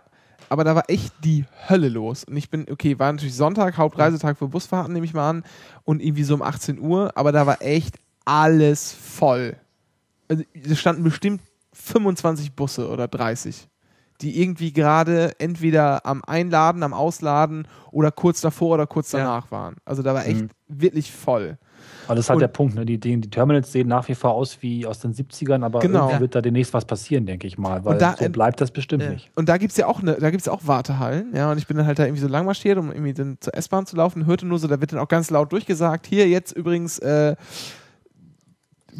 Aber 0.51 0.63
da 0.63 0.73
war 0.73 0.89
echt 0.89 1.13
die 1.23 1.45
Hölle 1.69 1.89
los. 1.89 2.23
Und 2.23 2.35
ich 2.35 2.49
bin, 2.49 2.65
okay, 2.71 2.97
war 2.97 3.11
natürlich 3.13 3.35
Sonntag, 3.35 3.77
Hauptreisetag 3.77 4.35
für 4.35 4.47
Busfahrten, 4.47 4.93
nehme 4.93 5.05
ich 5.05 5.13
mal 5.13 5.29
an. 5.29 5.43
Und 5.83 6.01
irgendwie 6.01 6.23
so 6.23 6.33
um 6.33 6.41
18 6.41 6.79
Uhr, 6.79 7.11
aber 7.15 7.31
da 7.31 7.45
war 7.45 7.61
echt 7.61 7.97
alles 8.29 8.93
voll. 8.93 9.55
Also, 10.27 10.43
es 10.53 10.79
standen 10.79 11.03
bestimmt 11.03 11.41
25 11.73 12.53
Busse 12.53 12.87
oder 12.89 13.07
30, 13.07 13.67
die 14.21 14.39
irgendwie 14.41 14.71
gerade 14.73 15.33
entweder 15.39 16.05
am 16.05 16.23
Einladen, 16.23 16.83
am 16.83 16.93
Ausladen 16.93 17.67
oder 17.91 18.11
kurz 18.11 18.41
davor 18.41 18.75
oder 18.75 18.85
kurz 18.85 19.11
Ja. 19.13 19.19
danach 19.19 19.49
waren. 19.51 19.77
Also 19.85 20.03
da 20.03 20.13
war 20.13 20.25
echt 20.27 20.41
Mhm. 20.41 20.49
wirklich 20.67 21.11
voll. 21.11 21.57
Aber 22.05 22.15
das 22.15 22.25
ist 22.25 22.29
halt 22.29 22.37
Und- 22.37 22.41
der 22.41 22.47
Punkt. 22.49 22.75
Ne? 22.75 22.85
Die, 22.85 22.99
die, 22.99 23.21
Terminals 23.21 23.71
sehen 23.71 23.87
nach 23.87 24.07
wie 24.09 24.15
vor 24.15 24.31
aus 24.33 24.57
wie 24.61 24.85
aus 24.85 24.99
den 24.99 25.13
70ern, 25.13 25.63
aber 25.63 25.79
Genau. 25.79 26.09
Ja. 26.11 26.19
wird 26.19 26.35
da 26.35 26.41
demnächst 26.41 26.73
was 26.73 26.83
passieren, 26.85 27.25
denke 27.25 27.47
ich 27.47 27.57
mal. 27.57 27.85
Weil 27.85 27.93
Und 27.93 28.01
da- 28.01 28.15
so 28.19 28.29
bleibt 28.29 28.59
das 28.61 28.71
bestimmt 28.71 29.03
Ja. 29.03 29.09
nicht. 29.11 29.31
Und 29.35 29.47
da 29.47 29.57
gibt 29.57 29.71
es 29.71 29.77
ja 29.77 29.87
auch 29.87 30.01
ne, 30.01 30.17
da 30.19 30.29
gibt's 30.29 30.47
auch 30.49 30.61
Wartehallen, 30.67 31.33
ja, 31.33 31.49
und 31.51 31.57
ich 31.57 31.65
bin 31.67 31.77
dann 31.77 31.85
halt 31.85 31.97
da 31.97 32.03
irgendwie 32.05 32.21
so 32.21 32.27
lang 32.27 32.45
marschiert, 32.45 32.77
um 32.77 32.91
irgendwie 32.91 33.13
dann 33.13 33.37
zur 33.39 33.55
S-Bahn 33.55 33.85
zu 33.85 33.95
laufen, 33.95 34.25
hörte 34.25 34.45
nur 34.45 34.59
so, 34.59 34.67
da 34.67 34.81
wird 34.81 34.91
dann 34.91 34.99
auch 34.99 35.07
ganz 35.07 35.29
laut 35.29 35.51
durchgesagt, 35.53 36.05
hier 36.07 36.27
jetzt 36.27 36.51
übrigens 36.51 36.99
äh, 36.99 37.35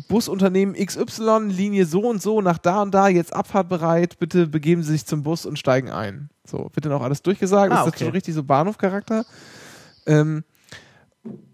Busunternehmen 0.07 0.75
XY, 0.75 1.47
Linie 1.49 1.85
so 1.85 2.01
und 2.01 2.21
so, 2.21 2.41
nach 2.41 2.57
da 2.57 2.81
und 2.81 2.91
da, 2.91 3.07
jetzt 3.07 3.33
abfahrtbereit, 3.33 4.19
bitte 4.19 4.47
begeben 4.47 4.83
Sie 4.83 4.91
sich 4.93 5.05
zum 5.05 5.23
Bus 5.23 5.45
und 5.45 5.59
steigen 5.59 5.89
ein. 5.89 6.29
So, 6.45 6.69
wird 6.73 6.85
dann 6.85 6.93
auch 6.93 7.01
alles 7.01 7.21
durchgesagt, 7.21 7.71
Ah, 7.71 7.79
ist 7.79 7.85
das 7.85 7.93
okay. 7.93 8.05
so 8.05 8.11
richtig 8.11 8.35
so 8.35 8.43
Bahnhofcharakter. 8.43 9.25
Ähm, 10.05 10.43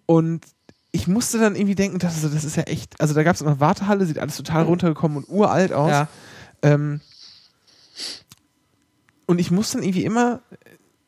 und 0.06 0.46
ich 0.92 1.08
musste 1.08 1.40
dann 1.40 1.56
irgendwie 1.56 1.76
denken, 1.76 2.00
das 2.00 2.24
ist, 2.24 2.34
das 2.34 2.46
ist 2.46 2.56
ja 2.56 2.64
echt, 2.64 3.00
also 3.02 3.14
da 3.14 3.24
gab 3.24 3.36
es 3.36 3.42
eine 3.42 3.60
Wartehalle, 3.60 4.06
sieht 4.06 4.20
alles 4.20 4.38
total 4.38 4.64
runtergekommen 4.64 5.18
und 5.18 5.30
uralt 5.30 5.74
aus. 5.74 5.90
Ja. 5.90 6.08
Ähm, 6.62 7.02
und 9.26 9.40
ich 9.40 9.52
muss 9.52 9.72
dann 9.72 9.84
irgendwie 9.84 10.06
immer 10.06 10.42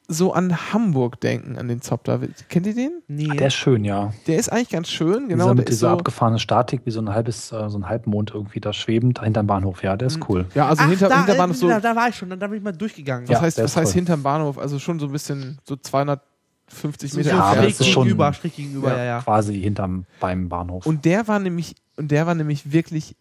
so 0.10 0.32
an 0.32 0.72
Hamburg 0.74 1.20
denken, 1.20 1.58
an 1.58 1.68
den 1.68 1.82
Zop 1.82 2.06
da. 2.06 2.20
Kennt 2.48 2.66
ihr 2.66 2.74
den? 2.74 3.02
Nee. 3.10 3.28
Ah, 3.30 3.34
Der 3.36 3.48
ist 3.48 3.56
schön, 3.56 3.84
ja. 3.84 4.14
Der 4.26 4.38
ist 4.38 4.50
eigentlich 4.52 4.70
ganz 4.70 4.88
schön, 4.90 5.28
genau. 5.28 5.46
dieser, 5.46 5.56
mit 5.56 5.70
ist 5.70 5.76
dieser 5.80 5.90
so, 5.90 5.98
abgefahrene 5.98 6.40
Statik, 6.40 6.82
wie 6.86 6.92
so 6.92 7.02
ein 7.02 7.10
halbes, 7.14 7.52
äh, 7.52 7.70
so 7.70 7.78
ein 7.78 7.90
Halbmond 7.90 8.32
irgendwie 8.34 8.62
da 8.62 8.72
schwebend 8.72 9.22
hinterm 9.22 9.48
Bahnhof. 9.48 9.84
Ja, 9.84 9.98
der 9.98 10.08
ist 10.08 10.20
cool. 10.30 10.46
ja, 10.56 10.68
also 10.70 10.84
Ach, 10.86 10.90
hinter, 10.90 11.10
da, 11.10 11.18
hinter 11.18 11.34
äh, 11.34 11.38
Bahnhof 11.38 11.58
so. 11.58 11.68
da, 11.68 11.80
da 11.82 11.96
war 11.96 12.08
ich 12.08 12.16
schon, 12.16 12.30
dann, 12.30 12.40
da 12.40 12.48
bin 12.48 12.58
ich 12.58 12.64
mal 12.64 12.72
durchgegangen. 12.72 13.28
Was 13.28 13.34
Ja, 13.34 13.42
heißt, 13.42 13.58
was 13.62 13.76
heißt 13.76 13.94
hinterm 13.94 14.24
Bahnhof? 14.24 14.58
Also 14.58 14.80
schon 14.80 14.98
so 15.00 15.08
ein 15.08 15.12
bisschen, 15.12 15.58
so 15.66 15.76
250 15.76 17.12
So, 17.12 17.18
Meter 17.18 17.30
Ja, 17.32 17.56
das 17.56 17.80
ist 17.80 17.88
schon- 17.88 18.04
gegenüber, 18.04 18.32
schräg 18.34 18.56
gegenüber, 18.56 18.92
Ja. 18.92 18.98
ja, 18.98 19.04
ja. 19.04 19.22
Quasi 19.22 19.60
hinterm 19.62 20.06
beim 20.20 20.48
Bahnhof. 20.50 20.86
Und 20.86 21.04
der 21.06 21.28
war 21.28 21.40
nämlich, 21.40 21.76
und 21.98 22.12
der 22.12 22.26
war 22.28 22.36
nämlich 22.36 22.72
wirklich 22.72 23.16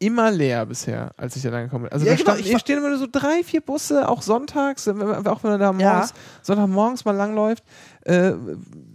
immer 0.00 0.30
leer 0.30 0.66
bisher, 0.66 1.12
als 1.16 1.36
ich 1.36 1.42
da 1.42 1.50
lang 1.50 1.64
gekommen 1.64 1.84
bin. 1.84 1.92
Also 1.92 2.06
Ja, 2.06 2.12
da 2.12 2.16
genau, 2.18 2.34
standen, 2.34 2.58
stehen 2.58 2.78
immer 2.78 2.88
nur 2.88 2.98
so 2.98 3.06
drei, 3.10 3.44
vier 3.44 3.60
Busse, 3.60 4.08
auch 4.08 4.22
sonntags, 4.22 4.88
auch 4.88 4.94
wenn 4.94 5.50
man 5.50 5.60
da 5.60 5.66
Ja. 5.66 5.72
morgens, 5.72 6.14
Sonntagmorgens 6.42 7.04
mal 7.04 7.14
langläuft, 7.14 7.62
äh, 8.06 8.32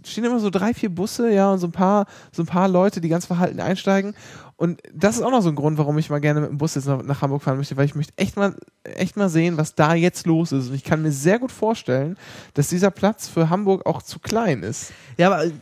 stehen 0.04 0.24
immer 0.24 0.40
so 0.40 0.50
drei, 0.50 0.74
vier 0.74 0.90
Busse, 0.90 1.30
ja, 1.32 1.52
und 1.52 1.60
so 1.60 1.68
ein 1.68 1.72
paar, 1.72 2.06
so 2.32 2.42
ein 2.42 2.46
paar 2.46 2.68
Leute, 2.68 3.00
die 3.00 3.08
ganz 3.08 3.24
verhalten 3.24 3.60
einsteigen. 3.60 4.14
Und 4.56 4.80
das 4.92 5.16
ist 5.16 5.22
auch 5.22 5.30
noch 5.30 5.42
so 5.42 5.50
ein 5.50 5.54
Grund, 5.54 5.78
warum 5.78 5.96
ich 5.98 6.10
mal 6.10 6.18
gerne 6.20 6.40
mit 6.40 6.50
dem 6.50 6.58
Bus 6.58 6.74
jetzt 6.74 6.86
nach, 6.86 7.02
nach 7.02 7.22
Hamburg 7.22 7.42
fahren 7.42 7.58
möchte, 7.58 7.76
weil 7.76 7.84
ich 7.84 7.94
möchte 7.94 8.12
echt 8.16 8.36
mal, 8.36 8.54
echt 8.82 9.16
mal 9.16 9.28
sehen, 9.28 9.58
was 9.58 9.74
da 9.74 9.94
jetzt 9.94 10.26
los 10.26 10.50
ist. 10.50 10.70
Und 10.70 10.74
ich 10.74 10.82
kann 10.82 11.02
mir 11.02 11.12
sehr 11.12 11.38
gut 11.38 11.52
vorstellen, 11.52 12.16
dass 12.54 12.68
dieser 12.68 12.90
Platz 12.90 13.28
für 13.28 13.48
Hamburg 13.50 13.86
auch 13.86 14.02
zu 14.02 14.18
klein 14.18 14.62
ist. 14.62 14.92
Ja, 15.18 15.28
aber 15.28 15.44
äh, 15.44 15.52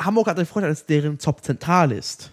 Hamburg 0.00 0.28
hat 0.28 0.38
den 0.38 0.46
Vorteil, 0.46 0.70
dass 0.70 0.86
deren 0.86 1.18
Zop 1.18 1.42
zentral 1.42 1.90
ist. 1.92 2.30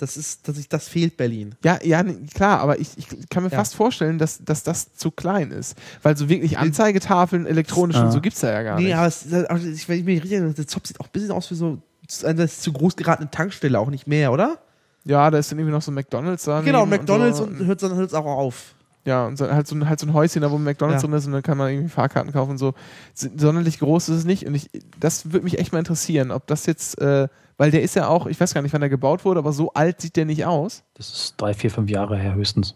Das 0.00 0.16
ist, 0.16 0.48
dass 0.48 0.56
ich, 0.58 0.68
das 0.68 0.88
fehlt 0.88 1.16
Berlin. 1.16 1.54
Ja, 1.64 1.78
ja, 1.82 2.02
nee, 2.02 2.16
klar, 2.34 2.60
aber 2.60 2.78
ich, 2.78 2.90
ich 2.96 3.06
kann 3.28 3.42
mir 3.42 3.50
Ja. 3.50 3.58
fast 3.58 3.74
vorstellen, 3.74 4.18
dass, 4.18 4.42
dass 4.44 4.62
das 4.62 4.94
zu 4.94 5.10
klein 5.10 5.50
ist. 5.50 5.76
Weil 6.02 6.16
so 6.16 6.28
wirklich 6.28 6.58
Anzeigetafeln, 6.58 7.46
elektronisch 7.46 7.96
und 7.96 8.04
Ah. 8.06 8.10
so 8.10 8.20
gibt 8.20 8.34
es 8.34 8.40
da 8.40 8.50
ja 8.52 8.62
gar 8.62 8.76
nee, 8.78 8.84
nicht. 8.86 8.94
aber 8.96 9.06
es, 9.06 9.32
also 9.32 9.68
ich, 9.68 9.88
wenn 9.88 9.98
ich 9.98 10.04
mich 10.04 10.16
richtig 10.16 10.32
erinnere, 10.38 10.54
der 10.54 10.66
Zop 10.66 10.86
sieht 10.86 10.98
auch 11.00 11.06
ein 11.06 11.12
bisschen 11.12 11.30
aus 11.32 11.50
wie 11.50 11.54
so 11.54 11.78
eine 12.24 12.48
zu 12.48 12.72
groß 12.72 12.96
geratene 12.96 13.30
Tankstelle, 13.30 13.78
auch 13.78 13.90
nicht 13.90 14.06
mehr, 14.06 14.32
oder? 14.32 14.58
Ja, 15.04 15.30
da 15.30 15.38
ist 15.38 15.50
dann 15.52 15.58
irgendwie 15.58 15.72
noch 15.74 15.82
so 15.82 15.90
ein 15.90 15.94
McDonalds 15.94 16.44
da. 16.44 16.60
genau, 16.62 16.84
McDonalds 16.86 17.38
so. 17.38 17.44
und, 17.44 17.58
hört 17.66 17.82
dann 17.82 17.94
hört's 17.94 18.14
auch 18.14 18.24
auf. 18.24 18.74
Ja, 19.06 19.26
und 19.26 19.38
so, 19.38 19.50
halt, 19.50 19.66
so, 19.66 19.74
ein- 19.74 19.88
halt 19.88 19.98
so 19.98 20.06
ein 20.06 20.12
Häuschen, 20.12 20.42
da 20.42 20.50
wo 20.50 20.56
ein 20.56 20.62
McDonalds 20.64 21.02
Ja. 21.02 21.08
drin 21.08 21.16
ist 21.18 21.26
und 21.26 21.32
dann 21.32 21.42
kann 21.42 21.56
man 21.56 21.70
irgendwie 21.70 21.88
Fahrkarten 21.88 22.32
kaufen 22.32 22.50
und 22.52 22.58
so. 22.58 22.74
Sonderlich 23.14 23.78
groß 23.78 24.10
ist 24.10 24.16
es 24.18 24.24
nicht 24.24 24.46
und 24.46 24.54
ich, 24.54 24.68
das 24.98 25.32
würde 25.32 25.44
mich 25.44 25.58
echt 25.58 25.72
mal 25.72 25.78
interessieren, 25.78 26.30
ob 26.30 26.46
das 26.46 26.66
jetzt, 26.66 27.00
äh, 27.00 27.28
weil 27.56 27.70
der 27.70 27.82
ist 27.82 27.94
ja 27.96 28.08
auch, 28.08 28.26
ich 28.26 28.38
weiß 28.38 28.52
gar 28.52 28.60
nicht, 28.62 28.72
wann 28.74 28.82
der 28.82 28.90
gebaut 28.90 29.24
wurde, 29.24 29.38
aber 29.38 29.52
so 29.54 29.72
alt 29.72 30.00
sieht 30.02 30.16
der 30.16 30.26
nicht 30.26 30.44
aus. 30.44 30.82
das 30.94 31.08
ist 31.10 31.34
drei, 31.38 31.54
vier, 31.54 31.70
fünf 31.70 31.88
Jahre 31.88 32.18
her 32.18 32.34
höchstens. 32.34 32.74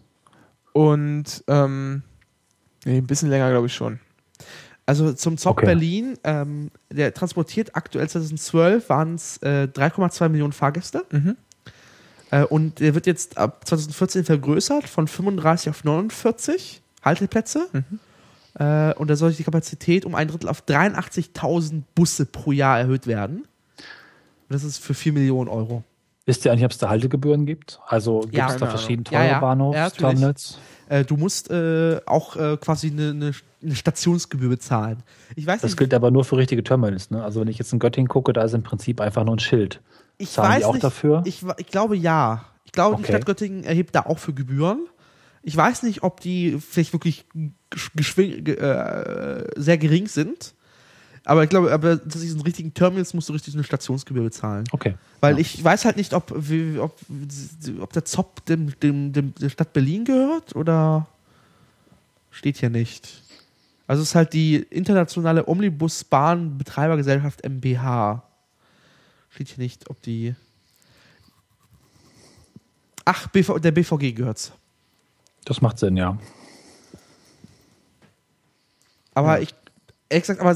Und, 0.73 1.43
ähm, 1.47 2.01
nee, 2.85 2.97
ein 2.97 3.07
bisschen 3.07 3.29
länger 3.29 3.49
glaube 3.51 3.67
ich 3.67 3.73
schon. 3.73 3.99
Also 4.87 5.13
zum 5.13 5.37
Zop 5.37 5.57
Okay. 5.57 5.65
Berlin, 5.67 6.17
ähm, 6.23 6.69
der 6.91 7.13
transportiert 7.13 7.75
aktuell 7.75 8.07
2012 8.09 8.89
waren 8.89 9.15
es 9.15 9.37
äh, 9.37 9.67
3,2 9.73 10.29
Millionen 10.29 10.53
Fahrgäste. 10.53 11.05
Mhm. 11.11 11.37
Äh, 12.35 12.43
und 12.43 12.79
der 12.79 12.95
wird 12.95 13.07
jetzt 13.07 13.37
ab 13.37 13.61
2014 13.65 14.25
vergrößert 14.25 14.89
von 14.89 15.07
35 15.07 15.69
auf 15.69 15.83
49 15.83 16.81
Halteplätze. 17.03 17.67
Mhm. 17.71 17.99
Äh, 18.59 18.93
und 18.95 19.09
da 19.09 19.15
soll 19.15 19.31
die 19.33 19.43
Kapazität 19.43 20.05
um 20.05 20.15
ein 20.15 20.27
Drittel 20.27 20.49
auf 20.49 20.63
83.000 20.67 21.83
Busse 21.93 22.25
pro 22.25 22.51
Jahr 22.51 22.79
erhöht 22.79 23.07
werden. 23.07 23.37
Und 23.37 24.53
das 24.53 24.63
ist 24.63 24.79
für 24.79 24.93
4 24.93 25.13
Millionen 25.13 25.49
Euro. 25.49 25.83
Wisst 26.25 26.43
ihr 26.43 26.51
eigentlich, 26.51 26.65
ob 26.65 26.71
es 26.71 26.77
da 26.79 26.89
Haltegebühren 26.89 27.45
gibt? 27.45 27.79
Also 27.87 28.21
gibt 28.21 28.33
Ja, 28.35 28.47
es 28.47 28.53
da 28.53 28.59
keine 28.59 28.71
verschiedene 28.71 29.05
Ja, 29.11 29.11
ja. 29.11 29.17
teure 29.19 29.27
Ja, 29.27 29.31
natürlich. 29.33 30.01
Bahnhofsterminals? 30.01 30.57
Äh, 30.89 31.03
du 31.05 31.17
musst 31.17 31.51
äh, 31.51 31.99
auch 32.05 32.35
äh, 32.35 32.57
quasi 32.57 32.87
eine, 32.91 33.09
eine, 33.11 33.31
eine 33.61 33.75
Stationsgebühr 33.75 34.49
bezahlen. 34.49 35.03
Ich 35.35 35.45
weiß 35.45 35.61
das 35.61 35.71
nicht, 35.71 35.77
gilt 35.77 35.93
aber 35.93 36.11
nur 36.11 36.25
für 36.25 36.37
richtige 36.37 36.63
Terminals. 36.63 37.11
Ne? 37.11 37.23
Also 37.23 37.41
wenn 37.41 37.47
ich 37.47 37.59
jetzt 37.59 37.71
in 37.73 37.79
Göttingen 37.79 38.07
gucke, 38.07 38.33
da 38.33 38.43
ist 38.43 38.53
im 38.53 38.63
Prinzip 38.63 39.01
einfach 39.01 39.23
nur 39.23 39.35
ein 39.35 39.39
Schild. 39.39 39.81
Ich 40.17 40.31
zahlen 40.31 40.51
die 40.51 40.57
weiß 40.57 40.63
auch 40.65 40.73
nicht, 40.73 40.83
dafür? 40.83 41.21
Ich, 41.25 41.43
ich 41.57 41.67
glaube 41.67 41.95
ja. 41.95 42.45
Ich 42.63 42.71
glaube, 42.71 42.97
die 42.97 43.03
Okay. 43.03 43.11
Stadt 43.13 43.25
Göttingen 43.25 43.63
erhebt 43.63 43.95
da 43.95 44.01
auch 44.01 44.19
für 44.19 44.33
Gebühren. 44.33 44.79
Ich 45.43 45.55
weiß 45.55 45.83
nicht, 45.83 46.03
ob 46.03 46.19
die 46.21 46.57
vielleicht 46.59 46.91
wirklich 46.93 47.25
äh, 47.75 49.43
sehr 49.55 49.77
gering 49.77 50.07
sind. 50.07 50.53
Aber 51.27 51.43
ich 51.43 51.49
glaube, 51.49 51.71
aber 51.73 52.07
zu 52.07 52.19
diesen 52.19 52.41
richtigen 52.41 52.73
Terminals 52.73 53.13
musst 53.13 53.29
du 53.29 53.33
richtig 53.33 53.53
eine 53.55 53.63
Stationsgebühr 53.63 54.23
bezahlen. 54.23 54.65
Okay. 54.71 54.95
Weil 55.21 55.33
Ja. 55.35 55.39
ich 55.39 55.63
weiß 55.63 55.85
halt 55.85 55.97
nicht, 55.97 56.13
ob, 56.13 56.31
wie, 56.35 56.77
ob, 56.79 56.97
ob 57.79 57.93
der 57.93 58.05
ZOP 58.05 58.45
dem, 58.45 58.79
dem, 58.79 59.11
dem, 59.13 59.33
der 59.35 59.49
Stadt 59.49 59.73
Berlin 59.73 60.05
gehört 60.05 60.55
oder 60.55 61.07
steht 62.29 62.57
hier 62.57 62.69
nicht. 62.69 63.21
Also 63.87 64.01
es 64.03 64.09
ist 64.09 64.15
halt 64.15 64.33
die 64.33 64.55
internationale 64.57 65.47
Omnibusbahnbetreibergesellschaft 65.47 67.43
MBH. 67.47 68.23
Steht 69.35 69.49
hier 69.49 69.63
nicht, 69.65 69.89
ob 69.89 70.01
die. 70.01 70.33
Ach, 73.03 73.27
BV, 73.27 73.59
der 73.59 73.71
BVG 73.71 74.13
gehört's. 74.13 74.53
Das 75.43 75.61
macht 75.61 75.77
Sinn, 75.77 75.97
ja. 75.97 76.17
Aber 79.13 79.35
Ja. 79.37 79.43
ich. 79.43 79.53
Exakt, 80.07 80.39
aber 80.39 80.55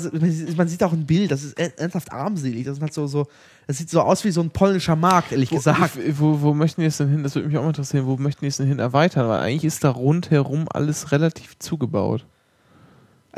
man 0.56 0.68
sieht 0.68 0.84
auch 0.84 0.94
ein 0.94 1.08
Bild, 1.08 1.32
das 1.32 1.44
ist 1.44 1.58
ernsthaft 1.60 2.12
armselig. 2.14 2.66
Das 2.66 2.78
ist 2.78 2.82
halt 2.84 2.94
so, 2.94 3.08
so, 3.08 3.28
das 3.66 3.80
sieht 3.80 3.90
so 3.90 4.00
aus 4.02 4.24
wie 4.24 4.30
so 4.30 4.42
ein 4.42 4.52
polnischer 4.52 4.96
Markt, 4.96 5.32
ehrlich 5.32 5.50
gesagt. 5.50 5.98
Wo, 6.20 6.34
wo, 6.34 6.42
wo 6.42 6.54
möchten 6.54 6.82
die 6.82 6.88
es 6.88 6.98
denn 6.98 7.10
hin? 7.10 7.24
Das 7.24 7.34
würde 7.34 7.48
mich 7.48 7.58
auch 7.58 7.64
mal 7.64 7.70
interessieren. 7.70 8.06
Wo 8.06 8.16
möchten 8.16 8.42
die 8.42 8.48
es 8.48 8.58
denn 8.58 8.68
hin 8.68 8.78
erweitern? 8.80 9.28
Weil 9.28 9.40
eigentlich 9.40 9.66
ist 9.66 9.84
da 9.84 9.90
rundherum 9.90 10.68
alles 10.72 11.12
relativ 11.12 11.58
zugebaut. 11.58 12.26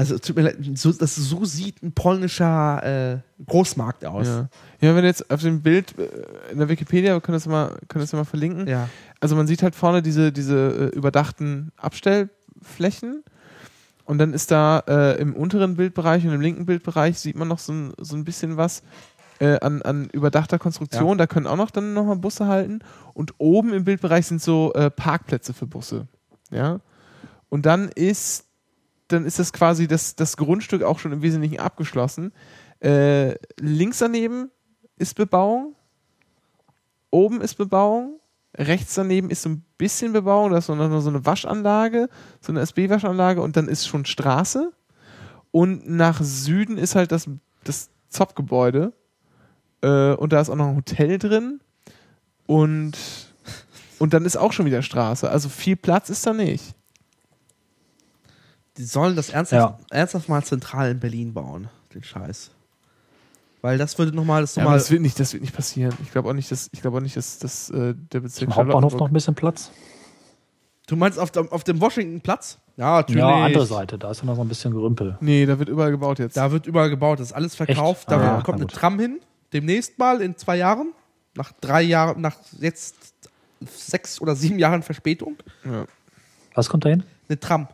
Also, 0.01 0.17
tut 0.17 0.35
mir 0.35 0.41
leid, 0.41 0.57
so, 0.75 0.91
das 0.91 1.15
so 1.15 1.45
sieht 1.45 1.83
ein 1.83 1.91
polnischer 1.91 3.13
äh, 3.13 3.17
Großmarkt 3.45 4.03
aus. 4.05 4.25
Ja. 4.25 4.49
ja, 4.81 4.95
wenn 4.95 5.05
jetzt 5.05 5.29
auf 5.29 5.41
dem 5.41 5.61
Bild 5.61 5.97
äh, 5.99 6.51
in 6.51 6.57
der 6.57 6.69
Wikipedia, 6.69 7.13
wir 7.13 7.21
können 7.21 7.35
das 7.35 7.45
mal, 7.45 7.77
können 7.87 8.01
das 8.03 8.11
ja 8.11 8.17
mal 8.17 8.25
verlinken. 8.25 8.67
Ja. 8.67 8.89
Also 9.19 9.35
man 9.35 9.45
sieht 9.45 9.61
halt 9.61 9.75
vorne 9.75 10.01
diese, 10.01 10.31
diese 10.31 10.91
äh, 10.93 10.97
überdachten 10.97 11.71
Abstellflächen. 11.77 13.23
Und 14.05 14.17
dann 14.17 14.33
ist 14.33 14.49
da 14.49 14.79
äh, 14.87 15.21
im 15.21 15.35
unteren 15.35 15.75
Bildbereich 15.75 16.25
und 16.25 16.33
im 16.33 16.41
linken 16.41 16.65
Bildbereich 16.65 17.19
sieht 17.19 17.35
man 17.35 17.47
noch 17.47 17.59
so 17.59 17.71
ein, 17.71 17.93
so 17.99 18.15
ein 18.15 18.25
bisschen 18.25 18.57
was 18.57 18.81
äh, 19.39 19.59
an, 19.59 19.81
an 19.83 20.09
überdachter 20.09 20.59
Konstruktion. 20.59 21.17
Da 21.17 21.27
können 21.27 21.47
auch 21.47 21.57
noch 21.57 21.71
dann 21.71 21.93
nochmal 21.93 22.15
Busse 22.15 22.47
halten. 22.47 22.79
Und 23.13 23.35
oben 23.37 23.73
im 23.73 23.83
Bildbereich 23.83 24.25
sind 24.25 24.41
so 24.41 24.73
äh, 24.73 24.89
Parkplätze 24.89 25.53
für 25.53 25.67
Busse. 25.67 26.07
Ja. 26.49 26.79
Und 27.49 27.65
dann 27.65 27.89
ist, 27.89 28.45
dann 29.11 29.25
ist 29.25 29.39
das 29.39 29.53
quasi 29.53 29.87
das, 29.87 30.15
das 30.15 30.37
Grundstück 30.37 30.83
auch 30.83 30.99
schon 30.99 31.11
im 31.11 31.21
Wesentlichen 31.21 31.59
abgeschlossen. 31.59 32.31
Äh, 32.79 33.35
links 33.59 33.99
daneben 33.99 34.49
ist 34.97 35.15
Bebauung. 35.15 35.75
Oben 37.09 37.41
ist 37.41 37.55
Bebauung. 37.55 38.19
Rechts 38.57 38.95
daneben 38.95 39.29
ist 39.29 39.43
so 39.43 39.49
ein 39.49 39.63
bisschen 39.77 40.11
Bebauung, 40.11 40.51
da 40.51 40.57
ist 40.57 40.65
so 40.65 40.73
eine, 40.73 41.01
so 41.01 41.09
eine 41.09 41.25
Waschanlage, 41.25 42.09
so 42.41 42.51
eine 42.51 42.59
SB-Waschanlage 42.61 43.41
und 43.41 43.55
dann 43.55 43.69
ist 43.69 43.87
schon 43.87 44.05
Straße. 44.05 44.73
Und 45.51 45.89
nach 45.89 46.21
Süden 46.21 46.77
ist 46.77 46.95
halt 46.95 47.11
das, 47.11 47.29
das 47.63 47.89
ZOP-Gebäude. 48.09 48.93
Äh, 49.81 50.13
und 50.13 50.33
da 50.33 50.41
ist 50.41 50.49
auch 50.49 50.55
noch 50.55 50.67
ein 50.67 50.75
Hotel 50.75 51.17
drin. 51.17 51.61
Und, 52.45 52.97
und 53.99 54.13
dann 54.13 54.25
ist 54.25 54.37
auch 54.37 54.51
schon 54.51 54.65
wieder 54.65 54.81
Straße. 54.81 55.29
Also 55.29 55.49
viel 55.49 55.75
Platz 55.75 56.09
ist 56.09 56.25
da 56.25 56.33
nicht. 56.33 56.75
Die 58.77 58.83
sollen 58.85 59.15
das 59.15 59.29
ernsthaft, 59.29 59.79
ernsthaft 59.91 60.29
mal 60.29 60.43
zentral 60.43 60.91
in 60.91 60.99
Berlin 60.99 61.33
bauen, 61.33 61.67
den 61.93 62.03
Scheiß. 62.03 62.51
Weil 63.61 63.77
das 63.77 63.97
würde 63.99 64.15
nochmal, 64.15 64.41
das 64.41 64.55
Ja, 64.55 64.63
das 64.73 64.89
wird 64.89 65.01
nicht, 65.01 65.19
das 65.19 65.33
wird 65.33 65.43
nicht 65.43 65.55
passieren. 65.55 65.93
Ich 66.03 66.11
glaube 66.11 66.29
auch 66.29 66.33
nicht, 66.33 66.49
dass, 66.51 66.69
ich 66.71 66.81
glaube 66.81 66.97
auch 66.97 67.01
nicht, 67.01 67.15
dass, 67.15 67.37
dass 67.39 67.69
äh, 67.69 67.93
der 68.11 68.21
Bezirk 68.21 68.49
Im 68.49 68.55
Hauptbahnhof 68.55 68.95
noch 68.95 69.07
ein 69.07 69.13
bisschen 69.13 69.35
Platz? 69.35 69.71
du 70.87 70.95
meinst 70.97 71.17
auf 71.19 71.31
dem, 71.31 71.49
auf 71.51 71.63
dem 71.63 71.79
Washington-Platz? 71.79 72.57
Ja, 72.75 72.97
natürlich. 72.97 73.19
Ja, 73.19 73.45
andere 73.45 73.65
Seite, 73.65 73.97
da 73.97 74.11
ist 74.11 74.19
ja 74.21 74.25
noch 74.25 74.35
so 74.35 74.41
ein 74.41 74.47
bisschen 74.47 74.73
Gerümpel. 74.73 75.15
Nee, 75.21 75.45
da 75.45 75.57
wird 75.59 75.69
überall 75.69 75.91
gebaut 75.91 76.19
jetzt. 76.19 76.35
Da 76.35 76.51
wird 76.51 76.65
überall 76.65 76.89
gebaut, 76.89 77.19
das 77.19 77.27
ist 77.27 77.33
alles 77.33 77.55
verkauft. 77.55 78.01
Echt? 78.03 78.11
Da 78.11 78.17
Ah, 78.19 78.35
wird- 78.37 78.45
kommt 78.45 78.57
eine. 78.59 78.67
Tram 78.67 78.99
hin, 78.99 79.19
demnächst 79.53 79.97
mal 79.99 80.21
in 80.21 80.35
zwei 80.37 80.57
Jahren. 80.57 80.91
Nach 81.35 81.51
drei 81.61 81.81
Jahren, 81.83 82.19
nach 82.19 82.35
jetzt 82.59 83.13
sechs 83.65 84.19
oder 84.19 84.35
sieben 84.35 84.59
Jahren 84.59 84.81
Verspätung. 84.83 85.37
ja. 85.63 85.85
Was 86.55 86.67
kommt 86.67 86.83
da 86.83 86.89
hin? 86.89 87.03
Eine 87.29 87.39
Tram. 87.39 87.67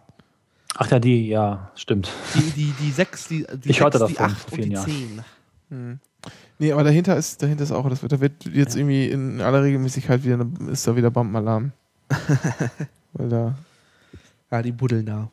Ach 0.80 0.90
ja, 0.92 1.00
die, 1.00 1.28
ja, 1.28 1.72
stimmt. 1.76 2.12
Die, 2.36 2.52
die, 2.52 2.74
die 2.80 2.92
sechs, 2.92 3.28
die, 3.28 3.46
die 3.64 3.70
Ich 3.72 3.82
hörte 3.82 3.98
sechs, 3.98 4.10
die 4.10 4.16
davon 4.16 4.32
acht 4.36 4.52
und 4.52 4.64
die 4.64 4.70
Jahren. 4.72 4.86
zehn. 4.86 5.22
Hm. 5.70 6.00
Nee, 6.60 6.72
aber 6.72 6.84
dahinter 6.84 7.16
ist, 7.18 7.42
dahinter 7.42 7.64
ist 7.64 7.72
auch, 7.72 7.90
das 7.90 8.02
wird, 8.02 8.12
da 8.12 8.20
wird 8.20 8.46
jetzt 8.46 8.76
irgendwie 8.76 9.08
in 9.10 9.42
aller 9.42 9.64
Regelmäßigkeit 9.64 10.24
wieder, 10.24 10.36
eine, 10.36 10.72
ist 10.72 10.88
da 10.88 10.96
wieder 10.96 11.10
Bombenalarm. 11.12 11.72
Weil 13.14 13.30
da, 13.30 13.56
Ja, 14.52 14.62
die 14.62 14.72
buddeln 14.72 15.06
da. 15.06 15.30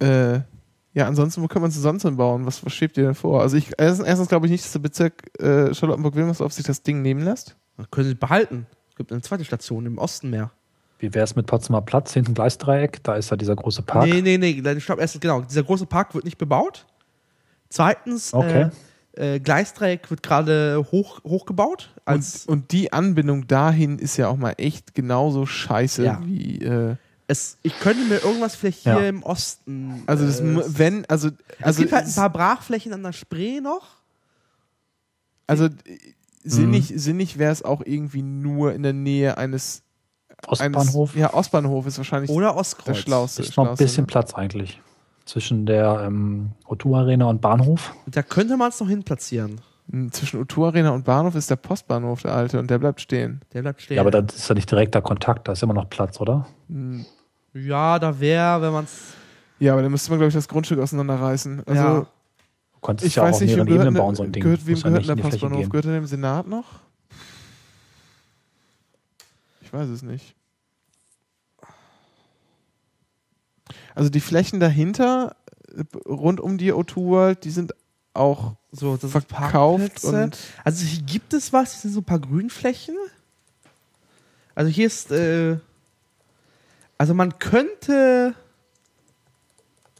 äh, 0.00 0.40
ja, 0.92 1.06
ansonsten, 1.08 1.42
wo 1.42 1.48
kann 1.48 1.62
man 1.62 1.70
es 1.70 1.76
sonst 1.76 2.02
hinbauen? 2.02 2.46
Was, 2.46 2.64
was 2.64 2.72
schwebt 2.72 2.96
dir 2.96 3.04
denn 3.04 3.14
vor? 3.14 3.42
Also 3.42 3.56
ich, 3.56 3.72
erstens, 3.78 4.06
erstens 4.06 4.28
glaube 4.28 4.46
ich 4.46 4.52
nicht, 4.52 4.64
dass 4.64 4.72
der 4.72 4.78
Bezirk 4.80 5.40
äh, 5.40 5.74
Charlottenburg-Wilmersdorf 5.74 6.52
sich 6.52 6.64
das 6.64 6.82
Ding 6.82 7.02
nehmen 7.02 7.24
lässt. 7.24 7.56
Das 7.76 7.90
können 7.90 8.08
sie 8.08 8.14
behalten. 8.14 8.66
Es 8.90 8.94
gibt 8.96 9.10
eine 9.10 9.22
zweite 9.22 9.44
Station 9.44 9.86
im 9.86 9.98
Osten 9.98 10.30
mehr. 10.30 10.52
Wie 10.98 11.12
wäre 11.12 11.24
es 11.24 11.36
mit 11.36 11.46
Potsdamer 11.46 11.82
Platz, 11.82 12.12
hinten 12.14 12.34
Gleisdreieck? 12.34 13.02
Da 13.02 13.14
ist 13.16 13.30
ja 13.30 13.36
dieser 13.36 13.56
große 13.56 13.82
Park. 13.82 14.06
Nee, 14.06 14.20
nee, 14.22 14.38
nee. 14.38 14.80
Stopp, 14.80 15.00
erstens, 15.00 15.20
genau. 15.20 15.40
Dieser 15.42 15.62
große 15.64 15.86
Park 15.86 16.14
wird 16.14 16.24
nicht 16.24 16.38
bebaut. 16.38 16.86
Zweitens, 17.68 18.32
Okay. 18.32 18.70
äh, 19.16 19.34
äh, 19.36 19.40
Gleisdreieck 19.40 20.10
wird 20.10 20.22
gerade 20.22 20.86
hoch, 20.92 21.22
hochgebaut. 21.24 21.90
Als 22.04 22.46
Und, 22.46 22.52
und 22.62 22.72
die 22.72 22.92
Anbindung 22.92 23.46
dahin 23.46 23.98
ist 23.98 24.16
ja 24.16 24.28
auch 24.28 24.36
mal 24.36 24.54
echt 24.56 24.94
genauso 24.94 25.46
scheiße 25.46 26.04
Ja. 26.04 26.20
wie, 26.24 26.58
äh, 26.64 26.96
es, 27.26 27.56
ich 27.62 27.78
könnte 27.80 28.04
mir 28.04 28.18
irgendwas 28.22 28.54
vielleicht 28.54 28.82
hier 28.82 28.92
Ja. 28.92 29.08
im 29.08 29.22
Osten. 29.22 30.02
also 30.06 30.26
das, 30.26 30.40
äh, 30.40 30.78
wenn, 30.78 31.04
also, 31.06 31.28
es 31.28 31.64
also, 31.64 31.80
gibt 31.82 31.92
halt 31.92 32.06
ein 32.06 32.14
paar 32.14 32.30
Brachflächen 32.30 32.92
an 32.92 33.02
der 33.02 33.12
Spree 33.12 33.60
noch. 33.60 33.96
also, 35.46 35.66
äh, 35.66 35.70
sinnig, 36.44 36.90
Mhm. 36.90 36.98
sinnig 36.98 37.38
wäre 37.38 37.52
es 37.52 37.62
auch 37.62 37.82
irgendwie 37.84 38.22
nur 38.22 38.74
in 38.74 38.82
der 38.82 38.92
Nähe 38.92 39.38
eines, 39.38 39.82
Ostbahnhof. 40.48 41.10
eines, 41.10 41.20
ja, 41.20 41.34
Ostbahnhof 41.34 41.86
ist 41.86 41.98
wahrscheinlich 41.98 42.30
Oder 42.30 42.48
der 42.48 42.56
Ostkreuz. 42.56 42.98
schlauste. 42.98 43.42
ist 43.42 43.56
noch 43.56 43.68
ein 43.70 43.76
bisschen 43.76 44.02
ne? 44.02 44.06
Platz 44.06 44.34
eigentlich. 44.34 44.80
Zwischen 45.24 45.64
der 45.66 46.02
ähm, 46.06 46.50
O2 46.66 46.96
Arena 46.98 47.26
und 47.26 47.40
Bahnhof. 47.40 47.94
Da 48.06 48.22
könnte 48.22 48.56
man 48.56 48.68
es 48.68 48.80
noch 48.80 48.88
hin 48.88 49.02
platzieren. 49.04 49.60
Hm, 49.90 50.12
Zwischen 50.12 50.42
O2 50.44 50.66
Arena 50.66 50.90
und 50.90 51.04
Bahnhof 51.04 51.34
ist 51.34 51.48
der 51.50 51.56
Postbahnhof, 51.56 52.22
der 52.22 52.34
alte, 52.34 52.58
und 52.58 52.70
der 52.70 52.78
bleibt 52.78 53.00
stehen. 53.00 53.40
Der 53.52 53.62
bleibt 53.62 53.80
stehen. 53.82 53.96
Ja, 53.96 54.02
aber 54.02 54.10
das 54.10 54.36
ist 54.36 54.48
ja 54.48 54.54
nicht 54.54 54.70
direkter 54.70 55.00
Kontakt, 55.02 55.48
da 55.48 55.52
ist 55.52 55.62
immer 55.62 55.74
noch 55.74 55.88
Platz, 55.88 56.20
oder? 56.20 56.46
Hm, 56.68 57.04
ja, 57.54 57.98
da 57.98 58.18
wäre, 58.20 58.60
wenn 58.62 58.72
man 58.72 58.84
es. 58.84 59.14
Ja, 59.60 59.72
aber 59.72 59.82
dann 59.82 59.92
müsste 59.92 60.10
man, 60.10 60.18
glaube 60.18 60.28
ich, 60.28 60.34
das 60.34 60.48
Grundstück 60.48 60.78
auseinanderreißen. 60.80 61.62
Also, 61.66 61.82
Ja. 61.82 62.06
Du 62.74 62.86
konntest 62.88 63.06
ich 63.08 63.14
ja 63.14 63.22
auch 63.22 63.28
weiß 63.28 63.36
auf 63.36 63.40
nicht, 63.40 63.50
mehreren 63.56 63.68
Ebenen 63.72 63.92
ne- 63.94 63.98
bauen, 63.98 64.14
so 64.14 64.24
ein 64.24 64.32
Ding. 64.32 64.42
gehört, 64.42 64.66
wem 64.66 64.74
ja 64.76 64.82
gehört 64.82 64.98
nicht 64.98 65.08
der 65.08 65.16
Postbahnhof? 65.16 65.68
Gehört 65.70 65.86
er 65.86 65.92
dem 65.94 66.06
Senat 66.06 66.46
noch? 66.48 66.64
Ich 69.74 69.80
weiß 69.80 69.88
es 69.88 70.02
nicht. 70.02 70.36
Also 73.96 74.08
die 74.08 74.20
Flächen 74.20 74.60
dahinter, 74.60 75.34
äh, 75.76 75.82
rund 76.06 76.38
um 76.40 76.58
die 76.58 76.72
O2 76.72 76.96
World, 77.06 77.44
die 77.44 77.50
sind 77.50 77.74
auch 78.12 78.54
So, 78.70 78.96
verkauft 78.96 79.28
Parkplätze. 79.28 80.06
und 80.24 80.38
Also 80.62 80.84
hier 80.84 81.02
gibt 81.02 81.32
es 81.34 81.52
was, 81.52 81.72
hier 81.72 81.80
sind 81.80 81.92
so 81.92 82.00
ein 82.02 82.04
paar 82.04 82.20
Grünflächen. 82.20 82.94
Also 84.54 84.70
hier 84.70 84.86
ist, 84.86 85.10
äh, 85.10 85.58
also 86.96 87.12
man 87.14 87.40
könnte, 87.40 88.36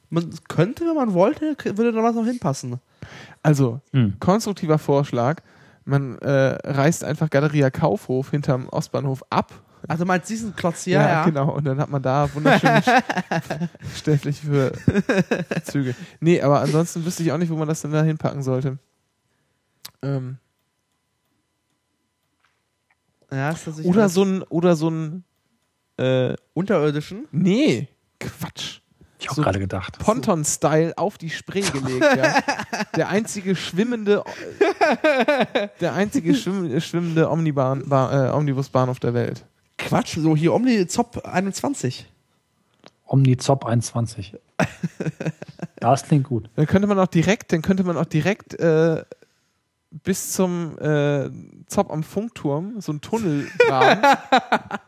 man 0.08 0.32
könnte, 0.46 0.86
wenn 0.86 0.94
man 0.94 1.14
wollte, 1.14 1.56
würde 1.76 1.90
da 1.90 2.00
was 2.00 2.14
noch 2.14 2.26
hinpassen. 2.26 2.78
also 3.42 3.80
Hm. 3.92 4.14
konstruktiver 4.20 4.78
Vorschlag. 4.78 5.42
Man 5.84 6.16
äh, 6.20 6.30
reißt 6.64 7.04
einfach 7.04 7.28
Galeria 7.28 7.70
Kaufhof 7.70 8.30
hinterm 8.30 8.68
Ostbahnhof 8.70 9.22
ab. 9.28 9.52
Also 9.88 10.04
meinst 10.04 10.28
du 10.30 10.34
diesen 10.34 10.54
Klotz 10.56 10.84
hier? 10.84 10.94
Ja, 10.94 11.24
genau. 11.24 11.50
Und 11.52 11.64
dann 11.64 11.78
hat 11.78 11.90
man 11.90 12.02
da 12.02 12.32
wunderschöne 12.34 12.82
Stellfläche 13.96 14.46
für 14.46 14.72
Züge. 15.64 15.94
Nee, 16.20 16.40
aber 16.40 16.60
ansonsten 16.60 17.04
wüsste 17.04 17.22
ich 17.22 17.32
auch 17.32 17.38
nicht, 17.38 17.50
wo 17.50 17.56
man 17.56 17.68
das 17.68 17.82
denn 17.82 17.92
da 17.92 18.02
hinpacken 18.02 18.42
sollte. 18.42 18.78
Ähm, 20.02 20.38
Ja, 23.30 23.50
ist 23.50 23.64
tatsächlich 23.64 23.90
oder 23.92 24.08
so 24.08 24.22
ein, 24.24 24.42
oder 24.44 24.76
so 24.76 24.90
ein, 24.90 25.24
äh, 25.96 26.34
unterirdischen. 26.54 27.26
nee, 27.32 27.88
Quatsch. 28.20 28.80
Ich 29.18 29.30
auch 29.30 29.34
So 29.36 29.42
gerade 29.42 29.58
gedacht. 29.58 29.98
Ponton-Style 30.00 30.98
auf 30.98 31.18
die 31.18 31.30
Spree 31.30 31.62
gelegt. 31.62 32.04
Ja. 32.16 32.34
Der 32.96 33.08
einzige 33.08 33.56
schwimmende, 33.56 34.22
der 35.80 35.94
einzige 35.94 36.34
schwimm, 36.34 36.78
schwimmende 36.80 37.28
Omnibahn, 37.30 37.88
Ba- 37.88 38.28
äh, 38.28 38.32
Omnibusbahnhof 38.32 39.00
der 39.00 39.14
Welt. 39.14 39.46
Quatsch, 39.88 40.18
so 40.18 40.36
hier 40.36 40.52
Omni 40.52 40.86
Zop 40.86 41.24
21. 41.24 42.06
Omnizop 43.06 43.66
21. 43.66 44.32
ja, 44.32 44.66
das 45.78 46.04
klingt 46.04 46.24
gut. 46.24 46.48
Dann 46.56 46.66
könnte 46.66 46.88
man 46.88 46.98
auch 46.98 47.06
direkt, 47.06 47.52
dann 47.52 47.62
könnte 47.62 47.84
man 47.84 47.96
auch 47.96 48.06
direkt 48.06 48.54
äh, 48.54 49.04
bis 49.90 50.32
zum 50.32 50.78
äh, 50.78 51.30
Zop 51.66 51.90
am 51.90 52.02
Funkturm 52.02 52.80
so 52.80 52.92
einen 52.92 53.00
Tunnel 53.00 53.46
graben. 53.58 54.02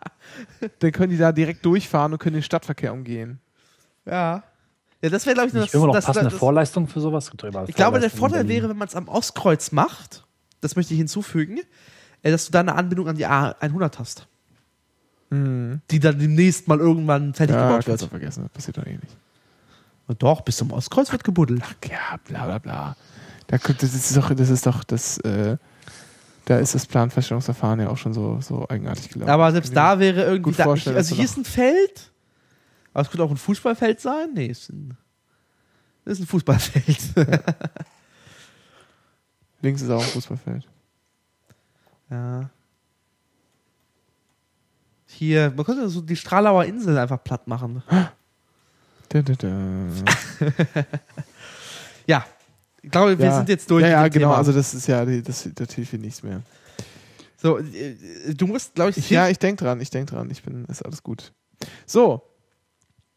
dann 0.79 0.93
können 0.93 1.11
die 1.11 1.19
da 1.19 1.33
direkt 1.33 1.65
durchfahren 1.65 2.13
und 2.13 2.19
können 2.19 2.35
den 2.35 2.43
Stadtverkehr 2.43 2.93
umgehen. 2.93 3.41
Ja. 4.05 4.43
Ja, 5.03 5.11
das 5.11 5.27
wäre, 5.27 5.35
glaube 5.35 5.49
ich, 5.49 5.55
Nicht 5.55 5.67
das, 5.67 5.75
immer 5.75 5.87
noch 5.87 5.95
das, 5.95 6.07
passende 6.07 6.31
das, 6.31 6.39
Vorleistungen 6.39 6.89
für 6.89 7.01
sowas? 7.01 7.31
Ich 7.69 7.75
glaube, 7.75 8.01
der 8.01 8.11
Vorteil 8.11 8.49
wäre, 8.49 8.69
wenn 8.69 8.79
man 8.79 8.89
es 8.89 8.97
am 8.97 9.09
Ostkreuz 9.09 9.71
macht, 9.71 10.25
das 10.63 10.75
möchte 10.75 10.95
ich 10.95 10.99
hinzufügen, 10.99 11.61
äh, 12.23 12.31
dass 12.31 12.47
du 12.47 12.53
da 12.53 12.61
eine 12.61 12.75
Anbindung 12.75 13.09
an 13.09 13.17
die 13.17 13.27
A100 13.27 13.99
hast. 13.99 14.27
Die 15.31 15.99
dann 16.01 16.19
demnächst 16.19 16.69
mal 16.69 16.79
irgendwann 16.79 17.35
fertig 17.35 17.57
Ja, 17.57 17.69
gebaut 17.69 17.87
wird. 17.87 18.01
vergessen, 18.03 18.45
das 18.45 18.53
passiert 18.53 18.79
doch 18.79 18.87
eh 18.87 18.93
nicht. 18.95 19.17
Und 20.07 20.23
doch, 20.23 20.43
bis 20.43 20.57
zum 20.57 20.71
Ostkreuz 20.73 21.11
wird 21.11 21.25
gebuddelt. 21.25 21.63
Ja, 21.91 22.17
bla 22.25 22.45
bla 22.47 22.59
bla. 22.59 22.97
Da, 23.49 23.59
das 23.59 23.83
ist 23.95 24.17
doch, 24.17 24.33
das 24.35 24.51
ist 24.51 24.67
doch 24.67 24.85
das, 24.85 25.19
äh, 25.19 25.57
da 26.45 26.59
ist 26.59 26.77
das 26.77 26.87
Planfeststellungsverfahren 26.87 27.81
ja 27.81 27.89
auch 27.89 27.97
schon 27.99 28.15
so, 28.15 28.41
so 28.41 28.69
eigenartig 28.69 29.09
gelaufen. 29.09 29.31
Aber 29.31 29.51
selbst 29.51 29.75
da 29.77 29.99
wäre 29.99 30.23
irgendwie. 30.23 30.43
gut 30.53 30.59
Da, 30.61 30.65
vorstellen, 30.65 30.97
also 30.97 31.17
hier 31.17 31.25
ist 31.25 31.37
ein 31.37 31.45
Feld. 31.45 32.13
Aber 32.93 33.03
es 33.03 33.11
könnte 33.11 33.25
auch 33.25 33.31
ein 33.31 33.37
Fußballfeld 33.37 34.01
sein. 34.01 34.29
Nee, 34.35 34.51
es 34.51 34.61
ist 34.61 34.71
ein, 34.71 34.97
das 36.05 36.15
ist 36.15 36.21
ein 36.25 36.27
Fußballfeld. 36.29 36.99
Links 39.63 39.83
ist 39.83 39.91
auch 39.91 40.03
ein 40.03 40.09
Fußballfeld. 40.09 40.67
ja. 42.11 42.49
Hier, 45.19 45.51
man 45.57 45.65
könnte 45.65 45.89
so 45.89 46.03
die 46.03 46.15
Stralauer 46.15 46.67
Insel 46.67 46.99
einfach 46.99 47.23
platt 47.25 47.47
machen. 47.49 47.83
Da, 49.09 49.23
da, 49.23 49.33
da. 49.33 49.49
Ja. 52.07 52.25
Ich 52.83 52.91
glaube, 52.91 53.19
wir 53.19 53.25
ja. 53.25 53.37
sind 53.37 53.49
jetzt 53.49 53.71
durch. 53.71 53.83
Ja, 53.83 53.89
ja 53.89 54.09
genau. 54.09 54.29
Thema. 54.29 54.37
Also, 54.37 54.53
das 54.53 54.75
ist 54.75 54.87
ja, 54.87 55.05
das, 55.05 55.49
das 55.55 55.73
hilft 55.75 55.95
nichts 55.95 56.23
mehr. 56.23 56.43
so, 57.37 57.59
äh, 57.59 58.35
du 58.35 58.47
musst, 58.47 58.75
glaube 58.75 58.91
ich, 58.91 58.99
Ich, 58.99 59.11
ja, 59.11 59.29
ich 59.29 59.39
denke 59.39 59.65
dran, 59.65 59.81
ich 59.81 59.89
denke 59.91 60.13
dran. 60.13 60.31
Ich 60.31 60.43
bin, 60.43 60.67
ist 60.67 60.85
alles 60.85 61.03
gut. 61.03 61.33
So. 61.87 62.23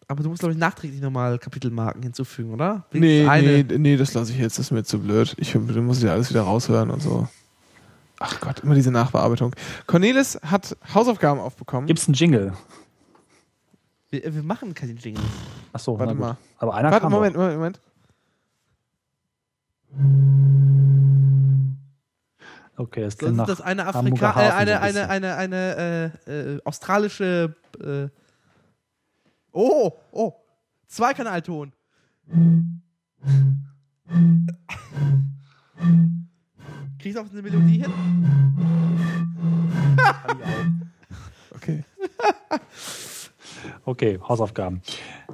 aber 0.07 0.23
du 0.23 0.29
musst, 0.29 0.39
glaube 0.39 0.53
ich, 0.53 0.57
nachträglich 0.57 1.01
nochmal 1.01 1.37
Kapitelmarken 1.37 2.01
hinzufügen, 2.01 2.53
oder? 2.53 2.85
Nee, 2.93 3.27
eine- 3.27 3.63
nee, 3.63 3.77
nee, 3.77 3.97
das 3.97 4.13
lasse 4.13 4.31
ich 4.31 4.39
jetzt. 4.39 4.57
Das 4.57 4.67
ist 4.67 4.71
mir 4.71 4.83
zu 4.83 4.99
blöd. 4.99 5.35
Ich 5.37 5.51
du 5.51 5.59
musst 5.81 6.01
ja 6.01 6.13
alles 6.13 6.29
wieder 6.29 6.43
raushören 6.43 6.89
und 6.91 7.01
so. 7.01 7.27
Ach 8.19 8.39
Gott, 8.41 8.59
immer 8.59 8.75
diese 8.75 8.91
Nachbearbeitung. 8.91 9.55
Cornelis 9.87 10.39
hat 10.43 10.75
Hausaufgaben 10.93 11.39
aufbekommen. 11.39 11.87
Gibt's 11.87 12.07
einen 12.07 12.15
Jingle? 12.15 12.53
Wir, 14.09 14.35
wir 14.35 14.43
machen 14.43 14.73
keine 14.73 14.93
Jingles. 14.93 15.23
Achso, 15.71 15.97
Warte 15.97 16.13
na 16.13 16.19
gut. 16.19 16.21
mal. 16.21 16.37
Aber 16.57 16.75
einer 16.75 16.91
Warte, 16.91 17.03
kam 17.03 17.11
Moment. 17.11 17.35
Moment, 17.37 17.55
Moment. 17.55 17.79
Okay, 22.75 23.01
das 23.03 23.17
Das 23.17 23.29
ist 23.29 23.35
nach 23.35 23.47
das 23.47 23.61
eine 23.61 23.85
Afrika, 23.85 24.31
äh, 24.31 24.33
so 24.33 24.55
eine, 24.55 24.81
eine, 24.81 25.09
eine, 25.09 25.35
eine 25.35 26.13
äh, 26.27 26.31
äh, 26.55 26.61
australische. 26.63 27.55
Äh, 27.81 28.07
oh, 29.51 29.91
oh, 30.11 30.33
Zweikanalton. 30.87 31.73
Kriegst 36.99 37.17
du 37.17 37.21
auch 37.21 37.31
eine 37.31 37.41
Melodie 37.41 37.81
hin? 37.81 37.91
Okay. 41.55 41.83
Okay, 43.83 44.19
Hausaufgaben. 44.27 44.81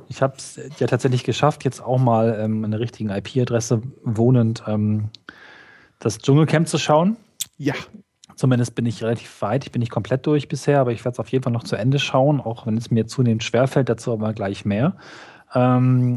Ich 0.07 0.21
habe 0.21 0.35
es 0.37 0.59
ja 0.79 0.87
tatsächlich 0.87 1.23
geschafft, 1.23 1.63
jetzt 1.65 1.81
auch 1.81 1.99
mal 1.99 2.37
ähm, 2.39 2.65
an 2.65 2.71
der 2.71 2.79
richtigen 2.79 3.09
IP-Adresse 3.09 3.81
wohnend 4.03 4.63
ähm, 4.67 5.09
das 5.99 6.17
Dschungelcamp 6.17 6.67
zu 6.67 6.77
schauen. 6.77 7.17
Ja. 7.57 7.73
Zumindest 8.35 8.75
bin 8.75 8.85
ich 8.85 9.03
relativ 9.03 9.41
weit. 9.41 9.65
Ich 9.65 9.71
bin 9.71 9.81
nicht 9.81 9.91
komplett 9.91 10.25
durch 10.25 10.47
bisher, 10.47 10.79
aber 10.79 10.91
ich 10.91 11.05
werde 11.05 11.13
es 11.13 11.19
auf 11.19 11.29
jeden 11.29 11.43
Fall 11.43 11.53
noch 11.53 11.63
zu 11.63 11.75
Ende 11.75 11.99
schauen, 11.99 12.41
auch 12.41 12.65
wenn 12.65 12.77
es 12.77 12.91
mir 12.91 13.07
zunehmend 13.07 13.43
schwerfällt, 13.43 13.87
dazu 13.87 14.11
aber 14.11 14.33
gleich 14.33 14.65
mehr. 14.65 14.97
Ähm, 15.53 16.15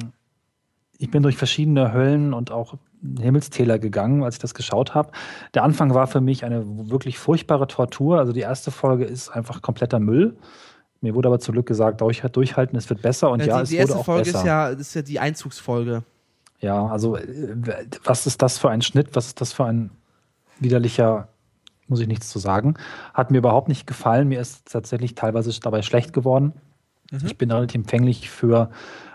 ich 0.97 1.11
bin 1.11 1.23
durch 1.23 1.37
verschiedene 1.37 1.93
Höllen 1.93 2.35
und 2.35 2.51
auch 2.51 2.75
Himmelstäler 3.21 3.79
gegangen, 3.79 4.25
als 4.25 4.37
ich 4.37 4.41
das 4.41 4.55
geschaut 4.55 4.95
habe. 4.95 5.13
Der 5.55 5.63
Anfang 5.63 5.95
war 5.95 6.07
für 6.07 6.21
mich 6.21 6.45
eine 6.45 6.65
wirklich 6.91 7.19
furchtbare 7.19 7.67
Tortur. 7.67 8.19
Also 8.19 8.33
die 8.33 8.41
erste 8.41 8.71
Folge 8.71 9.05
ist 9.05 9.29
einfach 9.29 9.63
kompletter 9.63 10.01
Müll. 10.01 10.37
Mir 11.01 11.15
wurde 11.15 11.29
aber 11.29 11.39
zum 11.39 11.53
Glück 11.53 11.67
gesagt, 11.67 12.01
durch, 12.01 12.23
durchhalten, 12.23 12.77
es 12.77 12.91
wird 12.91 13.03
besser. 13.03 13.31
Und 13.31 13.41
Äh, 13.41 13.47
ja, 13.47 13.57
die, 13.59 13.63
es 13.63 13.69
die 13.69 13.75
wurde 13.77 13.83
erste 13.83 13.99
auch 13.99 14.05
Folge 14.05 14.25
besser. 14.25 14.39
ist 14.39 14.45
ja, 14.47 14.69
ist 14.69 14.95
ja 14.95 15.03
die 15.03 15.21
Einzugsfolge. 15.21 16.03
Ja, 16.61 16.87
also 16.87 17.17
äh, 17.17 17.55
was 18.05 18.27
ist 18.27 18.43
das 18.43 18.59
für 18.59 18.71
ein 18.71 18.83
Schnitt? 18.83 19.15
Was 19.15 19.27
ist 19.29 19.41
das 19.41 19.53
für 19.53 19.65
ein 19.65 19.91
widerlicher, 20.59 21.29
muss 21.87 22.01
ich 22.01 22.09
nichts 22.09 22.29
zu 22.31 22.39
sagen. 22.41 22.75
Hat 23.15 23.31
mir 23.31 23.39
überhaupt 23.39 23.69
nicht 23.69 23.87
gefallen. 23.87 24.29
Mir 24.29 24.41
ist 24.41 24.73
tatsächlich 24.73 25.15
teilweise 25.15 25.59
dabei 25.61 25.83
schlecht 25.83 26.13
geworden. 26.13 26.53
Ich 27.25 27.39
bin 27.39 27.51
relativ 27.51 27.77
empfänglich 27.77 28.29
für 28.29 28.71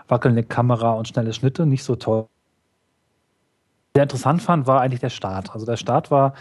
wackelnde 0.08 0.42
Kamera 0.42 0.92
und 0.94 1.06
schnelle 1.06 1.32
Schnitte, 1.32 1.66
nicht 1.66 1.84
so 1.84 1.96
toll. 1.96 2.26
Sehr 3.96 4.02
interessant 4.02 4.42
fand, 4.42 4.66
war 4.66 4.80
eigentlich 4.80 4.98
der 4.98 5.10
Start. 5.10 5.52
Also 5.52 5.66
der 5.66 5.76
Start 5.76 6.10
war, 6.10 6.34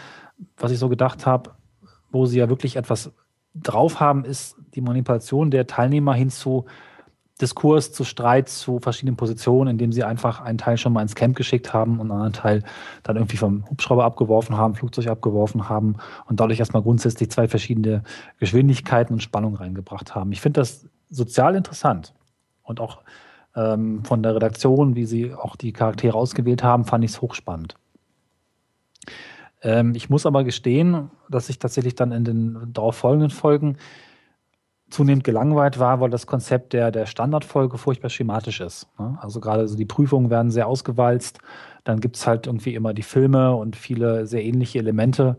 was 0.58 0.72
ich 0.72 0.80
so 0.80 0.90
gedacht 0.90 1.28
habe, 1.28 1.52
wo 2.12 2.26
sie 2.26 2.40
ja 2.40 2.50
wirklich 2.50 2.78
etwas 2.78 3.12
drauf 3.54 4.00
haben, 4.00 4.26
ist 4.26 4.56
die 4.74 4.82
Manipulation 4.82 5.52
der 5.52 5.68
Teilnehmer 5.68 6.16
hin 6.16 6.32
zu 6.32 6.66
Diskurs, 7.40 7.92
zu 7.92 8.06
Streit, 8.06 8.50
zu 8.50 8.80
verschiedenen 8.80 9.18
Positionen, 9.18 9.70
indem 9.70 9.92
sie 9.92 10.04
einfach 10.04 10.42
einen 10.42 10.58
Teil 10.58 10.78
schon 10.78 10.94
mal 10.94 11.04
ins 11.04 11.14
Camp 11.14 11.36
geschickt 11.36 11.74
haben 11.74 12.00
und 12.00 12.10
einen 12.10 12.22
anderen 12.22 12.34
Teil 12.34 12.64
dann 13.04 13.18
irgendwie 13.18 13.38
vom 13.38 13.70
Hubschrauber 13.70 14.04
abgeworfen 14.04 14.58
haben, 14.58 14.74
Flugzeug 14.74 15.06
abgeworfen 15.06 15.70
haben 15.70 15.98
und 16.26 16.40
dadurch 16.40 16.58
erstmal 16.58 16.82
grundsätzlich 16.82 17.30
zwei 17.30 17.48
verschiedene 17.48 18.02
Geschwindigkeiten 18.40 19.14
und 19.14 19.22
Spannungen 19.22 19.58
reingebracht 19.58 20.16
haben. 20.16 20.32
Ich 20.32 20.42
finde 20.42 20.62
das 20.62 20.88
sozial 21.12 21.54
interessant 21.54 22.16
und 22.64 22.80
auch 22.80 23.02
ähm, 23.56 24.04
von 24.04 24.24
der 24.24 24.36
Redaktion, 24.36 24.96
wie 24.96 25.06
sie 25.06 25.34
auch 25.34 25.56
die 25.56 25.74
Charaktere 25.74 26.18
ausgewählt 26.18 26.64
haben, 26.64 26.86
fand 26.86 27.04
ich 27.04 27.12
es 27.12 27.22
hochspannend. 27.22 27.76
Ähm, 29.62 29.94
ich 29.96 30.10
muss 30.10 30.26
aber 30.26 30.44
gestehen, 30.44 31.10
dass 31.30 31.50
ich 31.50 31.60
tatsächlich 31.60 31.96
dann 31.96 32.12
in 32.12 32.24
den 32.24 32.74
darauf 32.74 32.96
folgenden 32.96 33.30
Folgen 33.30 33.78
zunehmend 34.90 35.24
gelangweilt 35.24 35.80
war, 35.80 36.00
weil 36.00 36.12
das 36.12 36.28
Konzept 36.28 36.74
der, 36.74 36.92
der 36.92 37.08
Standardfolge 37.08 37.78
furchtbar 37.78 38.10
schematisch 38.10 38.62
ist. 38.62 38.88
ne? 39.00 39.18
Also 39.22 39.40
gerade 39.40 39.68
so 39.68 39.76
die 39.76 39.86
Prüfungen 39.86 40.30
werden 40.30 40.52
sehr 40.52 40.68
ausgewalzt, 40.68 41.40
dann 41.84 42.00
gibt 42.00 42.16
es 42.16 42.28
halt 42.28 42.48
irgendwie 42.48 42.76
immer 42.76 42.94
die 42.94 43.02
Filme 43.02 43.56
und 43.56 43.76
viele 43.76 44.28
sehr 44.28 44.44
ähnliche 44.44 44.80
Elemente. 44.80 45.38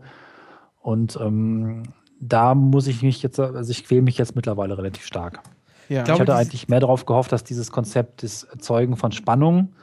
Und 0.81 1.17
ähm, 1.21 1.83
da 2.19 2.53
muss 2.53 2.87
ich 2.87 3.01
mich 3.01 3.23
jetzt, 3.23 3.39
also 3.39 3.71
ich 3.71 3.85
quäle 3.85 4.01
mich 4.01 4.17
jetzt 4.17 4.35
mittlerweile 4.35 4.77
relativ 4.77 5.05
stark. 5.05 5.41
Ja. 5.89 5.99
Ich 5.99 6.05
glaube, 6.05 6.23
ich 6.23 6.29
hatte 6.29 6.35
eigentlich 6.35 6.67
mehr 6.67 6.79
darauf 6.79 7.05
gehofft, 7.05 7.31
dass 7.31 7.43
dieses 7.43 7.71
Konzept 7.71 8.23
des 8.23 8.43
Erzeugen 8.43 8.97
von 8.97 9.11
Spannung, 9.11 9.73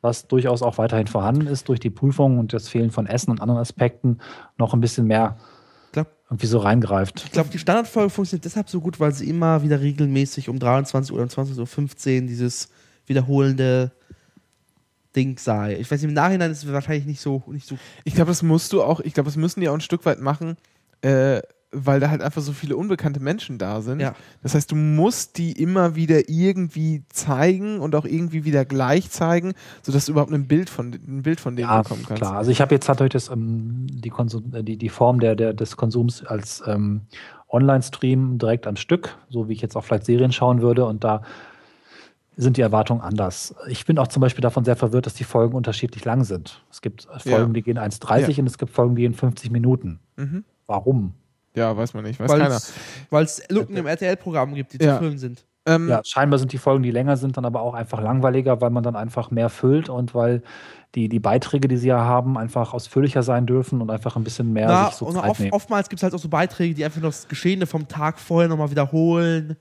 was 0.00 0.26
durchaus 0.28 0.62
auch 0.62 0.78
weiterhin 0.78 1.06
vorhanden 1.06 1.46
ist 1.46 1.68
durch 1.68 1.80
die 1.80 1.90
Prüfung 1.90 2.38
und 2.38 2.52
das 2.52 2.68
Fehlen 2.68 2.90
von 2.90 3.06
Essen 3.06 3.30
und 3.30 3.40
anderen 3.40 3.60
Aspekten, 3.60 4.18
noch 4.56 4.74
ein 4.74 4.80
bisschen 4.80 5.06
mehr 5.06 5.36
Ich 5.86 5.92
glaube, 5.92 6.10
irgendwie 6.28 6.46
so 6.46 6.58
reingreift. 6.58 7.24
ich 7.24 7.32
glaub, 7.32 7.50
die 7.50 7.58
Standardfolge 7.58 8.10
funktioniert 8.10 8.44
deshalb 8.44 8.68
so 8.68 8.80
gut, 8.80 9.00
weil 9.00 9.12
sie 9.12 9.28
immer 9.28 9.62
wieder 9.62 9.80
regelmäßig 9.80 10.48
um 10.48 10.58
23 10.58 11.12
oder 11.12 11.22
um 11.24 11.28
20.15 11.28 12.22
Uhr 12.22 12.26
dieses 12.28 12.68
wiederholende 13.06 13.92
Ding 15.16 15.38
sei. 15.38 15.76
Ich 15.80 15.90
weiß, 15.90 16.02
im 16.04 16.12
Nachhinein 16.12 16.50
ist 16.50 16.64
es 16.64 16.72
wahrscheinlich 16.72 17.06
nicht 17.06 17.20
so, 17.20 17.42
nicht 17.48 17.66
so 17.66 17.76
Ich 18.04 18.14
glaube, 18.14 18.30
das 18.30 18.42
musst 18.42 18.72
du 18.72 18.82
auch, 18.82 19.00
ich 19.00 19.14
glaube, 19.14 19.28
das 19.28 19.36
müssen 19.36 19.60
die 19.60 19.68
auch 19.68 19.74
ein 19.74 19.80
Stück 19.80 20.04
weit 20.06 20.20
machen, 20.20 20.56
äh, 21.02 21.40
weil 21.70 22.00
da 22.00 22.08
halt 22.10 22.22
einfach 22.22 22.40
so 22.40 22.52
viele 22.52 22.76
unbekannte 22.76 23.20
Menschen 23.20 23.58
da 23.58 23.82
sind. 23.82 24.00
Ja. 24.00 24.14
Das 24.42 24.54
heißt, 24.54 24.70
du 24.70 24.76
musst 24.76 25.36
die 25.36 25.52
immer 25.52 25.94
wieder 25.96 26.28
irgendwie 26.30 27.02
zeigen 27.10 27.80
und 27.80 27.94
auch 27.94 28.06
irgendwie 28.06 28.44
wieder 28.44 28.64
gleich 28.64 29.10
zeigen, 29.10 29.52
sodass 29.82 30.06
du 30.06 30.12
überhaupt 30.12 30.32
ein 30.32 30.46
Bild 30.48 30.70
von, 30.70 30.92
ein 30.94 31.22
Bild 31.22 31.40
von 31.40 31.56
denen 31.56 31.68
Ja, 31.68 31.82
bekommen 31.82 32.04
kannst. 32.08 32.22
klar. 32.22 32.36
Also 32.38 32.50
ich 32.50 32.60
habe 32.62 32.74
jetzt 32.74 32.88
natürlich 32.88 33.12
das, 33.12 33.28
ähm, 33.28 33.86
die, 33.90 34.08
Konsum, 34.08 34.54
äh, 34.54 34.62
die, 34.64 34.78
die 34.78 34.88
Form 34.88 35.20
der, 35.20 35.36
der, 35.36 35.52
des 35.52 35.76
Konsums 35.76 36.24
als 36.24 36.62
ähm, 36.66 37.02
Online-Stream 37.50 38.38
direkt 38.38 38.66
am 38.66 38.76
Stück, 38.76 39.16
so 39.28 39.48
wie 39.48 39.52
ich 39.52 39.60
jetzt 39.60 39.76
auch 39.76 39.84
vielleicht 39.84 40.06
Serien 40.06 40.32
schauen 40.32 40.62
würde. 40.62 40.84
Und 40.86 41.04
da 41.04 41.22
sind 42.36 42.56
die 42.56 42.60
Erwartungen 42.62 43.00
anders. 43.00 43.54
Ich 43.68 43.84
bin 43.84 43.98
auch 43.98 44.06
zum 44.08 44.20
Beispiel 44.20 44.42
davon 44.42 44.64
sehr 44.64 44.76
verwirrt, 44.76 45.06
dass 45.06 45.14
die 45.14 45.24
Folgen 45.24 45.54
unterschiedlich 45.54 46.04
lang 46.04 46.24
sind. 46.24 46.62
Es 46.70 46.80
gibt 46.82 47.08
Folgen, 47.18 47.48
Ja. 47.48 47.52
die 47.52 47.62
gehen 47.62 47.78
1,30 47.78 48.36
Ja. 48.36 48.38
und 48.42 48.46
es 48.46 48.58
gibt 48.58 48.72
Folgen, 48.72 48.94
die 48.96 49.02
gehen 49.02 49.14
50 49.14 49.50
Minuten. 49.50 49.98
Mhm. 50.16 50.44
Warum? 50.66 51.14
Ja, 51.54 51.76
weiß 51.76 51.94
man 51.94 52.04
nicht, 52.04 52.20
weiß 52.20 52.30
keiner. 52.30 52.58
weil 53.10 53.24
es 53.24 53.42
Lücken 53.48 53.76
im 53.76 53.86
RTL-Programm 53.86 54.54
gibt, 54.54 54.72
die 54.74 54.84
Ja. 54.84 54.94
zu 54.94 55.04
füllen 55.04 55.18
sind. 55.18 55.44
Ähm, 55.66 55.88
Ja, 55.88 56.00
scheinbar 56.04 56.38
sind 56.38 56.52
die 56.52 56.58
Folgen, 56.58 56.82
die 56.82 56.90
länger 56.90 57.16
sind, 57.16 57.36
dann 57.36 57.44
aber 57.44 57.60
auch 57.62 57.74
einfach 57.74 58.00
langweiliger, 58.00 58.60
weil 58.60 58.70
man 58.70 58.82
dann 58.82 58.96
einfach 58.96 59.30
mehr 59.30 59.48
füllt 59.48 59.88
und 59.88 60.14
weil 60.14 60.42
die, 60.94 61.08
die 61.08 61.20
Beiträge, 61.20 61.68
die 61.68 61.76
sie 61.76 61.88
ja 61.88 61.98
haben, 61.98 62.38
einfach 62.38 62.72
ausführlicher 62.72 63.22
sein 63.22 63.44
dürfen 63.46 63.82
und 63.82 63.90
einfach 63.90 64.16
ein 64.16 64.24
bisschen 64.24 64.52
mehr 64.52 64.68
Na, 64.68 64.86
sich 64.86 64.94
so 64.94 65.06
und 65.06 65.14
Zeit 65.16 65.28
oft, 65.30 65.40
nehmen. 65.40 65.52
oftmals 65.52 65.88
gibt 65.88 65.98
es 65.98 66.02
halt 66.04 66.14
auch 66.14 66.18
so 66.18 66.28
Beiträge, 66.28 66.74
die 66.74 66.84
einfach 66.84 67.00
nur 67.00 67.10
das 67.10 67.28
Geschehene 67.28 67.66
vom 67.66 67.86
Tag 67.88 68.18
vorher 68.18 68.48
nochmal 68.48 68.70
wiederholen. 68.70 69.56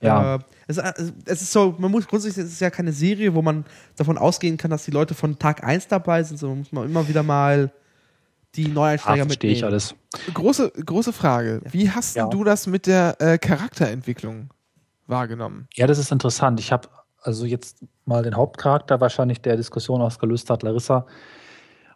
Ja. 0.00 0.34
Äh, 0.36 0.38
es, 0.66 0.76
es 0.76 1.42
ist 1.42 1.52
so, 1.52 1.74
man 1.78 1.90
muss 1.90 2.06
grundsätzlich, 2.06 2.44
es 2.44 2.52
ist 2.52 2.60
ja 2.60 2.70
keine 2.70 2.92
Serie, 2.92 3.34
wo 3.34 3.40
man 3.42 3.64
davon 3.96 4.18
ausgehen 4.18 4.56
kann, 4.58 4.70
dass 4.70 4.84
die 4.84 4.90
Leute 4.90 5.14
von 5.14 5.38
Tag 5.38 5.64
1 5.64 5.88
dabei 5.88 6.22
sind, 6.22 6.36
sondern 6.36 6.58
muss 6.58 6.72
man 6.72 6.84
immer 6.84 7.08
wieder 7.08 7.22
mal 7.22 7.72
die 8.54 8.68
Neueinsteiger 8.68 9.24
verstehe 9.26 9.50
ich 9.50 9.62
mitnehmen. 9.62 9.72
alles. 9.72 9.94
große, 10.34 10.70
große 10.84 11.12
Frage. 11.12 11.60
Wie 11.70 11.90
hast 11.90 12.16
Ja. 12.16 12.26
du 12.28 12.44
das 12.44 12.66
mit 12.66 12.86
der 12.86 13.20
äh, 13.20 13.38
Charakterentwicklung 13.38 14.50
wahrgenommen? 15.06 15.68
Ja, 15.74 15.86
das 15.86 15.98
ist 15.98 16.12
interessant. 16.12 16.58
Ich 16.60 16.72
habe 16.72 16.88
also 17.22 17.44
jetzt 17.44 17.84
mal 18.04 18.22
den 18.22 18.36
Hauptcharakter 18.36 19.00
wahrscheinlich 19.00 19.40
der 19.42 19.56
Diskussion 19.56 20.00
ausgelöst 20.00 20.50
hat, 20.50 20.62
Larissa, 20.62 21.06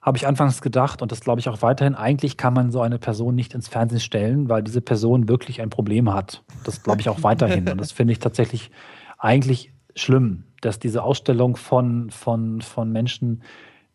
habe 0.03 0.19
ich 0.19 0.27
anfangs 0.27 0.61
gedacht 0.61 1.01
und 1.01 1.13
das 1.13 1.21
glaube 1.21 1.39
ich 1.41 1.49
auch 1.49 1.63
weiterhin, 1.63 1.95
eigentlich 1.95 2.37
kann 2.37 2.53
man 2.55 2.73
so 2.73 2.81
eine 2.81 2.99
Person 2.99 3.37
nicht 3.37 3.55
ins 3.55 3.69
Fernsehen 3.69 4.01
stellen, 4.01 4.49
weil 4.49 4.63
diese 4.65 4.81
Person 4.81 5.29
wirklich 5.29 5.61
ein 5.63 5.71
Problem 5.71 6.13
hat. 6.13 6.43
Das 6.65 6.83
glaube 6.83 7.01
ich 7.01 7.09
auch 7.09 7.23
weiterhin 7.23 7.69
und 7.69 7.81
das 7.81 7.93
finde 7.93 8.13
ich 8.13 8.19
tatsächlich 8.19 8.71
eigentlich 9.19 9.73
schlimm, 9.95 10.45
dass 10.61 10.81
diese 10.81 11.03
Ausstellung 11.05 11.57
von, 11.57 12.11
von, 12.11 12.61
von 12.63 12.91
Menschen, 12.91 13.43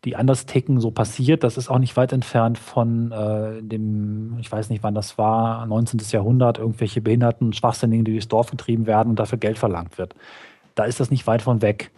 die 0.04 0.16
anders 0.16 0.46
ticken, 0.46 0.80
so 0.80 0.90
passiert. 0.90 1.42
Das 1.42 1.56
ist 1.56 1.68
auch 1.68 1.78
nicht 1.78 1.96
weit 1.96 2.12
entfernt 2.12 2.58
von 2.58 3.10
äh, 3.10 3.62
dem, 3.62 4.36
ich 4.38 4.50
weiß 4.50 4.70
nicht, 4.70 4.82
wann 4.82 4.94
das 4.94 5.18
war, 5.18 5.66
19. 5.66 6.00
Jahrhundert, 6.10 6.58
irgendwelche 6.58 7.00
Behinderten, 7.00 7.52
Schwachsinnigen, 7.52 8.04
die 8.04 8.12
durchs 8.12 8.28
Dorf 8.28 8.50
getrieben 8.50 8.86
werden 8.86 9.10
und 9.10 9.18
dafür 9.18 9.38
Geld 9.38 9.58
verlangt 9.58 9.98
wird. 9.98 10.14
Da 10.74 10.84
ist 10.84 11.00
das 11.00 11.10
nicht 11.10 11.26
weit 11.26 11.42
von 11.42 11.62
weg. 11.62 11.90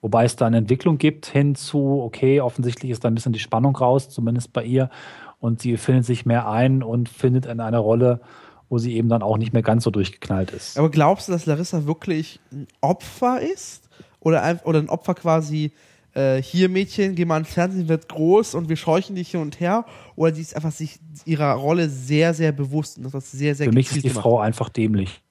Wobei 0.00 0.24
es 0.24 0.34
da 0.34 0.46
eine 0.46 0.56
Entwicklung 0.56 0.98
gibt 0.98 1.26
hin 1.26 1.54
zu, 1.54 2.02
okay, 2.02 2.40
offensichtlich 2.40 2.90
ist 2.90 3.04
da 3.04 3.08
ein 3.08 3.14
bisschen 3.14 3.32
die 3.32 3.38
Spannung 3.38 3.76
raus, 3.76 4.10
zumindest 4.10 4.52
bei 4.52 4.64
ihr. 4.64 4.90
Und 5.38 5.60
sie 5.60 5.76
findet 5.76 6.04
sich 6.04 6.26
mehr 6.26 6.48
ein 6.48 6.82
und 6.82 7.08
findet 7.08 7.46
in 7.46 7.60
einer 7.60 7.78
Rolle, 7.78 8.20
wo 8.68 8.78
sie 8.78 8.96
eben 8.96 9.08
dann 9.08 9.22
auch 9.22 9.38
nicht 9.38 9.52
mehr 9.52 9.62
ganz 9.62 9.84
so 9.84 9.90
durchgeknallt 9.90 10.50
ist. 10.50 10.76
Aber 10.76 10.90
glaubst 10.90 11.28
du, 11.28 11.32
dass 11.32 11.46
Larissa 11.46 11.86
wirklich 11.86 12.40
ein 12.50 12.66
Opfer 12.80 13.40
ist? 13.40 13.88
Oder, 14.18 14.60
oder 14.64 14.80
ein 14.80 14.88
Opfer 14.88 15.14
quasi, 15.14 15.72
äh, 16.14 16.42
hier 16.42 16.68
Mädchen, 16.68 17.14
geh 17.14 17.24
mal 17.24 17.38
ins 17.38 17.52
Fernsehen, 17.52 17.88
wird 17.88 18.08
groß 18.08 18.54
und 18.54 18.68
wir 18.68 18.76
scheuchen 18.76 19.16
dich 19.16 19.30
hin 19.30 19.40
und 19.40 19.60
her? 19.60 19.84
Oder 20.16 20.32
die 20.32 20.40
ist 20.40 20.54
einfach 20.54 20.72
sich 20.72 21.00
ihrer 21.24 21.52
Rolle 21.52 21.88
sehr, 21.88 22.34
sehr 22.34 22.52
bewusst 22.52 22.98
und 22.98 23.04
das 23.04 23.14
hat 23.14 23.22
sehr, 23.24 23.54
sehr 23.54 23.66
Für 23.66 23.72
mich 23.72 23.88
ist 23.88 23.96
die 23.96 24.08
gemacht? 24.08 24.22
Frau 24.22 24.38
einfach 24.40 24.68
dämlich. 24.68 25.22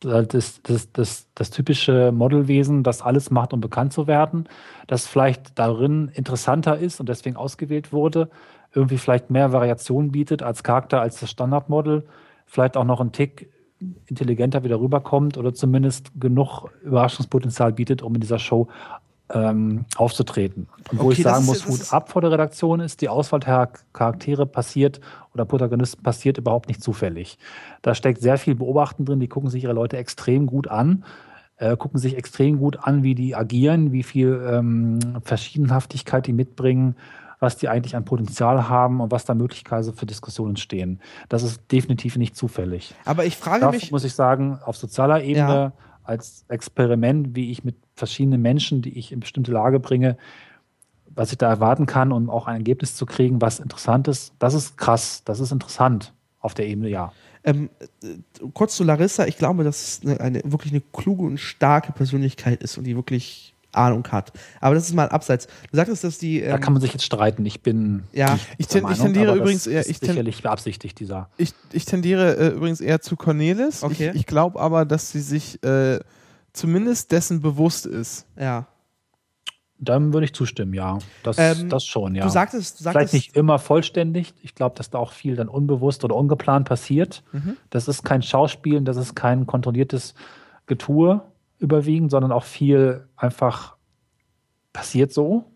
Das, 0.00 0.60
das, 0.62 0.90
das, 0.92 1.28
das 1.36 1.50
typische 1.50 2.10
Modelwesen, 2.10 2.82
das 2.82 3.02
alles 3.02 3.30
macht, 3.30 3.52
um 3.52 3.60
bekannt 3.60 3.92
zu 3.92 4.08
werden, 4.08 4.48
das 4.88 5.06
vielleicht 5.06 5.56
darin 5.56 6.10
interessanter 6.14 6.76
ist 6.76 6.98
und 6.98 7.08
deswegen 7.08 7.36
ausgewählt 7.36 7.92
wurde, 7.92 8.28
irgendwie 8.74 8.98
vielleicht 8.98 9.30
mehr 9.30 9.52
Variation 9.52 10.10
bietet 10.10 10.42
als 10.42 10.64
Charakter 10.64 11.00
als 11.00 11.20
das 11.20 11.30
Standardmodel, 11.30 12.04
vielleicht 12.46 12.76
auch 12.76 12.84
noch 12.84 13.00
einen 13.00 13.12
Tick 13.12 13.52
intelligenter 14.06 14.64
wieder 14.64 14.80
rüberkommt 14.80 15.38
oder 15.38 15.54
zumindest 15.54 16.10
genug 16.18 16.70
Überraschungspotenzial 16.82 17.72
bietet, 17.72 18.02
um 18.02 18.14
in 18.14 18.20
dieser 18.20 18.40
Show 18.40 18.68
ähm, 19.32 19.84
aufzutreten. 19.96 20.68
Und 20.90 20.98
wo 20.98 21.04
Okay, 21.04 21.12
ich 21.18 21.22
das 21.22 21.32
sagen 21.34 21.46
muss, 21.46 21.60
das 21.64 21.68
Hut 21.68 21.92
ab 21.92 22.10
vor 22.10 22.20
der 22.22 22.30
Redaktion 22.32 22.80
ist, 22.80 23.00
die 23.00 23.08
Auswahl 23.08 23.40
der 23.40 23.70
Charaktere 23.92 24.46
passiert 24.46 25.00
oder 25.34 25.44
Protagonisten 25.44 26.02
passiert 26.02 26.38
überhaupt 26.38 26.68
nicht 26.68 26.82
zufällig. 26.82 27.38
Da 27.82 27.94
steckt 27.94 28.20
sehr 28.20 28.38
viel 28.38 28.54
Beobachten 28.54 29.04
drin, 29.04 29.20
die 29.20 29.28
gucken 29.28 29.50
sich 29.50 29.64
ihre 29.64 29.72
Leute 29.72 29.96
extrem 29.96 30.46
gut 30.46 30.68
an, 30.68 31.04
äh, 31.56 31.76
gucken 31.76 31.98
sich 31.98 32.16
extrem 32.16 32.58
gut 32.58 32.78
an, 32.82 33.02
wie 33.02 33.14
die 33.14 33.34
agieren, 33.34 33.92
wie 33.92 34.02
viel 34.02 34.42
ähm, 34.50 34.98
Verschiedenhaftigkeit 35.24 36.26
die 36.26 36.32
mitbringen, 36.32 36.96
was 37.40 37.56
die 37.56 37.68
eigentlich 37.68 37.96
an 37.96 38.04
Potenzial 38.04 38.68
haben 38.68 39.00
und 39.00 39.10
was 39.10 39.24
da 39.24 39.34
Möglichkeiten 39.34 39.94
für 39.94 40.06
Diskussionen 40.06 40.56
stehen. 40.56 41.00
Das 41.28 41.42
ist 41.42 41.60
definitiv 41.72 42.16
nicht 42.16 42.36
zufällig. 42.36 42.94
Aber 43.04 43.24
ich 43.24 43.36
frage 43.36 43.62
Dafür 43.62 43.80
mich, 43.80 43.90
muss 43.90 44.04
ich 44.04 44.14
sagen, 44.14 44.58
auf 44.64 44.76
sozialer 44.76 45.22
Ebene 45.22 45.46
Ja. 45.46 45.72
als 46.04 46.44
Experiment, 46.48 47.34
wie 47.34 47.50
ich 47.50 47.64
mit 47.64 47.76
verschiedenen 47.94 48.40
Menschen, 48.42 48.82
die 48.82 48.98
ich 48.98 49.12
in 49.12 49.20
bestimmte 49.20 49.52
Lage 49.52 49.78
bringe, 49.80 50.16
was 51.14 51.30
ich 51.32 51.38
da 51.38 51.48
erwarten 51.48 51.86
kann, 51.86 52.10
um 52.12 52.30
auch 52.30 52.46
ein 52.46 52.56
Ergebnis 52.56 52.94
zu 52.96 53.04
kriegen, 53.06 53.40
was 53.40 53.60
interessant 53.60 54.08
ist, 54.08 54.32
das 54.38 54.54
ist 54.54 54.78
krass, 54.78 55.22
das 55.24 55.40
ist 55.40 55.52
interessant 55.52 56.12
auf 56.40 56.54
der 56.54 56.66
Ebene, 56.66 56.88
ja. 56.88 57.12
ähm, 57.44 57.68
äh, 58.02 58.08
kurz 58.54 58.76
zu 58.76 58.82
Larissa, 58.84 59.26
ich 59.26 59.36
glaube, 59.36 59.62
dass 59.62 59.82
es 59.82 60.00
eine, 60.04 60.20
eine 60.20 60.42
wirklich 60.44 60.72
eine 60.72 60.80
kluge 60.92 61.22
und 61.22 61.38
starke 61.38 61.92
Persönlichkeit 61.92 62.62
ist 62.62 62.78
und 62.78 62.84
die 62.84 62.96
wirklich 62.96 63.54
Ahnung 63.74 64.06
hat. 64.10 64.32
Aber 64.60 64.74
das 64.74 64.86
ist 64.88 64.94
mal 64.94 65.08
abseits. 65.08 65.46
Du 65.70 65.76
sagtest, 65.76 66.04
dass 66.04 66.18
die. 66.18 66.40
Da 66.42 66.56
Ähm, 66.56 66.60
kann 66.60 66.74
man 66.74 66.82
sich 66.82 66.92
jetzt 66.92 67.04
streiten. 67.06 67.46
Ich 67.46 67.62
bin 67.62 68.02
Ja. 68.12 68.38
Ich 68.58 68.66
ten- 68.66 68.78
ich 68.78 68.82
Meinung, 68.82 68.98
tendiere 68.98 69.28
aber 69.28 69.36
das 69.38 69.42
übrigens 69.44 69.66
eher- 69.66 69.80
ist 69.80 69.88
ich 69.90 70.00
ten- 70.00 70.08
sicherlich 70.10 70.42
beabsichtigt, 70.42 71.00
dieser. 71.00 71.30
Ich, 71.38 71.54
ich 71.72 71.86
tendiere 71.86 72.36
äh, 72.36 72.48
übrigens 72.48 72.82
eher 72.82 73.00
zu 73.00 73.16
Cornelis. 73.16 73.82
Okay. 73.82 74.10
Ich, 74.10 74.20
ich 74.20 74.26
glaube 74.26 74.60
aber, 74.60 74.84
dass 74.84 75.10
sie 75.12 75.20
sich 75.22 75.62
äh, 75.64 76.00
zumindest 76.52 77.12
dessen 77.12 77.40
bewusst 77.40 77.86
ist. 77.86 78.26
ja. 78.38 78.66
Dann 79.84 80.12
würde 80.12 80.26
ich 80.26 80.32
zustimmen, 80.32 80.74
ja. 80.74 80.98
Das, 81.24 81.38
Ähm, 81.38 81.68
das 81.68 81.84
schon, 81.84 82.14
ja. 82.14 82.22
Du 82.22 82.30
sagtest, 82.30 82.78
du 82.78 82.84
Vielleicht 82.84 82.94
sagtest 82.94 83.14
nicht 83.14 83.36
immer 83.36 83.58
vollständig. 83.58 84.32
Ich 84.40 84.54
glaube, 84.54 84.76
dass 84.76 84.90
da 84.90 84.98
auch 84.98 85.10
viel 85.10 85.34
dann 85.34 85.48
unbewusst 85.48 86.04
oder 86.04 86.14
ungeplant 86.14 86.68
passiert. 86.68 87.24
Mhm. 87.32 87.56
Das 87.68 87.88
ist 87.88 88.04
kein 88.04 88.22
Schauspielen, 88.22 88.84
das 88.84 88.96
ist 88.96 89.16
kein 89.16 89.44
kontrolliertes 89.44 90.14
Getue 90.66 91.22
überwiegend, 91.58 92.12
sondern 92.12 92.30
auch 92.30 92.44
viel 92.44 93.08
einfach 93.16 93.76
passiert 94.72 95.12
so. 95.12 95.46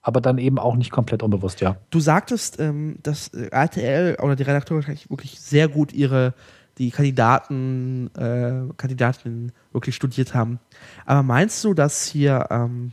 Aber 0.00 0.20
dann 0.20 0.38
eben 0.38 0.58
auch 0.58 0.74
nicht 0.74 0.90
komplett 0.90 1.22
unbewusst, 1.22 1.60
ja. 1.60 1.76
Du 1.90 2.00
sagtest, 2.00 2.58
ähm, 2.58 2.98
dass 3.04 3.28
äh, 3.28 3.50
RTL 3.52 4.16
oder 4.20 4.34
die 4.34 4.42
Redakteure 4.42 4.78
wirklich 4.84 5.38
sehr 5.38 5.68
gut 5.68 5.92
ihre 5.92 6.34
die 6.78 6.90
Kandidaten, 6.90 8.10
äh, 8.16 8.72
Kandidatinnen 8.76 9.52
wirklich 9.72 9.94
studiert 9.94 10.34
haben. 10.34 10.58
Aber 11.06 11.22
meinst 11.22 11.62
du, 11.64 11.74
dass 11.74 12.06
hier, 12.06 12.46
ähm, 12.50 12.92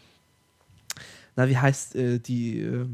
na, 1.35 1.47
wie 1.47 1.57
heißt 1.57 1.95
äh, 1.95 2.19
die, 2.19 2.59
äh, 2.61 2.85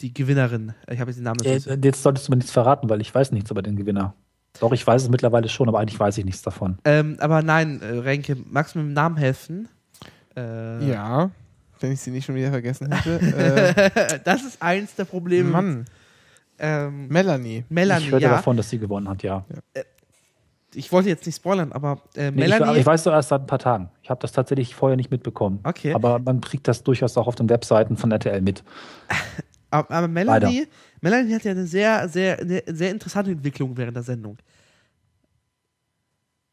die 0.00 0.12
Gewinnerin? 0.12 0.74
Ich 0.90 0.98
habe 1.00 1.10
jetzt 1.10 1.18
den 1.18 1.24
Namen 1.24 1.40
Äh, 1.44 1.54
nicht. 1.54 1.84
Jetzt 1.84 2.02
solltest 2.02 2.26
du 2.28 2.32
mir 2.32 2.36
nichts 2.36 2.52
verraten, 2.52 2.88
weil 2.88 3.00
ich 3.00 3.14
weiß 3.14 3.32
nichts 3.32 3.50
über 3.50 3.62
den 3.62 3.76
Gewinner. 3.76 4.14
Doch, 4.60 4.72
ich 4.72 4.86
weiß 4.86 5.02
es 5.02 5.08
mittlerweile 5.08 5.48
schon, 5.48 5.68
aber 5.68 5.80
eigentlich 5.80 5.98
weiß 5.98 6.18
ich 6.18 6.24
nichts 6.24 6.42
davon. 6.42 6.78
Ähm, 6.84 7.16
aber 7.20 7.42
nein, 7.42 7.80
äh, 7.82 7.86
Renke, 7.98 8.36
magst 8.50 8.74
du 8.74 8.78
mir 8.78 8.84
mit 8.84 8.92
dem 8.92 8.94
Namen 8.94 9.16
helfen? 9.16 9.68
Äh, 10.36 10.88
Ja, 10.90 11.30
wenn 11.80 11.92
ich 11.92 12.00
sie 12.00 12.10
nicht 12.10 12.24
schon 12.24 12.34
wieder 12.34 12.50
vergessen 12.50 12.90
hätte. 12.92 13.20
äh, 14.16 14.20
das 14.24 14.42
ist 14.44 14.62
eins 14.62 14.94
der 14.94 15.04
Probleme. 15.04 15.50
Mann, 15.50 15.84
Ähm, 16.56 17.08
Melanie. 17.08 17.64
Melanie, 17.68 18.04
ich 18.06 18.12
hörte 18.12 18.26
ja. 18.26 18.30
davon, 18.30 18.56
dass 18.56 18.70
sie 18.70 18.78
gewonnen 18.78 19.08
hat, 19.08 19.22
ja. 19.24 19.44
Ich 20.76 20.90
wollte 20.92 21.08
jetzt 21.08 21.24
nicht 21.26 21.36
spoilern, 21.36 21.72
aber 21.72 22.00
äh, 22.16 22.30
Nee, 22.30 22.44
ich, 22.44 22.50
Melanie. 22.50 22.78
ich 22.80 22.86
weiß 22.86 23.04
so 23.04 23.10
erst 23.10 23.28
seit 23.30 23.42
ein 23.42 23.46
paar 23.46 23.58
Tagen. 23.58 23.90
Ich 24.02 24.10
habe 24.10 24.20
das 24.20 24.32
tatsächlich 24.32 24.74
vorher 24.74 24.96
nicht 24.96 25.10
mitbekommen. 25.10 25.60
Okay. 25.64 25.94
Aber 25.94 26.18
man 26.18 26.40
kriegt 26.40 26.66
das 26.68 26.82
durchaus 26.82 27.16
auch 27.16 27.26
auf 27.26 27.34
den 27.36 27.48
Webseiten 27.48 27.96
von 27.96 28.10
RTL 28.12 28.40
mit. 28.42 28.62
Aber, 29.70 29.90
aber 29.90 30.06
Melanie, 30.06 30.68
Melanie 31.00 31.34
hat 31.34 31.42
ja 31.42 31.50
eine 31.50 31.66
sehr, 31.66 32.08
sehr, 32.08 32.38
eine 32.38 32.62
sehr 32.66 32.92
interessante 32.92 33.32
Entwicklung 33.32 33.76
während 33.76 33.96
der 33.96 34.04
Sendung. 34.04 34.36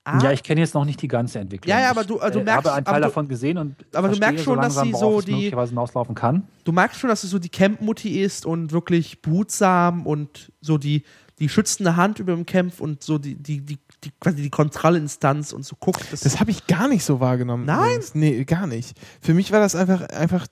Ah, 0.03 0.19
Ja, 0.23 0.31
ich 0.31 0.41
kenne 0.41 0.61
jetzt 0.61 0.73
noch 0.73 0.85
nicht 0.85 0.99
die 1.03 1.07
ganze 1.07 1.37
Entwicklung. 1.37 1.69
Ja, 1.69 1.79
ja, 1.81 1.89
aber 1.91 2.01
ich, 2.01 2.07
du- 2.07 2.19
also 2.19 2.39
äh, 2.39 2.43
merkst- 2.43 2.51
habe 2.55 2.73
einen 2.73 2.85
Teil 2.85 3.01
du- 3.01 3.07
davon 3.07 3.27
gesehen 3.27 3.59
und 3.59 3.75
aber 3.93 4.07
du 4.07 4.15
verstehe 4.15 4.27
merkst 4.29 4.43
schon, 4.45 4.55
dass 4.57 4.75
langsam, 4.75 4.87
sie 4.87 4.93
worauf 4.93 5.13
so 5.13 5.21
die- 5.21 5.31
möglicherweise 5.33 5.69
hinauslaufen 5.69 6.15
kann. 6.15 6.47
du 6.63 6.71
merkst 6.71 6.99
schon, 6.99 7.09
dass 7.11 7.21
sie 7.21 7.27
so 7.27 7.37
die 7.37 7.49
Camp-Mutti 7.49 8.19
ist 8.19 8.47
und 8.47 8.71
wirklich 8.71 9.21
behutsam 9.21 10.07
und 10.07 10.51
so 10.61 10.79
die, 10.79 11.03
die 11.37 11.47
schützende 11.49 11.95
Hand 11.97 12.17
über 12.17 12.33
dem 12.33 12.47
Camp 12.47 12.79
und 12.79 13.03
so 13.03 13.19
die, 13.19 13.35
die, 13.35 13.61
die, 13.61 13.77
die 14.03 14.11
quasi 14.19 14.41
die 14.41 14.49
Kontrollinstanz 14.49 15.53
und 15.53 15.63
so 15.63 15.75
guckt. 15.79 16.11
dass- 16.11 16.21
Das 16.21 16.39
habe 16.39 16.51
ich 16.51 16.67
gar 16.67 16.87
nicht 16.87 17.03
so 17.03 17.19
wahrgenommen. 17.19 17.65
Nein? 17.65 17.85
übrigens. 17.85 18.15
Nee, 18.15 18.43
gar 18.45 18.67
nicht. 18.67 18.97
Für 19.21 19.33
mich 19.33 19.51
war 19.51 19.59
das 19.59 19.75
einfach, 19.75 20.01
einfach. 20.09 20.47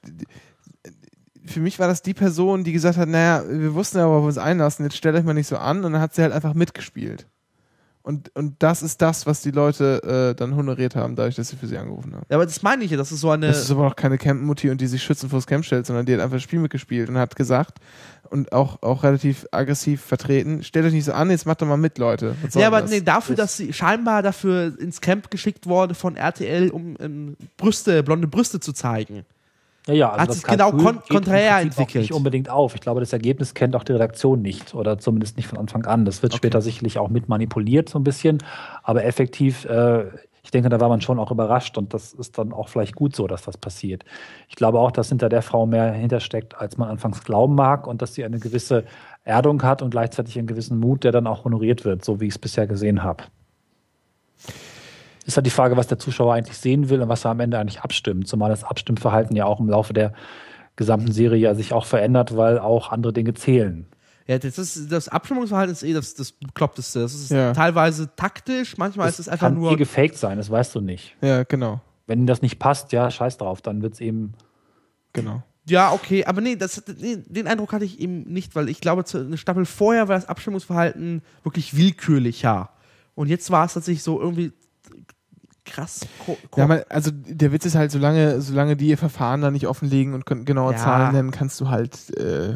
Für 1.46 1.60
mich 1.62 1.80
war 1.80 1.88
das 1.88 2.02
die 2.04 2.14
Person, 2.14 2.64
die 2.64 2.74
gesagt 2.74 2.98
hat, 2.98 3.10
naja, 3.10 3.44
wir 3.48 3.74
wussten 3.74 3.98
ja, 3.98 4.08
worauf 4.08 4.22
wir 4.24 4.28
uns 4.28 4.38
einlassen, 4.38 4.86
jetzt 4.86 4.96
stellt 4.98 5.16
euch 5.16 5.24
mal 5.24 5.34
nicht 5.34 5.48
so 5.48 5.58
an 5.58 5.84
und 5.84 5.94
dann 5.94 6.02
hat 6.02 6.14
sie 6.14 6.22
halt 6.22 6.32
einfach 6.34 6.54
mitgespielt. 6.54 7.28
Und, 8.10 8.36
und 8.36 8.56
das 8.58 8.82
ist 8.82 9.04
das, 9.04 9.28
was 9.28 9.44
die 9.44 9.52
Leute 9.52 10.32
äh, 10.32 10.36
dann 10.36 10.56
honoriert 10.56 10.96
haben, 10.96 11.16
dadurch, 11.16 11.36
dass 11.36 11.50
sie 11.50 11.56
für 11.56 11.68
sie 11.68 11.78
angerufen 11.78 12.16
haben. 12.16 12.24
ja, 12.28 12.38
aber 12.38 12.46
das 12.48 12.64
meine 12.64 12.84
ich 12.84 12.90
ja, 12.90 12.98
das 12.98 13.12
ist 13.12 13.20
so 13.20 13.30
eine. 13.30 13.46
Das 13.46 13.60
ist 13.60 13.70
aber 13.70 13.86
auch 13.86 13.96
keine 13.96 14.18
Camp-Mutti 14.18 14.72
und 14.72 14.82
die 14.82 14.88
sich 14.88 15.04
schützen 15.04 15.30
vors 15.30 15.46
Camp 15.46 15.64
stellt, 15.64 15.86
sondern 15.86 16.08
die 16.08 16.16
hat 16.16 16.20
einfach 16.20 16.38
das 16.38 16.42
Spiel 16.42 16.58
mitgespielt 16.58 17.08
und 17.08 17.20
hat 17.20 17.36
gesagt 17.36 17.78
und 18.32 18.52
auch, 18.52 18.82
auch 18.82 19.04
relativ 19.04 19.46
aggressiv 19.52 20.02
vertreten, 20.02 20.64
stellt 20.64 20.88
euch 20.88 20.94
nicht 20.94 21.06
so 21.06 21.14
an, 21.14 21.30
jetzt 21.30 21.46
macht 21.46 21.62
doch 21.62 21.68
mal 21.68 21.78
mit, 21.78 22.00
Leute. 22.00 22.34
Ja, 22.56 22.66
aber 22.66 22.82
das? 22.82 22.90
nee, 22.90 23.02
dafür, 23.02 23.36
dass 23.36 23.58
sie 23.58 23.74
scheinbar 23.74 24.24
dafür 24.24 24.74
ins 24.80 25.02
Camp 25.02 25.30
geschickt 25.30 25.68
wurde 25.68 25.94
von 25.94 26.16
RTL, 26.16 26.72
um 26.72 26.96
ähm, 27.00 27.38
Brüste, 27.58 28.02
blonde 28.02 28.28
Brüste 28.28 28.60
zu 28.60 28.74
zeigen. 28.74 29.24
Ja, 29.90 29.94
ja, 29.96 30.10
also 30.10 30.22
Hat 30.22 30.30
das 30.30 30.36
sich 30.38 30.46
genau 30.46 30.72
kon- 30.72 31.00
konträr 31.10 31.60
entwickelt. 31.60 32.04
Nicht 32.04 32.14
unbedingt 32.14 32.50
auf. 32.50 32.76
Ich 32.76 32.82
glaube, 32.82 33.00
das 33.00 33.12
Ergebnis 33.14 33.54
kennt 33.54 33.76
auch 33.76 33.84
die 33.84 33.94
Redaktion 33.94 34.42
nicht 34.42 34.74
oder 34.76 34.98
zumindest 35.00 35.38
nicht 35.38 35.48
von 35.48 35.58
Anfang 35.58 35.86
an. 35.86 36.06
Das 36.06 36.22
wird 36.24 36.34
Okay. 36.34 36.38
später 36.38 36.62
sicherlich 36.62 36.98
auch 37.00 37.10
mit 37.10 37.28
manipuliert 37.30 37.90
so 37.90 38.00
ein 38.00 38.04
bisschen, 38.04 38.38
aber 38.84 39.04
effektiv 39.06 39.66
äh, 39.66 40.06
ich 40.42 40.52
denke, 40.52 40.70
da 40.70 40.80
war 40.80 40.88
man 40.90 41.02
schon 41.02 41.20
auch 41.20 41.32
überrascht 41.32 41.78
und 41.78 41.94
das 41.94 42.14
ist 42.14 42.38
dann 42.38 42.54
auch 42.54 42.70
vielleicht 42.70 42.96
gut 42.96 43.14
so, 43.16 43.28
dass 43.28 43.42
das 43.44 43.58
passiert. 43.58 44.06
Ich 44.48 44.56
glaube 44.56 44.80
auch, 44.80 44.90
dass 44.90 45.10
hinter 45.10 45.28
der 45.28 45.42
Frau 45.42 45.66
mehr 45.66 45.92
hintersteckt, 45.92 46.58
als 46.58 46.78
man 46.78 46.88
anfangs 46.90 47.24
glauben 47.24 47.56
mag 47.56 47.86
und 47.86 48.02
dass 48.02 48.14
sie 48.16 48.24
eine 48.24 48.40
gewisse 48.40 48.86
Erdung 49.26 49.62
hat 49.64 49.82
und 49.82 49.90
gleichzeitig 49.92 50.38
einen 50.38 50.48
gewissen 50.48 50.80
Mut, 50.80 51.04
der 51.04 51.12
dann 51.12 51.28
auch 51.28 51.44
honoriert 51.44 51.84
wird, 51.84 52.06
so 52.06 52.20
wie 52.22 52.26
ich 52.26 52.32
es 52.34 52.40
bisher 52.40 52.68
gesehen 52.68 53.04
habe. 53.04 53.26
Ist 55.30 55.38
halt 55.38 55.46
die 55.46 55.52
Frage, 55.52 55.78
was 55.78 55.86
der 55.86 56.00
Zuschauer 56.00 56.34
eigentlich 56.34 56.58
sehen 56.58 56.90
will 56.90 57.02
und 57.04 57.08
was 57.08 57.24
er 57.24 57.30
am 57.32 57.40
Ende 57.40 57.60
eigentlich 57.60 57.82
abstimmt, 57.82 58.28
zumal 58.28 58.50
das 58.50 58.64
Abstimmverhalten 58.64 59.36
ja 59.36 59.46
auch 59.46 59.60
im 59.60 59.70
Laufe 59.70 59.94
der 59.94 60.12
gesamten 60.76 61.12
Serie 61.12 61.40
ja 61.40 61.54
sich 61.54 61.72
auch 61.72 61.86
verändert, 61.86 62.36
weil 62.36 62.58
auch 62.58 62.92
andere 62.92 63.14
Dinge 63.14 63.36
zählen. 63.36 63.86
Ja, 64.26 64.40
das, 64.40 64.58
ist, 64.58 64.92
das 64.92 65.08
Abstimmungsverhalten 65.08 65.72
ist 65.72 65.84
eh 65.84 65.94
das, 65.94 66.16
das 66.16 66.32
Bekloppteste. 66.32 67.02
Das 67.02 67.14
ist 67.14 67.30
Ja. 67.30 67.54
teilweise 67.54 68.10
taktisch, 68.16 68.76
manchmal 68.78 69.08
ist 69.08 69.20
es 69.20 69.30
einfach 69.30 69.48
kann 69.50 69.56
nur. 69.56 69.72
eh 69.72 69.76
gefaked 69.76 70.18
sein, 70.18 70.38
das 70.40 70.50
weißt 70.50 70.74
du 70.74 70.82
nicht. 70.82 71.16
Ja, 71.22 71.44
genau. 71.44 71.80
Wenn 72.08 72.26
das 72.26 72.42
nicht 72.42 72.58
passt, 72.58 72.92
ja, 72.92 73.12
scheiß 73.12 73.38
drauf, 73.38 73.62
dann 73.62 73.84
wird 73.84 73.94
es 73.94 74.02
eben. 74.02 74.34
Genau. 75.14 75.44
Ja, 75.68 75.92
okay, 75.92 76.26
aber 76.26 76.42
nee, 76.42 76.56
das, 76.56 76.82
nee, 77.00 77.18
den 77.28 77.46
Eindruck 77.46 77.72
hatte 77.74 77.86
ich 77.86 78.00
eben 78.00 78.22
nicht, 78.24 78.56
weil 78.56 78.68
ich 78.70 78.82
glaube, 78.82 79.04
zu- 79.04 79.20
eine 79.20 79.38
Staffel 79.38 79.66
vorher 79.66 80.08
war 80.08 80.16
das 80.16 80.28
Abstimmungsverhalten 80.28 81.22
wirklich 81.44 81.78
willkürlicher. 81.78 82.70
Und 83.14 83.28
jetzt 83.28 83.52
war 83.52 83.66
es 83.66 83.74
tatsächlich 83.74 84.02
so 84.02 84.20
irgendwie 84.20 84.54
krass. 85.70 86.02
Ko 86.26 86.38
Ja, 86.58 86.68
man, 86.68 86.82
also 86.90 87.12
der 87.14 87.52
Witz 87.52 87.66
ist 87.66 87.76
halt, 87.76 87.92
solange, 87.92 88.42
solange 88.42 88.76
die 88.76 88.88
ihr 88.88 88.98
Verfahren 88.98 89.42
da 89.42 89.52
nicht 89.52 89.68
offenlegen 89.68 90.14
und 90.14 90.26
können 90.26 90.46
genaue 90.46 90.74
Ja. 90.74 90.78
Zahlen 90.78 91.14
nennen, 91.16 91.32
kannst 91.32 91.60
du 91.62 91.70
halt. 91.70 92.16
Äh, 92.18 92.56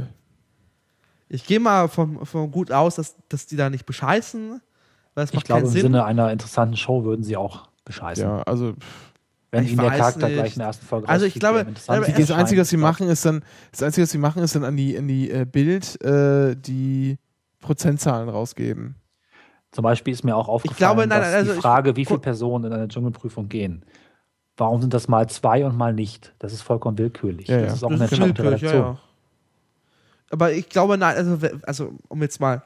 ich 1.29 1.45
gehe 1.45 1.59
mal 1.59 1.87
von, 1.87 2.25
von 2.25 2.51
gut 2.51 2.71
aus, 2.71 2.95
dass, 2.95 3.15
dass 3.29 3.45
die 3.47 3.55
da 3.55 3.69
nicht 3.69 3.85
bescheißen, 3.85 4.61
weil 5.15 5.23
es 5.23 5.29
Ich 5.31 5.35
macht 5.35 5.45
glaube, 5.45 5.61
keinen 5.61 5.67
im 5.67 5.73
Sinn. 5.73 5.81
Sinne 5.83 6.05
einer 6.05 6.31
interessanten 6.31 6.77
Show 6.77 7.03
würden 7.03 7.23
sie 7.23 7.37
auch 7.37 7.67
bescheißen. 7.85 8.23
ja, 8.23 8.41
also 8.43 8.73
Wenn 9.51 9.63
Ich 9.65 9.71
ihnen 9.73 9.81
der 9.81 9.91
Charakter 9.91 10.27
nicht. 10.27 10.35
gleich 10.37 10.53
in 10.53 10.59
der 10.59 10.67
ersten 10.67 10.85
Folge 10.85 11.09
Also 11.09 11.25
ich 11.25 11.33
glaube- 11.35 11.59
ist, 11.59 11.87
das 12.19 12.31
Einzige, 12.31 12.61
was 12.61 12.69
sie 12.69 12.77
machen, 12.77 13.07
ist 13.09 13.25
dann, 13.25 13.43
das 13.71 13.81
Einzige, 13.83 14.03
was 14.03 14.11
sie 14.11 14.17
machen, 14.19 14.43
ist 14.43 14.55
dann 14.55 14.63
an 14.63 14.77
die, 14.77 14.95
in 14.95 15.07
die 15.07 15.31
äh, 15.31 15.45
Bild 15.45 15.99
äh, 16.03 16.55
die 16.55 17.17
Prozentzahlen 17.61 18.29
rausgeben. 18.29 18.95
Zum 19.73 19.83
Beispiel 19.83 20.13
ist 20.13 20.23
mir 20.23 20.35
auch 20.35 20.47
aufgefallen, 20.47 20.77
glaube, 20.77 21.07
nein, 21.07 21.19
dass 21.19 21.33
also 21.33 21.51
die 21.51 21.57
ich- 21.57 21.61
Frage, 21.61 21.95
wie 21.97 22.05
viele 22.05 22.19
Personen 22.19 22.65
in 22.65 22.73
eine 22.73 22.87
Dschungelprüfung 22.87 23.49
gehen. 23.49 23.83
Warum 24.55 24.79
sind 24.81 24.93
das 24.93 25.07
mal 25.07 25.27
zwei 25.29 25.65
und 25.65 25.75
mal 25.75 25.93
nicht? 25.93 26.33
Das 26.39 26.53
ist 26.53 26.61
vollkommen 26.61 26.97
willkürlich. 26.97 27.47
Ja, 27.47 27.57
das 27.57 27.65
ja. 27.67 27.73
ist 27.73 27.83
auch 27.83 27.89
Das 27.89 28.01
eine 28.01 28.09
ist 28.11 28.19
willkürlich, 28.21 28.61
ja, 28.61 28.73
ja. 28.73 28.97
Aber 30.29 30.51
ich 30.53 30.69
glaube, 30.69 30.97
nein, 30.97 31.15
also, 31.15 31.37
also 31.63 31.93
um 32.07 32.21
jetzt 32.21 32.39
mal, 32.39 32.63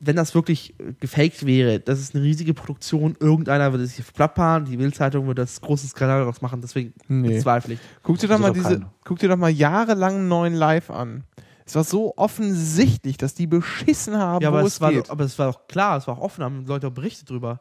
wenn 0.00 0.16
das 0.16 0.34
wirklich 0.34 0.78
äh, 0.80 0.92
gefaked 1.00 1.46
wäre, 1.46 1.80
das 1.80 2.00
ist 2.00 2.14
eine 2.14 2.24
riesige 2.24 2.52
Produktion, 2.54 3.16
irgendeiner 3.20 3.72
würde 3.72 3.86
sich 3.86 4.04
verplappern, 4.04 4.64
die 4.66 4.76
Bildzeitung 4.76 5.26
würde 5.26 5.42
das 5.42 5.60
große 5.60 5.86
Skandal 5.88 6.20
daraus 6.20 6.42
machen, 6.42 6.60
deswegen 6.60 6.92
Nee. 7.08 7.28
bezweifle 7.28 7.74
ich. 7.74 7.80
Guck 8.02 8.18
dir 8.18 8.28
doch 8.28 8.38
mal 8.38 8.52
diese, 8.52 8.78
keine. 8.80 8.90
guck 9.04 9.18
dir 9.18 9.28
doch 9.28 9.36
mal 9.36 9.50
jahrelang 9.50 10.14
einen 10.16 10.28
neuen 10.28 10.54
Live 10.54 10.90
an. 10.90 11.24
Es 11.66 11.74
war 11.74 11.84
so 11.84 12.14
offensichtlich, 12.16 13.16
dass 13.16 13.34
die 13.34 13.46
beschissen 13.46 14.16
haben, 14.18 14.42
Ja, 14.42 14.52
wo 14.52 14.56
aber 14.58 14.66
es 14.66 14.80
war 14.80 14.92
geht. 14.92 15.06
doch, 15.06 15.10
aber 15.10 15.24
es 15.24 15.38
war 15.38 15.50
doch 15.52 15.66
klar, 15.66 15.96
es 15.98 16.06
war 16.06 16.18
auch 16.18 16.22
offen, 16.22 16.44
haben 16.44 16.66
Leute 16.66 16.88
auch 16.88 16.92
berichtet 16.92 17.30
drüber. 17.30 17.60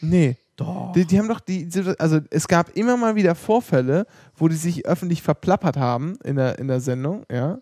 nee. 0.00 0.36
Doch. 0.56 0.92
Die, 0.92 1.06
die 1.06 1.18
haben 1.18 1.28
doch 1.28 1.40
die, 1.40 1.66
also 1.98 2.20
es 2.28 2.46
gab 2.46 2.76
immer 2.76 2.98
mal 2.98 3.14
wieder 3.14 3.34
Vorfälle, 3.34 4.06
wo 4.36 4.46
die 4.46 4.56
sich 4.56 4.84
öffentlich 4.84 5.22
verplappert 5.22 5.78
haben 5.78 6.18
in 6.22 6.36
der, 6.36 6.58
in 6.58 6.68
der 6.68 6.80
Sendung, 6.80 7.24
ja. 7.32 7.60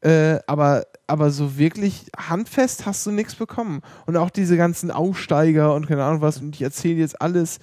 Äh, 0.00 0.40
aber, 0.48 0.86
aber 1.06 1.30
so 1.30 1.56
wirklich 1.56 2.06
handfest 2.18 2.84
hast 2.84 3.06
du 3.06 3.12
nichts 3.12 3.36
bekommen. 3.36 3.80
Und 4.06 4.16
auch 4.16 4.30
diese 4.30 4.56
ganzen 4.56 4.90
Aussteiger 4.90 5.72
und 5.76 5.86
keine 5.86 6.02
Ahnung 6.02 6.20
was, 6.20 6.38
und 6.38 6.56
ich 6.56 6.62
erzähle 6.62 6.98
jetzt 6.98 7.22
alles, 7.22 7.60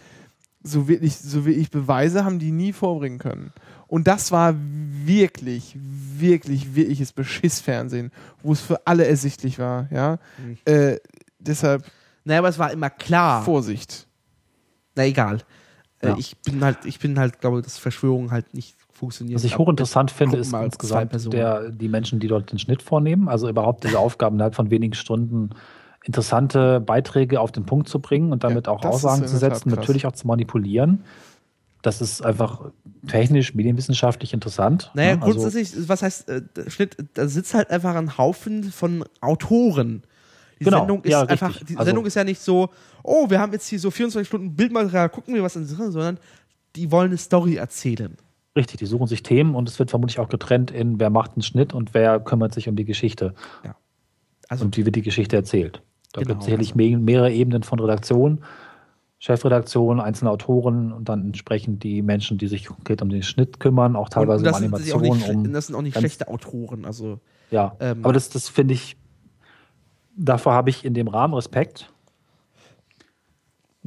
so 0.64 0.88
wirklich, 0.88 1.18
so 1.18 1.46
wirklich 1.46 1.70
Beweise 1.70 2.24
haben 2.24 2.40
die 2.40 2.52
nie 2.52 2.72
vorbringen 2.72 3.20
können. 3.20 3.52
Und 3.88 4.08
das 4.08 4.32
war 4.32 4.54
wirklich, 5.06 5.76
wirklich, 5.78 6.76
wirkliches 6.76 7.14
Beschissfernsehen, 7.14 8.12
wo 8.44 8.52
es 8.54 8.62
für 8.62 8.86
alle 8.86 9.06
ersichtlich 9.08 9.60
war, 9.60 9.88
ja. 9.92 10.20
Mhm. 10.38 10.58
Äh, 10.66 10.98
deshalb 11.40 11.86
Naja, 12.26 12.40
aber 12.40 12.50
es 12.50 12.60
war 12.60 12.72
immer 12.72 12.90
klar. 12.90 13.44
Vorsicht. 13.44 14.08
Na 14.96 15.06
egal. 15.06 15.40
Äh, 16.02 16.10
Ja. 16.10 16.16
Ich 16.18 16.38
bin 16.40 16.64
halt, 16.64 16.80
ich 16.86 17.00
bin 17.00 17.18
halt, 17.18 17.40
glaube 17.40 17.62
dass 17.62 17.78
Verschwörungen 17.78 18.32
halt 18.32 18.54
nicht 18.54 18.76
funktionieren. 18.92 19.36
Was 19.36 19.44
ich 19.44 19.58
hochinteressant 19.58 20.12
finde, 20.12 20.38
gucken 20.38 20.60
ist 20.60 20.66
insgesamt 20.66 21.34
der, 21.34 21.70
die 21.70 21.88
Menschen, 21.88 22.20
die 22.20 22.28
dort 22.28 22.52
den 22.52 22.60
Schnitt 22.60 22.82
vornehmen. 22.82 23.30
Also 23.30 23.48
überhaupt 23.48 23.84
diese 23.84 24.00
Aufgaben 24.00 24.36
innerhalb 24.36 24.56
von 24.56 24.70
wenigen 24.70 24.94
Stunden 24.96 25.52
interessante 26.04 26.80
Beiträge 26.80 27.40
auf 27.40 27.52
den 27.52 27.66
Punkt 27.66 27.90
zu 27.90 28.00
bringen 28.00 28.32
und 28.32 28.44
damit 28.44 28.68
Ja, 28.68 28.74
auch 28.74 28.84
Aussagen 28.84 29.28
zu 29.28 29.38
setzen, 29.38 29.70
natürlich 29.70 30.06
auch 30.06 30.14
zu 30.14 30.26
manipulieren. 30.26 31.04
Das 31.88 32.02
ist 32.02 32.22
einfach 32.22 32.70
technisch, 33.08 33.56
medienwissenschaftlich 33.56 34.34
interessant. 34.34 34.92
Naja, 34.94 35.16
ne? 35.16 35.22
Also- 35.24 35.40
grundsätzlich, 35.40 35.88
was 35.88 36.02
heißt 36.02 36.28
äh, 36.30 36.42
Schnitt? 36.68 36.98
Da 37.14 37.30
sitzt 37.30 37.54
halt 37.54 37.70
einfach 37.70 37.96
ein 37.96 38.18
Haufen 38.18 38.66
von 38.66 39.06
Autoren. 39.22 40.04
Die 40.60 40.66
Genau, 40.66 40.80
Sendung 40.80 41.02
ist 41.04 41.12
ja, 41.12 41.22
einfach, 41.22 41.50
richtig. 41.52 41.68
die 41.68 41.78
Also- 41.78 41.86
Sendung 41.86 42.06
ist 42.06 42.16
ja 42.16 42.26
nicht 42.26 42.42
so, 42.42 42.70
oh, 43.04 43.30
wir 43.30 43.40
haben 43.40 43.54
jetzt 43.54 43.68
hier 43.70 43.80
so 43.80 43.90
24 43.90 44.28
Stunden 44.28 44.54
Bildmaterial, 44.56 45.08
gucken 45.10 45.34
wir 45.34 45.44
was 45.44 45.56
interessant, 45.56 45.94
sondern 45.94 46.18
die 46.76 46.92
wollen 46.92 47.08
eine 47.08 47.18
Story 47.18 47.56
erzählen. 47.56 48.18
Richtig, 48.58 48.80
die 48.80 48.86
suchen 48.86 49.08
sich 49.08 49.24
Themen 49.24 49.56
und 49.56 49.70
es 49.70 49.80
wird 49.80 49.90
vermutlich 49.92 50.20
auch 50.20 50.28
getrennt 50.30 50.72
in, 50.72 51.00
wer 51.00 51.10
macht 51.10 51.32
einen 51.36 51.44
Schnitt 51.44 51.74
und 51.74 51.94
wer 51.94 52.20
kümmert 52.20 52.54
sich 52.54 52.68
um 52.68 52.76
die 52.76 52.86
Geschichte 52.86 53.34
Also, 54.50 54.66
und 54.66 54.76
wie 54.76 54.86
wird 54.86 54.96
die 54.98 55.04
Geschichte 55.04 55.38
erzählt. 55.38 55.82
Da 56.14 56.22
Genau, 56.22 56.30
gibt 56.34 56.40
es 56.42 56.46
sicherlich 56.48 56.70
also- 56.76 56.78
me- 56.78 56.98
mehrere 56.98 57.32
Ebenen 57.32 57.64
von 57.64 57.80
Redaktion, 57.80 58.40
Chefredaktion, 59.28 60.00
einzelne 60.00 60.32
Autoren 60.32 60.94
und 60.94 61.10
dann 61.10 61.26
entsprechend 61.26 61.84
die 61.84 62.02
Menschen, 62.02 62.38
die 62.38 62.48
sich 62.48 62.66
konkret 62.66 63.02
um 63.02 63.10
den 63.10 63.24
Schnitt 63.24 63.60
kümmern, 63.60 63.98
auch 63.98 64.08
teilweise 64.08 64.46
um 64.48 64.54
sind, 64.54 64.64
Animationen. 64.74 65.18
nicht, 65.18 65.28
schle- 65.28 65.36
Um, 65.36 65.52
das 65.54 65.68
sind 65.68 65.76
auch 65.76 65.82
nicht 65.82 65.98
schlechte 65.98 66.30
Autoren. 66.30 66.86
Also, 66.86 67.20
ja, 67.52 67.76
ähm, 67.82 68.00
aber 68.04 68.14
das, 68.14 68.30
das 68.30 68.48
finde 68.48 68.74
ich, 68.74 68.96
davor 70.16 70.54
habe 70.54 70.70
ich 70.70 70.86
in 70.86 70.94
dem 70.94 71.10
Rahmen 71.10 71.34
Respekt. 71.34 71.92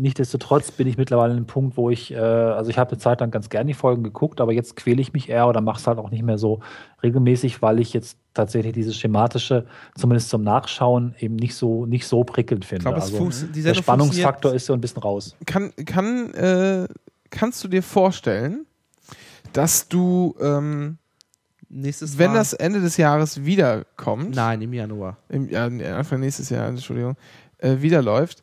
Nichtsdestotrotz 0.01 0.71
bin 0.71 0.87
ich 0.87 0.97
mittlerweile 0.97 1.33
an 1.33 1.37
einem 1.37 1.47
Punkt, 1.47 1.77
wo 1.77 1.91
ich, 1.91 2.11
äh, 2.13 2.17
also 2.19 2.71
ich 2.71 2.79
habe 2.79 2.91
eine 2.93 2.99
Zeit 2.99 3.21
lang 3.21 3.31
ganz 3.31 3.51
gerne 3.51 3.69
die 3.69 3.75
Folgen 3.75 4.03
geguckt, 4.03 4.41
aber 4.41 4.53
jetzt 4.53 4.75
quäle 4.77 5.01
ich 5.03 5.13
mich 5.13 5.29
eher 5.29 5.47
oder 5.47 5.61
mache 5.61 5.79
es 5.79 5.87
halt 5.87 5.99
auch 5.99 6.11
nicht 6.11 6.23
mehr 6.23 6.39
so 6.39 6.61
regelmäßig, 7.03 7.61
weil 7.61 7.79
ich 7.81 7.93
jetzt 7.93 8.17
tatsächlich 8.33 8.73
dieses 8.73 8.97
schematische, 8.97 9.67
zumindest 9.97 10.31
zum 10.31 10.43
Nachschauen, 10.43 11.15
eben 11.19 11.37
nicht 11.37 11.55
so, 11.55 11.85
nicht 11.85 12.07
so 12.07 12.25
prickelnd 12.25 12.65
finde. 12.65 12.81
ich 12.81 12.85
glaube, 12.85 13.29
es 13.29 13.43
also, 13.45 13.47
der 13.63 13.75
Spannungsfaktor 13.75 14.55
ist 14.55 14.67
so 14.67 14.73
ein 14.73 14.81
bisschen 14.81 15.03
raus. 15.03 15.37
kann, 15.45 15.73
kann, 15.85 16.33
äh, 16.33 16.89
kannst 17.29 17.63
du 17.63 17.69
dir 17.69 17.83
vorstellen, 17.83 18.65
dass 19.53 19.89
du, 19.89 20.35
ähm, 20.41 20.97
Nächstes 21.73 22.19
wenn 22.19 22.33
Mal- 22.33 22.39
das 22.39 22.53
Ende 22.53 22.81
des 22.81 22.97
Jahres 22.97 23.45
wiederkommt, 23.45 24.35
Nein, 24.35 24.61
im 24.63 24.73
Januar. 24.73 25.19
im, 25.29 25.49
ja, 25.49 25.67
Anfang 25.67 26.19
nächstes 26.21 26.51
Jahr, 26.51 26.67
Entschuldigung, 26.69 27.17
äh, 27.59 27.77
wieder 27.81 28.03
läuft, 28.03 28.43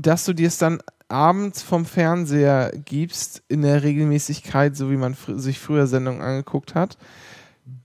dass 0.00 0.24
du 0.24 0.32
dir 0.32 0.48
es 0.48 0.58
dann 0.58 0.80
abends 1.08 1.62
vom 1.62 1.84
Fernseher 1.84 2.72
gibst, 2.84 3.42
in 3.48 3.62
der 3.62 3.82
Regelmäßigkeit, 3.82 4.76
so 4.76 4.90
wie 4.90 4.96
man 4.96 5.14
fr 5.14 5.38
sich 5.38 5.58
früher 5.58 5.86
Sendungen 5.86 6.22
angeguckt 6.22 6.74
hat. 6.74 6.96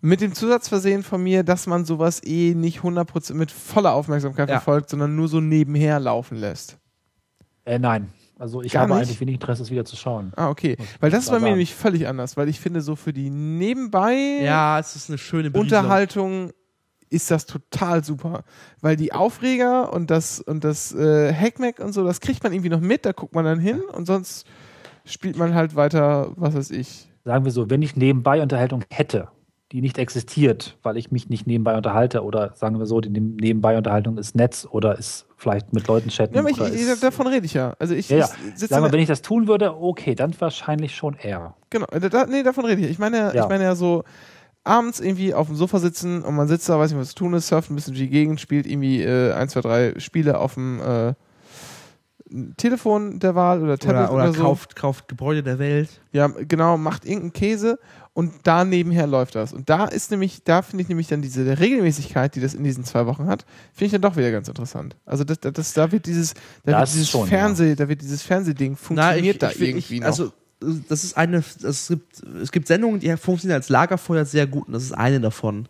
Mit 0.01 0.21
dem 0.21 0.33
Zusatz 0.33 0.67
versehen 0.69 1.03
von 1.03 1.21
mir, 1.23 1.43
dass 1.43 1.67
man 1.67 1.85
sowas 1.85 2.21
eh 2.23 2.53
nicht 2.55 2.79
100% 2.81 3.33
mit 3.33 3.51
voller 3.51 3.93
Aufmerksamkeit 3.93 4.49
Ja. 4.49 4.55
verfolgt, 4.59 4.89
sondern 4.89 5.15
nur 5.15 5.27
so 5.27 5.41
nebenher 5.41 5.99
laufen 5.99 6.37
lässt. 6.37 6.77
Äh, 7.65 7.79
nein. 7.79 8.09
Also 8.37 8.61
ich 8.61 8.73
Gar 8.73 8.83
habe 8.83 8.93
nicht? 8.95 9.03
eigentlich 9.03 9.21
wenig 9.21 9.35
Interesse, 9.35 9.63
es 9.63 9.71
wieder 9.71 9.85
zu 9.85 9.95
schauen. 9.95 10.33
Ah, 10.35 10.49
okay. 10.49 10.75
Weil 10.99 11.09
das 11.09 11.23
ist 11.23 11.29
bei 11.31 11.39
mir 11.39 11.49
nämlich 11.49 11.73
völlig 11.73 12.05
anders, 12.07 12.35
weil 12.35 12.49
ich 12.49 12.59
finde, 12.59 12.81
so 12.81 12.95
für 12.95 13.13
die 13.13 13.29
nebenbei 13.29 14.41
Ja, 14.43 14.77
es 14.77 14.95
ist 14.95 15.09
eine 15.09 15.17
schöne 15.17 15.49
Berieselung. 15.51 15.61
Unterhaltung 15.83 16.51
ist 17.09 17.31
das 17.31 17.45
total 17.45 18.03
super. 18.03 18.43
Weil 18.81 18.95
die 18.95 19.13
Aufreger 19.13 19.93
und 19.93 20.09
das 20.11 20.39
und 20.39 20.63
das 20.63 20.93
äh, 20.93 21.33
Hackmack 21.33 21.79
und 21.79 21.93
so, 21.93 22.03
das 22.03 22.19
kriegt 22.21 22.43
man 22.43 22.53
irgendwie 22.53 22.69
noch 22.69 22.81
mit, 22.81 23.05
da 23.05 23.11
guckt 23.11 23.33
man 23.35 23.45
dann 23.45 23.59
hin 23.59 23.81
und 23.81 24.05
sonst 24.05 24.45
spielt 25.05 25.37
man 25.37 25.53
halt 25.53 25.75
weiter, 25.75 26.31
was 26.35 26.55
weiß 26.55 26.71
ich. 26.71 27.09
Sagen 27.23 27.45
wir 27.45 27.51
so, 27.51 27.69
wenn 27.69 27.81
ich 27.81 27.95
nebenbei 27.95 28.41
Unterhaltung 28.41 28.83
hätte, 28.89 29.29
die 29.71 29.81
nicht 29.81 29.97
existiert, 29.97 30.77
weil 30.83 30.95
ich 30.95 31.11
mich 31.11 31.29
nicht 31.29 31.47
nebenbei 31.47 31.75
unterhalte, 31.75 32.23
oder 32.23 32.53
sagen 32.55 32.77
wir 32.77 32.85
so, 32.85 33.01
die 33.01 33.09
nebenbei 33.09 33.77
Unterhaltung 33.77 34.17
ist 34.17 34.35
Netz 34.35 34.67
oder 34.69 34.97
ist 34.97 35.25
vielleicht 35.37 35.73
mit 35.73 35.87
Leuten 35.87 36.09
chatten. 36.09 36.35
Ja, 36.35 36.41
aber 36.41 36.49
ich, 36.49 36.59
oder 36.59 36.71
ich, 36.71 36.99
davon 36.99 37.27
rede 37.27 37.45
ich 37.45 37.55
ja. 37.55 37.73
Also 37.79 37.95
ich, 37.95 38.09
ja, 38.09 38.17
ja. 38.17 38.25
ich 38.25 38.59
sitze 38.59 38.73
Sagen 38.73 38.85
wir, 38.85 38.91
wenn 38.91 38.99
ich 38.99 39.07
das 39.07 39.21
tun 39.21 39.47
würde, 39.47 39.75
okay, 39.75 40.13
dann 40.13 40.33
wahrscheinlich 40.39 40.95
schon 40.95 41.15
eher. 41.15 41.55
Genau, 41.71 41.87
da, 41.87 42.25
nee, 42.27 42.43
davon 42.43 42.65
rede 42.65 42.81
ich. 42.81 42.91
Ich 42.91 42.99
meine, 42.99 43.33
Ja. 43.33 43.43
ich 43.43 43.49
meine 43.49 43.63
ja 43.63 43.75
so 43.75 44.03
abends 44.65 44.99
irgendwie 44.99 45.33
auf 45.33 45.47
dem 45.47 45.55
Sofa 45.55 45.79
sitzen 45.79 46.23
und 46.23 46.35
man 46.35 46.47
sitzt 46.47 46.67
da, 46.67 46.77
weiß 46.77 46.91
nicht, 46.91 46.99
was 46.99 47.09
zu 47.09 47.15
tun 47.15 47.33
ist, 47.33 47.47
surft 47.47 47.69
ein 47.69 47.75
bisschen 47.75 47.93
die 47.93 48.09
Gegend, 48.09 48.41
spielt 48.41 48.65
irgendwie 48.65 49.01
äh, 49.01 49.31
ein, 49.33 49.47
zwei, 49.47 49.61
drei 49.61 49.99
Spiele 49.99 50.39
auf 50.39 50.55
dem 50.55 50.81
äh, 50.81 51.13
Telefon 52.57 53.19
der 53.19 53.35
Wahl 53.35 53.61
oder 53.61 53.77
Tablet 53.77 54.09
Oder, 54.09 54.13
oder, 54.13 54.23
oder 54.23 54.33
so. 54.33 54.41
kauft, 54.41 54.75
kauft 54.75 55.07
Gebäude 55.07 55.43
der 55.43 55.59
Welt. 55.59 56.01
Ja, 56.11 56.27
genau, 56.27 56.77
macht 56.77 57.05
irgendeinen 57.05 57.33
Käse 57.33 57.77
und 58.13 58.33
da 58.43 58.65
nebenher 58.65 59.05
läuft 59.05 59.35
das. 59.35 59.53
Und 59.53 59.69
da 59.69 59.85
ist 59.85 60.09
nämlich, 60.09 60.43
da 60.43 60.63
finde 60.63 60.81
ich 60.81 60.89
nämlich 60.89 61.07
dann 61.07 61.21
diese 61.21 61.59
Regelmäßigkeit, 61.59 62.33
die 62.33 62.41
das 62.41 62.55
in 62.55 62.63
diesen 62.63 62.83
zwei 62.83 63.05
Wochen 63.05 63.27
hat, 63.27 63.45
finde 63.73 63.85
ich 63.85 63.91
dann 63.91 64.01
doch 64.01 64.17
wieder 64.17 64.31
ganz 64.31 64.47
interessant. 64.47 64.95
Also 65.05 65.23
das, 65.23 65.39
das, 65.39 65.53
das 65.53 65.73
da 65.73 65.91
wird 65.91 66.07
dieses, 66.07 66.33
da 66.63 66.79
Das 66.79 66.89
wird 66.89 66.95
dieses 66.95 67.09
schon, 67.11 67.27
Fernseh, 67.27 67.75
da 67.75 67.87
wird 67.87 68.01
dieses 68.01 68.23
Fernsehding 68.23 68.75
funktioniert 68.75 69.43
da 69.43 69.51
ich, 69.51 69.61
ich, 69.61 69.69
irgendwie 69.69 69.93
ich, 69.95 69.99
noch. 70.01 70.07
Also, 70.07 70.33
das 70.59 71.03
ist 71.03 71.17
eine, 71.17 71.37
es 71.37 71.87
gibt, 71.87 72.23
es 72.41 72.51
gibt 72.51 72.67
Sendungen, 72.67 72.99
die 72.99 73.15
funktionieren 73.17 73.57
als 73.57 73.69
Lagerfeuer 73.69 74.25
sehr 74.25 74.47
gut 74.47 74.67
und 74.67 74.73
das 74.73 74.83
ist 74.83 74.93
eine 74.93 75.19
davon. 75.19 75.67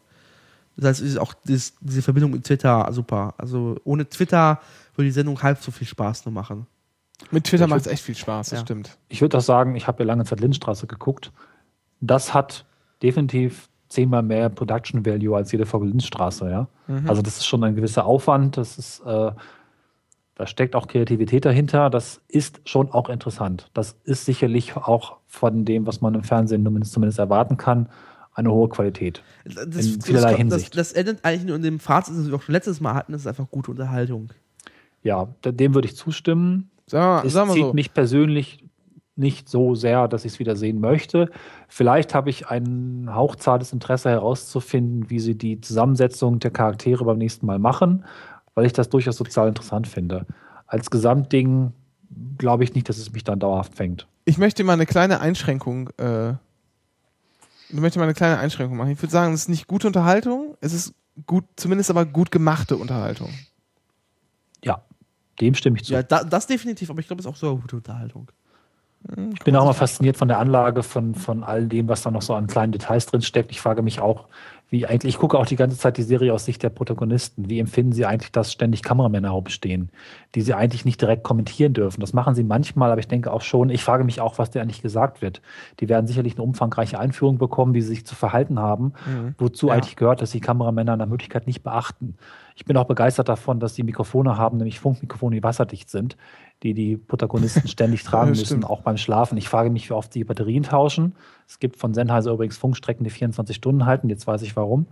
Das 0.78 0.90
heißt, 0.90 1.02
es 1.02 1.12
ist 1.12 1.18
auch 1.18 1.34
dieses, 1.34 1.74
diese 1.80 2.02
Verbindung 2.02 2.32
mit 2.32 2.44
Twitter 2.44 2.88
super. 2.92 3.34
Also 3.38 3.78
ohne 3.86 4.08
Twitter 4.10 4.60
würde 4.96 5.08
die 5.08 5.14
Sendung 5.14 5.42
halb 5.42 5.62
so 5.62 5.72
viel 5.72 5.88
Spaß 5.88 6.26
nur 6.26 6.34
machen. 6.34 6.68
Mit 7.32 7.46
Twitter 7.46 7.68
macht 7.68 7.82
es 7.82 7.88
echt 7.88 8.04
viel 8.04 8.16
Spaß, 8.16 8.50
das 8.50 8.60
Ja. 8.60 8.66
stimmt. 8.66 8.98
Ich 9.08 9.22
würde 9.22 9.38
auch 9.38 9.42
sagen, 9.42 9.76
ich 9.76 9.88
habe 9.88 10.04
ja 10.04 10.08
lange 10.08 10.26
Zeit 10.26 10.42
Lindstraße 10.42 10.86
geguckt. 10.86 11.32
Das 12.02 12.34
hat 12.34 12.66
definitiv 13.02 13.70
zehnmal 13.88 14.22
mehr 14.24 14.50
Production 14.50 15.06
Value 15.06 15.36
als 15.36 15.52
jede 15.52 15.66
Folge 15.66 15.86
Lindstraße, 15.88 16.50
ja. 16.50 16.68
Mhm. 16.88 17.10
Also 17.10 17.22
das 17.22 17.38
ist 17.38 17.46
schon 17.46 17.64
ein 17.64 17.76
gewisser 17.76 18.06
Aufwand, 18.06 18.58
das 18.58 18.78
ist, 18.78 19.00
äh, 19.06 19.32
da 20.36 20.46
steckt 20.48 20.76
auch 20.76 20.88
Kreativität 20.88 21.46
dahinter, 21.46 21.90
das 21.90 22.22
ist 22.28 22.60
schon 22.66 22.92
auch 22.92 23.10
interessant. 23.10 23.70
Das 23.74 23.96
ist 24.04 24.26
sicherlich 24.26 24.76
auch 24.76 25.18
von 25.28 25.66
dem, 25.66 25.88
was 25.88 26.02
man 26.02 26.14
im 26.16 26.24
Fernsehen 26.24 26.64
zumindest, 26.84 27.20
erwarten 27.20 27.58
kann, 27.58 27.88
eine 28.34 28.52
hohe 28.52 28.68
Qualität. 28.68 29.24
Das, 29.46 29.86
In 29.88 30.02
vielerlei 30.02 30.32
das, 30.32 30.38
Hinsicht. 30.38 30.78
Das, 30.78 30.90
das 30.90 30.94
endet 30.94 31.24
eigentlich 31.24 31.46
nur 31.46 31.56
in 31.56 31.62
dem 31.64 31.80
Fazit, 31.80 32.18
das 32.18 32.28
wir 32.28 32.36
auch 32.36 32.42
schon 32.42 32.54
letztes 32.54 32.82
Mal 32.82 32.94
hatten, 32.94 33.14
das 33.14 33.22
ist 33.22 33.28
einfach 33.28 33.50
gute 33.50 33.72
Unterhaltung. 33.72 34.30
Ja, 35.04 35.30
de- 35.46 35.54
dem 35.54 35.74
würde 35.74 35.88
ich 35.88 35.96
zustimmen. 35.96 36.70
Sag, 36.88 37.24
Es 37.24 37.34
sag 37.34 37.50
zieht 37.52 37.64
so. 37.64 37.74
mich 37.74 37.94
persönlich 37.94 38.66
nicht 39.16 39.48
so 39.48 39.74
sehr, 39.76 40.10
dass 40.10 40.26
ich 40.26 40.34
es 40.34 40.40
wieder 40.40 40.58
sehen 40.58 40.82
möchte. 40.82 41.30
Vielleicht 41.70 42.14
habe 42.14 42.30
ich 42.30 42.50
ein 42.50 43.08
hauchzartes 43.10 43.72
Interesse 43.72 44.10
herauszufinden, 44.10 45.10
wie 45.10 45.20
sie 45.20 45.36
die 45.38 45.62
Zusammensetzung 45.62 46.40
der 46.40 46.52
Charaktere 46.52 47.06
beim 47.06 47.18
nächsten 47.18 47.46
Mal 47.46 47.58
machen, 47.60 48.04
weil 48.56 48.66
ich 48.66 48.74
das 48.74 48.90
durchaus 48.90 49.18
sozial 49.18 49.48
interessant 49.48 49.88
finde. 49.88 50.26
Als 50.66 50.90
Gesamtding 50.90 51.74
glaube 52.38 52.64
ich 52.64 52.74
nicht, 52.74 52.90
dass 52.90 52.98
es 52.98 53.12
mich 53.12 53.24
dann 53.24 53.40
dauerhaft 53.40 53.76
fängt. 53.76 54.08
Ich 54.24 54.38
möchte 54.38 54.64
mal 54.64 54.74
eine 54.74 54.86
kleine 54.86 55.20
Einschränkung, 55.20 55.90
äh, 55.98 56.32
ich 57.70 57.80
möchte 57.80 58.00
mal 58.00 58.06
eine 58.06 58.14
kleine 58.14 58.40
Einschränkung 58.40 58.78
machen. 58.78 58.92
Ich 58.92 59.02
würde 59.02 59.12
sagen, 59.12 59.34
es 59.34 59.42
ist 59.42 59.50
nicht 59.50 59.68
gute 59.68 59.88
Unterhaltung, 59.88 60.58
es 60.62 60.74
ist 60.74 60.94
gut, 61.28 61.46
zumindest 61.56 61.90
aber 61.90 62.06
gut 62.06 62.32
gemachte 62.32 62.78
Unterhaltung. 62.78 63.30
Ja, 64.64 64.82
dem 65.40 65.54
stimme 65.54 65.78
ich 65.78 65.86
zu. 65.86 65.94
Ja, 65.94 66.04
da, 66.04 66.24
das 66.24 66.48
definitiv, 66.48 66.90
aber 66.90 67.00
ich 67.00 67.08
glaube, 67.08 67.20
es 67.20 67.26
ist 67.26 67.32
auch 67.32 67.36
so 67.36 67.52
eine 67.52 67.60
gute 67.60 67.76
Unterhaltung. 67.76 68.32
Ich 69.34 69.44
bin 69.44 69.56
auch 69.56 69.66
mal 69.66 69.74
fasziniert 69.74 70.18
von 70.18 70.28
der 70.28 70.40
Anlage, 70.40 70.82
von, 70.82 71.14
von 71.14 71.44
all 71.44 71.68
dem, 71.68 71.88
was 71.88 72.02
da 72.02 72.10
noch 72.10 72.24
so 72.24 72.34
an 72.34 72.48
kleinen 72.48 72.72
Details 72.72 73.06
drin 73.06 73.22
steckt. 73.22 73.52
Ich 73.52 73.62
frage 73.62 73.84
mich 73.84 74.00
auch, 74.00 74.28
wie 74.76 74.86
eigentlich, 74.86 75.16
ich 75.16 75.20
gucke 75.20 75.40
auch 75.40 75.46
die 75.46 75.56
ganze 75.56 75.78
Zeit 75.78 75.96
die 75.96 76.04
Serie 76.04 76.34
aus 76.34 76.44
Sicht 76.44 76.62
der 76.62 76.70
Protagonisten. 76.70 77.50
Wie 77.50 77.60
empfinden 77.60 77.94
sie 77.94 78.06
eigentlich, 78.06 78.34
dass 78.34 78.52
ständig 78.52 78.84
Kameramänner 78.84 79.30
herumstehen, 79.30 79.90
die 80.36 80.42
sie 80.42 80.54
eigentlich 80.54 80.84
nicht 80.84 81.00
direkt 81.00 81.24
kommentieren 81.24 81.74
dürfen? 81.74 82.02
Das 82.02 82.12
machen 82.12 82.36
sie 82.36 82.44
manchmal, 82.44 82.92
aber 82.92 83.00
ich 83.00 83.08
denke 83.08 83.32
auch 83.32 83.40
schon, 83.42 83.70
ich 83.70 83.86
frage 83.86 84.04
mich 84.04 84.20
auch, 84.20 84.38
was 84.38 84.52
da 84.52 84.62
eigentlich 84.62 84.82
gesagt 84.82 85.22
wird. 85.22 85.42
Die 85.80 85.88
werden 85.88 86.08
sicherlich 86.08 86.34
eine 86.36 86.44
umfangreiche 86.44 87.00
Einführung 87.00 87.38
bekommen, 87.38 87.74
wie 87.74 87.80
sie 87.82 87.88
sich 87.88 88.06
zu 88.06 88.16
verhalten 88.16 88.60
haben, 88.60 88.92
wozu 89.38 89.70
Ja. 89.70 89.76
eigentlich 89.76 89.96
gehört, 89.96 90.22
dass 90.22 90.32
die 90.32 90.42
Kameramänner 90.42 90.98
nach 90.98 91.08
Möglichkeit 91.08 91.48
nicht 91.48 91.64
beachten. 91.64 92.16
Ich 92.58 92.66
bin 92.66 92.76
auch 92.76 92.86
begeistert 92.86 93.30
davon, 93.30 93.62
dass 93.62 93.76
die 93.76 93.84
Mikrofone 93.84 94.38
haben, 94.38 94.58
nämlich 94.58 94.82
Funkmikrofone, 94.82 95.38
die 95.38 95.44
wasserdicht 95.44 95.90
sind, 95.90 96.18
die 96.64 96.74
die 96.74 96.98
Protagonisten 96.98 97.68
ständig 97.68 98.04
tragen 98.06 98.34
Ja, 98.34 98.40
müssen, 98.40 98.64
auch 98.64 98.82
beim 98.82 98.98
Schlafen. 98.98 99.38
Ich 99.38 99.50
frage 99.50 99.70
mich, 99.70 99.90
wie 99.90 99.94
oft 99.94 100.14
die 100.16 100.24
Batterien 100.24 100.64
tauschen. 100.64 101.16
Es 101.48 101.60
gibt 101.60 101.78
von 101.78 101.94
Sennheiser 101.94 102.32
übrigens 102.32 102.58
Funkstrecken, 102.58 103.04
die 103.04 103.10
24 103.10 103.56
Stunden 103.56 103.86
halten. 103.86 104.10
Jetzt 104.10 104.26
weiß 104.28 104.42
ich 104.42 104.56
warum. 104.56 104.88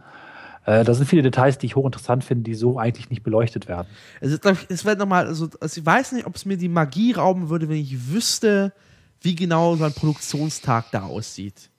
Äh, 0.66 0.84
das 0.84 0.98
sind 0.98 1.08
viele 1.08 1.22
Details, 1.22 1.58
die 1.58 1.66
ich 1.66 1.76
hochinteressant 1.76 2.24
finde, 2.24 2.44
die 2.44 2.56
so 2.56 2.78
eigentlich 2.78 3.10
nicht 3.10 3.24
beleuchtet 3.24 3.68
werden. 3.68 3.88
Also, 4.22 4.38
ich, 4.38 4.66
es 4.70 4.86
wäre 4.86 4.98
nochmal, 4.98 5.28
also, 5.28 5.50
also 5.60 5.80
ich 5.80 5.86
weiß 5.86 6.14
nicht, 6.14 6.26
ob 6.26 6.36
es 6.36 6.46
mir 6.46 6.58
die 6.58 6.70
Magie 6.70 7.14
rauben 7.14 7.50
würde, 7.50 7.70
wenn 7.70 7.78
ich 7.78 8.12
wüsste, 8.12 8.74
wie 9.22 9.36
genau 9.36 9.76
so 9.76 9.86
ein 9.86 9.94
Produktionstag 9.94 10.92
da 10.92 11.04
aussieht. 11.04 11.70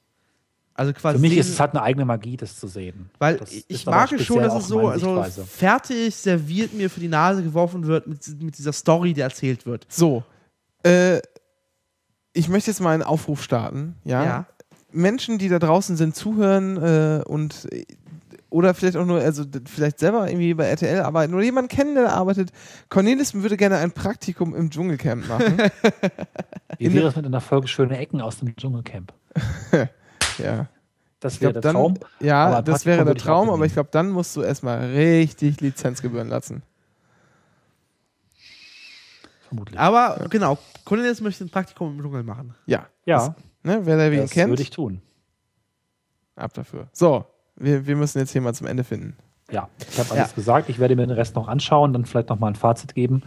Also 0.75 0.93
quasi. 0.93 1.19
Für 1.19 1.23
mich 1.23 1.37
ist 1.37 1.49
es 1.49 1.61
halt 1.61 1.73
eine 1.73 1.83
eigene 1.83 2.05
Magie, 2.05 2.37
das 2.37 2.59
zu 2.59 2.67
sehen. 2.67 3.11
Weil 3.19 3.37
das 3.37 3.53
ich, 3.53 3.87
mag 3.87 4.11
es 4.13 4.25
schon, 4.25 4.43
dass 4.43 4.55
es 4.55 4.69
so 4.69 4.93
Sichtweise. 4.93 5.45
fertig 5.45 6.15
serviert 6.15 6.75
mir 6.75 6.91
für 6.91 7.01
die 7.01 7.09
Nase 7.09 7.43
geworfen 7.43 7.87
wird 7.87 8.07
mit, 8.09 8.27
mit 8.43 8.59
dieser 8.59 8.73
Story, 8.73 9.15
die 9.15 9.21
erzählt 9.21 9.67
wird. 9.67 9.87
So, 9.89 10.25
äh, 10.83 11.21
ich 12.33 12.49
möchte 12.49 12.71
jetzt 12.71 12.81
mal 12.81 12.93
einen 12.93 13.05
Aufruf 13.05 13.43
starten, 13.43 13.95
ja? 14.05 14.25
Ja. 14.25 14.47
Menschen, 14.91 15.39
die 15.39 15.49
da 15.49 15.59
draußen 15.59 15.97
sind, 15.97 16.15
zuhören 16.15 16.77
äh, 16.77 17.23
und 17.25 17.69
oder 18.51 18.73
vielleicht 18.73 18.97
auch 18.97 19.05
nur, 19.05 19.21
also 19.21 19.45
vielleicht 19.65 19.99
selber 19.99 20.29
irgendwie 20.29 20.55
bei 20.55 20.67
RTL 20.67 21.01
arbeiten 21.01 21.35
oder 21.35 21.43
jemanden 21.43 21.69
kennen, 21.69 21.97
der 21.97 22.05
da 22.05 22.11
arbeitet. 22.11 22.51
Cornelis 22.89 23.35
würde 23.35 23.57
gerne 23.57 23.79
ein 23.79 23.91
Praktikum 23.91 24.55
im 24.55 24.71
Dschungelcamp 24.71 25.29
machen. 25.29 25.59
Wie 26.79 26.95
wäre 26.95 27.09
es 27.09 27.17
mit 27.17 27.27
einer 27.27 27.41
Folge 27.41 27.67
Schöne 27.67 27.99
Ecken 27.99 28.21
aus 28.21 28.39
dem 28.39 28.55
Dschungelcamp? 28.55 29.13
ja. 30.39 30.67
Das 31.21 31.41
wäre 31.41 31.53
glaub, 31.53 31.63
der 31.63 31.73
dann, 31.73 31.81
Traum. 31.81 31.95
Ja, 32.21 32.47
Aber 32.47 32.63
das 32.63 32.85
wäre 32.85 33.05
der 33.05 33.15
Traum, 33.15 33.49
aber 33.49 33.65
ich 33.65 33.73
glaube, 33.73 33.89
dann 33.93 34.11
musst 34.11 34.37
du 34.37 34.43
erstmal 34.43 34.85
richtig 34.91 35.61
Lizenzgebühren 35.63 36.29
lassen. 36.29 36.63
Vermutlich. 39.49 39.79
Aber 39.79 40.27
genau, 40.31 40.59
Cornelius 40.85 41.21
möchte 41.21 41.45
ein 41.45 41.51
Praktikum 41.51 41.95
im 41.97 42.03
Dschungel 42.03 42.23
machen. 42.23 42.55
Ja. 42.67 42.87
Ja, 43.07 43.29
Das, 43.29 43.33
ne, 43.63 43.81
wer 43.87 43.97
da 43.97 44.11
wen 44.11 44.21
das 44.23 44.31
kennt, 44.31 44.51
würde 44.51 44.63
ich 44.63 44.71
tun. 44.71 45.01
ab 46.37 46.53
dafür. 46.55 46.89
So, 46.93 47.25
wir, 47.57 47.87
wir 47.87 47.97
müssen 47.97 48.19
jetzt 48.19 48.33
hier 48.33 48.41
mal 48.41 48.55
zum 48.55 48.67
Ende 48.67 48.85
finden. 48.85 49.17
Ja, 49.51 49.69
ich 49.91 49.99
habe 49.99 50.09
Ja. 50.11 50.15
alles 50.23 50.35
gesagt. 50.35 50.69
Ich 50.71 50.79
werde 50.79 50.97
mir 50.97 51.07
den 51.07 51.11
Rest 51.17 51.37
noch 51.37 51.49
anschauen, 51.49 51.93
dann 51.93 52.07
vielleicht 52.07 52.31
noch 52.31 52.39
mal 52.39 52.49
ein 52.49 52.55
Fazit 52.57 52.95
geben. 52.95 53.23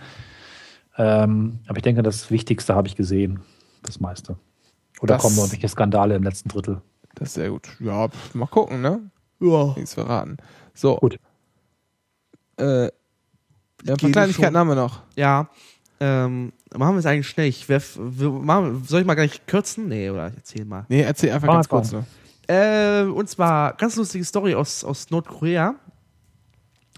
Ähm, 0.98 1.60
aber 1.68 1.77
ich 1.77 1.84
denke, 1.84 2.02
das 2.02 2.30
Wichtigste 2.32 2.74
habe 2.76 2.88
ich 2.88 2.95
gesehen. 2.95 3.42
Das 3.84 4.00
meiste. 4.00 4.38
Oder 5.00 5.16
Das- 5.16 5.22
kommen 5.22 5.36
noch 5.36 5.44
irgendwelche 5.44 5.68
Skandale 5.69 6.16
im 6.16 6.24
letzten 6.24 6.50
Drittel? 6.50 6.82
Das 7.18 7.30
ist 7.30 7.34
sehr 7.34 7.50
gut. 7.50 7.68
Ja, 7.80 8.08
pf, 8.08 8.36
mal 8.36 8.46
gucken, 8.46 8.82
ne? 8.82 9.02
Ja. 9.40 9.74
Nichts 9.76 9.96
verraten. 9.96 10.38
So. 10.74 10.98
Gut. 10.98 11.20
Äh, 12.60 12.84
ja, 12.86 12.90
ein 12.90 12.92
paar 13.86 13.96
gehe 13.98 14.12
Kleinigkeiten 14.12 14.54
schon. 14.54 14.58
haben 14.58 14.68
wir 14.68 14.76
noch. 14.76 15.02
Ja. 15.16 15.50
Ähm, 16.00 16.54
machen 16.76 16.96
wir 16.96 17.00
es 17.00 17.06
eigentlich 17.08 17.28
schnell. 17.28 17.48
Ich 17.48 17.68
werf, 17.70 17.98
wir, 18.00 18.30
machen, 18.30 18.84
soll 18.86 19.02
ich 19.02 19.08
mal 19.08 19.16
gleich 19.16 19.46
kürzen? 19.48 19.88
Nee, 19.88 20.12
oder 20.12 20.28
ich 20.28 20.36
erzähl 20.36 20.66
mal. 20.66 20.86
Nee, 20.90 21.02
erzähl 21.02 21.32
einfach 21.32 21.48
Mach 21.48 21.56
ganz 21.56 21.70
kurz 21.70 21.92
nur. 21.92 22.06
Äh, 22.48 23.04
und 23.04 23.28
zwar 23.30 23.74
ganz 23.74 23.96
lustige 23.96 24.24
Story 24.24 24.54
aus, 24.54 24.84
aus 24.84 25.10
Nordkorea. 25.10 25.76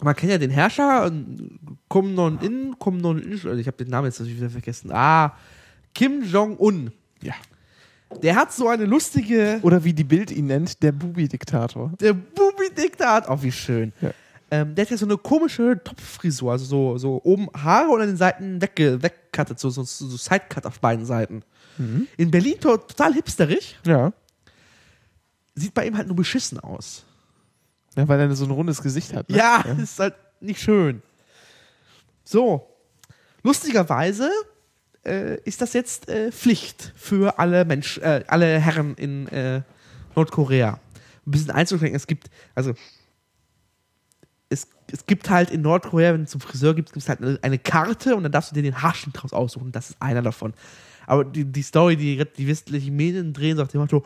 Man 0.01 0.15
kennt 0.15 0.31
ja 0.31 0.37
den 0.37 0.51
Herrscher, 0.51 1.07
ähm, 1.07 1.59
Kim 1.89 2.13
Non-in, 2.13 2.75
Kim 2.79 2.97
Non-in, 2.97 3.31
also 3.31 3.53
ich 3.55 3.67
habe 3.67 3.77
den 3.77 3.89
Namen 3.89 4.07
jetzt 4.07 4.19
natürlich 4.19 4.39
wieder 4.39 4.49
vergessen. 4.49 4.91
Ah, 4.93 5.33
Kim 5.93 6.23
Jong-un. 6.23 6.91
Ja. 7.21 7.33
Der 8.23 8.35
hat 8.35 8.51
so 8.51 8.67
eine 8.67 8.85
lustige, 8.85 9.59
Oder 9.61 9.83
wie 9.83 9.93
die 9.93 10.03
Bild 10.03 10.31
ihn 10.31 10.47
nennt, 10.47 10.81
der 10.81 10.91
Bubi-Diktator. 10.91 11.93
der 11.99 12.13
Bubi-Diktat, 12.13 13.29
oh 13.29 13.37
wie 13.41 13.51
schön. 13.51 13.93
Ja. 14.01 14.11
Ähm, 14.51 14.73
der 14.73 14.85
hat 14.85 14.91
ja 14.91 14.97
so 14.97 15.05
eine 15.05 15.15
komische 15.17 15.79
Topffrisur, 15.83 16.51
also 16.51 16.65
so, 16.65 16.97
so 16.97 17.21
oben 17.23 17.47
Haare 17.55 17.89
und 17.89 18.01
an 18.01 18.07
den 18.07 18.17
Seiten 18.17 18.59
wegge 18.61 18.99
so, 19.57 19.69
so, 19.69 19.83
so 19.83 20.07
Sidecut 20.17 20.65
auf 20.65 20.79
beiden 20.79 21.05
Seiten. 21.05 21.43
In 22.17 22.29
Berlin 22.31 22.59
to 22.59 22.75
total 22.77 23.13
hipsterig, 23.13 23.77
Ja. 23.85 24.11
sieht 25.55 25.73
bei 25.73 25.85
ihm 25.87 25.95
halt 25.95 26.07
nur 26.07 26.15
beschissen 26.15 26.59
aus. 26.59 27.05
ja. 27.95 28.05
Weil 28.07 28.19
er 28.19 28.35
so 28.35 28.43
ein 28.45 28.51
rundes 28.51 28.81
Gesicht 28.81 29.13
hat. 29.13 29.29
Ne? 29.29 29.37
Ja, 29.37 29.61
ist 29.81 29.99
halt 29.99 30.15
nicht 30.41 30.59
schön. 30.61 31.01
So, 32.25 32.67
lustigerweise 33.43 34.29
äh, 35.05 35.39
ist 35.43 35.61
das 35.61 35.73
jetzt 35.73 36.09
äh, 36.09 36.31
Pflicht 36.31 36.93
für 36.95 37.39
alle 37.39 37.65
Mensch, 37.65 37.97
äh, 37.99 38.23
alle 38.27 38.59
Herren 38.59 38.95
in 38.95 39.27
äh, 39.27 39.61
Nordkorea. 40.15 40.79
Ein 41.25 41.31
bisschen 41.31 41.51
einzuschränken. 41.51 41.95
Es 41.95 42.07
gibt, 42.07 42.29
also 42.55 42.73
es, 44.49 44.67
es 44.91 45.05
gibt 45.05 45.29
halt 45.29 45.51
in 45.51 45.61
Nordkorea, 45.61 46.13
wenn 46.13 46.21
du 46.21 46.27
zum 46.27 46.41
Friseur 46.41 46.73
gibst, 46.73 46.93
gibt 46.93 47.03
es 47.03 47.09
halt 47.09 47.21
eine, 47.21 47.39
eine 47.41 47.59
Karte 47.59 48.15
und 48.15 48.23
dann 48.23 48.31
darfst 48.31 48.51
du 48.51 48.55
dir 48.55 48.63
den 48.63 48.81
Haarschnitt 48.81 49.21
draus 49.21 49.33
aussuchen. 49.33 49.71
Das 49.71 49.91
ist 49.91 50.01
einer 50.01 50.21
davon. 50.21 50.53
Aber 51.05 51.25
die, 51.25 51.45
die 51.45 51.63
Story, 51.63 51.95
die 51.95 52.23
die 52.37 52.47
westlichen 52.47 52.95
Medien 52.95 53.33
drehen, 53.33 53.57
sagt 53.57 53.73
dem 53.73 53.81
Motto, 53.81 54.03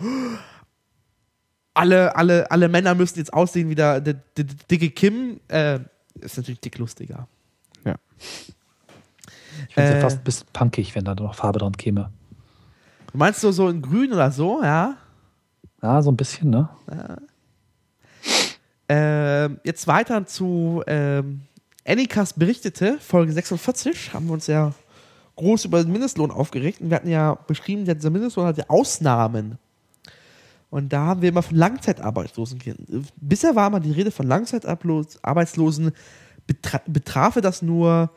alle, 1.74 2.16
alle, 2.16 2.50
alle 2.52 2.70
Männer 2.70 2.96
müssen 2.96 3.18
jetzt 3.18 3.34
aussehen 3.34 3.70
wie 3.70 3.76
der, 3.76 4.00
der, 4.00 4.14
der, 4.14 4.44
der 4.46 4.56
dicke 4.70 4.90
Kim. 4.92 5.40
Äh, 5.48 5.80
ist 6.20 6.38
natürlich 6.38 6.60
dick 6.62 6.78
lustiger. 6.78 7.28
Ich 9.74 9.76
finde 9.76 9.90
es 9.90 9.96
Äh. 9.96 9.98
ja 9.98 10.02
fast 10.02 10.18
ein 10.20 10.24
bisschen 10.24 10.48
punkig, 10.54 10.94
wenn 10.94 11.04
da 11.04 11.16
noch 11.16 11.34
Farbe 11.34 11.58
dran 11.60 11.76
käme. 11.76 12.12
Meinst 13.14 13.44
du 13.44 13.52
so 13.52 13.70
in 13.70 13.82
grün 13.82 14.14
oder 14.14 14.32
so, 14.32 14.62
ja? 14.62 14.96
Ja, 15.82 16.02
so 16.02 16.12
ein 16.12 16.18
bisschen, 16.18 16.50
ne? 16.52 16.70
Ähm, 18.90 19.60
jetzt 19.64 19.88
weiter 19.88 20.26
zu 20.26 20.84
ähm, 20.88 21.42
Annikas 21.88 22.34
berichtete, 22.34 22.98
Folge 23.00 23.32
46, 23.34 24.14
haben 24.14 24.28
wir 24.28 24.34
uns 24.34 24.48
ja 24.48 24.74
groß 25.36 25.66
über 25.66 25.82
den 25.84 25.92
Mindestlohn 25.92 26.32
aufgeregt 26.32 26.82
und 26.82 26.90
wir 26.90 26.98
hatten 26.98 27.10
ja 27.10 27.34
beschrieben, 27.48 27.86
dieser 27.86 28.10
Mindestlohn 28.10 28.46
hat 28.46 28.58
ja 28.58 28.66
Ausnahmen. 28.68 29.58
Und 30.70 30.92
da 30.92 31.02
haben 31.02 31.22
wir 31.22 31.30
immer 31.30 31.44
von 31.44 31.56
Langzeitarbeitslosen 31.58 32.60
geredet. 32.60 32.88
Bisher 33.16 33.56
war 33.56 33.68
immer 33.68 33.80
die 33.80 33.92
Rede 33.92 34.12
von 34.12 34.28
Langzeitarbeitslosen, 34.28 35.92
betra 36.48 36.82
betrafe 36.88 37.42
das 37.42 37.62
nur 37.62 38.10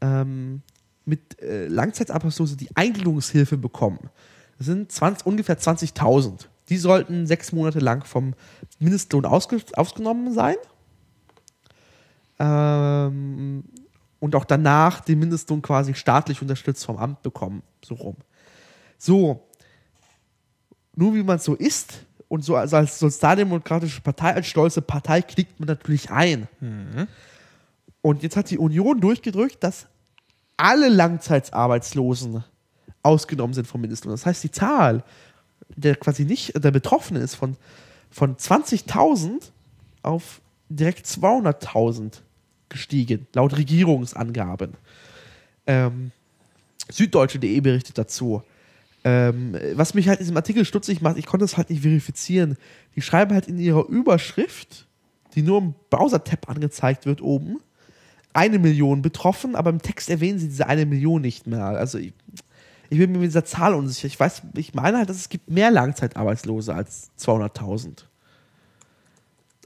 ähm, 0.00 0.62
mit 1.04 1.40
äh, 1.40 1.66
Langzeitarbeitslosen, 1.66 2.56
die 2.56 2.74
Eingliederungshilfe 2.74 3.56
bekommen. 3.56 4.10
Das 4.58 4.66
sind 4.66 4.90
20, 4.90 5.26
ungefähr 5.26 5.58
20.000. 5.58 6.46
Die 6.68 6.76
sollten 6.76 7.26
sechs 7.26 7.52
Monate 7.52 7.78
lang 7.78 8.04
vom 8.04 8.34
Mindestlohn 8.78 9.26
ausge 9.26 9.60
ausgenommen 9.74 10.32
sein. 10.32 10.56
Ähm, 12.38 13.64
und 14.18 14.34
auch 14.34 14.44
danach 14.44 15.00
den 15.00 15.18
Mindestlohn 15.18 15.60
quasi 15.60 15.94
staatlich 15.94 16.40
unterstützt 16.40 16.84
vom 16.84 16.96
Amt 16.96 17.22
bekommen. 17.22 17.62
So 17.84 17.94
rum. 17.94 18.16
So. 18.96 19.46
Nur 20.96 21.14
wie 21.14 21.22
man 21.22 21.38
so 21.38 21.54
ist 21.54 22.04
und 22.28 22.44
so 22.44 22.56
also 22.56 22.76
als 22.76 22.98
sozialdemokratische 22.98 24.00
Partei, 24.00 24.34
als 24.34 24.46
stolze 24.46 24.80
Partei, 24.80 25.22
klickt 25.22 25.60
man 25.60 25.66
natürlich 25.66 26.10
ein. 26.10 26.48
Und 28.00 28.22
jetzt 28.22 28.36
hat 28.36 28.50
die 28.50 28.58
Union 28.58 29.00
durchgedrückt, 29.00 29.62
dass 29.62 29.86
alle 30.56 30.88
Langzeitarbeitslosen 30.88 32.44
ausgenommen 33.02 33.54
sind 33.54 33.66
vom 33.66 33.80
Mindestlohn. 33.80 34.12
Das 34.12 34.26
heißt, 34.26 34.42
die 34.44 34.50
Zahl, 34.50 35.04
der 35.76 35.96
quasi 35.96 36.24
nicht 36.24 36.52
der 36.62 36.70
Betroffene 36.70 37.20
ist, 37.20 37.34
von, 37.34 37.56
von 38.10 38.36
20.000 38.36 39.50
auf 40.02 40.40
direkt 40.68 41.06
200.000 41.06 42.20
gestiegen, 42.68 43.26
laut 43.34 43.56
Regierungsangaben. 43.56 44.74
Ähm, 45.66 46.12
Süddeutsche.de 46.90 47.60
berichtet 47.60 47.98
dazu. 47.98 48.42
Ähm, 49.04 49.56
was 49.74 49.94
mich 49.94 50.08
halt 50.08 50.20
in 50.20 50.24
diesem 50.24 50.36
Artikel 50.36 50.64
stutzig 50.64 51.02
macht, 51.02 51.18
ich 51.18 51.26
konnte 51.26 51.44
es 51.44 51.56
halt 51.56 51.70
nicht 51.70 51.82
verifizieren. 51.82 52.56
Die 52.96 53.02
schreiben 53.02 53.34
halt 53.34 53.48
in 53.48 53.58
ihrer 53.58 53.86
Überschrift, 53.86 54.86
die 55.34 55.42
nur 55.42 55.58
im 55.58 55.74
Browser-Tab 55.90 56.48
angezeigt 56.48 57.04
wird 57.04 57.20
oben, 57.20 57.60
eine 58.34 58.58
Million 58.58 59.00
betroffen, 59.00 59.56
aber 59.56 59.70
im 59.70 59.80
Text 59.80 60.10
erwähnen 60.10 60.38
sie 60.38 60.48
diese 60.48 60.66
eine 60.66 60.84
Million 60.84 61.22
nicht 61.22 61.46
mehr. 61.46 61.64
Also 61.64 61.98
ich, 61.98 62.12
ich 62.90 62.98
bin 62.98 63.12
mir 63.12 63.18
mit 63.18 63.28
dieser 63.28 63.44
Zahl 63.44 63.74
unsicher. 63.74 64.06
Ich 64.06 64.20
weiß, 64.20 64.42
ich 64.56 64.74
meine 64.74 64.98
halt, 64.98 65.08
dass 65.08 65.16
es 65.16 65.28
gibt 65.28 65.48
mehr 65.48 65.70
Langzeitarbeitslose 65.70 66.74
als 66.74 67.10
200.000. 67.18 68.04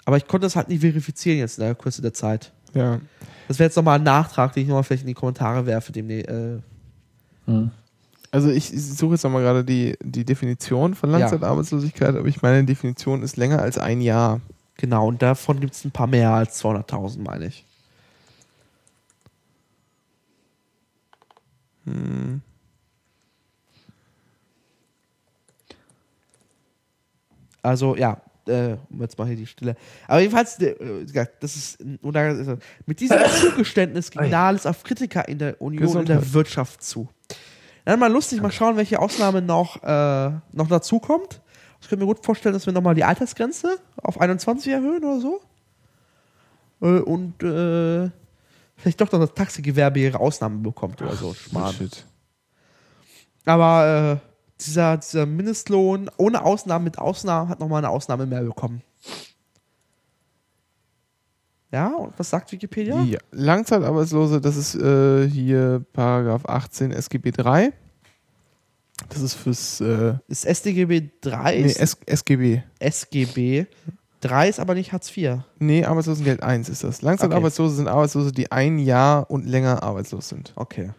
Aber 0.05 0.16
ich 0.16 0.26
konnte 0.26 0.47
das 0.47 0.56
halt 0.56 0.68
nicht 0.68 0.80
verifizieren 0.80 1.38
jetzt 1.38 1.58
in 1.58 1.64
der 1.64 1.74
Kürze 1.74 2.02
der 2.02 2.14
Zeit. 2.14 2.52
Ja. 2.74 3.00
Das 3.48 3.58
wäre 3.58 3.66
jetzt 3.68 3.76
nochmal 3.76 3.98
ein 3.98 4.05
Nachtrag, 4.05 4.52
den 4.52 4.62
ich 4.62 4.68
nochmal 4.68 4.84
vielleicht 4.84 5.02
in 5.02 5.08
die 5.08 5.14
Kommentare 5.14 5.66
werfe, 5.66 5.92
dem 5.92 6.10
äh, 6.10 6.60
Hm. 7.47 7.70
Also 8.30 8.50
ich 8.50 8.70
suche 8.70 9.14
jetzt 9.14 9.24
nochmal 9.24 9.42
gerade 9.42 9.64
die, 9.64 9.97
die 10.02 10.24
Definition 10.24 10.94
von 10.94 11.10
Langzeitarbeitslosigkeit, 11.10 12.14
aber 12.14 12.28
ich 12.28 12.42
meine, 12.42 12.60
die 12.60 12.74
Definition 12.74 13.22
ist 13.22 13.38
länger 13.38 13.62
als 13.62 13.78
ein 13.78 14.02
Jahr. 14.02 14.42
genau, 14.76 15.08
und 15.08 15.22
davon 15.22 15.60
gibt 15.60 15.72
es 15.72 15.84
ein 15.86 15.92
paar 15.92 16.06
mehr 16.06 16.30
als 16.30 16.62
200.000, 16.62 17.22
meine 17.22 17.47
ich. 17.47 17.64
Hm. 21.89 22.42
Also, 27.62 27.97
ja, 27.97 28.20
äh, 28.47 28.76
jetzt 28.99 29.18
mal 29.18 29.26
hier 29.26 29.36
die 29.36 29.47
Stille. 29.47 29.76
Aber 30.07 30.20
jedenfalls, 30.20 30.58
äh, 30.60 31.26
das 31.41 31.57
ist, 31.57 31.84
oder, 32.02 32.57
mit 32.86 33.00
diesem 33.00 33.18
Zugeständnis 33.41 34.10
ging. 34.10 34.31
Nahles 34.31 34.67
auf 34.67 34.83
Kritiker 34.84 35.28
in 35.28 35.39
der 35.39 35.60
Union 35.60 35.97
und 35.97 36.08
der 36.08 36.33
Wirtschaft 36.33 36.83
zu. 36.83 37.08
Dann 37.84 38.00
mal 38.00 38.12
lustig, 38.12 38.41
mal 38.42 38.52
schauen, 38.52 38.76
welche 38.76 38.99
Ausnahme 38.99 39.42
noch, 39.42 39.83
äh, 39.83 40.31
noch 40.52 40.68
dazu 40.68 40.99
kommt. 40.99 41.41
Ich 41.81 41.89
könnte 41.89 42.05
mir 42.05 42.12
gut 42.12 42.25
vorstellen, 42.25 42.52
dass 42.52 42.67
wir 42.67 42.73
nochmal 42.73 42.94
die 42.94 43.05
Altersgrenze 43.05 43.78
auf 43.97 44.20
21 44.20 44.73
erhöhen 44.73 45.05
oder 45.05 45.20
so. 45.20 45.41
Äh, 46.83 47.00
und 47.00 47.42
äh, 47.42 48.10
vielleicht 48.78 49.00
doch 49.00 49.12
noch 49.12 49.20
das 49.20 49.34
Taxigewerbe 49.34 50.00
ihre 50.00 50.18
Ausnahme 50.18 50.58
bekommt 50.60 51.02
oder 51.02 51.15
so. 51.15 51.34
Schmarrn. 51.34 51.74
Shit. 51.74 52.07
Aber 53.44 54.20
äh, 54.23 54.62
dieser, 54.65 54.97
dieser 54.97 55.26
Mindestlohn 55.26 56.10
ohne 56.16 56.44
Ausnahmen 56.44 56.84
mit 56.84 56.98
Ausnahmen 56.98 57.50
hat 57.50 57.60
nochmal 57.60 57.84
eine 57.84 57.90
Ausnahme 57.90 58.26
mehr 58.26 58.42
bekommen. 58.42 58.82
Ja, 61.70 61.89
und 61.89 62.18
was 62.18 62.31
sagt 62.31 62.50
Wikipedia? 62.50 63.02
Ja. 63.02 63.18
Langzeitarbeitslose, 63.31 64.40
das 64.40 64.57
ist 64.57 64.74
äh, 64.74 65.28
hier 65.28 65.84
Paragraph 65.92 66.47
18 66.47 66.92
SGB 66.92 67.31
3. 67.31 67.73
Das 69.10 69.20
ist 69.20 69.34
fürs 69.34 69.81
äh, 69.81 70.15
Ist 70.26 70.44
SDGB 70.44 71.10
3 71.20 71.60
nee, 71.60 71.66
S 71.66 71.97
SGB. 72.07 72.62
SGB. 72.81 73.66
3 74.20 74.48
ist 74.48 74.58
aber 74.60 74.74
nicht 74.74 74.92
Hartz 74.92 75.16
IV. 75.16 75.38
Nee, 75.58 75.84
Arbeitslosengeld 75.84 76.42
1 76.42 76.68
ist 76.68 76.82
das. 76.84 77.02
Langzeitarbeitslose 77.02 77.76
sind 77.76 77.88
Arbeitslose, 77.88 78.32
die 78.32 78.50
ein 78.50 78.78
Jahr 78.78 79.30
und 79.30 79.47
länger 79.47 79.82
arbeitslos 79.82 80.28
sind. 80.28 80.52
Okay. 80.56 80.90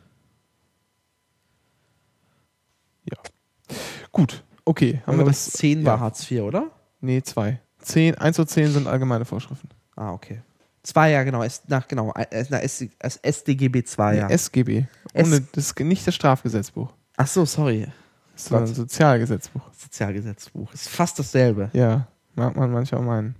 Gut, 4.11 4.43
okay. 4.65 5.01
Haben 5.06 5.17
wir 5.17 5.22
Aber 5.22 5.30
das? 5.31 5.51
10 5.51 5.85
war 5.85 5.95
ja. 5.95 5.99
Hartz 5.99 6.30
IV, 6.31 6.41
oder? 6.41 6.72
Nee, 7.01 7.22
zwei. 7.22 7.59
Zehn, 7.80 8.15
1 8.15 8.35
zu 8.35 8.45
10 8.45 8.72
sind 8.72 8.88
allgemeine 8.88 9.23
Vorschriften. 9.25 9.69
Ah, 9.95 10.11
okay. 10.11 10.41
2, 10.83 11.11
ja, 11.11 11.23
genau. 11.23 11.43
S, 11.43 11.61
nach, 11.67 11.88
genau. 11.88 12.11
Na, 12.49 12.59
S, 12.59 12.83
S, 12.99 13.17
SDGB 13.17 13.83
2, 13.83 14.15
ja. 14.15 14.27
Nee, 14.27 14.33
SGB. 14.33 14.85
S- 15.14 15.27
Ohne, 15.27 15.41
das 15.53 15.65
ist 15.67 15.80
nicht 15.80 16.06
das 16.07 16.15
Strafgesetzbuch. 16.15 16.91
Ach 17.17 17.27
so, 17.27 17.45
sorry. 17.45 17.88
Das 18.33 18.45
ist 18.45 18.53
ein 18.53 18.67
Sozialgesetzbuch. 18.67 19.61
Sozialgesetzbuch. 19.77 20.73
Ist 20.73 20.89
fast 20.89 21.19
dasselbe. 21.19 21.69
Ja, 21.73 22.07
mag 22.40 22.56
man 22.56 22.72
manchmal 22.72 23.01
meinen. 23.01 23.35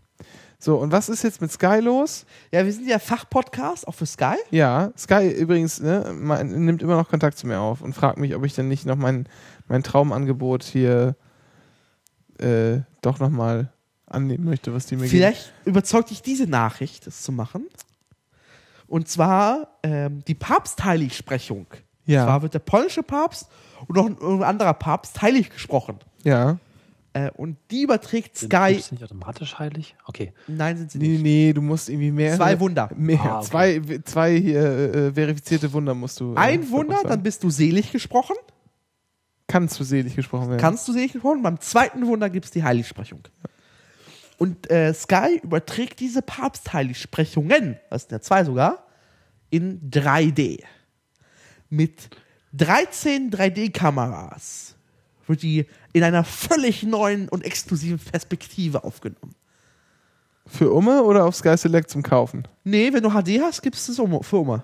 So, 0.62 0.78
und 0.78 0.92
was 0.92 1.08
ist 1.08 1.24
jetzt 1.24 1.40
mit 1.42 1.52
Sky 1.52 1.80
los? 1.82 2.26
Ja, 2.52 2.66
wir 2.66 2.74
sind 2.74 2.86
ja 2.86 3.00
Fachpodcast, 3.00 3.88
auch 3.88 3.94
für 3.94 4.06
Sky. 4.06 4.36
Ja, 4.52 4.92
Sky 4.98 5.30
übrigens 5.30 5.80
ne, 5.80 6.14
nimmt 6.44 6.84
immer 6.84 6.98
noch 6.98 7.08
Kontakt 7.08 7.38
zu 7.38 7.48
mir 7.48 7.60
auf 7.60 7.82
und 7.82 7.94
fragt 7.94 8.18
mich, 8.18 8.36
ob 8.36 8.44
ich 8.46 8.54
denn 8.54 8.68
nicht 8.68 8.86
noch 8.86 8.98
mein, 8.98 9.28
mein 9.70 9.84
Traumangebot 9.84 10.64
hier 10.64 11.16
äh, 12.40 12.80
doch 13.02 13.20
nochmal 13.20 13.72
annehmen 14.06 14.44
möchte, 14.44 14.74
was 14.74 14.86
die 14.86 14.96
mir 14.96 15.04
geben. 15.04 15.12
Vielleicht 15.12 15.54
überzeugt 15.64 16.10
dich 16.10 16.22
diese 16.22 16.48
Nachricht, 16.48 17.08
das 17.08 17.22
zu 17.22 17.32
machen. 17.32 17.68
Und 18.88 19.08
zwar 19.08 19.80
ähm, 19.84 20.26
die 20.28 20.36
Papstheiligsprechung. 20.36 21.68
Ja. 22.06 22.26
Zwar 22.26 22.42
wird 22.42 22.54
der 22.56 22.60
polnische 22.60 23.04
Papst 23.04 23.48
und 23.88 23.96
noch 23.96 24.08
ein, 24.08 24.18
ein 24.20 24.44
anderer 24.44 24.74
Papst 24.74 25.22
heilig 25.22 25.52
gesprochen. 25.52 26.00
Ja. 26.24 26.58
Äh, 27.14 27.32
und 27.32 27.58
die 27.72 27.82
überträgt 27.84 28.38
Sind 28.38 28.54
Sky. 28.54 28.76
Chips 28.76 28.92
nicht 28.92 29.04
automatisch 29.04 29.58
heilig? 29.58 29.96
Okay. 30.06 30.32
Nein, 30.48 30.78
sind 30.78 30.92
sie 30.92 31.00
Nee, 31.00 31.08
nicht. 31.10 31.24
nee, 31.24 31.54
du 31.54 31.62
musst 31.62 31.90
irgendwie 31.90 32.12
mehr. 32.12 32.36
Zwei 32.36 32.60
Wunder. 32.60 32.90
Mehr. 32.96 33.20
Ah, 33.24 33.38
okay. 33.40 33.48
Zwei, 33.48 34.00
zwei 34.06 34.36
hier, 34.40 34.62
äh, 34.94 35.14
verifizierte 35.14 35.74
Wunder 35.74 35.96
musst 35.96 36.20
du. 36.20 36.34
äh, 36.34 36.38
Ein 36.38 36.70
Wunder, 36.70 37.02
dann 37.04 37.24
bist 37.24 37.44
du 37.44 37.50
selig 37.50 37.92
gesprochen. 37.92 38.36
kannst 39.48 39.80
du 39.80 39.84
selig 39.84 40.16
gesprochen 40.16 40.50
werden. 40.50 40.62
Kannst 40.62 40.88
du 40.88 40.92
selig 40.94 41.14
gesprochen. 41.14 41.42
Beim 41.42 41.60
zweiten 41.60 42.06
Wunder 42.06 42.30
gibt 42.30 42.46
es 42.46 42.52
die 42.52 42.64
Heiligsprechung. 42.64 43.22
Und 44.38 44.70
äh, 44.70 44.94
Sky 44.94 45.40
überträgt 45.44 46.00
diese 46.00 46.22
Papstheiligsprechungen, 46.22 47.78
das 47.90 48.04
sind 48.04 48.12
ja 48.12 48.22
zwei 48.22 48.44
sogar, 48.46 48.86
in 49.50 49.90
3D. 49.90 50.62
Mit 51.70 52.10
13 52.54 53.32
3D-Kameras 53.32 54.76
wird 55.28 55.42
die 55.44 55.66
in 55.94 56.04
einer 56.04 56.24
völlig 56.24 56.84
neuen 56.84 57.30
und 57.30 57.44
exklusiven 57.44 58.00
Perspektive 58.00 58.84
aufgenommen. 58.84 59.36
Für 60.46 60.72
Umme 60.72 61.04
oder 61.04 61.26
auf 61.26 61.36
Sky 61.36 61.56
Select 61.58 61.90
zum 61.90 62.02
Kaufen? 62.02 62.48
Nee, 62.64 62.92
wenn 62.94 63.04
du 63.04 63.10
HD 63.10 63.40
hast, 63.42 63.62
gibt 63.62 63.76
es 63.76 63.86
das 63.88 64.00
um, 64.00 64.24
für 64.24 64.40
Oma. 64.42 64.64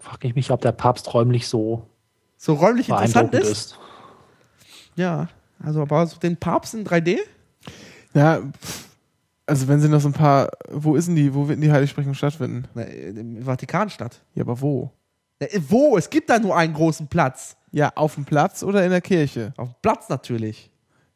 Frage 0.00 0.28
ich 0.28 0.34
mich, 0.34 0.50
ob 0.50 0.60
der 0.60 0.72
Papst 0.72 1.12
räumlich 1.14 1.46
so 1.48 1.86
So 2.36 2.54
räumlich 2.54 2.88
interessant 2.88 3.30
beeindruckend 3.30 3.52
ist. 3.56 3.72
ist. 3.72 3.78
Ja, 4.96 5.28
also 5.62 5.82
aber 5.82 6.06
so 6.06 6.18
den 6.18 6.36
Papst 6.36 6.74
in 6.74 6.84
3D? 6.84 7.18
Ja, 8.14 8.40
also 9.46 9.68
wenn 9.68 9.80
sie 9.80 9.88
noch 9.88 10.00
so 10.00 10.08
ein 10.08 10.12
paar. 10.12 10.48
Wo 10.70 10.96
ist 10.96 11.06
denn 11.08 11.16
die? 11.16 11.32
Wo 11.34 11.46
wird 11.48 11.56
denn 11.56 11.62
die 11.62 11.70
Heiligsprechung 11.72 12.14
stattfinden? 12.14 12.66
Na, 12.74 12.82
Im 12.82 13.42
Vatikan 13.44 13.90
statt. 13.90 14.20
Ja, 14.34 14.42
aber 14.42 14.60
wo? 14.60 14.90
Na, 15.38 15.46
wo? 15.68 15.96
Es 15.96 16.10
gibt 16.10 16.30
da 16.30 16.38
nur 16.38 16.56
einen 16.56 16.74
großen 16.74 17.06
Platz. 17.08 17.56
Ja, 17.76 17.92
auf 17.94 18.14
dem 18.14 18.24
Platz 18.24 18.62
oder 18.62 18.84
in 18.84 18.90
der 18.90 19.02
Kirche? 19.02 19.52
Auf 19.58 19.68
dem 19.68 19.74
Platz 19.82 20.08
natürlich. 20.08 20.70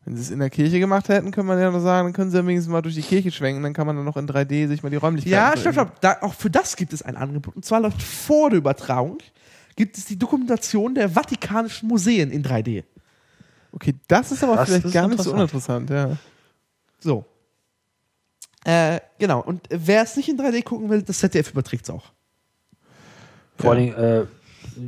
Wenn 0.04 0.14
sie 0.14 0.20
es 0.20 0.30
in 0.30 0.40
der 0.40 0.50
Kirche 0.50 0.78
gemacht 0.78 1.08
hätten, 1.08 1.30
könnte 1.30 1.46
man 1.48 1.58
ja 1.58 1.70
noch 1.70 1.80
sagen, 1.80 2.08
dann 2.08 2.12
können 2.12 2.30
sie 2.30 2.36
ja 2.36 2.46
wenigstens 2.46 2.70
mal 2.70 2.82
durch 2.82 2.94
die 2.96 3.02
Kirche 3.02 3.30
schwenken, 3.30 3.62
dann 3.62 3.72
kann 3.72 3.86
man 3.86 3.96
dann 3.96 4.04
noch 4.04 4.18
in 4.18 4.26
3D 4.28 4.68
sich 4.68 4.82
mal 4.82 4.90
die 4.90 4.96
Räumlichkeiten 4.96 5.34
Ja, 5.34 5.56
stopp, 5.56 5.72
stopp. 5.72 6.00
Da, 6.02 6.18
auch 6.20 6.34
für 6.34 6.50
das 6.50 6.76
gibt 6.76 6.92
es 6.92 7.00
ein 7.00 7.16
Angebot. 7.16 7.56
Und 7.56 7.64
zwar 7.64 7.80
läuft 7.80 8.02
vor 8.02 8.50
der 8.50 8.58
Übertragung 8.58 9.18
gibt 9.76 9.96
es 9.96 10.04
die 10.04 10.18
Dokumentation 10.18 10.94
der 10.94 11.08
Vatikanischen 11.08 11.88
Museen 11.88 12.30
in 12.30 12.44
3D. 12.44 12.84
Okay, 13.72 13.94
das 14.08 14.30
ist 14.32 14.44
aber 14.44 14.56
Das 14.56 14.68
vielleicht 14.68 14.84
ist 14.84 14.92
gar 14.92 15.08
nicht 15.08 15.22
so 15.22 15.30
interessant. 15.30 15.90
uninteressant, 15.90 15.90
ja. 15.90 16.16
So. 16.98 17.24
Äh, 18.64 19.00
genau. 19.18 19.40
Und 19.40 19.62
wer 19.70 20.02
es 20.02 20.16
nicht 20.16 20.28
in 20.28 20.36
3D 20.38 20.62
gucken 20.62 20.90
will, 20.90 21.00
das 21.00 21.18
ZDF 21.20 21.50
überträgt 21.52 21.84
es 21.84 21.90
auch. 21.90 22.12
Vor 23.56 23.74
Ja. 23.76 23.94
allem, 23.96 24.24
äh, 24.24 24.26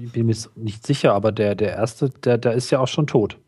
ich 0.05 0.13
bin 0.13 0.27
mir 0.27 0.37
nicht 0.57 0.87
sicher, 0.87 1.15
aber 1.15 1.33
der, 1.33 1.55
der 1.55 1.73
erste, 1.77 2.11
der, 2.11 2.39
der 2.39 2.53
ist 2.53 2.71
ja 2.71 2.79
auch 2.79 2.89
schon 2.89 3.07
tot. 3.07 3.39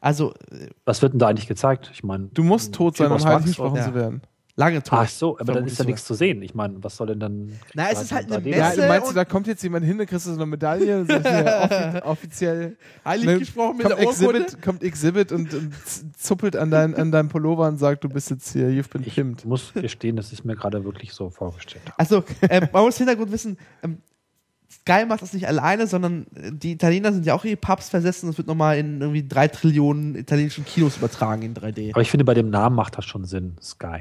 Also, 0.00 0.34
äh, 0.50 0.68
Was 0.84 1.02
wird 1.02 1.12
denn 1.12 1.18
da 1.18 1.28
eigentlich 1.28 1.48
gezeigt? 1.48 1.90
Ich 1.92 2.04
meine, 2.04 2.28
Du 2.32 2.44
musst 2.44 2.74
tot 2.74 2.96
sein, 2.96 3.06
um 3.10 3.14
heilig 3.14 3.26
Wachs, 3.26 3.44
gesprochen 3.46 3.76
ja. 3.76 3.84
zu 3.84 3.94
werden. 3.94 4.22
lange 4.56 4.82
tot. 4.82 4.98
Ach 5.02 5.08
so, 5.08 5.38
aber 5.38 5.54
dann 5.54 5.66
ist 5.66 5.78
ja 5.78 5.84
nichts 5.84 6.04
zu 6.04 6.14
sehen. 6.14 6.42
Ich 6.42 6.54
meine, 6.54 6.82
was 6.82 6.96
soll 6.96 7.08
denn 7.08 7.20
dann. 7.20 7.52
Na, 7.74 7.90
es 7.90 8.02
ist 8.02 8.12
halt 8.12 8.30
eine 8.30 8.42
3D 8.42 8.48
Messe. 8.50 8.58
Ja, 8.58 8.72
du 8.74 8.88
meinst, 8.88 9.10
du, 9.10 9.14
da 9.14 9.24
kommt 9.24 9.46
jetzt 9.46 9.62
jemand 9.62 9.84
hin, 9.84 9.98
dann 9.98 10.06
kriegst 10.06 10.26
du 10.26 10.30
so 10.30 10.36
eine 10.36 10.46
Medaille, 10.46 11.04
so 11.04 11.12
hier 11.12 12.02
offi 12.04 12.06
offiziell. 12.06 12.76
Heilig 13.04 13.38
gesprochen 13.40 13.78
mit 13.78 13.86
kommt 13.86 13.98
der. 13.98 14.08
Exhibit, 14.08 14.62
kommt 14.62 14.82
Exhibit 14.82 15.32
und, 15.32 15.48
zuppelt 16.16 16.56
an, 16.56 16.70
dein, 16.70 16.94
an 16.94 17.10
deinem 17.10 17.28
Pullover 17.28 17.68
und 17.68 17.78
sagt, 17.78 18.04
du 18.04 18.08
bist 18.08 18.30
jetzt 18.30 18.52
hier, 18.52 18.68
you've 18.68 18.90
been 18.90 19.02
Ich 19.04 19.44
muss 19.44 19.72
gestehen, 19.74 20.16
das 20.16 20.32
ist 20.32 20.44
mir 20.44 20.56
gerade 20.56 20.84
wirklich 20.84 21.12
so 21.12 21.30
vorgestellt. 21.30 21.84
Also, 21.96 22.24
äh, 22.42 22.66
man 22.72 22.84
muss 22.84 22.96
Hintergrund 22.96 23.32
wissen, 23.32 23.58
ähm, 23.82 23.98
Sky 24.80 25.04
macht 25.06 25.22
das 25.22 25.32
nicht 25.32 25.48
alleine, 25.48 25.86
sondern 25.86 26.26
äh, 26.34 26.52
die 26.52 26.72
Italiener 26.72 27.12
sind 27.12 27.26
ja 27.26 27.34
auch 27.34 27.44
in 27.44 27.50
die 27.50 27.56
Pubs 27.56 27.88
versessen. 27.88 28.28
Das 28.28 28.38
wird 28.38 28.48
nochmal 28.48 28.78
in 28.78 29.00
irgendwie 29.00 29.26
drei 29.26 29.48
Trillionen 29.48 30.14
italienischen 30.16 30.64
Kinos 30.64 30.96
übertragen 30.96 31.42
in 31.42 31.54
3D. 31.54 31.92
Aber 31.92 32.02
ich 32.02 32.10
finde, 32.10 32.24
bei 32.24 32.34
dem 32.34 32.50
Namen 32.50 32.76
macht 32.76 32.96
das 32.96 33.04
schon 33.04 33.24
Sinn. 33.24 33.56
Sky. 33.62 34.00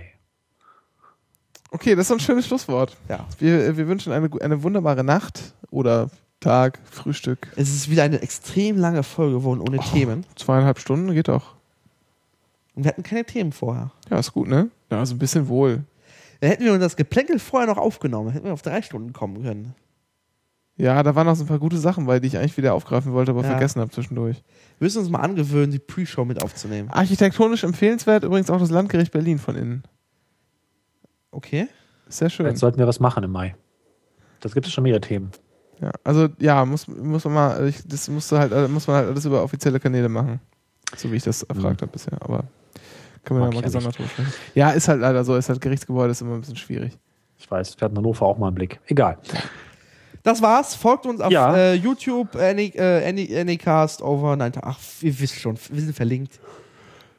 Okay, 1.72 1.96
das 1.96 2.06
ist 2.06 2.12
ein 2.12 2.20
schönes 2.20 2.48
Schlusswort. 2.48 2.96
Ja. 3.10 3.26
Wir, 3.40 3.76
wir 3.76 3.88
wünschen 3.88 4.14
eine, 4.14 4.30
eine 4.42 4.64
wunderbare 4.64 5.04
Nacht 5.04 5.54
oder 5.72 6.10
Tag, 6.40 6.80
Frühstück. 6.92 7.48
Es 7.56 7.70
ist 7.70 7.90
wieder 7.90 8.04
eine 8.04 8.22
extrem 8.22 8.78
lange 8.78 9.04
Folge 9.04 9.38
geworden 9.38 9.62
ohne 9.62 9.80
Themen. 9.80 10.26
Zweieinhalb 10.36 10.80
Stunden 10.80 11.12
geht 11.14 11.30
auch. 11.30 11.56
Und 12.76 12.84
wir 12.84 12.90
hatten 12.90 13.04
keine 13.04 13.26
Themen 13.26 13.52
vorher. 13.52 13.92
Ja, 14.10 14.20
ist 14.20 14.34
gut, 14.34 14.48
ne? 14.48 14.70
Ja, 14.92 15.00
also 15.00 15.16
ein 15.16 15.20
bisschen 15.20 15.48
wohl. 15.48 15.84
Da 16.42 16.48
hätten 16.48 16.66
wir 16.66 16.78
das 16.78 16.96
Geplänkel 16.96 17.40
vorher 17.40 17.68
noch 17.68 17.78
aufgenommen, 17.78 18.30
hätten 18.32 18.46
wir 18.46 18.54
auf 18.54 18.62
drei 18.62 18.82
Stunden 18.82 19.14
kommen 19.14 19.42
können. 19.42 19.74
Ja, 20.78 21.02
da 21.04 21.16
waren 21.16 21.26
noch 21.26 21.36
so 21.36 21.44
ein 21.46 21.48
paar 21.48 21.60
gute 21.60 21.78
Sachen 21.78 22.06
bei, 22.06 22.20
die 22.20 22.28
ich 22.28 22.38
eigentlich 22.38 22.58
wieder 22.58 22.74
aufgreifen 22.74 23.14
wollte, 23.14 23.32
aber 23.32 23.44
Ja. 23.44 23.52
vergessen 23.52 23.80
habe 23.80 23.92
zwischendurch. 23.92 24.44
Wir 24.78 24.86
müssen 24.86 25.00
uns 25.00 25.10
mal 25.10 25.20
angewöhnen, 25.20 25.72
die 25.72 25.80
Pre-Show 25.80 26.26
mit 26.26 26.44
aufzunehmen. 26.44 26.90
Architektonisch 26.90 27.64
empfehlenswert 27.64 28.24
übrigens 28.26 28.50
auch 28.50 28.60
das 28.60 28.72
Landgericht 28.72 29.12
Berlin 29.14 29.40
von 29.40 29.56
innen. 29.56 29.84
Okay. 31.32 31.68
Sehr 32.08 32.30
schön. 32.30 32.46
Jetzt 32.46 32.60
sollten 32.60 32.78
wir 32.78 32.88
was 32.88 33.00
machen 33.00 33.24
im 33.24 33.32
Mai. 33.32 33.56
Das 34.42 34.54
gibt 34.54 34.68
es 34.68 34.74
schon 34.74 34.84
mehrere 34.84 35.02
Themen. 35.02 35.32
Ja, 35.82 35.92
also 36.04 36.28
ja, 36.40 36.64
muss, 36.66 36.88
muss 36.88 37.24
man 37.26 37.34
mal, 37.34 37.68
ich, 37.68 37.82
das 37.86 38.08
musste 38.10 38.38
halt, 38.40 38.52
äh, 38.52 38.68
muss 38.68 38.88
man 38.88 38.98
halt 38.98 39.08
alles 39.10 39.26
über 39.26 39.44
offizielle 39.44 39.80
Kanäle 39.80 40.08
machen. 40.10 40.40
So 40.96 41.12
wie 41.12 41.16
ich 41.18 41.24
das 41.24 41.44
erfragt 41.44 41.82
habe 41.82 41.92
bisher. 41.92 42.18
Aber 42.22 42.44
können 43.24 43.40
wir 43.40 43.48
da 43.50 43.56
mal 43.56 43.62
gesondert 43.62 43.98
drüber 43.98 44.08
sprechen. 44.10 44.34
Ja, 44.54 44.72
ist 44.72 44.88
halt 44.88 45.02
leider 45.02 45.24
so, 45.24 45.36
ist 45.36 45.50
halt 45.50 45.60
Gerichtsgebäude, 45.62 46.12
ist 46.12 46.22
immer 46.22 46.36
ein 46.36 46.42
bisschen 46.42 46.56
schwierig. 46.58 46.98
Ich 47.38 47.50
weiß, 47.50 47.80
wir 47.80 47.86
hatten 47.86 47.98
Hannover 47.98 48.26
auch 48.26 48.38
mal 48.38 48.48
einen 48.48 48.56
Blick. 48.56 48.80
Egal. 48.88 49.18
Das 50.26 50.42
war's. 50.42 50.74
Folgt 50.76 51.06
uns 51.06 51.22
auf 51.22 51.32
Ja. 51.32 51.56
äh, 51.56 51.74
YouTube, 51.76 52.36
Any, 52.36 52.74
äh, 52.76 53.08
Any, 53.08 53.34
Anycast 53.38 54.02
over 54.02 54.36
9. 54.36 54.54
Ach, 54.62 54.80
ihr 55.02 55.18
wisst 55.20 55.40
schon, 55.40 55.56
wir 55.70 55.82
sind 55.82 55.96
verlinkt. 55.96 56.40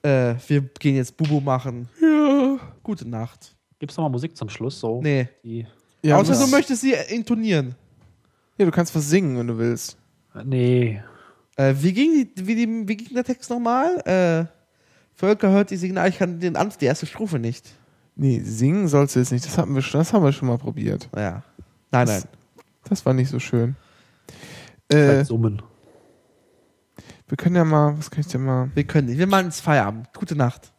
Äh, 0.03 0.35
wir 0.49 0.61
gehen 0.81 0.97
jetzt 0.97 1.17
Bubu 1.17 1.41
machen. 1.41 1.89
Ja. 2.03 2.59
Gute 2.83 3.09
Nacht. 3.09 3.55
Gibt 3.79 3.93
es 3.93 3.97
nochmal 3.97 4.11
Musik 4.11 4.37
zum 4.37 4.49
Schluss? 4.49 4.81
So, 4.81 5.01
Nee. 5.03 5.29
Die, 5.45 5.67
Ja, 6.03 6.17
Außer 6.19 6.35
du 6.35 6.47
möchtest 6.49 6.83
sie 6.83 6.95
intonieren. 7.09 7.75
ja, 8.59 8.65
du 8.67 8.73
kannst 8.73 8.95
was 8.95 9.09
singen, 9.09 9.39
wenn 9.39 9.47
du 9.47 9.57
willst. 9.57 9.97
nee. 10.45 11.01
Äh, 11.59 11.75
wie, 11.81 11.93
ging 11.95 12.29
die, 12.37 12.47
wie, 12.47 12.55
die, 12.55 12.89
wie 12.89 12.97
ging 12.97 13.15
der 13.15 13.25
Text 13.25 13.49
nochmal? 13.49 13.97
Äh, 14.05 14.45
Völker 15.15 15.49
hört 15.51 15.71
die 15.71 15.77
Signal, 15.77 16.09
ich 16.11 16.19
kann 16.19 16.39
den 16.39 16.55
Anf 16.57 16.77
die 16.77 16.85
erste 16.85 17.07
Strophe 17.07 17.39
nicht. 17.39 17.67
Nee, 18.15 18.41
singen 18.45 18.89
sollst 18.89 19.15
du 19.17 19.21
jetzt 19.21 19.33
nicht. 19.33 19.47
Das, 19.47 19.57
hatten 19.57 19.75
wir 19.75 19.81
schon, 19.81 20.01
das 20.01 20.13
haben 20.13 20.23
wir 20.25 20.33
schon 20.33 20.49
mal 20.49 20.59
probiert. 20.59 21.09
Ja. 21.17 21.43
Nein, 21.91 22.07
nein. 22.09 22.23
Das- 22.89 23.05
war 23.07 23.13
nicht 23.15 23.31
so 23.31 23.39
schön. 23.39 23.77
Äh, 24.89 24.95
Vielleicht 24.95 25.27
summen. 25.27 25.63
wir 27.29 27.37
können 27.37 27.57
ja 27.57 27.65
mal, 27.65 27.97
was 27.99 28.11
kann 28.11 28.21
ich 28.21 28.29
denn 28.29 28.45
mal? 28.45 28.71
Wir 28.75 28.85
können 28.85 29.09
nicht. 29.09 29.19
Wir 29.19 29.27
machen 29.27 29.47
ins 29.47 29.61
Feierabend. 29.61 30.13
Gute 30.15 30.37
Nacht. 30.37 30.73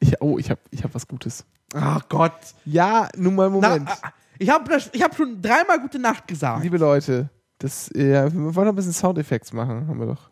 Ich, 0.00 0.20
oh, 0.20 0.38
ich 0.38 0.50
habe 0.50 0.60
ich 0.70 0.82
hab 0.82 0.94
was 0.94 1.06
Gutes. 1.06 1.44
Ach 1.74 2.08
Gott. 2.08 2.32
Ja, 2.64 3.08
nun 3.16 3.34
mal 3.34 3.48
Na, 3.50 3.54
Moment. 3.70 3.88
ah, 3.88 4.12
ich 4.38 4.48
habe 4.50 4.76
ich 4.92 5.02
hab 5.02 5.14
schon 5.14 5.40
dreimal 5.40 5.78
Gute 5.80 5.98
Nacht 5.98 6.26
gesagt. 6.26 6.62
Liebe 6.62 6.78
Leute, 6.78 7.28
das, 7.58 7.90
ja, 7.94 8.32
wir 8.32 8.54
wollen 8.54 8.66
noch 8.66 8.72
ein 8.72 8.76
bisschen 8.76 8.92
Soundeffekte 8.92 9.54
machen, 9.54 9.86
haben 9.86 9.98
wir 10.00 10.06
doch. 10.06 10.30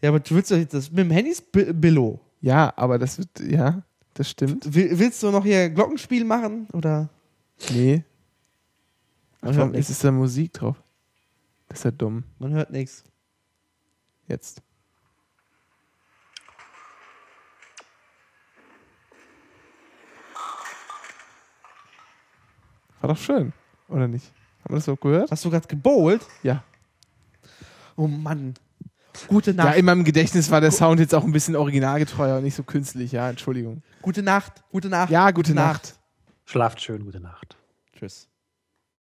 Ja, 0.00 0.08
aber 0.10 0.20
du 0.20 0.34
willst 0.34 0.50
doch 0.50 0.56
jetzt 0.56 0.72
das 0.72 0.88
mit 0.90 1.00
dem 1.00 1.10
Handy 1.10 1.32
ist 1.32 1.50
Bi- 1.52 1.72
Billo. 1.72 2.20
Ja, 2.40 2.72
aber 2.76 2.98
das 2.98 3.18
wird, 3.18 3.40
ja, 3.40 3.82
das 4.14 4.30
stimmt. 4.30 4.72
Will, 4.72 4.98
willst 4.98 5.22
du 5.22 5.30
noch 5.30 5.44
hier 5.44 5.68
Glockenspiel 5.68 6.24
machen? 6.24 6.68
Oder? 6.72 7.08
Nee. 7.70 8.04
Man 9.40 9.52
hört 9.52 9.58
Warum 9.58 9.72
nichts. 9.72 9.88
ist 9.90 9.96
es 9.96 10.02
da 10.02 10.10
Musik 10.12 10.52
drauf? 10.52 10.82
Das 11.68 11.78
ist 11.78 11.84
ja 11.84 11.90
dumm. 11.90 12.24
Man 12.38 12.52
hört 12.52 12.70
nichts. 12.70 13.04
Jetzt. 14.28 14.62
War 23.00 23.08
doch 23.08 23.16
schön, 23.18 23.52
oder 23.88 24.08
nicht? 24.08 24.26
Haben 24.64 24.74
wir 24.74 24.76
das 24.76 24.84
so 24.84 24.96
gehört? 24.96 25.30
Hast 25.30 25.44
du 25.44 25.50
gerade 25.50 25.66
gebowlt? 25.66 26.26
Ja. 26.42 26.62
Oh 27.96 28.06
Mann. 28.06 28.54
Gute 29.26 29.50
Ja, 29.52 29.64
Nacht. 29.64 29.76
in 29.76 29.84
meinem 29.84 30.04
Gedächtnis 30.04 30.50
war 30.50 30.60
der 30.60 30.70
Sound 30.70 31.00
jetzt 31.00 31.14
auch 31.14 31.24
ein 31.24 31.32
bisschen 31.32 31.56
originalgetreuer 31.56 32.38
und 32.38 32.44
nicht 32.44 32.54
so 32.54 32.62
künstlich. 32.62 33.12
Ja, 33.12 33.28
Entschuldigung. 33.30 33.82
gute 34.02 34.22
Nacht. 34.22 34.62
Gute 34.70 34.88
Nacht. 34.88 35.10
Ja, 35.10 35.30
gute 35.30 35.54
Nacht. 35.54 35.98
Schlaft 36.44 36.80
schön, 36.80 37.04
gute 37.04 37.20
Nacht. 37.20 37.56
Tschüss. 37.94 38.28